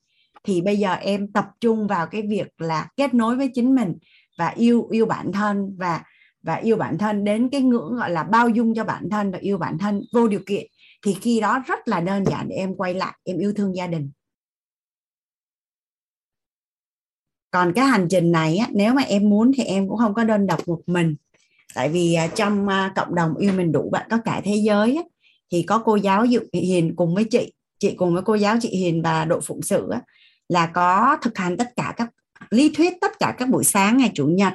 thì 0.45 0.61
bây 0.61 0.77
giờ 0.77 0.93
em 0.95 1.33
tập 1.33 1.47
trung 1.61 1.87
vào 1.87 2.07
cái 2.07 2.23
việc 2.23 2.49
là 2.59 2.89
kết 2.97 3.15
nối 3.15 3.37
với 3.37 3.51
chính 3.55 3.75
mình 3.75 3.95
và 4.39 4.49
yêu 4.49 4.89
yêu 4.91 5.07
bản 5.07 5.33
thân 5.33 5.75
và 5.79 6.03
và 6.49 6.55
yêu 6.55 6.77
bản 6.77 6.99
thân 6.99 7.25
đến 7.25 7.49
cái 7.53 7.61
ngưỡng 7.61 7.97
gọi 7.97 8.11
là 8.11 8.23
bao 8.23 8.49
dung 8.49 8.75
cho 8.75 8.85
bản 8.85 9.11
thân 9.11 9.31
và 9.31 9.39
yêu 9.39 9.59
bản 9.59 9.79
thân 9.79 10.03
vô 10.13 10.29
điều 10.29 10.41
kiện 10.47 10.67
thì 11.07 11.15
khi 11.15 11.41
đó 11.41 11.63
rất 11.67 11.89
là 11.89 12.01
đơn 12.01 12.25
giản 12.27 12.49
để 12.49 12.57
em 12.57 12.75
quay 12.77 12.95
lại 12.95 13.19
em 13.25 13.39
yêu 13.39 13.53
thương 13.57 13.77
gia 13.77 13.87
đình. 13.87 14.11
Còn 17.51 17.73
cái 17.73 17.85
hành 17.85 18.07
trình 18.11 18.33
này 18.33 18.57
á, 18.57 18.69
nếu 18.73 18.95
mà 18.95 19.03
em 19.03 19.31
muốn 19.31 19.53
thì 19.57 19.65
em 19.65 19.89
cũng 19.89 19.99
không 19.99 20.15
có 20.15 20.25
đơn 20.25 20.47
độc 20.47 20.69
một 20.69 20.81
mình. 20.87 21.17
Tại 21.75 21.89
vì 21.89 22.15
à, 22.15 22.27
trong 22.27 22.69
à, 22.69 22.93
cộng 22.97 23.15
đồng 23.15 23.37
yêu 23.37 23.53
mình 23.53 23.73
đủ 23.73 23.91
bạn 23.91 24.07
có 24.11 24.19
cả 24.25 24.41
thế 24.45 24.55
giới 24.55 24.97
á, 24.97 25.03
thì 25.53 25.63
có 25.63 25.79
cô 25.79 25.97
giáo 25.97 26.25
Dự 26.25 26.41
Hiền 26.53 26.97
cùng 26.97 27.15
với 27.15 27.25
chị 27.25 27.53
chị 27.79 27.95
cùng 27.97 28.15
với 28.15 28.23
cô 28.23 28.35
giáo 28.35 28.57
chị 28.61 28.69
Hiền 28.69 29.03
và 29.03 29.25
đội 29.25 29.41
phụng 29.41 29.63
sự 29.63 29.89
á, 29.91 30.03
là 30.49 30.67
có 30.67 31.17
thực 31.23 31.39
hành 31.39 31.57
tất 31.57 31.69
cả 31.77 31.95
các 31.97 32.11
lý 32.51 32.73
thuyết 32.75 32.93
tất 33.01 33.19
cả 33.19 33.35
các 33.39 33.49
buổi 33.49 33.65
sáng 33.65 33.97
ngày 33.97 34.11
chủ 34.15 34.27
nhật 34.27 34.53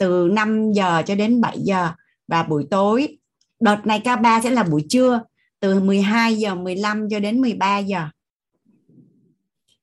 từ 0.00 0.28
5 0.32 0.72
giờ 0.72 1.02
cho 1.06 1.14
đến 1.14 1.40
7 1.40 1.58
giờ 1.60 1.88
và 2.28 2.42
buổi 2.42 2.66
tối. 2.70 3.18
Đợt 3.60 3.86
này 3.86 4.00
K3 4.04 4.42
sẽ 4.42 4.50
là 4.50 4.62
buổi 4.62 4.86
trưa 4.88 5.20
từ 5.60 5.80
12 5.80 6.34
giờ 6.34 6.54
15 6.54 7.08
cho 7.10 7.20
đến 7.20 7.40
13 7.40 7.78
giờ. 7.78 8.08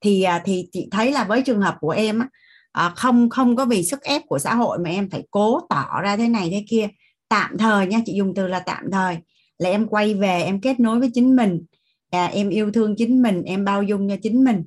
Thì 0.02 0.24
à, 0.24 0.42
thì 0.46 0.70
chị 0.72 0.88
thấy 0.92 1.12
là 1.12 1.24
với 1.24 1.42
trường 1.42 1.62
hợp 1.62 1.76
của 1.80 1.90
em 1.90 2.20
á, 2.20 2.28
à, 2.72 2.94
không 2.96 3.30
không 3.30 3.56
có 3.56 3.66
vì 3.66 3.84
sức 3.84 4.02
ép 4.02 4.22
của 4.28 4.40
xã 4.40 4.56
hội 4.56 4.80
mà 4.80 4.90
em 4.90 5.10
phải 5.10 5.24
cố 5.32 5.60
tỏ 5.70 6.02
ra 6.02 6.18
thế 6.18 6.28
này 6.28 6.50
thế 6.52 6.66
kia. 6.70 6.88
Tạm 7.30 7.58
thời 7.58 7.88
nha 7.88 8.00
chị 8.06 8.14
dùng 8.14 8.34
từ 8.36 8.48
là 8.48 8.60
tạm 8.60 8.84
thời. 8.92 9.18
Là 9.58 9.70
em 9.70 9.88
quay 9.88 10.14
về 10.14 10.42
em 10.42 10.62
kết 10.62 10.80
nối 10.80 11.00
với 11.00 11.12
chính 11.14 11.36
mình. 11.36 11.66
À, 12.10 12.26
em 12.26 12.50
yêu 12.50 12.72
thương 12.72 12.96
chính 12.98 13.22
mình 13.22 13.44
em 13.44 13.66
bao 13.66 13.84
dung 13.84 14.10
cho 14.10 14.16
chính 14.24 14.44
mình. 14.44 14.64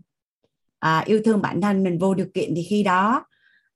À, 0.79 1.03
yêu 1.07 1.21
thương 1.25 1.43
bản 1.43 1.61
thân 1.61 1.83
mình 1.83 1.99
vô 1.99 2.15
điều 2.15 2.27
kiện 2.35 2.53
thì 2.57 2.67
khi 2.71 2.83
đó 2.83 3.25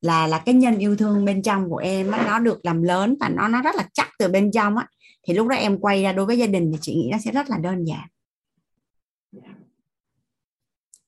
là 0.04 0.26
là 0.26 0.38
cái 0.38 0.54
nhân 0.54 0.78
yêu 0.78 0.96
thương 0.96 1.24
bên 1.24 1.42
trong 1.42 1.70
của 1.70 1.76
em 1.76 2.10
á, 2.10 2.24
nó 2.26 2.38
được 2.38 2.60
làm 2.64 2.82
lớn 2.82 3.16
và 3.20 3.28
nó 3.28 3.48
nó 3.48 3.62
rất 3.62 3.76
là 3.76 3.88
chắc 3.92 4.08
từ 4.18 4.28
bên 4.28 4.50
trong 4.52 4.76
á. 4.76 4.88
Thì 5.26 5.34
lúc 5.34 5.48
đó 5.48 5.56
em 5.56 5.78
quay 5.78 6.02
ra 6.02 6.12
đối 6.12 6.26
với 6.26 6.38
gia 6.38 6.46
đình 6.46 6.70
thì 6.72 6.78
chị 6.82 6.94
nghĩ 6.94 7.08
nó 7.12 7.18
sẽ 7.24 7.30
rất 7.32 7.50
là 7.50 7.58
đơn 7.58 7.84
giản. 7.84 8.08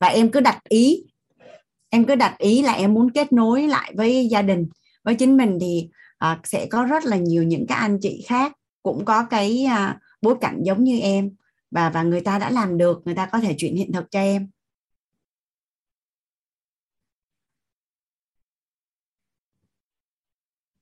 Và 0.00 0.06
em 0.06 0.30
cứ 0.30 0.40
đặt 0.40 0.58
ý 0.68 1.04
em 1.90 2.04
cứ 2.04 2.14
đặt 2.14 2.38
ý 2.38 2.62
là 2.62 2.72
em 2.72 2.94
muốn 2.94 3.10
kết 3.10 3.32
nối 3.32 3.68
lại 3.68 3.92
với 3.96 4.28
gia 4.30 4.42
đình 4.42 4.68
với 5.04 5.14
chính 5.14 5.36
mình 5.36 5.58
thì 5.60 5.88
uh, 6.32 6.46
sẽ 6.46 6.66
có 6.66 6.84
rất 6.84 7.04
là 7.04 7.16
nhiều 7.16 7.42
những 7.42 7.66
các 7.66 7.74
anh 7.74 7.98
chị 8.00 8.24
khác 8.28 8.52
cũng 8.82 9.04
có 9.04 9.24
cái 9.30 9.66
uh, 9.66 9.96
bối 10.22 10.34
cảnh 10.40 10.58
giống 10.62 10.84
như 10.84 11.00
em 11.00 11.30
và 11.70 11.90
và 11.90 12.02
người 12.02 12.20
ta 12.20 12.38
đã 12.38 12.50
làm 12.50 12.78
được 12.78 13.02
người 13.04 13.14
ta 13.14 13.26
có 13.26 13.40
thể 13.40 13.54
chuyển 13.58 13.76
hiện 13.76 13.92
thực 13.92 14.10
cho 14.10 14.20
em. 14.20 14.48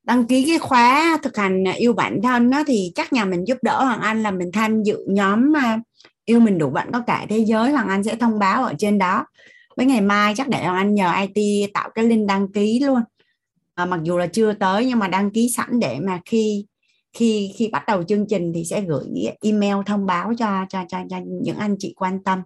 Đăng 0.04 0.26
ký 0.26 0.44
cái 0.48 0.58
khóa 0.58 1.18
thực 1.22 1.36
hành 1.36 1.68
à, 1.68 1.72
yêu 1.72 1.92
bản 1.92 2.22
thân 2.22 2.50
đó 2.50 2.64
thì 2.66 2.92
chắc 2.94 3.12
nhà 3.12 3.24
mình 3.24 3.44
giúp 3.48 3.58
đỡ 3.62 3.84
hoàng 3.84 4.00
anh 4.00 4.22
là 4.22 4.30
mình 4.30 4.50
tham 4.52 4.82
dự 4.82 4.98
nhóm 5.08 5.56
à, 5.56 5.80
yêu 6.24 6.40
mình 6.40 6.58
đủ 6.58 6.70
bạn 6.70 6.90
có 6.92 7.00
cả 7.06 7.26
thế 7.28 7.38
giới. 7.38 7.72
Hoàng 7.72 7.88
anh 7.88 8.04
sẽ 8.04 8.16
thông 8.16 8.38
báo 8.38 8.64
ở 8.64 8.74
trên 8.78 8.98
đó. 8.98 9.26
Với 9.76 9.86
ngày 9.86 10.00
mai 10.00 10.34
chắc 10.36 10.48
để 10.48 10.64
hoàng 10.64 10.76
anh 10.76 10.94
nhờ 10.94 11.12
it 11.34 11.70
tạo 11.74 11.90
cái 11.94 12.04
link 12.04 12.28
đăng 12.28 12.52
ký 12.52 12.80
luôn. 12.80 13.00
À, 13.74 13.84
mặc 13.84 14.00
dù 14.02 14.18
là 14.18 14.26
chưa 14.26 14.52
tới 14.52 14.86
nhưng 14.86 14.98
mà 14.98 15.08
đăng 15.08 15.30
ký 15.30 15.48
sẵn 15.56 15.80
để 15.80 15.98
mà 16.00 16.20
khi 16.24 16.66
khi 17.12 17.52
khi 17.56 17.68
bắt 17.68 17.86
đầu 17.86 18.02
chương 18.02 18.26
trình 18.28 18.52
thì 18.54 18.64
sẽ 18.64 18.80
gửi 18.80 19.04
email 19.40 19.76
thông 19.86 20.06
báo 20.06 20.32
cho 20.38 20.66
cho 20.68 20.84
cho, 20.88 20.98
cho 21.10 21.16
những 21.24 21.56
anh 21.56 21.76
chị 21.78 21.94
quan 21.96 22.24
tâm. 22.24 22.42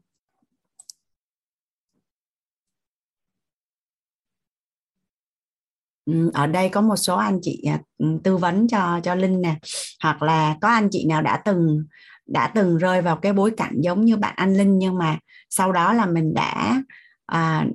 Ừ, 6.09 6.31
ở 6.35 6.47
đây 6.47 6.69
có 6.69 6.81
một 6.81 6.97
số 6.97 7.17
anh 7.17 7.39
chị 7.43 7.63
à, 7.67 7.81
ừ, 7.99 8.07
tư 8.25 8.37
vấn 8.37 8.69
cho 8.69 9.01
cho 9.05 9.15
linh 9.15 9.41
nè. 9.41 9.57
Hoặc 10.03 10.23
là 10.23 10.57
có 10.61 10.69
anh 10.69 10.89
chị 10.91 11.07
nào 11.09 11.23
đã 11.23 11.43
từng 11.45 11.85
đã 12.27 12.53
từng 12.55 12.79
rơi 12.79 13.03
vào 13.03 13.17
cái 13.17 13.33
bối 13.33 13.51
cảnh 13.57 13.75
giống 13.81 14.05
như 14.05 14.17
bạn 14.17 14.35
anh 14.37 14.55
linh 14.55 14.79
nhưng 14.79 14.99
mà 14.99 15.19
sau 15.51 15.73
đó 15.73 15.93
là 15.93 16.07
mình 16.07 16.35
đã 16.35 16.83
à, 17.27 17.67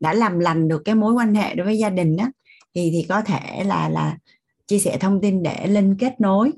đã 0.00 0.12
làm 0.14 0.38
lành 0.38 0.68
được 0.68 0.82
cái 0.84 0.94
mối 0.94 1.12
quan 1.12 1.34
hệ 1.34 1.54
đối 1.54 1.64
với 1.66 1.78
gia 1.78 1.90
đình 1.90 2.16
đó 2.16 2.24
thì 2.74 2.90
thì 2.92 3.06
có 3.08 3.22
thể 3.22 3.64
là 3.64 3.88
là 3.88 4.16
chia 4.66 4.78
sẻ 4.78 4.98
thông 5.00 5.20
tin 5.20 5.42
để 5.42 5.66
linh 5.66 5.96
kết 5.98 6.20
nối. 6.20 6.52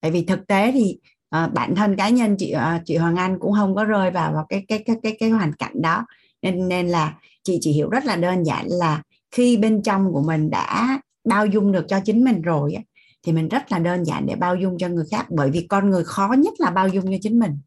Tại 0.00 0.10
vì 0.10 0.24
thực 0.24 0.46
tế 0.46 0.72
thì 0.72 0.98
à, 1.30 1.48
bản 1.48 1.74
thân 1.74 1.96
cá 1.96 2.08
nhân 2.08 2.36
chị 2.38 2.50
à, 2.50 2.82
chị 2.84 2.96
Hoàng 2.96 3.16
Anh 3.16 3.38
cũng 3.38 3.52
không 3.52 3.74
có 3.74 3.84
rơi 3.84 4.10
vào 4.10 4.32
vào 4.32 4.46
cái 4.48 4.64
cái 4.68 4.82
cái 4.86 4.96
cái 5.02 5.16
cái 5.18 5.30
hoàn 5.30 5.52
cảnh 5.52 5.82
đó. 5.82 6.06
Nên 6.42 6.68
nên 6.68 6.88
là 6.88 7.14
chị 7.46 7.58
chỉ 7.60 7.72
hiểu 7.72 7.90
rất 7.90 8.04
là 8.04 8.16
đơn 8.16 8.44
giản 8.46 8.66
là 8.68 9.02
khi 9.30 9.56
bên 9.56 9.82
trong 9.82 10.12
của 10.12 10.22
mình 10.22 10.50
đã 10.50 10.98
bao 11.24 11.46
dung 11.46 11.72
được 11.72 11.84
cho 11.88 12.00
chính 12.04 12.24
mình 12.24 12.42
rồi 12.42 12.76
thì 13.22 13.32
mình 13.32 13.48
rất 13.48 13.72
là 13.72 13.78
đơn 13.78 14.04
giản 14.04 14.26
để 14.26 14.36
bao 14.36 14.56
dung 14.56 14.78
cho 14.78 14.88
người 14.88 15.04
khác, 15.10 15.26
bởi 15.30 15.50
vì 15.50 15.66
con 15.68 15.90
người 15.90 16.04
khó 16.04 16.34
nhất 16.38 16.54
là 16.58 16.70
bao 16.70 16.88
dung 16.88 17.04
cho 17.04 17.16
chính 17.22 17.38
mình. 17.38 17.58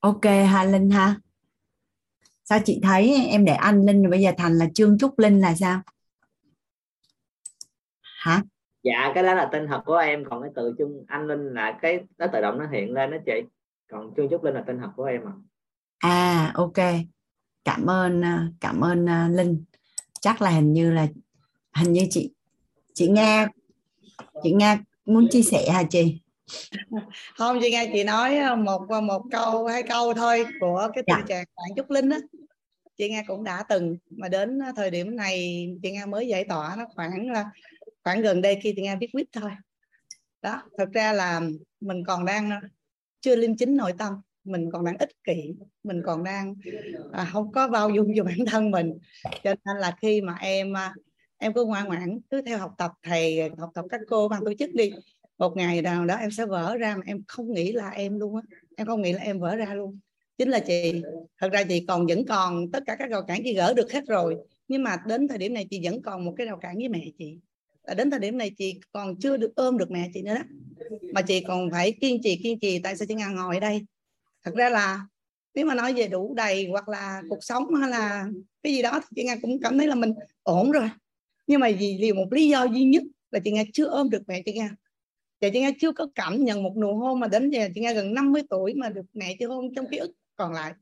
Ok 0.00 0.24
ha 0.24 0.64
linh 0.64 0.90
ha. 0.90 1.16
Sao 2.44 2.58
chị 2.64 2.80
thấy 2.82 3.26
em 3.26 3.44
để 3.44 3.52
anh 3.52 3.86
linh 3.86 4.02
rồi 4.02 4.10
bây 4.10 4.22
giờ 4.22 4.32
thành 4.38 4.58
là 4.58 4.66
trương 4.74 4.98
trúc 4.98 5.18
linh 5.18 5.40
là 5.40 5.54
sao? 5.54 5.82
Hả? 8.02 8.42
Dạ 8.84 9.12
cái 9.14 9.24
đó 9.24 9.34
là 9.34 9.48
tên 9.52 9.66
thật 9.66 9.80
của 9.86 9.96
em 9.96 10.24
còn 10.30 10.42
cái 10.42 10.50
từ 10.54 10.74
chung 10.78 11.04
anh 11.08 11.26
linh 11.26 11.54
là 11.54 11.78
cái 11.82 12.00
nó 12.18 12.26
tự 12.26 12.40
động 12.40 12.58
nó 12.58 12.66
hiện 12.72 12.92
lên 12.92 13.10
đó 13.10 13.16
chị. 13.26 13.42
Còn 13.90 14.14
trương 14.16 14.30
trúc 14.30 14.44
linh 14.44 14.54
là 14.54 14.64
tên 14.66 14.78
thật 14.78 14.88
của 14.96 15.04
em 15.04 15.20
à 15.26 15.32
à 15.98 16.52
ok. 16.54 16.84
Cảm 17.64 17.86
ơn 17.86 18.24
à, 18.24 18.48
cảm 18.60 18.80
ơn 18.80 19.08
à, 19.08 19.28
linh. 19.28 19.64
Chắc 20.20 20.42
là 20.42 20.50
hình 20.50 20.72
như 20.72 20.92
là 20.92 21.06
hình 21.74 21.92
như 21.92 22.06
chị 22.10 22.32
chị 22.94 23.08
nghe 23.08 23.46
chị 24.42 24.52
nghe 24.52 24.78
muốn 25.04 25.28
chia 25.30 25.42
sẻ 25.42 25.70
hả 25.70 25.82
chị? 25.82 26.20
Không 27.36 27.58
chị 27.62 27.70
nghe 27.70 27.90
chị 27.92 28.04
nói 28.04 28.56
một 28.56 28.90
một 29.02 29.22
câu 29.30 29.66
hai 29.66 29.82
câu 29.82 30.14
thôi 30.14 30.46
của 30.60 30.88
cái 30.94 31.04
tình 31.06 31.16
dạ. 31.18 31.24
trạng 31.28 31.44
bạn 31.56 31.76
trúc 31.76 31.90
linh 31.90 32.10
á. 32.10 32.18
Chị 32.96 33.10
nghe 33.10 33.24
cũng 33.26 33.44
đã 33.44 33.64
từng 33.68 33.96
mà 34.10 34.28
đến 34.28 34.60
thời 34.76 34.90
điểm 34.90 35.16
này 35.16 35.66
chị 35.82 35.90
nghe 35.90 36.06
mới 36.06 36.28
giải 36.28 36.44
tỏa 36.44 36.74
nó 36.78 36.84
khoảng 36.94 37.30
là 37.30 37.44
khoảng 38.04 38.22
gần 38.22 38.42
đây 38.42 38.58
khi 38.62 38.72
thì 38.76 38.82
nghe 38.82 38.96
viết 39.00 39.08
quýt 39.12 39.26
thôi. 39.32 39.50
Đó 40.42 40.62
thật 40.78 40.88
ra 40.92 41.12
là 41.12 41.40
mình 41.80 42.04
còn 42.06 42.24
đang 42.24 42.50
ờ, 42.50 42.56
chưa 43.20 43.36
liêm 43.36 43.56
chính 43.56 43.76
nội 43.76 43.92
tâm. 43.98 44.14
Mình 44.44 44.70
còn 44.72 44.84
đang 44.84 44.98
ích 44.98 45.24
kỷ. 45.24 45.54
Mình 45.84 46.02
còn 46.06 46.24
đang 46.24 46.54
à, 47.12 47.24
không 47.32 47.52
có 47.52 47.68
bao 47.68 47.90
dung 47.90 48.12
cho 48.16 48.24
bản 48.24 48.38
thân 48.46 48.70
mình. 48.70 48.98
Cho 49.44 49.54
nên 49.64 49.76
là 49.76 49.96
khi 50.02 50.20
mà 50.20 50.34
em 50.40 50.76
à, 50.76 50.94
em 51.38 51.52
cứ 51.52 51.64
ngoan 51.64 51.86
ngoãn 51.86 52.18
cứ 52.30 52.42
theo 52.42 52.58
học 52.58 52.74
tập 52.78 52.90
thầy 53.02 53.50
học 53.58 53.70
tập 53.74 53.84
các 53.90 54.00
cô 54.08 54.28
ban 54.28 54.44
tổ 54.44 54.52
chức 54.58 54.70
đi 54.74 54.92
một 55.38 55.56
ngày 55.56 55.82
nào 55.82 56.06
đó 56.06 56.14
em 56.14 56.30
sẽ 56.30 56.46
vỡ 56.46 56.76
ra 56.76 56.96
mà 56.96 57.02
em 57.06 57.22
không 57.28 57.52
nghĩ 57.52 57.72
là 57.72 57.90
em 57.90 58.18
luôn 58.18 58.36
á. 58.36 58.42
Em 58.76 58.86
không 58.86 59.02
nghĩ 59.02 59.12
là 59.12 59.22
em 59.22 59.40
vỡ 59.40 59.56
ra 59.56 59.74
luôn. 59.74 59.98
Chính 60.38 60.48
là 60.48 60.58
chị 60.58 61.02
thật 61.38 61.52
ra 61.52 61.62
chị 61.62 61.84
còn 61.88 62.06
vẫn 62.06 62.26
còn 62.26 62.70
tất 62.70 62.82
cả 62.86 62.96
các 62.98 63.10
rào 63.10 63.22
cản 63.22 63.40
chị 63.44 63.54
gỡ 63.54 63.74
được 63.74 63.92
hết 63.92 64.04
rồi. 64.08 64.36
Nhưng 64.68 64.82
mà 64.82 64.96
đến 65.06 65.28
thời 65.28 65.38
điểm 65.38 65.54
này 65.54 65.66
chị 65.70 65.80
vẫn 65.84 66.02
còn 66.02 66.24
một 66.24 66.34
cái 66.36 66.46
rào 66.46 66.56
cản 66.56 66.76
với 66.76 66.88
mẹ 66.88 67.04
chị 67.18 67.38
là 67.86 67.94
đến 67.94 68.10
thời 68.10 68.20
điểm 68.20 68.38
này 68.38 68.50
chị 68.58 68.80
còn 68.92 69.16
chưa 69.20 69.36
được 69.36 69.52
ôm 69.56 69.78
được 69.78 69.90
mẹ 69.90 70.10
chị 70.14 70.22
nữa 70.22 70.34
đó. 70.34 70.42
Mà 71.14 71.22
chị 71.22 71.40
còn 71.40 71.70
phải 71.70 71.92
kiên 71.92 72.22
trì 72.22 72.40
kiên 72.42 72.58
trì, 72.60 72.78
tại 72.78 72.96
sao 72.96 73.06
chị 73.08 73.14
ngang 73.14 73.34
ngồi 73.34 73.56
ở 73.56 73.60
đây? 73.60 73.84
Thật 74.42 74.54
ra 74.54 74.70
là 74.70 75.06
nếu 75.54 75.66
mà 75.66 75.74
nói 75.74 75.92
về 75.92 76.08
đủ 76.08 76.34
đầy 76.34 76.68
hoặc 76.70 76.88
là 76.88 77.22
cuộc 77.28 77.44
sống 77.44 77.74
hay 77.74 77.90
là 77.90 78.26
cái 78.62 78.72
gì 78.72 78.82
đó 78.82 79.00
thì 79.00 79.06
chị 79.16 79.24
Nga 79.24 79.36
cũng 79.42 79.60
cảm 79.62 79.78
thấy 79.78 79.86
là 79.86 79.94
mình 79.94 80.14
ổn 80.42 80.70
rồi. 80.72 80.90
Nhưng 81.46 81.60
mà 81.60 81.70
vì 81.78 81.98
vì 82.00 82.12
một 82.12 82.32
lý 82.32 82.48
do 82.48 82.64
duy 82.64 82.84
nhất 82.84 83.02
là 83.30 83.40
chị 83.44 83.50
Nga 83.52 83.62
chưa 83.72 83.86
ôm 83.86 84.10
được 84.10 84.22
mẹ 84.26 84.42
chị 84.46 84.52
Nga. 84.52 84.70
Và 85.40 85.48
chị 85.52 85.60
Nga 85.60 85.70
chưa 85.80 85.92
có 85.92 86.06
cảm 86.14 86.44
nhận 86.44 86.62
một 86.62 86.76
nụ 86.76 86.96
hôn 86.96 87.20
mà 87.20 87.28
đến 87.28 87.50
giờ 87.50 87.68
chị 87.74 87.80
Nga 87.80 87.92
gần 87.92 88.14
50 88.14 88.42
tuổi 88.50 88.74
mà 88.74 88.88
được 88.88 89.06
mẹ 89.12 89.36
chị 89.38 89.44
hôn 89.44 89.74
trong 89.74 89.88
ký 89.90 89.96
ức 89.96 90.12
còn 90.36 90.52
lại. 90.52 90.72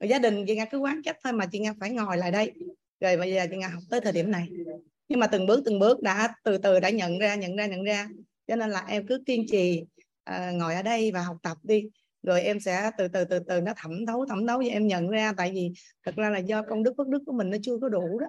Và 0.00 0.06
gia 0.06 0.18
đình 0.18 0.44
chị 0.46 0.56
Nga 0.56 0.64
cứ 0.64 0.78
quán 0.78 1.02
trách 1.02 1.16
thôi 1.24 1.32
mà 1.32 1.46
chị 1.52 1.58
Nga 1.58 1.74
phải 1.80 1.90
ngồi 1.90 2.16
lại 2.16 2.30
đây. 2.30 2.52
Rồi 3.00 3.16
bây 3.16 3.32
giờ 3.32 3.46
chị 3.50 3.56
Nga 3.56 3.68
học 3.68 3.82
tới 3.90 4.00
thời 4.00 4.12
điểm 4.12 4.30
này 4.30 4.48
nhưng 5.08 5.20
mà 5.20 5.26
từng 5.26 5.46
bước 5.46 5.62
từng 5.64 5.78
bước 5.78 6.02
đã 6.02 6.34
từ 6.44 6.58
từ 6.58 6.80
đã 6.80 6.90
nhận 6.90 7.18
ra 7.18 7.34
nhận 7.34 7.56
ra 7.56 7.66
nhận 7.66 7.84
ra. 7.84 8.08
Cho 8.46 8.56
nên 8.56 8.70
là 8.70 8.84
em 8.88 9.06
cứ 9.06 9.22
kiên 9.26 9.46
trì 9.50 9.84
uh, 10.30 10.54
ngồi 10.54 10.74
ở 10.74 10.82
đây 10.82 11.12
và 11.12 11.22
học 11.22 11.36
tập 11.42 11.56
đi. 11.62 11.82
Rồi 12.22 12.42
em 12.42 12.60
sẽ 12.60 12.90
từ 12.98 13.08
từ 13.08 13.24
từ 13.24 13.38
từ 13.38 13.60
nó 13.60 13.72
thẩm 13.76 14.06
thấu 14.06 14.26
thẩm 14.26 14.46
thấu 14.46 14.58
và 14.58 14.64
em 14.70 14.86
nhận 14.86 15.08
ra. 15.08 15.32
Tại 15.36 15.50
vì 15.54 15.72
thật 16.06 16.14
ra 16.16 16.30
là 16.30 16.38
do 16.38 16.62
công 16.62 16.82
đức 16.82 16.94
phước 16.96 17.08
đức 17.08 17.22
của 17.26 17.32
mình 17.32 17.50
nó 17.50 17.56
chưa 17.62 17.78
có 17.78 17.88
đủ 17.88 18.18
đó. 18.18 18.26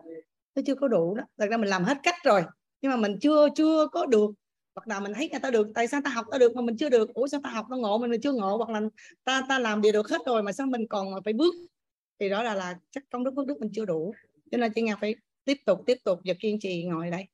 Nó 0.55 0.61
chưa 0.65 0.75
có 0.75 0.87
đủ 0.87 1.15
đó. 1.15 1.23
Thật 1.37 1.47
ra 1.49 1.57
mình 1.57 1.69
làm 1.69 1.83
hết 1.83 1.97
cách 2.03 2.15
rồi 2.23 2.43
nhưng 2.81 2.91
mà 2.91 2.97
mình 2.97 3.17
chưa 3.21 3.47
chưa 3.55 3.87
có 3.91 4.05
được. 4.05 4.31
Hoặc 4.75 4.87
là 4.87 4.99
mình 4.99 5.13
thấy 5.13 5.29
người 5.29 5.39
ta 5.39 5.51
được 5.51 5.67
tại 5.75 5.87
sao 5.87 6.01
ta 6.03 6.09
học 6.09 6.25
ta 6.31 6.37
được 6.37 6.55
mà 6.55 6.61
mình 6.61 6.77
chưa 6.77 6.89
được? 6.89 7.13
Ủa 7.13 7.27
sao 7.27 7.41
ta 7.43 7.49
học 7.49 7.65
ta 7.69 7.75
ngộ 7.75 7.97
mình 7.97 8.21
chưa 8.21 8.31
ngộ? 8.31 8.57
Hoặc 8.57 8.69
là 8.69 8.81
ta 9.23 9.43
ta 9.49 9.59
làm 9.59 9.81
điều 9.81 9.91
được 9.91 10.09
hết 10.09 10.21
rồi 10.25 10.43
mà 10.43 10.51
sao 10.51 10.67
mình 10.67 10.87
còn 10.87 11.07
phải 11.25 11.33
bước? 11.33 11.53
Thì 12.19 12.29
đó 12.29 12.43
là 12.43 12.55
là 12.55 12.75
chắc 12.91 13.03
công 13.11 13.23
đức 13.23 13.31
phước 13.35 13.47
đức 13.47 13.59
mình 13.59 13.71
chưa 13.73 13.85
đủ. 13.85 14.13
Cho 14.51 14.57
nên 14.57 14.71
chị 14.73 14.81
Nga 14.81 14.95
phải 14.95 15.15
tiếp 15.49 15.57
tục 15.65 15.83
tiếp 15.85 15.97
tục 16.03 16.19
và 16.25 16.33
kiên 16.33 16.59
trì 16.59 16.83
ngồi 16.83 17.09
đây. 17.11 17.25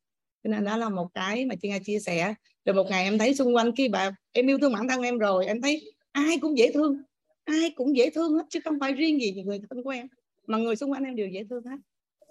Cho 0.44 0.50
nên 0.50 0.64
đó 0.64 0.78
là 0.78 0.90
một 0.90 1.08
cái 1.14 1.46
mà 1.46 1.56
chị 1.56 1.70
Nga 1.70 1.80
chia 1.80 2.00
sẻ. 2.00 2.34
Rồi 2.66 2.76
một 2.76 2.88
ngày 2.90 3.04
em 3.04 3.18
thấy 3.18 3.36
xung 3.36 3.56
quanh 3.56 3.76
khi 3.76 3.90
bà, 3.90 4.16
em 4.32 4.48
yêu 4.48 4.58
thương 4.62 4.74
bản 4.74 4.88
thân 4.88 5.02
em 5.02 5.18
rồi. 5.18 5.46
Em 5.46 5.62
thấy 5.62 5.92
ai 6.12 6.38
cũng 6.42 6.58
dễ 6.58 6.72
thương, 6.74 6.98
ai 7.44 7.74
cũng 7.76 7.98
dễ 7.98 8.10
thương 8.10 8.34
hết, 8.34 8.46
chứ 8.50 8.60
không 8.64 8.78
phải 8.80 8.94
riêng 8.94 9.22
gì 9.22 9.32
người 9.32 9.60
thân 9.70 9.84
của 9.84 9.90
em, 9.90 10.08
mà 10.48 10.58
người 10.58 10.76
xung 10.76 10.92
quanh 10.92 11.04
em 11.04 11.16
đều 11.16 11.28
dễ 11.28 11.44
thương 11.50 11.64
hết. 11.66 11.78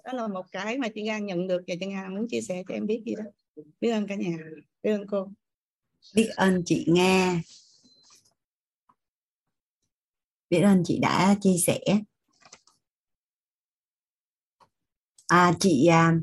Đó 0.03 0.13
là 0.13 0.27
một 0.27 0.45
cái 0.51 0.77
mà 0.77 0.87
chị 0.87 1.01
Nga 1.01 1.19
nhận 1.19 1.47
được 1.47 1.61
và 1.67 1.75
chị 1.79 1.85
Nga 1.85 2.09
muốn 2.09 2.27
chia 2.27 2.41
sẻ 2.41 2.63
cho 2.67 2.73
em 2.73 2.85
biết 2.85 3.01
gì 3.05 3.15
đó. 3.15 3.23
Biết 3.81 3.91
ơn 3.91 4.07
cả 4.07 4.15
nhà. 4.15 4.37
Biết 4.83 4.91
ơn 4.91 5.07
cô. 5.07 5.27
Biết 6.15 6.29
ơn 6.35 6.63
chị 6.65 6.85
Nga. 6.87 7.41
Biết 10.49 10.61
ơn 10.61 10.83
chị 10.85 10.99
đã 11.01 11.35
chia 11.41 11.57
sẻ. 11.67 11.79
À 15.27 15.53
chị 15.59 15.87
à, 15.87 16.13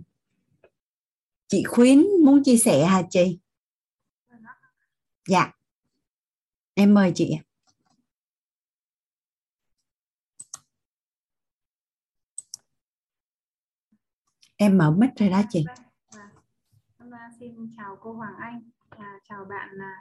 chị 1.49 1.63
khuyến 1.63 2.03
muốn 2.25 2.43
chia 2.45 2.57
sẻ 2.57 2.87
hả 2.87 3.03
chị? 3.11 3.39
Dạ. 5.29 5.53
Em 6.75 6.95
mời 6.95 7.13
chị 7.15 7.39
em 14.63 14.79
mở 14.79 14.91
mic 14.91 15.11
rồi 15.17 15.29
đó 15.29 15.43
chị. 15.51 15.65
Vâng, 16.11 17.11
vâng. 17.11 17.21
xin 17.41 17.71
chào 17.77 17.97
cô 18.01 18.13
Hoàng 18.13 18.37
Anh 18.41 18.71
à, 18.91 19.19
chào 19.29 19.45
bạn 19.45 19.69
à, 19.81 19.95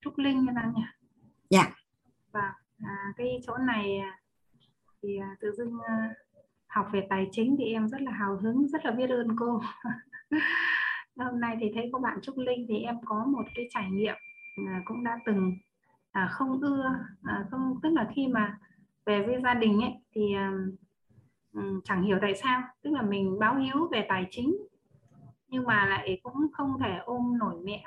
Trúc 0.00 0.18
Linh 0.18 0.44
như 0.44 0.52
nào 0.52 0.72
nhỉ? 0.76 0.82
Dạ. 1.50 1.74
Và 2.32 2.40
vâng, 2.40 2.88
à, 2.88 3.12
cái 3.16 3.40
chỗ 3.46 3.56
này 3.56 3.98
à, 3.98 4.20
thì 5.02 5.18
à, 5.18 5.36
tự 5.40 5.52
dưng 5.56 5.78
à, 5.86 6.14
học 6.66 6.88
về 6.92 7.06
tài 7.10 7.28
chính 7.32 7.56
thì 7.58 7.64
em 7.64 7.88
rất 7.88 8.00
là 8.00 8.12
hào 8.12 8.36
hứng 8.36 8.68
rất 8.68 8.84
là 8.84 8.90
biết 8.90 9.10
ơn 9.10 9.36
cô. 9.38 9.60
Hôm 11.16 11.40
nay 11.40 11.56
thì 11.60 11.70
thấy 11.74 11.90
có 11.92 11.98
bạn 11.98 12.18
Trúc 12.22 12.38
Linh 12.38 12.66
thì 12.68 12.78
em 12.78 12.96
có 13.04 13.24
một 13.24 13.44
cái 13.54 13.68
trải 13.70 13.90
nghiệm 13.90 14.14
à, 14.66 14.82
cũng 14.84 15.04
đã 15.04 15.18
từng 15.26 15.52
à, 16.12 16.28
không 16.32 16.60
ưa 16.60 16.84
à, 17.22 17.44
không 17.50 17.80
tức 17.82 17.90
là 17.92 18.10
khi 18.16 18.26
mà 18.26 18.58
về 19.06 19.26
với 19.26 19.40
gia 19.42 19.54
đình 19.54 19.80
ấy 19.80 19.92
thì 20.14 20.34
à, 20.34 20.52
ừ, 21.52 21.80
chẳng 21.84 22.02
hiểu 22.02 22.18
tại 22.20 22.34
sao 22.34 22.62
tức 22.82 22.90
là 22.90 23.02
mình 23.02 23.38
báo 23.38 23.56
hiếu 23.56 23.88
về 23.92 24.06
tài 24.08 24.26
chính 24.30 24.56
nhưng 25.48 25.64
mà 25.64 25.86
lại 25.86 26.20
cũng 26.22 26.34
không 26.52 26.78
thể 26.80 26.98
ôm 27.04 27.38
nổi 27.38 27.54
mẹ. 27.64 27.84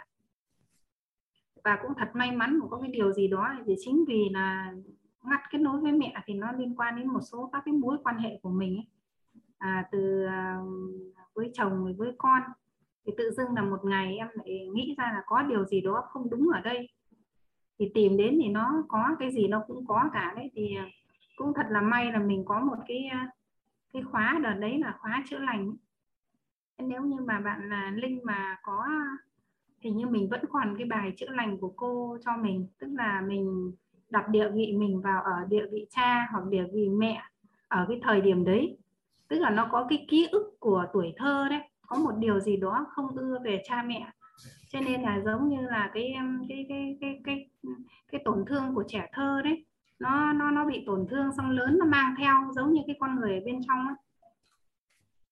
Và 1.64 1.80
cũng 1.82 1.92
thật 1.98 2.10
may 2.14 2.32
mắn 2.32 2.60
có 2.70 2.80
cái 2.80 2.92
điều 2.92 3.12
gì 3.12 3.28
đó 3.28 3.56
thì 3.66 3.76
chính 3.80 4.06
vì 4.08 4.30
là 4.30 4.74
ngắt 5.24 5.40
kết 5.52 5.58
nối 5.58 5.80
với 5.80 5.92
mẹ 5.92 6.14
thì 6.26 6.34
nó 6.34 6.52
liên 6.52 6.76
quan 6.76 6.96
đến 6.96 7.08
một 7.08 7.22
số 7.22 7.50
các 7.54 7.62
cái 7.66 7.74
mối 7.74 7.98
quan 8.04 8.18
hệ 8.18 8.40
của 8.42 8.50
mình 8.50 8.78
ấy. 8.78 8.88
À, 9.58 9.88
từ 9.92 10.26
à, 10.26 10.58
với 11.34 11.52
chồng 11.54 11.94
với 11.98 12.12
con. 12.18 12.42
Thì 13.06 13.14
tự 13.18 13.32
dưng 13.32 13.54
là 13.56 13.62
một 13.62 13.86
ngày 13.86 14.18
em 14.18 14.28
lại 14.34 14.68
nghĩ 14.74 14.96
ra 14.98 15.12
là 15.14 15.24
có 15.26 15.44
điều 15.44 15.66
gì 15.66 15.82
đó 15.82 16.04
không 16.10 16.30
đúng 16.30 16.50
ở 16.54 16.62
đây. 16.62 16.90
Thì 17.80 17.92
tìm 17.94 18.18
đến 18.18 18.40
thì 18.42 18.50
nó 18.50 18.84
có 18.88 19.16
cái 19.20 19.32
gì 19.32 19.48
nó 19.48 19.64
cũng 19.68 19.86
có 19.88 20.10
cả 20.14 20.34
đấy. 20.36 20.52
Thì 20.54 20.76
à, 20.76 20.86
cũng 21.36 21.54
thật 21.54 21.66
là 21.70 21.82
may 21.82 22.12
là 22.12 22.20
mình 22.20 22.46
có 22.46 22.60
một 22.60 22.78
cái 22.88 23.06
à, 23.12 23.32
cái 23.94 24.02
khóa 24.04 24.40
đợt 24.44 24.54
đấy 24.60 24.80
là 24.80 24.98
khóa 25.02 25.24
chữa 25.30 25.40
lành 25.40 25.76
nếu 26.84 27.02
như 27.02 27.18
mà 27.22 27.40
bạn 27.40 27.70
là 27.70 27.92
linh 27.96 28.20
mà 28.24 28.58
có 28.64 28.88
thì 29.82 29.90
như 29.90 30.08
mình 30.08 30.30
vẫn 30.30 30.42
còn 30.50 30.76
cái 30.78 30.86
bài 30.86 31.14
chữa 31.18 31.30
lành 31.30 31.58
của 31.58 31.74
cô 31.76 32.18
cho 32.26 32.38
mình 32.38 32.68
tức 32.80 32.88
là 32.94 33.22
mình 33.22 33.72
đặt 34.10 34.30
địa 34.30 34.50
vị 34.50 34.74
mình 34.78 35.02
vào 35.02 35.22
ở 35.22 35.46
địa 35.50 35.66
vị 35.72 35.86
cha 35.90 36.28
hoặc 36.32 36.46
địa 36.46 36.66
vị 36.74 36.90
mẹ 36.90 37.24
ở 37.68 37.86
cái 37.90 38.00
thời 38.04 38.22
điểm 38.22 38.46
đấy. 38.46 38.78
Tức 39.28 39.40
là 39.40 39.50
nó 39.50 39.68
có 39.72 39.86
cái 39.90 40.06
ký 40.10 40.28
ức 40.32 40.60
của 40.60 40.86
tuổi 40.94 41.14
thơ 41.18 41.48
đấy, 41.50 41.62
có 41.88 41.98
một 41.98 42.12
điều 42.20 42.40
gì 42.40 42.58
đó 42.58 42.86
không 42.90 43.18
ưa 43.18 43.40
về 43.44 43.62
cha 43.66 43.84
mẹ. 43.84 44.08
Cho 44.70 44.80
nên 44.80 45.02
là 45.02 45.22
giống 45.26 45.50
như 45.50 45.62
là 45.62 45.92
cái 45.94 46.16
cái 46.50 46.66
cái 46.70 46.98
cái 47.02 47.22
cái 47.26 47.50
cái 48.12 48.22
tổn 48.26 48.46
thương 48.48 48.76
của 48.76 48.84
trẻ 48.88 49.08
thơ 49.14 49.42
đấy, 49.44 49.66
nó 50.00 50.34
nó 50.34 50.52
nó 50.52 50.66
bị 50.66 50.84
tổn 50.86 51.08
thương 51.10 51.32
xong 51.38 51.50
lớn 51.50 51.78
nó 51.80 51.86
mang 51.86 52.16
theo, 52.18 52.34
giống 52.56 52.74
như 52.74 52.82
cái 52.88 52.96
con 53.00 53.16
người 53.16 53.34
ở 53.34 53.42
bên 53.46 53.62
trong 53.68 53.88
ấy. 53.88 53.96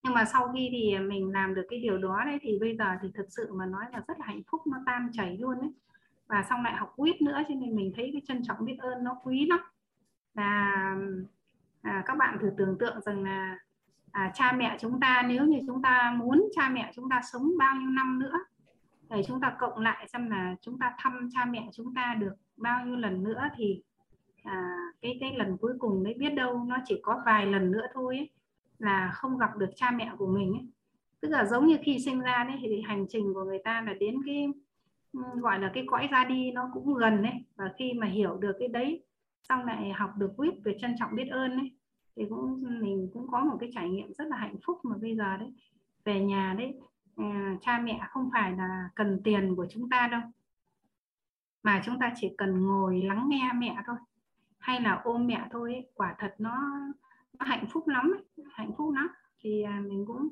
nhưng 0.03 0.13
mà 0.13 0.25
sau 0.25 0.51
khi 0.53 0.69
thì 0.71 0.99
mình 0.99 1.31
làm 1.31 1.55
được 1.55 1.65
cái 1.69 1.79
điều 1.79 1.97
đó 1.97 2.21
đấy, 2.25 2.37
thì 2.41 2.57
bây 2.59 2.77
giờ 2.77 2.85
thì 3.01 3.11
thực 3.13 3.27
sự 3.29 3.53
mà 3.53 3.65
nói 3.65 3.85
là 3.91 4.01
rất 4.07 4.19
là 4.19 4.25
hạnh 4.25 4.41
phúc, 4.51 4.61
nó 4.67 4.77
tan 4.85 5.09
chảy 5.13 5.37
luôn 5.37 5.61
đấy 5.61 5.71
và 6.27 6.43
xong 6.49 6.63
lại 6.63 6.75
học 6.75 6.93
quýt 6.95 7.21
nữa 7.21 7.41
cho 7.47 7.55
nên 7.55 7.75
mình 7.75 7.91
thấy 7.95 8.09
cái 8.13 8.21
trân 8.27 8.43
trọng 8.43 8.65
biết 8.65 8.77
ơn 8.79 9.03
nó 9.03 9.17
quý 9.23 9.45
lắm 9.45 9.59
là 10.33 10.95
à, 11.81 12.03
các 12.05 12.17
bạn 12.17 12.37
thử 12.41 12.51
tưởng 12.57 12.77
tượng 12.79 13.01
rằng 13.01 13.23
là 13.23 13.57
à, 14.11 14.31
cha 14.33 14.51
mẹ 14.51 14.77
chúng 14.79 14.99
ta 14.99 15.23
nếu 15.27 15.45
như 15.45 15.59
chúng 15.67 15.81
ta 15.81 16.15
muốn 16.17 16.49
cha 16.55 16.69
mẹ 16.69 16.91
chúng 16.95 17.09
ta 17.09 17.21
sống 17.31 17.51
bao 17.57 17.75
nhiêu 17.75 17.89
năm 17.89 18.19
nữa 18.19 18.39
để 19.09 19.23
chúng 19.27 19.41
ta 19.41 19.55
cộng 19.59 19.79
lại 19.79 20.07
xem 20.13 20.29
là 20.29 20.55
chúng 20.61 20.79
ta 20.79 20.95
thăm 20.97 21.29
cha 21.33 21.45
mẹ 21.45 21.69
chúng 21.73 21.93
ta 21.93 22.15
được 22.19 22.33
bao 22.57 22.85
nhiêu 22.85 22.95
lần 22.95 23.23
nữa 23.23 23.41
thì 23.55 23.81
à, 24.43 24.77
cái 25.01 25.17
cái 25.19 25.35
lần 25.37 25.57
cuối 25.57 25.73
cùng 25.79 26.03
đấy 26.03 26.13
biết 26.13 26.29
đâu 26.29 26.63
nó 26.67 26.77
chỉ 26.85 26.99
có 27.03 27.21
vài 27.25 27.45
lần 27.45 27.71
nữa 27.71 27.85
thôi 27.93 28.17
ấy, 28.17 28.29
là 28.79 29.11
không 29.13 29.37
gặp 29.37 29.57
được 29.57 29.69
cha 29.75 29.91
mẹ 29.91 30.11
của 30.17 30.27
mình 30.27 30.53
ấy. 30.53 30.67
tức 31.21 31.27
là 31.27 31.45
giống 31.45 31.67
như 31.67 31.77
khi 31.83 31.99
sinh 31.99 32.21
ra 32.21 32.43
đấy 32.43 32.57
thì 32.61 32.81
hành 32.81 33.05
trình 33.09 33.33
của 33.33 33.43
người 33.43 33.59
ta 33.63 33.81
là 33.81 33.93
đến 33.93 34.15
cái 34.25 34.47
gọi 35.41 35.59
là 35.59 35.71
cái 35.73 35.83
cõi 35.87 36.07
ra 36.11 36.25
đi 36.25 36.51
nó 36.51 36.69
cũng 36.73 36.93
gần 36.93 37.23
đấy 37.23 37.33
và 37.55 37.71
khi 37.77 37.93
mà 37.93 38.07
hiểu 38.07 38.37
được 38.37 38.55
cái 38.59 38.67
đấy 38.67 39.03
xong 39.43 39.65
lại 39.65 39.91
học 39.91 40.11
được 40.17 40.31
viết 40.37 40.51
về 40.63 40.77
trân 40.81 40.95
trọng 40.99 41.15
biết 41.15 41.27
ơn 41.31 41.57
đấy 41.57 41.71
thì 42.15 42.25
cũng 42.29 42.63
mình 42.81 43.09
cũng 43.13 43.27
có 43.31 43.39
một 43.39 43.57
cái 43.59 43.69
trải 43.73 43.89
nghiệm 43.89 44.13
rất 44.13 44.27
là 44.27 44.37
hạnh 44.37 44.55
phúc 44.65 44.79
mà 44.83 44.95
bây 45.01 45.15
giờ 45.15 45.37
đấy 45.37 45.53
về 46.05 46.19
nhà 46.19 46.55
đấy 46.57 46.79
à, 47.15 47.55
cha 47.61 47.79
mẹ 47.83 47.99
không 48.09 48.29
phải 48.33 48.51
là 48.51 48.89
cần 48.95 49.21
tiền 49.23 49.55
của 49.55 49.67
chúng 49.69 49.89
ta 49.89 50.07
đâu 50.11 50.21
mà 51.63 51.81
chúng 51.85 51.99
ta 51.99 52.13
chỉ 52.15 52.35
cần 52.37 52.65
ngồi 52.65 53.01
lắng 53.01 53.25
nghe 53.29 53.51
mẹ 53.55 53.77
thôi 53.87 53.97
hay 54.59 54.81
là 54.81 55.01
ôm 55.03 55.27
mẹ 55.27 55.47
thôi 55.51 55.73
ấy. 55.73 55.89
quả 55.95 56.15
thật 56.19 56.35
nó 56.37 56.57
nó 57.39 57.45
hạnh 57.45 57.65
phúc 57.69 57.87
lắm 57.87 58.11
ấy. 58.11 58.45
hạnh 58.51 58.71
phúc 58.77 58.93
lắm 58.95 59.07
thì 59.39 59.61
à, 59.61 59.81
mình 59.87 60.05
cũng 60.07 60.27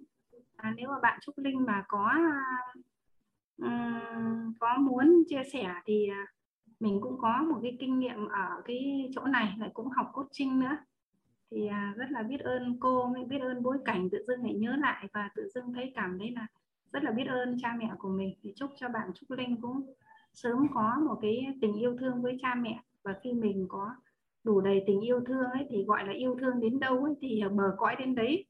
à, 0.55 0.73
nếu 0.77 0.89
mà 0.89 0.99
bạn 1.01 1.19
Trúc 1.21 1.37
Linh 1.37 1.65
mà 1.65 1.85
có 1.87 2.13
um, 3.57 4.53
có 4.59 4.77
muốn 4.77 5.23
chia 5.27 5.43
sẻ 5.53 5.73
thì 5.85 6.09
à, 6.09 6.25
mình 6.79 6.99
cũng 7.01 7.17
có 7.17 7.45
một 7.49 7.59
cái 7.61 7.77
kinh 7.79 7.99
nghiệm 7.99 8.27
ở 8.27 8.61
cái 8.65 9.09
chỗ 9.15 9.25
này 9.25 9.53
lại 9.57 9.69
cũng 9.73 9.89
học 9.89 10.09
coaching 10.13 10.59
nữa. 10.59 10.77
Thì 11.51 11.67
à, 11.67 11.93
rất 11.97 12.11
là 12.11 12.23
biết 12.23 12.39
ơn 12.39 12.79
cô 12.79 13.13
biết 13.27 13.39
ơn 13.41 13.63
bối 13.63 13.77
cảnh 13.85 14.09
tự 14.09 14.23
dưng 14.27 14.43
lại 14.43 14.53
nhớ 14.53 14.75
lại 14.75 15.07
và 15.13 15.29
tự 15.35 15.47
dưng 15.53 15.73
thấy 15.73 15.91
cảm 15.95 16.19
thấy 16.19 16.31
là 16.31 16.47
rất 16.93 17.03
là 17.03 17.11
biết 17.11 17.27
ơn 17.27 17.57
cha 17.61 17.75
mẹ 17.77 17.91
của 17.99 18.09
mình. 18.09 18.35
Thì 18.41 18.53
chúc 18.55 18.71
cho 18.75 18.89
bạn 18.89 19.11
Trúc 19.13 19.31
Linh 19.37 19.61
cũng 19.61 19.93
sớm 20.33 20.67
có 20.73 20.95
một 21.05 21.15
cái 21.21 21.45
tình 21.61 21.73
yêu 21.73 21.97
thương 21.99 22.21
với 22.21 22.37
cha 22.41 22.55
mẹ. 22.55 22.79
Và 23.03 23.13
khi 23.23 23.33
mình 23.33 23.65
có 23.69 23.95
đủ 24.43 24.61
đầy 24.61 24.83
tình 24.87 25.01
yêu 25.01 25.21
thương 25.27 25.45
ấy 25.45 25.67
thì 25.69 25.83
gọi 25.83 26.07
là 26.07 26.13
yêu 26.13 26.37
thương 26.39 26.59
đến 26.59 26.79
đâu 26.79 27.03
ấy 27.03 27.13
thì 27.21 27.41
à, 27.41 27.49
bờ 27.49 27.75
cõi 27.77 27.95
đến 27.99 28.15
đấy. 28.15 28.45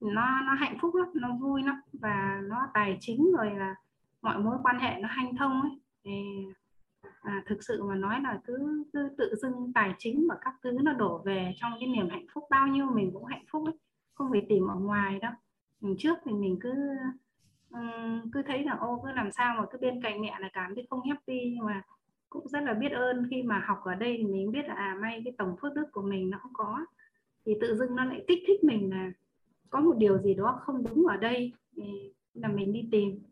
Nó 0.00 0.40
nó 0.46 0.54
hạnh 0.54 0.78
phúc 0.80 0.94
lắm 0.94 1.08
nó 1.14 1.36
vui 1.40 1.62
lắm 1.62 1.76
và 1.92 2.40
nó 2.48 2.56
tài 2.74 2.96
chính 3.00 3.32
rồi 3.32 3.50
là 3.56 3.74
mọi 4.22 4.38
mối 4.38 4.56
quan 4.62 4.78
hệ 4.78 4.98
nó 5.00 5.08
hanh 5.08 5.36
thông 5.36 5.62
ấy 5.62 5.70
thì 6.04 6.12
à, 7.20 7.42
thực 7.46 7.64
sự 7.64 7.84
mà 7.84 7.94
nói 7.94 8.20
là 8.20 8.40
cứ, 8.44 8.84
cứ 8.92 9.08
tự 9.18 9.34
dưng 9.42 9.72
tài 9.74 9.94
chính 9.98 10.26
và 10.28 10.36
các 10.40 10.54
thứ 10.62 10.70
nó 10.82 10.92
đổ 10.92 11.22
về 11.24 11.54
trong 11.56 11.72
cái 11.80 11.88
niềm 11.88 12.08
hạnh 12.10 12.26
phúc 12.34 12.44
bao 12.50 12.66
nhiêu 12.66 12.86
mình 12.90 13.10
cũng 13.12 13.24
hạnh 13.24 13.44
phúc 13.50 13.64
ấy 13.64 13.74
không 14.14 14.30
phải 14.30 14.46
tìm 14.48 14.66
ở 14.66 14.74
ngoài 14.74 15.18
đâu. 15.18 15.32
Mình 15.80 15.96
trước 15.98 16.18
thì 16.24 16.32
mình 16.32 16.58
cứ 16.60 16.72
um, 17.70 18.30
cứ 18.32 18.42
thấy 18.42 18.64
là 18.64 18.72
ô 18.72 19.02
cứ 19.04 19.12
làm 19.12 19.32
sao 19.32 19.54
mà 19.58 19.66
cứ 19.70 19.78
bên 19.80 20.02
cạnh 20.02 20.20
mẹ 20.20 20.36
là 20.40 20.48
cảm 20.52 20.74
thấy 20.74 20.86
không 20.90 21.00
happy 21.08 21.52
nhưng 21.54 21.66
mà 21.66 21.82
cũng 22.30 22.48
rất 22.48 22.62
là 22.62 22.74
biết 22.74 22.92
ơn 22.92 23.26
khi 23.30 23.42
mà 23.42 23.64
học 23.66 23.78
ở 23.84 23.94
đây 23.94 24.14
thì 24.18 24.24
mình 24.24 24.50
biết 24.50 24.66
là 24.66 24.74
à 24.74 24.96
may 25.00 25.22
cái 25.24 25.34
tổng 25.38 25.56
phước 25.60 25.74
đức 25.74 25.92
của 25.92 26.02
mình 26.02 26.30
nó 26.30 26.38
không 26.38 26.52
có. 26.54 26.86
Thì 27.46 27.52
tự 27.60 27.76
dưng 27.76 27.96
nó 27.96 28.04
lại 28.04 28.24
kích 28.28 28.42
thích 28.46 28.64
mình 28.64 28.90
là 28.90 29.10
có 29.70 29.80
một 29.80 29.96
điều 29.98 30.18
gì 30.18 30.34
đó 30.34 30.60
không 30.62 30.84
đúng 30.84 31.06
ở 31.06 31.16
đây 31.16 31.52
thì 31.76 32.12
là 32.34 32.48
mình 32.48 32.72
đi 32.72 32.88
tìm 32.90 33.22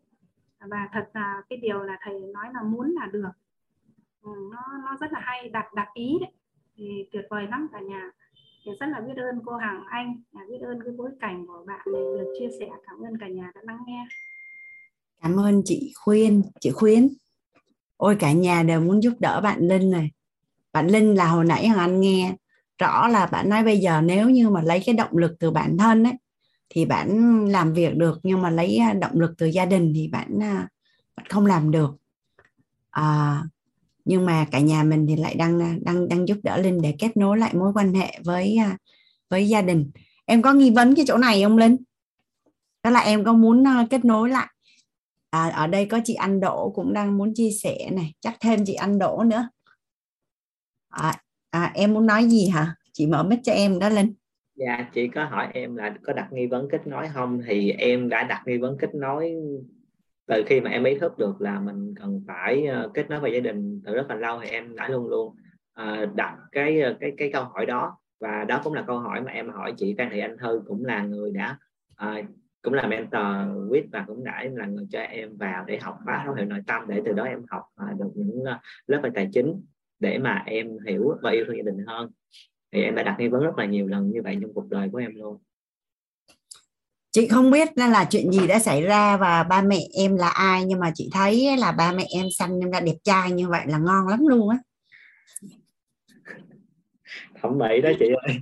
và 0.69 0.89
thật 0.93 1.09
là 1.13 1.41
cái 1.49 1.57
điều 1.57 1.83
là 1.83 1.97
thầy 2.01 2.19
nói 2.19 2.45
là 2.53 2.63
muốn 2.63 2.95
là 2.99 3.07
được. 3.13 3.31
Ừ, 4.21 4.31
nó 4.51 4.77
nó 4.83 4.97
rất 5.01 5.11
là 5.13 5.19
hay 5.19 5.49
đặt 5.49 5.73
đặt 5.73 5.87
ý 5.93 6.17
đấy. 6.21 6.31
Thì 6.75 7.05
tuyệt 7.11 7.25
vời 7.29 7.47
lắm 7.47 7.67
cả 7.73 7.79
nhà. 7.79 8.11
Thì 8.65 8.71
rất 8.79 8.85
là 8.85 8.99
biết 8.99 9.13
ơn 9.17 9.39
cô 9.45 9.55
Hằng 9.55 9.83
Anh 9.89 10.21
à, 10.33 10.41
biết 10.49 10.57
ơn 10.61 10.79
cái 10.83 10.93
bối 10.97 11.09
cảnh 11.19 11.45
của 11.47 11.63
bạn 11.67 11.79
này 11.93 12.01
được 12.01 12.33
chia 12.39 12.49
sẻ. 12.59 12.69
Cảm 12.87 13.01
ơn 13.01 13.17
cả 13.19 13.27
nhà 13.27 13.51
đã 13.55 13.61
lắng 13.63 13.79
nghe. 13.87 14.05
Cảm 15.21 15.39
ơn 15.39 15.61
chị 15.65 15.93
khuyên 15.95 16.43
chị 16.59 16.71
khuyến. 16.71 17.07
Ôi 17.97 18.15
cả 18.19 18.31
nhà 18.31 18.63
đều 18.63 18.81
muốn 18.81 19.03
giúp 19.03 19.13
đỡ 19.19 19.41
bạn 19.43 19.59
linh 19.59 19.91
này. 19.91 20.11
Bạn 20.73 20.87
linh 20.87 21.15
là 21.15 21.27
hồi 21.27 21.45
nãy 21.45 21.67
hằng 21.67 21.79
anh 21.79 22.01
nghe 22.01 22.35
rõ 22.77 23.07
là 23.07 23.25
bạn 23.25 23.49
nói 23.49 23.63
bây 23.63 23.77
giờ 23.77 24.01
nếu 24.01 24.29
như 24.29 24.49
mà 24.49 24.61
lấy 24.61 24.81
cái 24.85 24.95
động 24.95 25.17
lực 25.17 25.35
từ 25.39 25.51
bản 25.51 25.77
thân 25.77 26.03
ấy 26.03 26.13
thì 26.73 26.85
bạn 26.85 27.45
làm 27.45 27.73
việc 27.73 27.95
được 27.95 28.19
nhưng 28.23 28.41
mà 28.41 28.49
lấy 28.49 28.77
à, 28.77 28.93
động 28.93 29.19
lực 29.19 29.31
từ 29.37 29.45
gia 29.45 29.65
đình 29.65 29.93
thì 29.95 30.07
bạn 30.07 30.43
à, 30.43 30.67
bạn 31.15 31.25
không 31.29 31.45
làm 31.45 31.71
được. 31.71 31.91
À, 32.89 33.43
nhưng 34.05 34.25
mà 34.25 34.45
cả 34.51 34.59
nhà 34.59 34.83
mình 34.83 35.05
thì 35.09 35.15
lại 35.15 35.35
đang 35.35 35.61
à, 35.61 35.75
đang 35.81 36.09
đang 36.09 36.27
giúp 36.27 36.37
đỡ 36.43 36.57
linh 36.57 36.81
để 36.81 36.95
kết 36.99 37.17
nối 37.17 37.37
lại 37.37 37.53
mối 37.53 37.71
quan 37.75 37.93
hệ 37.93 38.19
với 38.25 38.59
với 39.29 39.49
gia 39.49 39.61
đình. 39.61 39.91
Em 40.25 40.41
có 40.41 40.53
nghi 40.53 40.71
vấn 40.71 40.95
cái 40.95 41.05
chỗ 41.07 41.17
này 41.17 41.43
không 41.43 41.57
linh? 41.57 41.77
Đó 42.83 42.89
là 42.89 42.99
em 42.99 43.23
có 43.23 43.33
muốn 43.33 43.63
kết 43.89 44.05
nối 44.05 44.29
lại. 44.29 44.47
À, 45.29 45.49
ở 45.49 45.67
đây 45.67 45.85
có 45.85 45.99
chị 46.05 46.13
anh 46.13 46.39
Đỗ 46.39 46.71
cũng 46.75 46.93
đang 46.93 47.17
muốn 47.17 47.33
chia 47.35 47.49
sẻ 47.63 47.89
này 47.91 48.13
chắc 48.19 48.37
thêm 48.39 48.65
chị 48.65 48.73
anh 48.73 48.99
Đỗ 48.99 49.23
nữa. 49.23 49.49
À, 50.89 51.21
à, 51.49 51.71
em 51.75 51.93
muốn 51.93 52.05
nói 52.05 52.25
gì 52.25 52.47
hả? 52.47 52.75
Chị 52.93 53.07
mở 53.07 53.23
mic 53.23 53.39
cho 53.43 53.53
em 53.53 53.79
đó 53.79 53.89
Linh 53.89 54.13
dạ 54.61 54.89
chị 54.93 55.07
có 55.07 55.25
hỏi 55.25 55.47
em 55.53 55.75
là 55.75 55.95
có 56.03 56.13
đặt 56.13 56.27
nghi 56.31 56.47
vấn 56.47 56.69
kết 56.69 56.87
nối 56.87 57.07
không? 57.13 57.41
Thì 57.47 57.71
em 57.71 58.09
đã 58.09 58.23
đặt 58.23 58.43
nghi 58.45 58.57
vấn 58.57 58.77
kết 58.77 58.95
nối 58.95 59.33
từ 60.27 60.43
khi 60.47 60.61
mà 60.61 60.69
em 60.69 60.83
ý 60.83 60.99
thức 60.99 61.17
được 61.17 61.41
là 61.41 61.59
mình 61.59 61.93
cần 61.95 62.21
phải 62.27 62.65
ờ, 62.65 62.91
kết 62.93 63.09
nối 63.09 63.19
với 63.19 63.31
gia 63.33 63.39
đình 63.39 63.81
từ 63.85 63.93
rất 63.93 64.05
là 64.09 64.15
lâu 64.15 64.39
thì 64.43 64.49
em 64.49 64.75
đã 64.75 64.89
luôn 64.89 65.07
luôn 65.07 65.35
ờ, 65.73 66.05
đặt 66.15 66.37
cái 66.51 66.81
ờ, 66.81 66.97
cái 66.99 67.11
cái 67.17 67.29
câu 67.33 67.43
hỏi 67.43 67.65
đó. 67.65 67.97
Và 68.19 68.43
đó 68.43 68.61
cũng 68.63 68.73
là 68.73 68.83
câu 68.87 68.99
hỏi 68.99 69.21
mà 69.21 69.31
em 69.31 69.49
hỏi 69.49 69.73
chị 69.77 69.95
Phan 69.97 70.09
Thị 70.11 70.19
Anh 70.19 70.37
Thư 70.37 70.61
cũng 70.67 70.85
là 70.85 71.03
người 71.03 71.31
đã 71.31 71.57
uh, 72.03 72.25
cũng 72.61 72.73
là 72.73 72.87
mentor 72.87 73.69
quyết 73.69 73.85
và 73.91 74.03
cũng 74.07 74.23
đã 74.23 74.45
là 74.53 74.65
người 74.65 74.87
cho 74.91 74.99
em 74.99 75.37
vào 75.37 75.65
để 75.67 75.77
học 75.77 75.97
khóa 76.05 76.21
thấu 76.25 76.33
hiểu 76.33 76.45
nội 76.45 76.59
tâm 76.67 76.83
để 76.87 77.01
từ 77.05 77.13
đó 77.13 77.23
em 77.23 77.39
học 77.49 77.63
uh, 77.83 77.99
được 77.99 78.11
những 78.15 78.41
uh, 78.41 78.61
lớp 78.87 78.99
về 79.03 79.09
tài 79.13 79.29
chính 79.33 79.61
để 79.99 80.17
mà 80.17 80.43
em 80.45 80.77
hiểu 80.87 81.13
và 81.21 81.31
yêu 81.31 81.45
thương 81.47 81.57
gia 81.57 81.63
đình 81.63 81.85
hơn 81.87 82.11
thì 82.71 82.83
em 82.83 82.95
đã 82.95 83.03
đặt 83.03 83.15
nghi 83.19 83.27
vấn 83.27 83.43
rất 83.43 83.57
là 83.57 83.65
nhiều 83.65 83.87
lần 83.87 84.11
như 84.11 84.21
vậy 84.23 84.37
trong 84.41 84.53
cuộc 84.53 84.69
đời 84.69 84.89
của 84.91 84.97
em 84.97 85.15
luôn. 85.15 85.37
Chị 87.11 87.27
không 87.27 87.51
biết 87.51 87.69
là 87.75 88.05
chuyện 88.05 88.31
gì 88.31 88.47
đã 88.47 88.59
xảy 88.59 88.81
ra 88.81 89.17
và 89.17 89.43
ba 89.43 89.61
mẹ 89.61 89.79
em 89.93 90.15
là 90.15 90.29
ai 90.29 90.65
nhưng 90.65 90.79
mà 90.79 90.91
chị 90.95 91.09
thấy 91.13 91.57
là 91.57 91.71
ba 91.71 91.91
mẹ 91.91 92.05
em 92.09 92.25
sanh 92.37 92.59
em 92.59 92.71
ra 92.71 92.79
đẹp 92.79 92.95
trai 93.03 93.31
như 93.31 93.49
vậy 93.49 93.61
là 93.67 93.77
ngon 93.77 94.07
lắm 94.07 94.27
luôn 94.27 94.49
á. 94.49 94.57
Thẩm 97.41 97.57
mỹ 97.57 97.81
đó 97.83 97.89
chị 97.99 98.05
ơi. 98.25 98.37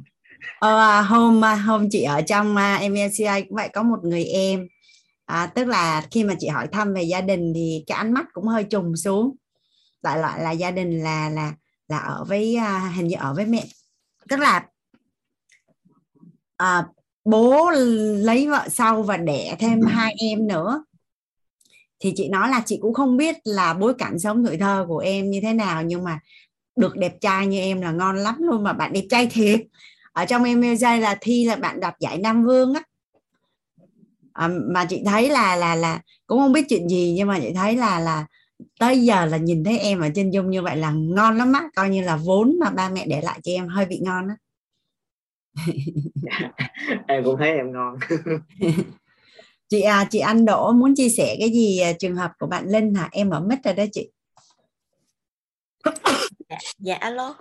Ờ, 0.59 1.01
hôm 1.01 1.41
hôm 1.65 1.87
chị 1.91 2.03
ở 2.03 2.21
trong 2.21 2.55
uh, 2.55 2.91
MLCI 2.91 3.41
cũng 3.49 3.55
vậy 3.55 3.69
có 3.73 3.83
một 3.83 3.99
người 4.03 4.23
em 4.23 4.67
à, 5.29 5.45
tức 5.55 5.67
là 5.67 6.07
khi 6.11 6.23
mà 6.23 6.35
chị 6.39 6.47
hỏi 6.47 6.67
thăm 6.71 6.93
về 6.93 7.03
gia 7.03 7.21
đình 7.21 7.53
thì 7.55 7.83
cái 7.87 7.97
ánh 7.97 8.13
mắt 8.13 8.25
cũng 8.33 8.47
hơi 8.47 8.63
trùng 8.63 8.95
xuống. 8.95 9.35
Đại 10.01 10.19
loại 10.19 10.41
là 10.41 10.51
gia 10.51 10.71
đình 10.71 10.99
là 10.99 11.29
là 11.29 11.53
là 11.87 11.97
ở 11.97 12.23
với 12.27 12.57
uh, 12.57 12.95
hình 12.95 13.07
như 13.07 13.15
ở 13.19 13.33
với 13.33 13.45
mẹ 13.45 13.63
tức 14.29 14.39
là 14.39 14.65
à, 16.57 16.85
bố 17.25 17.69
lấy 18.15 18.47
vợ 18.47 18.67
sau 18.69 19.03
và 19.03 19.17
đẻ 19.17 19.55
thêm 19.59 19.81
hai 19.81 20.15
em 20.19 20.47
nữa. 20.47 20.83
Thì 21.99 22.13
chị 22.15 22.29
nói 22.29 22.49
là 22.49 22.63
chị 22.65 22.79
cũng 22.81 22.93
không 22.93 23.17
biết 23.17 23.35
là 23.43 23.73
bối 23.73 23.93
cảnh 23.93 24.19
sống 24.19 24.45
tuổi 24.45 24.57
thơ 24.57 24.85
của 24.87 24.97
em 24.97 25.31
như 25.31 25.39
thế 25.41 25.53
nào 25.53 25.83
nhưng 25.83 26.03
mà 26.03 26.19
được 26.75 26.97
đẹp 26.97 27.13
trai 27.21 27.47
như 27.47 27.59
em 27.59 27.81
là 27.81 27.91
ngon 27.91 28.17
lắm 28.17 28.35
luôn 28.39 28.63
mà 28.63 28.73
bạn 28.73 28.93
đẹp 28.93 29.05
trai 29.09 29.27
thiệt. 29.27 29.59
Ở 30.13 30.25
trong 30.25 30.43
em 30.43 30.61
là 30.81 31.17
thi 31.21 31.45
là 31.45 31.55
bạn 31.55 31.79
đoạt 31.79 31.95
giải 31.99 32.17
Nam 32.17 32.45
Vương 32.45 32.73
á. 32.73 32.81
À, 34.33 34.49
mà 34.73 34.85
chị 34.85 35.01
thấy 35.05 35.29
là 35.29 35.55
là 35.55 35.75
là 35.75 36.01
cũng 36.27 36.39
không 36.39 36.53
biết 36.53 36.65
chuyện 36.69 36.87
gì 36.89 37.13
nhưng 37.17 37.27
mà 37.27 37.39
chị 37.39 37.53
thấy 37.55 37.75
là 37.75 37.99
là 37.99 38.25
tới 38.79 38.99
giờ 38.99 39.25
là 39.25 39.37
nhìn 39.37 39.63
thấy 39.63 39.79
em 39.79 39.99
ở 39.99 40.09
trên 40.15 40.31
dung 40.31 40.49
như 40.49 40.61
vậy 40.61 40.77
là 40.77 40.91
ngon 40.91 41.37
lắm 41.37 41.53
á 41.53 41.69
coi 41.75 41.89
như 41.89 42.01
là 42.01 42.15
vốn 42.15 42.55
mà 42.59 42.69
ba 42.69 42.89
mẹ 42.89 43.05
để 43.07 43.21
lại 43.21 43.39
cho 43.43 43.51
em 43.51 43.67
hơi 43.67 43.85
bị 43.85 43.99
ngon 43.99 44.27
á. 44.27 44.35
Em 47.07 47.23
cũng 47.23 47.35
thấy 47.39 47.51
em 47.51 47.71
ngon. 47.71 47.97
Chị 49.69 49.81
à 49.81 50.07
chị 50.11 50.19
anh 50.19 50.45
Đỗ 50.45 50.71
muốn 50.71 50.95
chia 50.95 51.09
sẻ 51.09 51.35
cái 51.39 51.49
gì 51.49 51.79
à, 51.79 51.91
trường 51.99 52.15
hợp 52.15 52.31
của 52.39 52.47
bạn 52.47 52.67
Linh 52.67 52.95
hả? 52.95 53.09
Em 53.11 53.29
ở 53.29 53.39
mít 53.39 53.59
rồi 53.63 53.73
đó 53.73 53.83
chị. 53.91 54.11
Dạ, 56.49 56.57
dạ 56.77 56.95
alo. 56.95 57.35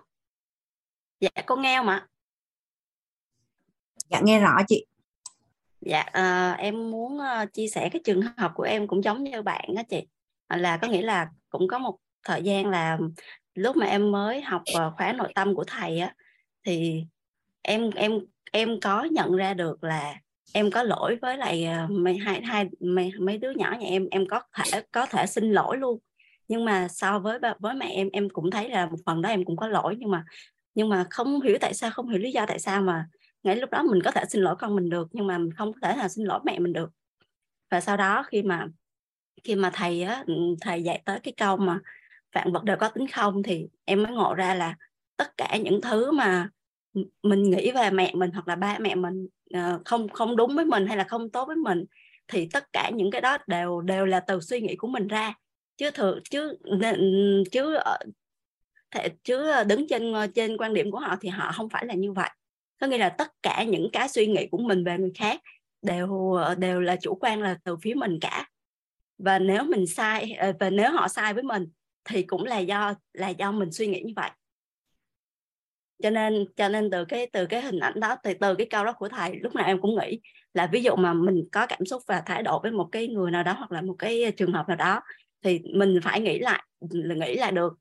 Dạ 1.21 1.31
con 1.47 1.63
nghe 1.63 1.79
không 1.79 1.89
ạ? 1.89 2.07
Dạ 4.11 4.21
nghe 4.21 4.41
rõ 4.41 4.57
chị. 4.69 4.87
Dạ 5.81 6.05
uh, 6.09 6.59
em 6.59 6.91
muốn 6.91 7.19
uh, 7.19 7.53
chia 7.53 7.69
sẻ 7.69 7.89
cái 7.93 8.01
trường 8.05 8.23
hợp 8.37 8.53
của 8.55 8.63
em 8.63 8.87
cũng 8.87 9.05
giống 9.05 9.25
như 9.25 9.43
bạn 9.43 9.75
đó 9.75 9.83
chị 9.91 10.07
là 10.57 10.77
có 10.77 10.89
nghĩa 10.89 11.03
là 11.03 11.29
cũng 11.51 11.69
có 11.69 11.79
một 11.79 11.99
thời 12.25 12.43
gian 12.43 12.67
là 12.67 12.99
lúc 13.55 13.77
mà 13.77 13.87
em 13.87 14.13
mới 14.13 14.43
học 14.43 14.63
ờ, 14.75 14.93
khóa 14.97 15.13
nội 15.13 15.33
tâm 15.35 15.55
của 15.55 15.65
thầy 15.67 15.99
á 15.99 16.15
thì 16.67 17.05
em 17.63 17.91
em 17.91 18.13
em 18.53 18.81
có 18.81 19.05
nhận 19.05 19.37
ra 19.37 19.55
được 19.55 19.85
là 19.85 20.15
em 20.53 20.71
có 20.71 20.83
lỗi 20.83 21.19
với 21.23 21.37
lại 21.37 21.65
ờ, 21.65 21.87
mấy 21.91 22.19
hai 22.19 22.43
hai 22.43 22.69
mấy, 22.81 23.11
mấy 23.21 23.39
đứa 23.39 23.51
nhỏ 23.51 23.77
nhà 23.81 23.87
em 23.87 24.07
em 24.11 24.27
có 24.31 24.41
thể 24.55 24.83
có 24.93 25.07
thể 25.07 25.27
xin 25.27 25.53
lỗi 25.53 25.77
luôn. 25.77 25.99
Nhưng 26.49 26.65
mà 26.65 26.89
so 26.89 27.19
với 27.19 27.39
với 27.59 27.75
mẹ 27.75 27.91
em 27.91 28.09
em 28.13 28.29
cũng 28.31 28.51
thấy 28.51 28.69
là 28.69 28.87
một 28.87 28.97
phần 29.07 29.23
đó 29.23 29.29
em 29.29 29.45
cũng 29.45 29.57
có 29.57 29.69
lỗi 29.69 29.97
nhưng 29.99 30.11
mà 30.11 30.25
nhưng 30.75 30.89
mà 30.89 31.07
không 31.11 31.41
hiểu 31.41 31.57
tại 31.61 31.75
sao 31.75 31.91
không 31.91 32.09
hiểu 32.09 32.19
lý 32.19 32.33
do 32.33 32.47
tại 32.47 32.59
sao 32.59 32.83
mà 32.83 33.07
ngay 33.43 33.57
lúc 33.57 33.71
đó 33.71 33.83
mình 33.83 34.03
có 34.03 34.11
thể 34.11 34.25
xin 34.29 34.43
lỗi 34.43 34.57
con 34.59 34.77
mình 34.77 34.91
được 34.91 35.09
nhưng 35.13 35.27
mà 35.27 35.39
mình 35.39 35.53
không 35.53 35.73
có 35.73 35.79
thể 35.83 35.97
nào 35.97 36.09
xin 36.09 36.25
lỗi 36.25 36.41
mẹ 36.45 36.59
mình 36.59 36.73
được. 36.73 36.91
Và 37.71 37.81
sau 37.81 37.97
đó 37.97 38.23
khi 38.23 38.43
mà 38.43 38.67
khi 39.45 39.55
mà 39.55 39.71
thầy 39.75 40.03
á 40.03 40.25
ừ, 40.27 40.35
thầy 40.61 40.83
dạy 40.83 41.03
tới 41.05 41.21
cái 41.21 41.35
câu 41.37 41.57
mà 41.57 41.81
vạn 42.33 42.53
vật 42.53 42.65
đều 42.65 42.77
có 42.77 42.89
tính 42.89 43.07
không 43.09 43.43
thì 43.43 43.67
em 43.85 44.03
mới 44.03 44.13
ngộ 44.13 44.35
ra 44.35 44.55
là 44.55 44.77
tất 45.17 45.37
cả 45.37 45.57
những 45.57 45.81
thứ 45.81 46.11
mà 46.11 46.49
mình 47.23 47.43
nghĩ 47.43 47.71
về 47.73 47.91
mẹ 47.91 48.13
mình 48.15 48.31
hoặc 48.31 48.49
là 48.49 48.57
ba 48.57 48.79
mẹ 48.79 48.95
mình 48.95 49.27
ờ, 49.55 49.81
không 49.85 50.09
không 50.09 50.37
đúng 50.37 50.57
với 50.57 50.65
mình 50.65 50.87
hay 50.87 50.97
là 50.97 51.05
không 51.05 51.31
tốt 51.31 51.45
với 51.47 51.57
mình 51.57 51.85
thì 52.29 52.49
tất 52.53 52.73
cả 52.73 52.91
những 52.95 53.11
cái 53.11 53.21
đó 53.21 53.39
đều 53.47 53.81
đều 53.81 54.07
là 54.07 54.21
từ 54.21 54.41
suy 54.41 54.61
nghĩ 54.61 54.77
của 54.77 54.89
mình 54.89 55.09
ra. 55.09 55.35
Chứ 55.77 55.91
thường 55.91 56.19
chứ 56.31 56.57
ừ, 56.65 57.43
chứ 57.53 57.79
thể, 58.91 59.09
chứ 59.25 59.51
ờ, 59.51 59.65
đứng 59.65 59.87
trên 59.89 60.13
ờ, 60.13 60.27
trên 60.35 60.57
quan 60.57 60.75
điểm 60.75 60.91
của 60.91 60.99
họ 60.99 61.17
thì 61.21 61.29
họ 61.29 61.53
không 61.55 61.69
phải 61.69 61.87
là 61.87 61.95
như 61.95 62.13
vậy. 62.13 62.31
Có 62.81 62.87
nghĩa 62.87 62.99
là 62.99 63.09
tất 63.09 63.33
cả 63.43 63.65
những 63.69 63.89
cái 63.93 64.09
suy 64.09 64.27
nghĩ 64.27 64.47
của 64.51 64.59
mình 64.59 64.85
về 64.85 64.99
người 64.99 65.13
khác 65.19 65.41
đều 65.83 66.39
đều 66.59 66.81
là 66.81 66.97
chủ 66.97 67.15
quan 67.15 67.43
là 67.43 67.59
từ 67.65 67.77
phía 67.83 67.95
mình 67.95 68.19
cả 68.21 68.49
và 69.19 69.39
nếu 69.39 69.65
mình 69.65 69.87
sai 69.87 70.33
ờ, 70.33 70.53
và 70.61 70.71
nếu 70.71 70.93
họ 70.93 71.09
sai 71.09 71.35
với 71.35 71.43
mình, 71.43 71.67
thì 72.05 72.23
cũng 72.23 72.45
là 72.45 72.59
do 72.59 72.95
là 73.13 73.29
do 73.29 73.53
mình 73.53 73.73
suy 73.73 73.87
nghĩ 73.87 74.03
như 74.07 74.13
vậy. 74.17 74.31
Cho 76.03 76.11
nên 76.11 76.45
cho 76.57 76.69
nên 76.69 76.91
từ 76.91 77.05
cái 77.05 77.27
từ 77.33 77.47
cái 77.47 77.63
hình 77.63 77.79
ảnh 77.79 78.01
đó, 78.01 78.17
từ 78.23 78.35
từ 78.41 78.55
cái 78.55 78.67
câu 78.71 78.85
đó 78.85 78.93
của 78.93 79.09
thầy, 79.09 79.37
lúc 79.41 79.55
nào 79.55 79.67
em 79.67 79.81
cũng 79.81 79.97
nghĩ 79.97 80.21
là 80.55 80.67
ví 80.73 80.83
dụ 80.83 80.97
mà 80.97 81.13
mình 81.15 81.49
có 81.53 81.67
cảm 81.67 81.87
xúc 81.87 82.03
và 82.07 82.21
thái 82.27 82.43
độ 82.43 82.61
với 82.63 82.73
một 82.73 82.89
cái 82.93 83.09
người 83.09 83.31
nào 83.31 83.43
đó 83.43 83.53
hoặc 83.53 83.73
là 83.73 83.83
một 83.83 83.95
cái 83.99 84.33
trường 84.37 84.53
hợp 84.53 84.69
nào 84.69 84.77
đó, 84.77 85.01
thì 85.45 85.61
mình 85.75 86.01
phải 86.03 86.21
nghĩ 86.21 86.39
lại, 86.39 86.65
là 86.91 87.27
nghĩ 87.27 87.37
lại 87.37 87.53
được. 87.53 87.75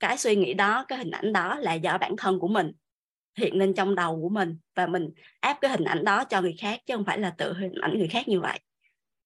Cái 0.00 0.18
suy 0.18 0.36
nghĩ 0.36 0.54
đó, 0.54 0.84
cái 0.88 0.98
hình 0.98 1.10
ảnh 1.10 1.32
đó 1.32 1.56
là 1.60 1.74
do 1.74 1.98
bản 1.98 2.16
thân 2.18 2.38
của 2.38 2.48
mình 2.48 2.72
hiện 3.38 3.58
lên 3.58 3.74
trong 3.74 3.94
đầu 3.94 4.20
của 4.22 4.28
mình, 4.28 4.58
và 4.76 4.86
mình 4.86 5.10
áp 5.40 5.58
cái 5.60 5.70
hình 5.70 5.84
ảnh 5.84 6.04
đó 6.04 6.24
cho 6.24 6.42
người 6.42 6.54
khác 6.60 6.80
chứ 6.86 6.94
không 6.96 7.04
phải 7.04 7.18
là 7.18 7.30
tự 7.30 7.52
hình 7.52 7.74
ảnh 7.82 7.98
người 7.98 8.08
khác 8.08 8.28
như 8.28 8.40
vậy 8.40 8.60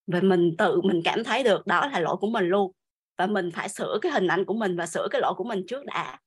và 0.07 0.19
mình 0.21 0.55
tự 0.57 0.81
mình 0.81 1.01
cảm 1.05 1.23
thấy 1.23 1.43
được 1.43 1.67
đó 1.67 1.87
là 1.87 1.99
lỗi 1.99 2.15
của 2.19 2.29
mình 2.29 2.45
luôn. 2.45 2.71
Và 3.17 3.27
mình 3.27 3.51
phải 3.51 3.69
sửa 3.69 3.97
cái 4.01 4.11
hình 4.11 4.27
ảnh 4.27 4.45
của 4.45 4.53
mình 4.53 4.77
và 4.77 4.85
sửa 4.85 5.07
cái 5.11 5.21
lỗi 5.21 5.33
của 5.37 5.43
mình 5.43 5.63
trước 5.67 5.85
đã. 5.85 6.19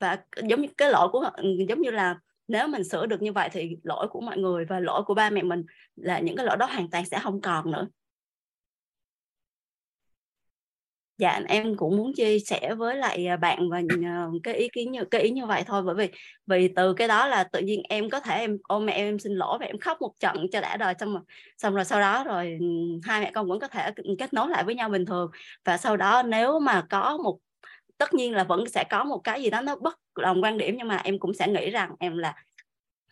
Và 0.00 0.18
giống 0.48 0.60
như, 0.62 0.68
cái 0.76 0.90
lỗi 0.90 1.08
của 1.12 1.30
giống 1.68 1.80
như 1.80 1.90
là 1.90 2.18
nếu 2.48 2.68
mình 2.68 2.84
sửa 2.84 3.06
được 3.06 3.22
như 3.22 3.32
vậy 3.32 3.48
thì 3.52 3.76
lỗi 3.82 4.08
của 4.10 4.20
mọi 4.20 4.38
người 4.38 4.64
và 4.64 4.80
lỗi 4.80 5.02
của 5.06 5.14
ba 5.14 5.30
mẹ 5.30 5.42
mình 5.42 5.64
là 5.96 6.18
những 6.18 6.36
cái 6.36 6.46
lỗi 6.46 6.56
đó 6.56 6.66
hoàn 6.66 6.90
toàn 6.90 7.04
sẽ 7.06 7.18
không 7.22 7.40
còn 7.40 7.70
nữa. 7.70 7.86
Dạ 11.18 11.40
em 11.48 11.76
cũng 11.76 11.96
muốn 11.96 12.12
chia 12.14 12.38
sẻ 12.38 12.74
với 12.74 12.96
lại 12.96 13.26
à, 13.26 13.36
bạn 13.36 13.70
và 13.70 13.82
à, 14.04 14.26
cái 14.42 14.54
ý 14.54 14.68
kiến 14.68 14.92
như 14.92 15.04
cái 15.04 15.22
ý 15.22 15.30
như 15.30 15.46
vậy 15.46 15.62
thôi. 15.66 15.82
Bởi 15.82 15.94
vì 15.94 16.08
vì 16.46 16.68
từ 16.76 16.94
cái 16.94 17.08
đó 17.08 17.26
là 17.26 17.44
tự 17.44 17.60
nhiên 17.60 17.82
em 17.88 18.10
có 18.10 18.20
thể 18.20 18.38
em 18.38 18.58
ôm 18.62 18.86
mẹ 18.86 18.92
em, 18.92 19.06
em 19.08 19.18
xin 19.18 19.32
lỗi 19.32 19.58
và 19.60 19.66
em 19.66 19.78
khóc 19.78 20.00
một 20.00 20.12
trận 20.20 20.46
cho 20.52 20.60
đã 20.60 20.76
đời 20.76 20.94
xong 21.00 21.12
rồi 21.12 21.22
xong 21.58 21.74
rồi 21.74 21.84
sau 21.84 22.00
đó 22.00 22.24
rồi 22.24 22.56
ừ, 22.60 22.66
hai 23.02 23.20
mẹ 23.20 23.30
con 23.34 23.48
vẫn 23.48 23.60
có 23.60 23.68
thể 23.68 23.90
kết 24.18 24.34
nối 24.34 24.48
lại 24.48 24.64
với 24.64 24.74
nhau 24.74 24.88
bình 24.88 25.06
thường. 25.06 25.30
Và 25.64 25.76
sau 25.76 25.96
đó 25.96 26.22
nếu 26.22 26.60
mà 26.60 26.86
có 26.90 27.16
một 27.16 27.38
tất 27.98 28.14
nhiên 28.14 28.32
là 28.34 28.44
vẫn 28.44 28.68
sẽ 28.68 28.84
có 28.90 29.04
một 29.04 29.18
cái 29.24 29.42
gì 29.42 29.50
đó 29.50 29.60
nó 29.60 29.76
bất 29.76 29.98
đồng 30.22 30.42
quan 30.44 30.58
điểm 30.58 30.74
nhưng 30.78 30.88
mà 30.88 30.96
em 30.96 31.18
cũng 31.18 31.34
sẽ 31.34 31.48
nghĩ 31.48 31.70
rằng 31.70 31.94
em 31.98 32.18
là 32.18 32.34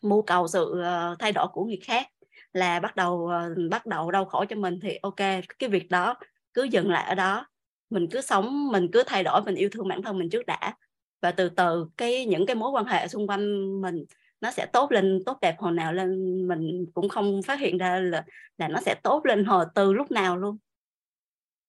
mưu 0.03 0.23
cầu 0.23 0.49
sự 0.49 0.81
ờ, 0.83 1.16
thay 1.19 1.33
đổi 1.33 1.47
của 1.53 1.65
người 1.65 1.81
khác 1.85 2.07
là 2.53 2.81
bắt 2.81 2.97
đầu 2.97 3.27
ờ, 3.27 3.55
bắt 3.70 3.87
đầu 3.87 4.11
đau 4.11 4.24
khổ 4.24 4.45
cho 4.49 4.57
mình 4.57 4.79
thì 4.83 4.99
ok 5.03 5.16
cái 5.59 5.70
việc 5.70 5.91
đó 5.91 6.15
cứ 6.55 6.62
dừng 6.62 6.91
lại 6.91 7.05
ở 7.09 7.15
đó 7.15 7.47
mình 7.93 8.09
cứ 8.10 8.20
sống 8.20 8.69
mình 8.73 8.89
cứ 8.93 9.02
thay 9.06 9.23
đổi 9.23 9.43
mình 9.43 9.55
yêu 9.55 9.69
thương 9.73 9.89
bản 9.89 10.02
thân 10.02 10.19
mình 10.19 10.31
trước 10.31 10.47
đã. 10.47 10.74
Và 11.20 11.32
từ 11.32 11.48
từ 11.48 11.86
cái 11.97 12.27
những 12.27 12.47
cái 12.47 12.56
mối 12.56 12.70
quan 12.70 12.85
hệ 12.85 13.09
xung 13.09 13.27
quanh 13.27 13.81
mình 13.81 14.05
nó 14.40 14.51
sẽ 14.51 14.66
tốt 14.73 14.93
lên 14.93 15.23
tốt 15.27 15.39
đẹp 15.40 15.56
hồi 15.59 15.73
nào 15.73 15.93
lên 15.93 16.09
mình 16.48 16.86
cũng 16.94 17.09
không 17.09 17.43
phát 17.43 17.60
hiện 17.60 17.78
ra 17.78 18.01
là 18.01 18.24
là 18.59 18.69
nó 18.69 18.81
sẽ 18.81 18.94
tốt 19.02 19.27
lên 19.27 19.44
hồi 19.44 19.64
từ 19.74 19.93
lúc 19.93 20.10
nào 20.10 20.36
luôn. 20.36 20.59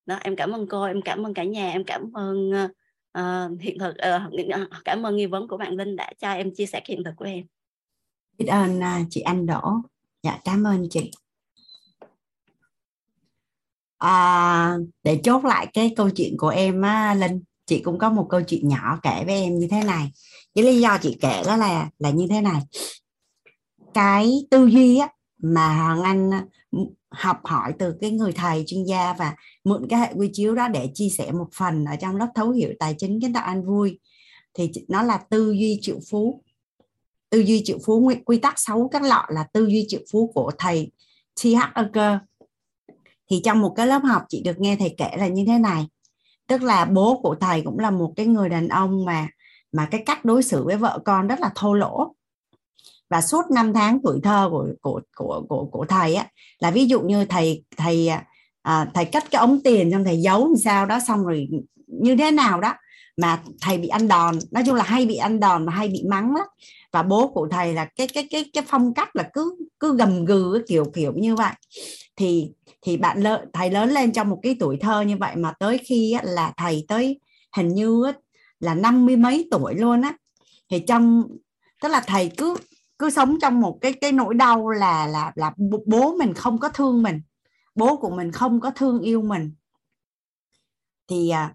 Đó 0.05 0.19
em 0.21 0.35
cảm 0.35 0.51
ơn 0.51 0.67
cô 0.67 0.83
em 0.83 1.01
cảm 1.01 1.25
ơn 1.25 1.33
cả 1.33 1.43
nhà 1.43 1.71
em 1.71 1.83
cảm 1.83 2.13
ơn 2.13 2.51
uh, 3.19 3.61
hiện 3.61 3.79
thực 3.79 3.95
uh, 3.95 4.73
cảm 4.85 5.05
ơn 5.05 5.15
nghi 5.15 5.25
vấn 5.25 5.47
của 5.47 5.57
bạn 5.57 5.75
Linh 5.75 5.95
đã 5.95 6.11
cho 6.19 6.31
em 6.31 6.53
chia 6.55 6.65
sẻ 6.65 6.81
hiện 6.85 7.03
thực 7.03 7.13
của 7.17 7.25
em. 7.25 7.45
Biết 8.37 8.45
ơn 8.45 8.79
uh, 8.79 9.07
chị 9.09 9.21
Anh 9.21 9.45
Đỗ. 9.45 9.61
Dạ 10.23 10.39
cảm 10.45 10.63
ơn 10.63 10.87
chị 10.89 11.11
à, 14.03 14.77
để 15.03 15.19
chốt 15.23 15.45
lại 15.45 15.67
cái 15.73 15.93
câu 15.95 16.09
chuyện 16.09 16.38
của 16.38 16.47
em 16.47 16.81
á, 16.81 17.13
Linh 17.13 17.41
chị 17.65 17.80
cũng 17.80 17.99
có 17.99 18.09
một 18.09 18.27
câu 18.30 18.41
chuyện 18.41 18.67
nhỏ 18.67 18.99
kể 19.03 19.23
với 19.25 19.35
em 19.35 19.59
như 19.59 19.67
thế 19.71 19.84
này 19.84 20.11
cái 20.55 20.65
lý 20.65 20.81
do 20.81 20.97
chị 21.01 21.17
kể 21.21 21.43
đó 21.45 21.55
là 21.55 21.89
là 21.99 22.09
như 22.09 22.27
thế 22.30 22.41
này 22.41 22.61
cái 23.93 24.47
tư 24.51 24.65
duy 24.65 24.97
á, 24.97 25.09
mà 25.38 25.75
hoàng 25.75 26.03
anh 26.03 26.31
à, 26.31 26.45
học 27.09 27.39
hỏi 27.43 27.73
từ 27.80 27.95
cái 28.01 28.11
người 28.11 28.31
thầy 28.31 28.63
chuyên 28.67 28.84
gia 28.84 29.13
và 29.13 29.35
mượn 29.63 29.88
cái 29.89 29.99
hệ 29.99 30.13
quy 30.15 30.30
chiếu 30.34 30.55
đó 30.55 30.67
để 30.67 30.89
chia 30.93 31.09
sẻ 31.09 31.31
một 31.31 31.47
phần 31.53 31.85
ở 31.85 31.95
trong 31.95 32.15
lớp 32.15 32.27
thấu 32.35 32.51
hiểu 32.51 32.69
tài 32.80 32.95
chính 32.97 33.21
kiến 33.21 33.34
tạo 33.34 33.43
an 33.43 33.65
vui 33.65 33.99
thì 34.53 34.71
nó 34.88 35.03
là 35.03 35.17
tư 35.30 35.51
duy 35.51 35.80
triệu 35.81 35.99
phú 36.09 36.43
tư 37.30 37.39
duy 37.39 37.61
triệu 37.65 37.77
phú 37.85 38.11
quy 38.25 38.38
tắc 38.38 38.53
sáu 38.59 38.89
các 38.91 39.01
lọ 39.01 39.25
là 39.30 39.47
tư 39.53 39.65
duy 39.65 39.85
triệu 39.88 40.01
phú 40.11 40.31
của 40.35 40.51
thầy 40.57 40.91
T. 41.35 41.45
H 41.45 41.99
thì 43.31 43.41
trong 43.43 43.61
một 43.61 43.73
cái 43.75 43.87
lớp 43.87 44.01
học 44.03 44.21
chị 44.29 44.41
được 44.43 44.59
nghe 44.59 44.75
thầy 44.75 44.95
kể 44.97 45.11
là 45.17 45.27
như 45.27 45.43
thế 45.47 45.59
này. 45.59 45.87
Tức 46.47 46.61
là 46.63 46.85
bố 46.85 47.19
của 47.23 47.35
thầy 47.35 47.61
cũng 47.61 47.79
là 47.79 47.91
một 47.91 48.13
cái 48.15 48.25
người 48.25 48.49
đàn 48.49 48.67
ông 48.67 49.05
mà 49.05 49.27
mà 49.71 49.85
cái 49.85 50.03
cách 50.05 50.25
đối 50.25 50.43
xử 50.43 50.63
với 50.63 50.77
vợ 50.77 50.99
con 51.05 51.27
rất 51.27 51.39
là 51.39 51.49
thô 51.55 51.73
lỗ. 51.73 52.15
Và 53.09 53.21
suốt 53.21 53.51
năm 53.51 53.73
tháng 53.73 53.99
tuổi 54.03 54.19
thơ 54.23 54.47
của 54.51 54.67
của 54.81 55.01
của 55.15 55.45
của, 55.49 55.65
của 55.65 55.85
thầy 55.85 56.15
á 56.15 56.27
là 56.59 56.71
ví 56.71 56.85
dụ 56.85 57.01
như 57.01 57.25
thầy 57.25 57.63
thầy 57.77 58.07
à, 58.07 58.25
à 58.61 58.87
thầy 58.93 59.05
cắt 59.05 59.23
cái 59.31 59.39
ống 59.39 59.59
tiền 59.63 59.91
xong 59.91 60.03
thầy 60.03 60.21
giấu 60.21 60.47
làm 60.47 60.57
sao 60.57 60.85
đó 60.85 60.99
xong 61.07 61.25
rồi 61.25 61.47
như 61.87 62.15
thế 62.15 62.31
nào 62.31 62.61
đó 62.61 62.73
mà 63.17 63.39
thầy 63.61 63.77
bị 63.77 63.87
ăn 63.87 64.07
đòn. 64.07 64.39
Nói 64.51 64.63
chung 64.65 64.75
là 64.75 64.83
hay 64.83 65.05
bị 65.05 65.15
ăn 65.15 65.39
đòn 65.39 65.65
và 65.65 65.71
hay 65.71 65.87
bị 65.87 66.03
mắng 66.09 66.35
lắm 66.35 66.47
và 66.93 67.03
bố 67.03 67.27
của 67.27 67.47
thầy 67.51 67.73
là 67.73 67.85
cái 67.85 68.07
cái 68.07 68.27
cái 68.31 68.49
cái 68.53 68.63
phong 68.67 68.93
cách 68.93 69.15
là 69.15 69.29
cứ 69.33 69.57
cứ 69.79 69.97
gầm 69.97 70.25
gừ 70.25 70.63
kiểu 70.67 70.85
kiểu 70.93 71.13
như 71.15 71.35
vậy. 71.35 71.53
Thì 72.15 72.51
thì 72.81 72.97
bạn 72.97 73.21
lớn 73.21 73.49
thầy 73.53 73.71
lớn 73.71 73.89
lên 73.89 74.11
trong 74.13 74.29
một 74.29 74.39
cái 74.43 74.55
tuổi 74.59 74.77
thơ 74.81 75.01
như 75.01 75.17
vậy 75.17 75.35
mà 75.35 75.53
tới 75.59 75.77
khi 75.77 76.15
là 76.23 76.53
thầy 76.57 76.85
tới 76.87 77.19
hình 77.57 77.73
như 77.73 78.03
là 78.59 78.75
năm 78.75 79.05
mươi 79.05 79.15
mấy 79.15 79.47
tuổi 79.51 79.75
luôn 79.75 80.01
á. 80.01 80.17
Thì 80.69 80.79
trong 80.87 81.23
tức 81.81 81.89
là 81.89 82.03
thầy 82.07 82.31
cứ 82.37 82.55
cứ 82.99 83.09
sống 83.09 83.37
trong 83.41 83.61
một 83.61 83.77
cái 83.81 83.93
cái 83.93 84.11
nỗi 84.11 84.33
đau 84.33 84.69
là 84.69 85.07
là 85.07 85.31
là 85.35 85.51
bố 85.85 86.15
mình 86.19 86.33
không 86.33 86.57
có 86.59 86.69
thương 86.69 87.03
mình 87.03 87.21
bố 87.75 87.97
của 87.97 88.09
mình 88.09 88.31
không 88.31 88.59
có 88.59 88.71
thương 88.71 88.99
yêu 88.99 89.21
mình. 89.21 89.51
Thì 91.07 91.29
à, 91.29 91.53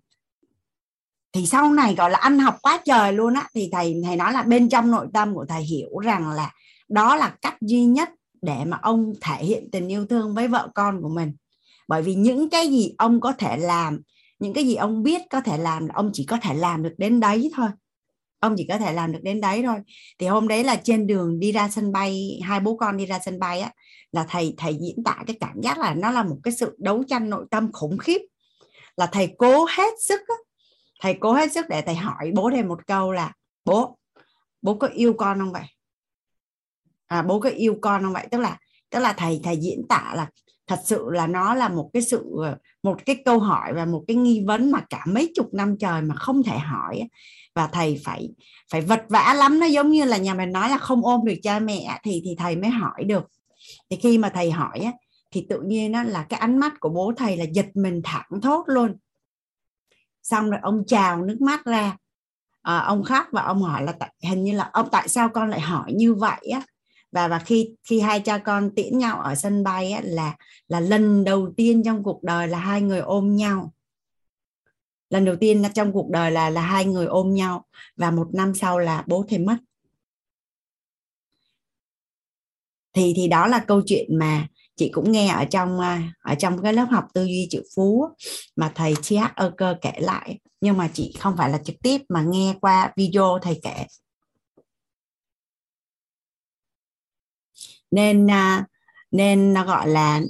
thì 1.39 1.47
sau 1.47 1.73
này 1.73 1.95
gọi 1.95 2.11
là 2.11 2.19
anh 2.19 2.39
học 2.39 2.57
quá 2.63 2.81
trời 2.85 3.13
luôn 3.13 3.35
á 3.35 3.49
thì 3.55 3.69
thầy 3.73 4.01
thầy 4.05 4.17
nói 4.17 4.33
là 4.33 4.43
bên 4.43 4.69
trong 4.69 4.91
nội 4.91 5.07
tâm 5.15 5.35
của 5.35 5.45
thầy 5.49 5.63
hiểu 5.63 5.99
rằng 5.99 6.31
là 6.31 6.53
đó 6.89 7.17
là 7.17 7.35
cách 7.43 7.57
duy 7.61 7.85
nhất 7.85 8.11
để 8.43 8.65
mà 8.67 8.79
ông 8.83 9.13
thể 9.21 9.45
hiện 9.45 9.71
tình 9.73 9.89
yêu 9.89 10.07
thương 10.07 10.35
với 10.35 10.49
vợ 10.49 10.69
con 10.75 11.03
của 11.03 11.09
mình. 11.09 11.33
Bởi 11.89 12.03
vì 12.03 12.15
những 12.15 12.51
cái 12.51 12.69
gì 12.69 12.95
ông 12.99 13.21
có 13.21 13.33
thể 13.33 13.57
làm 13.57 14.01
những 14.39 14.53
cái 14.53 14.65
gì 14.65 14.75
ông 14.75 15.03
biết 15.03 15.23
có 15.31 15.41
thể 15.41 15.59
làm 15.59 15.89
ông 15.89 16.11
chỉ 16.13 16.25
có 16.25 16.37
thể 16.43 16.55
làm 16.55 16.83
được 16.83 16.95
đến 16.99 17.21
đấy 17.21 17.51
thôi. 17.55 17.69
Ông 18.41 18.55
chỉ 18.59 18.67
có 18.69 18.79
thể 18.79 18.93
làm 18.93 19.13
được 19.13 19.21
đến 19.23 19.41
đấy 19.41 19.63
thôi. 19.67 19.77
Thì 20.19 20.27
hôm 20.27 20.49
đấy 20.49 20.65
là 20.65 20.77
trên 20.77 21.07
đường 21.07 21.41
đi 21.41 21.53
ra 21.53 21.69
sân 21.69 21.93
bay 21.93 22.41
hai 22.43 22.61
bố 22.61 22.77
con 22.77 22.97
đi 22.97 23.07
ra 23.07 23.19
sân 23.25 23.39
bay 23.39 23.61
á 23.61 23.71
là 24.13 24.27
thầy 24.29 24.55
thầy 24.57 24.79
diễn 24.81 25.05
tả 25.05 25.17
cái 25.27 25.37
cảm 25.41 25.61
giác 25.63 25.79
là 25.79 25.95
nó 25.95 26.11
là 26.11 26.23
một 26.23 26.37
cái 26.43 26.55
sự 26.55 26.77
đấu 26.79 27.05
tranh 27.09 27.31
nội 27.31 27.45
tâm 27.51 27.73
khủng 27.73 27.99
khiếp. 27.99 28.21
Là 28.97 29.07
thầy 29.07 29.35
cố 29.39 29.65
hết 29.65 29.95
sức 30.01 30.21
á, 30.29 30.35
thầy 31.01 31.15
cố 31.21 31.33
hết 31.33 31.53
sức 31.53 31.67
để 31.69 31.83
thầy 31.83 31.95
hỏi 31.95 32.33
bố 32.35 32.51
thêm 32.55 32.69
một 32.69 32.87
câu 32.87 33.13
là 33.13 33.33
bố 33.65 33.99
bố 34.63 34.75
có 34.75 34.87
yêu 34.87 35.13
con 35.13 35.39
không 35.39 35.53
vậy? 35.53 35.65
À, 37.07 37.23
bố 37.23 37.41
có 37.41 37.51
yêu 37.51 37.79
con 37.81 38.03
không 38.03 38.13
vậy? 38.13 38.27
Tức 38.31 38.39
là 38.39 38.59
tức 38.91 39.01
là 39.01 39.13
thầy 39.13 39.41
thầy 39.45 39.57
diễn 39.57 39.83
tả 39.89 40.13
là 40.17 40.29
thật 40.67 40.79
sự 40.85 41.05
là 41.11 41.27
nó 41.27 41.55
là 41.55 41.69
một 41.69 41.91
cái 41.93 42.03
sự 42.03 42.25
một 42.83 43.07
cái 43.07 43.17
câu 43.25 43.39
hỏi 43.39 43.73
và 43.75 43.85
một 43.85 44.05
cái 44.09 44.17
nghi 44.17 44.45
vấn 44.47 44.71
mà 44.71 44.81
cả 44.91 45.05
mấy 45.07 45.33
chục 45.35 45.55
năm 45.55 45.77
trời 45.81 46.03
mà 46.03 46.15
không 46.15 46.43
thể 46.43 46.59
hỏi 46.59 47.03
và 47.55 47.67
thầy 47.67 48.01
phải 48.05 48.29
phải 48.71 48.81
vật 48.81 49.05
vã 49.09 49.35
lắm. 49.37 49.61
Nó 49.61 49.67
giống 49.67 49.91
như 49.91 50.05
là 50.05 50.17
nhà 50.17 50.35
mình 50.35 50.53
nói 50.53 50.71
là 50.71 50.79
không 50.79 51.05
ôm 51.05 51.25
được 51.25 51.35
cha 51.43 51.59
mẹ 51.59 52.01
thì 52.03 52.23
thì 52.25 52.35
thầy 52.39 52.57
mới 52.57 52.71
hỏi 52.71 53.05
được. 53.05 53.25
Thì 53.91 53.97
khi 53.97 54.19
mà 54.19 54.29
thầy 54.29 54.51
hỏi 54.51 54.93
thì 55.31 55.47
tự 55.49 55.61
nhiên 55.61 55.93
nó 55.93 56.03
là 56.03 56.23
cái 56.23 56.41
ánh 56.41 56.59
mắt 56.59 56.81
của 56.81 56.89
bố 56.89 57.13
thầy 57.17 57.37
là 57.37 57.45
giật 57.53 57.67
mình 57.75 58.01
thẳng 58.05 58.41
thốt 58.43 58.65
luôn 58.67 58.97
xong 60.29 60.51
rồi 60.51 60.61
ông 60.63 60.83
chào 60.87 61.25
nước 61.25 61.41
mắt 61.41 61.65
ra. 61.65 61.97
À, 62.63 62.79
ông 62.79 63.03
khóc 63.03 63.27
và 63.33 63.43
ông 63.43 63.63
hỏi 63.63 63.83
là 63.83 63.93
tại, 63.93 64.15
hình 64.23 64.45
như 64.45 64.53
là 64.53 64.71
ông 64.73 64.89
tại 64.93 65.09
sao 65.09 65.29
con 65.29 65.51
lại 65.51 65.61
hỏi 65.61 65.93
như 65.93 66.15
vậy 66.15 66.51
á? 66.53 66.63
Và 67.13 67.29
và 67.29 67.39
khi 67.39 67.75
khi 67.89 68.01
hai 68.01 68.21
cha 68.21 68.39
con 68.39 68.71
tiễn 68.75 68.99
nhau 68.99 69.21
ở 69.21 69.35
sân 69.35 69.65
bay 69.65 69.93
á, 69.93 70.01
là 70.05 70.37
là 70.69 70.81
lần 70.81 71.25
đầu 71.25 71.53
tiên 71.57 71.83
trong 71.85 72.03
cuộc 72.03 72.23
đời 72.23 72.49
là 72.49 72.59
hai 72.59 72.83
người 72.83 73.01
ôm 73.01 73.37
nhau. 73.37 73.73
Lần 75.11 75.25
đầu 75.25 75.37
tiên 75.37 75.63
là 75.63 75.69
trong 75.69 75.93
cuộc 75.93 76.11
đời 76.11 76.31
là 76.31 76.51
là 76.51 76.61
hai 76.61 76.85
người 76.85 77.07
ôm 77.07 77.35
nhau 77.35 77.65
và 77.97 78.11
một 78.11 78.29
năm 78.33 78.55
sau 78.55 78.79
là 78.79 79.05
bố 79.07 79.25
thầy 79.29 79.39
mất. 79.39 79.57
Thì 82.93 83.13
thì 83.17 83.29
đó 83.29 83.47
là 83.47 83.59
câu 83.59 83.83
chuyện 83.87 84.19
mà 84.19 84.47
chị 84.79 84.91
cũng 84.93 85.13
nghe 85.13 85.29
ở 85.29 85.45
trong 85.45 85.81
à, 85.81 86.13
ở 86.23 86.35
trong 86.35 86.63
cái 86.63 86.73
lớp 86.73 86.87
học 86.91 87.05
tư 87.15 87.25
duy 87.25 87.47
triệu 87.51 87.63
phú 87.77 88.09
mà 88.57 88.73
thầy 88.75 88.95
chia 89.03 89.21
ơ 89.37 89.53
cơ 89.57 89.75
kể 89.83 89.93
lại 89.99 90.39
nhưng 90.61 90.77
mà 90.77 90.91
chị 90.95 91.15
không 91.21 91.37
phải 91.37 91.51
là 91.51 91.59
trực 91.59 91.77
tiếp 91.83 92.01
mà 92.09 92.23
nghe 92.23 92.55
qua 92.61 92.93
video 92.97 93.39
thầy 93.43 93.61
kể. 93.63 93.87
Nên 97.91 98.31
à, 98.31 98.67
nên 99.11 99.53
nó 99.53 99.65
gọi 99.65 99.89
là 99.89 100.21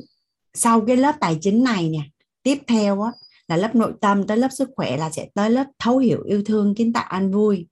sau 0.54 0.80
cái 0.86 0.96
lớp 0.96 1.14
tài 1.20 1.38
chính 1.40 1.64
này 1.64 1.88
nè 1.88 2.00
tiếp 2.42 2.58
theo 2.66 3.02
á, 3.02 3.12
là 3.48 3.56
lớp 3.56 3.74
nội 3.74 3.92
tâm 4.00 4.26
tới 4.26 4.36
lớp 4.36 4.48
sức 4.52 4.70
khỏe 4.76 4.96
là 4.96 5.10
sẽ 5.10 5.28
tới 5.34 5.50
lớp 5.50 5.66
thấu 5.78 5.98
hiểu 5.98 6.22
yêu 6.24 6.42
thương 6.46 6.74
kiến 6.74 6.92
tạo 6.92 7.04
an 7.08 7.32
vui. 7.32 7.66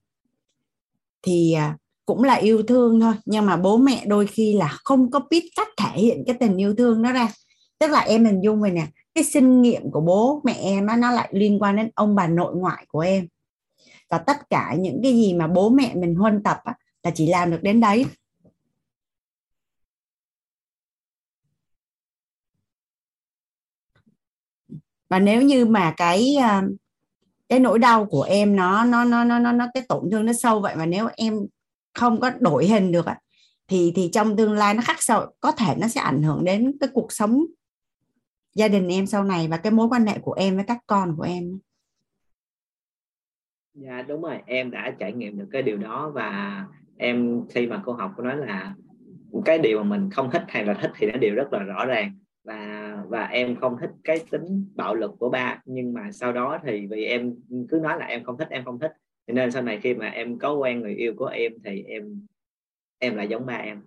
Thì 1.21 1.55
cũng 2.07 2.23
là 2.23 2.33
yêu 2.33 2.63
thương 2.63 2.99
thôi 2.99 3.13
nhưng 3.25 3.45
mà 3.45 3.57
bố 3.57 3.77
mẹ 3.77 4.05
đôi 4.07 4.27
khi 4.27 4.53
là 4.53 4.67
không 4.83 5.11
có 5.11 5.19
biết 5.29 5.49
cách 5.55 5.67
thể 5.77 6.01
hiện 6.01 6.23
cái 6.27 6.35
tình 6.39 6.57
yêu 6.57 6.75
thương 6.75 7.01
đó 7.01 7.11
ra. 7.11 7.29
Tức 7.79 7.87
là 7.91 7.99
em 7.99 8.25
hình 8.25 8.41
dung 8.41 8.61
vậy 8.61 8.71
nè 8.71 8.87
cái 9.15 9.23
sinh 9.23 9.61
nghiệm 9.61 9.91
của 9.91 10.01
bố 10.01 10.41
mẹ 10.43 10.53
em 10.53 10.87
á, 10.87 10.97
nó 10.97 11.11
lại 11.11 11.29
liên 11.31 11.61
quan 11.61 11.75
đến 11.75 11.89
ông 11.95 12.15
bà 12.15 12.27
nội 12.27 12.55
ngoại 12.55 12.85
của 12.89 12.99
em. 12.99 13.27
Và 14.09 14.17
tất 14.17 14.49
cả 14.49 14.75
những 14.79 14.99
cái 15.03 15.13
gì 15.13 15.33
mà 15.33 15.47
bố 15.47 15.69
mẹ 15.69 15.95
mình 15.95 16.15
huân 16.15 16.43
tập 16.43 16.57
á, 16.63 16.73
là 17.03 17.11
chỉ 17.15 17.27
làm 17.27 17.51
được 17.51 17.59
đến 17.63 17.79
đấy. 17.79 18.05
Và 25.09 25.19
nếu 25.19 25.41
như 25.41 25.65
mà 25.65 25.93
cái 25.97 26.35
à, 26.35 26.63
cái 27.49 27.59
nỗi 27.59 27.79
đau 27.79 28.05
của 28.05 28.23
em 28.23 28.55
nó 28.55 28.85
nó 28.85 29.03
nó 29.03 29.23
nó 29.23 29.39
nó, 29.39 29.51
nó 29.51 29.67
cái 29.73 29.83
tổn 29.89 30.11
thương 30.11 30.25
nó 30.25 30.33
sâu 30.33 30.59
vậy 30.59 30.75
mà 30.75 30.85
nếu 30.85 31.07
em 31.17 31.47
không 31.97 32.19
có 32.19 32.31
đổi 32.39 32.67
hình 32.67 32.91
được 32.91 33.05
thì 33.67 33.91
thì 33.95 34.09
trong 34.13 34.37
tương 34.37 34.53
lai 34.53 34.73
nó 34.73 34.81
khắc 34.85 35.01
sâu 35.01 35.25
có 35.39 35.51
thể 35.51 35.75
nó 35.77 35.87
sẽ 35.87 36.01
ảnh 36.01 36.23
hưởng 36.23 36.43
đến 36.43 36.77
cái 36.79 36.89
cuộc 36.93 37.11
sống 37.11 37.45
gia 38.55 38.67
đình 38.67 38.87
em 38.87 39.05
sau 39.05 39.23
này 39.23 39.47
và 39.47 39.57
cái 39.57 39.71
mối 39.71 39.87
quan 39.87 40.05
hệ 40.05 40.19
của 40.19 40.33
em 40.33 40.55
với 40.55 40.65
các 40.67 40.77
con 40.87 41.15
của 41.17 41.23
em. 41.23 41.59
Dạ 43.73 44.01
đúng 44.01 44.21
rồi, 44.21 44.39
em 44.45 44.71
đã 44.71 44.95
trải 44.99 45.13
nghiệm 45.13 45.37
được 45.37 45.47
cái 45.51 45.61
điều 45.61 45.77
đó 45.77 46.11
và 46.13 46.65
em 46.97 47.41
khi 47.49 47.67
mà 47.67 47.81
cô 47.85 47.93
học 47.93 48.11
cô 48.17 48.23
nói 48.23 48.37
là 48.37 48.75
cái 49.45 49.57
điều 49.57 49.83
mà 49.83 49.97
mình 49.97 50.09
không 50.09 50.31
thích 50.31 50.43
hay 50.47 50.65
là 50.65 50.73
thích 50.81 50.91
thì 50.97 51.07
nó 51.11 51.17
đều 51.17 51.35
rất 51.35 51.53
là 51.53 51.59
rõ 51.59 51.85
ràng 51.85 52.15
và 52.43 52.93
và 53.07 53.23
em 53.23 53.55
không 53.55 53.77
thích 53.81 53.91
cái 54.03 54.19
tính 54.31 54.65
bạo 54.75 54.95
lực 54.95 55.11
của 55.19 55.29
ba, 55.29 55.61
nhưng 55.65 55.93
mà 55.93 56.11
sau 56.11 56.33
đó 56.33 56.59
thì 56.63 56.87
vì 56.87 57.05
em 57.05 57.35
cứ 57.69 57.79
nói 57.83 57.99
là 57.99 58.05
em 58.05 58.23
không 58.23 58.37
thích, 58.37 58.47
em 58.49 58.65
không 58.65 58.79
thích 58.79 58.91
cho 59.27 59.33
nên 59.33 59.51
sau 59.51 59.63
này 59.63 59.79
khi 59.83 59.93
mà 59.93 60.09
em 60.09 60.39
có 60.39 60.53
quen 60.53 60.81
người 60.81 60.95
yêu 60.95 61.13
của 61.17 61.25
em 61.25 61.53
thì 61.65 61.83
em 61.83 62.25
em 62.99 63.15
lại 63.15 63.27
giống 63.27 63.45
ba 63.45 63.53
em. 63.53 63.81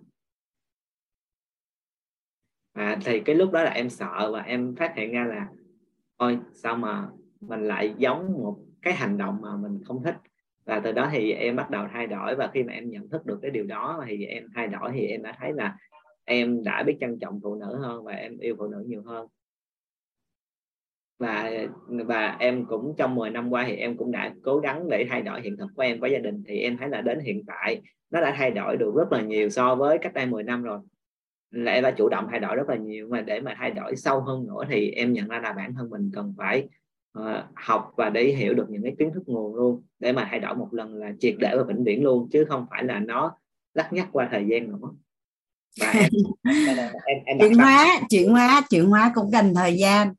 À, 2.73 2.97
thì 3.05 3.19
cái 3.19 3.35
lúc 3.35 3.51
đó 3.51 3.63
là 3.63 3.71
em 3.71 3.89
sợ 3.89 4.31
và 4.33 4.41
em 4.41 4.75
phát 4.75 4.93
hiện 4.95 5.11
ra 5.11 5.25
là 5.25 5.47
ôi 6.17 6.39
sao 6.53 6.77
mà 6.77 7.07
mình 7.41 7.67
lại 7.67 7.93
giống 7.97 8.33
một 8.33 8.57
cái 8.81 8.93
hành 8.93 9.17
động 9.17 9.37
mà 9.41 9.57
mình 9.57 9.83
không 9.85 10.03
thích? 10.03 10.15
Và 10.65 10.79
từ 10.79 10.91
đó 10.91 11.09
thì 11.11 11.31
em 11.31 11.55
bắt 11.55 11.69
đầu 11.69 11.87
thay 11.91 12.07
đổi 12.07 12.35
và 12.35 12.49
khi 12.53 12.63
mà 12.63 12.73
em 12.73 12.89
nhận 12.89 13.09
thức 13.09 13.25
được 13.25 13.39
cái 13.41 13.51
điều 13.51 13.65
đó 13.65 14.03
thì 14.07 14.25
em 14.25 14.47
thay 14.55 14.67
đổi 14.67 14.91
thì 14.93 15.05
em 15.05 15.23
đã 15.23 15.35
thấy 15.39 15.53
là 15.53 15.77
em 16.25 16.63
đã 16.63 16.83
biết 16.83 16.97
trân 16.99 17.19
trọng 17.19 17.39
phụ 17.43 17.55
nữ 17.55 17.75
hơn 17.75 18.03
và 18.03 18.13
em 18.13 18.37
yêu 18.37 18.55
phụ 18.57 18.67
nữ 18.67 18.83
nhiều 18.87 19.01
hơn 19.01 19.27
và 21.21 21.51
và 21.87 22.35
em 22.39 22.65
cũng 22.65 22.93
trong 22.97 23.15
10 23.15 23.29
năm 23.29 23.49
qua 23.49 23.65
thì 23.67 23.75
em 23.75 23.97
cũng 23.97 24.11
đã 24.11 24.33
cố 24.43 24.59
gắng 24.59 24.89
để 24.89 25.05
thay 25.09 25.21
đổi 25.21 25.41
hiện 25.41 25.57
thực 25.57 25.67
của 25.75 25.81
em 25.81 25.99
với 25.99 26.11
gia 26.11 26.17
đình. 26.17 26.43
Thì 26.47 26.59
em 26.59 26.77
thấy 26.77 26.89
là 26.89 27.01
đến 27.01 27.19
hiện 27.19 27.43
tại 27.47 27.81
nó 28.11 28.21
đã 28.21 28.35
thay 28.37 28.51
đổi 28.51 28.77
được 28.77 28.93
rất 28.95 29.11
là 29.11 29.21
nhiều 29.21 29.49
so 29.49 29.75
với 29.75 29.97
cách 29.97 30.13
đây 30.13 30.25
10 30.25 30.43
năm 30.43 30.63
rồi. 30.63 30.79
Là 31.51 31.71
em 31.71 31.83
đã 31.83 31.91
chủ 31.91 32.09
động 32.09 32.27
thay 32.31 32.39
đổi 32.39 32.55
rất 32.55 32.69
là 32.69 32.75
nhiều 32.75 33.07
mà 33.09 33.21
để 33.21 33.39
mà 33.39 33.55
thay 33.57 33.71
đổi 33.71 33.95
sâu 33.95 34.21
hơn 34.21 34.47
nữa 34.47 34.63
thì 34.69 34.91
em 34.91 35.13
nhận 35.13 35.27
ra 35.27 35.39
là 35.39 35.53
bản 35.53 35.73
thân 35.73 35.89
mình 35.89 36.11
cần 36.13 36.33
phải 36.37 36.67
uh, 37.19 37.25
học 37.55 37.93
và 37.97 38.09
để 38.09 38.23
hiểu 38.23 38.53
được 38.53 38.69
những 38.69 38.83
cái 38.83 38.95
kiến 38.99 39.11
thức 39.13 39.23
nguồn 39.25 39.55
luôn 39.55 39.83
để 39.99 40.11
mà 40.11 40.27
thay 40.31 40.39
đổi 40.39 40.55
một 40.55 40.67
lần 40.71 40.95
là 40.95 41.11
triệt 41.19 41.35
để 41.39 41.55
và 41.57 41.63
vĩnh 41.63 41.83
viễn 41.83 42.03
luôn 42.03 42.29
chứ 42.31 42.45
không 42.45 42.65
phải 42.69 42.83
là 42.83 42.99
nó 42.99 43.31
lắc 43.73 43.93
nhắc 43.93 44.07
qua 44.11 44.27
thời 44.31 44.45
gian 44.47 44.69
nữa. 44.69 44.89
Và 45.79 45.91
em, 45.91 46.09
em, 47.05 47.17
em 47.25 47.37
chuyển 47.39 47.53
hóa 47.53 48.01
chuyển 48.09 48.29
hóa 48.29 48.61
chuyển 48.69 48.85
hóa 48.85 49.11
cũng 49.15 49.31
cần 49.31 49.53
thời 49.55 49.77
gian 49.77 50.13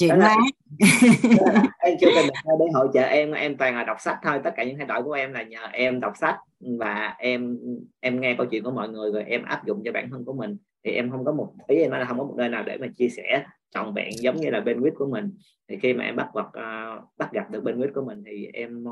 chuyển 0.00 0.20
hóa 0.20 0.36
em 1.78 1.96
chưa 2.00 2.08
cần 2.14 2.26
để 2.58 2.66
hỗ 2.74 2.92
trợ 2.92 3.00
em 3.00 3.32
em 3.32 3.56
toàn 3.56 3.74
là 3.74 3.84
đọc 3.84 3.96
sách 4.00 4.18
thôi 4.22 4.40
tất 4.44 4.50
cả 4.56 4.64
những 4.64 4.76
thay 4.76 4.86
đổi 4.86 5.02
của 5.02 5.12
em 5.12 5.32
là 5.32 5.42
nhờ 5.42 5.66
em 5.72 6.00
đọc 6.00 6.12
sách 6.20 6.36
và 6.60 7.14
em 7.18 7.58
em 8.00 8.20
nghe 8.20 8.34
câu 8.38 8.46
chuyện 8.46 8.62
của 8.62 8.70
mọi 8.70 8.88
người 8.88 9.12
rồi 9.12 9.24
em 9.24 9.44
áp 9.44 9.66
dụng 9.66 9.82
cho 9.84 9.92
bản 9.92 10.10
thân 10.10 10.24
của 10.24 10.32
mình. 10.32 10.56
Thì 10.84 10.90
em 10.90 11.10
không 11.10 11.24
có 11.24 11.32
một 11.32 11.52
ý 11.66 11.76
em 11.76 11.90
nói 11.90 12.00
là 12.00 12.06
không 12.06 12.18
có 12.18 12.24
một 12.24 12.34
nơi 12.36 12.48
nào 12.48 12.62
để 12.66 12.76
mà 12.80 12.86
chia 12.96 13.08
sẻ 13.08 13.44
trọn 13.70 13.94
vẹn 13.94 14.08
giống 14.20 14.36
như 14.36 14.50
là 14.50 14.60
bên 14.60 14.80
quýt 14.80 14.94
của 14.96 15.06
mình. 15.06 15.32
Thì 15.68 15.76
khi 15.82 15.92
mà 15.92 16.04
em 16.04 16.16
bắt 16.16 16.28
vật 16.34 16.46
uh, 16.48 17.04
bắt 17.16 17.32
gặp 17.32 17.50
được 17.50 17.64
bên 17.64 17.78
quýt 17.78 17.90
của 17.94 18.04
mình 18.04 18.22
thì 18.26 18.48
em 18.52 18.84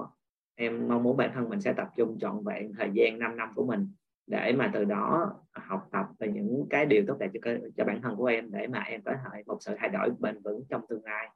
em 0.55 0.89
mong 0.89 1.03
muốn 1.03 1.17
bản 1.17 1.31
thân 1.35 1.49
mình 1.49 1.61
sẽ 1.61 1.73
tập 1.73 1.87
trung 1.97 2.19
trọn 2.21 2.45
vẹn 2.45 2.73
thời 2.79 2.91
gian 2.93 3.19
5 3.19 3.37
năm 3.37 3.49
của 3.55 3.67
mình 3.67 3.89
để 4.29 4.53
mà 4.53 4.71
từ 4.75 4.85
đó 4.85 5.33
học 5.53 5.89
tập 5.93 6.07
về 6.19 6.29
những 6.35 6.67
cái 6.71 6.87
điều 6.87 7.05
tốt 7.09 7.15
đẹp 7.19 7.31
cho 7.35 7.51
cho 7.77 7.85
bản 7.85 8.01
thân 8.03 8.17
của 8.17 8.27
em, 8.27 8.51
để 8.51 8.67
mà 8.67 8.79
em 8.79 9.03
có 9.05 9.13
thể 9.13 9.43
một 9.47 9.59
sự 9.61 9.75
thay 9.79 9.89
đổi 9.89 10.11
bền 10.19 10.43
vững 10.43 10.65
trong 10.71 10.83
tương 10.89 11.05
lai. 11.05 11.29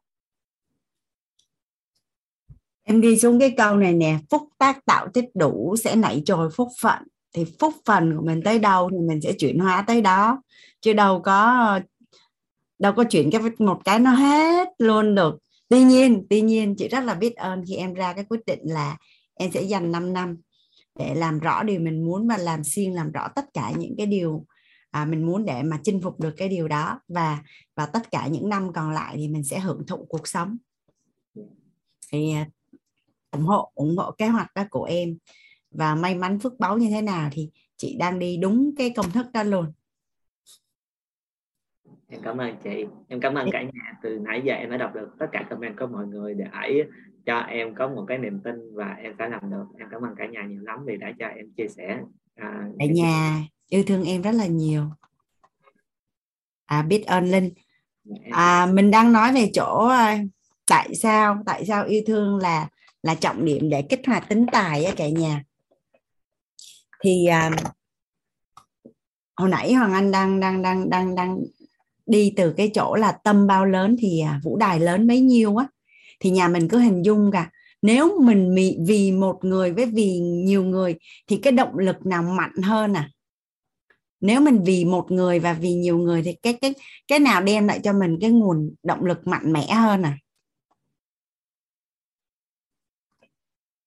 Em 2.83 3.01
đi 3.01 3.19
xuống 3.19 3.41
cái 3.41 3.55
câu 3.57 3.77
này 3.77 3.93
nè, 3.93 4.19
phúc 4.31 4.43
tác 4.59 4.85
tạo 4.85 5.09
tích 5.15 5.25
đủ 5.35 5.77
sẽ 5.77 5.97
nảy 5.97 6.23
trồi 6.25 6.51
phúc 6.51 6.69
phận. 6.83 7.03
Thì 7.35 7.45
phúc 7.61 7.75
phần 7.85 8.17
của 8.17 8.25
mình 8.27 8.43
tới 8.45 8.59
đâu 8.59 8.91
thì 8.91 8.99
mình 8.99 9.21
sẽ 9.21 9.33
chuyển 9.33 9.59
hóa 9.59 9.85
tới 9.87 10.01
đó. 10.01 10.43
Chứ 10.81 10.93
đâu 10.93 11.21
có 11.23 11.81
đâu 12.79 12.93
có 12.93 13.05
chuyển 13.05 13.31
cái 13.31 13.41
một 13.59 13.81
cái 13.85 13.99
nó 13.99 14.11
hết 14.11 14.69
luôn 14.79 15.15
được. 15.15 15.39
Tuy 15.69 15.83
nhiên 15.83 16.27
tuy 16.31 16.41
nhiên, 16.41 16.75
chị 16.79 16.89
rất 16.89 17.05
là 17.05 17.15
biết 17.15 17.37
ơn 17.37 17.65
khi 17.69 17.77
em 17.77 17.95
ra 17.95 18.13
cái 18.13 18.25
quyết 18.25 18.41
định 18.47 18.61
là 18.63 18.97
em 19.35 19.51
sẽ 19.51 19.63
dành 19.63 19.93
5 19.93 20.13
năm 20.13 20.37
để 20.99 21.15
làm 21.15 21.39
rõ 21.39 21.63
điều 21.63 21.81
mình 21.81 22.05
muốn 22.05 22.29
và 22.29 22.37
làm 22.37 22.65
xuyên 22.65 22.93
làm 22.93 23.13
rõ 23.13 23.29
tất 23.29 23.45
cả 23.55 23.73
những 23.79 23.95
cái 23.99 24.07
điều 24.07 24.47
à, 24.91 25.05
mình 25.05 25.27
muốn 25.27 25.45
để 25.45 25.63
mà 25.63 25.81
chinh 25.83 26.01
phục 26.03 26.21
được 26.21 26.35
cái 26.37 26.49
điều 26.49 26.69
đó. 26.69 27.01
Và 27.09 27.43
và 27.77 27.87
tất 27.87 28.11
cả 28.11 28.27
những 28.27 28.49
năm 28.49 28.73
còn 28.73 28.91
lại 28.91 29.15
thì 29.19 29.29
mình 29.29 29.45
sẽ 29.45 29.59
hưởng 29.59 29.87
thụ 29.87 30.07
cuộc 30.09 30.29
sống. 30.29 30.57
Thì 32.13 32.33
à, 32.33 32.49
ủng 33.31 33.45
hộ 33.45 33.71
ủng 33.75 33.97
hộ 33.97 34.11
kế 34.11 34.29
hoạch 34.29 34.55
đó 34.55 34.65
của 34.71 34.85
em. 34.85 35.17
Và 35.71 35.95
may 35.95 36.15
mắn 36.15 36.39
phước 36.39 36.59
báu 36.59 36.79
như 36.79 36.91
thế 36.91 37.03
nào 37.03 37.29
thì 37.33 37.51
chị 37.77 37.97
đang 37.99 38.19
đi 38.19 38.37
đúng 38.37 38.71
cái 38.79 38.91
công 38.91 39.11
thức 39.11 39.27
đó 39.33 39.43
luôn. 39.43 39.73
Em 42.09 42.21
cảm 42.23 42.39
ơn 42.39 42.57
chị. 42.65 42.85
Em 43.09 43.21
cảm 43.21 43.35
ơn 43.35 43.49
cả 43.53 43.63
nhà. 43.63 43.99
Từ 44.03 44.19
nãy 44.19 44.43
giờ 44.45 44.55
em 44.55 44.71
đã 44.71 44.77
đọc 44.77 44.95
được 44.95 45.09
tất 45.19 45.27
cả 45.33 45.47
comment 45.51 45.79
của 45.79 45.87
mọi 45.87 46.07
người 46.07 46.35
để 46.35 46.45
cho 47.27 47.39
em 47.39 47.75
có 47.75 47.89
một 47.89 48.05
cái 48.09 48.19
niềm 48.19 48.41
tin 48.45 48.75
và 48.75 48.97
em 49.03 49.15
sẽ 49.19 49.29
làm 49.29 49.51
được. 49.51 49.65
Em 49.79 49.89
cảm 49.91 50.03
ơn 50.03 50.15
cả 50.19 50.27
nhà 50.27 50.43
nhiều 50.49 50.61
lắm 50.63 50.79
vì 50.87 50.97
đã 50.97 51.13
cho 51.19 51.27
em 51.27 51.51
chia 51.57 51.69
sẻ 51.77 51.99
à, 52.35 52.65
cả 52.79 52.85
nhà 52.85 53.43
yêu 53.69 53.83
thương 53.87 54.05
em 54.05 54.23
rất 54.23 54.33
là 54.33 54.47
nhiều. 54.47 54.85
À 56.65 56.83
biết 56.83 57.07
ơn 57.07 57.31
linh. 57.31 57.51
À, 58.31 58.67
mình 58.73 58.91
đang 58.91 59.13
nói 59.13 59.33
về 59.33 59.51
chỗ 59.55 59.87
à, 59.89 60.19
tại 60.67 60.95
sao 60.95 61.43
tại 61.47 61.65
sao 61.67 61.85
yêu 61.85 62.03
thương 62.07 62.37
là 62.37 62.69
là 63.03 63.15
trọng 63.15 63.45
điểm 63.45 63.71
để 63.71 63.83
kích 63.83 64.01
hoạt 64.07 64.29
tính 64.29 64.47
tài 64.53 64.85
á 64.85 64.93
cả 64.97 65.09
nhà. 65.09 65.43
Thì 67.05 67.27
à, 67.27 67.51
hồi 69.37 69.49
nãy 69.49 69.73
hoàng 69.73 69.93
anh 69.93 70.11
đang 70.11 70.41
đang 70.41 70.63
đang 70.63 70.91
đang 70.91 71.15
đang 71.15 71.39
đi 72.07 72.33
từ 72.37 72.53
cái 72.57 72.71
chỗ 72.75 72.95
là 72.95 73.13
tâm 73.13 73.47
bao 73.47 73.65
lớn 73.65 73.97
thì 73.99 74.21
à, 74.21 74.41
vũ 74.45 74.57
đài 74.57 74.81
lớn 74.81 75.07
bấy 75.07 75.21
nhiêu 75.21 75.57
á 75.57 75.67
thì 76.23 76.31
nhà 76.31 76.49
mình 76.49 76.69
cứ 76.69 76.79
hình 76.79 77.05
dung 77.05 77.31
cả 77.33 77.51
nếu 77.83 78.21
mình 78.21 78.55
vì 78.87 79.13
một 79.13 79.39
người 79.45 79.73
với 79.73 79.87
vì 79.87 80.19
nhiều 80.19 80.65
người 80.65 80.95
thì 81.27 81.37
cái 81.37 81.53
động 81.53 81.79
lực 81.79 82.07
nào 82.07 82.23
mạnh 82.23 82.63
hơn 82.63 82.93
à? 82.93 83.11
Nếu 84.21 84.41
mình 84.41 84.63
vì 84.65 84.85
một 84.85 85.11
người 85.11 85.39
và 85.39 85.53
vì 85.53 85.75
nhiều 85.75 85.99
người 85.99 86.23
thì 86.23 86.33
cái 86.43 86.53
cái 86.61 86.75
cái 87.09 87.19
nào 87.19 87.43
đem 87.43 87.69
lại 87.69 87.81
cho 87.85 87.93
mình 87.93 88.19
cái 88.21 88.31
nguồn 88.31 88.75
động 88.83 89.05
lực 89.05 89.27
mạnh 89.27 89.53
mẽ 89.53 89.73
hơn 89.73 90.03
à? 90.03 90.19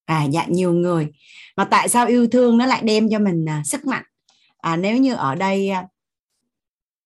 À 0.04 0.24
dạ 0.24 0.46
nhiều 0.48 0.72
người. 0.72 1.08
Mà 1.56 1.64
tại 1.64 1.88
sao 1.88 2.06
yêu 2.06 2.26
thương 2.26 2.58
nó 2.58 2.66
lại 2.66 2.82
đem 2.84 3.08
cho 3.10 3.18
mình 3.18 3.48
à, 3.48 3.62
sức 3.64 3.86
mạnh? 3.86 4.04
À, 4.58 4.76
nếu 4.76 4.96
như 4.96 5.14
ở 5.14 5.34
đây 5.34 5.68
à, 5.68 5.86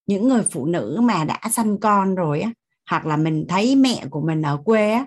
những 0.06 0.28
người 0.28 0.42
phụ 0.50 0.66
nữ 0.66 0.98
mà 1.02 1.24
đã 1.24 1.40
sanh 1.50 1.78
con 1.80 2.14
rồi 2.14 2.40
á 2.40 2.52
hoặc 2.90 3.06
là 3.06 3.16
mình 3.16 3.46
thấy 3.48 3.76
mẹ 3.76 4.04
của 4.10 4.20
mình 4.20 4.42
ở 4.42 4.62
quê 4.64 4.92
á 4.92 5.06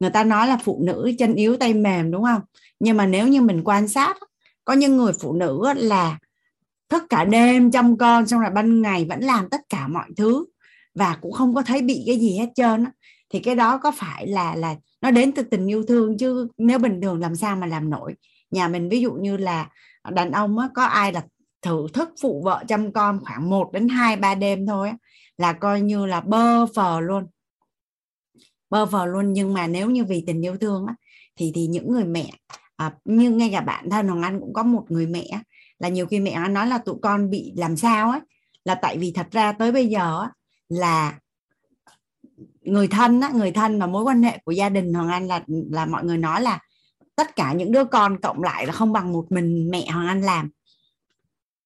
người 0.00 0.10
ta 0.10 0.24
nói 0.24 0.48
là 0.48 0.56
phụ 0.64 0.80
nữ 0.82 1.12
chân 1.18 1.34
yếu 1.34 1.56
tay 1.56 1.74
mềm 1.74 2.10
đúng 2.10 2.24
không? 2.24 2.40
Nhưng 2.80 2.96
mà 2.96 3.06
nếu 3.06 3.28
như 3.28 3.40
mình 3.40 3.62
quan 3.64 3.88
sát 3.88 4.16
có 4.64 4.72
những 4.72 4.96
người 4.96 5.12
phụ 5.20 5.32
nữ 5.32 5.62
là 5.76 6.18
thức 6.88 7.02
cả 7.10 7.24
đêm 7.24 7.70
chăm 7.70 7.96
con 7.96 8.26
xong 8.26 8.40
rồi 8.40 8.50
ban 8.50 8.82
ngày 8.82 9.06
vẫn 9.08 9.20
làm 9.20 9.48
tất 9.50 9.60
cả 9.68 9.88
mọi 9.88 10.08
thứ 10.16 10.46
và 10.94 11.16
cũng 11.20 11.32
không 11.32 11.54
có 11.54 11.62
thấy 11.62 11.82
bị 11.82 12.02
cái 12.06 12.18
gì 12.18 12.38
hết 12.38 12.48
trơn 12.54 12.86
thì 13.30 13.38
cái 13.38 13.54
đó 13.54 13.78
có 13.78 13.90
phải 13.90 14.26
là 14.26 14.54
là 14.54 14.74
nó 15.00 15.10
đến 15.10 15.32
từ 15.32 15.42
tình 15.42 15.66
yêu 15.66 15.84
thương? 15.88 16.18
Chứ 16.18 16.48
nếu 16.58 16.78
bình 16.78 17.00
thường 17.00 17.20
làm 17.20 17.36
sao 17.36 17.56
mà 17.56 17.66
làm 17.66 17.90
nổi? 17.90 18.14
Nhà 18.50 18.68
mình 18.68 18.88
ví 18.88 19.00
dụ 19.00 19.12
như 19.12 19.36
là 19.36 19.68
đàn 20.10 20.32
ông 20.32 20.58
á, 20.58 20.68
có 20.74 20.84
ai 20.84 21.12
là 21.12 21.22
thử 21.62 21.86
thức 21.92 22.08
phụ 22.22 22.42
vợ 22.44 22.64
chăm 22.68 22.92
con 22.92 23.20
khoảng 23.24 23.50
1 23.50 23.72
đến 23.72 23.88
2 23.88 24.16
3 24.16 24.34
đêm 24.34 24.66
thôi 24.66 24.88
á, 24.88 24.96
là 25.38 25.52
coi 25.52 25.80
như 25.80 26.06
là 26.06 26.20
bơ 26.20 26.66
phờ 26.66 27.00
luôn 27.00 27.26
bơ 28.70 28.86
phờ 28.86 29.06
luôn. 29.06 29.32
Nhưng 29.32 29.54
mà 29.54 29.66
nếu 29.66 29.90
như 29.90 30.04
vì 30.04 30.24
tình 30.26 30.44
yêu 30.44 30.56
thương 30.56 30.86
á, 30.86 30.94
thì 31.36 31.52
thì 31.54 31.66
những 31.66 31.92
người 31.92 32.04
mẹ 32.04 32.30
à, 32.76 32.92
như 33.04 33.30
ngay 33.30 33.50
cả 33.52 33.60
bạn 33.60 33.90
thân 33.90 34.08
Hoàng 34.08 34.22
Anh 34.22 34.40
cũng 34.40 34.52
có 34.52 34.62
một 34.62 34.84
người 34.88 35.06
mẹ 35.06 35.26
là 35.78 35.88
nhiều 35.88 36.06
khi 36.06 36.20
mẹ 36.20 36.48
nói 36.48 36.66
là 36.66 36.78
tụi 36.78 36.96
con 37.02 37.30
bị 37.30 37.52
làm 37.56 37.76
sao 37.76 38.10
ấy 38.10 38.20
là 38.64 38.74
tại 38.74 38.98
vì 38.98 39.12
thật 39.12 39.26
ra 39.30 39.52
tới 39.52 39.72
bây 39.72 39.86
giờ 39.86 40.20
á, 40.20 40.30
là 40.68 41.18
người 42.60 42.88
thân 42.88 43.20
á, 43.20 43.30
người 43.34 43.52
thân 43.52 43.80
và 43.80 43.86
mối 43.86 44.02
quan 44.04 44.22
hệ 44.22 44.38
của 44.44 44.52
gia 44.52 44.68
đình 44.68 44.94
Hoàng 44.94 45.08
Anh 45.08 45.26
là 45.26 45.44
là 45.48 45.86
mọi 45.86 46.04
người 46.04 46.18
nói 46.18 46.42
là 46.42 46.58
tất 47.16 47.36
cả 47.36 47.52
những 47.52 47.72
đứa 47.72 47.84
con 47.84 48.20
cộng 48.20 48.42
lại 48.42 48.66
là 48.66 48.72
không 48.72 48.92
bằng 48.92 49.12
một 49.12 49.26
mình 49.30 49.70
mẹ 49.70 49.86
Hoàng 49.90 50.06
Anh 50.06 50.22
làm. 50.22 50.50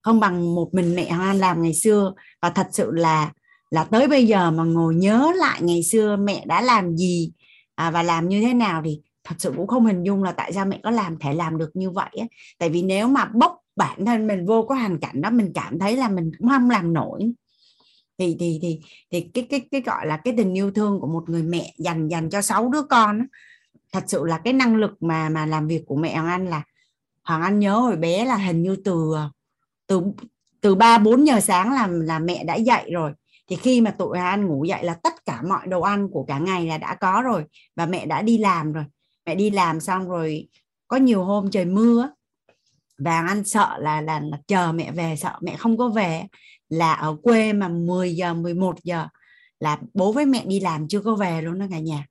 Không 0.03 0.21
bằng 0.21 0.55
một 0.55 0.75
mình 0.75 0.97
mẹ 0.97 1.11
Hoàng 1.11 1.29
Anh 1.29 1.39
làm 1.39 1.63
ngày 1.63 1.75
xưa. 1.75 2.13
Và 2.43 2.51
thật 2.51 2.69
sự 2.73 2.91
là 2.91 3.33
là 3.75 3.85
tới 3.85 4.09
bây 4.09 4.27
giờ 4.27 4.51
mà 4.51 4.65
ngồi 4.65 4.95
nhớ 4.95 5.33
lại 5.37 5.63
ngày 5.63 5.83
xưa 5.83 6.17
mẹ 6.17 6.45
đã 6.47 6.61
làm 6.61 6.97
gì 6.97 7.33
à, 7.75 7.91
và 7.91 8.03
làm 8.03 8.29
như 8.29 8.41
thế 8.41 8.55
nào 8.55 8.83
thì 8.85 9.01
thật 9.25 9.35
sự 9.39 9.53
cũng 9.57 9.67
không 9.67 9.87
hình 9.87 10.03
dung 10.03 10.23
là 10.23 10.33
tại 10.33 10.53
sao 10.53 10.67
mẹ 10.67 10.81
có 10.83 10.91
làm 10.91 11.19
thể 11.19 11.35
làm 11.35 11.59
được 11.59 11.71
như 11.75 11.91
vậy 11.91 12.11
ấy. 12.13 12.29
tại 12.59 12.71
vì 12.71 12.83
nếu 12.83 13.09
mà 13.09 13.25
bốc 13.25 13.59
bản 13.77 14.05
thân 14.05 14.27
mình 14.27 14.47
vô 14.47 14.67
cái 14.69 14.79
hoàn 14.79 14.99
cảnh 14.99 15.21
đó 15.21 15.31
mình 15.31 15.53
cảm 15.55 15.79
thấy 15.79 15.97
là 15.97 16.09
mình 16.09 16.31
cũng 16.39 16.49
không 16.49 16.71
làm 16.71 16.93
nổi 16.93 17.33
thì 18.19 18.37
thì 18.41 18.59
thì 18.63 18.81
thì 19.11 19.21
cái 19.35 19.47
cái 19.51 19.61
cái 19.71 19.81
gọi 19.81 20.07
là 20.07 20.17
cái 20.17 20.35
tình 20.37 20.55
yêu 20.55 20.71
thương 20.71 21.01
của 21.01 21.07
một 21.07 21.29
người 21.29 21.43
mẹ 21.43 21.75
dành 21.79 22.09
dành 22.09 22.31
cho 22.31 22.43
sáu 22.43 22.69
đứa 22.69 22.83
con 22.83 23.19
đó, 23.19 23.25
thật 23.93 24.05
sự 24.07 24.25
là 24.25 24.39
cái 24.39 24.53
năng 24.53 24.77
lực 24.77 25.03
mà 25.03 25.29
mà 25.29 25.47
làm 25.47 25.69
việc 25.69 25.83
của 25.87 25.97
mẹ 25.97 26.15
Hoàng 26.15 26.27
Anh 26.27 26.49
là 26.49 26.63
Hoàng 27.23 27.43
Anh 27.43 27.59
nhớ 27.59 27.77
hồi 27.79 27.97
bé 27.97 28.25
là 28.25 28.37
hình 28.37 28.63
như 28.63 28.77
từ 28.85 29.15
từ 29.87 30.03
từ 30.61 30.75
ba 30.75 30.99
bốn 30.99 31.27
giờ 31.27 31.41
sáng 31.41 31.73
là 31.73 31.87
là 31.87 32.19
mẹ 32.19 32.45
đã 32.45 32.55
dậy 32.55 32.91
rồi 32.93 33.13
thì 33.47 33.57
khi 33.57 33.81
mà 33.81 33.91
tụi 33.91 34.19
an 34.19 34.47
ngủ 34.47 34.65
dậy 34.65 34.85
là 34.85 34.95
tất 34.95 35.25
cả 35.25 35.43
mọi 35.43 35.67
đồ 35.67 35.81
ăn 35.81 36.09
của 36.11 36.25
cả 36.25 36.39
ngày 36.39 36.67
là 36.67 36.79
đã 36.79 36.95
có 36.95 37.23
rồi 37.25 37.45
và 37.77 37.87
mẹ 37.87 38.07
đã 38.07 38.23
đi 38.23 38.39
làm 38.39 38.73
rồi. 38.73 38.85
Mẹ 39.27 39.35
đi 39.35 39.51
làm 39.51 39.81
xong 39.81 40.09
rồi 40.09 40.49
có 40.89 40.97
nhiều 40.97 41.25
hôm 41.25 41.51
trời 41.51 41.65
mưa 41.65 42.11
và 42.99 43.27
anh 43.27 43.45
sợ 43.45 43.77
là, 43.79 44.01
là 44.01 44.21
là 44.21 44.39
chờ 44.47 44.73
mẹ 44.73 44.93
về 44.93 45.17
sợ 45.17 45.39
mẹ 45.43 45.57
không 45.57 45.77
có 45.77 45.89
về. 45.89 46.25
Là 46.69 46.93
ở 46.93 47.17
quê 47.23 47.53
mà 47.53 47.69
10 47.69 48.17
giờ 48.17 48.35
11 48.35 48.83
giờ 48.83 49.09
là 49.61 49.79
bố 49.95 50.13
với 50.13 50.27
mẹ 50.27 50.45
đi 50.47 50.61
làm 50.61 50.89
chưa 50.89 51.01
có 51.01 51.15
về 51.15 51.43
luôn 51.43 51.59
đó 51.59 51.67
cả 51.71 51.79
nhà. 51.79 52.07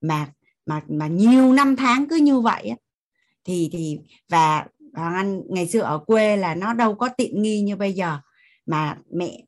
Mà 0.00 0.26
mà 0.66 0.82
mà 0.88 1.06
nhiều 1.06 1.52
năm 1.52 1.76
tháng 1.76 2.06
cứ 2.10 2.16
như 2.16 2.40
vậy 2.40 2.68
á. 2.68 2.76
Thì 3.44 3.68
thì 3.72 3.98
và 4.28 4.66
Hoàng 4.94 5.14
Anh 5.14 5.42
ngày 5.48 5.66
xưa 5.66 5.80
ở 5.80 5.98
quê 5.98 6.36
là 6.36 6.54
nó 6.54 6.72
đâu 6.72 6.94
có 6.94 7.08
tiện 7.08 7.42
nghi 7.42 7.60
như 7.60 7.76
bây 7.76 7.92
giờ. 7.92 8.18
Mà 8.66 8.98
mẹ 9.12 9.44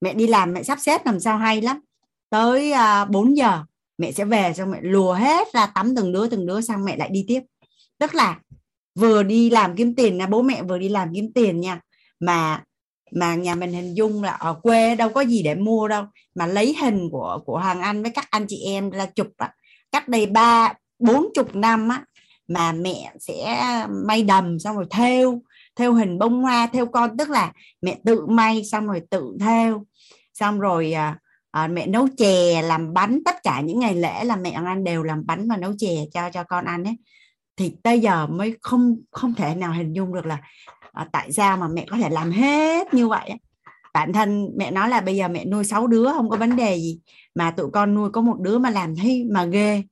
mẹ 0.00 0.14
đi 0.14 0.26
làm 0.26 0.52
mẹ 0.52 0.62
sắp 0.62 0.78
xếp 0.80 1.06
làm 1.06 1.20
sao 1.20 1.38
hay 1.38 1.60
lắm. 1.60 1.80
Tới 2.30 2.72
à, 2.72 3.04
4 3.04 3.36
giờ 3.36 3.64
mẹ 3.98 4.12
sẽ 4.12 4.24
về 4.24 4.52
xong 4.56 4.70
mẹ 4.70 4.78
lùa 4.82 5.12
hết 5.12 5.52
ra 5.52 5.66
tắm 5.66 5.96
từng 5.96 6.12
đứa 6.12 6.28
từng 6.28 6.46
đứa 6.46 6.60
xong 6.60 6.84
mẹ 6.84 6.96
lại 6.96 7.08
đi 7.12 7.24
tiếp. 7.28 7.40
Tức 7.98 8.14
là 8.14 8.38
vừa 8.94 9.22
đi 9.22 9.50
làm 9.50 9.76
kiếm 9.76 9.94
tiền 9.94 10.18
là 10.18 10.26
bố 10.26 10.42
mẹ 10.42 10.62
vừa 10.62 10.78
đi 10.78 10.88
làm 10.88 11.14
kiếm 11.14 11.32
tiền 11.34 11.60
nha. 11.60 11.80
Mà 12.20 12.62
mà 13.12 13.34
nhà 13.34 13.54
mình 13.54 13.72
hình 13.72 13.94
dung 13.94 14.22
là 14.22 14.30
ở 14.30 14.54
quê 14.54 14.94
đâu 14.94 15.08
có 15.08 15.20
gì 15.20 15.42
để 15.42 15.54
mua 15.54 15.88
đâu. 15.88 16.04
Mà 16.34 16.46
lấy 16.46 16.76
hình 16.82 17.08
của 17.12 17.40
của 17.46 17.58
Hoàng 17.58 17.80
Anh 17.80 18.02
với 18.02 18.10
các 18.10 18.26
anh 18.30 18.46
chị 18.48 18.62
em 18.64 18.90
ra 18.90 19.06
chụp 19.06 19.26
á. 19.36 19.52
Cách 19.92 20.08
đây 20.08 20.26
ba 20.26 20.72
bốn 20.98 21.26
chục 21.34 21.56
năm 21.56 21.88
á 21.88 22.04
mà 22.48 22.72
mẹ 22.72 23.12
sẽ 23.20 23.64
may 24.06 24.22
đầm 24.22 24.58
xong 24.58 24.76
rồi 24.76 24.86
thêu 24.90 25.42
theo 25.76 25.94
hình 25.94 26.18
bông 26.18 26.42
hoa 26.42 26.66
theo 26.66 26.86
con. 26.86 27.16
Tức 27.16 27.30
là 27.30 27.52
mẹ 27.82 27.98
tự 28.04 28.26
may 28.26 28.64
xong 28.64 28.86
rồi 28.86 29.02
tự 29.10 29.36
theo 29.40 29.84
xong 30.40 30.60
rồi 30.60 30.92
à, 30.92 31.18
à, 31.50 31.68
mẹ 31.68 31.86
nấu 31.86 32.08
chè 32.18 32.62
làm 32.62 32.94
bánh. 32.94 33.18
Tất 33.24 33.36
cả 33.42 33.60
những 33.60 33.78
ngày 33.80 33.94
lễ 33.94 34.24
là 34.24 34.36
mẹ 34.36 34.50
ăn 34.50 34.84
đều 34.84 35.02
làm 35.02 35.26
bánh 35.26 35.48
và 35.48 35.56
nấu 35.56 35.72
chè 35.78 36.04
cho 36.14 36.30
cho 36.30 36.44
con 36.44 36.64
ăn 36.64 36.84
ấy. 36.84 36.96
Thì 37.56 37.74
bây 37.84 38.00
giờ 38.00 38.26
mới 38.26 38.56
không 38.62 38.96
không 39.10 39.34
thể 39.34 39.54
nào 39.54 39.72
hình 39.72 39.92
dung 39.92 40.14
được 40.14 40.26
là 40.26 40.38
à, 40.92 41.08
tại 41.12 41.32
sao 41.32 41.56
mà 41.56 41.68
mẹ 41.68 41.86
có 41.90 41.96
thể 41.96 42.10
làm 42.10 42.30
hết 42.30 42.94
như 42.94 43.08
vậy 43.08 43.30
bản 43.94 44.12
thân 44.12 44.50
mẹ 44.56 44.70
nói 44.70 44.88
là 44.88 45.00
bây 45.00 45.16
giờ 45.16 45.28
mẹ 45.28 45.44
nuôi 45.44 45.64
sáu 45.64 45.86
đứa 45.86 46.12
không 46.12 46.30
có 46.30 46.36
vấn 46.36 46.56
đề 46.56 46.76
gì. 46.76 47.00
Mà 47.34 47.50
tụi 47.50 47.70
con 47.72 47.94
nuôi 47.94 48.10
có 48.10 48.20
một 48.20 48.36
đứa 48.40 48.58
mà 48.58 48.70
làm 48.70 48.96
thấy 48.96 49.24
mà 49.32 49.44
ghê. 49.44 49.82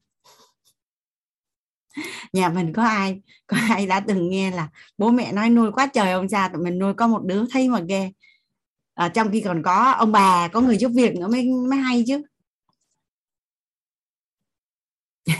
Nhà 2.33 2.49
mình 2.49 2.73
có 2.73 2.83
ai 2.83 3.20
có 3.47 3.57
ai 3.70 3.87
đã 3.87 4.01
từng 4.01 4.31
nghe 4.31 4.51
là 4.51 4.69
bố 4.99 5.11
mẹ 5.11 5.33
nói 5.33 5.51
nuôi 5.51 5.73
quá 5.73 5.87
trời 5.87 6.12
ông 6.12 6.29
cha 6.29 6.49
tụi 6.49 6.62
mình 6.62 6.79
nuôi 6.79 6.95
có 6.95 7.07
một 7.07 7.25
đứa 7.25 7.45
thấy 7.51 7.69
mà 7.69 7.81
ghê 7.81 8.12
à, 8.99 9.09
trong 9.09 9.31
khi 9.33 9.41
còn 9.41 9.62
có 9.62 9.91
ông 9.91 10.12
bà 10.12 10.49
có 10.49 10.61
người 10.61 10.77
giúp 10.77 10.93
việc 10.95 11.15
nữa 11.15 11.29
mới 11.29 11.45
mới 11.70 11.79
hay 11.79 12.05
chứ. 12.07 12.23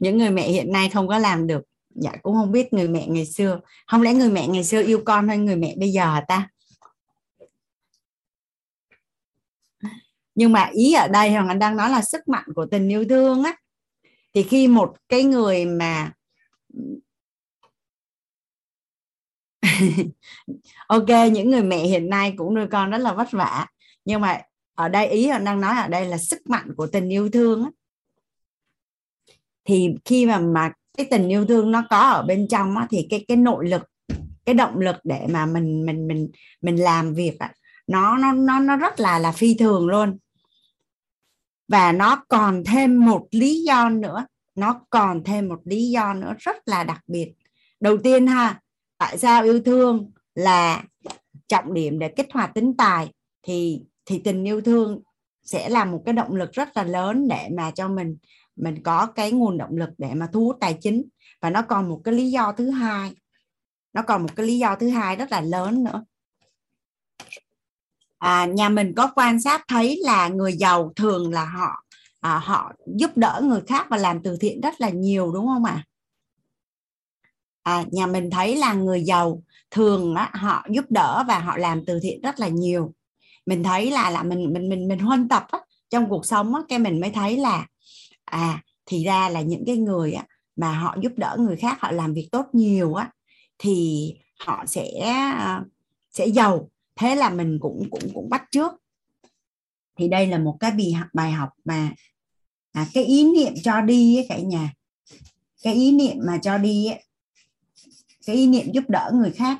Những 0.00 0.18
người 0.18 0.30
mẹ 0.30 0.48
hiện 0.48 0.72
nay 0.72 0.88
không 0.88 1.08
có 1.08 1.18
làm 1.18 1.46
được. 1.46 1.62
Dạ 1.94 2.12
cũng 2.22 2.34
không 2.34 2.52
biết 2.52 2.72
người 2.72 2.88
mẹ 2.88 3.06
ngày 3.06 3.26
xưa. 3.26 3.60
Không 3.86 4.02
lẽ 4.02 4.14
người 4.14 4.30
mẹ 4.30 4.48
ngày 4.48 4.64
xưa 4.64 4.82
yêu 4.82 5.02
con 5.04 5.28
hơn 5.28 5.44
người 5.44 5.56
mẹ 5.56 5.74
bây 5.78 5.92
giờ 5.92 6.04
hả 6.04 6.24
ta? 6.28 6.48
Nhưng 10.34 10.52
mà 10.52 10.70
ý 10.72 10.92
ở 10.92 11.08
đây 11.08 11.30
hoàng 11.30 11.48
anh 11.48 11.58
đang 11.58 11.76
nói 11.76 11.90
là 11.90 12.02
sức 12.02 12.28
mạnh 12.28 12.48
của 12.54 12.66
tình 12.70 12.88
yêu 12.88 13.04
thương 13.08 13.42
á. 13.42 13.56
Thì 14.34 14.42
khi 14.42 14.68
một 14.68 14.96
cái 15.08 15.24
người 15.24 15.64
mà 15.64 16.12
ok 20.88 21.08
những 21.32 21.50
người 21.50 21.62
mẹ 21.62 21.78
hiện 21.78 22.10
nay 22.10 22.34
cũng 22.36 22.54
nuôi 22.54 22.66
con 22.70 22.90
rất 22.90 22.98
là 22.98 23.12
vất 23.12 23.30
vả. 23.30 23.66
Nhưng 24.04 24.20
mà 24.20 24.40
ở 24.74 24.88
đây 24.88 25.08
ý 25.08 25.28
họ 25.28 25.38
đang 25.38 25.60
nói 25.60 25.76
ở 25.76 25.88
đây 25.88 26.04
là 26.04 26.18
sức 26.18 26.50
mạnh 26.50 26.74
của 26.76 26.86
tình 26.86 27.08
yêu 27.08 27.28
thương 27.30 27.64
á. 27.64 27.70
thì 29.64 29.94
khi 30.04 30.26
mà 30.26 30.38
mà 30.38 30.72
cái 30.96 31.06
tình 31.10 31.28
yêu 31.28 31.46
thương 31.46 31.70
nó 31.72 31.84
có 31.90 32.00
ở 32.00 32.22
bên 32.22 32.48
trong 32.50 32.76
á, 32.76 32.86
thì 32.90 33.06
cái 33.10 33.24
cái 33.28 33.36
nội 33.36 33.68
lực 33.68 33.82
cái 34.44 34.54
động 34.54 34.78
lực 34.78 34.96
để 35.04 35.26
mà 35.30 35.46
mình 35.46 35.86
mình 35.86 36.08
mình 36.08 36.30
mình 36.60 36.76
làm 36.76 37.14
việc 37.14 37.38
á, 37.38 37.52
nó 37.86 38.18
nó 38.18 38.32
nó 38.32 38.60
nó 38.60 38.76
rất 38.76 39.00
là 39.00 39.18
là 39.18 39.32
phi 39.32 39.54
thường 39.54 39.86
luôn. 39.86 40.18
Và 41.68 41.92
nó 41.92 42.24
còn 42.28 42.64
thêm 42.64 43.06
một 43.06 43.28
lý 43.30 43.62
do 43.62 43.88
nữa. 43.88 44.26
Nó 44.54 44.80
còn 44.90 45.24
thêm 45.24 45.48
một 45.48 45.60
lý 45.64 45.90
do 45.90 46.14
nữa 46.14 46.34
rất 46.38 46.56
là 46.66 46.84
đặc 46.84 47.00
biệt. 47.06 47.32
Đầu 47.80 47.96
tiên 47.98 48.26
ha 48.26 48.60
tại 48.98 49.18
sao 49.18 49.44
yêu 49.44 49.60
thương 49.60 50.10
là 50.34 50.84
trọng 51.48 51.74
điểm 51.74 51.98
để 51.98 52.08
kích 52.08 52.28
hoạt 52.32 52.54
tính 52.54 52.76
tài? 52.76 53.12
Thì 53.42 53.82
thì 54.06 54.20
tình 54.24 54.44
yêu 54.44 54.60
thương 54.60 55.02
sẽ 55.44 55.68
là 55.68 55.84
một 55.84 56.02
cái 56.06 56.12
động 56.12 56.34
lực 56.34 56.52
rất 56.52 56.76
là 56.76 56.84
lớn 56.84 57.28
để 57.28 57.48
mà 57.56 57.70
cho 57.70 57.88
mình 57.88 58.16
mình 58.56 58.82
có 58.82 59.06
cái 59.06 59.32
nguồn 59.32 59.58
động 59.58 59.76
lực 59.76 59.90
để 59.98 60.14
mà 60.14 60.28
thu 60.32 60.44
hút 60.44 60.56
tài 60.60 60.78
chính. 60.80 61.02
Và 61.40 61.50
nó 61.50 61.62
còn 61.62 61.88
một 61.88 62.00
cái 62.04 62.14
lý 62.14 62.30
do 62.30 62.52
thứ 62.52 62.70
hai 62.70 63.14
nó 63.92 64.02
còn 64.02 64.22
một 64.22 64.36
cái 64.36 64.46
lý 64.46 64.58
do 64.58 64.76
thứ 64.76 64.88
hai 64.88 65.16
rất 65.16 65.32
là 65.32 65.40
lớn 65.40 65.84
nữa. 65.84 66.04
À, 68.18 68.46
nhà 68.46 68.68
mình 68.68 68.94
có 68.96 69.12
quan 69.14 69.40
sát 69.40 69.64
thấy 69.68 70.00
là 70.02 70.28
người 70.28 70.52
giàu 70.52 70.92
thường 70.96 71.32
là 71.32 71.44
họ 71.44 71.84
à, 72.20 72.38
họ 72.38 72.72
giúp 72.96 73.10
đỡ 73.16 73.40
người 73.44 73.60
khác 73.66 73.86
và 73.90 73.96
làm 73.96 74.22
từ 74.22 74.36
thiện 74.40 74.60
rất 74.60 74.80
là 74.80 74.88
nhiều 74.88 75.32
đúng 75.32 75.46
không 75.46 75.64
ạ? 75.64 75.72
à? 75.72 75.84
À, 77.68 77.84
nhà 77.90 78.06
mình 78.06 78.30
thấy 78.30 78.56
là 78.56 78.74
người 78.74 79.02
giàu 79.02 79.42
thường 79.70 80.14
á, 80.14 80.30
họ 80.34 80.66
giúp 80.70 80.84
đỡ 80.88 81.24
và 81.28 81.38
họ 81.38 81.56
làm 81.56 81.84
từ 81.86 82.00
thiện 82.02 82.20
rất 82.20 82.40
là 82.40 82.48
nhiều. 82.48 82.94
Mình 83.46 83.62
thấy 83.62 83.90
là 83.90 84.10
là 84.10 84.22
mình 84.22 84.52
mình 84.52 84.68
mình 84.68 84.88
mình 84.88 84.98
huân 84.98 85.28
tập 85.28 85.46
á, 85.50 85.58
trong 85.90 86.08
cuộc 86.08 86.26
sống 86.26 86.54
á, 86.54 86.60
cái 86.68 86.78
mình 86.78 87.00
mới 87.00 87.10
thấy 87.10 87.36
là 87.36 87.66
à 88.24 88.62
thì 88.86 89.04
ra 89.04 89.28
là 89.28 89.40
những 89.40 89.64
cái 89.66 89.76
người 89.76 90.12
á, 90.12 90.24
mà 90.56 90.72
họ 90.72 90.96
giúp 91.02 91.12
đỡ 91.16 91.36
người 91.38 91.56
khác 91.56 91.80
họ 91.80 91.90
làm 91.92 92.14
việc 92.14 92.28
tốt 92.32 92.46
nhiều 92.52 92.94
á 92.94 93.10
thì 93.58 94.14
họ 94.40 94.64
sẽ 94.66 94.98
à, 95.00 95.62
sẽ 96.10 96.26
giàu. 96.26 96.70
Thế 96.96 97.16
là 97.16 97.30
mình 97.30 97.58
cũng 97.60 97.88
cũng 97.90 98.10
cũng 98.14 98.30
bắt 98.30 98.42
trước 98.50 98.72
thì 99.98 100.08
đây 100.08 100.26
là 100.26 100.38
một 100.38 100.56
cái 100.60 100.70
bài 100.70 100.92
bài 101.12 101.32
học 101.32 101.48
mà 101.64 101.92
à, 102.72 102.86
cái 102.94 103.04
ý 103.04 103.24
niệm 103.32 103.52
cho 103.62 103.80
đi 103.80 104.16
ấy, 104.16 104.26
cả 104.28 104.38
nhà. 104.38 104.72
Cái 105.62 105.74
ý 105.74 105.92
niệm 105.92 106.16
mà 106.26 106.38
cho 106.42 106.58
đi 106.58 106.86
ấy, 106.86 107.02
cái 108.28 108.36
ý 108.36 108.46
niệm 108.46 108.72
giúp 108.72 108.84
đỡ 108.88 109.10
người 109.14 109.30
khác 109.30 109.58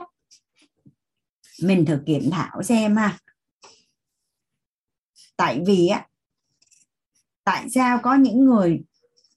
mình 1.63 1.85
thử 1.85 2.03
kiểm 2.07 2.31
thảo 2.31 2.63
xem 2.63 2.97
ha. 2.97 3.19
Tại 5.37 5.63
vì 5.67 5.89
á 5.89 6.07
tại 7.45 7.71
sao 7.71 7.99
có 8.03 8.15
những 8.15 8.45
người 8.45 8.81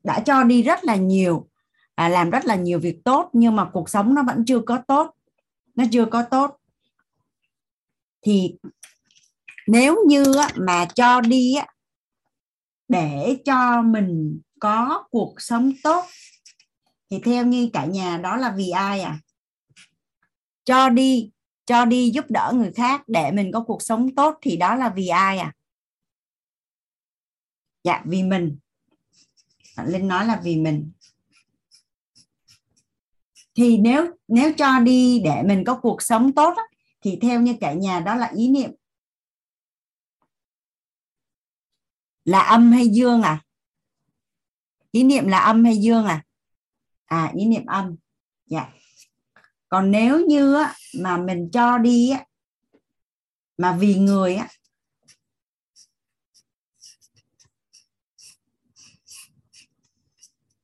đã 0.04 0.20
cho 0.26 0.44
đi 0.44 0.64
rất 0.64 0.84
là 0.84 0.96
nhiều 0.96 1.50
à, 1.96 2.10
làm 2.10 2.30
rất 2.30 2.46
là 2.46 2.56
nhiều 2.56 2.80
việc 2.80 3.04
tốt 3.06 3.30
nhưng 3.34 3.56
mà 3.56 3.70
cuộc 3.74 3.90
sống 3.90 4.16
nó 4.16 4.24
vẫn 4.24 4.46
chưa 4.46 4.60
có 4.60 4.82
tốt 4.88 5.16
nó 5.76 5.84
chưa 5.92 6.06
có 6.06 6.24
tốt? 6.24 6.58
Thì 8.22 8.56
nếu 9.68 9.98
như 10.08 10.26
mà 10.56 10.86
cho 10.96 11.22
đi 11.22 11.56
để 12.88 13.38
cho 13.46 13.82
mình 13.82 14.42
có 14.60 15.08
cuộc 15.12 15.36
sống 15.38 15.72
tốt 15.84 16.06
thì 17.12 17.20
theo 17.20 17.46
như 17.46 17.70
cả 17.74 17.86
nhà, 17.86 18.18
đó 18.18 18.38
là 18.38 18.54
vì 18.58 18.70
ai 18.70 19.02
à? 19.02 19.20
Cho 20.64 20.90
đi 20.90 21.32
cho 21.66 21.86
đi 21.86 22.10
giúp 22.10 22.26
đỡ 22.30 22.52
người 22.56 22.72
khác 22.74 23.04
để 23.08 23.32
mình 23.32 23.52
có 23.54 23.64
cuộc 23.64 23.82
sống 23.82 24.16
tốt 24.16 24.38
thì 24.42 24.58
đó 24.58 24.76
là 24.76 24.90
vì 24.90 25.08
ai 25.08 25.38
à? 25.38 25.54
Dạ 27.84 28.04
vì 28.06 28.24
mình. 28.24 28.58
Linh 29.86 30.08
nói 30.08 30.26
là 30.26 30.42
vì 30.44 30.58
mình. 30.58 30.92
Thì 33.56 33.78
nếu 33.78 34.12
nếu 34.28 34.54
cho 34.58 34.80
đi 34.80 35.22
để 35.24 35.44
mình 35.46 35.64
có 35.66 35.80
cuộc 35.82 36.02
sống 36.02 36.34
tốt 36.34 36.54
thì 37.02 37.18
theo 37.22 37.42
như 37.42 37.56
cả 37.62 37.74
nhà, 37.74 38.00
đó 38.00 38.16
là 38.16 38.32
ý 38.36 38.48
niệm. 38.48 38.72
Là 42.26 42.40
âm 42.40 42.72
hay 42.72 42.88
dương 42.88 43.22
à? 43.22 43.44
Ý 44.92 45.04
niệm 45.04 45.28
là 45.28 45.40
âm 45.40 45.66
hay 45.66 45.78
dương 45.78 46.06
à? 46.06 46.24
À 47.12 47.32
ý 47.36 47.46
niệm 47.46 47.66
âm. 47.66 47.96
Dạ. 48.46 48.70
Còn 49.68 49.92
nếu 49.92 50.26
như 50.26 50.54
á, 50.54 50.76
mà 51.00 51.18
mình 51.18 51.50
cho 51.54 51.78
đi 51.78 52.10
á, 52.10 52.26
mà 53.58 53.78
vì 53.80 53.96
người 53.96 54.36
á, 54.36 54.48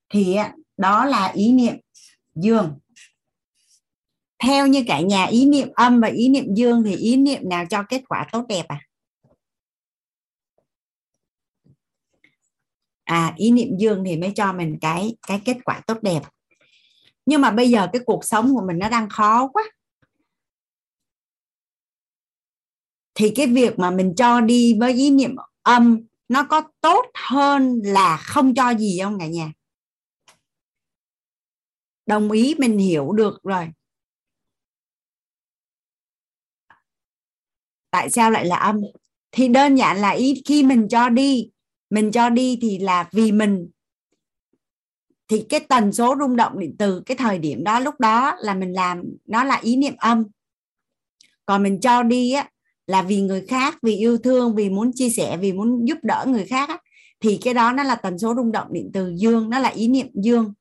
thì 0.09 0.35
á, 0.35 0.53
đó 0.77 1.05
là 1.05 1.27
ý 1.27 1.51
niệm 1.51 1.75
dương. 2.35 2.79
Theo 4.43 4.67
như 4.67 4.83
cả 4.87 5.01
nhà 5.01 5.25
ý 5.25 5.45
niệm 5.45 5.69
âm 5.75 6.01
và 6.01 6.07
ý 6.07 6.29
niệm 6.29 6.45
dương 6.55 6.83
thì 6.83 6.95
ý 6.95 7.15
niệm 7.15 7.49
nào 7.49 7.65
cho 7.69 7.83
kết 7.89 8.01
quả 8.09 8.27
tốt 8.31 8.45
đẹp 8.49 8.65
à? 8.67 8.81
À 13.03 13.33
ý 13.37 13.51
niệm 13.51 13.67
dương 13.79 14.03
thì 14.05 14.17
mới 14.17 14.31
cho 14.35 14.53
mình 14.53 14.77
cái 14.81 15.17
cái 15.27 15.41
kết 15.45 15.57
quả 15.65 15.81
tốt 15.87 15.97
đẹp 16.01 16.21
nhưng 17.27 17.41
mà 17.41 17.51
bây 17.51 17.69
giờ 17.69 17.87
cái 17.93 18.01
cuộc 18.05 18.25
sống 18.25 18.55
của 18.55 18.63
mình 18.67 18.79
nó 18.79 18.89
đang 18.89 19.09
khó 19.09 19.47
quá. 19.47 19.63
Thì 23.15 23.31
cái 23.35 23.47
việc 23.47 23.79
mà 23.79 23.91
mình 23.91 24.13
cho 24.17 24.41
đi 24.41 24.75
với 24.79 24.93
ý 24.93 25.09
niệm 25.09 25.35
âm, 25.63 25.99
nó 26.29 26.43
có 26.43 26.61
tốt 26.81 27.05
hơn 27.13 27.81
là 27.83 28.17
không 28.17 28.53
cho 28.53 28.73
gì 28.73 28.99
không 29.03 29.19
cả 29.19 29.27
nhà? 29.27 29.51
Đồng 32.05 32.31
ý, 32.31 32.55
mình 32.59 32.77
hiểu 32.77 33.11
được 33.11 33.39
rồi. 33.43 33.69
Tại 37.91 38.09
sao 38.09 38.31
lại 38.31 38.45
là 38.45 38.55
âm? 38.55 38.81
Thì 39.31 39.47
đơn 39.47 39.75
giản 39.75 39.97
là 39.97 40.09
ý, 40.09 40.41
khi 40.45 40.63
mình 40.63 40.87
cho 40.89 41.09
đi, 41.09 41.49
mình 41.89 42.11
cho 42.11 42.29
đi 42.29 42.59
thì 42.61 42.79
là 42.79 43.09
vì 43.11 43.31
mình 43.31 43.69
thì 45.27 45.45
cái 45.49 45.59
tần 45.59 45.93
số 45.93 46.15
rung 46.19 46.35
động 46.35 46.59
điện 46.59 46.75
từ 46.79 47.01
cái 47.05 47.17
thời 47.17 47.39
điểm 47.39 47.63
đó 47.63 47.79
lúc 47.79 47.99
đó 47.99 48.35
là 48.39 48.53
mình 48.53 48.73
làm 48.73 49.03
nó 49.25 49.43
là 49.43 49.55
ý 49.55 49.75
niệm 49.75 49.93
âm. 49.97 50.23
Còn 51.45 51.63
mình 51.63 51.79
cho 51.81 52.03
đi 52.03 52.31
á 52.31 52.49
là 52.87 53.01
vì 53.01 53.21
người 53.21 53.45
khác 53.47 53.77
vì 53.81 53.95
yêu 53.95 54.17
thương 54.17 54.55
vì 54.55 54.69
muốn 54.69 54.91
chia 54.95 55.09
sẻ 55.09 55.37
vì 55.37 55.53
muốn 55.53 55.87
giúp 55.87 55.97
đỡ 56.03 56.25
người 56.27 56.45
khác 56.45 56.69
á, 56.69 56.77
thì 57.19 57.39
cái 57.43 57.53
đó 57.53 57.71
nó 57.71 57.83
là 57.83 57.95
tần 57.95 58.19
số 58.19 58.35
rung 58.35 58.51
động 58.51 58.67
điện 58.71 58.89
từ 58.93 59.13
dương 59.15 59.49
nó 59.49 59.59
là 59.59 59.69
ý 59.69 59.87
niệm 59.87 60.07
dương. 60.13 60.53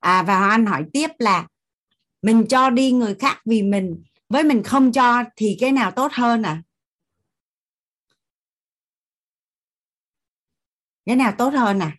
À 0.00 0.22
và 0.22 0.48
anh 0.48 0.66
hỏi 0.66 0.84
tiếp 0.92 1.10
là 1.18 1.46
mình 2.22 2.46
cho 2.46 2.70
đi 2.70 2.92
người 2.92 3.14
khác 3.14 3.38
vì 3.44 3.62
mình 3.62 4.02
với 4.28 4.44
mình 4.44 4.62
không 4.62 4.92
cho 4.92 5.24
thì 5.36 5.56
cái 5.60 5.72
nào 5.72 5.90
tốt 5.90 6.12
hơn 6.12 6.42
à? 6.42 6.62
Cái 11.10 11.16
nào 11.16 11.32
tốt 11.38 11.54
hơn 11.54 11.78
à 11.78 11.92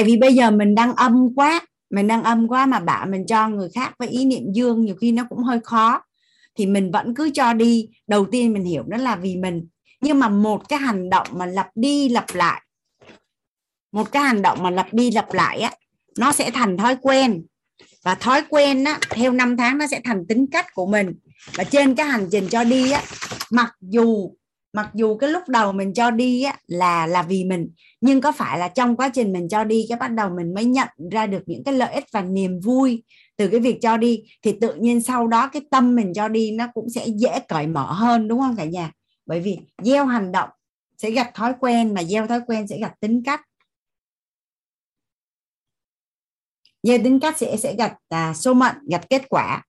tại 0.00 0.04
vì 0.04 0.16
bây 0.16 0.34
giờ 0.34 0.50
mình 0.50 0.74
đang 0.74 0.94
âm 0.94 1.34
quá, 1.36 1.60
mình 1.90 2.06
đang 2.06 2.22
âm 2.22 2.48
quá 2.48 2.66
mà 2.66 2.80
bảo 2.80 3.06
mình 3.06 3.26
cho 3.26 3.48
người 3.48 3.68
khác 3.74 3.94
với 3.98 4.08
ý 4.08 4.24
niệm 4.24 4.42
dương 4.52 4.80
nhiều 4.84 4.94
khi 5.00 5.12
nó 5.12 5.24
cũng 5.28 5.38
hơi 5.38 5.60
khó. 5.64 6.02
Thì 6.58 6.66
mình 6.66 6.90
vẫn 6.90 7.14
cứ 7.14 7.30
cho 7.34 7.52
đi. 7.52 7.88
Đầu 8.06 8.26
tiên 8.32 8.52
mình 8.52 8.64
hiểu 8.64 8.82
đó 8.82 8.96
là 8.96 9.16
vì 9.16 9.36
mình. 9.36 9.68
Nhưng 10.00 10.18
mà 10.18 10.28
một 10.28 10.68
cái 10.68 10.78
hành 10.78 11.10
động 11.10 11.26
mà 11.32 11.46
lặp 11.46 11.70
đi 11.74 12.08
lặp 12.08 12.24
lại, 12.34 12.62
một 13.92 14.12
cái 14.12 14.22
hành 14.22 14.42
động 14.42 14.62
mà 14.62 14.70
lặp 14.70 14.94
đi 14.94 15.10
lặp 15.10 15.32
lại 15.32 15.60
á, 15.60 15.72
nó 16.18 16.32
sẽ 16.32 16.50
thành 16.50 16.76
thói 16.76 16.96
quen. 16.96 17.44
Và 18.04 18.14
thói 18.14 18.42
quen 18.48 18.84
á, 18.84 18.98
theo 19.10 19.32
năm 19.32 19.56
tháng 19.56 19.78
nó 19.78 19.86
sẽ 19.86 20.00
thành 20.04 20.26
tính 20.28 20.46
cách 20.52 20.66
của 20.74 20.86
mình. 20.86 21.14
Và 21.54 21.64
trên 21.64 21.94
cái 21.94 22.06
hành 22.06 22.28
trình 22.32 22.48
cho 22.50 22.64
đi 22.64 22.90
á, 22.90 23.02
mặc 23.50 23.74
dù 23.80 24.30
mặc 24.72 24.90
dù 24.94 25.16
cái 25.16 25.30
lúc 25.30 25.42
đầu 25.48 25.72
mình 25.72 25.94
cho 25.94 26.10
đi 26.10 26.42
á 26.42 26.58
là 26.66 27.06
là 27.06 27.22
vì 27.22 27.44
mình 27.44 27.70
nhưng 28.00 28.20
có 28.20 28.32
phải 28.32 28.58
là 28.58 28.68
trong 28.68 28.96
quá 28.96 29.08
trình 29.14 29.32
mình 29.32 29.48
cho 29.48 29.64
đi 29.64 29.86
cái 29.88 29.98
bắt 29.98 30.08
đầu 30.08 30.30
mình 30.36 30.54
mới 30.54 30.64
nhận 30.64 30.88
ra 31.10 31.26
được 31.26 31.42
những 31.46 31.64
cái 31.64 31.74
lợi 31.74 31.94
ích 31.94 32.04
và 32.12 32.22
niềm 32.22 32.60
vui 32.60 33.04
từ 33.36 33.48
cái 33.48 33.60
việc 33.60 33.78
cho 33.82 33.96
đi 33.96 34.22
thì 34.42 34.56
tự 34.60 34.74
nhiên 34.74 35.00
sau 35.00 35.26
đó 35.26 35.48
cái 35.48 35.62
tâm 35.70 35.94
mình 35.94 36.12
cho 36.14 36.28
đi 36.28 36.50
nó 36.50 36.66
cũng 36.74 36.90
sẽ 36.90 37.06
dễ 37.06 37.40
cởi 37.48 37.66
mở 37.66 37.92
hơn 37.92 38.28
đúng 38.28 38.40
không 38.40 38.56
cả 38.56 38.64
nhà? 38.64 38.92
Bởi 39.26 39.40
vì 39.40 39.58
gieo 39.82 40.06
hành 40.06 40.32
động 40.32 40.48
sẽ 40.98 41.10
gặp 41.10 41.30
thói 41.34 41.52
quen 41.60 41.94
mà 41.94 42.02
gieo 42.02 42.26
thói 42.26 42.40
quen 42.46 42.66
sẽ 42.66 42.78
gặp 42.78 42.92
tính 43.00 43.22
cách. 43.24 43.40
Gieo 46.82 46.98
tính 47.04 47.20
cách 47.20 47.38
sẽ 47.38 47.56
sẽ 47.56 47.74
gặp 47.74 47.96
à, 48.08 48.34
số 48.34 48.54
mệnh 48.54 48.76
gặp 48.90 49.10
kết 49.10 49.28
quả. 49.28 49.62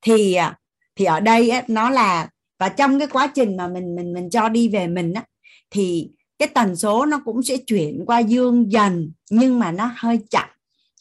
Thì 0.00 0.34
à, 0.34 0.58
thì 0.96 1.04
ở 1.04 1.20
đây 1.20 1.50
ấy, 1.50 1.62
nó 1.68 1.90
là 1.90 2.28
và 2.58 2.68
trong 2.68 2.98
cái 2.98 3.08
quá 3.08 3.26
trình 3.26 3.56
mà 3.56 3.68
mình 3.68 3.94
mình 3.94 4.12
mình 4.12 4.30
cho 4.30 4.48
đi 4.48 4.68
về 4.68 4.86
mình 4.86 5.12
á, 5.12 5.24
thì 5.70 6.10
cái 6.38 6.48
tần 6.48 6.76
số 6.76 7.06
nó 7.06 7.20
cũng 7.24 7.42
sẽ 7.42 7.56
chuyển 7.56 8.04
qua 8.06 8.18
dương 8.18 8.72
dần 8.72 9.12
nhưng 9.30 9.58
mà 9.58 9.72
nó 9.72 9.90
hơi 9.96 10.18
chậm. 10.30 10.48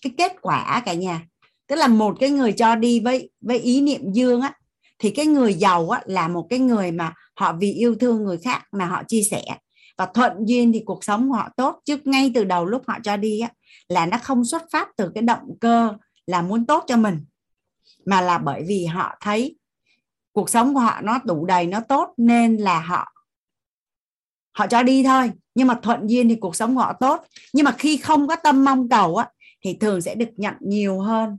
Cái 0.04 0.14
kết 0.18 0.32
quả 0.42 0.82
cả 0.86 0.94
nhà 0.94 1.28
tức 1.68 1.76
là 1.76 1.88
một 1.88 2.18
cái 2.20 2.30
người 2.30 2.52
cho 2.52 2.76
đi 2.76 3.00
với 3.00 3.30
với 3.42 3.60
ý 3.60 3.82
niệm 3.82 4.02
dương 4.14 4.42
á 4.42 4.54
thì 5.00 5.10
cái 5.10 5.26
người 5.26 5.54
giàu 5.54 5.90
á 5.90 6.02
là 6.06 6.28
một 6.28 6.48
cái 6.50 6.60
người 6.60 6.92
mà 6.92 7.14
họ 7.36 7.54
vì 7.60 7.74
yêu 7.74 7.96
thương 7.96 8.24
người 8.24 8.38
khác 8.38 8.64
mà 8.72 8.86
họ 8.86 9.04
chia 9.08 9.22
sẻ. 9.32 9.42
Và 9.98 10.06
thuận 10.14 10.32
duyên 10.46 10.74
thì 10.74 10.82
cuộc 10.86 11.04
sống 11.04 11.30
của 11.30 11.36
họ 11.36 11.50
tốt 11.58 11.82
chứ 11.86 11.98
ngay 12.06 12.32
từ 12.36 12.44
đầu 12.44 12.66
lúc 12.66 12.84
họ 12.88 12.98
cho 13.04 13.18
đi 13.18 13.40
á 13.40 13.50
là 13.90 14.06
nó 14.06 14.18
không 14.24 14.46
xuất 14.46 14.64
phát 14.72 14.88
từ 14.98 15.12
cái 15.16 15.22
động 15.22 15.58
cơ 15.62 15.94
là 16.28 16.42
muốn 16.42 16.66
tốt 16.66 16.84
cho 16.88 16.98
mình 16.98 17.26
mà 18.06 18.22
là 18.22 18.38
bởi 18.38 18.64
vì 18.68 18.86
họ 18.86 19.16
thấy 19.22 19.56
cuộc 20.38 20.50
sống 20.50 20.74
của 20.74 20.80
họ 20.80 21.02
nó 21.02 21.20
đủ 21.26 21.46
đầy, 21.46 21.68
nó 21.68 21.80
tốt 21.80 22.14
nên 22.18 22.58
là 22.58 22.80
họ 22.80 23.14
họ 24.58 24.68
cho 24.68 24.84
đi 24.84 25.04
thôi. 25.04 25.32
Nhưng 25.56 25.68
mà 25.68 25.80
thuận 25.84 26.10
duyên 26.10 26.30
thì 26.30 26.36
cuộc 26.36 26.56
sống 26.56 26.76
của 26.76 26.82
họ 26.82 26.94
tốt. 27.00 27.26
Nhưng 27.54 27.66
mà 27.66 27.76
khi 27.78 27.98
không 27.98 28.28
có 28.28 28.36
tâm 28.36 28.66
mong 28.66 28.90
cầu 28.90 29.16
á, 29.16 29.30
thì 29.64 29.78
thường 29.82 30.02
sẽ 30.02 30.16
được 30.16 30.30
nhận 30.36 30.54
nhiều 30.60 31.00
hơn. 31.00 31.38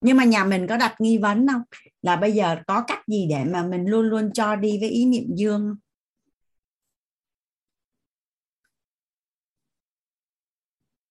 Nhưng 0.00 0.16
mà 0.16 0.24
nhà 0.24 0.44
mình 0.44 0.66
có 0.66 0.76
đặt 0.76 0.94
nghi 1.00 1.18
vấn 1.18 1.46
không? 1.48 1.62
Là 2.02 2.16
bây 2.16 2.32
giờ 2.32 2.56
có 2.66 2.84
cách 2.86 3.00
gì 3.06 3.26
để 3.30 3.44
mà 3.44 3.62
mình 3.62 3.86
luôn 3.86 4.06
luôn 4.06 4.32
cho 4.32 4.56
đi 4.56 4.78
với 4.80 4.88
ý 4.88 5.06
niệm 5.06 5.24
dương 5.36 5.76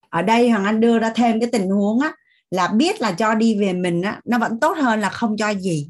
ở 0.09 0.21
đây 0.21 0.49
hoàng 0.49 0.65
anh 0.65 0.79
đưa 0.79 0.99
ra 0.99 1.11
thêm 1.15 1.39
cái 1.39 1.49
tình 1.51 1.69
huống 1.69 1.99
á 1.99 2.13
là 2.53 2.67
biết 2.67 3.01
là 3.01 3.11
cho 3.11 3.35
đi 3.35 3.59
về 3.59 3.73
mình 3.73 4.01
á, 4.01 4.21
nó 4.25 4.37
vẫn 4.37 4.59
tốt 4.59 4.77
hơn 4.77 4.99
là 5.01 5.09
không 5.09 5.37
cho 5.37 5.53
gì 5.53 5.89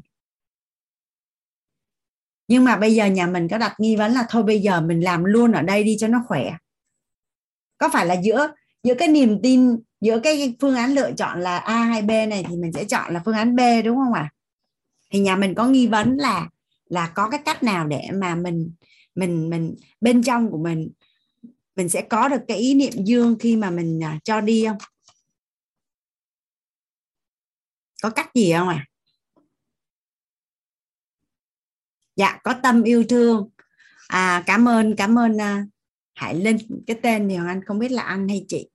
nhưng 2.48 2.64
mà 2.64 2.76
bây 2.76 2.94
giờ 2.94 3.06
nhà 3.06 3.26
mình 3.26 3.48
có 3.48 3.58
đặt 3.58 3.74
nghi 3.78 3.96
vấn 3.96 4.12
là 4.12 4.26
thôi 4.28 4.42
bây 4.42 4.60
giờ 4.60 4.80
mình 4.80 5.04
làm 5.04 5.24
luôn 5.24 5.52
ở 5.52 5.62
đây 5.62 5.84
đi 5.84 5.96
cho 6.00 6.08
nó 6.08 6.18
khỏe 6.28 6.52
có 7.78 7.88
phải 7.92 8.06
là 8.06 8.14
giữa 8.22 8.48
giữa 8.84 8.94
cái 8.94 9.08
niềm 9.08 9.42
tin, 9.42 9.76
giữa 10.00 10.20
cái 10.20 10.56
phương 10.60 10.74
án 10.74 10.94
lựa 10.94 11.12
chọn 11.12 11.40
là 11.40 11.58
A 11.58 11.76
hay 11.76 12.02
B 12.02 12.10
này 12.10 12.44
thì 12.48 12.56
mình 12.56 12.72
sẽ 12.72 12.84
chọn 12.84 13.14
là 13.14 13.22
phương 13.24 13.34
án 13.34 13.56
B, 13.56 13.60
đúng 13.84 13.96
không 13.96 14.12
ạ? 14.12 14.20
À? 14.20 14.32
Thì 15.12 15.18
nhà 15.18 15.36
mình 15.36 15.54
có 15.54 15.66
nghi 15.66 15.86
vấn 15.86 16.16
là 16.16 16.48
là 16.84 17.12
có 17.14 17.30
cái 17.30 17.40
cách 17.44 17.62
nào 17.62 17.86
để 17.86 18.08
mà 18.14 18.34
mình 18.34 18.72
mình 19.14 19.50
mình, 19.50 19.74
bên 20.00 20.22
trong 20.22 20.50
của 20.50 20.58
mình 20.58 20.90
mình 21.76 21.88
sẽ 21.88 22.02
có 22.02 22.28
được 22.28 22.40
cái 22.48 22.56
ý 22.56 22.74
niệm 22.74 22.92
dương 23.04 23.36
khi 23.40 23.56
mà 23.56 23.70
mình 23.70 24.04
à, 24.04 24.18
cho 24.24 24.40
đi 24.40 24.66
không? 24.66 24.76
Có 28.04 28.10
cách 28.10 28.30
gì 28.34 28.52
không 28.52 28.68
ạ? 28.68 28.74
À? 28.74 28.86
Dạ 32.16 32.38
có 32.44 32.54
tâm 32.62 32.82
yêu 32.82 33.04
thương. 33.08 33.50
À 34.08 34.42
cảm 34.46 34.68
ơn 34.68 34.96
cảm 34.96 35.18
ơn 35.18 35.36
uh, 35.36 35.68
Hải 36.14 36.34
Linh 36.34 36.58
cái 36.86 36.98
tên 37.02 37.28
thì 37.28 37.36
anh 37.46 37.64
không 37.64 37.78
biết 37.78 37.90
là 37.92 38.02
anh 38.02 38.28
hay 38.28 38.44
chị 38.48 38.68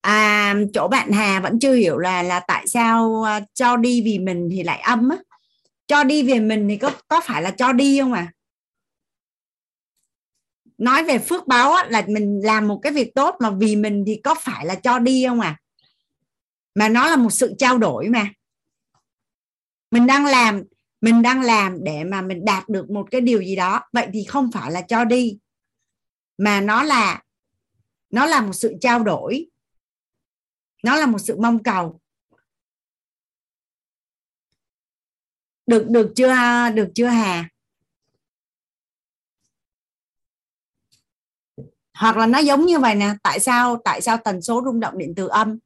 à 0.00 0.54
chỗ 0.74 0.88
bạn 0.88 1.12
Hà 1.12 1.40
vẫn 1.40 1.58
chưa 1.58 1.74
hiểu 1.74 1.98
là 1.98 2.22
là 2.22 2.40
tại 2.40 2.66
sao 2.66 3.06
uh, 3.06 3.42
cho 3.54 3.76
đi 3.76 4.02
vì 4.02 4.18
mình 4.18 4.48
thì 4.50 4.62
lại 4.62 4.80
âm 4.80 5.08
á 5.08 5.16
cho 5.86 6.04
đi 6.04 6.22
về 6.22 6.40
mình 6.40 6.68
thì 6.68 6.76
có 6.76 6.92
có 7.08 7.20
phải 7.24 7.42
là 7.42 7.50
cho 7.50 7.72
đi 7.72 8.00
không 8.00 8.12
à 8.12 8.32
nói 10.80 11.04
về 11.04 11.18
phước 11.18 11.46
báo 11.46 11.72
á, 11.72 11.86
là 11.88 12.04
mình 12.08 12.40
làm 12.44 12.68
một 12.68 12.80
cái 12.82 12.92
việc 12.92 13.14
tốt 13.14 13.34
mà 13.40 13.50
vì 13.50 13.76
mình 13.76 14.04
thì 14.06 14.20
có 14.24 14.34
phải 14.34 14.66
là 14.66 14.74
cho 14.74 14.98
đi 14.98 15.24
không 15.28 15.40
à? 15.40 15.60
Mà 16.74 16.88
nó 16.88 17.08
là 17.10 17.16
một 17.16 17.30
sự 17.30 17.54
trao 17.58 17.78
đổi 17.78 18.08
mà. 18.08 18.26
Mình 19.90 20.06
đang 20.06 20.26
làm 20.26 20.62
mình 21.00 21.22
đang 21.22 21.42
làm 21.42 21.84
để 21.84 22.04
mà 22.04 22.22
mình 22.22 22.44
đạt 22.44 22.68
được 22.68 22.90
một 22.90 23.08
cái 23.10 23.20
điều 23.20 23.42
gì 23.42 23.56
đó. 23.56 23.80
Vậy 23.92 24.08
thì 24.12 24.24
không 24.24 24.50
phải 24.52 24.72
là 24.72 24.80
cho 24.82 25.04
đi 25.04 25.38
mà 26.38 26.60
nó 26.60 26.82
là 26.82 27.22
nó 28.10 28.26
là 28.26 28.40
một 28.40 28.52
sự 28.52 28.74
trao 28.80 29.02
đổi. 29.02 29.46
Nó 30.84 30.96
là 30.96 31.06
một 31.06 31.18
sự 31.18 31.36
mong 31.40 31.62
cầu. 31.62 32.00
Được 35.66 35.86
được 35.88 36.12
chưa 36.16 36.34
được 36.74 36.88
chưa 36.94 37.06
hà? 37.06 37.49
Hoặc 42.00 42.16
là 42.16 42.26
nó 42.26 42.38
giống 42.38 42.66
như 42.66 42.78
vậy 42.78 42.94
nè 42.94 43.14
tại 43.22 43.40
sao 43.40 43.76
tại 43.84 44.00
sao 44.00 44.16
tần 44.16 44.42
số 44.42 44.62
rung 44.64 44.80
động 44.80 44.98
điện 44.98 45.12
từ 45.16 45.26
âm 45.26 45.58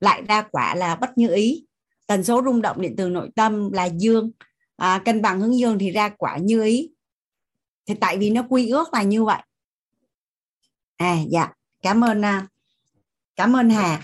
lại 0.00 0.22
ra 0.28 0.42
quả 0.42 0.74
là 0.74 0.96
bất 0.96 1.18
như 1.18 1.34
ý? 1.34 1.66
Tần 2.06 2.24
số 2.24 2.42
rung 2.44 2.62
động 2.62 2.80
điện 2.80 2.94
từ 2.96 3.08
nội 3.08 3.30
tâm 3.36 3.72
là 3.72 3.84
dương. 3.84 4.30
À, 4.76 5.02
cân 5.04 5.22
bằng 5.22 5.40
hướng 5.40 5.58
dương 5.58 5.78
thì 5.78 5.90
ra 5.90 6.08
quả 6.08 6.36
như 6.36 6.62
ý. 6.62 6.90
Thì 7.86 7.94
tại 7.94 8.18
vì 8.18 8.30
nó 8.30 8.42
quy 8.48 8.68
ước 8.68 8.94
là 8.94 9.02
như 9.02 9.24
vậy. 9.24 9.42
À 10.96 11.16
dạ 11.28 11.48
cảm 11.82 12.04
ơn 12.04 12.24
à, 12.24 12.46
cảm 13.36 13.56
ơn 13.56 13.70
hà. 13.70 14.02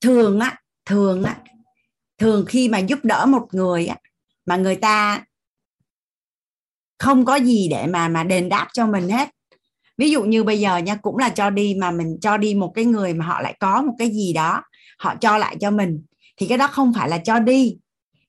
Thường 0.00 0.40
á 0.40 0.60
thường 0.84 1.22
á 1.22 1.38
thường 2.18 2.44
khi 2.48 2.68
mà 2.68 2.78
giúp 2.78 2.98
đỡ 3.02 3.26
một 3.28 3.48
người 3.52 3.86
á 3.86 3.96
mà 4.46 4.56
người 4.56 4.76
ta 4.76 5.24
không 6.98 7.24
có 7.24 7.36
gì 7.36 7.68
để 7.70 7.86
mà 7.86 8.08
mà 8.08 8.24
đền 8.24 8.48
đáp 8.48 8.68
cho 8.72 8.86
mình 8.86 9.08
hết. 9.08 9.28
Ví 9.98 10.10
dụ 10.10 10.24
như 10.24 10.44
bây 10.44 10.60
giờ 10.60 10.76
nha, 10.76 10.94
cũng 10.94 11.18
là 11.18 11.28
cho 11.28 11.50
đi 11.50 11.74
mà 11.74 11.90
mình 11.90 12.18
cho 12.20 12.36
đi 12.36 12.54
một 12.54 12.72
cái 12.74 12.84
người 12.84 13.14
mà 13.14 13.26
họ 13.26 13.40
lại 13.40 13.56
có 13.60 13.82
một 13.82 13.94
cái 13.98 14.10
gì 14.10 14.32
đó, 14.32 14.62
họ 14.98 15.14
cho 15.20 15.38
lại 15.38 15.56
cho 15.60 15.70
mình, 15.70 16.02
thì 16.36 16.46
cái 16.46 16.58
đó 16.58 16.66
không 16.66 16.92
phải 16.94 17.08
là 17.08 17.18
cho 17.18 17.38
đi, 17.38 17.76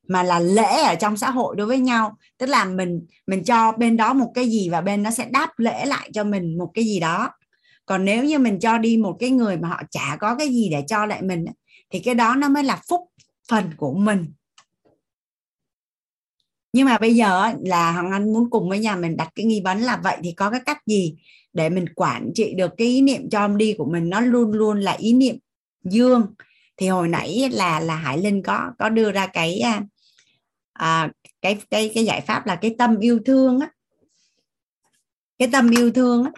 mà 0.08 0.24
là 0.24 0.40
lễ 0.40 0.82
ở 0.84 0.96
trong 0.96 1.18
xã 1.18 1.30
hội 1.30 1.56
đối 1.56 1.68
với 1.68 1.80
nhau. 1.80 2.18
Tức 2.38 2.46
là 2.46 2.66
mình 2.66 3.02
mình 3.28 3.44
cho 3.44 3.72
bên 3.72 3.98
đó 3.98 4.14
một 4.14 4.32
cái 4.36 4.50
gì 4.50 4.70
và 4.70 4.82
bên 4.82 5.04
nó 5.04 5.12
sẽ 5.12 5.28
đáp 5.32 5.60
lễ 5.60 5.86
lại 5.86 6.10
cho 6.14 6.24
mình 6.24 6.58
một 6.58 6.72
cái 6.74 6.86
gì 6.86 7.00
đó. 7.00 7.30
Còn 7.86 8.06
nếu 8.06 8.24
như 8.24 8.40
mình 8.40 8.60
cho 8.60 8.78
đi 8.78 8.98
một 8.98 9.16
cái 9.20 9.30
người 9.30 9.58
mà 9.58 9.68
họ 9.68 9.82
chả 9.91 10.18
có 10.20 10.36
cái 10.36 10.50
gì 10.50 10.70
để 10.72 10.84
cho 10.88 11.06
lại 11.06 11.22
mình 11.22 11.46
thì 11.90 12.00
cái 12.00 12.16
đó 12.16 12.36
nó 12.36 12.50
mới 12.50 12.64
là 12.64 12.82
phúc 12.90 13.02
phần 13.50 13.70
của 13.78 13.94
mình 13.94 14.26
nhưng 16.74 16.86
mà 16.86 16.98
bây 16.98 17.16
giờ 17.16 17.54
là 17.66 17.91
hoàng 17.91 18.12
anh 18.12 18.34
muốn 18.34 18.50
cùng 18.50 18.70
với 18.70 18.80
nhà 18.80 18.96
mình 18.96 19.18
đặt 19.18 19.30
cái 19.36 19.46
nghi 19.46 19.62
vấn 19.64 19.80
là 19.80 20.00
vậy 20.04 20.18
thì 20.24 20.32
có 20.32 20.50
cái 20.50 20.60
cách 20.66 20.78
gì 20.86 21.16
để 21.54 21.70
mình 21.70 21.86
quản 21.96 22.32
trị 22.36 22.54
được 22.58 22.72
cái 22.78 22.88
ý 22.88 23.02
niệm 23.02 23.30
cho 23.30 23.48
đi 23.48 23.76
của 23.78 23.86
mình? 23.86 24.10
Nó 24.10 24.22
luôn 24.22 24.52
luôn 24.52 24.80
là 24.80 24.91
ý 24.91 25.14
niệm 25.14 25.36
dương. 25.84 26.34
Thì 26.78 26.88
hồi 26.88 27.08
nãy 27.08 27.50
là 27.52 27.80
là 27.80 27.96
hải 27.96 28.18
linh 28.18 28.44
có 28.44 28.72
có 28.80 28.90
đưa 28.90 29.12
ra 29.12 29.28
cái 29.28 29.60
à, 29.60 29.84
à 30.74 31.12
cái 31.41 31.58
cái 31.70 31.91
cái 31.96 32.06
giải 32.06 32.22
pháp 32.22 32.46
là 32.48 32.56
cái 32.56 32.76
tâm 32.78 33.00
yêu 33.00 33.20
thương 33.26 33.60
á. 33.60 33.70
Cái 35.40 35.50
tâm 35.52 35.70
yêu 35.70 35.91
thương 35.91 36.24
á. 36.24 36.32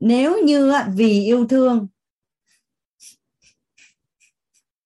Nếu 0.00 0.42
như 0.44 0.72
vì 0.94 1.24
yêu 1.24 1.46
thương 1.46 1.86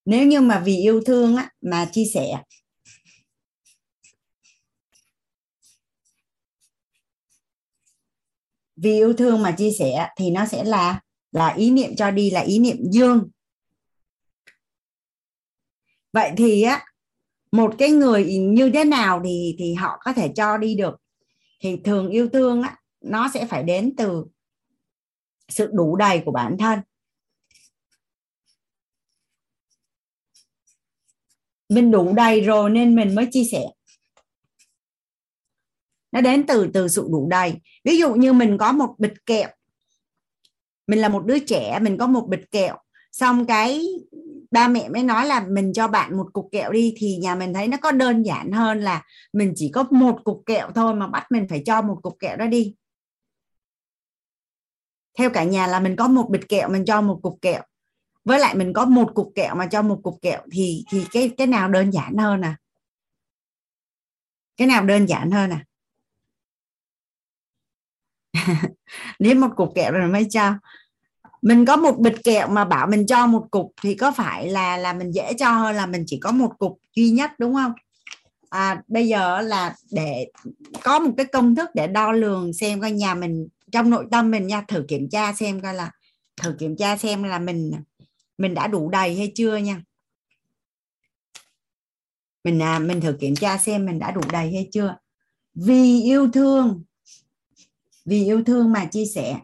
nếu 0.08 0.26
như 0.26 0.40
mà 0.40 0.62
vì 0.64 0.76
yêu 0.76 1.02
thương 1.06 1.36
á, 1.36 1.50
mà 1.60 1.88
chia 1.92 2.04
sẻ. 2.14 2.42
Vì 8.76 8.92
yêu 8.92 9.12
thương 9.12 9.42
mà 9.42 9.50
chia 9.50 9.70
sẻ 9.78 10.08
thì 10.16 10.30
nó 10.30 10.46
sẽ 10.46 10.64
là 10.64 11.00
là 11.32 11.48
ý 11.48 11.70
niệm 11.70 11.96
cho 11.96 12.10
đi 12.10 12.30
là 12.30 12.40
ý 12.40 12.58
niệm 12.58 12.76
dương. 12.92 13.28
Vậy 16.12 16.32
thì 16.36 16.62
á 16.62 16.84
một 17.52 17.74
cái 17.78 17.90
người 17.90 18.38
như 18.38 18.70
thế 18.74 18.84
nào 18.84 19.20
thì 19.24 19.56
thì 19.58 19.74
họ 19.74 19.98
có 20.04 20.12
thể 20.12 20.32
cho 20.36 20.56
đi 20.56 20.74
được. 20.74 20.94
Thì 21.60 21.76
thường 21.84 22.10
yêu 22.10 22.28
thương 22.32 22.62
á 22.62 22.76
nó 23.00 23.30
sẽ 23.34 23.46
phải 23.46 23.62
đến 23.62 23.94
từ 23.96 24.24
sự 25.48 25.70
đủ 25.72 25.96
đầy 25.96 26.22
của 26.24 26.32
bản 26.32 26.56
thân. 26.58 26.80
Mình 31.68 31.90
đủ 31.90 32.14
đầy 32.14 32.40
rồi 32.40 32.70
nên 32.70 32.94
mình 32.94 33.14
mới 33.14 33.28
chia 33.30 33.44
sẻ. 33.52 33.62
Nó 36.12 36.20
đến 36.20 36.46
từ 36.46 36.70
từ 36.74 36.88
sự 36.88 37.08
đủ 37.10 37.28
đầy. 37.30 37.54
Ví 37.84 37.98
dụ 37.98 38.14
như 38.14 38.32
mình 38.32 38.58
có 38.58 38.72
một 38.72 38.94
bịch 38.98 39.26
kẹo. 39.26 39.48
Mình 40.86 40.98
là 40.98 41.08
một 41.08 41.26
đứa 41.26 41.38
trẻ, 41.38 41.78
mình 41.82 41.98
có 41.98 42.06
một 42.06 42.26
bịch 42.28 42.50
kẹo. 42.50 42.76
Xong 43.12 43.46
cái 43.46 43.86
ba 44.50 44.68
mẹ 44.68 44.88
mới 44.88 45.02
nói 45.02 45.26
là 45.26 45.46
mình 45.50 45.72
cho 45.72 45.88
bạn 45.88 46.16
một 46.16 46.26
cục 46.32 46.48
kẹo 46.52 46.72
đi, 46.72 46.94
thì 46.96 47.16
nhà 47.16 47.34
mình 47.34 47.54
thấy 47.54 47.68
nó 47.68 47.76
có 47.82 47.92
đơn 47.92 48.22
giản 48.22 48.52
hơn 48.52 48.80
là 48.80 49.02
mình 49.32 49.52
chỉ 49.56 49.70
có 49.74 49.84
một 49.90 50.20
cục 50.24 50.42
kẹo 50.46 50.70
thôi 50.74 50.94
mà 50.94 51.06
bắt 51.06 51.26
mình 51.30 51.46
phải 51.48 51.62
cho 51.66 51.82
một 51.82 51.98
cục 52.02 52.18
kẹo 52.18 52.36
đó 52.36 52.46
đi. 52.46 52.74
Theo 55.18 55.30
cả 55.30 55.44
nhà 55.44 55.66
là 55.66 55.80
mình 55.80 55.96
có 55.96 56.08
một 56.08 56.26
bịch 56.30 56.48
kẹo, 56.48 56.68
mình 56.68 56.84
cho 56.84 57.00
một 57.00 57.18
cục 57.22 57.38
kẹo 57.42 57.62
với 58.24 58.38
lại 58.38 58.54
mình 58.54 58.72
có 58.72 58.84
một 58.84 59.14
cục 59.14 59.32
kẹo 59.34 59.54
mà 59.54 59.66
cho 59.66 59.82
một 59.82 60.00
cục 60.02 60.18
kẹo 60.22 60.40
thì 60.52 60.84
thì 60.90 61.04
cái 61.12 61.30
cái 61.36 61.46
nào 61.46 61.68
đơn 61.68 61.90
giản 61.92 62.16
hơn 62.16 62.40
à? 62.40 62.56
Cái 64.56 64.66
nào 64.66 64.84
đơn 64.84 65.06
giản 65.06 65.30
hơn 65.30 65.50
à? 65.50 65.64
Nếu 69.18 69.34
một 69.34 69.48
cục 69.56 69.74
kẹo 69.74 69.92
rồi 69.92 70.08
mới 70.08 70.26
cho. 70.30 70.54
Mình 71.42 71.64
có 71.64 71.76
một 71.76 71.98
bịch 71.98 72.24
kẹo 72.24 72.48
mà 72.48 72.64
bảo 72.64 72.86
mình 72.86 73.06
cho 73.06 73.26
một 73.26 73.46
cục 73.50 73.72
thì 73.82 73.94
có 73.94 74.10
phải 74.10 74.48
là 74.48 74.76
là 74.76 74.92
mình 74.92 75.10
dễ 75.10 75.32
cho 75.38 75.50
hơn 75.52 75.76
là 75.76 75.86
mình 75.86 76.04
chỉ 76.06 76.18
có 76.22 76.32
một 76.32 76.52
cục 76.58 76.78
duy 76.94 77.10
nhất 77.10 77.30
đúng 77.38 77.54
không? 77.54 77.72
À, 78.50 78.82
bây 78.88 79.08
giờ 79.08 79.40
là 79.40 79.74
để 79.90 80.26
có 80.82 80.98
một 80.98 81.10
cái 81.16 81.26
công 81.26 81.54
thức 81.54 81.70
để 81.74 81.86
đo 81.86 82.12
lường 82.12 82.52
xem 82.52 82.80
coi 82.80 82.90
nhà 82.90 83.14
mình 83.14 83.48
trong 83.72 83.90
nội 83.90 84.06
tâm 84.10 84.30
mình 84.30 84.46
nha 84.46 84.64
thử 84.68 84.84
kiểm 84.88 85.08
tra 85.10 85.32
xem 85.32 85.60
coi 85.60 85.74
là 85.74 85.90
thử 86.42 86.56
kiểm 86.58 86.76
tra 86.76 86.96
xem 86.96 87.22
là 87.22 87.38
mình 87.38 87.72
mình 88.38 88.54
đã 88.54 88.66
đủ 88.66 88.90
đầy 88.90 89.16
hay 89.16 89.32
chưa 89.34 89.56
nha? 89.56 89.82
Mình 92.44 92.62
à, 92.62 92.78
mình 92.78 93.00
thử 93.00 93.16
kiểm 93.20 93.34
tra 93.34 93.58
xem 93.58 93.86
mình 93.86 93.98
đã 93.98 94.10
đủ 94.10 94.20
đầy 94.32 94.52
hay 94.52 94.68
chưa. 94.72 94.96
Vì 95.54 96.02
yêu 96.02 96.30
thương 96.32 96.84
vì 98.04 98.24
yêu 98.24 98.44
thương 98.46 98.72
mà 98.72 98.84
chia 98.84 99.06
sẻ. 99.06 99.40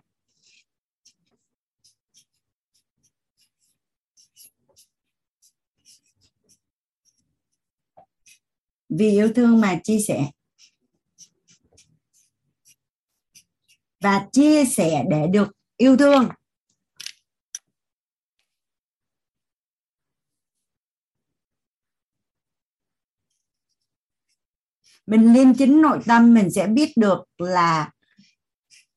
Vì 8.88 9.10
yêu 9.10 9.32
thương 9.34 9.60
mà 9.60 9.80
chia 9.84 9.98
sẻ. 10.08 10.30
Và 14.00 14.26
chia 14.32 14.64
sẻ 14.64 15.04
để 15.10 15.26
được 15.26 15.48
yêu 15.76 15.96
thương. 15.96 16.28
Mình 25.06 25.32
liêm 25.32 25.55
chính 25.55 25.82
nội 25.82 25.98
tâm, 26.06 26.35
mình 26.35 26.51
sẽ 26.51 26.66
biết 26.66 26.97
được 26.97 27.24
là 27.39 27.90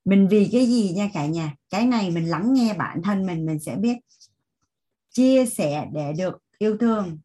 mình 0.06 0.28
vì 0.28 0.50
cái 0.52 0.66
gì 0.66 0.94
nha 0.96 1.10
cả 1.14 1.26
nhà. 1.26 1.54
Cái 1.70 1.86
này 1.86 2.12
mình 2.12 2.30
lắng 2.30 2.54
nghe 2.54 2.74
bản 2.74 3.02
thân 3.04 3.26
mình 3.26 3.46
mình 3.46 3.60
sẽ 3.60 3.76
biết. 3.76 3.98
Chia 5.10 5.46
sẻ 5.46 5.86
để 5.94 6.14
được 6.18 6.38
yêu 6.58 6.78
thương. 6.78 7.20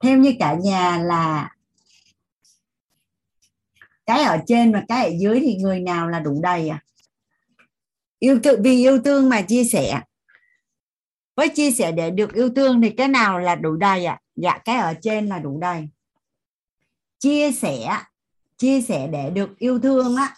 Theo 0.00 0.18
như 0.18 0.34
cả 0.38 0.54
nhà 0.54 0.98
là 0.98 1.56
cái 4.06 4.22
ở 4.22 4.38
trên 4.46 4.72
và 4.72 4.84
cái 4.88 5.06
ở 5.06 5.12
dưới 5.18 5.40
thì 5.40 5.56
người 5.56 5.80
nào 5.80 6.08
là 6.08 6.20
đủ 6.20 6.40
đầy 6.42 6.68
à? 6.68 6.84
Yêu 8.18 8.40
tự, 8.42 8.56
vì 8.62 8.76
yêu 8.76 9.02
thương 9.02 9.28
mà 9.28 9.42
chia 9.42 9.64
sẻ. 9.64 10.00
Với 11.36 11.48
chia 11.48 11.70
sẻ 11.70 11.92
để 11.92 12.10
được 12.10 12.34
yêu 12.34 12.50
thương 12.56 12.82
thì 12.82 12.90
cái 12.90 13.08
nào 13.08 13.38
là 13.38 13.54
đủ 13.54 13.76
đầy 13.76 14.04
ạ 14.04 14.12
à? 14.12 14.21
Dạ 14.36 14.58
cái 14.58 14.76
ở 14.76 14.94
trên 15.02 15.26
là 15.26 15.38
đủ 15.38 15.58
đầy. 15.60 15.88
Chia 17.18 17.52
sẻ 17.52 18.02
chia 18.62 18.80
sẻ 18.80 19.08
để 19.12 19.30
được 19.30 19.58
yêu 19.58 19.78
thương 19.78 20.16
á. 20.16 20.36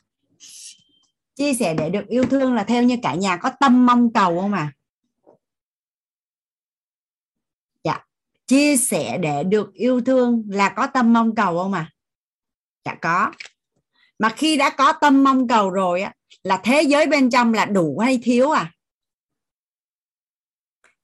Chia 1.35 1.55
sẻ 1.55 1.75
để 1.75 1.91
được 1.91 2.07
yêu 2.09 2.25
thương 2.25 2.55
là 2.55 2.65
theo 2.65 2.83
như 2.83 2.97
cả 3.03 3.15
nhà 3.15 3.37
có 3.37 3.51
tâm 3.61 3.87
mong 3.87 4.13
cầu 4.13 4.41
không 4.41 4.53
à? 4.53 4.73
Dạ 7.85 8.05
chia 8.47 8.77
sẻ 8.77 9.19
để 9.19 9.45
được 9.45 9.75
yêu 9.75 10.01
thương 10.01 10.45
là 10.49 10.69
có 10.69 10.87
tâm 10.87 11.13
mong 11.13 11.35
cầu 11.35 11.59
không 11.59 11.73
à? 11.73 11.91
Dạ 12.85 12.95
có. 12.95 13.31
Mà 14.19 14.29
khi 14.29 14.57
đã 14.57 14.71
có 14.71 14.93
tâm 15.01 15.25
mong 15.25 15.49
cầu 15.49 15.71
rồi 15.71 16.03
á, 16.03 16.15
là 16.43 16.61
thế 16.65 16.83
giới 16.83 17.07
bên 17.07 17.31
trong 17.31 17.55
là 17.55 17.65
đủ 17.65 17.99
hay 17.99 18.21
thiếu 18.23 18.51
à? 18.51 18.74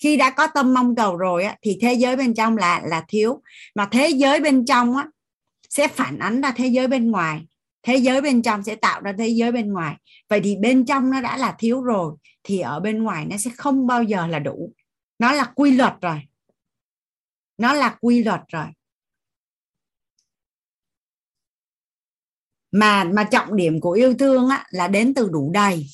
Khi 0.00 0.16
đã 0.16 0.30
có 0.30 0.46
tâm 0.46 0.74
mong 0.74 0.96
cầu 0.96 1.16
rồi 1.16 1.44
á, 1.44 1.56
thì 1.62 1.78
thế 1.80 1.94
giới 1.94 2.16
bên 2.16 2.34
trong 2.34 2.56
là 2.56 2.82
là 2.84 3.04
thiếu. 3.08 3.42
Mà 3.74 3.88
thế 3.92 4.08
giới 4.08 4.40
bên 4.40 4.64
trong 4.64 4.96
á, 4.96 5.06
sẽ 5.68 5.88
phản 5.88 6.18
ánh 6.18 6.40
ra 6.40 6.52
thế 6.56 6.66
giới 6.66 6.88
bên 6.88 7.10
ngoài. 7.10 7.46
Thế 7.82 7.96
giới 7.96 8.20
bên 8.20 8.42
trong 8.42 8.62
sẽ 8.62 8.74
tạo 8.74 9.00
ra 9.00 9.12
thế 9.18 9.28
giới 9.28 9.52
bên 9.52 9.72
ngoài. 9.72 9.96
Vậy 10.28 10.40
thì 10.44 10.56
bên 10.56 10.86
trong 10.86 11.10
nó 11.10 11.20
đã 11.20 11.36
là 11.36 11.54
thiếu 11.58 11.82
rồi 11.82 12.16
thì 12.42 12.60
ở 12.60 12.80
bên 12.80 13.02
ngoài 13.02 13.26
nó 13.26 13.36
sẽ 13.36 13.50
không 13.56 13.86
bao 13.86 14.02
giờ 14.02 14.26
là 14.26 14.38
đủ. 14.38 14.72
Nó 15.18 15.32
là 15.32 15.44
quy 15.54 15.70
luật 15.70 15.94
rồi. 16.00 16.20
Nó 17.58 17.72
là 17.72 17.96
quy 18.00 18.24
luật 18.24 18.40
rồi. 18.48 18.66
Mà 22.72 23.04
mà 23.04 23.24
trọng 23.24 23.56
điểm 23.56 23.80
của 23.80 23.92
yêu 23.92 24.14
thương 24.14 24.48
á, 24.48 24.66
là 24.70 24.88
đến 24.88 25.14
từ 25.14 25.28
đủ 25.32 25.50
đầy. 25.54 25.86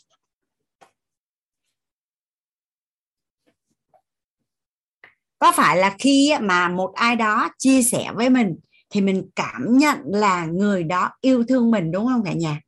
Có 5.39 5.53
phải 5.53 5.77
là 5.77 5.97
khi 5.99 6.33
mà 6.41 6.69
một 6.69 6.93
ai 6.95 7.17
đó 7.17 7.51
chia 7.59 7.83
sẻ 7.83 8.13
với 8.15 8.31
mình 8.31 8.57
thì 8.91 9.01
mình 9.01 9.31
cảm 9.37 9.79
nhận 9.79 9.99
là 10.05 10.47
người 10.47 10.85
đó 10.85 11.11
yêu 11.21 11.45
thương 11.49 11.71
mình, 11.71 11.93
đúng 11.93 12.07
không 12.07 12.25
cả 12.25 12.33
nhà? 12.33 12.61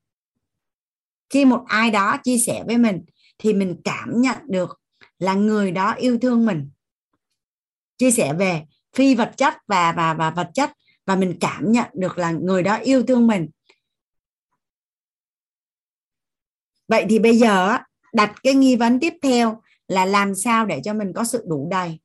Khi 1.30 1.44
một 1.44 1.64
ai 1.66 1.90
đó 1.90 2.16
chia 2.24 2.38
sẻ 2.38 2.64
với 2.66 2.78
mình 2.78 3.04
thì 3.38 3.54
mình 3.54 3.80
cảm 3.84 4.20
nhận 4.20 4.36
được 4.46 4.80
là 5.18 5.34
người 5.34 5.72
đó 5.72 5.92
yêu 5.92 6.18
thương 6.18 6.46
mình. 6.46 6.70
Chia 7.98 8.10
sẻ 8.10 8.34
về 8.34 8.62
phi 8.96 9.14
vật 9.14 9.32
chất 9.36 9.54
và 9.66 9.92
và 9.92 10.14
và 10.14 10.30
vật 10.30 10.50
chất 10.54 10.72
và 11.06 11.16
mình 11.16 11.36
cảm 11.40 11.72
nhận 11.72 11.86
được 11.94 12.18
là 12.18 12.30
người 12.30 12.62
đó 12.62 12.76
yêu 12.76 13.02
thương 13.02 13.26
mình. 13.26 13.48
Vậy 16.88 17.06
thì 17.08 17.18
bây 17.18 17.38
giờ 17.38 17.78
đặt 18.12 18.34
cái 18.42 18.54
nghi 18.54 18.76
vấn 18.76 19.00
tiếp 19.00 19.14
theo 19.22 19.62
là 19.88 20.04
làm 20.04 20.34
sao 20.34 20.66
để 20.66 20.80
cho 20.84 20.94
mình 20.94 21.12
có 21.14 21.24
sự 21.24 21.44
đủ 21.48 21.68
đầy? 21.70 21.98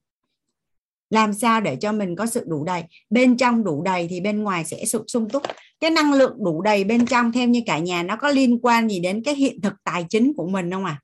Làm 1.13 1.33
sao 1.33 1.61
để 1.61 1.75
cho 1.75 1.91
mình 1.91 2.15
có 2.15 2.25
sự 2.25 2.43
đủ 2.47 2.63
đầy? 2.63 2.83
Bên 3.09 3.37
trong 3.37 3.63
đủ 3.63 3.83
đầy 3.83 4.07
thì 4.09 4.21
bên 4.21 4.43
ngoài 4.43 4.65
sẽ 4.65 4.85
sự 4.85 5.03
sung 5.07 5.29
túc. 5.29 5.43
Cái 5.79 5.89
năng 5.89 6.13
lượng 6.13 6.37
đủ 6.45 6.61
đầy 6.61 6.83
bên 6.83 7.05
trong 7.05 7.31
theo 7.31 7.47
như 7.47 7.61
cả 7.65 7.79
nhà 7.79 8.03
nó 8.03 8.15
có 8.15 8.29
liên 8.29 8.59
quan 8.61 8.89
gì 8.89 8.99
đến 8.99 9.23
cái 9.25 9.35
hiện 9.35 9.61
thực 9.61 9.73
tài 9.83 10.05
chính 10.09 10.33
của 10.33 10.47
mình 10.47 10.71
không 10.71 10.85
à 10.85 11.01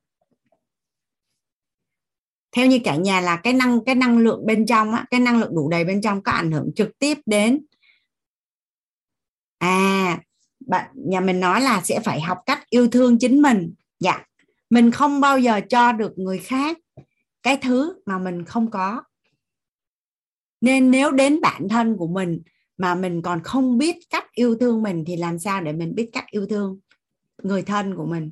theo 2.51 2.65
như 2.65 2.79
cả 2.83 2.95
nhà 2.95 3.21
là 3.21 3.35
cái 3.35 3.53
năng 3.53 3.85
cái 3.85 3.95
năng 3.95 4.17
lượng 4.17 4.45
bên 4.45 4.65
trong 4.65 4.93
á, 4.93 5.05
cái 5.11 5.19
năng 5.19 5.39
lượng 5.39 5.55
đủ 5.55 5.69
đầy 5.69 5.85
bên 5.85 6.01
trong 6.01 6.23
có 6.23 6.31
ảnh 6.31 6.51
hưởng 6.51 6.71
trực 6.75 6.99
tiếp 6.99 7.17
đến 7.25 7.65
à 9.57 10.19
bạn 10.67 10.89
nhà 10.93 11.19
mình 11.19 11.39
nói 11.39 11.61
là 11.61 11.81
sẽ 11.81 11.99
phải 11.99 12.21
học 12.21 12.37
cách 12.45 12.69
yêu 12.69 12.87
thương 12.87 13.19
chính 13.19 13.41
mình. 13.41 13.73
Dạ. 13.99 14.25
Mình 14.69 14.91
không 14.91 15.21
bao 15.21 15.39
giờ 15.39 15.61
cho 15.69 15.91
được 15.91 16.13
người 16.17 16.37
khác 16.37 16.77
cái 17.43 17.57
thứ 17.57 17.93
mà 18.05 18.17
mình 18.17 18.45
không 18.45 18.71
có 18.71 19.03
nên 20.61 20.91
nếu 20.91 21.11
đến 21.11 21.41
bản 21.41 21.69
thân 21.69 21.97
của 21.97 22.07
mình 22.07 22.41
mà 22.77 22.95
mình 22.95 23.21
còn 23.21 23.43
không 23.43 23.77
biết 23.77 23.95
cách 24.09 24.25
yêu 24.31 24.55
thương 24.59 24.83
mình 24.83 25.03
thì 25.07 25.15
làm 25.15 25.39
sao 25.39 25.61
để 25.61 25.73
mình 25.73 25.95
biết 25.95 26.09
cách 26.13 26.25
yêu 26.31 26.45
thương 26.49 26.79
người 27.43 27.61
thân 27.61 27.95
của 27.95 28.05
mình? 28.05 28.31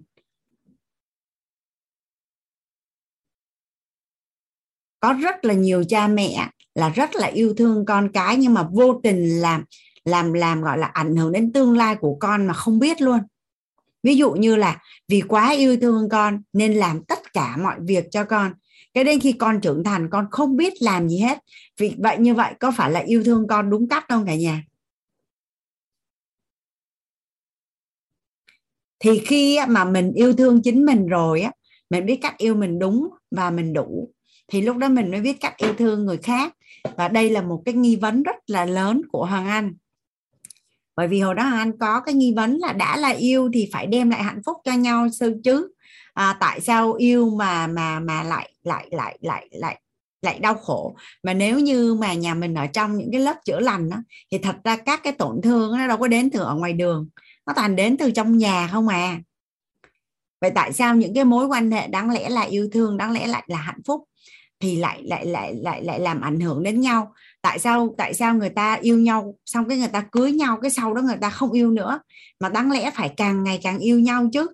Có 4.99 5.13
rất 5.13 5.45
là 5.45 5.53
nhiều 5.53 5.83
cha 5.83 6.07
mẹ 6.07 6.49
là 6.75 6.89
rất 6.89 7.15
là 7.15 7.27
yêu 7.27 7.53
thương 7.57 7.85
con 7.85 8.09
cái 8.13 8.37
nhưng 8.37 8.53
mà 8.53 8.67
vô 8.71 8.99
tình 9.03 9.41
làm 9.41 9.63
làm 10.05 10.33
làm, 10.33 10.61
gọi 10.61 10.77
là 10.77 10.87
ảnh 10.87 11.15
hưởng 11.15 11.31
đến 11.31 11.53
tương 11.53 11.77
lai 11.77 11.95
của 11.95 12.17
con 12.19 12.47
mà 12.47 12.53
không 12.53 12.79
biết 12.79 13.01
luôn. 13.01 13.19
Ví 14.03 14.15
dụ 14.15 14.31
như 14.31 14.55
là 14.55 14.81
vì 15.07 15.21
quá 15.21 15.51
yêu 15.51 15.77
thương 15.81 16.09
con 16.09 16.41
nên 16.53 16.73
làm 16.73 17.03
tất 17.03 17.33
cả 17.33 17.57
mọi 17.57 17.75
việc 17.81 18.05
cho 18.11 18.23
con 18.23 18.53
cái 18.97 19.03
đến 19.03 19.19
khi 19.19 19.31
con 19.31 19.61
trưởng 19.61 19.83
thành, 19.83 20.09
con 20.09 20.27
không 20.31 20.57
biết 20.57 20.73
làm 20.81 21.09
gì 21.09 21.19
hết. 21.19 21.39
Vì 21.77 21.95
vậy, 21.97 22.17
như 22.19 22.33
vậy, 22.33 22.53
có 22.59 22.71
phải 22.71 22.91
là 22.91 22.99
yêu 22.99 23.23
thương 23.23 23.47
con 23.47 23.69
đúng 23.69 23.87
cách 23.87 24.05
không 24.09 24.25
cả 24.25 24.35
nhà? 24.35 24.63
Thì 28.99 29.19
khi 29.25 29.59
mà 29.67 29.85
mình 29.85 30.13
yêu 30.13 30.33
thương 30.33 30.61
chính 30.61 30.85
mình 30.85 31.07
rồi 31.07 31.41
á, 31.41 31.51
mình 31.89 32.05
biết 32.05 32.19
cách 32.21 32.37
yêu 32.37 32.55
mình 32.55 32.79
đúng 32.79 33.09
và 33.31 33.49
mình 33.49 33.73
đủ. 33.73 34.09
Thì 34.47 34.61
lúc 34.61 34.77
đó 34.77 34.89
mình 34.89 35.11
mới 35.11 35.21
biết 35.21 35.37
cách 35.39 35.57
yêu 35.57 35.73
thương 35.73 36.05
người 36.05 36.17
khác. 36.17 36.55
Và 36.95 37.07
đây 37.07 37.29
là 37.29 37.41
một 37.41 37.61
cái 37.65 37.73
nghi 37.73 37.95
vấn 37.95 38.23
rất 38.23 38.35
là 38.47 38.65
lớn 38.65 39.01
của 39.11 39.25
hoàng 39.25 39.47
anh. 39.47 39.73
Bởi 40.95 41.07
vì 41.07 41.19
hồi 41.19 41.35
đó 41.35 41.43
hoàng 41.43 41.57
anh 41.57 41.77
có 41.77 42.01
cái 42.01 42.15
nghi 42.15 42.33
vấn 42.35 42.57
là 42.57 42.73
đã 42.73 42.97
là 42.97 43.09
yêu 43.09 43.49
thì 43.53 43.69
phải 43.73 43.87
đem 43.87 44.09
lại 44.09 44.23
hạnh 44.23 44.41
phúc 44.45 44.57
cho 44.63 44.73
nhau 44.73 45.09
sư 45.09 45.35
chứ? 45.43 45.67
À, 46.17 46.37
tại 46.39 46.61
sao 46.61 46.93
yêu 46.93 47.29
mà 47.29 47.67
mà 47.67 47.99
mà 47.99 48.23
lại 48.23 48.53
lại 48.63 48.87
lại 48.91 49.17
lại 49.21 49.47
lại 49.51 49.81
lại 50.21 50.39
đau 50.39 50.55
khổ? 50.55 50.95
Mà 51.23 51.33
nếu 51.33 51.59
như 51.59 51.93
mà 51.93 52.13
nhà 52.13 52.33
mình 52.33 52.53
ở 52.53 52.67
trong 52.67 52.97
những 52.97 53.09
cái 53.11 53.21
lớp 53.21 53.35
chữa 53.45 53.59
lành 53.59 53.89
đó, 53.89 53.97
thì 54.31 54.37
thật 54.37 54.55
ra 54.63 54.77
các 54.77 54.99
cái 55.03 55.13
tổn 55.13 55.41
thương 55.43 55.77
nó 55.77 55.87
đâu 55.87 55.97
có 55.97 56.07
đến 56.07 56.29
từ 56.29 56.39
ở 56.39 56.55
ngoài 56.55 56.73
đường 56.73 57.09
nó 57.47 57.53
toàn 57.55 57.75
đến 57.75 57.97
từ 57.97 58.11
trong 58.11 58.37
nhà 58.37 58.67
không 58.71 58.87
à. 58.87 59.19
Vậy 60.41 60.51
tại 60.55 60.73
sao 60.73 60.95
những 60.95 61.13
cái 61.15 61.23
mối 61.23 61.45
quan 61.45 61.71
hệ 61.71 61.87
đáng 61.87 62.09
lẽ 62.11 62.29
là 62.29 62.41
yêu 62.41 62.69
thương 62.73 62.97
đáng 62.97 63.11
lẽ 63.11 63.27
lại 63.27 63.43
là 63.47 63.57
hạnh 63.57 63.81
phúc 63.87 64.03
thì 64.59 64.75
lại 64.75 65.03
lại 65.03 65.25
lại 65.25 65.55
lại 65.61 65.83
lại 65.83 65.99
làm 65.99 66.21
ảnh 66.21 66.39
hưởng 66.39 66.63
đến 66.63 66.81
nhau? 66.81 67.13
Tại 67.41 67.59
sao 67.59 67.95
tại 67.97 68.13
sao 68.13 68.35
người 68.35 68.49
ta 68.49 68.73
yêu 68.81 68.99
nhau 68.99 69.35
xong 69.45 69.69
cái 69.69 69.77
người 69.77 69.87
ta 69.87 70.01
cưới 70.11 70.31
nhau 70.31 70.57
cái 70.61 70.71
sau 70.71 70.93
đó 70.93 71.01
người 71.01 71.17
ta 71.21 71.29
không 71.29 71.51
yêu 71.51 71.71
nữa? 71.71 71.99
Mà 72.39 72.49
đáng 72.49 72.71
lẽ 72.71 72.91
phải 72.95 73.13
càng 73.17 73.43
ngày 73.43 73.59
càng 73.63 73.79
yêu 73.79 73.99
nhau 73.99 74.29
chứ. 74.33 74.47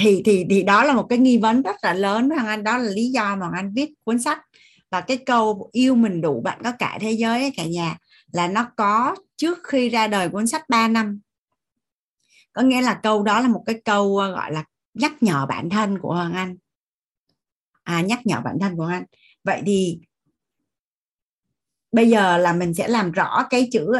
Thì 0.00 0.22
thì 0.24 0.46
thì 0.50 0.62
đó 0.62 0.84
là 0.84 0.94
một 0.94 1.06
cái 1.08 1.18
nghi 1.18 1.38
vấn 1.38 1.62
rất 1.62 1.76
là 1.82 1.94
lớn 1.94 2.28
với 2.28 2.38
anh. 2.46 2.64
Đó 2.64 2.78
là 2.78 2.90
lý 2.90 3.10
do 3.10 3.36
mà 3.36 3.50
anh 3.54 3.72
viết 3.74 3.90
cuốn 4.04 4.18
sách. 4.18 4.38
Và 4.90 5.00
cái 5.00 5.16
câu 5.16 5.70
yêu 5.72 5.94
mình 5.94 6.20
đủ 6.20 6.40
bạn 6.40 6.60
có 6.64 6.72
cả 6.78 6.98
thế 7.00 7.12
giới 7.12 7.40
ấy, 7.40 7.52
cả 7.56 7.64
nhà 7.64 7.98
là 8.32 8.48
nó 8.48 8.66
có 8.76 9.16
trước 9.36 9.58
khi 9.64 9.88
ra 9.88 10.06
đời 10.06 10.28
cuốn 10.28 10.46
sách 10.46 10.68
3 10.68 10.88
năm. 10.88 11.20
Có 12.52 12.62
nghĩa 12.62 12.82
là 12.82 13.00
câu 13.02 13.22
đó 13.22 13.40
là 13.40 13.48
một 13.48 13.62
cái 13.66 13.80
câu 13.84 14.18
ờ, 14.18 14.32
gọi 14.32 14.52
là 14.52 14.64
nhắc 14.94 15.12
nhở 15.22 15.46
bản 15.48 15.70
thân 15.70 15.98
của 15.98 16.14
Hoàng 16.14 16.32
Anh. 16.32 16.56
À, 17.82 18.00
nhắc 18.00 18.20
nhở 18.24 18.40
bản 18.44 18.58
thân 18.60 18.76
của 18.76 18.84
anh. 18.84 19.04
Vậy 19.44 19.62
thì 19.66 20.00
bây 21.92 22.10
giờ 22.10 22.38
là 22.38 22.52
mình 22.52 22.74
sẽ 22.74 22.88
làm 22.88 23.12
rõ 23.12 23.46
cái 23.50 23.68
chữ 23.72 23.92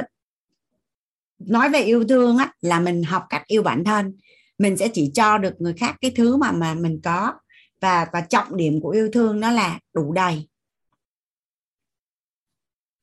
nói 1.39 1.69
về 1.69 1.81
yêu 1.81 2.05
thương 2.09 2.39
á, 2.39 2.53
là 2.61 2.81
mình 2.81 3.03
học 3.03 3.27
cách 3.29 3.43
yêu 3.47 3.63
bản 3.63 3.85
thân 3.85 4.17
mình 4.61 4.77
sẽ 4.77 4.89
chỉ 4.89 5.11
cho 5.15 5.39
được 5.39 5.55
người 5.59 5.75
khác 5.75 5.97
cái 6.01 6.13
thứ 6.17 6.37
mà 6.37 6.53
mà 6.53 6.75
mình 6.75 7.01
có. 7.05 7.33
Và 7.81 8.07
và 8.13 8.21
trọng 8.21 8.57
điểm 8.57 8.81
của 8.81 8.91
yêu 8.91 9.09
thương 9.13 9.41
nó 9.41 9.51
là 9.51 9.79
đủ 9.95 10.13
đầy. 10.13 10.49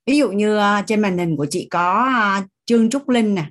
Ví 0.05 0.17
dụ 0.17 0.31
như 0.31 0.57
ờ, 0.57 0.81
trên 0.87 1.01
màn 1.01 1.17
hình 1.17 1.37
của 1.37 1.45
chị 1.49 1.67
có 1.71 2.13
ờ, 2.15 2.41
trương 2.65 2.89
trúc 2.89 3.09
linh 3.09 3.35
nè. 3.35 3.49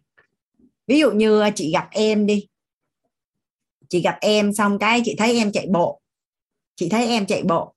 Ví 0.86 0.98
dụ 0.98 1.10
như 1.10 1.40
ờ, 1.40 1.50
chị 1.54 1.72
gặp 1.72 1.88
em 1.90 2.26
đi. 2.26 2.46
Chị 3.88 4.02
gặp 4.02 4.18
em 4.20 4.52
xong 4.52 4.78
cái 4.78 5.02
chị 5.04 5.14
thấy 5.18 5.38
em 5.38 5.52
chạy 5.52 5.66
bộ. 5.72 6.00
Chị 6.76 6.88
thấy 6.88 7.08
em 7.08 7.26
chạy 7.26 7.42
bộ. 7.42 7.74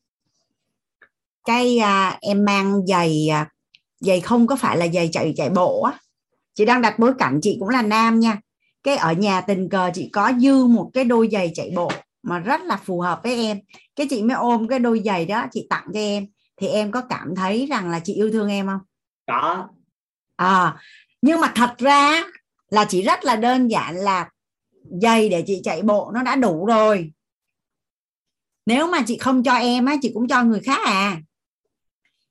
Cái 1.46 1.80
em 2.22 2.46
mang 2.46 2.88
giày 2.88 3.30
giày 4.00 4.22
không 4.22 4.48
có 4.48 4.56
phải 4.56 4.78
là 4.78 4.88
giày 4.88 5.10
chạy 5.12 5.34
chạy 5.38 5.50
bộ 5.50 5.82
á. 5.82 6.00
Chị 6.54 6.66
đang 6.66 6.82
đặt 6.82 7.00
bối 7.00 7.14
cảnh 7.20 7.40
chị 7.42 7.58
cũng 7.60 7.70
là 7.70 7.82
nam 7.82 8.20
nha 8.20 8.38
cái 8.84 8.98
ở 8.98 9.14
nhà 9.14 9.42
tình 9.42 9.70
cờ 9.70 9.92
chị 9.94 10.10
có 10.14 10.32
dư 10.40 10.66
một 10.66 10.92
cái 10.94 11.04
đôi 11.04 11.30
giày 11.32 11.52
chạy 11.56 11.72
bộ 11.76 11.92
mà 12.24 12.40
rất 12.40 12.62
là 12.62 12.78
phù 12.78 13.02
hợp 13.02 13.20
với 13.24 13.36
em. 13.36 13.60
Cái 13.96 14.08
chị 14.10 14.24
mới 14.24 14.38
ôm 14.38 14.68
cái 14.68 14.80
đôi 14.80 15.02
giày 15.06 15.26
đó 15.26 15.46
chị 15.52 15.68
tặng 15.70 15.88
cho 15.94 16.00
em. 16.00 16.28
Thì 16.58 16.68
em 16.68 16.92
có 16.92 17.02
cảm 17.02 17.36
thấy 17.36 17.66
rằng 17.66 17.90
là 17.90 18.00
chị 18.00 18.14
yêu 18.14 18.32
thương 18.32 18.50
em 18.50 18.68
không? 18.68 18.80
Có. 19.28 19.68
À 20.36 20.78
nhưng 21.22 21.42
mà 21.42 21.52
thật 21.56 21.76
ra 21.78 22.24
là 22.70 22.86
chỉ 22.86 23.02
rất 23.02 23.26
là 23.26 23.36
đơn 23.36 23.68
giản 23.68 23.96
là 23.96 24.30
giày 25.02 25.30
để 25.30 25.44
chị 25.48 25.62
chạy 25.64 25.82
bộ 25.82 26.12
nó 26.14 26.24
đã 26.24 26.36
đủ 26.36 26.66
rồi. 26.66 27.12
Nếu 28.66 28.88
mà 28.88 29.02
chị 29.08 29.18
không 29.18 29.44
cho 29.44 29.54
em 29.54 29.86
á 29.86 29.96
chị 30.02 30.12
cũng 30.14 30.28
cho 30.28 30.44
người 30.44 30.60
khác 30.60 30.80
à 30.86 31.22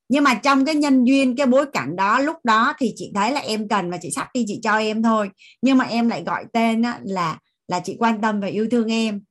nhưng 0.08 0.24
mà 0.24 0.34
trong 0.34 0.64
cái 0.64 0.74
nhân 0.74 1.04
duyên 1.04 1.36
cái 1.36 1.46
bối 1.46 1.66
cảnh 1.72 1.96
đó 1.96 2.18
lúc 2.18 2.36
đó 2.44 2.74
thì 2.78 2.92
chị 2.96 3.12
thấy 3.14 3.32
là 3.32 3.40
em 3.40 3.68
cần 3.68 3.90
và 3.90 3.98
chị 4.02 4.10
sắp 4.10 4.28
đi 4.34 4.44
chị 4.48 4.60
cho 4.62 4.76
em 4.78 5.02
thôi. 5.02 5.30
Nhưng 5.62 5.78
mà 5.78 5.84
em 5.84 6.08
lại 6.08 6.22
gọi 6.26 6.44
tên 6.52 6.82
á, 6.82 7.00
là 7.04 7.38
là 7.68 7.80
chị 7.80 7.96
quan 7.98 8.20
tâm 8.20 8.40
và 8.40 8.46
yêu 8.46 8.68
thương 8.70 8.92
em. 8.92 9.22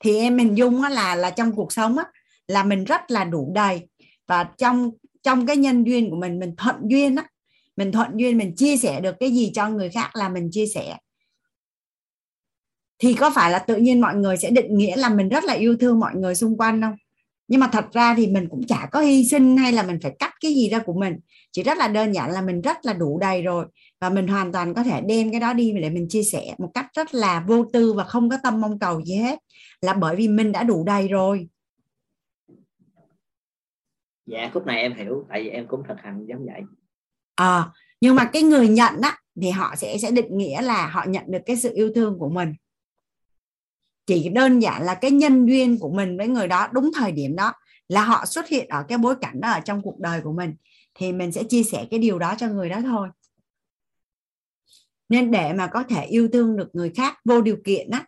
Thì 0.00 0.18
em 0.18 0.38
hình 0.38 0.54
dung 0.54 0.82
á, 0.82 0.90
là 0.90 1.14
là 1.14 1.30
trong 1.30 1.52
cuộc 1.52 1.72
sống 1.72 1.98
á, 1.98 2.04
là 2.48 2.64
mình 2.64 2.84
rất 2.84 3.10
là 3.10 3.24
đủ 3.24 3.52
đầy. 3.54 3.88
Và 4.26 4.44
trong 4.58 4.90
trong 5.22 5.46
cái 5.46 5.56
nhân 5.56 5.84
duyên 5.84 6.10
của 6.10 6.16
mình 6.16 6.38
mình 6.38 6.54
thuận 6.56 6.76
duyên 6.82 7.16
á 7.16 7.24
mình 7.78 7.92
thuận 7.92 8.10
duyên 8.16 8.38
mình 8.38 8.54
chia 8.56 8.76
sẻ 8.76 9.00
được 9.00 9.14
cái 9.20 9.30
gì 9.30 9.50
cho 9.54 9.68
người 9.68 9.90
khác 9.90 10.10
là 10.16 10.28
mình 10.28 10.48
chia 10.52 10.66
sẻ. 10.66 10.96
Thì 12.98 13.14
có 13.14 13.30
phải 13.34 13.50
là 13.50 13.58
tự 13.58 13.76
nhiên 13.76 14.00
mọi 14.00 14.14
người 14.14 14.36
sẽ 14.36 14.50
định 14.50 14.78
nghĩa 14.78 14.96
là 14.96 15.08
mình 15.08 15.28
rất 15.28 15.44
là 15.44 15.52
yêu 15.52 15.76
thương 15.80 16.00
mọi 16.00 16.14
người 16.14 16.34
xung 16.34 16.56
quanh 16.56 16.82
không? 16.82 16.94
Nhưng 17.48 17.60
mà 17.60 17.68
thật 17.72 17.84
ra 17.92 18.14
thì 18.14 18.26
mình 18.26 18.48
cũng 18.48 18.66
chả 18.66 18.88
có 18.92 19.00
hy 19.00 19.24
sinh 19.24 19.56
hay 19.56 19.72
là 19.72 19.82
mình 19.82 19.98
phải 20.02 20.16
cắt 20.18 20.34
cái 20.40 20.54
gì 20.54 20.68
ra 20.68 20.78
của 20.78 20.92
mình. 20.92 21.16
Chỉ 21.52 21.62
rất 21.62 21.78
là 21.78 21.88
đơn 21.88 22.14
giản 22.14 22.30
là 22.30 22.42
mình 22.42 22.60
rất 22.60 22.76
là 22.82 22.92
đủ 22.92 23.18
đầy 23.18 23.42
rồi. 23.42 23.66
Và 24.00 24.10
mình 24.10 24.28
hoàn 24.28 24.52
toàn 24.52 24.74
có 24.74 24.82
thể 24.82 25.00
đem 25.00 25.30
cái 25.30 25.40
đó 25.40 25.52
đi 25.52 25.72
để 25.72 25.90
mình 25.90 26.06
chia 26.08 26.22
sẻ 26.22 26.54
một 26.58 26.70
cách 26.74 26.86
rất 26.94 27.14
là 27.14 27.44
vô 27.48 27.64
tư 27.72 27.92
và 27.92 28.04
không 28.04 28.30
có 28.30 28.36
tâm 28.42 28.60
mong 28.60 28.78
cầu 28.78 29.02
gì 29.04 29.14
hết. 29.14 29.38
Là 29.80 29.92
bởi 29.92 30.16
vì 30.16 30.28
mình 30.28 30.52
đã 30.52 30.62
đủ 30.62 30.84
đầy 30.84 31.08
rồi. 31.08 31.48
Dạ 34.26 34.50
khúc 34.54 34.66
này 34.66 34.82
em 34.82 34.94
hiểu 34.94 35.24
tại 35.28 35.42
vì 35.42 35.48
em 35.48 35.66
cũng 35.68 35.82
thực 35.88 35.96
hành 36.02 36.26
giống 36.28 36.46
vậy. 36.46 36.60
À, 37.34 37.64
nhưng 38.00 38.14
mà 38.14 38.24
cái 38.32 38.42
người 38.42 38.68
nhận 38.68 39.00
á 39.02 39.18
thì 39.42 39.50
họ 39.50 39.74
sẽ 39.76 39.98
sẽ 39.98 40.10
định 40.10 40.38
nghĩa 40.38 40.62
là 40.62 40.86
họ 40.86 41.04
nhận 41.08 41.24
được 41.28 41.42
cái 41.46 41.56
sự 41.56 41.70
yêu 41.74 41.92
thương 41.94 42.18
của 42.18 42.28
mình 42.28 42.54
chỉ 44.08 44.28
đơn 44.28 44.62
giản 44.62 44.82
là 44.82 44.94
cái 44.94 45.10
nhân 45.10 45.46
duyên 45.46 45.78
của 45.78 45.90
mình 45.90 46.16
với 46.16 46.28
người 46.28 46.48
đó 46.48 46.68
đúng 46.72 46.90
thời 46.94 47.12
điểm 47.12 47.36
đó 47.36 47.52
là 47.88 48.04
họ 48.04 48.26
xuất 48.26 48.48
hiện 48.48 48.68
ở 48.68 48.84
cái 48.88 48.98
bối 48.98 49.14
cảnh 49.20 49.40
đó 49.40 49.50
ở 49.50 49.60
trong 49.60 49.82
cuộc 49.82 49.98
đời 49.98 50.20
của 50.20 50.32
mình, 50.32 50.54
thì 50.94 51.12
mình 51.12 51.32
sẽ 51.32 51.42
chia 51.44 51.62
sẻ 51.62 51.86
cái 51.90 52.00
điều 52.00 52.18
đó 52.18 52.34
cho 52.38 52.48
người 52.48 52.68
đó 52.68 52.80
thôi. 52.80 53.08
Nên 55.08 55.30
để 55.30 55.52
mà 55.52 55.66
có 55.66 55.82
thể 55.82 56.04
yêu 56.04 56.28
thương 56.32 56.56
được 56.56 56.68
người 56.72 56.90
khác 56.90 57.18
vô 57.24 57.40
điều 57.40 57.56
kiện 57.64 57.90
á, 57.90 58.06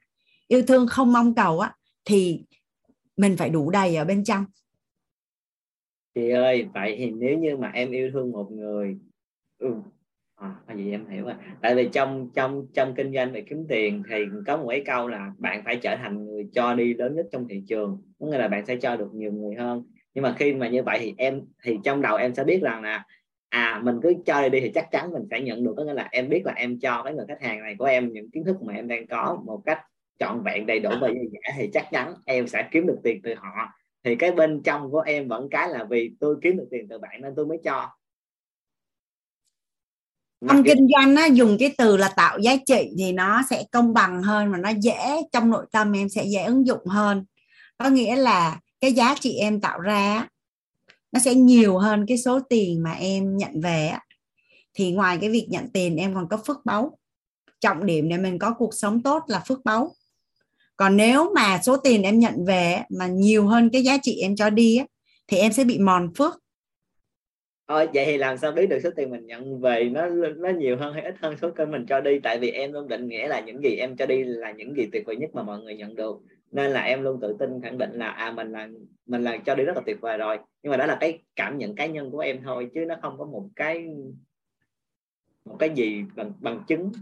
yêu 0.49 0.62
thương 0.62 0.87
không 0.89 1.12
mong 1.12 1.35
cầu 1.35 1.61
á, 1.61 1.75
thì 2.05 2.45
mình 3.17 3.37
phải 3.37 3.51
đủ 3.51 3.70
đầy 3.70 3.97
ở 3.97 4.05
bên 4.05 4.25
trong. 4.25 4.45
Chị 6.15 6.31
ơi, 6.31 6.67
vậy 6.75 6.95
thì 6.99 7.11
nếu 7.11 7.39
như 7.39 7.57
mà 7.57 7.70
em 7.75 7.91
yêu 7.91 8.11
thương 8.12 8.33
một 8.33 8.53
người 8.53 8.99
ừ, 9.59 9.75
Ờ, 10.41 10.49
à, 10.67 10.75
vậy 10.75 10.91
em 10.91 11.07
hiểu 11.09 11.25
rồi. 11.25 11.35
Tại 11.60 11.75
vì 11.75 11.89
trong 11.93 12.31
trong 12.35 12.67
trong 12.75 12.94
kinh 12.94 13.12
doanh 13.15 13.33
về 13.33 13.41
kiếm 13.41 13.67
tiền 13.69 14.02
thì 14.10 14.17
có 14.47 14.57
một 14.57 14.67
cái 14.69 14.83
câu 14.86 15.09
là 15.09 15.33
bạn 15.39 15.62
phải 15.65 15.77
trở 15.77 15.97
thành 15.97 16.25
người 16.25 16.49
cho 16.52 16.75
đi 16.75 16.94
lớn 16.94 17.15
nhất 17.17 17.27
trong 17.33 17.49
thị 17.49 17.62
trường 17.69 18.02
có 18.19 18.27
nghĩa 18.27 18.39
là 18.39 18.49
bạn 18.49 18.67
sẽ 18.67 18.77
cho 18.77 18.97
được 18.97 19.15
nhiều 19.15 19.33
người 19.33 19.55
hơn. 19.55 19.85
Nhưng 20.15 20.23
mà 20.23 20.35
khi 20.39 20.55
mà 20.55 20.69
như 20.69 20.83
vậy 20.83 20.99
thì 21.01 21.15
em 21.19 21.41
thì 21.65 21.78
trong 21.85 22.02
đầu 22.02 22.17
em 22.17 22.35
sẽ 22.35 22.44
biết 22.44 22.62
rằng 22.62 22.83
là 22.83 23.05
à 23.49 23.81
mình 23.85 23.97
cứ 24.02 24.15
cho 24.27 24.49
đi 24.49 24.60
thì 24.60 24.70
chắc 24.75 24.91
chắn 24.91 25.12
mình 25.12 25.23
sẽ 25.31 25.41
nhận 25.41 25.65
được. 25.65 25.75
Có 25.77 25.85
nghĩa 25.85 25.94
là 25.94 26.09
em 26.12 26.28
biết 26.28 26.47
là 26.47 26.52
em 26.52 26.78
cho 26.81 27.02
cái 27.02 27.15
người 27.15 27.27
khách 27.28 27.43
hàng 27.43 27.60
này 27.60 27.75
của 27.78 27.85
em 27.85 28.12
những 28.12 28.31
kiến 28.31 28.44
thức 28.44 28.62
mà 28.62 28.75
em 28.75 28.89
đang 28.89 29.07
có 29.07 29.43
một 29.47 29.62
cách 29.65 29.81
trọn 30.19 30.43
vẹn 30.44 30.67
đầy 30.67 30.81
đủ 30.81 30.91
và 31.01 31.09
dư 31.09 31.28
dả 31.33 31.55
thì 31.57 31.70
chắc 31.73 31.86
chắn 31.91 32.15
em 32.27 32.47
sẽ 32.47 32.69
kiếm 32.70 32.86
được 32.86 32.99
tiền 33.02 33.20
từ 33.23 33.35
họ. 33.35 33.69
Thì 34.05 34.17
cái 34.17 34.33
bên 34.33 34.62
trong 34.62 34.91
của 34.91 35.01
em 35.01 35.28
vẫn 35.28 35.49
cái 35.51 35.69
là 35.69 35.85
vì 35.85 36.10
tôi 36.20 36.36
kiếm 36.43 36.57
được 36.57 36.69
tiền 36.70 36.89
từ 36.89 36.99
bạn 36.99 37.20
nên 37.23 37.35
tôi 37.36 37.47
mới 37.47 37.59
cho 37.65 37.89
trong 40.49 40.65
kinh 40.65 40.86
doanh 40.94 41.17
á, 41.17 41.27
dùng 41.27 41.57
cái 41.59 41.75
từ 41.78 41.97
là 41.97 42.09
tạo 42.09 42.39
giá 42.39 42.57
trị 42.67 42.91
thì 42.99 43.12
nó 43.12 43.43
sẽ 43.51 43.65
công 43.73 43.94
bằng 43.94 44.23
hơn 44.23 44.52
và 44.52 44.59
nó 44.59 44.70
dễ 44.81 45.17
trong 45.33 45.51
nội 45.51 45.67
tâm 45.73 45.93
em 45.93 46.09
sẽ 46.09 46.25
dễ 46.25 46.43
ứng 46.43 46.67
dụng 46.67 46.86
hơn. 46.86 47.25
Có 47.78 47.89
nghĩa 47.89 48.17
là 48.17 48.60
cái 48.81 48.93
giá 48.93 49.15
trị 49.20 49.35
em 49.35 49.60
tạo 49.60 49.81
ra 49.81 50.28
nó 51.12 51.20
sẽ 51.20 51.35
nhiều 51.35 51.78
hơn 51.78 52.05
cái 52.09 52.19
số 52.19 52.41
tiền 52.41 52.83
mà 52.83 52.93
em 52.93 53.36
nhận 53.36 53.60
về 53.60 53.93
thì 54.75 54.93
ngoài 54.93 55.19
cái 55.20 55.31
việc 55.31 55.47
nhận 55.51 55.69
tiền 55.73 55.97
em 55.97 56.15
còn 56.15 56.28
có 56.28 56.36
phước 56.47 56.65
báu. 56.65 56.99
Trọng 57.60 57.86
điểm 57.86 58.09
để 58.09 58.17
mình 58.17 58.39
có 58.39 58.55
cuộc 58.59 58.75
sống 58.75 59.02
tốt 59.02 59.23
là 59.27 59.43
phước 59.49 59.65
báu. 59.65 59.94
Còn 60.77 60.97
nếu 60.97 61.33
mà 61.35 61.60
số 61.62 61.77
tiền 61.77 62.02
em 62.02 62.19
nhận 62.19 62.44
về 62.44 62.83
mà 62.99 63.07
nhiều 63.07 63.47
hơn 63.47 63.70
cái 63.73 63.83
giá 63.83 63.99
trị 64.02 64.20
em 64.20 64.36
cho 64.36 64.51
đi 64.51 64.81
thì 65.27 65.36
em 65.36 65.52
sẽ 65.52 65.65
bị 65.65 65.78
mòn 65.78 66.12
phước 66.17 66.35
ờ 67.70 67.86
vậy 67.94 68.05
thì 68.07 68.16
làm 68.16 68.39
sao 68.39 68.52
biết 68.52 68.66
được 68.66 68.78
số 68.82 68.90
tiền 68.97 69.10
mình 69.10 69.26
nhận 69.26 69.60
về 69.60 69.90
nó 69.92 70.07
nó 70.36 70.49
nhiều 70.49 70.76
hơn 70.76 70.94
hay 70.94 71.02
ít 71.02 71.15
hơn 71.20 71.36
số 71.42 71.50
kênh 71.50 71.70
mình 71.70 71.86
cho 71.86 72.00
đi? 72.00 72.18
Tại 72.18 72.39
vì 72.39 72.50
em 72.50 72.73
luôn 72.73 72.89
định 72.89 73.08
nghĩa 73.08 73.28
là 73.28 73.40
những 73.40 73.62
gì 73.62 73.76
em 73.76 73.97
cho 73.97 74.07
đi 74.07 74.24
là 74.24 74.50
những 74.50 74.76
gì 74.76 74.89
tuyệt 74.92 75.02
vời 75.07 75.16
nhất 75.16 75.31
mà 75.34 75.42
mọi 75.42 75.60
người 75.60 75.76
nhận 75.76 75.94
được. 75.94 76.16
Nên 76.52 76.70
là 76.70 76.81
em 76.81 77.02
luôn 77.02 77.20
tự 77.20 77.36
tin 77.39 77.62
khẳng 77.62 77.78
định 77.78 77.92
là 77.92 78.08
à 78.08 78.32
mình 78.32 78.52
là 78.52 78.68
mình 79.07 79.23
là 79.23 79.36
cho 79.36 79.55
đi 79.55 79.65
rất 79.65 79.76
là 79.76 79.82
tuyệt 79.86 80.00
vời 80.00 80.18
rồi. 80.18 80.39
Nhưng 80.62 80.70
mà 80.70 80.76
đó 80.76 80.86
là 80.86 80.97
cái 81.00 81.18
cảm 81.36 81.58
nhận 81.58 81.74
cá 81.74 81.86
nhân 81.86 82.10
của 82.10 82.18
em 82.18 82.40
thôi 82.44 82.70
chứ 82.74 82.84
nó 82.89 82.94
không 83.02 83.18
có 83.18 83.24
một 83.24 83.49
cái 83.57 83.86
một 85.44 85.57
cái 85.58 85.70
gì 85.74 86.05
bằng 86.16 86.32
bằng 86.40 86.62
chứng. 86.68 86.92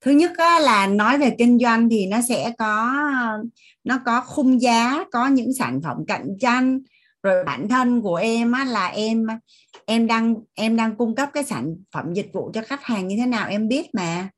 Thứ 0.00 0.10
nhất 0.10 0.30
á, 0.36 0.58
là 0.60 0.86
nói 0.86 1.18
về 1.18 1.34
kinh 1.38 1.58
doanh 1.58 1.88
thì 1.88 2.06
nó 2.06 2.20
sẽ 2.28 2.52
có 2.58 2.92
nó 3.84 3.98
có 4.06 4.20
khung 4.20 4.60
giá 4.60 5.04
có 5.12 5.28
những 5.28 5.52
sản 5.52 5.80
phẩm 5.84 5.96
cạnh 6.06 6.36
tranh 6.40 6.80
rồi 7.22 7.44
bản 7.44 7.68
thân 7.68 8.02
của 8.02 8.16
em 8.16 8.52
á, 8.52 8.64
là 8.64 8.86
em 8.86 9.26
em 9.86 10.06
đang 10.06 10.34
em 10.54 10.76
đang 10.76 10.96
cung 10.96 11.14
cấp 11.14 11.30
cái 11.32 11.44
sản 11.44 11.76
phẩm 11.92 12.14
dịch 12.14 12.30
vụ 12.32 12.50
cho 12.54 12.62
khách 12.62 12.82
hàng 12.82 13.08
như 13.08 13.16
thế 13.16 13.26
nào 13.26 13.48
em 13.48 13.68
biết 13.68 13.94
mà. 13.94 14.28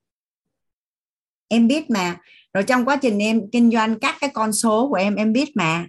Em 1.49 1.69
biết 1.69 1.91
mà. 1.91 2.21
Rồi 2.55 2.65
trong 2.65 2.85
quá 2.85 2.97
trình 3.03 3.19
em 3.19 3.51
kinh 3.53 3.71
doanh 3.71 3.99
các 3.99 4.15
cái 4.21 4.31
con 4.35 4.53
số 4.53 4.89
của 4.89 4.95
em 4.95 5.15
em 5.15 5.33
biết 5.33 5.57
mà. 5.57 5.87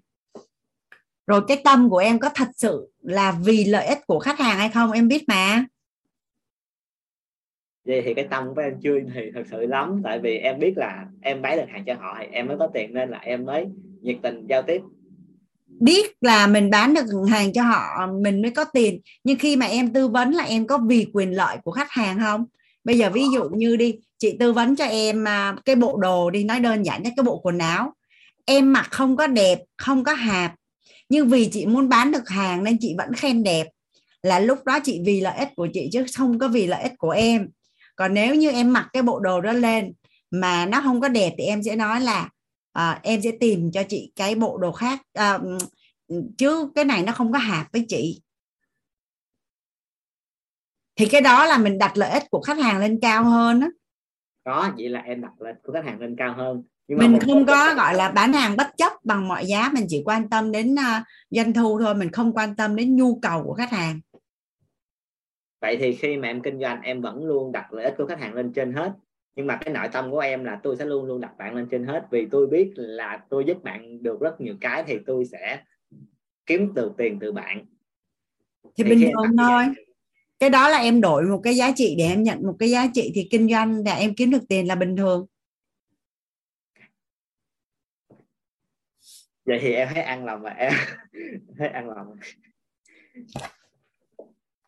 Rồi 1.27 1.41
cái 1.47 1.61
tâm 1.63 1.89
của 1.89 1.97
em 1.97 2.19
có 2.19 2.30
thật 2.35 2.47
sự 2.55 2.91
là 3.01 3.38
vì 3.45 3.63
lợi 3.63 3.85
ích 3.85 3.99
của 4.07 4.19
khách 4.19 4.39
hàng 4.39 4.57
hay 4.57 4.69
không 4.69 4.91
em 4.91 5.07
biết 5.07 5.23
mà. 5.27 5.65
Vậy 7.85 8.01
thì 8.05 8.13
cái 8.13 8.27
tâm 8.31 8.55
của 8.55 8.61
em 8.61 8.80
chưa 8.83 8.99
thì 9.13 9.22
thật 9.33 9.43
sự 9.51 9.65
lắm 9.65 10.01
tại 10.03 10.19
vì 10.19 10.38
em 10.38 10.59
biết 10.59 10.73
là 10.75 11.05
em 11.22 11.41
bán 11.41 11.57
được 11.57 11.65
hàng 11.69 11.83
cho 11.85 11.93
họ 11.93 12.17
thì 12.19 12.25
em 12.31 12.47
mới 12.47 12.57
có 12.57 12.69
tiền 12.73 12.93
nên 12.93 13.09
là 13.09 13.17
em 13.17 13.45
mới 13.45 13.65
nhiệt 14.01 14.17
tình 14.23 14.47
giao 14.49 14.61
tiếp 14.61 14.81
biết 15.79 16.11
là 16.21 16.47
mình 16.47 16.69
bán 16.69 16.93
được 16.93 17.05
hàng 17.29 17.53
cho 17.53 17.63
họ, 17.63 18.07
mình 18.21 18.41
mới 18.41 18.51
có 18.51 18.63
tiền. 18.63 19.01
Nhưng 19.23 19.37
khi 19.37 19.55
mà 19.55 19.65
em 19.65 19.93
tư 19.93 20.07
vấn 20.07 20.31
là 20.31 20.43
em 20.43 20.67
có 20.67 20.77
vì 20.87 21.07
quyền 21.13 21.31
lợi 21.31 21.57
của 21.63 21.71
khách 21.71 21.91
hàng 21.91 22.19
không? 22.19 22.45
Bây 22.83 22.97
giờ 22.97 23.09
ví 23.09 23.23
dụ 23.33 23.49
như 23.49 23.75
đi, 23.75 23.95
chị 24.17 24.37
tư 24.39 24.53
vấn 24.53 24.75
cho 24.75 24.85
em 24.85 25.27
à, 25.27 25.55
cái 25.65 25.75
bộ 25.75 25.97
đồ 25.97 26.29
đi, 26.29 26.43
nói 26.43 26.59
đơn 26.59 26.83
giản 26.83 27.03
nhất, 27.03 27.13
cái 27.17 27.23
bộ 27.23 27.39
quần 27.43 27.57
áo. 27.57 27.93
Em 28.45 28.73
mặc 28.73 28.87
không 28.91 29.17
có 29.17 29.27
đẹp, 29.27 29.59
không 29.77 30.03
có 30.03 30.13
hạp. 30.13 30.53
Nhưng 31.09 31.29
vì 31.29 31.49
chị 31.51 31.65
muốn 31.65 31.89
bán 31.89 32.11
được 32.11 32.29
hàng 32.29 32.63
nên 32.63 32.77
chị 32.79 32.95
vẫn 32.97 33.13
khen 33.13 33.43
đẹp. 33.43 33.67
Là 34.23 34.39
lúc 34.39 34.65
đó 34.65 34.79
chị 34.83 35.01
vì 35.05 35.21
lợi 35.21 35.37
ích 35.37 35.49
của 35.55 35.67
chị 35.73 35.89
chứ 35.91 36.05
không 36.15 36.39
có 36.39 36.47
vì 36.47 36.67
lợi 36.67 36.83
ích 36.83 36.93
của 36.97 37.11
em. 37.11 37.49
Còn 37.95 38.13
nếu 38.13 38.35
như 38.35 38.51
em 38.51 38.73
mặc 38.73 38.87
cái 38.93 39.03
bộ 39.03 39.19
đồ 39.19 39.41
đó 39.41 39.51
lên 39.51 39.93
mà 40.31 40.65
nó 40.65 40.81
không 40.81 41.01
có 41.01 41.07
đẹp 41.07 41.33
thì 41.37 41.43
em 41.43 41.63
sẽ 41.63 41.75
nói 41.75 42.01
là 42.01 42.29
à, 42.73 42.99
em 43.03 43.21
sẽ 43.21 43.31
tìm 43.39 43.71
cho 43.71 43.83
chị 43.89 44.11
cái 44.15 44.35
bộ 44.35 44.57
đồ 44.57 44.71
khác. 44.71 45.01
À, 45.13 45.39
chứ 46.37 46.71
cái 46.75 46.85
này 46.85 47.03
nó 47.03 47.11
không 47.11 47.31
có 47.31 47.39
hợp 47.39 47.65
với 47.73 47.85
chị. 47.87 48.21
Thì 50.95 51.05
cái 51.05 51.21
đó 51.21 51.45
là 51.45 51.57
mình 51.57 51.77
đặt 51.77 51.97
lợi 51.97 52.09
ích 52.09 52.23
của 52.31 52.41
khách 52.41 52.57
hàng 52.57 52.79
lên 52.79 52.99
cao 53.01 53.23
hơn 53.23 53.59
đó. 53.59 53.67
có 54.43 54.71
vậy 54.77 54.89
là 54.89 54.99
em 54.99 55.21
đặt 55.21 55.31
lợi 55.39 55.53
ích 55.53 55.61
của 55.63 55.73
khách 55.73 55.85
hàng 55.85 55.99
lên 55.99 56.15
cao 56.17 56.33
hơn. 56.33 56.63
Nhưng 56.87 56.97
mà 56.97 57.07
mình 57.07 57.19
không 57.19 57.45
có 57.45 57.73
gọi 57.75 57.95
là 57.95 58.11
bán 58.11 58.33
hàng 58.33 58.57
bất 58.57 58.67
chấp 58.77 58.91
bằng 59.03 59.27
mọi 59.27 59.45
giá 59.45 59.69
mình 59.73 59.85
chỉ 59.89 60.01
quan 60.05 60.29
tâm 60.29 60.51
đến 60.51 60.73
uh, 60.73 61.03
doanh 61.29 61.53
thu 61.53 61.79
thôi 61.79 61.95
mình 61.95 62.11
không 62.11 62.33
quan 62.33 62.55
tâm 62.55 62.75
đến 62.75 62.95
nhu 62.95 63.19
cầu 63.19 63.43
của 63.43 63.53
khách 63.53 63.71
hàng. 63.71 63.99
Vậy 65.61 65.77
thì 65.79 65.95
khi 65.95 66.17
mà 66.17 66.27
em 66.27 66.41
kinh 66.41 66.59
doanh 66.59 66.81
em 66.81 67.01
vẫn 67.01 67.25
luôn 67.25 67.51
đặt 67.51 67.73
lợi 67.73 67.85
ích 67.85 67.93
của 67.97 68.05
khách 68.05 68.19
hàng 68.19 68.33
lên 68.33 68.53
trên 68.53 68.73
hết 68.73 68.93
nhưng 69.35 69.47
mà 69.47 69.57
cái 69.61 69.73
nội 69.73 69.87
tâm 69.91 70.11
của 70.11 70.19
em 70.19 70.43
là 70.43 70.59
tôi 70.63 70.75
sẽ 70.75 70.85
luôn 70.85 71.05
luôn 71.05 71.21
đặt 71.21 71.37
bạn 71.37 71.55
lên 71.55 71.67
trên 71.71 71.85
hết. 71.85 72.07
Vì 72.11 72.27
tôi 72.31 72.47
biết 72.47 72.71
là 72.75 73.23
tôi 73.29 73.43
giúp 73.47 73.63
bạn 73.63 74.03
được 74.03 74.19
rất 74.19 74.41
nhiều 74.41 74.55
cái 74.61 74.83
thì 74.87 74.97
tôi 75.05 75.25
sẽ 75.25 75.63
kiếm 76.45 76.73
được 76.73 76.93
tiền 76.97 77.17
từ 77.21 77.31
bạn. 77.31 77.65
Thì, 78.63 78.83
thì 78.83 78.83
bình 78.83 78.99
thường 79.01 79.37
thôi. 79.37 79.63
cái 80.39 80.49
đó 80.49 80.69
là 80.69 80.77
em 80.77 81.01
đổi 81.01 81.23
một 81.23 81.41
cái 81.43 81.55
giá 81.55 81.71
trị 81.75 81.95
để 81.97 82.05
em 82.05 82.23
nhận 82.23 82.47
một 82.47 82.55
cái 82.59 82.69
giá 82.69 82.87
trị 82.93 83.11
thì 83.15 83.27
kinh 83.31 83.49
doanh 83.49 83.83
để 83.83 83.91
em 83.91 84.15
kiếm 84.15 84.31
được 84.31 84.47
tiền 84.49 84.67
là 84.67 84.75
bình 84.75 84.95
thường. 84.95 85.25
Vậy 89.45 89.59
thì 89.61 89.73
em 89.73 89.87
thấy 89.93 90.03
ăn 90.03 90.25
lòng 90.25 90.43
mà 90.43 90.49
em 90.49 90.73
thấy 91.57 91.67
ăn 91.67 91.89
lòng. 91.89 92.15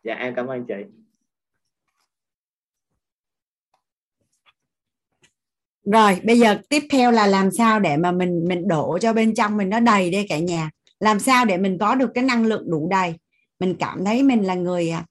Dạ 0.04 0.16
em 0.16 0.36
cảm 0.36 0.48
ơn 0.48 0.66
chị 0.68 1.05
rồi 5.86 6.20
bây 6.24 6.40
giờ 6.40 6.58
tiếp 6.70 6.84
theo 6.90 7.12
là 7.12 7.28
làm 7.28 7.52
sao 7.52 7.80
để 7.80 7.98
mà 7.98 8.12
mình 8.12 8.46
mình 8.48 8.68
đổ 8.68 8.98
cho 9.02 9.14
bên 9.14 9.36
trong 9.36 9.58
mình 9.58 9.70
nó 9.70 9.80
đầy 9.80 10.12
đây 10.12 10.26
cả 10.30 10.40
nhà. 10.40 10.70
Làm 11.00 11.20
sao 11.20 11.46
để 11.46 11.58
mình 11.58 11.78
có 11.78 11.96
được 11.96 12.10
cái 12.14 12.24
năng 12.24 12.46
lượng 12.46 12.72
đủ 12.72 12.88
đầy. 12.92 13.14
Mình 13.60 13.76
cảm 13.80 14.06
thấy 14.06 14.24
mình 14.24 14.44
là 14.44 14.54
người 14.56 14.90
à, 14.90 15.06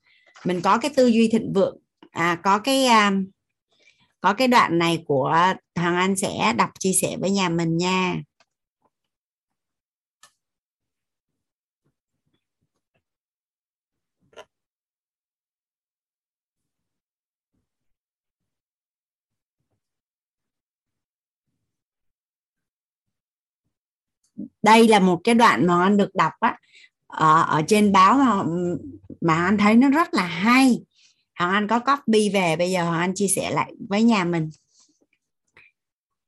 mình 0.45 0.61
có 0.61 0.79
cái 0.79 0.91
tư 0.97 1.07
duy 1.07 1.29
thịnh 1.29 1.53
vượng. 1.53 1.79
À, 2.11 2.39
có 2.43 2.59
cái 2.59 2.87
à, 2.87 3.13
có 4.21 4.35
cái 4.35 4.49
đoạn 4.49 4.79
này 4.79 5.03
của 5.07 5.37
thằng 5.75 5.97
anh 5.97 6.17
sẽ 6.17 6.53
đọc 6.57 6.71
chia 6.79 6.93
sẻ 7.03 7.17
với 7.21 7.31
nhà 7.31 7.49
mình 7.49 7.77
nha. 7.77 8.17
Đây 24.65 24.89
là 24.89 25.01
một 25.01 25.21
cái 25.25 25.35
đoạn 25.35 25.67
mà 25.67 25.83
anh 25.83 25.97
được 25.97 26.15
đọc 26.15 26.33
á 26.41 26.57
ở, 27.07 27.43
ở 27.43 27.63
trên 27.67 27.93
báo 27.93 28.15
mà, 28.15 28.43
mà 29.21 29.45
anh 29.45 29.59
thấy 29.59 29.75
nó 29.75 29.91
rất 29.91 30.15
là 30.15 30.27
hay. 30.27 30.81
Hoàng 31.39 31.53
Anh 31.53 31.69
có 31.69 31.79
copy 31.79 32.29
về 32.29 32.57
bây 32.57 32.71
giờ 32.71 32.85
Hoàng 32.85 33.01
Anh 33.01 33.15
chia 33.15 33.29
sẻ 33.29 33.51
lại 33.51 33.73
với 33.89 34.03
nhà 34.03 34.25
mình. 34.25 34.51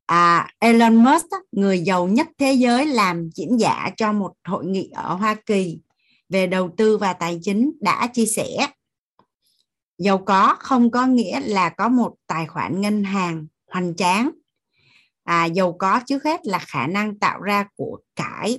À, 0.06 0.48
Elon 0.58 0.96
Musk 0.96 1.26
người 1.52 1.80
giàu 1.80 2.08
nhất 2.08 2.28
thế 2.38 2.52
giới 2.52 2.86
làm 2.86 3.30
diễn 3.34 3.60
giả 3.60 3.90
cho 3.96 4.12
một 4.12 4.32
hội 4.44 4.64
nghị 4.66 4.90
ở 4.94 5.14
Hoa 5.14 5.34
Kỳ 5.46 5.78
về 6.28 6.46
đầu 6.46 6.70
tư 6.76 6.98
và 6.98 7.12
tài 7.12 7.38
chính 7.42 7.72
đã 7.80 8.06
chia 8.06 8.26
sẻ. 8.26 8.66
Giàu 9.98 10.18
có 10.18 10.56
không 10.58 10.90
có 10.90 11.06
nghĩa 11.06 11.40
là 11.40 11.68
có 11.68 11.88
một 11.88 12.14
tài 12.26 12.46
khoản 12.46 12.80
ngân 12.80 13.04
hàng 13.04 13.46
hoành 13.70 13.96
tráng 13.96 14.30
à, 15.26 15.44
giàu 15.44 15.72
có 15.78 16.00
trước 16.06 16.24
hết 16.24 16.46
là 16.46 16.58
khả 16.58 16.86
năng 16.86 17.18
tạo 17.18 17.40
ra 17.40 17.64
của 17.76 17.98
cải. 18.16 18.58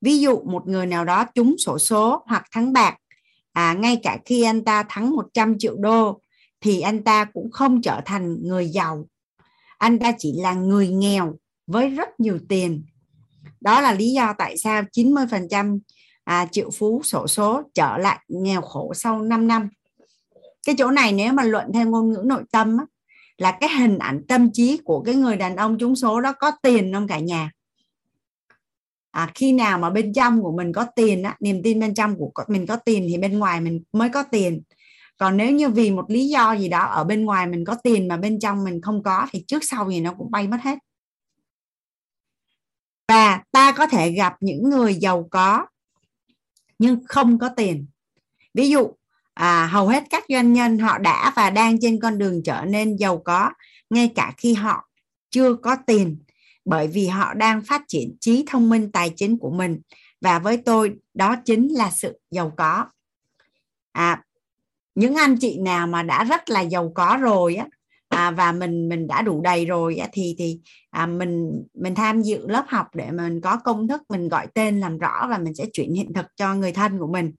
Ví 0.00 0.20
dụ 0.20 0.40
một 0.40 0.68
người 0.68 0.86
nào 0.86 1.04
đó 1.04 1.24
trúng 1.34 1.54
sổ 1.58 1.78
số 1.78 2.24
hoặc 2.26 2.44
thắng 2.52 2.72
bạc 2.72 2.96
à, 3.52 3.74
ngay 3.74 4.00
cả 4.02 4.18
khi 4.24 4.42
anh 4.42 4.64
ta 4.64 4.82
thắng 4.88 5.16
100 5.16 5.58
triệu 5.58 5.76
đô 5.76 6.20
thì 6.60 6.80
anh 6.80 7.04
ta 7.04 7.24
cũng 7.24 7.50
không 7.50 7.82
trở 7.82 8.00
thành 8.04 8.36
người 8.42 8.68
giàu. 8.68 9.08
Anh 9.78 9.98
ta 9.98 10.12
chỉ 10.18 10.32
là 10.36 10.54
người 10.54 10.88
nghèo 10.88 11.34
với 11.66 11.88
rất 11.88 12.20
nhiều 12.20 12.38
tiền. 12.48 12.84
Đó 13.60 13.80
là 13.80 13.92
lý 13.92 14.12
do 14.12 14.34
tại 14.38 14.56
sao 14.56 14.82
90% 14.96 15.78
à, 16.24 16.46
triệu 16.52 16.70
phú 16.70 17.00
sổ 17.04 17.26
số 17.26 17.62
trở 17.74 17.98
lại 17.98 18.20
nghèo 18.28 18.60
khổ 18.60 18.92
sau 18.94 19.22
5 19.22 19.48
năm. 19.48 19.68
Cái 20.66 20.74
chỗ 20.78 20.90
này 20.90 21.12
nếu 21.12 21.32
mà 21.32 21.42
luận 21.42 21.66
theo 21.74 21.90
ngôn 21.90 22.12
ngữ 22.12 22.22
nội 22.24 22.42
tâm 22.52 22.76
á, 22.78 22.84
là 23.38 23.58
cái 23.60 23.70
hình 23.78 23.98
ảnh 23.98 24.22
tâm 24.28 24.52
trí 24.52 24.80
của 24.84 25.02
cái 25.02 25.14
người 25.14 25.36
đàn 25.36 25.56
ông 25.56 25.78
trúng 25.78 25.96
số 25.96 26.20
đó 26.20 26.32
có 26.32 26.50
tiền 26.62 26.92
không 26.92 27.08
cả 27.08 27.18
nhà? 27.18 27.50
À, 29.10 29.30
khi 29.34 29.52
nào 29.52 29.78
mà 29.78 29.90
bên 29.90 30.12
trong 30.12 30.42
của 30.42 30.52
mình 30.52 30.72
có 30.72 30.86
tiền 30.96 31.22
á, 31.22 31.36
niềm 31.40 31.62
tin 31.62 31.80
bên 31.80 31.94
trong 31.94 32.16
của 32.18 32.32
mình 32.48 32.66
có 32.66 32.76
tiền 32.76 33.06
thì 33.08 33.18
bên 33.18 33.38
ngoài 33.38 33.60
mình 33.60 33.82
mới 33.92 34.08
có 34.08 34.22
tiền. 34.22 34.62
Còn 35.16 35.36
nếu 35.36 35.50
như 35.50 35.68
vì 35.68 35.90
một 35.90 36.10
lý 36.10 36.28
do 36.28 36.52
gì 36.52 36.68
đó 36.68 36.84
ở 36.84 37.04
bên 37.04 37.24
ngoài 37.24 37.46
mình 37.46 37.64
có 37.64 37.74
tiền 37.82 38.08
mà 38.08 38.16
bên 38.16 38.40
trong 38.40 38.64
mình 38.64 38.80
không 38.80 39.02
có 39.02 39.26
thì 39.30 39.44
trước 39.48 39.64
sau 39.64 39.90
gì 39.90 40.00
nó 40.00 40.14
cũng 40.18 40.30
bay 40.30 40.48
mất 40.48 40.58
hết. 40.62 40.78
Và 43.08 43.42
ta 43.52 43.72
có 43.72 43.86
thể 43.86 44.10
gặp 44.10 44.36
những 44.40 44.70
người 44.70 44.94
giàu 44.94 45.28
có 45.30 45.66
nhưng 46.78 47.00
không 47.08 47.38
có 47.38 47.48
tiền. 47.48 47.86
Ví 48.54 48.70
dụ 48.70 48.90
à, 49.34 49.66
hầu 49.66 49.88
hết 49.88 50.04
các 50.10 50.24
doanh 50.28 50.52
nhân 50.52 50.78
họ 50.78 50.98
đã 50.98 51.32
và 51.36 51.50
đang 51.50 51.80
trên 51.80 52.00
con 52.00 52.18
đường 52.18 52.42
trở 52.44 52.64
nên 52.64 52.96
giàu 52.96 53.18
có 53.24 53.50
ngay 53.90 54.12
cả 54.14 54.32
khi 54.36 54.54
họ 54.54 54.88
chưa 55.30 55.54
có 55.54 55.76
tiền 55.86 56.18
bởi 56.64 56.88
vì 56.88 57.06
họ 57.06 57.34
đang 57.34 57.62
phát 57.62 57.82
triển 57.88 58.16
trí 58.20 58.44
thông 58.46 58.68
minh 58.68 58.92
tài 58.92 59.10
chính 59.10 59.38
của 59.38 59.50
mình. 59.50 59.80
Và 60.20 60.38
với 60.38 60.56
tôi 60.56 60.94
đó 61.14 61.36
chính 61.44 61.68
là 61.68 61.90
sự 61.90 62.18
giàu 62.30 62.52
có. 62.56 62.86
À, 63.92 64.22
những 64.94 65.14
anh 65.14 65.36
chị 65.40 65.58
nào 65.58 65.86
mà 65.86 66.02
đã 66.02 66.24
rất 66.24 66.50
là 66.50 66.60
giàu 66.60 66.92
có 66.94 67.18
rồi 67.20 67.54
á 67.54 67.66
à, 68.08 68.30
và 68.30 68.52
mình 68.52 68.88
mình 68.88 69.06
đã 69.06 69.22
đủ 69.22 69.40
đầy 69.40 69.64
rồi 69.66 69.96
á, 69.96 70.08
thì 70.12 70.34
thì 70.38 70.60
à, 70.90 71.06
mình 71.06 71.62
mình 71.74 71.94
tham 71.94 72.22
dự 72.22 72.46
lớp 72.48 72.64
học 72.68 72.86
để 72.94 73.10
mình 73.10 73.40
có 73.40 73.56
công 73.56 73.88
thức 73.88 74.02
mình 74.08 74.28
gọi 74.28 74.46
tên 74.54 74.80
làm 74.80 74.98
rõ 74.98 75.26
và 75.30 75.38
mình 75.38 75.54
sẽ 75.54 75.64
chuyển 75.72 75.94
hiện 75.94 76.12
thực 76.14 76.26
cho 76.36 76.54
người 76.54 76.72
thân 76.72 76.98
của 76.98 77.06
mình. 77.06 77.32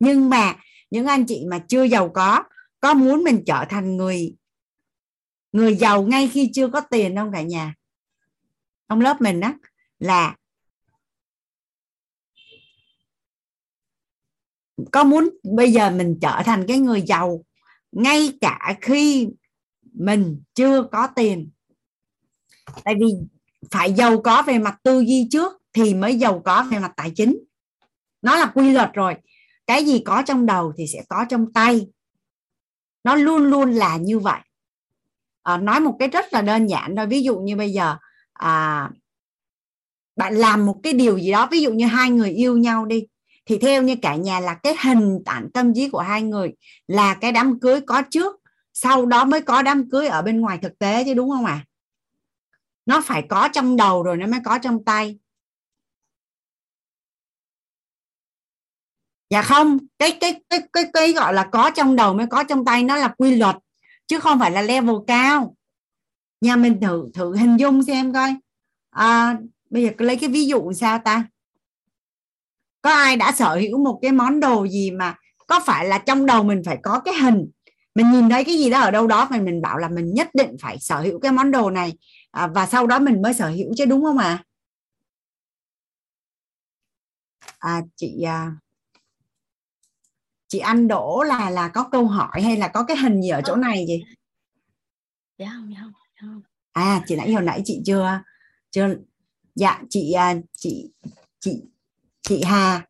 Nhưng 0.00 0.30
mà 0.30 0.54
những 0.90 1.06
anh 1.06 1.24
chị 1.26 1.44
mà 1.50 1.64
chưa 1.68 1.82
giàu 1.82 2.08
có 2.08 2.44
có 2.80 2.94
muốn 2.94 3.24
mình 3.24 3.42
trở 3.46 3.64
thành 3.68 3.96
người 3.96 4.34
người 5.52 5.74
giàu 5.74 6.02
ngay 6.02 6.28
khi 6.28 6.50
chưa 6.54 6.68
có 6.68 6.80
tiền 6.80 7.16
không 7.16 7.32
cả 7.32 7.42
nhà? 7.42 7.74
Trong 8.88 9.00
lớp 9.00 9.20
mình 9.20 9.40
đó 9.40 9.52
là 9.98 10.36
có 14.92 15.04
muốn 15.04 15.30
bây 15.42 15.72
giờ 15.72 15.90
mình 15.90 16.18
trở 16.22 16.42
thành 16.44 16.64
cái 16.68 16.78
người 16.78 17.02
giàu 17.02 17.44
ngay 17.92 18.38
cả 18.40 18.76
khi 18.80 19.28
mình 19.82 20.42
chưa 20.54 20.88
có 20.92 21.08
tiền. 21.16 21.50
Tại 22.84 22.94
vì 23.00 23.06
phải 23.70 23.92
giàu 23.92 24.20
có 24.22 24.42
về 24.46 24.58
mặt 24.58 24.78
tư 24.82 25.00
duy 25.00 25.28
trước 25.30 25.52
thì 25.72 25.94
mới 25.94 26.18
giàu 26.18 26.42
có 26.44 26.66
về 26.70 26.78
mặt 26.78 26.92
tài 26.96 27.12
chính. 27.16 27.38
Nó 28.22 28.36
là 28.36 28.46
quy 28.54 28.70
luật 28.70 28.90
rồi 28.94 29.14
cái 29.70 29.84
gì 29.84 30.02
có 30.04 30.22
trong 30.22 30.46
đầu 30.46 30.72
thì 30.76 30.86
sẽ 30.86 31.02
có 31.08 31.24
trong 31.28 31.52
tay. 31.52 31.86
Nó 33.04 33.14
luôn 33.14 33.44
luôn 33.44 33.70
là 33.70 33.96
như 33.96 34.18
vậy. 34.18 34.40
À, 35.42 35.56
nói 35.56 35.80
một 35.80 35.96
cái 35.98 36.08
rất 36.08 36.32
là 36.32 36.42
đơn 36.42 36.66
giản 36.66 36.96
thôi. 36.96 37.06
Ví 37.06 37.22
dụ 37.22 37.38
như 37.38 37.56
bây 37.56 37.70
giờ 37.72 37.96
à, 38.32 38.90
bạn 40.16 40.34
làm 40.34 40.66
một 40.66 40.80
cái 40.82 40.92
điều 40.92 41.18
gì 41.18 41.32
đó 41.32 41.48
ví 41.50 41.60
dụ 41.60 41.72
như 41.72 41.86
hai 41.86 42.10
người 42.10 42.30
yêu 42.30 42.56
nhau 42.58 42.86
đi 42.86 43.06
thì 43.46 43.58
theo 43.58 43.82
như 43.82 43.96
cả 44.02 44.16
nhà 44.16 44.40
là 44.40 44.54
cái 44.54 44.74
hình 44.82 45.18
ảnh 45.24 45.48
tâm 45.54 45.74
trí 45.74 45.88
của 45.88 46.00
hai 46.00 46.22
người 46.22 46.52
là 46.88 47.14
cái 47.14 47.32
đám 47.32 47.60
cưới 47.60 47.80
có 47.80 48.02
trước 48.10 48.36
sau 48.72 49.06
đó 49.06 49.24
mới 49.24 49.40
có 49.40 49.62
đám 49.62 49.90
cưới 49.90 50.08
ở 50.08 50.22
bên 50.22 50.40
ngoài 50.40 50.58
thực 50.62 50.78
tế 50.78 51.04
chứ 51.04 51.14
đúng 51.14 51.30
không 51.30 51.44
ạ? 51.44 51.52
À? 51.52 51.66
nó 52.86 53.00
phải 53.00 53.22
có 53.28 53.48
trong 53.52 53.76
đầu 53.76 54.02
rồi 54.02 54.16
nó 54.16 54.26
mới 54.26 54.40
có 54.44 54.58
trong 54.58 54.84
tay. 54.84 55.18
Dạ 59.30 59.42
không 59.42 59.78
cái 59.98 60.18
cái 60.20 60.40
cái 60.50 60.60
cái 60.72 60.84
cái 60.92 61.12
gọi 61.12 61.34
là 61.34 61.48
có 61.52 61.70
trong 61.70 61.96
đầu 61.96 62.14
mới 62.14 62.26
có 62.26 62.44
trong 62.44 62.64
tay 62.64 62.82
nó 62.82 62.96
là 62.96 63.08
quy 63.18 63.36
luật 63.36 63.56
chứ 64.06 64.18
không 64.18 64.38
phải 64.38 64.50
là 64.50 64.62
level 64.62 64.96
cao. 65.06 65.56
Nhà 66.40 66.56
mình 66.56 66.80
thử 66.80 67.10
thử 67.14 67.36
hình 67.36 67.56
dung 67.56 67.82
xem 67.82 68.12
coi. 68.12 68.34
À, 68.90 69.38
bây 69.70 69.82
giờ 69.82 69.90
lấy 69.98 70.16
cái 70.16 70.30
ví 70.30 70.46
dụ 70.46 70.72
sao 70.72 70.98
ta? 70.98 71.24
Có 72.82 72.90
ai 72.90 73.16
đã 73.16 73.32
sở 73.32 73.56
hữu 73.56 73.78
một 73.78 73.98
cái 74.02 74.12
món 74.12 74.40
đồ 74.40 74.66
gì 74.68 74.90
mà 74.90 75.14
có 75.46 75.60
phải 75.66 75.86
là 75.86 75.98
trong 75.98 76.26
đầu 76.26 76.42
mình 76.44 76.62
phải 76.66 76.78
có 76.82 77.00
cái 77.00 77.14
hình? 77.14 77.50
Mình 77.94 78.10
nhìn 78.12 78.30
thấy 78.30 78.44
cái 78.44 78.58
gì 78.58 78.70
đó 78.70 78.80
ở 78.80 78.90
đâu 78.90 79.06
đó 79.06 79.28
mà 79.30 79.38
mình 79.38 79.62
bảo 79.62 79.78
là 79.78 79.88
mình 79.88 80.14
nhất 80.14 80.28
định 80.34 80.56
phải 80.62 80.78
sở 80.80 81.00
hữu 81.00 81.20
cái 81.20 81.32
món 81.32 81.50
đồ 81.50 81.70
này 81.70 81.92
à, 82.30 82.46
và 82.46 82.66
sau 82.66 82.86
đó 82.86 82.98
mình 82.98 83.22
mới 83.22 83.34
sở 83.34 83.48
hữu 83.48 83.74
chứ 83.76 83.84
đúng 83.84 84.02
không 84.02 84.18
ạ? 84.18 84.44
À? 87.58 87.74
à 87.74 87.82
chị 87.96 88.22
à, 88.22 88.52
chị 90.50 90.58
anh 90.58 90.88
đỗ 90.88 91.22
là 91.22 91.50
là 91.50 91.68
có 91.68 91.88
câu 91.92 92.06
hỏi 92.06 92.42
hay 92.42 92.56
là 92.56 92.68
có 92.68 92.84
cái 92.84 92.96
hình 92.96 93.22
gì 93.22 93.28
ở 93.28 93.40
chỗ 93.44 93.56
này 93.56 93.84
gì 93.88 94.04
dạ 95.38 95.50
không 95.54 95.72
dạ 95.74 95.80
không, 95.82 95.92
dạ 95.92 96.28
không. 96.28 96.42
à 96.72 97.02
chị 97.06 97.16
nãy 97.16 97.32
hồi 97.32 97.42
nãy 97.42 97.62
chị 97.64 97.82
chưa 97.86 98.20
chưa 98.70 98.88
dạ 99.54 99.82
chị 99.88 100.12
à, 100.12 100.34
chị 100.52 100.92
chị 101.40 101.64
chị 102.22 102.42
Hà 102.44 102.86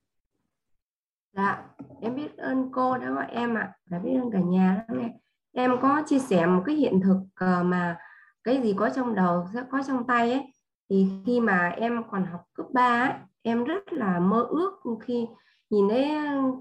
dạ 1.33 1.63
em 2.01 2.17
biết 2.17 2.37
ơn 2.37 2.69
cô 2.73 2.99
đã 2.99 3.11
gọi 3.11 3.27
em 3.31 3.55
ạ 3.55 3.61
à. 3.61 3.73
và 3.87 3.99
biết 3.99 4.19
ơn 4.23 4.31
cả 4.33 4.39
nhà 4.39 4.85
lắm 4.89 4.99
nghe 4.99 5.13
em 5.53 5.77
có 5.83 6.03
chia 6.07 6.19
sẻ 6.19 6.47
một 6.47 6.63
cái 6.67 6.75
hiện 6.75 7.01
thực 7.01 7.19
ờ, 7.35 7.63
mà 7.63 7.97
cái 8.45 8.63
gì 8.63 8.75
có 8.77 8.91
trong 8.97 9.15
đầu 9.15 9.47
sẽ 9.55 9.63
có 9.71 9.83
trong 9.87 10.07
tay 10.07 10.33
ấy 10.33 10.43
thì 10.91 11.09
khi 11.27 11.41
mà 11.41 11.69
em 11.69 12.03
còn 12.11 12.27
học 12.27 12.41
cấp 12.55 12.67
3 12.73 13.03
ấy, 13.03 13.13
em 13.43 13.65
rất 13.65 13.93
là 13.93 14.19
mơ 14.19 14.47
ước 14.51 14.73
khi 15.07 15.27
nhìn 15.71 15.89
thấy 15.89 16.09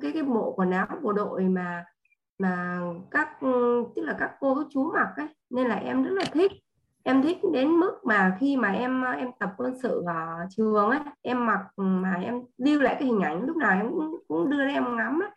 cái 0.01 0.11
cái 0.11 0.23
bộ 0.23 0.53
quần 0.57 0.71
áo 0.71 0.87
bộ 1.03 1.13
đội 1.13 1.43
mà 1.43 1.85
mà 2.39 2.81
các 3.11 3.41
ừ, 3.41 3.83
tức 3.95 4.01
là 4.01 4.15
các 4.19 4.31
cô 4.39 4.55
các 4.55 4.67
chú 4.69 4.91
mặc 4.93 5.09
ấy 5.17 5.27
nên 5.49 5.67
là 5.67 5.75
em 5.75 6.03
rất 6.03 6.11
là 6.11 6.25
thích 6.33 6.51
em 7.03 7.21
thích 7.21 7.37
đến 7.53 7.69
mức 7.69 7.91
mà 8.03 8.37
khi 8.39 8.57
mà 8.57 8.71
em 8.71 9.03
em 9.03 9.31
tập 9.39 9.53
quân 9.57 9.73
sự 9.81 10.03
ở 10.07 10.45
trường 10.49 10.89
ấy 10.89 10.99
em 11.21 11.45
mặc 11.45 11.59
ừ, 11.75 11.83
mà 11.83 12.13
em 12.13 12.41
lưu 12.57 12.81
lại 12.81 12.95
cái 12.99 13.07
hình 13.07 13.21
ảnh 13.21 13.45
lúc 13.45 13.57
nào 13.57 13.71
em 13.71 13.89
cũng, 13.89 14.15
cũng 14.27 14.49
đưa 14.49 14.67
em 14.67 14.97
ngắm 14.97 15.19
ấy. 15.23 15.29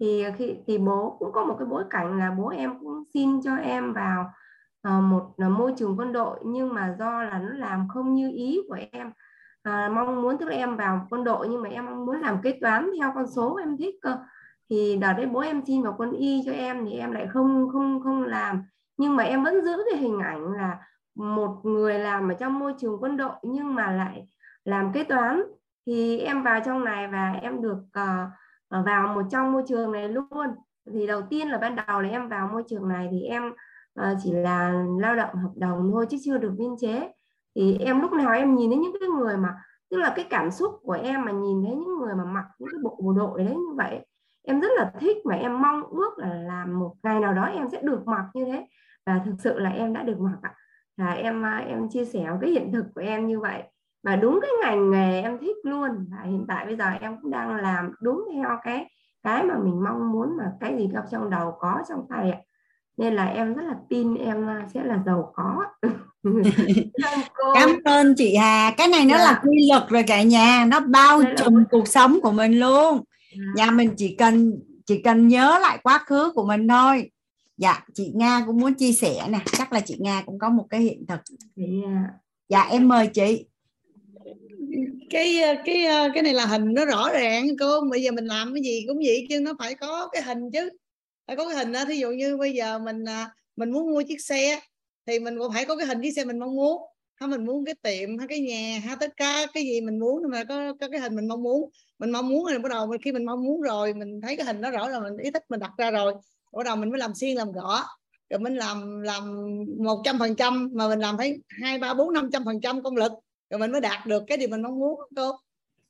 thì 0.00 0.24
khi 0.38 0.56
thì 0.66 0.78
bố 0.78 1.16
cũng 1.18 1.32
có 1.32 1.44
một 1.44 1.56
cái 1.58 1.66
bối 1.66 1.84
cảnh 1.90 2.18
là 2.18 2.30
bố 2.38 2.48
em 2.48 2.78
cũng 2.80 3.04
xin 3.14 3.42
cho 3.42 3.56
em 3.56 3.92
vào 3.92 4.30
uh, 4.88 5.02
một 5.02 5.32
là 5.36 5.48
môi 5.48 5.72
trường 5.76 5.98
quân 5.98 6.12
đội 6.12 6.38
nhưng 6.44 6.74
mà 6.74 6.96
do 6.98 7.22
là 7.22 7.38
nó 7.38 7.48
làm 7.48 7.88
không 7.88 8.14
như 8.14 8.30
ý 8.34 8.60
của 8.68 8.78
em 8.92 9.12
à, 9.66 9.90
mong 9.94 10.22
muốn 10.22 10.38
tức 10.38 10.48
là 10.48 10.56
em 10.56 10.76
vào 10.76 11.06
quân 11.10 11.24
đội 11.24 11.48
nhưng 11.48 11.62
mà 11.62 11.68
em 11.68 12.06
muốn 12.06 12.20
làm 12.20 12.42
kế 12.42 12.58
toán 12.60 12.90
theo 12.98 13.12
con 13.14 13.26
số 13.26 13.56
em 13.56 13.76
thích 13.76 13.94
cơ. 14.02 14.16
Thì 14.70 14.96
đợt 14.96 15.12
đấy 15.16 15.26
bố 15.26 15.40
em 15.40 15.62
xin 15.66 15.82
vào 15.82 15.94
quân 15.98 16.12
y 16.12 16.42
cho 16.46 16.52
em 16.52 16.84
thì 16.84 16.92
em 16.92 17.12
lại 17.12 17.26
không 17.32 17.68
không 17.72 18.00
không 18.02 18.22
làm. 18.22 18.62
Nhưng 18.96 19.16
mà 19.16 19.24
em 19.24 19.44
vẫn 19.44 19.64
giữ 19.64 19.76
cái 19.90 20.00
hình 20.00 20.18
ảnh 20.18 20.52
là 20.52 20.78
một 21.14 21.60
người 21.62 21.98
làm 21.98 22.28
ở 22.28 22.34
trong 22.34 22.58
môi 22.58 22.74
trường 22.78 22.98
quân 23.00 23.16
đội 23.16 23.34
nhưng 23.42 23.74
mà 23.74 23.90
lại 23.92 24.26
làm 24.64 24.92
kế 24.92 25.04
toán. 25.04 25.42
Thì 25.86 26.18
em 26.18 26.42
vào 26.42 26.60
trong 26.64 26.84
này 26.84 27.08
và 27.08 27.32
em 27.42 27.62
được 27.62 27.78
uh, 27.78 28.84
vào 28.84 29.14
một 29.14 29.22
trong 29.30 29.52
môi 29.52 29.62
trường 29.68 29.92
này 29.92 30.08
luôn. 30.08 30.46
Thì 30.92 31.06
đầu 31.06 31.22
tiên 31.30 31.48
là 31.48 31.58
ban 31.58 31.76
đầu 31.76 32.00
là 32.00 32.08
em 32.08 32.28
vào 32.28 32.48
môi 32.52 32.62
trường 32.68 32.88
này 32.88 33.08
thì 33.10 33.22
em 33.22 33.52
uh, 34.00 34.18
chỉ 34.22 34.32
là 34.32 34.84
lao 34.98 35.16
động 35.16 35.34
hợp 35.34 35.52
đồng 35.56 35.90
thôi 35.92 36.06
chứ 36.10 36.16
chưa 36.24 36.38
được 36.38 36.52
biên 36.58 36.70
chế 36.80 37.12
thì 37.56 37.78
em 37.78 38.00
lúc 38.00 38.12
nào 38.12 38.32
em 38.32 38.56
nhìn 38.56 38.70
thấy 38.70 38.78
những 38.78 38.96
cái 39.00 39.08
người 39.08 39.36
mà, 39.36 39.54
tức 39.90 39.96
là 39.96 40.12
cái 40.16 40.26
cảm 40.30 40.50
xúc 40.50 40.80
của 40.82 40.98
em 41.02 41.24
mà 41.24 41.32
nhìn 41.32 41.62
thấy 41.62 41.76
những 41.76 41.98
người 41.98 42.14
mà 42.14 42.24
mặc 42.24 42.44
những 42.58 42.68
cái 42.72 42.80
bộ 42.82 42.98
bộ 43.02 43.12
đội 43.12 43.44
đấy 43.44 43.54
như 43.54 43.74
vậy 43.76 44.00
em 44.46 44.60
rất 44.60 44.68
là 44.76 44.92
thích 45.00 45.16
mà 45.24 45.34
em 45.34 45.62
mong 45.62 45.82
ước 45.82 46.18
là 46.18 46.34
làm 46.34 46.78
một 46.78 46.94
ngày 47.02 47.20
nào 47.20 47.34
đó 47.34 47.44
em 47.44 47.68
sẽ 47.72 47.80
được 47.82 48.06
mặc 48.06 48.26
như 48.34 48.44
thế. 48.44 48.66
Và 49.06 49.20
thực 49.24 49.34
sự 49.38 49.58
là 49.58 49.70
em 49.70 49.92
đã 49.92 50.02
được 50.02 50.20
mặc 50.20 50.38
ạ. 50.42 50.54
Là 50.96 51.12
em 51.12 51.44
à, 51.44 51.64
em 51.68 51.88
chia 51.88 52.04
sẻ 52.04 52.26
cái 52.40 52.50
hiện 52.50 52.72
thực 52.72 52.86
của 52.94 53.00
em 53.00 53.26
như 53.26 53.40
vậy. 53.40 53.62
Và 54.02 54.16
đúng 54.16 54.40
cái 54.42 54.50
ngành 54.62 54.90
nghề 54.90 55.22
em 55.22 55.38
thích 55.38 55.56
luôn. 55.64 55.90
Và 56.10 56.22
hiện 56.22 56.44
tại 56.48 56.66
bây 56.66 56.76
giờ 56.76 56.84
em 57.00 57.16
cũng 57.22 57.30
đang 57.30 57.54
làm 57.54 57.92
đúng 58.00 58.24
theo 58.32 58.58
cái 58.62 58.90
cái 59.22 59.44
mà 59.44 59.58
mình 59.58 59.84
mong 59.84 60.12
muốn 60.12 60.36
mà 60.36 60.52
cái 60.60 60.76
gì 60.76 60.90
trong 61.10 61.30
đầu 61.30 61.56
có 61.58 61.82
trong 61.88 62.06
tay 62.10 62.30
ạ. 62.30 62.38
Nên 62.96 63.14
là 63.14 63.26
em 63.26 63.54
rất 63.54 63.62
là 63.62 63.76
tin 63.88 64.14
em 64.14 64.48
à, 64.48 64.66
sẽ 64.74 64.84
là 64.84 65.02
giàu 65.06 65.32
có 65.34 65.64
cảm 67.54 67.78
ơn 67.84 68.14
chị 68.16 68.36
Hà. 68.36 68.74
Cái 68.76 68.88
này 68.88 69.04
nó 69.04 69.18
dạ. 69.18 69.24
là 69.24 69.40
quy 69.44 69.68
luật 69.68 69.82
rồi 69.88 70.02
cả 70.02 70.22
nhà. 70.22 70.64
Nó 70.64 70.80
bao 70.80 71.22
trùm 71.38 71.64
cuộc 71.70 71.88
sống 71.88 72.18
của 72.22 72.32
mình 72.32 72.60
luôn. 72.60 73.00
Dạ. 73.32 73.42
nhà 73.56 73.70
mình 73.70 73.90
chỉ 73.96 74.14
cần 74.18 74.52
chỉ 74.86 75.02
cần 75.02 75.28
nhớ 75.28 75.58
lại 75.62 75.78
quá 75.82 75.98
khứ 76.06 76.32
của 76.34 76.44
mình 76.44 76.68
thôi. 76.68 77.10
Dạ 77.56 77.84
chị 77.94 78.10
nga 78.14 78.42
cũng 78.46 78.60
muốn 78.60 78.74
chia 78.74 78.92
sẻ 78.92 79.28
nè. 79.28 79.38
Chắc 79.58 79.72
là 79.72 79.80
chị 79.80 79.96
nga 79.98 80.22
cũng 80.26 80.38
có 80.38 80.48
một 80.48 80.66
cái 80.70 80.80
hiện 80.80 81.06
thực. 81.08 81.20
Yeah. 81.56 82.04
dạ 82.48 82.62
em 82.70 82.88
mời 82.88 83.06
chị. 83.06 83.46
Cái 85.10 85.40
cái 85.64 85.86
cái 86.14 86.22
này 86.22 86.34
là 86.34 86.46
hình 86.46 86.74
nó 86.74 86.84
rõ 86.84 87.08
ràng 87.12 87.46
cô. 87.60 87.80
Bây 87.90 88.02
giờ 88.02 88.10
mình 88.10 88.24
làm 88.24 88.54
cái 88.54 88.62
gì 88.62 88.84
cũng 88.88 88.98
vậy 88.98 89.26
chứ 89.28 89.40
nó 89.40 89.52
phải 89.58 89.74
có 89.74 90.08
cái 90.12 90.22
hình 90.22 90.50
chứ. 90.52 90.70
Phải 91.26 91.36
có 91.36 91.48
cái 91.48 91.56
hình 91.56 91.72
đó 91.72 91.84
thí 91.84 91.96
dụ 91.96 92.10
như 92.10 92.36
bây 92.36 92.52
giờ 92.52 92.78
mình 92.78 93.04
à, 93.04 93.30
mình 93.56 93.70
muốn 93.70 93.90
mua 93.90 94.02
chiếc 94.02 94.20
xe 94.20 94.60
thì 95.06 95.18
mình 95.18 95.38
cũng 95.38 95.52
phải 95.52 95.64
có 95.64 95.76
cái 95.76 95.86
hình 95.86 96.00
chiếc 96.02 96.12
xe 96.12 96.24
mình 96.24 96.38
mong 96.38 96.56
muốn. 96.56 96.82
Hay 97.14 97.28
mình 97.28 97.46
muốn 97.46 97.64
cái 97.64 97.74
tiệm 97.82 98.18
hay 98.18 98.28
cái 98.28 98.40
nhà 98.40 98.80
hay 98.84 98.96
tất 99.00 99.16
cả 99.16 99.46
cái 99.54 99.64
gì 99.64 99.80
mình 99.80 99.98
muốn 99.98 100.22
mà 100.30 100.44
có, 100.44 100.74
có 100.80 100.88
cái 100.88 101.00
hình 101.00 101.16
mình 101.16 101.28
mong 101.28 101.42
muốn. 101.42 101.70
Mình 101.98 102.10
mong 102.10 102.28
muốn 102.28 102.46
rồi 102.46 102.58
bắt 102.58 102.68
đầu 102.68 102.92
khi 103.02 103.12
mình 103.12 103.24
mong 103.24 103.44
muốn 103.44 103.60
rồi 103.60 103.94
mình 103.94 104.20
thấy 104.20 104.36
cái 104.36 104.46
hình 104.46 104.60
đó 104.60 104.70
rõ 104.70 104.90
rồi 104.90 105.00
mình 105.00 105.16
ý 105.18 105.30
thích 105.30 105.42
mình 105.48 105.60
đặt 105.60 105.70
ra 105.78 105.90
rồi 105.90 106.14
bắt 106.52 106.64
đầu 106.64 106.76
mình 106.76 106.90
mới 106.90 106.98
làm 106.98 107.14
xiên 107.14 107.36
làm 107.36 107.52
gõ. 107.52 107.82
Rồi 108.30 108.40
mình 108.40 108.54
làm 108.54 109.00
làm 109.00 109.34
một 109.78 110.02
trăm 110.04 110.18
phần 110.18 110.36
trăm 110.36 110.70
mà 110.74 110.88
mình 110.88 110.98
làm 110.98 111.16
thấy 111.16 111.38
hai 111.62 111.78
ba 111.78 111.94
bốn 111.94 112.12
năm 112.12 112.30
trăm 112.32 112.44
phần 112.44 112.60
trăm 112.60 112.82
công 112.82 112.96
lực 112.96 113.12
rồi 113.50 113.58
mình 113.58 113.72
mới 113.72 113.80
đạt 113.80 114.06
được 114.06 114.22
cái 114.26 114.38
điều 114.38 114.48
mình 114.48 114.62
mong 114.62 114.78
muốn 114.78 115.00
cô 115.16 115.32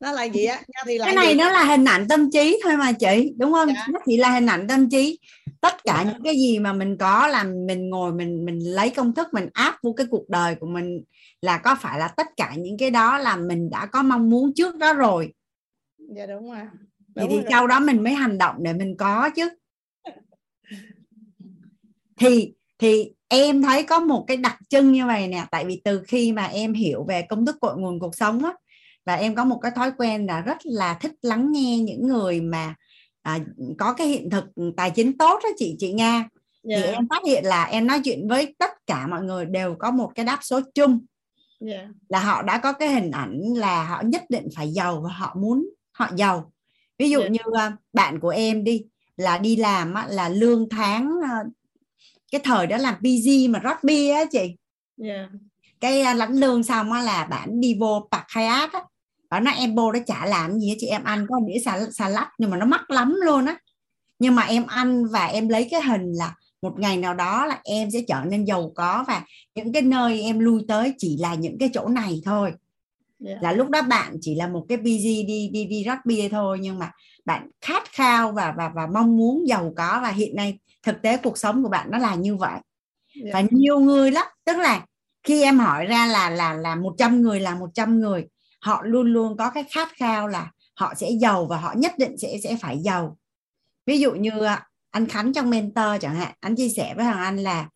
nó 0.00 0.12
là 0.12 0.24
gì 0.24 0.44
á? 0.44 0.62
Thì 0.86 0.98
cái 0.98 1.14
này 1.14 1.28
gì? 1.28 1.34
nó 1.34 1.50
là 1.50 1.64
hình 1.64 1.84
ảnh 1.84 2.08
tâm 2.08 2.30
trí 2.30 2.60
thôi 2.64 2.76
mà 2.76 2.92
chị 2.92 3.32
đúng 3.36 3.52
không? 3.52 3.68
Dạ. 3.68 3.86
nó 3.92 3.98
chỉ 4.06 4.16
là 4.16 4.30
hình 4.30 4.46
ảnh 4.46 4.68
tâm 4.68 4.90
trí. 4.90 5.18
Tất 5.60 5.84
cả 5.84 6.02
dạ. 6.04 6.12
những 6.12 6.22
cái 6.22 6.34
gì 6.36 6.58
mà 6.58 6.72
mình 6.72 6.96
có 6.98 7.26
là 7.26 7.44
mình 7.44 7.90
ngồi 7.90 8.12
mình 8.12 8.44
mình 8.44 8.58
lấy 8.58 8.90
công 8.90 9.14
thức 9.14 9.28
mình 9.32 9.48
áp 9.52 9.76
vô 9.82 9.92
cái 9.96 10.06
cuộc 10.10 10.28
đời 10.28 10.54
của 10.54 10.66
mình 10.66 11.02
là 11.40 11.58
có 11.58 11.76
phải 11.80 11.98
là 11.98 12.08
tất 12.08 12.26
cả 12.36 12.54
những 12.58 12.78
cái 12.78 12.90
đó 12.90 13.18
là 13.18 13.36
mình 13.36 13.70
đã 13.70 13.86
có 13.86 14.02
mong 14.02 14.30
muốn 14.30 14.52
trước 14.54 14.76
đó 14.76 14.92
rồi? 14.92 15.32
Dạ 16.16 16.26
đúng 16.26 16.50
rồi. 16.50 16.62
Đúng 17.14 17.28
thì, 17.30 17.36
thì 17.36 17.42
sau 17.50 17.66
đó 17.66 17.80
mình 17.80 18.04
mới 18.04 18.14
hành 18.14 18.38
động 18.38 18.56
để 18.58 18.72
mình 18.72 18.96
có 18.98 19.30
chứ. 19.36 19.50
Thì 22.16 22.52
thì 22.78 23.12
em 23.28 23.62
thấy 23.62 23.82
có 23.82 24.00
một 24.00 24.24
cái 24.28 24.36
đặc 24.36 24.58
trưng 24.68 24.92
như 24.92 25.06
vậy 25.06 25.28
nè 25.28 25.46
tại 25.50 25.64
vì 25.64 25.80
từ 25.84 26.02
khi 26.08 26.32
mà 26.32 26.44
em 26.44 26.72
hiểu 26.72 27.04
về 27.04 27.22
công 27.22 27.46
thức 27.46 27.56
cội 27.60 27.76
nguồn 27.76 28.00
cuộc 28.00 28.14
sống 28.14 28.44
á 28.44 28.52
và 29.06 29.14
em 29.14 29.34
có 29.34 29.44
một 29.44 29.58
cái 29.62 29.72
thói 29.76 29.92
quen 29.98 30.26
là 30.26 30.40
rất 30.40 30.58
là 30.64 30.94
thích 30.94 31.12
lắng 31.22 31.52
nghe 31.52 31.78
những 31.78 32.06
người 32.06 32.40
mà 32.40 32.74
à, 33.22 33.38
có 33.78 33.92
cái 33.92 34.06
hiện 34.06 34.30
thực 34.30 34.44
tài 34.76 34.90
chính 34.90 35.18
tốt 35.18 35.40
đó 35.42 35.48
chị 35.56 35.76
chị 35.78 35.92
Nga 35.92 36.12
yeah. 36.12 36.28
thì 36.64 36.82
dạ. 36.82 36.92
em 36.92 37.08
phát 37.10 37.22
hiện 37.26 37.44
là 37.44 37.64
em 37.64 37.86
nói 37.86 38.00
chuyện 38.04 38.28
với 38.28 38.54
tất 38.58 38.70
cả 38.86 39.06
mọi 39.06 39.22
người 39.22 39.46
đều 39.46 39.76
có 39.78 39.90
một 39.90 40.12
cái 40.14 40.24
đáp 40.24 40.38
số 40.42 40.60
chung 40.74 40.98
yeah. 41.66 41.80
Dạ. 41.80 41.88
là 42.08 42.20
họ 42.20 42.42
đã 42.42 42.58
có 42.58 42.72
cái 42.72 42.88
hình 42.88 43.10
ảnh 43.10 43.40
là 43.56 43.84
họ 43.84 44.02
nhất 44.02 44.22
định 44.28 44.48
phải 44.56 44.72
giàu 44.72 45.00
và 45.00 45.12
họ 45.12 45.36
muốn 45.38 45.68
họ 45.92 46.08
giàu 46.16 46.52
ví 46.98 47.10
dụ 47.10 47.20
yeah. 47.20 47.32
Dạ. 47.32 47.42
như 47.44 47.68
uh, 47.68 47.72
bạn 47.92 48.20
của 48.20 48.28
em 48.28 48.64
đi 48.64 48.84
là 49.16 49.38
đi 49.38 49.56
làm 49.56 49.94
á, 49.94 50.06
là 50.08 50.28
lương 50.28 50.68
tháng 50.68 51.12
uh, 51.18 51.52
cái 52.32 52.40
thời 52.44 52.66
đó 52.66 52.76
làm 52.76 52.94
PG 52.94 53.50
mà 53.50 53.58
rót 53.58 53.84
bia 53.84 54.10
á 54.10 54.24
chị 54.30 54.56
yeah. 55.02 55.30
cái 55.80 56.00
uh, 56.00 56.16
lãnh 56.16 56.32
lương 56.32 56.62
xong 56.62 56.92
á 56.92 57.02
là 57.02 57.24
bạn 57.24 57.60
đi 57.60 57.76
vô 57.80 58.08
Park 58.12 58.24
Hyatt 58.36 58.72
á 58.72 58.80
bảo 59.30 59.40
nó 59.40 59.50
em 59.50 59.74
vô 59.74 59.92
đó 59.92 60.00
chả 60.06 60.26
làm 60.26 60.58
gì 60.58 60.68
hết 60.68 60.76
chị 60.78 60.86
em 60.86 61.04
ăn 61.04 61.26
có 61.28 61.40
đĩa 61.46 61.58
xà, 61.64 61.80
xà 61.92 62.08
lách 62.08 62.28
nhưng 62.38 62.50
mà 62.50 62.56
nó 62.56 62.66
mắc 62.66 62.90
lắm 62.90 63.14
luôn 63.24 63.46
á 63.46 63.56
nhưng 64.18 64.34
mà 64.34 64.42
em 64.42 64.66
ăn 64.66 65.04
và 65.04 65.26
em 65.26 65.48
lấy 65.48 65.68
cái 65.70 65.82
hình 65.82 66.12
là 66.12 66.34
một 66.62 66.78
ngày 66.78 66.96
nào 66.96 67.14
đó 67.14 67.46
là 67.46 67.60
em 67.64 67.90
sẽ 67.90 68.00
trở 68.08 68.20
nên 68.24 68.44
giàu 68.44 68.72
có 68.76 69.04
và 69.08 69.24
những 69.54 69.72
cái 69.72 69.82
nơi 69.82 70.22
em 70.22 70.38
lui 70.38 70.62
tới 70.68 70.94
chỉ 70.98 71.16
là 71.20 71.34
những 71.34 71.58
cái 71.58 71.70
chỗ 71.72 71.88
này 71.88 72.20
thôi 72.24 72.52
yeah. 73.26 73.42
là 73.42 73.52
lúc 73.52 73.68
đó 73.68 73.82
bạn 73.82 74.16
chỉ 74.20 74.34
là 74.34 74.48
một 74.48 74.66
cái 74.68 74.78
PG 74.78 75.04
đi 75.26 75.48
đi 75.52 75.64
đi 75.64 75.84
rót 75.84 75.98
bia 76.04 76.28
thôi 76.28 76.58
nhưng 76.60 76.78
mà 76.78 76.92
bạn 77.24 77.50
khát 77.60 77.82
khao 77.92 78.32
và 78.32 78.54
và 78.56 78.70
và 78.74 78.86
mong 78.86 79.16
muốn 79.16 79.48
giàu 79.48 79.72
có 79.76 80.00
và 80.02 80.10
hiện 80.10 80.36
nay 80.36 80.58
thực 80.82 81.02
tế 81.02 81.16
cuộc 81.16 81.38
sống 81.38 81.62
của 81.62 81.68
bạn 81.68 81.90
nó 81.90 81.98
là 81.98 82.14
như 82.14 82.36
vậy 82.36 82.60
yeah. 83.22 83.34
và 83.34 83.42
nhiều 83.50 83.78
người 83.78 84.10
lắm 84.10 84.26
tức 84.44 84.58
là 84.58 84.86
khi 85.22 85.42
em 85.42 85.58
hỏi 85.58 85.86
ra 85.86 86.06
là 86.06 86.30
là 86.30 86.54
là 86.54 86.74
100 86.74 87.22
người 87.22 87.40
là 87.40 87.54
100 87.54 88.00
người 88.00 88.26
họ 88.66 88.82
luôn 88.84 89.12
luôn 89.12 89.36
có 89.36 89.50
cái 89.50 89.64
khát 89.70 89.88
khao 89.96 90.28
là 90.28 90.50
họ 90.74 90.94
sẽ 90.96 91.10
giàu 91.10 91.46
và 91.46 91.56
họ 91.56 91.74
nhất 91.76 91.92
định 91.98 92.18
sẽ 92.18 92.38
sẽ 92.42 92.56
phải 92.60 92.78
giàu. 92.78 93.18
Ví 93.86 94.00
dụ 94.00 94.12
như 94.12 94.44
à, 94.44 94.66
anh 94.90 95.06
Khánh 95.06 95.32
trong 95.32 95.50
mentor 95.50 96.00
chẳng 96.00 96.14
hạn 96.14 96.32
anh 96.40 96.56
chia 96.56 96.68
sẻ 96.68 96.94
với 96.96 97.04
thằng 97.04 97.18
anh 97.18 97.36
là 97.36 97.68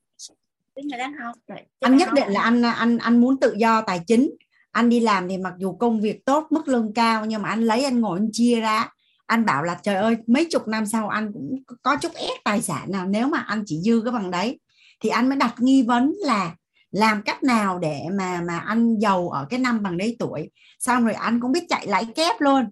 anh 1.80 1.96
nhất 1.96 2.08
định 2.14 2.28
là 2.28 2.42
anh 2.42 2.62
anh 2.62 2.98
anh 2.98 3.20
muốn 3.20 3.40
tự 3.40 3.54
do 3.58 3.82
tài 3.82 4.00
chính. 4.06 4.30
Anh 4.70 4.88
đi 4.88 5.00
làm 5.00 5.28
thì 5.28 5.38
mặc 5.38 5.54
dù 5.58 5.72
công 5.72 6.00
việc 6.00 6.24
tốt 6.24 6.46
mức 6.50 6.68
lương 6.68 6.94
cao 6.94 7.26
nhưng 7.26 7.42
mà 7.42 7.48
anh 7.48 7.60
lấy 7.60 7.84
anh 7.84 8.00
ngồi 8.00 8.18
anh 8.18 8.28
chia 8.32 8.60
ra. 8.60 8.88
Anh 9.26 9.44
bảo 9.44 9.62
là 9.62 9.78
trời 9.82 9.94
ơi 9.94 10.16
mấy 10.26 10.46
chục 10.50 10.68
năm 10.68 10.86
sau 10.86 11.08
anh 11.08 11.32
cũng 11.32 11.62
có 11.82 11.96
chút 11.96 12.14
ép 12.14 12.44
tài 12.44 12.62
sản 12.62 12.90
nào 12.90 13.06
nếu 13.06 13.28
mà 13.28 13.38
anh 13.38 13.62
chỉ 13.66 13.80
dư 13.80 14.00
cái 14.04 14.12
bằng 14.12 14.30
đấy. 14.30 14.58
Thì 15.00 15.08
anh 15.08 15.28
mới 15.28 15.38
đặt 15.38 15.54
nghi 15.58 15.82
vấn 15.82 16.14
là 16.18 16.54
làm 16.90 17.22
cách 17.22 17.42
nào 17.42 17.78
để 17.78 18.02
mà 18.12 18.40
mà 18.40 18.58
anh 18.58 18.98
giàu 18.98 19.28
ở 19.28 19.46
cái 19.50 19.58
năm 19.58 19.82
bằng 19.82 19.96
đấy 19.96 20.16
tuổi? 20.18 20.50
Xong 20.78 21.04
rồi 21.04 21.14
anh 21.14 21.40
cũng 21.40 21.52
biết 21.52 21.64
chạy 21.68 21.86
lãi 21.86 22.04
kép 22.04 22.40
luôn. 22.40 22.64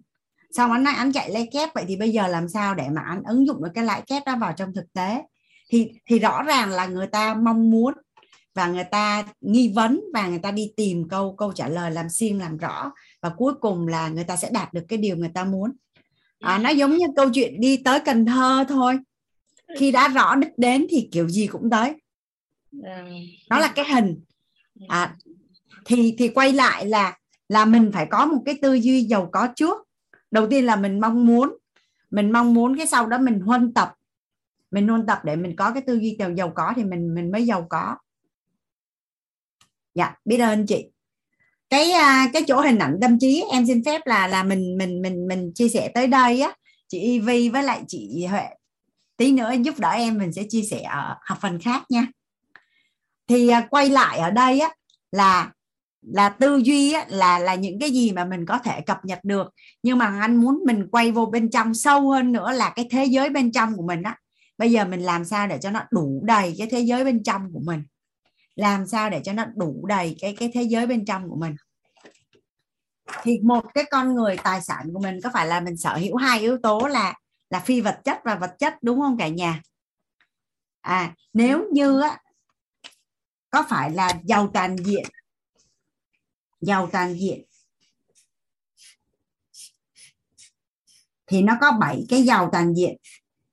Xong 0.51 0.73
anh 0.73 0.83
nói 0.83 0.95
anh 0.97 1.13
chạy 1.13 1.31
lãi 1.31 1.49
kép 1.53 1.75
vậy 1.75 1.85
thì 1.89 1.97
bây 1.97 2.11
giờ 2.11 2.29
làm 2.29 2.49
sao 2.49 2.75
để 2.75 2.89
mà 2.89 3.03
anh 3.03 3.23
ứng 3.23 3.47
dụng 3.47 3.65
được 3.65 3.71
cái 3.75 3.85
lãi 3.85 4.03
kép 4.07 4.23
đó 4.27 4.37
vào 4.41 4.53
trong 4.57 4.75
thực 4.75 4.93
tế? 4.93 5.23
Thì 5.71 5.93
thì 6.07 6.19
rõ 6.19 6.43
ràng 6.43 6.71
là 6.71 6.87
người 6.87 7.07
ta 7.07 7.35
mong 7.35 7.71
muốn 7.71 7.95
và 8.55 8.67
người 8.67 8.85
ta 8.85 9.25
nghi 9.41 9.73
vấn 9.75 10.01
và 10.15 10.29
người 10.29 10.39
ta 10.39 10.51
đi 10.51 10.73
tìm 10.77 11.09
câu 11.09 11.35
câu 11.37 11.53
trả 11.53 11.69
lời 11.69 11.91
làm 11.91 12.09
xuyên 12.09 12.39
làm 12.39 12.57
rõ 12.57 12.93
và 13.23 13.29
cuối 13.29 13.53
cùng 13.61 13.89
là 13.89 14.09
người 14.09 14.25
ta 14.25 14.37
sẽ 14.37 14.51
đạt 14.53 14.73
được 14.73 14.85
cái 14.89 14.99
điều 14.99 15.17
người 15.17 15.31
ta 15.35 15.45
muốn. 15.45 15.73
À, 16.41 16.59
nó 16.59 16.71
giống 16.71 16.97
như 16.97 17.07
câu 17.17 17.31
chuyện 17.35 17.61
đi 17.61 17.77
tới 17.77 18.01
Cần 18.01 18.27
Thơ 18.27 18.65
thôi. 18.69 18.99
Khi 19.79 19.91
đã 19.91 20.09
rõ 20.09 20.35
đích 20.35 20.59
đến 20.59 20.87
thì 20.91 21.09
kiểu 21.13 21.29
gì 21.29 21.47
cũng 21.47 21.71
tới 21.71 21.95
nó 23.51 23.59
là 23.59 23.73
cái 23.75 23.85
hình. 23.95 24.21
À, 24.89 25.17
thì 25.85 26.15
thì 26.19 26.29
quay 26.29 26.53
lại 26.53 26.87
là 26.87 27.19
là 27.49 27.65
mình 27.65 27.91
phải 27.93 28.07
có 28.11 28.27
một 28.27 28.43
cái 28.47 28.59
tư 28.63 28.75
duy 28.75 29.03
giàu 29.03 29.29
có 29.33 29.49
trước. 29.57 29.89
Đầu 30.31 30.47
tiên 30.51 30.65
là 30.65 30.77
mình 30.77 31.01
mong 31.01 31.27
muốn. 31.27 31.57
Mình 32.11 32.33
mong 32.33 32.55
muốn 32.55 32.77
cái 32.77 32.87
sau 32.87 33.07
đó 33.07 33.19
mình 33.19 33.41
huân 33.41 33.75
tập. 33.75 33.95
Mình 34.71 34.89
huân 34.89 35.07
tập 35.07 35.21
để 35.25 35.37
mình 35.37 35.57
có 35.57 35.73
cái 35.73 35.83
tư 35.87 35.95
duy 35.95 36.17
giàu 36.19 36.33
giàu 36.33 36.53
có 36.55 36.73
thì 36.77 36.85
mình 36.85 37.15
mình 37.15 37.31
mới 37.31 37.47
giàu 37.47 37.67
có. 37.71 37.97
Dạ 39.95 40.15
biết 40.25 40.39
ơn 40.39 40.67
chị. 40.67 40.91
Cái 41.71 41.91
à, 41.91 42.31
cái 42.33 42.43
chỗ 42.47 42.61
hình 42.61 42.79
ảnh 42.79 42.99
tâm 43.01 43.19
trí 43.19 43.45
em 43.53 43.67
xin 43.67 43.85
phép 43.85 44.01
là 44.05 44.29
là 44.29 44.43
mình 44.43 44.79
mình 44.79 45.03
mình 45.03 45.29
mình 45.29 45.53
chia 45.55 45.69
sẻ 45.69 45.91
tới 45.95 46.07
đây 46.07 46.41
á. 46.41 46.55
Chị 46.89 47.01
Ivy 47.01 47.49
với 47.49 47.63
lại 47.63 47.83
chị 47.89 48.27
Huệ. 48.31 48.45
Tí 49.17 49.33
nữa 49.33 49.53
giúp 49.63 49.79
đỡ 49.79 49.91
em 49.91 50.19
mình 50.19 50.33
sẽ 50.33 50.43
chia 50.49 50.63
sẻ 50.63 50.83
ở 50.83 51.17
học 51.23 51.39
phần 51.41 51.61
khác 51.61 51.83
nha 51.89 52.07
thì 53.29 53.49
à, 53.49 53.67
quay 53.71 53.91
lại 53.91 54.19
ở 54.19 54.31
đây 54.31 54.61
á 54.61 54.71
là 55.13 55.53
là 56.03 56.29
tư 56.29 56.57
duy 56.57 56.93
á, 56.93 57.05
là 57.09 57.39
là 57.39 57.55
những 57.55 57.81
cái 57.81 57.91
gì 57.91 58.13
mà 58.13 58.25
mình 58.25 58.47
có 58.47 58.59
thể 58.59 58.81
cập 58.81 59.05
nhật 59.05 59.19
được. 59.23 59.55
Nhưng 59.83 59.99
mà 59.99 60.21
anh 60.21 60.37
muốn 60.37 60.63
mình 60.67 60.89
quay 60.91 61.13
vô 61.13 61.27
bên 61.27 61.51
trong 61.51 61.75
sâu 61.75 62.11
hơn 62.11 62.33
nữa 62.33 62.53
là 62.53 62.73
cái 62.77 62.89
thế 62.91 63.05
giới 63.05 63.31
bên 63.31 63.53
trong 63.53 63.77
của 63.77 63.83
mình 63.83 64.03
á. 64.03 64.17
Bây 64.59 64.73
giờ 64.73 64.85
mình 64.85 65.01
làm 65.01 65.25
sao 65.25 65.47
để 65.47 65.59
cho 65.61 65.71
nó 65.71 65.81
đủ 65.91 66.23
đầy 66.25 66.55
cái 66.59 66.69
thế 66.71 66.81
giới 66.81 67.05
bên 67.05 67.23
trong 67.25 67.53
của 67.53 67.61
mình? 67.61 67.83
Làm 68.57 68.87
sao 68.87 69.11
để 69.11 69.21
cho 69.25 69.33
nó 69.33 69.45
đủ 69.57 69.87
đầy 69.87 70.17
cái 70.21 70.37
cái 70.39 70.51
thế 70.55 70.63
giới 70.63 70.87
bên 70.87 71.05
trong 71.05 71.29
của 71.31 71.37
mình? 71.37 71.55
Thì 73.23 73.39
một 73.43 73.65
cái 73.75 73.85
con 73.91 74.15
người 74.15 74.37
tài 74.37 74.61
sản 74.61 74.91
của 74.93 75.01
mình 75.01 75.21
có 75.25 75.31
phải 75.33 75.47
là 75.47 75.61
mình 75.61 75.77
sở 75.77 75.97
hữu 75.97 76.17
hai 76.17 76.41
yếu 76.41 76.59
tố 76.63 76.87
là 76.87 77.15
là 77.51 77.61
phi 77.61 77.81
vật 77.81 78.01
chất 78.05 78.19
và 78.25 78.35
vật 78.35 78.55
chất 78.59 78.75
đúng 78.83 79.01
không 79.01 79.19
cả 79.19 79.29
nhà? 79.29 79.63
À 80.81 81.15
nếu 81.33 81.65
như 81.73 82.01
á 82.01 82.19
có 83.51 83.65
phải 83.69 83.91
là 83.91 84.21
giàu 84.25 84.51
toàn 84.55 84.77
diện? 84.77 85.05
Giàu 86.61 86.89
toàn 86.93 87.21
diện. 87.21 87.45
Thì 91.27 91.43
nó 91.43 91.57
có 91.61 91.73
7 91.81 92.07
cái 92.09 92.23
giàu 92.23 92.49
toàn 92.53 92.75
diện. 92.75 92.97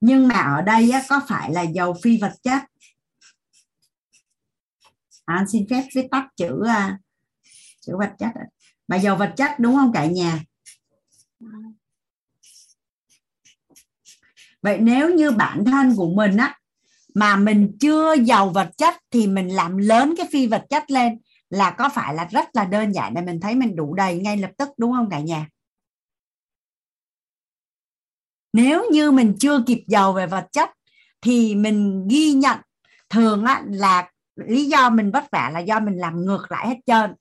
Nhưng 0.00 0.28
mà 0.28 0.40
ở 0.40 0.62
đây 0.62 0.90
á, 0.90 1.02
có 1.08 1.20
phải 1.28 1.52
là 1.52 1.62
giàu 1.62 1.94
phi 2.02 2.18
vật 2.18 2.32
chất? 2.42 2.62
À, 5.24 5.34
anh 5.34 5.48
xin 5.48 5.66
phép 5.70 5.82
viết 5.94 6.06
tắt 6.10 6.26
chữ 6.36 6.66
à, 6.66 6.98
chữ 7.80 7.92
vật 7.98 8.14
chất 8.18 8.30
mà 8.88 8.96
giàu 8.96 9.16
vật 9.16 9.34
chất 9.36 9.50
đúng 9.58 9.74
không 9.74 9.92
cả 9.92 10.06
nhà? 10.06 10.44
Vậy 14.62 14.78
nếu 14.78 15.14
như 15.14 15.30
bản 15.30 15.64
thân 15.64 15.96
của 15.96 16.10
mình 16.14 16.36
á 16.36 16.58
mà 17.16 17.36
mình 17.36 17.76
chưa 17.80 18.14
giàu 18.14 18.48
vật 18.50 18.70
chất 18.76 18.94
thì 19.10 19.26
mình 19.26 19.48
làm 19.48 19.76
lớn 19.76 20.14
cái 20.16 20.26
phi 20.32 20.46
vật 20.46 20.66
chất 20.70 20.90
lên 20.90 21.18
là 21.50 21.70
có 21.70 21.88
phải 21.88 22.14
là 22.14 22.24
rất 22.24 22.48
là 22.52 22.64
đơn 22.64 22.92
giản 22.92 23.14
để 23.14 23.22
mình 23.22 23.40
thấy 23.40 23.54
mình 23.54 23.76
đủ 23.76 23.94
đầy 23.94 24.18
ngay 24.18 24.36
lập 24.36 24.50
tức 24.58 24.68
đúng 24.78 24.92
không 24.92 25.10
cả 25.10 25.20
nhà? 25.20 25.48
Nếu 28.52 28.90
như 28.90 29.10
mình 29.10 29.34
chưa 29.38 29.62
kịp 29.66 29.84
giàu 29.86 30.12
về 30.12 30.26
vật 30.26 30.46
chất 30.52 30.70
thì 31.20 31.54
mình 31.54 32.08
ghi 32.10 32.32
nhận 32.32 32.58
thường 33.10 33.44
á, 33.44 33.62
là 33.70 34.10
lý 34.36 34.64
do 34.64 34.90
mình 34.90 35.10
vất 35.10 35.24
vả 35.32 35.50
là 35.54 35.60
do 35.60 35.80
mình 35.80 35.96
làm 35.96 36.24
ngược 36.24 36.46
lại 36.52 36.68
hết 36.68 36.76
trơn. 36.86 37.14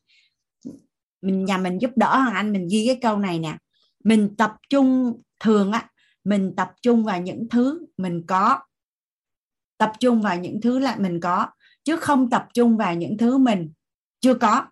Mình 1.22 1.46
nhà 1.46 1.58
mình 1.58 1.82
giúp 1.82 1.92
đỡ 1.96 2.18
hoàng 2.18 2.36
anh 2.36 2.52
mình 2.52 2.68
ghi 2.72 2.84
cái 2.88 3.00
câu 3.02 3.18
này 3.18 3.40
nè. 3.40 3.58
Mình 4.04 4.36
tập 4.38 4.56
trung 4.70 5.22
thường 5.40 5.72
á 5.72 5.90
mình 6.24 6.54
tập 6.58 6.72
trung 6.82 7.04
vào 7.04 7.22
những 7.22 7.50
thứ 7.50 7.86
mình 7.98 8.24
có 8.28 8.60
tập 9.78 9.92
trung 10.00 10.22
vào 10.22 10.40
những 10.40 10.62
thứ 10.62 10.80
là 10.80 10.96
mình 11.00 11.20
có, 11.20 11.48
chứ 11.84 11.98
không 11.98 12.30
tập 12.30 12.48
trung 12.54 12.78
vào 12.78 12.96
những 12.96 13.18
thứ 13.18 13.38
mình 13.38 13.72
chưa 14.20 14.34
có. 14.34 14.66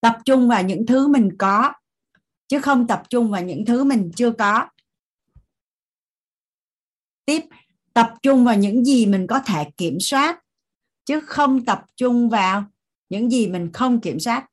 Tập 0.00 0.18
trung 0.24 0.48
vào 0.48 0.62
những 0.62 0.86
thứ 0.86 1.08
mình 1.08 1.30
có, 1.38 1.72
chứ 2.48 2.60
không 2.60 2.86
tập 2.86 3.02
trung 3.10 3.30
vào 3.30 3.42
những 3.42 3.64
thứ 3.64 3.84
mình 3.84 4.10
chưa 4.16 4.32
có. 4.38 4.68
Tiếp, 7.24 7.40
tập 7.92 8.14
trung 8.22 8.44
vào 8.44 8.56
những 8.56 8.84
gì 8.84 9.06
mình 9.06 9.26
có 9.26 9.40
thể 9.46 9.70
kiểm 9.76 10.00
soát, 10.00 10.40
chứ 11.04 11.20
không 11.20 11.64
tập 11.64 11.84
trung 11.96 12.28
vào 12.28 12.64
những 13.08 13.30
gì 13.30 13.48
mình 13.48 13.70
không 13.72 14.00
kiểm 14.00 14.20
soát. 14.20 14.46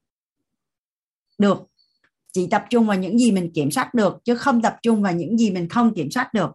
Được 1.38 1.67
chỉ 2.38 2.48
tập 2.51 2.66
trung 2.69 2.88
vào 2.88 2.98
những 2.98 3.17
gì 3.19 3.32
mình 3.32 3.51
kiểm 3.53 3.72
soát 3.72 3.93
được, 3.93 4.17
chứ 4.24 4.35
không 4.35 4.61
tập 4.61 4.77
trung 4.82 5.01
vào 5.01 5.14
những 5.14 5.38
gì 5.38 5.51
mình 5.51 5.69
không 5.69 5.93
kiểm 5.95 6.11
soát 6.11 6.33
được. 6.33 6.51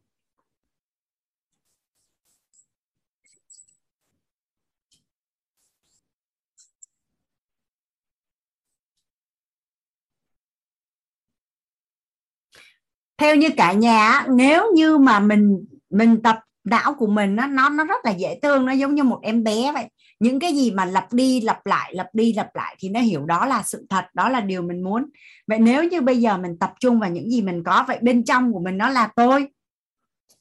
Theo 13.18 13.36
như 13.36 13.48
cả 13.56 13.72
nhà 13.72 14.26
nếu 14.36 14.72
như 14.74 14.98
mà 14.98 15.20
mình 15.20 15.64
mình 15.90 16.22
tập 16.22 16.38
não 16.64 16.94
của 16.94 17.06
mình 17.06 17.36
nó 17.36 17.46
nó 17.46 17.68
nó 17.68 17.84
rất 17.84 18.04
là 18.04 18.10
dễ 18.10 18.38
thương, 18.42 18.66
nó 18.66 18.72
giống 18.72 18.94
như 18.94 19.02
một 19.02 19.18
em 19.22 19.44
bé 19.44 19.72
vậy 19.72 19.88
những 20.22 20.38
cái 20.38 20.54
gì 20.54 20.70
mà 20.70 20.84
lặp 20.84 21.12
đi 21.12 21.40
lặp 21.40 21.66
lại, 21.66 21.94
lặp 21.94 22.06
đi 22.12 22.32
lặp 22.32 22.54
lại 22.54 22.76
thì 22.78 22.88
nó 22.88 23.00
hiểu 23.00 23.24
đó 23.26 23.46
là 23.46 23.62
sự 23.62 23.86
thật, 23.88 24.04
đó 24.14 24.28
là 24.28 24.40
điều 24.40 24.62
mình 24.62 24.82
muốn. 24.82 25.10
Vậy 25.46 25.58
nếu 25.58 25.84
như 25.84 26.00
bây 26.00 26.20
giờ 26.20 26.38
mình 26.38 26.58
tập 26.58 26.74
trung 26.80 27.00
vào 27.00 27.10
những 27.10 27.30
gì 27.30 27.42
mình 27.42 27.64
có, 27.64 27.84
vậy 27.88 27.98
bên 28.02 28.24
trong 28.24 28.52
của 28.52 28.60
mình 28.60 28.78
nó 28.78 28.88
là 28.88 29.08
tôi. 29.16 29.48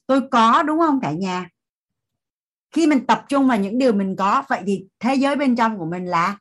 Tôi 0.08 0.22
có, 0.32 0.64
đúng 0.64 0.80
không 0.80 1.00
cả 1.01 1.11
nhà? 1.11 1.50
Khi 2.72 2.88
mình 2.88 3.06
tập 3.06 3.26
trung 3.30 3.48
vào 3.48 3.60
những 3.60 3.77
điều 3.77 3.93
mình 3.93 4.16
có, 4.16 4.43
vậy 4.50 4.61
thì 4.66 4.85
thế 5.00 5.16
giới 5.16 5.35
bên 5.35 5.56
trong 5.56 5.77
của 5.77 5.85
mình 5.85 6.06
là? 6.06 6.38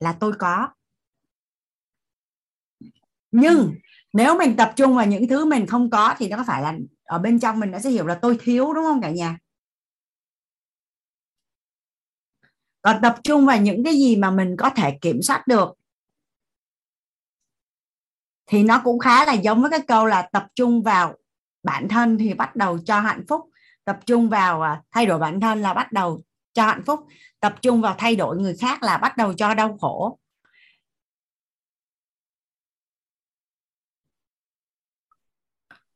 Là 0.00 0.12
tôi 0.20 0.32
có. 0.38 0.68
Nhưng 3.30 3.74
nếu 4.12 4.38
mình 4.38 4.56
tập 4.56 4.72
trung 4.76 4.96
vào 4.96 5.06
những 5.06 5.28
thứ 5.28 5.44
mình 5.44 5.66
không 5.66 5.90
có 5.90 6.14
thì 6.18 6.28
nó 6.28 6.36
có 6.36 6.44
phải 6.46 6.62
là 6.62 6.74
ở 7.04 7.18
bên 7.18 7.40
trong 7.40 7.60
mình 7.60 7.70
nó 7.70 7.78
sẽ 7.78 7.90
hiểu 7.90 8.06
là 8.06 8.14
tôi 8.14 8.38
thiếu, 8.40 8.72
đúng 8.72 8.84
không 8.84 9.00
cả 9.00 9.10
nhà? 9.10 9.38
Còn 12.82 13.02
tập 13.02 13.16
trung 13.24 13.46
vào 13.46 13.60
những 13.60 13.84
cái 13.84 13.94
gì 13.94 14.16
mà 14.16 14.30
mình 14.30 14.56
có 14.58 14.70
thể 14.70 14.98
kiểm 15.00 15.22
soát 15.22 15.46
được. 15.46 15.74
Thì 18.46 18.62
nó 18.62 18.80
cũng 18.84 18.98
khá 18.98 19.24
là 19.24 19.32
giống 19.32 19.60
với 19.62 19.70
cái 19.70 19.80
câu 19.88 20.06
là 20.06 20.22
tập 20.32 20.46
trung 20.54 20.82
vào 20.82 21.14
bản 21.62 21.88
thân 21.88 22.18
thì 22.18 22.34
bắt 22.34 22.56
đầu 22.56 22.78
cho 22.78 23.00
hạnh 23.00 23.24
phúc. 23.28 23.40
Tập 23.84 23.98
trung 24.06 24.28
vào 24.28 24.62
à, 24.62 24.82
thay 24.90 25.06
đổi 25.06 25.18
bản 25.18 25.40
thân 25.40 25.62
là 25.62 25.74
bắt 25.74 25.92
đầu 25.92 26.20
cho 26.52 26.66
hạnh 26.66 26.82
phúc. 26.86 27.00
Tập 27.40 27.54
trung 27.62 27.80
vào 27.82 27.94
thay 27.98 28.16
đổi 28.16 28.36
người 28.36 28.56
khác 28.56 28.82
là 28.82 28.98
bắt 28.98 29.16
đầu 29.16 29.32
cho 29.32 29.54
đau 29.54 29.78
khổ. 29.80 30.18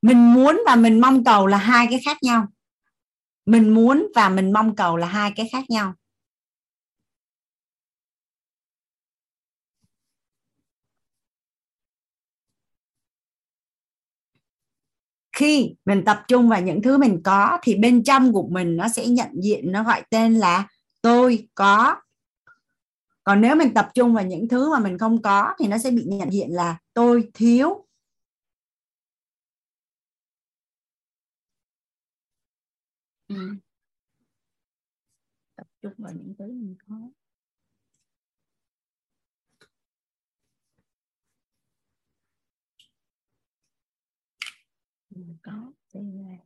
Mình 0.02 0.34
muốn 0.34 0.62
và 0.66 0.76
mình 0.76 1.00
mong 1.00 1.24
cầu 1.24 1.46
là 1.46 1.56
hai 1.56 1.86
cái 1.90 2.00
khác 2.04 2.16
nhau. 2.22 2.46
Mình 3.46 3.74
muốn 3.74 4.08
và 4.14 4.28
mình 4.28 4.52
mong 4.52 4.76
cầu 4.76 4.96
là 4.96 5.06
hai 5.06 5.32
cái 5.36 5.48
khác 5.52 5.64
nhau. 5.68 5.94
Khi 15.36 15.76
mình 15.84 16.04
tập 16.04 16.24
trung 16.28 16.48
vào 16.48 16.60
những 16.62 16.82
thứ 16.82 16.98
mình 16.98 17.20
có 17.24 17.58
thì 17.62 17.74
bên 17.74 18.04
trong 18.04 18.32
của 18.32 18.48
mình 18.50 18.76
nó 18.76 18.88
sẽ 18.88 19.06
nhận 19.06 19.28
diện, 19.42 19.72
nó 19.72 19.84
gọi 19.84 20.02
tên 20.10 20.34
là 20.34 20.68
tôi 21.02 21.48
có. 21.54 21.96
Còn 23.24 23.40
nếu 23.40 23.56
mình 23.56 23.74
tập 23.74 23.88
trung 23.94 24.14
vào 24.14 24.24
những 24.24 24.48
thứ 24.48 24.70
mà 24.72 24.78
mình 24.78 24.98
không 24.98 25.22
có 25.22 25.54
thì 25.58 25.68
nó 25.68 25.78
sẽ 25.78 25.90
bị 25.90 26.04
nhận 26.04 26.32
diện 26.32 26.50
là 26.50 26.78
tôi 26.94 27.30
thiếu. 27.34 27.86
Ừ. 33.28 33.56
tập 35.56 35.66
trung 35.82 35.92
vào 35.98 36.12
những 36.12 36.34
thứ 36.38 36.46
mình 36.46 36.76
có. 36.88 36.96
Có 45.96 46.22
là 46.22 46.36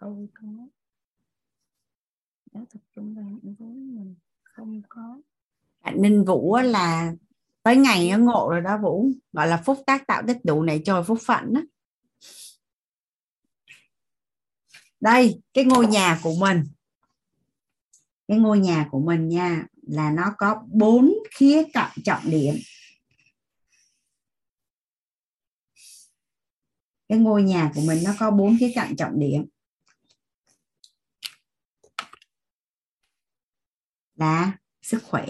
tôi 0.00 0.28
có. 0.34 0.48
Nếu 2.52 2.64
tập 2.72 2.80
trung 2.96 3.14
vào 3.14 3.24
những 3.24 3.54
thứ 3.58 3.64
mình 3.64 4.14
không 4.42 4.82
có. 4.88 5.20
Bạn 5.84 6.02
Ninh 6.02 6.24
Vũ 6.24 6.56
là 6.56 7.12
tới 7.62 7.76
ngày 7.76 8.10
nó 8.10 8.18
ngộ 8.18 8.48
rồi 8.50 8.60
đó 8.60 8.78
Vũ, 8.78 9.10
gọi 9.32 9.46
là 9.46 9.62
phúc 9.64 9.78
tác 9.86 10.06
tạo 10.06 10.22
tích 10.26 10.44
đủ 10.44 10.62
này 10.62 10.82
cho 10.84 11.02
phúc 11.02 11.18
phận 11.26 11.54
đó 11.54 11.60
đây, 15.00 15.40
cái 15.54 15.64
ngôi 15.64 15.86
nhà 15.86 16.20
của 16.22 16.34
mình. 16.40 16.64
Cái 18.28 18.38
ngôi 18.38 18.58
nhà 18.58 18.88
của 18.90 19.00
mình 19.00 19.28
nha, 19.28 19.66
là 19.82 20.10
nó 20.10 20.34
có 20.38 20.62
bốn 20.72 21.14
khía 21.30 21.64
cạnh 21.72 21.92
trọng 22.04 22.30
điểm. 22.30 22.54
Cái 27.10 27.18
ngôi 27.18 27.42
nhà 27.42 27.70
của 27.74 27.80
mình 27.86 28.02
nó 28.04 28.14
có 28.18 28.30
bốn 28.30 28.56
khía 28.60 28.72
cạnh 28.74 28.96
trọng 28.96 29.18
điểm. 29.18 29.46
Là 34.14 34.58
sức 34.82 35.02
khỏe. 35.04 35.26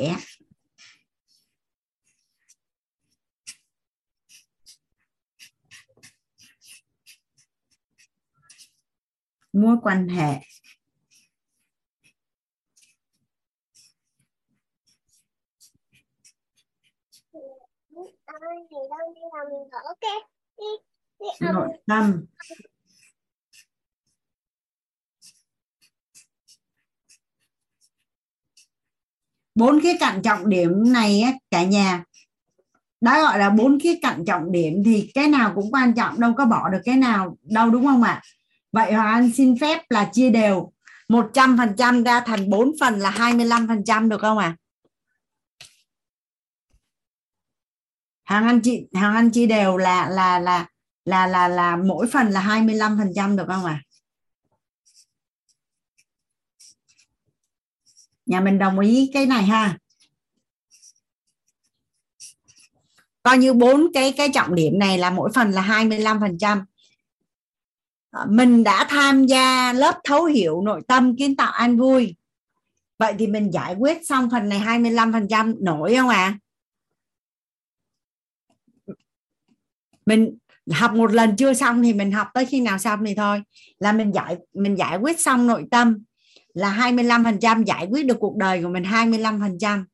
Mối 9.52 9.76
quan 9.82 10.08
hệ 10.08 10.40
nội 21.40 21.68
tâm. 21.86 22.24
Bốn 29.54 29.80
khía 29.80 29.96
cạnh 30.00 30.22
trọng 30.22 30.48
điểm 30.48 30.92
này 30.92 31.24
cả 31.50 31.62
nhà. 31.64 32.04
Đã 33.00 33.22
gọi 33.22 33.38
là 33.38 33.50
bốn 33.50 33.78
khía 33.80 33.98
cạnh 34.02 34.24
trọng 34.26 34.52
điểm 34.52 34.82
thì 34.84 35.10
cái 35.14 35.28
nào 35.28 35.52
cũng 35.54 35.70
quan 35.72 35.94
trọng, 35.94 36.20
đâu 36.20 36.34
có 36.36 36.44
bỏ 36.44 36.68
được 36.68 36.80
cái 36.84 36.96
nào 36.96 37.38
đâu, 37.42 37.70
đúng 37.70 37.86
không 37.86 38.02
ạ? 38.02 38.22
Vậy 38.72 38.92
Hoàng 38.92 39.06
Anh 39.06 39.32
xin 39.32 39.58
phép 39.58 39.82
là 39.88 40.10
chia 40.12 40.30
đều. 40.30 40.72
100% 41.08 42.04
ra 42.04 42.20
thành 42.20 42.50
4 42.50 42.72
phần 42.80 42.98
là 42.98 43.10
25% 43.10 44.08
được 44.08 44.20
không 44.20 44.38
ạ? 44.38 44.46
À? 44.46 44.56
hàng 48.24 48.46
Anh 48.46 48.60
chị 48.60 48.86
hàng 48.94 49.14
Anh 49.14 49.30
chia 49.30 49.46
đều 49.46 49.76
là 49.76 50.08
là 50.08 50.38
là 50.38 50.66
là 51.10 51.26
là 51.26 51.48
là 51.48 51.76
mỗi 51.76 52.06
phần 52.06 52.26
là 52.30 52.42
25% 52.42 53.36
được 53.36 53.44
không 53.46 53.64
ạ 53.64 53.82
à? 53.82 53.84
nhà 58.26 58.40
mình 58.40 58.58
đồng 58.58 58.78
ý 58.78 59.10
cái 59.14 59.26
này 59.26 59.42
ha 59.42 59.78
coi 63.22 63.38
như 63.38 63.52
bốn 63.52 63.92
cái 63.94 64.12
cái 64.12 64.28
trọng 64.34 64.54
điểm 64.54 64.78
này 64.78 64.98
là 64.98 65.10
mỗi 65.10 65.30
phần 65.34 65.50
là 65.50 65.60
25 65.60 66.20
phần 66.20 66.38
trăm 66.38 66.64
à, 68.10 68.24
mình 68.28 68.64
đã 68.64 68.86
tham 68.88 69.26
gia 69.26 69.72
lớp 69.72 70.00
thấu 70.04 70.24
hiểu 70.24 70.62
nội 70.62 70.82
tâm 70.88 71.16
kiến 71.16 71.36
tạo 71.36 71.52
an 71.52 71.76
vui 71.76 72.14
vậy 72.98 73.14
thì 73.18 73.26
mình 73.26 73.50
giải 73.52 73.74
quyết 73.78 74.06
xong 74.06 74.28
phần 74.30 74.48
này 74.48 74.60
25% 74.60 75.54
nổi 75.60 75.94
không 75.96 76.08
ạ 76.08 76.16
à? 76.16 76.38
mình 80.06 80.38
học 80.72 80.92
một 80.94 81.12
lần 81.12 81.36
chưa 81.36 81.54
xong 81.54 81.82
thì 81.82 81.92
mình 81.92 82.12
học 82.12 82.28
tới 82.34 82.44
khi 82.46 82.60
nào 82.60 82.78
xong 82.78 83.04
thì 83.06 83.14
thôi. 83.14 83.42
Là 83.78 83.92
mình 83.92 84.12
giải 84.14 84.36
mình 84.54 84.78
giải 84.78 84.96
quyết 84.96 85.20
xong 85.20 85.46
nội 85.46 85.64
tâm 85.70 86.04
là 86.54 86.90
25% 86.96 87.64
giải 87.64 87.86
quyết 87.90 88.06
được 88.06 88.16
cuộc 88.20 88.36
đời 88.36 88.62
của 88.62 88.68
mình 88.68 88.82
25% 88.82 89.84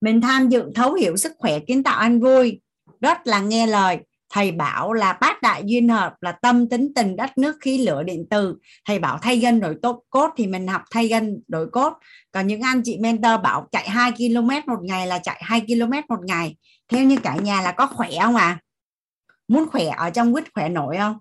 mình 0.00 0.20
tham 0.20 0.48
dự, 0.48 0.64
thấu 0.74 0.94
hiểu 0.94 1.16
sức 1.16 1.32
khỏe, 1.38 1.58
kiến 1.58 1.82
tạo 1.82 1.98
an 1.98 2.20
vui, 2.20 2.60
rất 3.00 3.26
là 3.26 3.40
nghe 3.40 3.66
lời. 3.66 3.98
Thầy 4.30 4.52
bảo 4.52 4.92
là 4.92 5.12
bát 5.20 5.42
đại 5.42 5.62
duyên 5.66 5.88
hợp 5.88 6.14
là 6.20 6.32
tâm 6.32 6.68
tính 6.68 6.92
tình 6.94 7.16
đất 7.16 7.38
nước 7.38 7.56
khí 7.60 7.78
lửa 7.78 8.02
điện 8.02 8.26
từ 8.30 8.56
thầy 8.86 8.98
bảo 8.98 9.18
thay 9.22 9.38
gân 9.38 9.60
đổi 9.60 9.76
tốt, 9.82 10.02
cốt 10.10 10.30
thì 10.36 10.46
mình 10.46 10.66
học 10.66 10.82
thay 10.90 11.08
gân 11.08 11.42
đổi 11.48 11.66
cốt. 11.72 11.92
Còn 12.32 12.46
những 12.46 12.60
anh 12.60 12.82
chị 12.84 12.98
mentor 12.98 13.40
bảo 13.42 13.68
chạy 13.72 13.88
2 13.88 14.12
km 14.12 14.50
một 14.66 14.82
ngày 14.82 15.06
là 15.06 15.18
chạy 15.18 15.40
2 15.44 15.60
km 15.60 15.92
một 16.08 16.20
ngày. 16.26 16.56
Theo 16.88 17.04
như 17.04 17.16
cả 17.16 17.36
nhà 17.36 17.62
là 17.62 17.72
có 17.72 17.86
khỏe 17.86 18.08
không 18.22 18.36
à 18.36 18.58
muốn 19.48 19.68
khỏe 19.70 19.86
ở 19.86 20.10
trong 20.10 20.32
quýt 20.32 20.54
khỏe 20.54 20.68
nổi 20.68 20.96
không? 20.96 21.18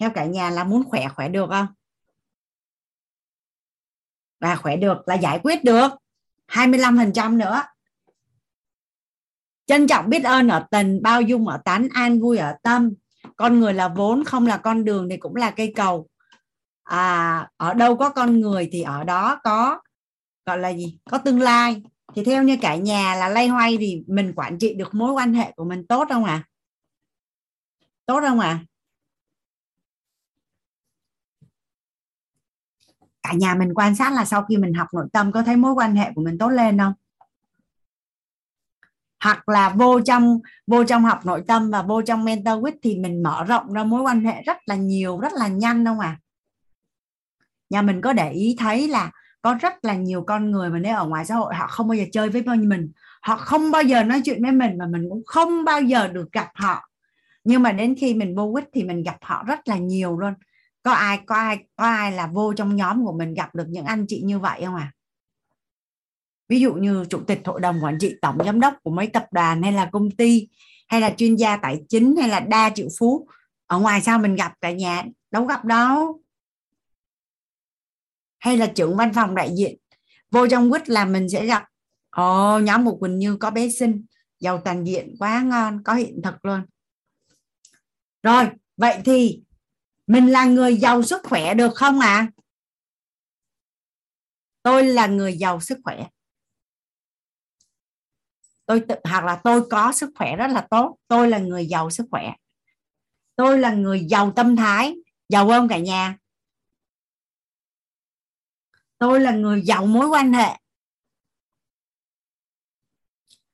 Theo 0.00 0.10
cả 0.10 0.24
nhà 0.24 0.50
là 0.50 0.64
muốn 0.64 0.84
khỏe 0.90 1.08
khỏe 1.08 1.28
được 1.28 1.50
không? 1.50 1.66
Và 4.40 4.56
khỏe 4.56 4.76
được 4.76 4.98
là 5.06 5.14
giải 5.14 5.40
quyết 5.42 5.64
được 5.64 5.88
25% 6.48 7.36
nữa. 7.36 7.62
Trân 9.66 9.86
trọng 9.86 10.10
biết 10.10 10.24
ơn 10.24 10.48
ở 10.48 10.66
tình 10.70 11.02
bao 11.02 11.22
dung 11.22 11.48
ở 11.48 11.58
tán 11.64 11.88
an 11.94 12.20
vui 12.20 12.38
ở 12.38 12.54
tâm. 12.62 12.92
Con 13.36 13.60
người 13.60 13.74
là 13.74 13.88
vốn 13.88 14.24
không 14.24 14.46
là 14.46 14.56
con 14.56 14.84
đường 14.84 15.08
thì 15.10 15.16
cũng 15.16 15.36
là 15.36 15.50
cây 15.50 15.72
cầu. 15.76 16.08
À, 16.84 17.50
ở 17.56 17.74
đâu 17.74 17.96
có 17.96 18.10
con 18.10 18.40
người 18.40 18.68
thì 18.72 18.82
ở 18.82 19.04
đó 19.04 19.40
có 19.44 19.80
gọi 20.46 20.58
là 20.58 20.68
gì? 20.68 20.98
Có 21.10 21.18
tương 21.18 21.40
lai. 21.40 21.82
Thì 22.14 22.24
theo 22.24 22.42
như 22.42 22.56
cả 22.60 22.76
nhà 22.76 23.14
là 23.14 23.28
lay 23.28 23.48
hoay 23.48 23.76
thì 23.76 24.02
mình 24.06 24.32
quản 24.36 24.58
trị 24.58 24.74
được 24.74 24.94
mối 24.94 25.12
quan 25.12 25.34
hệ 25.34 25.52
của 25.56 25.64
mình 25.64 25.86
tốt 25.86 26.08
không 26.08 26.24
ạ? 26.24 26.44
à? 26.44 26.48
Tốt 28.08 28.20
không 28.28 28.40
ạ? 28.40 28.48
À? 28.48 28.64
cả 33.22 33.32
nhà 33.34 33.54
mình 33.54 33.74
quan 33.74 33.94
sát 33.96 34.12
là 34.12 34.24
sau 34.24 34.44
khi 34.44 34.56
mình 34.56 34.74
học 34.74 34.88
nội 34.94 35.06
tâm 35.12 35.32
có 35.32 35.42
thấy 35.42 35.56
mối 35.56 35.72
quan 35.72 35.96
hệ 35.96 36.12
của 36.14 36.22
mình 36.22 36.38
tốt 36.38 36.48
lên 36.48 36.78
không? 36.78 36.92
Hoặc 39.24 39.48
là 39.48 39.68
vô 39.68 40.00
trong 40.00 40.40
vô 40.66 40.84
trong 40.84 41.04
học 41.04 41.26
nội 41.26 41.44
tâm 41.48 41.70
và 41.70 41.82
vô 41.82 42.02
trong 42.02 42.24
mentor 42.24 42.58
with 42.58 42.76
thì 42.82 42.98
mình 42.98 43.22
mở 43.22 43.44
rộng 43.44 43.72
ra 43.72 43.84
mối 43.84 44.02
quan 44.02 44.24
hệ 44.24 44.42
rất 44.42 44.56
là 44.66 44.74
nhiều, 44.76 45.20
rất 45.20 45.32
là 45.32 45.48
nhanh 45.48 45.84
không 45.84 46.00
à 46.00 46.18
nhà 47.70 47.82
mình 47.82 48.00
có 48.00 48.12
để 48.12 48.30
ý 48.32 48.56
thấy 48.58 48.88
là 48.88 49.10
có 49.42 49.54
rất 49.60 49.84
là 49.84 49.94
nhiều 49.94 50.22
con 50.26 50.50
người 50.50 50.70
mà 50.70 50.78
nếu 50.78 50.96
ở 50.96 51.06
ngoài 51.06 51.24
xã 51.24 51.34
hội 51.34 51.54
họ 51.54 51.66
không 51.66 51.88
bao 51.88 51.94
giờ 51.94 52.04
chơi 52.12 52.28
với 52.28 52.42
mình. 52.42 52.92
Họ 53.22 53.36
không 53.36 53.70
bao 53.70 53.82
giờ 53.82 54.02
nói 54.02 54.22
chuyện 54.24 54.42
với 54.42 54.52
mình 54.52 54.78
mà 54.78 54.86
mình 54.86 55.06
cũng 55.10 55.22
không 55.26 55.64
bao 55.64 55.82
giờ 55.82 56.08
được 56.08 56.32
gặp 56.32 56.50
họ 56.54 56.88
nhưng 57.48 57.62
mà 57.62 57.72
đến 57.72 57.94
khi 57.98 58.14
mình 58.14 58.36
vô 58.36 58.50
quýt 58.52 58.64
thì 58.72 58.84
mình 58.84 59.02
gặp 59.02 59.16
họ 59.22 59.44
rất 59.46 59.68
là 59.68 59.78
nhiều 59.78 60.18
luôn. 60.18 60.34
Có 60.82 60.92
ai 60.92 61.20
có 61.26 61.34
ai 61.34 61.58
có 61.76 61.84
ai 61.84 62.12
là 62.12 62.26
vô 62.26 62.52
trong 62.54 62.76
nhóm 62.76 63.04
của 63.04 63.12
mình 63.12 63.34
gặp 63.34 63.54
được 63.54 63.66
những 63.68 63.84
anh 63.84 64.04
chị 64.08 64.22
như 64.24 64.38
vậy 64.38 64.62
không 64.64 64.74
à 64.74 64.92
ví 66.48 66.60
dụ 66.60 66.74
như 66.74 67.04
chủ 67.10 67.20
tịch 67.26 67.40
hội 67.44 67.60
đồng 67.60 67.84
quản 67.84 67.98
trị 68.00 68.14
tổng 68.22 68.38
giám 68.44 68.60
đốc 68.60 68.74
của 68.82 68.90
mấy 68.90 69.06
tập 69.06 69.26
đoàn 69.32 69.62
hay 69.62 69.72
là 69.72 69.88
công 69.92 70.10
ty 70.10 70.48
hay 70.88 71.00
là 71.00 71.14
chuyên 71.16 71.36
gia 71.36 71.56
tài 71.56 71.80
chính 71.88 72.16
hay 72.16 72.28
là 72.28 72.40
đa 72.40 72.70
triệu 72.74 72.88
phú, 72.98 73.28
ở 73.66 73.78
ngoài 73.78 74.00
sao 74.00 74.18
mình 74.18 74.34
gặp 74.34 74.52
cả 74.60 74.72
nhà, 74.72 75.04
đâu 75.30 75.44
gặp 75.44 75.64
đâu. 75.64 76.20
Hay 78.38 78.56
là 78.56 78.66
trưởng 78.66 78.96
văn 78.96 79.12
phòng 79.14 79.34
đại 79.34 79.50
diện, 79.56 79.76
vô 80.30 80.48
trong 80.48 80.70
quýt 80.70 80.88
là 80.88 81.04
mình 81.04 81.28
sẽ 81.28 81.46
gặp, 81.46 81.64
ồ, 82.10 82.58
nhóm 82.58 82.84
của 82.84 82.96
quỳnh 82.96 83.18
như 83.18 83.36
có 83.36 83.50
bé 83.50 83.68
sinh 83.68 84.04
giàu 84.40 84.60
toàn 84.64 84.86
diện, 84.86 85.14
quá 85.18 85.42
ngon, 85.42 85.82
có 85.82 85.94
hiện 85.94 86.20
thực 86.24 86.44
luôn 86.44 86.60
rồi, 88.32 88.50
vậy 88.76 89.00
thì 89.04 89.42
mình 90.06 90.26
là 90.26 90.44
người 90.44 90.76
giàu 90.76 91.02
sức 91.02 91.20
khỏe 91.24 91.54
được 91.54 91.74
không 91.74 92.00
ạ? 92.00 92.08
À? 92.08 92.28
tôi 94.68 94.84
là 94.84 95.06
người 95.06 95.36
giàu 95.38 95.60
sức 95.60 95.78
khỏe. 95.84 96.06
Tôi 98.66 98.82
tự, 98.88 98.94
hoặc 99.04 99.24
là 99.24 99.40
tôi 99.44 99.68
có 99.70 99.92
sức 99.92 100.10
khỏe 100.16 100.36
rất 100.36 100.46
là 100.46 100.66
tốt. 100.70 100.98
Tôi 101.06 101.28
là 101.28 101.38
người 101.38 101.66
giàu 101.66 101.90
sức 101.90 102.06
khỏe. 102.10 102.34
Tôi 103.36 103.58
là 103.58 103.72
người 103.72 104.06
giàu 104.10 104.32
tâm 104.36 104.56
thái. 104.56 104.94
Giàu 105.28 105.48
không 105.48 105.68
cả 105.68 105.78
nhà? 105.78 106.16
Tôi 108.98 109.20
là 109.20 109.30
người 109.30 109.62
giàu 109.62 109.86
mối 109.86 110.08
quan 110.08 110.32
hệ. 110.32 110.58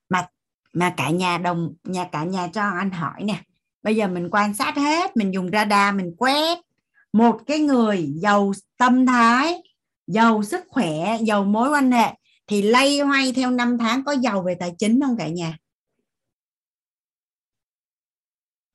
Mà 0.08 0.28
mà 0.72 0.94
cả 0.96 1.10
nhà 1.10 1.38
đồng, 1.38 1.74
nhà 1.84 2.08
cả 2.12 2.24
nhà 2.24 2.48
cho 2.54 2.62
anh 2.62 2.90
hỏi 2.90 3.24
nè 3.24 3.42
bây 3.84 3.96
giờ 3.96 4.08
mình 4.08 4.28
quan 4.30 4.54
sát 4.54 4.76
hết, 4.76 5.16
mình 5.16 5.34
dùng 5.34 5.50
radar, 5.52 5.94
mình 5.94 6.14
quét. 6.18 6.58
Một 7.12 7.40
cái 7.46 7.58
người 7.58 8.08
giàu 8.16 8.52
tâm 8.78 9.06
thái, 9.06 9.62
giàu 10.06 10.42
sức 10.42 10.64
khỏe, 10.68 11.18
giàu 11.20 11.44
mối 11.44 11.70
quan 11.70 11.92
hệ, 11.92 12.14
thì 12.46 12.62
lay 12.62 13.00
hoay 13.00 13.32
theo 13.32 13.50
năm 13.50 13.78
tháng 13.78 14.04
có 14.04 14.12
giàu 14.12 14.42
về 14.42 14.54
tài 14.54 14.72
chính 14.78 15.00
không 15.00 15.16
cả 15.18 15.28
nhà? 15.28 15.58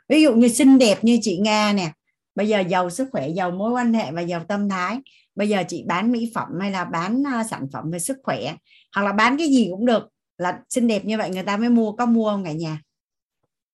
Ví 0.10 0.22
dụ 0.22 0.34
như 0.34 0.48
xinh 0.48 0.78
đẹp 0.78 1.04
như 1.04 1.20
chị 1.22 1.38
nga 1.38 1.74
nè. 1.74 1.92
Bây 2.36 2.48
giờ 2.48 2.60
giàu 2.60 2.90
sức 2.90 3.10
khỏe, 3.12 3.30
giàu 3.30 3.52
mối 3.52 3.72
quan 3.72 3.94
hệ 3.94 4.12
và 4.12 4.22
giàu 4.22 4.44
tâm 4.48 4.70
thái. 4.70 4.98
Bây 5.36 5.50
giờ 5.50 5.64
chị 5.68 5.84
bán 5.88 6.12
mỹ 6.12 6.32
phẩm 6.36 6.48
hay 6.62 6.72
là 6.72 6.86
bán 6.86 7.24
à, 7.28 7.44
sản 7.44 7.68
phẩm 7.74 7.92
về 7.92 8.00
sức 8.00 8.18
khỏe? 8.24 8.56
Hoặc 8.96 9.04
là 9.04 9.14
bán 9.14 9.38
cái 9.38 9.48
gì 9.48 9.68
cũng 9.72 9.86
được, 9.86 10.08
là 10.38 10.60
xinh 10.70 10.88
đẹp 10.88 11.06
như 11.06 11.18
vậy 11.18 11.30
người 11.30 11.44
ta 11.44 11.58
mới 11.58 11.70
mua, 11.70 11.92
có 11.92 12.06
mua 12.06 12.30
không 12.32 12.44
cả 12.44 12.52
nhà? 12.52 12.82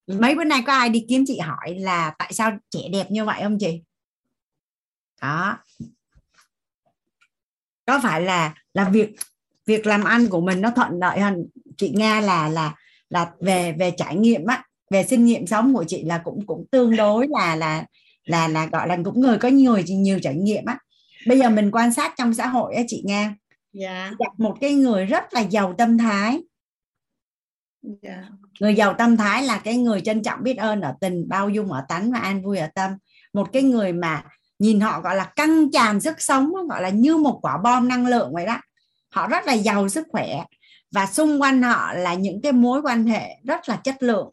Mấy 0.08 0.36
bữa 0.36 0.44
nay 0.44 0.64
có 0.68 0.74
ai 0.74 0.90
đi 0.90 1.06
kiếm 1.10 1.24
chị 1.28 1.40
hỏi 1.40 1.76
là 1.80 2.16
tại 2.20 2.34
sao 2.34 2.58
trẻ 2.70 2.80
đẹp 2.92 3.12
như 3.12 3.26
vậy 3.26 3.40
không 3.44 3.58
chị? 3.60 3.82
Đó. 5.22 5.58
Có 7.86 8.00
phải 8.04 8.22
là 8.22 8.54
là 8.74 8.90
việc 8.90 9.16
việc 9.66 9.86
làm 9.86 10.04
ăn 10.04 10.28
của 10.28 10.42
mình 10.42 10.62
nó 10.62 10.72
thuận 10.72 11.00
lợi 11.00 11.20
hơn? 11.20 11.46
Chị 11.78 11.90
nga 11.96 12.22
là 12.22 12.50
là 12.50 12.76
là 13.10 13.32
về 13.40 13.76
về 13.80 13.92
trải 13.98 14.16
nghiệm 14.16 14.46
á 14.46 14.64
về 14.90 15.04
kinh 15.10 15.26
nghiệm 15.26 15.48
sống 15.48 15.74
của 15.74 15.86
chị 15.88 16.04
là 16.04 16.22
cũng 16.24 16.46
cũng 16.46 16.66
tương 16.72 16.96
đối 16.96 17.28
là 17.30 17.56
là 17.56 17.86
là 18.24 18.48
là 18.48 18.66
gọi 18.66 18.88
là 18.88 18.98
cũng 19.06 19.22
người 19.22 19.38
có 19.38 19.48
nhiều 19.48 19.78
nhiều 19.88 20.20
trải 20.20 20.36
nghiệm 20.36 20.66
á. 20.66 20.80
Bây 21.28 21.40
giờ 21.40 21.50
mình 21.50 21.72
quan 21.72 21.94
sát 21.94 22.14
trong 22.18 22.34
xã 22.34 22.48
hội 22.48 22.76
á 22.76 22.84
chị 22.88 23.04
nga 23.06 23.36
dạ. 23.74 24.12
Gặp 24.20 24.40
một 24.40 24.58
cái 24.62 24.74
người 24.74 25.06
rất 25.06 25.34
là 25.34 25.42
giàu 25.42 25.76
tâm 25.78 25.98
thái. 25.98 26.42
Dạ 28.02 28.30
người 28.60 28.76
giàu 28.76 28.94
tâm 28.98 29.18
thái 29.18 29.44
là 29.44 29.58
cái 29.58 29.78
người 29.78 30.02
trân 30.02 30.24
trọng 30.24 30.44
biết 30.44 30.58
ơn 30.58 30.82
ở 30.82 30.94
tình 31.02 31.30
bao 31.30 31.50
dung 31.50 31.72
ở 31.72 31.86
tánh 31.90 32.12
và 32.12 32.20
an 32.20 32.44
vui 32.44 32.58
ở 32.58 32.68
tâm. 32.76 32.92
Một 33.34 33.48
cái 33.54 33.64
người 33.64 33.94
mà 33.94 34.24
nhìn 34.60 34.80
họ 34.80 35.02
gọi 35.02 35.16
là 35.16 35.32
căng 35.36 35.72
tràn 35.72 36.02
sức 36.02 36.22
sống 36.22 36.54
gọi 36.70 36.82
là 36.82 36.90
như 36.90 37.18
một 37.18 37.40
quả 37.42 37.58
bom 37.64 37.88
năng 37.88 38.08
lượng 38.08 38.34
vậy 38.34 38.46
đó. 38.46 38.60
Họ 39.12 39.28
rất 39.28 39.46
là 39.46 39.54
giàu 39.54 39.90
sức 39.90 40.08
khỏe 40.12 40.44
và 40.92 41.06
xung 41.06 41.42
quanh 41.42 41.62
họ 41.62 41.94
là 41.94 42.14
những 42.14 42.42
cái 42.42 42.52
mối 42.52 42.82
quan 42.82 43.06
hệ 43.06 43.30
rất 43.44 43.70
là 43.70 43.76
chất 43.76 43.96
lượng. 44.04 44.32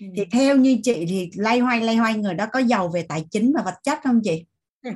Ừ. 0.00 0.06
thì 0.16 0.24
theo 0.32 0.56
như 0.56 0.78
chị 0.82 1.06
thì 1.08 1.30
lay 1.34 1.58
hoay 1.58 1.80
lay 1.80 1.96
hoay 1.96 2.14
người 2.14 2.34
đó 2.34 2.46
có 2.52 2.58
giàu 2.58 2.88
về 2.88 3.06
tài 3.08 3.24
chính 3.30 3.52
và 3.56 3.62
vật 3.62 3.74
chất 3.82 3.98
không 4.04 4.20
chị? 4.24 4.44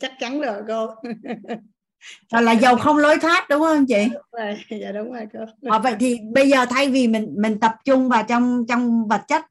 Chắc 0.00 0.12
chắn 0.20 0.40
rồi 0.40 0.62
cô 0.68 0.86
Hoặc 2.30 2.40
là 2.40 2.52
giàu 2.52 2.76
không 2.76 2.96
lối 2.96 3.18
thoát 3.18 3.48
đúng 3.48 3.60
không 3.60 3.86
chị? 3.86 4.08
Đúng 4.12 4.22
rồi. 4.32 4.80
dạ 4.80 4.92
đúng 4.92 5.12
rồi 5.12 5.26
cô. 5.32 5.70
À, 5.70 5.78
vậy 5.78 5.96
thì 6.00 6.18
bây 6.32 6.48
giờ 6.48 6.66
thay 6.70 6.90
vì 6.90 7.08
mình 7.08 7.34
mình 7.38 7.60
tập 7.60 7.74
trung 7.84 8.08
vào 8.08 8.24
trong 8.28 8.64
trong 8.68 9.08
vật 9.08 9.22
chất 9.28 9.44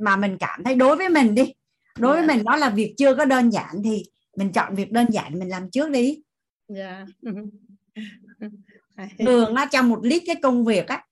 mà 0.00 0.16
mình 0.16 0.36
cảm 0.40 0.64
thấy 0.64 0.74
đối 0.74 0.96
với 0.96 1.08
mình 1.08 1.34
đi 1.34 1.52
đối 1.98 2.12
với 2.12 2.26
dạ. 2.26 2.34
mình 2.34 2.44
đó 2.44 2.56
là 2.56 2.70
việc 2.70 2.94
chưa 2.96 3.14
có 3.14 3.24
đơn 3.24 3.50
giản 3.50 3.82
thì 3.84 4.02
mình 4.36 4.52
chọn 4.52 4.74
việc 4.74 4.92
đơn 4.92 5.06
giản 5.10 5.38
mình 5.38 5.48
làm 5.48 5.70
trước 5.70 5.90
đi. 5.90 6.22
Dạ. 6.68 7.06
Thường 9.18 9.54
nó 9.54 9.66
trong 9.66 9.88
một 9.88 10.00
lít 10.02 10.22
cái 10.26 10.36
công 10.42 10.64
việc 10.64 10.86
á 10.86 11.04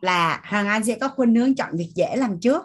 là 0.00 0.42
hoàng 0.44 0.68
anh 0.68 0.84
sẽ 0.84 0.98
có 1.00 1.08
khuynh 1.08 1.34
hướng 1.34 1.54
chọn 1.54 1.76
việc 1.76 1.90
dễ 1.94 2.16
làm 2.16 2.40
trước 2.40 2.62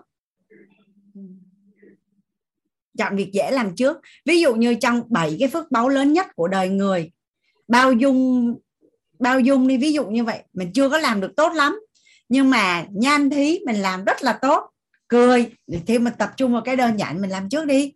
chọn 3.03 3.15
việc 3.15 3.29
dễ 3.33 3.51
làm 3.51 3.75
trước. 3.75 3.97
Ví 4.25 4.41
dụ 4.41 4.55
như 4.55 4.75
trong 4.75 5.01
bảy 5.09 5.37
cái 5.39 5.49
phước 5.49 5.71
báu 5.71 5.89
lớn 5.89 6.13
nhất 6.13 6.27
của 6.35 6.47
đời 6.47 6.69
người 6.69 7.11
bao 7.67 7.93
dung 7.93 8.55
bao 9.19 9.39
dung 9.39 9.67
đi 9.67 9.77
ví 9.77 9.93
dụ 9.93 10.05
như 10.05 10.23
vậy. 10.23 10.43
Mình 10.53 10.71
chưa 10.73 10.89
có 10.89 10.97
làm 10.97 11.21
được 11.21 11.31
tốt 11.35 11.53
lắm 11.55 11.79
nhưng 12.29 12.49
mà 12.49 12.85
nhan 12.91 13.29
thí 13.29 13.59
mình 13.65 13.75
làm 13.75 14.05
rất 14.05 14.23
là 14.23 14.33
tốt. 14.33 14.69
Cười 15.07 15.51
thì 15.87 15.99
mình 15.99 16.13
tập 16.17 16.31
trung 16.37 16.53
vào 16.53 16.61
cái 16.61 16.75
đơn 16.75 16.99
giản 16.99 17.21
mình 17.21 17.29
làm 17.29 17.49
trước 17.49 17.65
đi. 17.65 17.93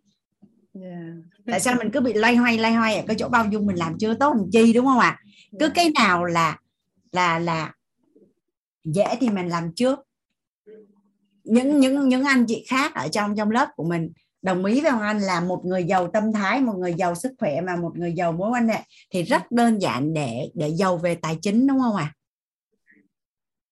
Yeah. 0.82 1.14
tại 1.46 1.60
sao 1.60 1.74
mình 1.78 1.90
cứ 1.90 2.00
bị 2.00 2.12
lay 2.12 2.36
hoay 2.36 2.58
lay 2.58 2.72
hoay 2.72 2.96
ở 2.96 3.04
cái 3.06 3.16
chỗ 3.18 3.28
bao 3.28 3.46
dung 3.50 3.66
mình 3.66 3.76
làm 3.76 3.98
chưa 3.98 4.14
tốt 4.14 4.34
làm 4.36 4.50
chi 4.52 4.72
đúng 4.72 4.86
không 4.86 4.98
ạ? 4.98 5.08
À? 5.08 5.22
cứ 5.60 5.68
cái 5.68 5.90
nào 5.94 6.24
là 6.24 6.58
là 7.12 7.38
là 7.38 7.74
dễ 8.84 9.16
thì 9.20 9.28
mình 9.28 9.48
làm 9.48 9.72
trước. 9.74 9.98
Những 11.44 11.80
những 11.80 12.08
những 12.08 12.24
anh 12.24 12.44
chị 12.48 12.64
khác 12.68 12.94
ở 12.94 13.08
trong 13.08 13.36
trong 13.36 13.50
lớp 13.50 13.68
của 13.76 13.84
mình 13.84 14.12
đồng 14.46 14.64
ý 14.64 14.80
với 14.80 14.90
ông 14.90 15.00
anh 15.00 15.20
là 15.20 15.40
một 15.40 15.64
người 15.64 15.84
giàu 15.84 16.10
tâm 16.12 16.32
thái, 16.32 16.60
một 16.60 16.74
người 16.78 16.94
giàu 16.94 17.14
sức 17.14 17.32
khỏe 17.38 17.60
mà 17.60 17.76
một 17.76 17.92
người 17.98 18.12
giàu 18.12 18.32
mối 18.32 18.50
quan 18.50 18.68
hệ 18.68 18.80
thì 19.10 19.22
rất 19.22 19.52
đơn 19.52 19.78
giản 19.82 20.14
để 20.14 20.50
để 20.54 20.68
giàu 20.68 20.96
về 20.96 21.14
tài 21.14 21.38
chính, 21.42 21.66
đúng 21.66 21.80
không 21.80 21.96
ạ? 21.96 22.12
À? 22.12 22.14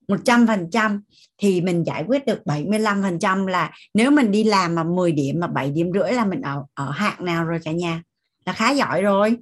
một 0.09 0.17
trăm 0.25 0.47
phần 0.47 0.69
trăm 0.71 1.03
thì 1.39 1.61
mình 1.61 1.85
giải 1.87 2.05
quyết 2.09 2.27
được 2.27 2.47
75 2.47 3.03
phần 3.03 3.19
trăm 3.19 3.47
là 3.47 3.73
nếu 3.95 4.11
mình 4.11 4.31
đi 4.31 4.45
làm 4.45 4.75
mà 4.75 4.85
10 4.85 5.13
điểm 5.13 5.41
mà 5.41 5.47
7 5.47 5.71
điểm 5.71 5.91
rưỡi 5.95 6.13
là 6.13 6.25
mình 6.25 6.41
ở 6.41 6.65
ở 6.75 6.91
hạng 6.91 7.25
nào 7.25 7.45
rồi 7.45 7.59
cả 7.65 7.73
nhà? 7.73 8.03
Là 8.47 8.53
khá 8.53 8.71
giỏi 8.71 9.03
rồi. 9.03 9.37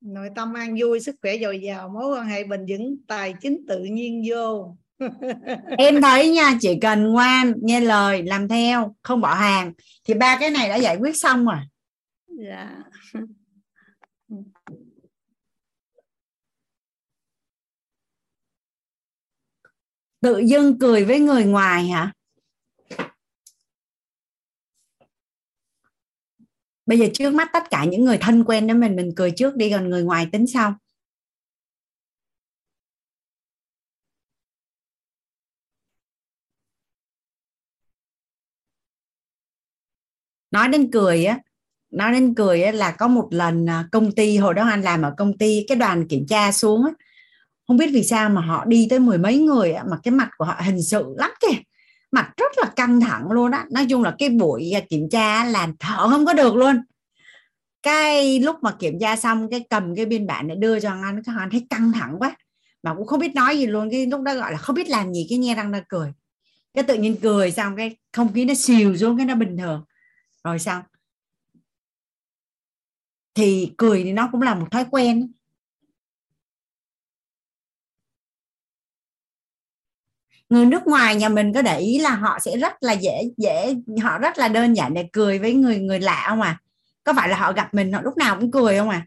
Nội 0.00 0.28
tâm 0.34 0.54
an 0.54 0.76
vui, 0.80 1.00
sức 1.00 1.16
khỏe 1.22 1.38
dồi 1.38 1.60
dào, 1.60 1.88
mối 1.88 2.16
quan 2.16 2.26
hệ 2.26 2.44
bình 2.44 2.66
vững, 2.68 2.96
tài 3.06 3.34
chính 3.40 3.66
tự 3.68 3.84
nhiên 3.84 4.22
vô. 4.28 4.76
em 5.78 6.02
thấy 6.02 6.30
nha 6.30 6.58
chỉ 6.60 6.78
cần 6.80 7.12
ngoan 7.12 7.52
nghe 7.62 7.80
lời 7.80 8.22
làm 8.22 8.48
theo 8.48 8.96
không 9.02 9.20
bỏ 9.20 9.34
hàng 9.34 9.72
thì 10.04 10.14
ba 10.14 10.36
cái 10.40 10.50
này 10.50 10.68
đã 10.68 10.76
giải 10.76 10.96
quyết 10.96 11.16
xong 11.16 11.46
rồi. 11.46 11.58
Dạ. 12.26 12.82
Tự 20.20 20.38
dưng 20.38 20.78
cười 20.78 21.04
với 21.04 21.20
người 21.20 21.44
ngoài 21.44 21.88
hả? 21.88 22.12
Bây 26.86 26.98
giờ 26.98 27.06
trước 27.14 27.30
mắt 27.30 27.50
tất 27.52 27.62
cả 27.70 27.84
những 27.84 28.04
người 28.04 28.18
thân 28.20 28.44
quen 28.44 28.66
đó 28.66 28.74
mình 28.74 28.96
mình 28.96 29.12
cười 29.16 29.30
trước 29.30 29.56
đi 29.56 29.70
còn 29.70 29.90
người 29.90 30.02
ngoài 30.02 30.26
tính 30.32 30.46
sau 30.46 30.74
nói 40.56 40.68
đến 40.68 40.90
cười 40.90 41.24
á 41.24 41.38
nói 41.90 42.12
đến 42.12 42.34
cười 42.34 42.62
á, 42.62 42.72
là 42.72 42.90
có 42.90 43.08
một 43.08 43.28
lần 43.30 43.66
à, 43.70 43.84
công 43.92 44.12
ty 44.12 44.36
hồi 44.36 44.54
đó 44.54 44.68
anh 44.68 44.82
làm 44.82 45.02
ở 45.02 45.14
công 45.18 45.38
ty 45.38 45.64
cái 45.68 45.76
đoàn 45.76 46.08
kiểm 46.08 46.26
tra 46.28 46.52
xuống 46.52 46.84
á, 46.84 46.92
không 47.68 47.76
biết 47.76 47.90
vì 47.92 48.04
sao 48.04 48.28
mà 48.28 48.40
họ 48.40 48.64
đi 48.64 48.86
tới 48.90 48.98
mười 48.98 49.18
mấy 49.18 49.38
người 49.38 49.72
á, 49.72 49.84
mà 49.90 49.96
cái 50.02 50.12
mặt 50.12 50.28
của 50.36 50.44
họ 50.44 50.56
hình 50.60 50.82
sự 50.82 51.04
lắm 51.16 51.30
kìa. 51.40 51.56
Mặt 52.12 52.32
rất 52.36 52.52
là 52.56 52.64
căng 52.76 53.00
thẳng 53.00 53.30
luôn 53.30 53.50
á. 53.50 53.66
Nói 53.70 53.86
chung 53.90 54.02
là 54.02 54.14
cái 54.18 54.28
buổi 54.28 54.72
à, 54.74 54.80
kiểm 54.88 55.08
tra 55.10 55.44
là 55.44 55.68
thở 55.78 56.08
không 56.08 56.26
có 56.26 56.32
được 56.32 56.56
luôn. 56.56 56.76
Cái 57.82 58.40
lúc 58.40 58.56
mà 58.62 58.70
kiểm 58.78 58.98
tra 59.00 59.16
xong 59.16 59.50
cái 59.50 59.64
cầm 59.70 59.94
cái 59.96 60.06
biên 60.06 60.26
bản 60.26 60.48
để 60.48 60.54
đưa 60.54 60.80
cho 60.80 60.90
anh 60.90 61.22
các 61.22 61.32
anh 61.38 61.50
thấy 61.50 61.66
căng 61.70 61.92
thẳng 61.92 62.16
quá. 62.18 62.36
Mà 62.82 62.94
cũng 62.94 63.06
không 63.06 63.20
biết 63.20 63.34
nói 63.34 63.58
gì 63.58 63.66
luôn 63.66 63.90
cái 63.90 64.06
lúc 64.06 64.20
đó 64.22 64.34
gọi 64.34 64.52
là 64.52 64.58
không 64.58 64.76
biết 64.76 64.88
làm 64.88 65.12
gì 65.12 65.26
cái 65.30 65.38
nghe 65.38 65.54
răng 65.54 65.72
ra 65.72 65.80
cười. 65.88 66.12
Cái 66.74 66.84
tự 66.84 66.94
nhiên 66.94 67.16
cười 67.22 67.50
xong 67.50 67.76
cái 67.76 67.96
không 68.12 68.32
khí 68.32 68.44
nó 68.44 68.54
xìu 68.54 68.96
xuống 68.96 69.16
cái 69.16 69.26
nó 69.26 69.34
bình 69.34 69.56
thường 69.56 69.84
rồi 70.46 70.58
sao? 70.58 70.82
Thì 73.34 73.74
cười 73.78 74.04
thì 74.04 74.12
nó 74.12 74.28
cũng 74.32 74.42
là 74.42 74.54
một 74.54 74.66
thói 74.70 74.84
quen. 74.90 75.32
Người 80.48 80.66
nước 80.66 80.86
ngoài, 80.86 81.16
nhà 81.16 81.28
mình 81.28 81.52
có 81.54 81.62
để 81.62 81.78
ý 81.78 81.98
là 81.98 82.10
họ 82.10 82.38
sẽ 82.38 82.56
rất 82.56 82.72
là 82.80 82.92
dễ 82.92 83.30
dễ, 83.36 83.74
họ 84.02 84.18
rất 84.18 84.38
là 84.38 84.48
đơn 84.48 84.74
giản 84.74 84.94
để 84.94 85.08
cười 85.12 85.38
với 85.38 85.54
người 85.54 85.78
người 85.78 86.00
lạ 86.00 86.26
không 86.28 86.40
à? 86.40 86.60
Có 87.04 87.12
phải 87.16 87.28
là 87.28 87.36
họ 87.36 87.52
gặp 87.52 87.74
mình, 87.74 87.92
họ 87.92 88.02
lúc 88.02 88.16
nào 88.16 88.36
cũng 88.40 88.50
cười 88.50 88.78
không 88.78 88.88
à? 88.88 89.06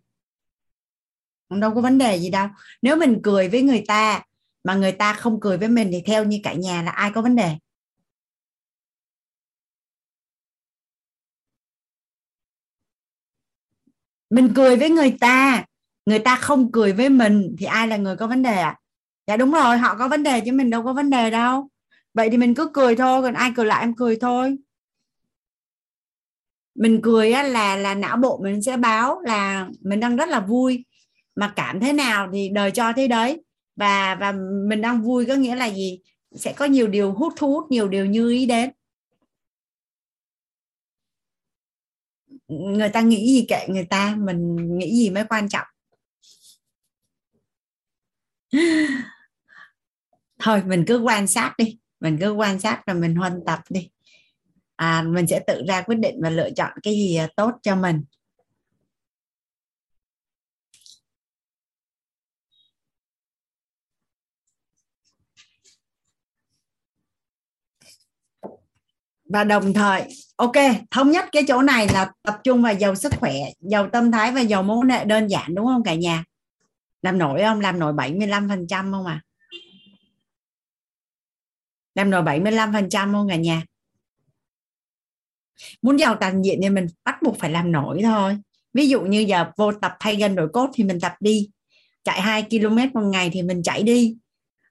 Đâu 1.50 1.76
có 1.76 1.82
vấn 1.82 1.98
đề 1.98 2.20
gì 2.20 2.30
đâu. 2.30 2.48
Nếu 2.82 2.96
mình 2.96 3.20
cười 3.24 3.50
với 3.50 3.62
người 3.62 3.84
ta 3.88 4.24
mà 4.64 4.76
người 4.76 4.92
ta 4.92 5.14
không 5.14 5.40
cười 5.40 5.58
với 5.58 5.68
mình 5.68 5.90
thì 5.92 6.02
theo 6.06 6.24
như 6.24 6.40
cả 6.44 6.54
nhà 6.54 6.82
là 6.82 6.92
ai 6.92 7.12
có 7.12 7.22
vấn 7.22 7.36
đề? 7.36 7.58
Mình 14.30 14.52
cười 14.56 14.76
với 14.76 14.90
người 14.90 15.18
ta 15.20 15.66
người 16.06 16.20
ta 16.20 16.36
không 16.36 16.72
cười 16.72 16.94
với 16.94 17.10
mình 17.10 17.56
thì 17.60 17.66
ai 17.66 17.88
là 17.88 17.98
người 17.98 18.16
có 18.16 18.28
vấn 18.28 18.42
đề 18.42 18.54
ạ 18.54 18.70
à? 18.70 18.80
dạ 19.28 19.38
đúng 19.38 19.52
rồi 19.52 19.78
họ 19.78 19.96
có 19.96 20.08
vấn 20.08 20.24
đề 20.24 20.42
chứ 20.46 20.52
mình 20.52 20.70
đâu 20.70 20.84
có 20.84 20.94
vấn 20.94 21.10
đề 21.10 21.30
đâu. 21.30 21.70
Vậy 22.14 22.30
thì 22.30 22.38
mình 22.38 22.56
cứ 22.56 22.70
cười 22.74 22.96
thôi 22.96 23.22
còn 23.22 23.34
ai 23.34 23.52
cười 23.56 23.66
lại 23.66 23.84
em 23.84 23.96
cười 23.96 24.18
thôi. 24.22 24.58
Mình 26.76 27.00
cười 27.04 27.32
á, 27.32 27.44
là 27.44 27.76
là 27.76 27.96
não 27.96 28.18
bộ 28.18 28.40
mình 28.44 28.62
sẽ 28.62 28.78
báo 28.78 29.22
là 29.22 29.68
mình 29.82 30.00
đang 30.00 30.16
rất 30.16 30.30
là 30.30 30.40
vui. 30.40 30.86
Mà 31.36 31.54
cảm 31.56 31.80
thế 31.80 31.94
nào 31.94 32.30
thì 32.34 32.50
đời 32.54 32.72
cho 32.72 32.94
thế 32.94 33.08
đấy. 33.08 33.44
Và 33.76 34.16
và 34.16 34.34
mình 34.68 34.82
đang 34.82 35.02
vui 35.02 35.26
có 35.26 35.36
nghĩa 35.36 35.56
là 35.56 35.66
gì? 35.70 36.00
Sẽ 36.36 36.54
có 36.54 36.66
nhiều 36.66 36.88
điều 36.88 37.14
hút 37.14 37.34
thu 37.38 37.54
hút 37.54 37.72
nhiều 37.72 37.88
điều 37.88 38.06
như 38.06 38.30
ý 38.30 38.46
đến. 38.46 38.70
Người 42.50 42.90
ta 42.90 43.02
nghĩ 43.02 43.34
gì 43.34 43.46
kệ 43.50 43.68
người 43.70 43.86
ta 43.86 44.16
mình 44.20 44.56
nghĩ 44.78 44.96
gì 44.96 45.10
mới 45.10 45.24
quan 45.30 45.50
trọng? 45.50 45.68
Thôi 50.40 50.64
mình 50.66 50.84
cứ 50.88 51.00
quan 51.00 51.28
sát 51.28 51.54
đi 51.58 51.80
mình 52.00 52.18
cứ 52.22 52.32
quan 52.32 52.60
sát 52.60 52.82
và 52.88 52.94
mình 52.94 53.16
huân 53.16 53.44
tập 53.46 53.60
đi. 53.70 53.90
À, 54.76 55.02
mình 55.02 55.28
sẽ 55.28 55.40
tự 55.48 55.64
ra 55.68 55.82
quyết 55.82 56.00
định 56.00 56.16
và 56.22 56.30
lựa 56.30 56.50
chọn 56.56 56.72
cái 56.84 56.94
gì 56.94 57.20
tốt 57.36 57.52
cho 57.62 57.76
mình. 57.76 58.04
Và 69.30 69.44
đồng 69.44 69.74
thời, 69.74 70.04
ok, 70.36 70.56
thống 70.92 71.12
nhất 71.12 71.26
cái 71.32 71.44
chỗ 71.48 71.62
này 71.62 71.88
là 71.94 72.12
tập 72.24 72.40
trung 72.44 72.62
vào 72.62 72.74
giàu 72.74 72.96
sức 72.96 73.14
khỏe, 73.20 73.34
giàu 73.60 73.90
tâm 73.90 74.12
thái 74.12 74.32
và 74.32 74.42
giàu 74.42 74.64
mối 74.64 74.78
quan 74.78 74.90
hệ 74.90 75.06
đơn 75.06 75.28
giản, 75.28 75.56
đúng 75.56 75.66
không 75.66 75.84
cả 75.84 75.96
nhà? 75.96 76.24
Làm 77.02 77.18
nổi 77.18 77.42
không? 77.44 77.60
Làm 77.60 77.80
nổi 77.80 77.94
75 77.94 78.50
phần 78.50 78.68
trăm 78.68 78.92
không 78.92 79.06
à? 79.06 79.22
Làm 81.96 82.10
nổi 82.10 82.22
75 82.22 82.74
phần 82.74 82.90
trăm 82.90 83.14
không 83.14 83.30
cả 83.30 83.36
nhà? 83.36 83.64
Muốn 85.82 86.00
giàu 86.00 86.16
toàn 86.16 86.46
diện 86.46 86.60
thì 86.64 86.70
mình 86.70 86.86
bắt 87.06 87.22
buộc 87.22 87.40
phải 87.40 87.52
làm 87.52 87.72
nổi 87.72 88.02
thôi. 88.04 88.38
Ví 88.74 88.90
dụ 88.90 89.02
như 89.02 89.20
giờ 89.20 89.46
vô 89.58 89.72
tập 89.72 89.98
thay 90.00 90.16
gân 90.16 90.36
đổi 90.36 90.48
cốt 90.54 90.70
thì 90.74 90.84
mình 90.84 91.00
tập 91.00 91.14
đi. 91.20 91.50
Chạy 92.04 92.22
2 92.22 92.44
km 92.50 92.78
một 92.94 93.02
ngày 93.02 93.30
thì 93.34 93.42
mình 93.42 93.64
chạy 93.64 93.84
đi. 93.84 94.18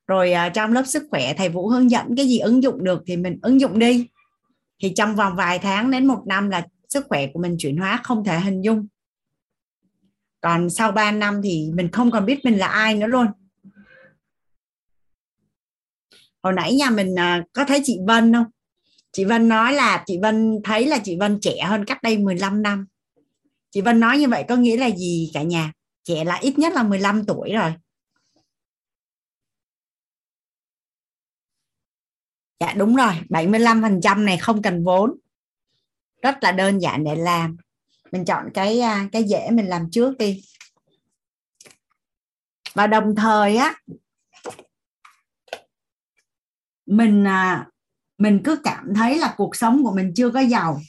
Rồi 0.06 0.32
à, 0.32 0.48
trong 0.48 0.72
lớp 0.72 0.82
sức 0.86 1.02
khỏe 1.10 1.34
thầy 1.34 1.48
vũ 1.48 1.68
hướng 1.68 1.90
dẫn 1.90 2.16
cái 2.16 2.28
gì 2.28 2.38
ứng 2.38 2.62
dụng 2.62 2.84
được 2.84 3.02
thì 3.06 3.16
mình 3.16 3.38
ứng 3.42 3.60
dụng 3.60 3.78
đi 3.78 4.06
thì 4.82 4.92
trong 4.96 5.16
vòng 5.16 5.36
vài 5.36 5.58
tháng 5.58 5.90
đến 5.90 6.06
một 6.06 6.22
năm 6.26 6.50
là 6.50 6.66
sức 6.88 7.06
khỏe 7.08 7.26
của 7.26 7.40
mình 7.40 7.56
chuyển 7.58 7.76
hóa 7.76 8.00
không 8.04 8.24
thể 8.24 8.40
hình 8.40 8.60
dung. 8.60 8.86
Còn 10.40 10.70
sau 10.70 10.92
3 10.92 11.12
năm 11.12 11.40
thì 11.44 11.70
mình 11.74 11.90
không 11.92 12.10
còn 12.10 12.26
biết 12.26 12.44
mình 12.44 12.58
là 12.58 12.66
ai 12.66 12.94
nữa 12.94 13.06
luôn. 13.06 13.26
Hồi 16.42 16.52
nãy 16.52 16.74
nhà 16.74 16.90
mình 16.90 17.18
à, 17.18 17.44
có 17.52 17.64
thấy 17.64 17.80
chị 17.84 17.98
Vân 18.06 18.32
không? 18.32 18.46
Chị 19.12 19.24
Vân 19.24 19.48
nói 19.48 19.72
là, 19.72 20.04
chị 20.06 20.18
Vân 20.22 20.60
thấy 20.64 20.86
là 20.86 20.98
chị 21.04 21.16
Vân 21.16 21.38
trẻ 21.40 21.64
hơn 21.64 21.84
cách 21.84 22.02
đây 22.02 22.18
15 22.18 22.62
năm. 22.62 22.86
Chị 23.70 23.80
Vân 23.80 24.00
nói 24.00 24.18
như 24.18 24.28
vậy 24.28 24.44
có 24.48 24.56
nghĩa 24.56 24.76
là 24.76 24.90
gì 24.90 25.30
cả 25.34 25.42
nhà? 25.42 25.72
Trẻ 26.04 26.24
là 26.24 26.36
ít 26.36 26.58
nhất 26.58 26.72
là 26.72 26.82
15 26.82 27.24
tuổi 27.24 27.52
rồi. 27.52 27.72
Dạ 32.60 32.74
đúng 32.76 32.96
rồi, 32.96 33.12
75% 33.28 34.24
này 34.24 34.38
không 34.38 34.62
cần 34.62 34.84
vốn. 34.84 35.18
Rất 36.22 36.36
là 36.40 36.52
đơn 36.52 36.78
giản 36.78 37.04
để 37.04 37.14
làm. 37.14 37.56
Mình 38.12 38.24
chọn 38.24 38.48
cái 38.54 38.80
à, 38.80 39.08
cái 39.12 39.24
dễ 39.24 39.50
mình 39.50 39.66
làm 39.66 39.90
trước 39.90 40.18
đi. 40.18 40.44
Và 42.74 42.86
đồng 42.86 43.14
thời 43.16 43.56
á 43.56 43.74
mình 46.86 47.26
à, 47.26 47.66
mình 48.18 48.40
cứ 48.44 48.60
cảm 48.64 48.92
thấy 48.94 49.18
là 49.18 49.34
cuộc 49.36 49.56
sống 49.56 49.84
của 49.84 49.92
mình 49.96 50.12
chưa 50.16 50.30
có 50.30 50.40
giàu. 50.40 50.80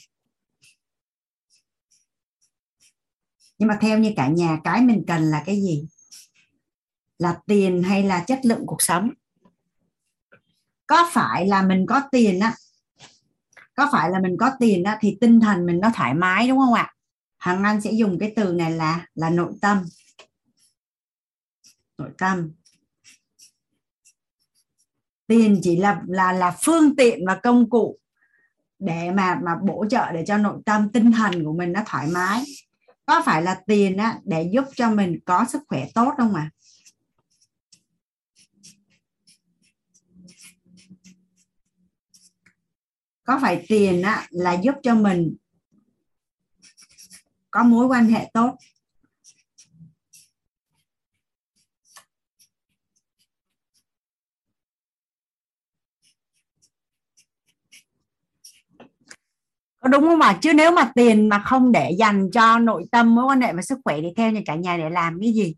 Nhưng 3.58 3.68
mà 3.68 3.78
theo 3.82 4.00
như 4.00 4.14
cả 4.16 4.28
nhà 4.28 4.60
cái 4.64 4.82
mình 4.82 5.04
cần 5.08 5.24
là 5.24 5.44
cái 5.46 5.56
gì? 5.56 5.88
Là 7.18 7.40
tiền 7.48 7.84
hay 7.84 8.04
là 8.04 8.24
chất 8.28 8.40
lượng 8.44 8.66
cuộc 8.66 8.82
sống? 8.82 9.10
Có 10.90 11.10
phải 11.12 11.48
là 11.48 11.62
mình 11.62 11.86
có 11.86 12.02
tiền 12.12 12.40
á? 12.40 12.54
Có 13.76 13.90
phải 13.92 14.10
là 14.10 14.20
mình 14.20 14.38
có 14.40 14.52
tiền 14.60 14.84
á 14.84 14.98
thì 15.02 15.18
tinh 15.22 15.40
thần 15.40 15.66
mình 15.66 15.80
nó 15.80 15.90
thoải 15.96 16.14
mái, 16.14 16.48
đúng 16.48 16.60
không 16.60 16.74
ạ? 16.74 16.94
Hằng 17.38 17.64
anh 17.64 17.82
sẽ 17.82 17.92
dùng 17.92 18.20
cái 18.20 18.34
từ 18.36 18.54
này 18.54 18.72
là 18.72 19.06
là 19.16 19.30
nội 19.30 19.54
tâm. 19.62 19.86
Nội 21.98 22.10
tâm. 22.18 22.52
Tiền 25.28 25.60
chỉ 25.64 25.78
là 25.78 26.02
là 26.08 26.32
là 26.34 26.58
phương 26.62 26.96
tiện 26.96 27.26
và 27.28 27.36
công 27.36 27.70
cụ 27.70 28.00
để 28.80 29.12
mà 29.12 29.40
mà 29.44 29.56
bổ 29.64 29.86
trợ 29.90 30.12
để 30.12 30.24
cho 30.28 30.38
nội 30.38 30.62
tâm, 30.66 30.92
tinh 30.92 31.12
thần 31.12 31.44
của 31.44 31.54
mình 31.54 31.72
nó 31.72 31.82
thoải 31.86 32.08
mái. 32.08 32.44
Có 33.06 33.22
phải 33.26 33.42
là 33.42 33.62
tiền 33.68 33.98
á 33.98 34.20
để 34.24 34.50
giúp 34.52 34.66
cho 34.76 34.90
mình 34.90 35.20
có 35.26 35.46
sức 35.50 35.62
khỏe 35.68 35.88
tốt 35.94 36.14
không 36.18 36.36
ạ? 36.36 36.50
à? 36.54 36.59
Có 43.30 43.40
phải 43.42 43.66
tiền 43.68 44.02
á, 44.02 44.28
là 44.30 44.54
giúp 44.54 44.76
cho 44.84 44.96
mình 44.96 45.36
có 47.52 47.64
mối 47.64 47.86
quan 47.86 48.06
hệ 48.06 48.32
tốt? 48.34 48.56
Có 59.80 59.90
đúng 59.90 60.04
không 60.04 60.22
ạ? 60.22 60.40
Chứ 60.42 60.54
nếu 60.54 60.72
mà 60.72 60.92
tiền 60.96 61.30
mà 61.30 61.40
không 61.46 61.72
để 61.72 61.92
dành 62.00 62.30
cho 62.32 62.60
nội 62.60 62.86
tâm 62.92 63.16
mối 63.16 63.26
quan 63.26 63.42
hệ 63.42 63.54
và 63.54 63.62
sức 63.62 63.80
khỏe 63.84 64.02
thì 64.02 64.08
theo 64.16 64.32
như 64.32 64.42
cả 64.46 64.56
nhà 64.56 64.78
để 64.78 64.90
làm 64.90 65.20
cái 65.22 65.34
gì? 65.34 65.56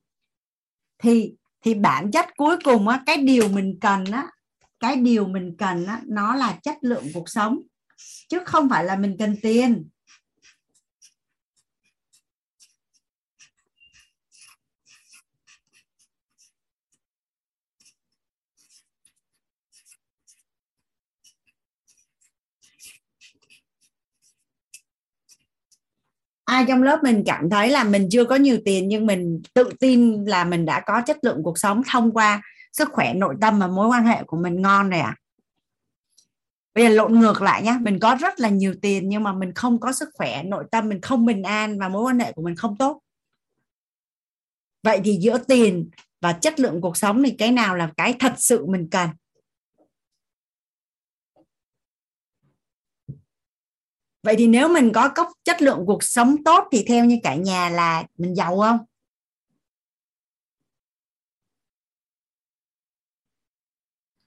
Thì 0.97 1.33
thì 1.61 1.73
bản 1.73 2.11
chất 2.11 2.25
cuối 2.37 2.57
cùng 2.63 2.87
á 2.87 3.03
cái 3.05 3.17
điều 3.17 3.49
mình 3.49 3.77
cần 3.81 4.05
á 4.05 4.27
cái 4.81 4.95
điều 4.95 5.27
mình 5.27 5.55
cần 5.57 5.85
á, 5.85 6.01
nó 6.07 6.35
là 6.35 6.59
chất 6.63 6.75
lượng 6.81 7.05
cuộc 7.13 7.29
sống 7.29 7.59
chứ 8.29 8.39
không 8.45 8.69
phải 8.69 8.85
là 8.85 8.95
mình 8.95 9.15
cần 9.19 9.35
tiền. 9.41 9.89
Ai 26.45 26.65
trong 26.67 26.83
lớp 26.83 26.99
mình 27.03 27.23
cảm 27.25 27.49
thấy 27.49 27.69
là 27.69 27.83
mình 27.83 28.07
chưa 28.11 28.25
có 28.25 28.35
nhiều 28.35 28.57
tiền 28.65 28.87
nhưng 28.87 29.05
mình 29.05 29.41
tự 29.53 29.69
tin 29.79 30.25
là 30.25 30.43
mình 30.43 30.65
đã 30.65 30.83
có 30.85 31.01
chất 31.05 31.17
lượng 31.21 31.43
cuộc 31.43 31.59
sống 31.59 31.81
thông 31.91 32.11
qua 32.11 32.41
sức 32.71 32.89
khỏe, 32.91 33.13
nội 33.13 33.35
tâm 33.41 33.59
và 33.59 33.67
mối 33.67 33.87
quan 33.87 34.05
hệ 34.05 34.23
của 34.23 34.37
mình 34.37 34.61
ngon 34.61 34.89
này 34.89 34.99
à 34.99 35.15
bây 36.73 36.83
giờ 36.83 36.89
lộn 36.89 37.19
ngược 37.19 37.41
lại 37.41 37.63
nhé 37.63 37.77
mình 37.81 37.99
có 37.99 38.15
rất 38.15 38.39
là 38.39 38.49
nhiều 38.49 38.75
tiền 38.81 39.09
nhưng 39.09 39.23
mà 39.23 39.33
mình 39.33 39.53
không 39.53 39.79
có 39.79 39.91
sức 39.91 40.09
khỏe, 40.13 40.43
nội 40.43 40.63
tâm 40.71 40.89
mình 40.89 41.01
không 41.01 41.25
bình 41.25 41.43
an 41.43 41.79
và 41.79 41.89
mối 41.89 42.03
quan 42.03 42.19
hệ 42.19 42.31
của 42.31 42.41
mình 42.41 42.55
không 42.55 42.77
tốt. 42.77 43.01
Vậy 44.83 45.01
thì 45.03 45.17
giữa 45.21 45.37
tiền 45.37 45.89
và 46.21 46.33
chất 46.33 46.59
lượng 46.59 46.81
cuộc 46.81 46.97
sống 46.97 47.23
thì 47.23 47.35
cái 47.37 47.51
nào 47.51 47.75
là 47.75 47.91
cái 47.97 48.15
thật 48.19 48.33
sự 48.37 48.65
mình 48.65 48.87
cần? 48.91 49.09
Vậy 54.23 54.35
thì 54.37 54.47
nếu 54.47 54.69
mình 54.69 54.91
có 54.93 55.09
cốc 55.09 55.29
chất 55.43 55.61
lượng 55.61 55.83
cuộc 55.85 56.03
sống 56.03 56.43
tốt 56.43 56.67
thì 56.71 56.85
theo 56.87 57.05
như 57.05 57.19
cả 57.23 57.35
nhà 57.35 57.69
là 57.69 58.03
mình 58.17 58.35
giàu 58.35 58.59
không? 58.59 58.77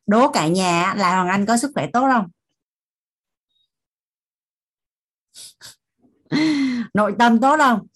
Đố 0.07 0.33
cả 0.33 0.49
nhà 0.49 0.95
là 0.97 1.15
hoàng 1.15 1.29
anh 1.29 1.47
có 1.47 1.57
sức 1.57 1.71
khỏe 1.75 1.87
tốt 1.93 2.09
không? 2.13 2.31
Nội 6.95 7.15
tâm 7.19 7.41
tốt 7.41 7.57
không? 7.59 7.87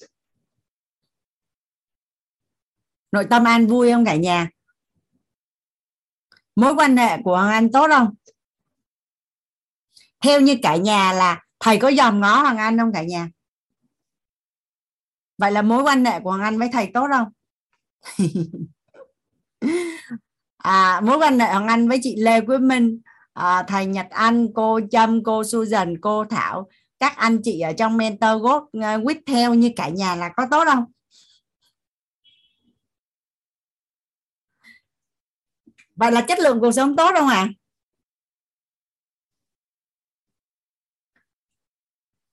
Nội 3.12 3.27
tâm 3.31 3.45
an 3.45 3.67
vui 3.67 3.93
không 3.93 4.05
cả 4.05 4.17
nhà? 4.17 4.49
Mối 6.57 6.75
quan 6.75 6.97
hệ 6.97 7.23
của 7.25 7.37
hoàng 7.37 7.51
anh 7.51 7.73
tốt 7.73 7.87
không? 7.91 8.15
Theo 10.20 10.41
như 10.41 10.57
cả 10.62 10.77
nhà 10.77 11.12
là 11.12 11.45
thầy 11.61 11.78
có 11.78 11.93
dòm 11.93 12.20
ngó 12.20 12.41
hoàng 12.41 12.59
anh 12.59 12.78
không 12.78 12.93
cả 12.93 13.03
nhà? 13.03 13.31
Vậy 15.39 15.53
là 15.53 15.62
mối 15.62 15.83
quan 15.83 16.05
hệ 16.05 16.20
của 16.20 16.31
hoàng 16.31 16.43
anh 16.43 16.59
với 16.59 16.69
thầy 16.73 16.91
tốt 16.95 17.07
không? 17.12 17.33
à, 20.59 21.01
mối 21.05 21.19
quan 21.19 21.39
hệ 21.41 21.53
hoàng 21.53 21.69
anh 21.69 21.89
với 21.89 21.99
chị 22.03 22.17
lê 22.19 22.41
quý 22.41 22.59
minh 22.59 23.01
à, 23.33 23.62
thầy 23.62 23.87
nhật 23.87 24.07
anh 24.11 24.49
cô 24.55 24.81
trâm 24.91 25.25
cô 25.25 25.45
susan 25.45 26.01
cô 26.01 26.25
thảo 26.25 26.69
các 26.99 27.17
anh 27.17 27.41
chị 27.45 27.61
ở 27.61 27.73
trong 27.78 27.97
mentor 27.97 28.43
group 28.43 28.62
uh, 28.62 29.17
theo 29.27 29.55
như 29.55 29.70
cả 29.77 29.89
nhà 29.89 30.15
là 30.15 30.28
có 30.37 30.47
tốt 30.51 30.65
không? 30.67 30.85
Vậy 35.97 36.12
là 36.12 36.20
chất 36.28 36.39
lượng 36.39 36.61
cuộc 36.61 36.73
sống 36.73 36.97
tốt 36.97 37.11
không 37.17 37.28
ạ? 37.28 37.37
À? 37.37 37.49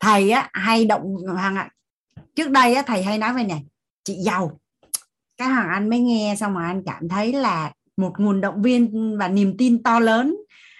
thầy 0.05 0.31
á 0.31 0.49
hay 0.53 0.85
động 0.85 1.15
hàng 1.37 1.55
ạ. 1.55 1.69
Trước 2.35 2.49
đây 2.49 2.75
á 2.75 2.83
thầy 2.87 3.03
hay 3.03 3.17
nói 3.17 3.33
về 3.33 3.43
này 3.43 3.63
chị 4.03 4.13
giàu. 4.13 4.59
Cái 5.37 5.47
hàng 5.47 5.69
anh 5.69 5.89
mới 5.89 5.99
nghe 5.99 6.35
xong 6.39 6.53
mà 6.53 6.67
anh 6.67 6.83
cảm 6.85 7.09
thấy 7.09 7.33
là 7.33 7.73
một 7.97 8.13
nguồn 8.17 8.41
động 8.41 8.61
viên 8.61 9.17
và 9.17 9.27
niềm 9.27 9.57
tin 9.57 9.83
to 9.83 9.99
lớn 9.99 10.35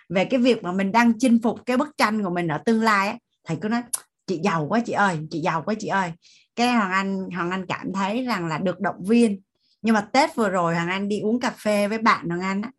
về 0.10 0.26
cái 0.26 0.40
việc 0.40 0.64
mà 0.64 0.72
mình 0.72 0.92
đang 0.92 1.20
chinh 1.20 1.40
phục 1.44 1.60
cái 1.66 1.78
bức 1.78 1.98
tranh 1.98 2.24
của 2.24 2.30
mình 2.30 2.48
ở 2.48 2.58
tương 2.66 2.82
lai 2.82 3.08
ấy. 3.08 3.18
thầy 3.48 3.58
cứ 3.62 3.70
nói, 3.70 3.82
chị 4.28 4.40
giàu 4.44 4.66
quá 4.70 4.80
chị 4.86 4.94
ơi, 4.94 5.18
chị 5.32 5.40
giàu 5.40 5.64
quá 5.66 5.74
chị 5.80 5.88
ơi. 5.88 6.12
Cái 6.56 6.68
hoàng 6.68 6.92
anh 6.92 7.30
hoàng 7.36 7.52
anh 7.52 7.66
cảm 7.66 7.94
thấy 7.94 8.26
rằng 8.26 8.48
là 8.48 8.58
được 8.58 8.80
động 8.80 9.04
viên. 9.08 9.42
Nhưng 9.82 9.96
mà 9.96 10.02
tết 10.02 10.36
vừa 10.36 10.50
rồi 10.50 10.76
hoàng 10.76 10.90
anh 10.90 11.08
đi 11.08 11.20
uống 11.20 11.40
cà 11.40 11.50
phê 11.50 11.88
với 11.88 11.98
bạn 11.98 12.30
hoàng 12.30 12.42
anh 12.42 12.62
á. 12.62 12.72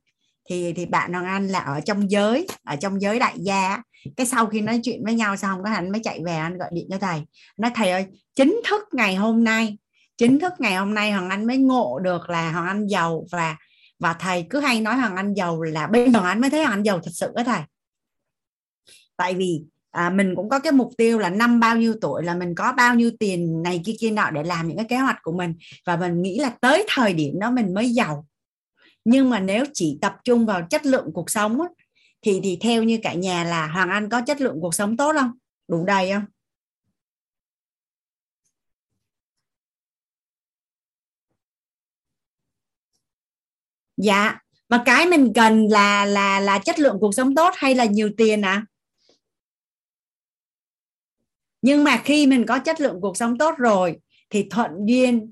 Thì 0.48 0.72
thì 0.72 0.86
bạn 0.86 1.12
Hoàng 1.12 1.26
Anh 1.26 1.48
là 1.48 1.58
ở 1.58 1.80
trong 1.80 2.10
giới, 2.10 2.46
ở 2.64 2.76
trong 2.76 3.00
giới 3.00 3.18
đại 3.18 3.34
gia 3.36 3.82
cái 4.16 4.26
sau 4.26 4.46
khi 4.46 4.60
nói 4.60 4.80
chuyện 4.82 5.04
với 5.04 5.14
nhau 5.14 5.36
xong 5.36 5.62
có 5.64 5.70
anh 5.70 5.92
mới 5.92 6.00
chạy 6.04 6.20
về 6.26 6.36
anh 6.36 6.58
gọi 6.58 6.68
điện 6.72 6.86
cho 6.90 6.98
thầy. 6.98 7.20
Nói, 7.58 7.70
thầy 7.74 7.90
ơi, 7.90 8.06
chính 8.34 8.60
thức 8.68 8.82
ngày 8.92 9.14
hôm 9.14 9.44
nay, 9.44 9.78
chính 10.18 10.38
thức 10.38 10.52
ngày 10.58 10.74
hôm 10.74 10.94
nay 10.94 11.12
Hoàng 11.12 11.30
Anh 11.30 11.46
mới 11.46 11.56
ngộ 11.56 11.98
được 11.98 12.30
là 12.30 12.52
Hoàng 12.52 12.66
Anh 12.66 12.86
giàu 12.86 13.24
và 13.32 13.56
và 13.98 14.12
thầy 14.12 14.46
cứ 14.50 14.60
hay 14.60 14.80
nói 14.80 14.96
Hoàng 14.96 15.16
Anh 15.16 15.34
giàu 15.34 15.62
là 15.62 15.86
bây 15.86 16.10
giờ 16.10 16.20
Anh 16.24 16.40
mới 16.40 16.50
thấy 16.50 16.60
Hoàng 16.60 16.72
Anh 16.72 16.82
giàu 16.82 17.00
thật 17.00 17.10
sự 17.14 17.32
đó 17.34 17.42
thầy. 17.44 17.60
Tại 19.16 19.34
vì 19.34 19.62
à, 19.90 20.10
mình 20.10 20.34
cũng 20.36 20.48
có 20.48 20.58
cái 20.58 20.72
mục 20.72 20.92
tiêu 20.98 21.18
là 21.18 21.30
năm 21.30 21.60
bao 21.60 21.76
nhiêu 21.76 21.94
tuổi 22.00 22.22
là 22.22 22.34
mình 22.34 22.54
có 22.54 22.72
bao 22.72 22.94
nhiêu 22.94 23.10
tiền 23.20 23.62
này 23.62 23.82
kia 23.84 23.94
kia 24.00 24.10
nọ 24.10 24.30
để 24.30 24.42
làm 24.42 24.68
những 24.68 24.76
cái 24.76 24.86
kế 24.88 24.96
hoạch 24.96 25.18
của 25.22 25.32
mình. 25.32 25.54
Và 25.86 25.96
mình 25.96 26.22
nghĩ 26.22 26.38
là 26.38 26.56
tới 26.60 26.84
thời 26.88 27.14
điểm 27.14 27.38
đó 27.38 27.50
mình 27.50 27.74
mới 27.74 27.90
giàu. 27.90 28.26
Nhưng 29.04 29.30
mà 29.30 29.40
nếu 29.40 29.64
chỉ 29.74 29.98
tập 30.00 30.16
trung 30.24 30.46
vào 30.46 30.66
chất 30.70 30.86
lượng 30.86 31.10
cuộc 31.14 31.30
sống 31.30 31.60
á, 31.60 31.68
thì 32.22 32.40
thì 32.42 32.58
theo 32.60 32.82
như 32.82 32.98
cả 33.02 33.14
nhà 33.14 33.44
là 33.44 33.66
Hoàng 33.66 33.90
Anh 33.90 34.08
có 34.08 34.20
chất 34.20 34.40
lượng 34.40 34.58
cuộc 34.60 34.74
sống 34.74 34.96
tốt 34.96 35.12
không? 35.20 35.30
Đủ 35.68 35.84
đầy 35.84 36.12
không? 36.12 36.24
Dạ. 43.96 44.38
Mà 44.68 44.82
cái 44.86 45.06
mình 45.06 45.32
cần 45.34 45.66
là 45.66 46.04
là 46.04 46.40
là 46.40 46.58
chất 46.58 46.78
lượng 46.78 46.96
cuộc 47.00 47.14
sống 47.14 47.34
tốt 47.34 47.54
hay 47.56 47.74
là 47.74 47.84
nhiều 47.84 48.10
tiền 48.16 48.42
à 48.42 48.66
nhưng 51.66 51.84
mà 51.84 52.02
khi 52.04 52.26
mình 52.26 52.46
có 52.46 52.58
chất 52.58 52.80
lượng 52.80 53.00
cuộc 53.00 53.16
sống 53.16 53.38
tốt 53.38 53.54
rồi, 53.58 53.96
thì 54.30 54.46
thuận 54.50 54.70
duyên 54.84 55.30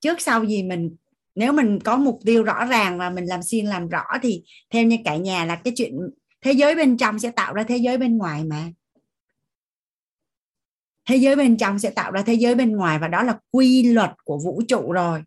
trước 0.00 0.20
sau 0.20 0.44
gì 0.44 0.62
mình. 0.62 0.96
Nếu 1.34 1.52
mình 1.52 1.78
có 1.84 1.96
mục 1.96 2.20
tiêu 2.24 2.42
rõ 2.42 2.64
ràng 2.64 2.98
và 2.98 3.10
mình 3.10 3.24
làm 3.24 3.42
xuyên 3.42 3.66
làm 3.66 3.88
rõ, 3.88 4.04
thì 4.22 4.42
theo 4.70 4.84
như 4.84 4.96
cả 5.04 5.16
nhà 5.16 5.44
là 5.44 5.56
cái 5.56 5.72
chuyện 5.76 5.98
thế 6.40 6.52
giới 6.52 6.74
bên 6.74 6.96
trong 6.96 7.18
sẽ 7.18 7.30
tạo 7.30 7.54
ra 7.54 7.62
thế 7.62 7.76
giới 7.76 7.98
bên 7.98 8.18
ngoài 8.18 8.44
mà. 8.44 8.70
Thế 11.08 11.16
giới 11.16 11.36
bên 11.36 11.56
trong 11.56 11.78
sẽ 11.78 11.90
tạo 11.90 12.12
ra 12.12 12.22
thế 12.22 12.34
giới 12.34 12.54
bên 12.54 12.76
ngoài 12.76 12.98
và 12.98 13.08
đó 13.08 13.22
là 13.22 13.38
quy 13.50 13.82
luật 13.82 14.10
của 14.24 14.38
vũ 14.44 14.62
trụ 14.68 14.92
rồi 14.92 15.22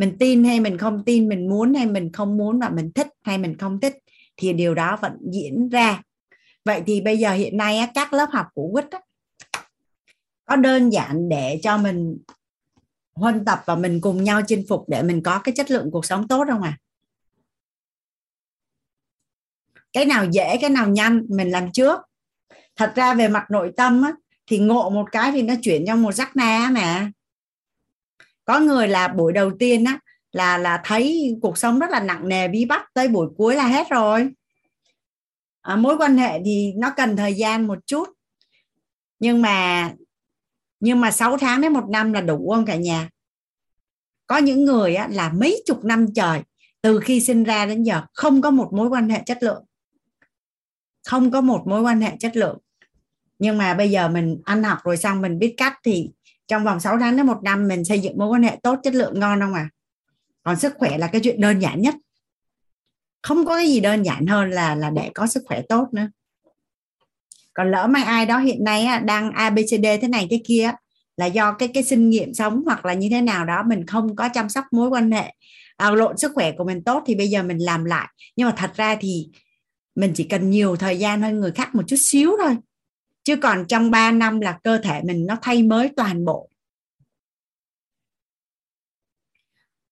mình 0.00 0.16
tin 0.18 0.44
hay 0.44 0.60
mình 0.60 0.78
không 0.78 1.02
tin 1.04 1.28
mình 1.28 1.48
muốn 1.48 1.74
hay 1.74 1.86
mình 1.86 2.12
không 2.12 2.36
muốn 2.36 2.58
và 2.58 2.68
mình 2.68 2.92
thích 2.92 3.08
hay 3.22 3.38
mình 3.38 3.58
không 3.58 3.80
thích 3.80 3.96
thì 4.36 4.52
điều 4.52 4.74
đó 4.74 4.98
vẫn 5.02 5.12
diễn 5.32 5.68
ra. 5.68 6.02
Vậy 6.64 6.82
thì 6.86 7.00
bây 7.00 7.18
giờ 7.18 7.32
hiện 7.32 7.56
nay 7.56 7.90
các 7.94 8.12
lớp 8.12 8.28
học 8.32 8.46
của 8.54 8.70
quýt 8.72 8.86
có 10.44 10.56
đơn 10.56 10.90
giản 10.90 11.28
để 11.28 11.60
cho 11.62 11.78
mình 11.78 12.18
huân 13.14 13.44
tập 13.44 13.62
và 13.66 13.74
mình 13.76 14.00
cùng 14.00 14.24
nhau 14.24 14.40
chinh 14.46 14.64
phục 14.68 14.88
để 14.88 15.02
mình 15.02 15.22
có 15.22 15.38
cái 15.44 15.54
chất 15.56 15.70
lượng 15.70 15.90
cuộc 15.90 16.04
sống 16.04 16.28
tốt 16.28 16.44
không 16.48 16.62
à 16.62 16.78
cái 19.92 20.04
nào 20.04 20.24
dễ 20.30 20.56
cái 20.60 20.70
nào 20.70 20.88
nhanh 20.88 21.26
mình 21.28 21.50
làm 21.50 21.72
trước. 21.72 22.00
Thật 22.76 22.92
ra 22.96 23.14
về 23.14 23.28
mặt 23.28 23.50
nội 23.50 23.72
tâm 23.76 24.02
á, 24.02 24.12
thì 24.46 24.58
ngộ 24.58 24.90
một 24.90 25.08
cái 25.12 25.32
thì 25.32 25.42
nó 25.42 25.54
chuyển 25.62 25.84
trong 25.86 26.02
một 26.02 26.12
giác 26.12 26.36
na 26.36 26.70
mà 26.72 27.10
có 28.50 28.60
người 28.60 28.88
là 28.88 29.08
buổi 29.08 29.32
đầu 29.32 29.50
tiên 29.58 29.84
á 29.84 29.98
là 30.32 30.58
là 30.58 30.80
thấy 30.84 31.36
cuộc 31.42 31.58
sống 31.58 31.78
rất 31.78 31.90
là 31.90 32.00
nặng 32.00 32.28
nề 32.28 32.48
bí 32.48 32.64
bách 32.64 32.94
tới 32.94 33.08
buổi 33.08 33.28
cuối 33.36 33.54
là 33.54 33.66
hết 33.66 33.86
rồi. 33.90 34.30
À, 35.62 35.76
mối 35.76 35.96
quan 35.96 36.16
hệ 36.16 36.40
thì 36.44 36.72
nó 36.76 36.92
cần 36.96 37.16
thời 37.16 37.34
gian 37.34 37.66
một 37.66 37.78
chút. 37.86 38.08
Nhưng 39.18 39.42
mà 39.42 39.90
nhưng 40.80 41.00
mà 41.00 41.10
6 41.10 41.36
tháng 41.38 41.60
đến 41.60 41.72
một 41.72 41.84
năm 41.90 42.12
là 42.12 42.20
đủ 42.20 42.50
không 42.54 42.66
cả 42.66 42.76
nhà? 42.76 43.08
Có 44.26 44.38
những 44.38 44.64
người 44.64 44.94
á, 44.94 45.08
là 45.10 45.32
mấy 45.32 45.62
chục 45.66 45.84
năm 45.84 46.06
trời 46.14 46.42
từ 46.82 47.00
khi 47.00 47.20
sinh 47.20 47.44
ra 47.44 47.66
đến 47.66 47.82
giờ 47.82 48.02
không 48.14 48.42
có 48.42 48.50
một 48.50 48.70
mối 48.72 48.88
quan 48.88 49.08
hệ 49.08 49.22
chất 49.26 49.38
lượng. 49.42 49.64
Không 51.06 51.30
có 51.30 51.40
một 51.40 51.62
mối 51.66 51.82
quan 51.82 52.00
hệ 52.00 52.16
chất 52.20 52.36
lượng. 52.36 52.58
Nhưng 53.38 53.58
mà 53.58 53.74
bây 53.74 53.90
giờ 53.90 54.08
mình 54.08 54.40
ăn 54.44 54.62
học 54.64 54.78
rồi 54.84 54.96
xong 54.96 55.20
mình 55.20 55.38
biết 55.38 55.54
cách 55.56 55.78
thì 55.84 56.10
trong 56.50 56.64
vòng 56.64 56.80
6 56.80 56.98
tháng 56.98 57.16
đến 57.16 57.26
một 57.26 57.42
năm 57.42 57.68
mình 57.68 57.84
xây 57.84 58.00
dựng 58.00 58.18
mối 58.18 58.28
quan 58.28 58.42
hệ 58.42 58.58
tốt 58.62 58.78
chất 58.82 58.94
lượng 58.94 59.20
ngon 59.20 59.40
không 59.40 59.54
à 59.54 59.68
còn 60.42 60.56
sức 60.56 60.74
khỏe 60.76 60.98
là 60.98 61.06
cái 61.06 61.20
chuyện 61.24 61.40
đơn 61.40 61.58
giản 61.58 61.80
nhất. 61.82 61.94
Không 63.22 63.46
có 63.46 63.56
cái 63.56 63.68
gì 63.68 63.80
đơn 63.80 64.02
giản 64.02 64.26
hơn 64.26 64.50
là 64.50 64.74
là 64.74 64.90
để 64.90 65.10
có 65.14 65.26
sức 65.26 65.42
khỏe 65.46 65.62
tốt 65.68 65.88
nữa. 65.92 66.08
Còn 67.54 67.70
lỡ 67.70 67.86
mà 67.86 68.02
ai 68.02 68.26
đó 68.26 68.38
hiện 68.38 68.64
nay 68.64 68.86
đang 69.04 69.32
abcd 69.32 69.84
thế 70.02 70.08
này 70.08 70.26
thế 70.30 70.42
kia 70.46 70.70
là 71.16 71.26
do 71.26 71.52
cái 71.52 71.68
cái 71.68 71.82
sinh 71.82 72.10
nghiệm 72.10 72.34
sống 72.34 72.62
hoặc 72.64 72.84
là 72.84 72.94
như 72.94 73.08
thế 73.10 73.20
nào 73.20 73.44
đó 73.44 73.62
mình 73.66 73.86
không 73.86 74.16
có 74.16 74.28
chăm 74.34 74.48
sóc 74.48 74.64
mối 74.72 74.88
quan 74.88 75.12
hệ 75.12 75.34
à, 75.76 75.90
lộn 75.90 76.18
sức 76.18 76.32
khỏe 76.34 76.52
của 76.52 76.64
mình 76.64 76.84
tốt 76.84 77.02
thì 77.06 77.14
bây 77.14 77.28
giờ 77.28 77.42
mình 77.42 77.58
làm 77.58 77.84
lại. 77.84 78.08
Nhưng 78.36 78.46
mà 78.46 78.54
thật 78.56 78.70
ra 78.74 78.96
thì 79.00 79.28
mình 79.94 80.12
chỉ 80.14 80.24
cần 80.24 80.50
nhiều 80.50 80.76
thời 80.76 80.98
gian 80.98 81.22
hơn 81.22 81.40
người 81.40 81.52
khác 81.52 81.74
một 81.74 81.82
chút 81.86 81.96
xíu 81.98 82.36
thôi 82.42 82.56
chứ 83.24 83.36
còn 83.36 83.64
trong 83.68 83.90
3 83.90 84.10
năm 84.10 84.40
là 84.40 84.58
cơ 84.64 84.78
thể 84.78 85.00
mình 85.04 85.26
nó 85.26 85.36
thay 85.42 85.62
mới 85.62 85.90
toàn 85.96 86.24
bộ. 86.24 86.50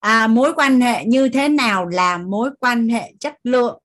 À, 0.00 0.26
mối 0.26 0.52
quan 0.56 0.80
hệ 0.80 1.04
như 1.04 1.28
thế 1.28 1.48
nào 1.48 1.86
là 1.86 2.18
mối 2.18 2.50
quan 2.60 2.88
hệ 2.88 3.12
chất 3.20 3.34
lượng? 3.42 3.82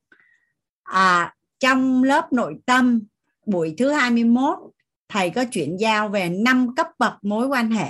À, 0.84 1.36
trong 1.60 2.04
lớp 2.04 2.34
nội 2.34 2.56
tâm 2.66 3.02
buổi 3.46 3.76
thứ 3.78 3.92
21 3.92 4.58
thầy 5.10 5.30
có 5.30 5.46
chuyển 5.46 5.78
giao 5.80 6.10
về 6.10 6.30
năm 6.30 6.76
cấp 6.76 6.88
bậc 7.00 7.14
mối 7.22 7.48
quan 7.48 7.72
hệ. 7.72 7.88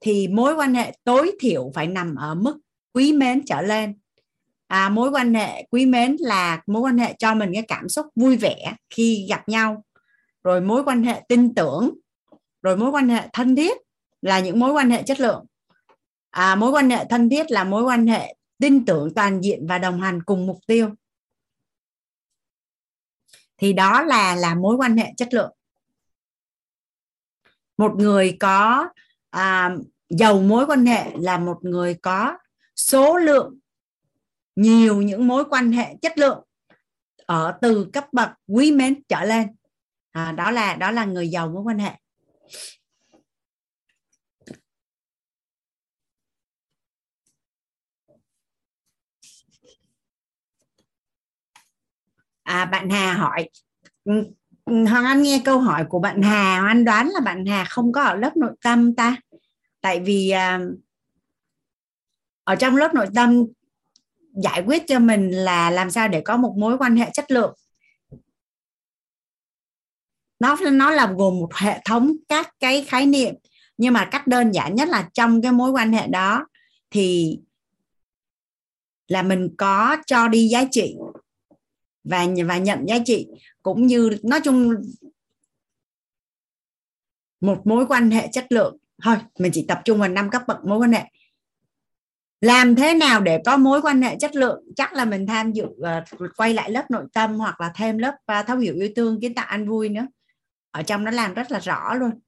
Thì 0.00 0.28
mối 0.28 0.54
quan 0.54 0.74
hệ 0.74 0.96
tối 1.04 1.32
thiểu 1.40 1.70
phải 1.74 1.86
nằm 1.86 2.14
ở 2.14 2.34
mức 2.34 2.58
quý 2.92 3.12
mến 3.12 3.42
trở 3.46 3.62
lên. 3.62 3.94
À, 4.66 4.88
mối 4.88 5.10
quan 5.10 5.34
hệ 5.34 5.66
quý 5.70 5.86
mến 5.86 6.16
là 6.18 6.62
mối 6.66 6.82
quan 6.82 6.98
hệ 6.98 7.14
cho 7.18 7.34
mình 7.34 7.50
cái 7.54 7.62
cảm 7.68 7.88
xúc 7.88 8.06
vui 8.14 8.36
vẻ 8.36 8.74
khi 8.90 9.26
gặp 9.28 9.48
nhau 9.48 9.84
rồi 10.44 10.60
mối 10.60 10.84
quan 10.84 11.02
hệ 11.02 11.24
tin 11.28 11.54
tưởng 11.54 11.94
rồi 12.62 12.76
mối 12.76 12.90
quan 12.90 13.08
hệ 13.08 13.28
thân 13.32 13.56
thiết 13.56 13.78
là 14.22 14.40
những 14.40 14.60
mối 14.60 14.72
quan 14.72 14.90
hệ 14.90 15.02
chất 15.02 15.20
lượng. 15.20 15.46
À, 16.30 16.54
mối 16.54 16.70
quan 16.70 16.90
hệ 16.90 17.04
thân 17.04 17.28
thiết 17.28 17.50
là 17.50 17.64
mối 17.64 17.82
quan 17.82 18.06
hệ 18.06 18.36
tin 18.58 18.84
tưởng 18.84 19.14
toàn 19.14 19.40
diện 19.40 19.66
và 19.66 19.78
đồng 19.78 20.00
hành 20.00 20.22
cùng 20.22 20.46
mục 20.46 20.58
tiêu. 20.66 20.90
Thì 23.56 23.72
đó 23.72 24.02
là 24.02 24.34
là 24.34 24.54
mối 24.54 24.76
quan 24.76 24.96
hệ 24.96 25.12
chất 25.16 25.34
lượng. 25.34 25.52
Một 27.76 27.94
người 27.96 28.36
có 28.40 28.88
à, 29.30 29.76
giàu 30.08 30.40
mối 30.40 30.66
quan 30.66 30.86
hệ 30.86 31.16
là 31.16 31.38
một 31.38 31.58
người 31.62 31.94
có 31.94 32.38
số 32.76 33.16
lượng 33.16 33.58
nhiều 34.56 35.02
những 35.02 35.28
mối 35.28 35.44
quan 35.50 35.72
hệ 35.72 35.96
chất 36.02 36.18
lượng 36.18 36.44
ở 37.26 37.58
từ 37.62 37.86
cấp 37.92 38.06
bậc 38.12 38.28
quý 38.46 38.72
mến 38.72 39.02
trở 39.08 39.24
lên 39.24 39.48
à, 40.12 40.32
đó 40.32 40.50
là 40.50 40.74
đó 40.74 40.90
là 40.90 41.04
người 41.04 41.28
giàu 41.28 41.48
mối 41.48 41.62
quan 41.62 41.78
hệ. 41.78 41.92
À, 52.42 52.64
bạn 52.64 52.90
Hà 52.90 53.12
hỏi. 53.12 53.48
Ừ, 54.04 54.12
ừ, 54.64 54.84
Hoàng 54.84 55.04
Anh 55.04 55.22
nghe 55.22 55.42
câu 55.44 55.58
hỏi 55.60 55.84
của 55.88 55.98
bạn 55.98 56.22
Hà 56.22 56.60
Hoàng 56.60 56.68
Anh 56.68 56.84
đoán 56.84 57.08
là 57.08 57.20
bạn 57.20 57.46
Hà 57.46 57.64
không 57.64 57.92
có 57.92 58.02
ở 58.02 58.14
lớp 58.16 58.36
nội 58.36 58.52
tâm 58.64 58.94
ta. 58.94 59.16
Tại 59.80 60.00
vì 60.00 60.30
à, 60.30 60.60
ở 62.44 62.54
trong 62.56 62.76
lớp 62.76 62.94
nội 62.94 63.06
tâm 63.14 63.44
giải 64.34 64.62
quyết 64.66 64.82
cho 64.88 64.98
mình 64.98 65.30
là 65.30 65.70
làm 65.70 65.90
sao 65.90 66.08
để 66.08 66.20
có 66.20 66.36
một 66.36 66.54
mối 66.58 66.78
quan 66.78 66.96
hệ 66.96 67.10
chất 67.14 67.30
lượng 67.30 67.54
nó 70.40 70.56
nó 70.72 70.90
là 70.90 71.06
gồm 71.06 71.38
một 71.40 71.54
hệ 71.54 71.80
thống 71.84 72.12
các 72.28 72.54
cái 72.60 72.84
khái 72.84 73.06
niệm 73.06 73.34
nhưng 73.76 73.94
mà 73.94 74.08
cách 74.10 74.26
đơn 74.26 74.52
giản 74.52 74.74
nhất 74.74 74.88
là 74.88 75.08
trong 75.14 75.42
cái 75.42 75.52
mối 75.52 75.70
quan 75.70 75.92
hệ 75.92 76.06
đó 76.06 76.46
thì 76.90 77.38
là 79.08 79.22
mình 79.22 79.54
có 79.58 79.96
cho 80.06 80.28
đi 80.28 80.48
giá 80.48 80.64
trị 80.70 80.94
và 82.04 82.26
và 82.46 82.58
nhận 82.58 82.88
giá 82.88 82.98
trị 83.04 83.26
cũng 83.62 83.86
như 83.86 84.10
nói 84.22 84.40
chung 84.44 84.74
một 87.40 87.66
mối 87.66 87.86
quan 87.86 88.10
hệ 88.10 88.28
chất 88.32 88.52
lượng. 88.52 88.76
Thôi 89.02 89.16
mình 89.38 89.52
chỉ 89.54 89.64
tập 89.68 89.80
trung 89.84 89.98
vào 89.98 90.08
năm 90.08 90.30
cấp 90.30 90.42
bậc 90.46 90.64
mối 90.64 90.78
quan 90.78 90.92
hệ. 90.92 91.04
Làm 92.40 92.74
thế 92.74 92.94
nào 92.94 93.20
để 93.20 93.42
có 93.44 93.56
mối 93.56 93.82
quan 93.82 94.02
hệ 94.02 94.16
chất 94.20 94.36
lượng? 94.36 94.64
Chắc 94.76 94.92
là 94.92 95.04
mình 95.04 95.26
tham 95.26 95.52
dự 95.52 95.64
uh, 95.64 96.36
quay 96.36 96.54
lại 96.54 96.70
lớp 96.70 96.90
nội 96.90 97.04
tâm 97.12 97.38
hoặc 97.38 97.60
là 97.60 97.72
thêm 97.74 97.98
lớp 97.98 98.14
uh, 98.40 98.46
thấu 98.46 98.56
hiểu 98.56 98.74
yêu 98.74 98.88
thương 98.96 99.20
kiến 99.20 99.34
tạo 99.34 99.46
an 99.48 99.68
vui 99.68 99.88
nữa 99.88 100.06
ở 100.70 100.82
trong 100.82 101.04
nó 101.04 101.10
làm 101.10 101.34
rất 101.34 101.50
là 101.52 101.58
rõ 101.58 101.94
luôn. 101.94 102.20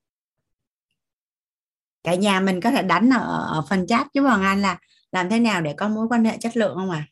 Cả 2.04 2.14
nhà 2.14 2.40
mình 2.40 2.60
có 2.60 2.70
thể 2.70 2.82
đánh 2.82 3.10
ở, 3.10 3.46
ở 3.52 3.62
phần 3.68 3.86
chat 3.86 4.06
chứ 4.14 4.22
Hoàng 4.22 4.42
Anh 4.42 4.62
là 4.62 4.78
làm 5.12 5.30
thế 5.30 5.38
nào 5.38 5.60
để 5.60 5.74
có 5.76 5.88
mối 5.88 6.06
quan 6.10 6.24
hệ 6.24 6.38
chất 6.38 6.56
lượng 6.56 6.74
không 6.76 6.90
à 6.90 7.06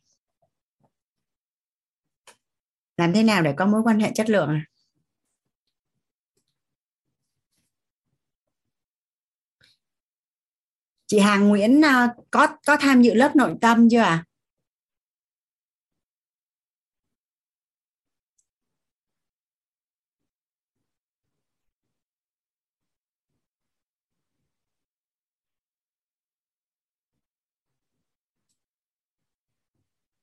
làm 2.96 3.12
thế 3.12 3.22
nào 3.22 3.42
để 3.42 3.54
có 3.56 3.66
mối 3.66 3.82
quan 3.84 4.00
hệ 4.00 4.12
chất 4.14 4.30
lượng 4.30 4.48
à 4.48 4.64
chị 11.06 11.18
Hàng 11.18 11.48
Nguyễn 11.48 11.82
ờ, 11.82 12.08
có 12.30 12.46
có 12.66 12.76
tham 12.76 13.02
dự 13.02 13.14
lớp 13.14 13.36
nội 13.36 13.54
tâm 13.60 13.88
chưa 13.90 14.00
à 14.00 14.24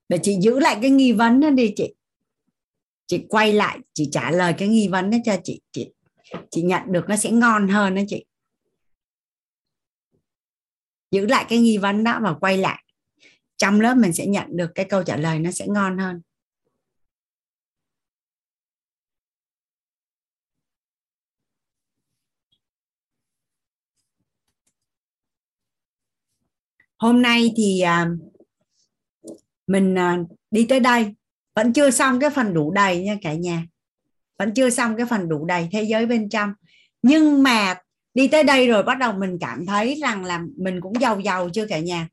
để 0.10 0.20
chị 0.24 0.38
giữ 0.42 0.60
lại 0.60 0.78
cái 0.82 0.92
nghi 0.92 1.12
vấn 1.12 1.40
đó 1.40 1.50
đi 1.50 1.74
chị. 1.76 1.94
Chị 3.08 3.26
quay 3.30 3.54
lại 3.54 3.80
chị 3.94 4.10
trả 4.12 4.32
lời 4.32 4.54
cái 4.58 4.68
nghi 4.68 4.88
vấn 4.88 5.10
đó 5.10 5.18
cho 5.26 5.36
chị. 5.44 5.62
Chị 5.72 5.92
chị 6.52 6.62
nhận 6.62 6.82
được 6.92 7.06
nó 7.08 7.16
sẽ 7.16 7.32
ngon 7.32 7.68
hơn 7.68 7.96
đó 7.96 8.02
chị. 8.08 8.26
Giữ 11.12 11.26
lại 11.26 11.46
cái 11.50 11.60
nghi 11.60 11.78
vấn 11.78 12.04
đó 12.04 12.20
và 12.24 12.34
quay 12.34 12.58
lại. 12.58 12.84
Trong 13.58 13.82
lớp 13.82 13.96
mình 13.96 14.14
sẽ 14.14 14.26
nhận 14.26 14.48
được 14.50 14.72
cái 14.76 14.86
câu 14.86 15.04
trả 15.04 15.18
lời 15.18 15.40
nó 15.40 15.52
sẽ 15.52 15.66
ngon 15.68 15.98
hơn. 15.98 16.22
Hôm 26.98 27.22
nay 27.22 27.52
thì 27.58 27.84
uh, 27.84 28.37
mình 29.68 29.98
à, 29.98 30.20
đi 30.52 30.66
tới 30.70 30.80
đây. 30.80 31.16
Vẫn 31.56 31.74
chưa 31.74 31.90
xong 31.90 32.20
cái 32.20 32.30
phần 32.30 32.54
đủ 32.54 32.72
đầy 32.72 33.04
nha 33.04 33.18
cả 33.22 33.34
nhà. 33.34 33.64
Vẫn 34.40 34.54
chưa 34.54 34.70
xong 34.70 34.98
cái 34.98 35.06
phần 35.06 35.30
đủ 35.30 35.46
đầy 35.46 35.70
thế 35.72 35.84
giới 35.84 36.06
bên 36.06 36.30
trong. 36.30 36.54
Nhưng 37.02 37.44
mà 37.44 37.76
đi 38.14 38.28
tới 38.28 38.44
đây 38.44 38.68
rồi 38.68 38.84
bắt 38.84 38.98
đầu 39.00 39.14
mình 39.14 39.38
cảm 39.42 39.66
thấy 39.66 40.00
rằng 40.02 40.26
là 40.26 40.44
mình 40.58 40.82
cũng 40.82 41.02
giàu 41.02 41.20
giàu 41.20 41.50
chưa 41.50 41.66
cả 41.68 41.80
nhà? 41.80 42.08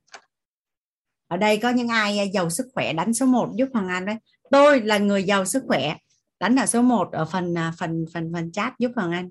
Ở 1.28 1.36
đây 1.36 1.57
có 1.57 1.70
những 1.70 1.89
ai 1.89 2.18
à, 2.18 2.23
giàu 2.23 2.50
sức 2.50 2.66
khỏe? 2.74 2.92
Đánh 2.92 3.15
số 3.15 3.26
1 3.26 3.50
giúp 3.55 3.68
Hoàng 3.73 3.89
Anh 3.89 4.07
đấy. 4.07 4.16
Tôi 4.50 4.81
là 4.81 4.99
người 4.99 5.24
giàu 5.24 5.44
sức 5.44 5.62
khỏe. 5.66 5.97
Đánh 6.41 6.55
là 6.55 6.66
số 6.66 6.83
1 6.83 7.12
ở 7.12 7.24
phần 7.24 7.58
à, 7.58 7.73
phần 7.78 8.05
phần 8.15 8.33
phần 8.34 8.52
chat 8.52 8.73
giúp 8.78 8.92
Hoàng 8.97 9.12
Anh. 9.12 9.28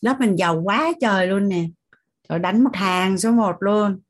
Lớp 0.00 0.16
mình 0.20 0.36
giàu 0.36 0.60
quá 0.64 0.92
trời 1.00 1.26
luôn 1.26 1.48
nè. 1.48 1.64
Rồi 2.28 2.38
đánh 2.38 2.64
một 2.64 2.70
hàng 2.74 3.18
số 3.18 3.32
1 3.32 3.56
luôn. 3.60 4.00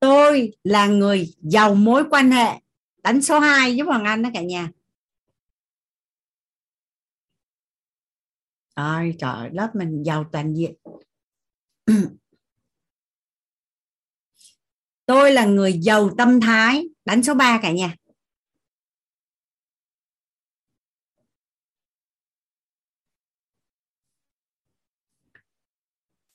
Tôi 0.00 0.52
là 0.64 0.86
người 0.86 1.34
giàu 1.38 1.74
mối 1.74 2.04
quan 2.10 2.30
hệ. 2.30 2.60
Đánh 3.02 3.22
số 3.22 3.38
2 3.38 3.76
giúp 3.76 3.84
Hoàng 3.84 4.04
Anh 4.04 4.22
đó 4.22 4.30
cả 4.34 4.42
nhà. 4.42 4.70
Ôi 8.74 9.14
trời, 9.18 9.50
lớp 9.52 9.70
mình 9.74 10.02
giàu 10.02 10.24
toàn 10.32 10.54
diện. 10.54 10.74
Tôi 15.06 15.32
là 15.32 15.44
người 15.44 15.72
giàu 15.72 16.10
tâm 16.18 16.40
thái. 16.40 16.88
Đánh 17.04 17.22
số 17.22 17.34
3 17.34 17.58
cả 17.62 17.72
nhà. 17.72 17.96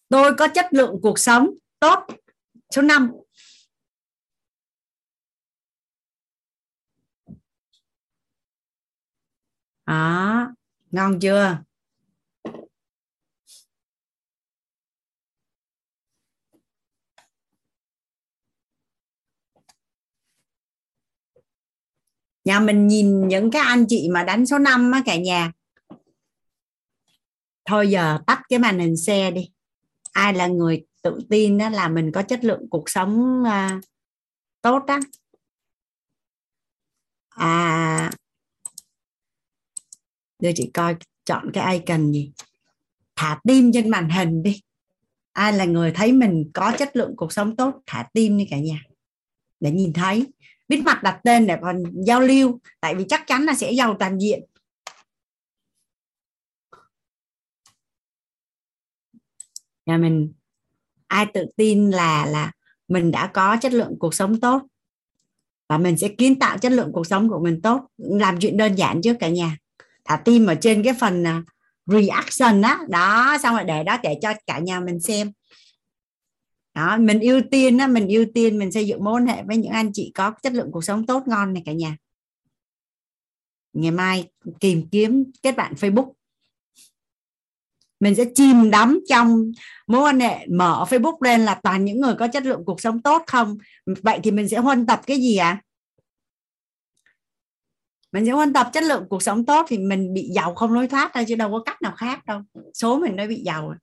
Tôi 0.09 0.33
có 0.37 0.47
chất 0.47 0.65
lượng 0.71 0.95
cuộc 1.01 1.19
sống 1.19 1.49
tốt. 1.79 1.99
Số 2.75 2.81
5 2.81 3.11
đó, 9.85 10.47
ngon 10.91 11.19
chưa? 11.19 11.57
Nhà 22.43 22.59
mình 22.59 22.87
nhìn 22.87 23.27
những 23.27 23.51
cái 23.51 23.61
anh 23.61 23.85
chị 23.87 24.09
mà 24.11 24.23
đánh 24.23 24.45
số 24.45 24.57
5 24.59 24.91
á 24.91 25.01
cả 25.05 25.15
nhà. 25.15 25.51
Thôi 27.65 27.89
giờ 27.89 28.19
tắt 28.27 28.41
cái 28.49 28.59
màn 28.59 28.79
hình 28.79 28.97
xe 28.97 29.31
đi 29.31 29.49
ai 30.17 30.33
là 30.33 30.47
người 30.47 30.85
tự 31.01 31.19
tin 31.29 31.57
đó 31.57 31.69
là 31.69 31.87
mình 31.87 32.11
có 32.11 32.21
chất 32.21 32.43
lượng 32.43 32.69
cuộc 32.69 32.89
sống 32.89 33.43
à, 33.43 33.81
tốt 34.61 34.83
đó 34.87 34.99
à 37.29 38.11
đưa 40.39 40.51
chị 40.55 40.71
coi 40.73 40.95
chọn 41.25 41.51
cái 41.53 41.73
icon 41.73 42.11
gì. 42.11 42.31
Thả 43.15 43.39
tim 43.43 43.71
trên 43.73 43.89
màn 43.89 44.09
hình 44.09 44.43
đi. 44.43 44.61
Ai 45.33 45.53
là 45.53 45.65
người 45.65 45.91
thấy 45.91 46.11
mình 46.11 46.51
có 46.53 46.73
chất 46.77 46.95
lượng 46.95 47.13
cuộc 47.17 47.33
sống 47.33 47.55
tốt 47.55 47.81
thả 47.85 48.07
tim 48.13 48.37
đi 48.37 48.47
cả 48.49 48.57
nhà. 48.57 48.83
Để 49.59 49.71
nhìn 49.71 49.93
thấy. 49.93 50.25
Biết 50.67 50.81
mặt 50.85 51.03
đặt 51.03 51.19
tên 51.23 51.47
để 51.47 51.57
còn 51.61 51.83
giao 52.05 52.21
lưu 52.21 52.59
tại 52.79 52.95
vì 52.95 53.05
chắc 53.09 53.27
chắn 53.27 53.43
là 53.43 53.55
sẽ 53.55 53.71
giàu 53.71 53.95
toàn 53.99 54.19
diện. 54.19 54.43
Nhà 59.87 59.97
mình, 59.97 60.33
ai 61.07 61.25
tự 61.33 61.45
tin 61.55 61.91
là 61.91 62.25
là 62.25 62.51
mình 62.87 63.11
đã 63.11 63.27
có 63.27 63.57
chất 63.61 63.73
lượng 63.73 63.95
cuộc 63.99 64.13
sống 64.13 64.39
tốt 64.39 64.61
và 65.69 65.77
mình 65.77 65.97
sẽ 65.97 66.07
kiến 66.07 66.39
tạo 66.39 66.57
chất 66.57 66.71
lượng 66.71 66.91
cuộc 66.93 67.07
sống 67.07 67.29
của 67.29 67.39
mình 67.39 67.61
tốt. 67.61 67.87
Làm 67.97 68.39
chuyện 68.39 68.57
đơn 68.57 68.75
giản 68.75 69.01
trước 69.01 69.17
cả 69.19 69.29
nhà. 69.29 69.57
Thả 70.05 70.21
tim 70.25 70.45
ở 70.47 70.55
trên 70.55 70.83
cái 70.83 70.93
phần 70.99 71.27
à, 71.27 71.43
reaction 71.85 72.61
đó 72.61 72.79
đó, 72.89 73.37
xong 73.43 73.55
rồi 73.55 73.63
để 73.63 73.83
đó 73.83 73.97
để 74.03 74.19
cho 74.21 74.33
cả 74.47 74.59
nhà 74.59 74.79
mình 74.79 74.99
xem. 74.99 75.31
Đó, 76.73 76.97
mình 76.97 77.19
ưu 77.19 77.41
tiên 77.51 77.77
đó 77.77 77.87
mình 77.87 78.07
ưu 78.07 78.25
tiên 78.33 78.59
mình 78.59 78.71
xây 78.71 78.87
dựng 78.87 79.03
mối 79.03 79.13
quan 79.13 79.27
hệ 79.27 79.43
với 79.43 79.57
những 79.57 79.71
anh 79.71 79.91
chị 79.93 80.11
có 80.15 80.31
chất 80.43 80.53
lượng 80.53 80.71
cuộc 80.71 80.83
sống 80.83 81.05
tốt 81.05 81.23
ngon 81.27 81.53
này 81.53 81.63
cả 81.65 81.71
nhà. 81.71 81.97
Ngày 83.73 83.91
mai 83.91 84.29
tìm 84.59 84.87
kiếm 84.91 85.31
kết 85.41 85.51
bạn 85.51 85.73
Facebook 85.73 86.11
mình 87.99 88.15
sẽ 88.15 88.25
chìm 88.35 88.71
đắm 88.71 88.99
trong 89.09 89.51
mối 89.87 90.01
quan 90.01 90.19
hệ, 90.19 90.47
mở 90.47 90.85
Facebook 90.89 91.17
lên 91.21 91.41
là 91.41 91.59
toàn 91.63 91.85
những 91.85 92.01
người 92.01 92.15
có 92.19 92.27
chất 92.27 92.45
lượng 92.45 92.63
cuộc 92.65 92.81
sống 92.81 93.01
tốt 93.01 93.23
không? 93.27 93.57
Vậy 93.85 94.19
thì 94.23 94.31
mình 94.31 94.49
sẽ 94.49 94.57
huân 94.57 94.85
tập 94.85 95.01
cái 95.05 95.17
gì 95.17 95.37
à 95.37 95.61
mình 98.11 98.25
sẽ 98.25 98.31
huân 98.31 98.53
tập 98.53 98.69
chất 98.73 98.83
lượng 98.83 99.05
cuộc 99.09 99.23
sống 99.23 99.45
tốt 99.45 99.65
thì 99.69 99.77
mình 99.77 100.13
bị 100.13 100.29
giàu 100.33 100.55
không 100.55 100.73
lối 100.73 100.87
thoát 100.87 101.15
đâu 101.15 101.23
chứ 101.27 101.35
đâu 101.35 101.51
có 101.51 101.63
cách 101.65 101.81
nào 101.81 101.93
khác 101.97 102.25
đâu. 102.25 102.41
Số 102.73 102.99
mình 102.99 103.15
nó 103.15 103.27
bị 103.27 103.43
giàu 103.45 103.69
à. 103.69 103.77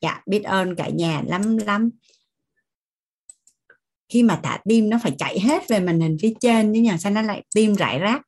dạ 0.00 0.22
biết 0.26 0.42
ơn 0.44 0.76
cả 0.76 0.88
nhà 0.88 1.22
lắm 1.26 1.56
lắm. 1.56 1.90
Khi 4.08 4.22
mà 4.22 4.40
thả 4.42 4.58
tim 4.64 4.90
nó 4.90 4.98
phải 5.02 5.12
chạy 5.18 5.40
hết 5.40 5.68
về 5.68 5.80
màn 5.80 6.00
hình 6.00 6.16
phía 6.22 6.32
trên 6.40 6.74
chứ 6.74 6.80
nhờ, 6.80 6.96
sao 6.96 7.12
nó 7.12 7.22
lại 7.22 7.44
tim 7.54 7.74
rải 7.74 7.98
rác? 7.98 8.22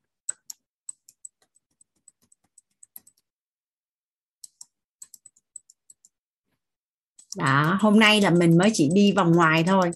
Đó, 7.36 7.78
hôm 7.80 7.98
nay 7.98 8.20
là 8.20 8.30
mình 8.30 8.58
mới 8.58 8.70
chỉ 8.72 8.88
đi 8.94 9.12
vòng 9.12 9.32
ngoài 9.32 9.64
thôi. 9.66 9.90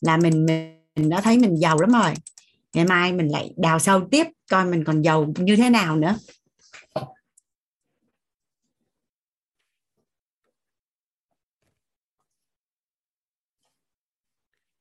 Là 0.00 0.16
mình 0.16 0.46
mình 0.96 1.08
đã 1.08 1.20
thấy 1.20 1.38
mình 1.38 1.56
giàu 1.56 1.80
lắm 1.80 1.92
rồi. 1.92 2.14
Ngày 2.74 2.84
mai 2.84 3.12
mình 3.12 3.28
lại 3.28 3.54
đào 3.56 3.78
sâu 3.78 4.00
tiếp, 4.10 4.26
coi 4.50 4.64
mình 4.64 4.84
còn 4.84 5.02
giàu 5.02 5.32
như 5.38 5.56
thế 5.56 5.70
nào 5.70 5.96
nữa. 5.96 6.14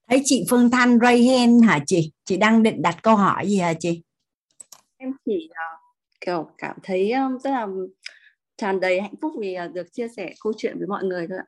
Thấy 0.10 0.22
chị 0.26 0.45
Phương 0.50 0.72
Thanh 0.72 1.00
ray 1.00 1.24
hen 1.24 1.61
hả 1.61 1.80
chị? 1.88 2.11
Chị 2.26 2.38
đang 2.38 2.64
định 2.64 2.82
đặt 2.82 2.98
câu 3.03 3.16
hỏi 3.16 3.48
gì 3.48 3.58
hả 3.58 3.74
chị? 3.80 4.02
Em 4.98 5.11
chỉ 5.26 5.50
ờ, 5.56 5.77
kiểu 6.22 6.50
cảm 6.58 6.77
thấy 6.84 7.14
tức 7.14 7.40
rất 7.44 7.52
là 7.52 7.68
tràn 8.58 8.80
đầy 8.80 9.02
hạnh 9.02 9.16
phúc 9.22 9.32
vì 9.40 9.53
ờ, 9.53 9.68
được 9.68 9.94
chia 9.94 10.08
sẻ 10.18 10.34
câu 10.40 10.53
chuyện 10.58 10.77
với 10.77 10.88
mọi 10.88 11.03
người 11.03 11.27
thôi 11.30 11.38
ạ 11.38 11.45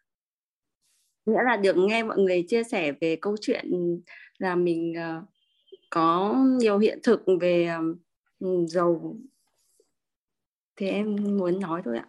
nghĩa 1.27 1.43
là 1.45 1.57
được 1.57 1.77
nghe 1.77 2.03
mọi 2.03 2.17
người 2.17 2.45
chia 2.47 2.63
sẻ 2.63 2.91
về 3.01 3.17
câu 3.21 3.35
chuyện 3.41 3.65
là 4.37 4.55
mình 4.55 4.93
uh, 4.97 5.23
có 5.89 6.35
nhiều 6.59 6.77
hiện 6.77 6.99
thực 7.03 7.23
về 7.41 7.69
um, 8.39 8.65
giàu. 8.67 9.15
Thì 10.75 10.89
em 10.89 11.15
muốn 11.15 11.59
nói 11.59 11.81
thôi 11.85 11.97
ạ. 11.97 12.05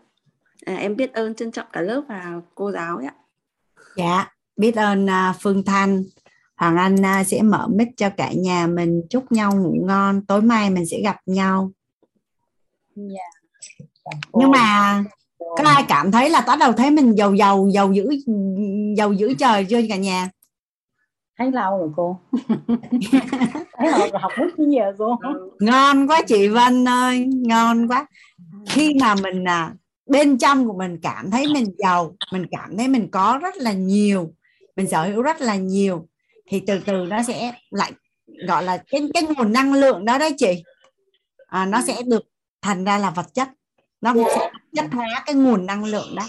À, 0.66 0.74
em 0.74 0.96
biết 0.96 1.12
ơn 1.12 1.34
trân 1.34 1.52
trọng 1.52 1.66
cả 1.72 1.80
lớp 1.80 2.02
và 2.08 2.40
cô 2.54 2.72
giáo 2.72 3.00
ạ. 3.06 3.14
Dạ 3.96 4.28
biết 4.56 4.76
ơn 4.76 5.06
uh, 5.06 5.36
Phương 5.40 5.64
Thanh. 5.64 6.04
Hoàng 6.56 6.76
Anh 6.76 6.94
uh, 6.94 7.26
sẽ 7.26 7.42
mở 7.42 7.66
mic 7.70 7.88
cho 7.96 8.10
cả 8.16 8.32
nhà 8.32 8.66
mình. 8.66 9.02
Chúc 9.10 9.32
nhau 9.32 9.52
ngủ 9.56 9.74
ngon. 9.86 10.26
Tối 10.26 10.42
mai 10.42 10.70
mình 10.70 10.86
sẽ 10.86 11.00
gặp 11.04 11.16
nhau. 11.26 11.70
Dạ. 12.94 14.18
nhưng 14.32 14.50
mà 14.50 15.04
có 15.56 15.64
ai 15.64 15.84
cảm 15.88 16.12
thấy 16.12 16.30
là 16.30 16.40
bắt 16.40 16.58
đầu 16.58 16.72
thấy 16.72 16.90
mình 16.90 17.18
giàu 17.18 17.34
giàu 17.34 17.68
giàu 17.74 17.92
dữ 17.92 18.10
giàu 18.96 19.12
dữ 19.12 19.34
trời 19.34 19.64
chưa 19.64 19.80
cả 19.88 19.96
nhà? 19.96 20.30
Thấy 21.38 21.52
lâu 21.52 21.78
rồi 21.78 21.90
cô. 21.96 22.20
Thấy 23.72 23.92
học 23.92 24.10
học 24.20 24.32
rất 24.36 24.58
bây 24.58 24.66
giờ 24.66 24.92
cô. 24.98 25.18
Ngon 25.60 26.06
quá 26.06 26.22
chị 26.26 26.48
Vân 26.48 26.88
ơi 26.88 27.26
ngon 27.26 27.88
quá. 27.88 28.06
Khi 28.66 28.94
mà 29.00 29.14
mình 29.14 29.44
à, 29.48 29.72
bên 30.06 30.38
trong 30.38 30.68
của 30.68 30.78
mình 30.78 30.98
cảm 31.02 31.30
thấy 31.30 31.46
mình 31.54 31.66
giàu 31.78 32.16
mình 32.32 32.46
cảm 32.50 32.76
thấy 32.76 32.88
mình 32.88 33.08
có 33.10 33.38
rất 33.42 33.56
là 33.56 33.72
nhiều 33.72 34.32
mình 34.76 34.88
sở 34.88 35.04
hữu 35.04 35.22
rất 35.22 35.40
là 35.40 35.56
nhiều 35.56 36.06
thì 36.48 36.62
từ 36.66 36.80
từ 36.86 36.92
nó 36.92 37.22
sẽ 37.22 37.52
lại 37.70 37.92
gọi 38.48 38.62
là 38.62 38.82
cái 38.90 39.08
cái 39.14 39.22
nguồn 39.22 39.52
năng 39.52 39.72
lượng 39.72 40.04
đó 40.04 40.18
đấy 40.18 40.34
chị. 40.38 40.62
À, 41.46 41.66
nó 41.66 41.80
sẽ 41.82 42.02
được 42.06 42.22
thành 42.62 42.84
ra 42.84 42.98
là 42.98 43.10
vật 43.10 43.34
chất 43.34 43.48
nó 44.00 44.14
sẽ 44.34 44.47
chất 44.76 44.86
hóa 44.92 45.22
cái 45.26 45.34
nguồn 45.34 45.66
năng 45.66 45.84
lượng 45.84 46.14
đó. 46.16 46.26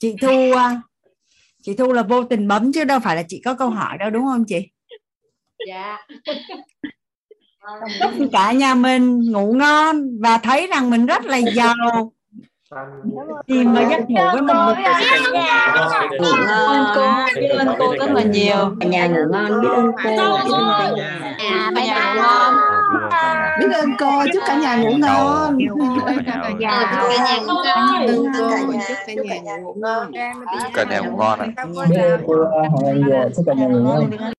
Chị 0.00 0.14
thu 0.22 0.52
à, 0.56 0.80
chị 1.62 1.74
thu 1.74 1.92
là 1.92 2.02
vô 2.02 2.24
tình 2.24 2.48
bấm 2.48 2.72
chứ 2.72 2.84
đâu 2.84 3.00
phải 3.00 3.16
là 3.16 3.22
chị 3.28 3.42
có 3.44 3.54
câu 3.54 3.70
hỏi 3.70 3.98
đâu 3.98 4.10
đúng 4.10 4.24
không 4.24 4.44
chị? 4.44 4.68
Dạ. 5.68 5.98
Chúc 8.00 8.10
cả 8.32 8.52
nhà 8.52 8.74
mình 8.74 9.32
ngủ 9.32 9.52
ngon 9.52 10.20
và 10.20 10.38
thấy 10.38 10.66
rằng 10.66 10.90
mình 10.90 11.06
rất 11.06 11.24
là 11.24 11.36
giàu 11.36 12.12
tìm 13.46 13.72
và 13.72 13.82
giấc 13.90 14.10
ngủ 14.10 14.22
với 14.32 14.42
mình 14.42 14.56
một 14.56 14.74
ngủ 16.18 16.26
ngon 16.46 16.86
cô 16.94 17.40
biết 17.40 17.48
ơn 17.48 17.68
cô 17.78 17.94
rất 17.98 18.10
là 18.10 18.22
nhiều 18.22 18.76
cả 18.80 18.86
nhà 18.88 19.06
ngủ 19.06 19.20
ngon 19.30 19.60
biết 19.62 19.68
ơn 19.74 19.90
cô 20.04 20.10
biết 20.44 20.52
ơn 20.52 20.72
cả 20.78 20.90
nhà 20.96 21.10
à, 21.50 21.72
cả 21.74 21.84
nhà 21.84 22.14
ngủ 22.16 22.22
ngon 22.22 22.54
biết 23.60 23.68
ơn 23.74 23.90
cô 23.98 24.24
chúc 24.32 24.42
cả 24.46 24.56
nhà 24.56 24.76
ngủ 24.76 24.90
ngon 24.98 25.58
cả 26.58 27.14
nhà 27.22 27.38
ngủ 27.40 27.54
ngon 27.54 28.80
cả 29.24 29.34
nhà 29.44 29.60
ngủ 29.60 29.74
ngon 29.76 30.10
cả 30.74 30.84
nhà 30.84 31.00
ngủ 31.00 31.16
ngon 31.16 31.38
chúc 33.36 33.46
cả 33.46 33.54
nhà 33.54 33.66
ngủ 33.66 33.78
ngon 33.80 34.32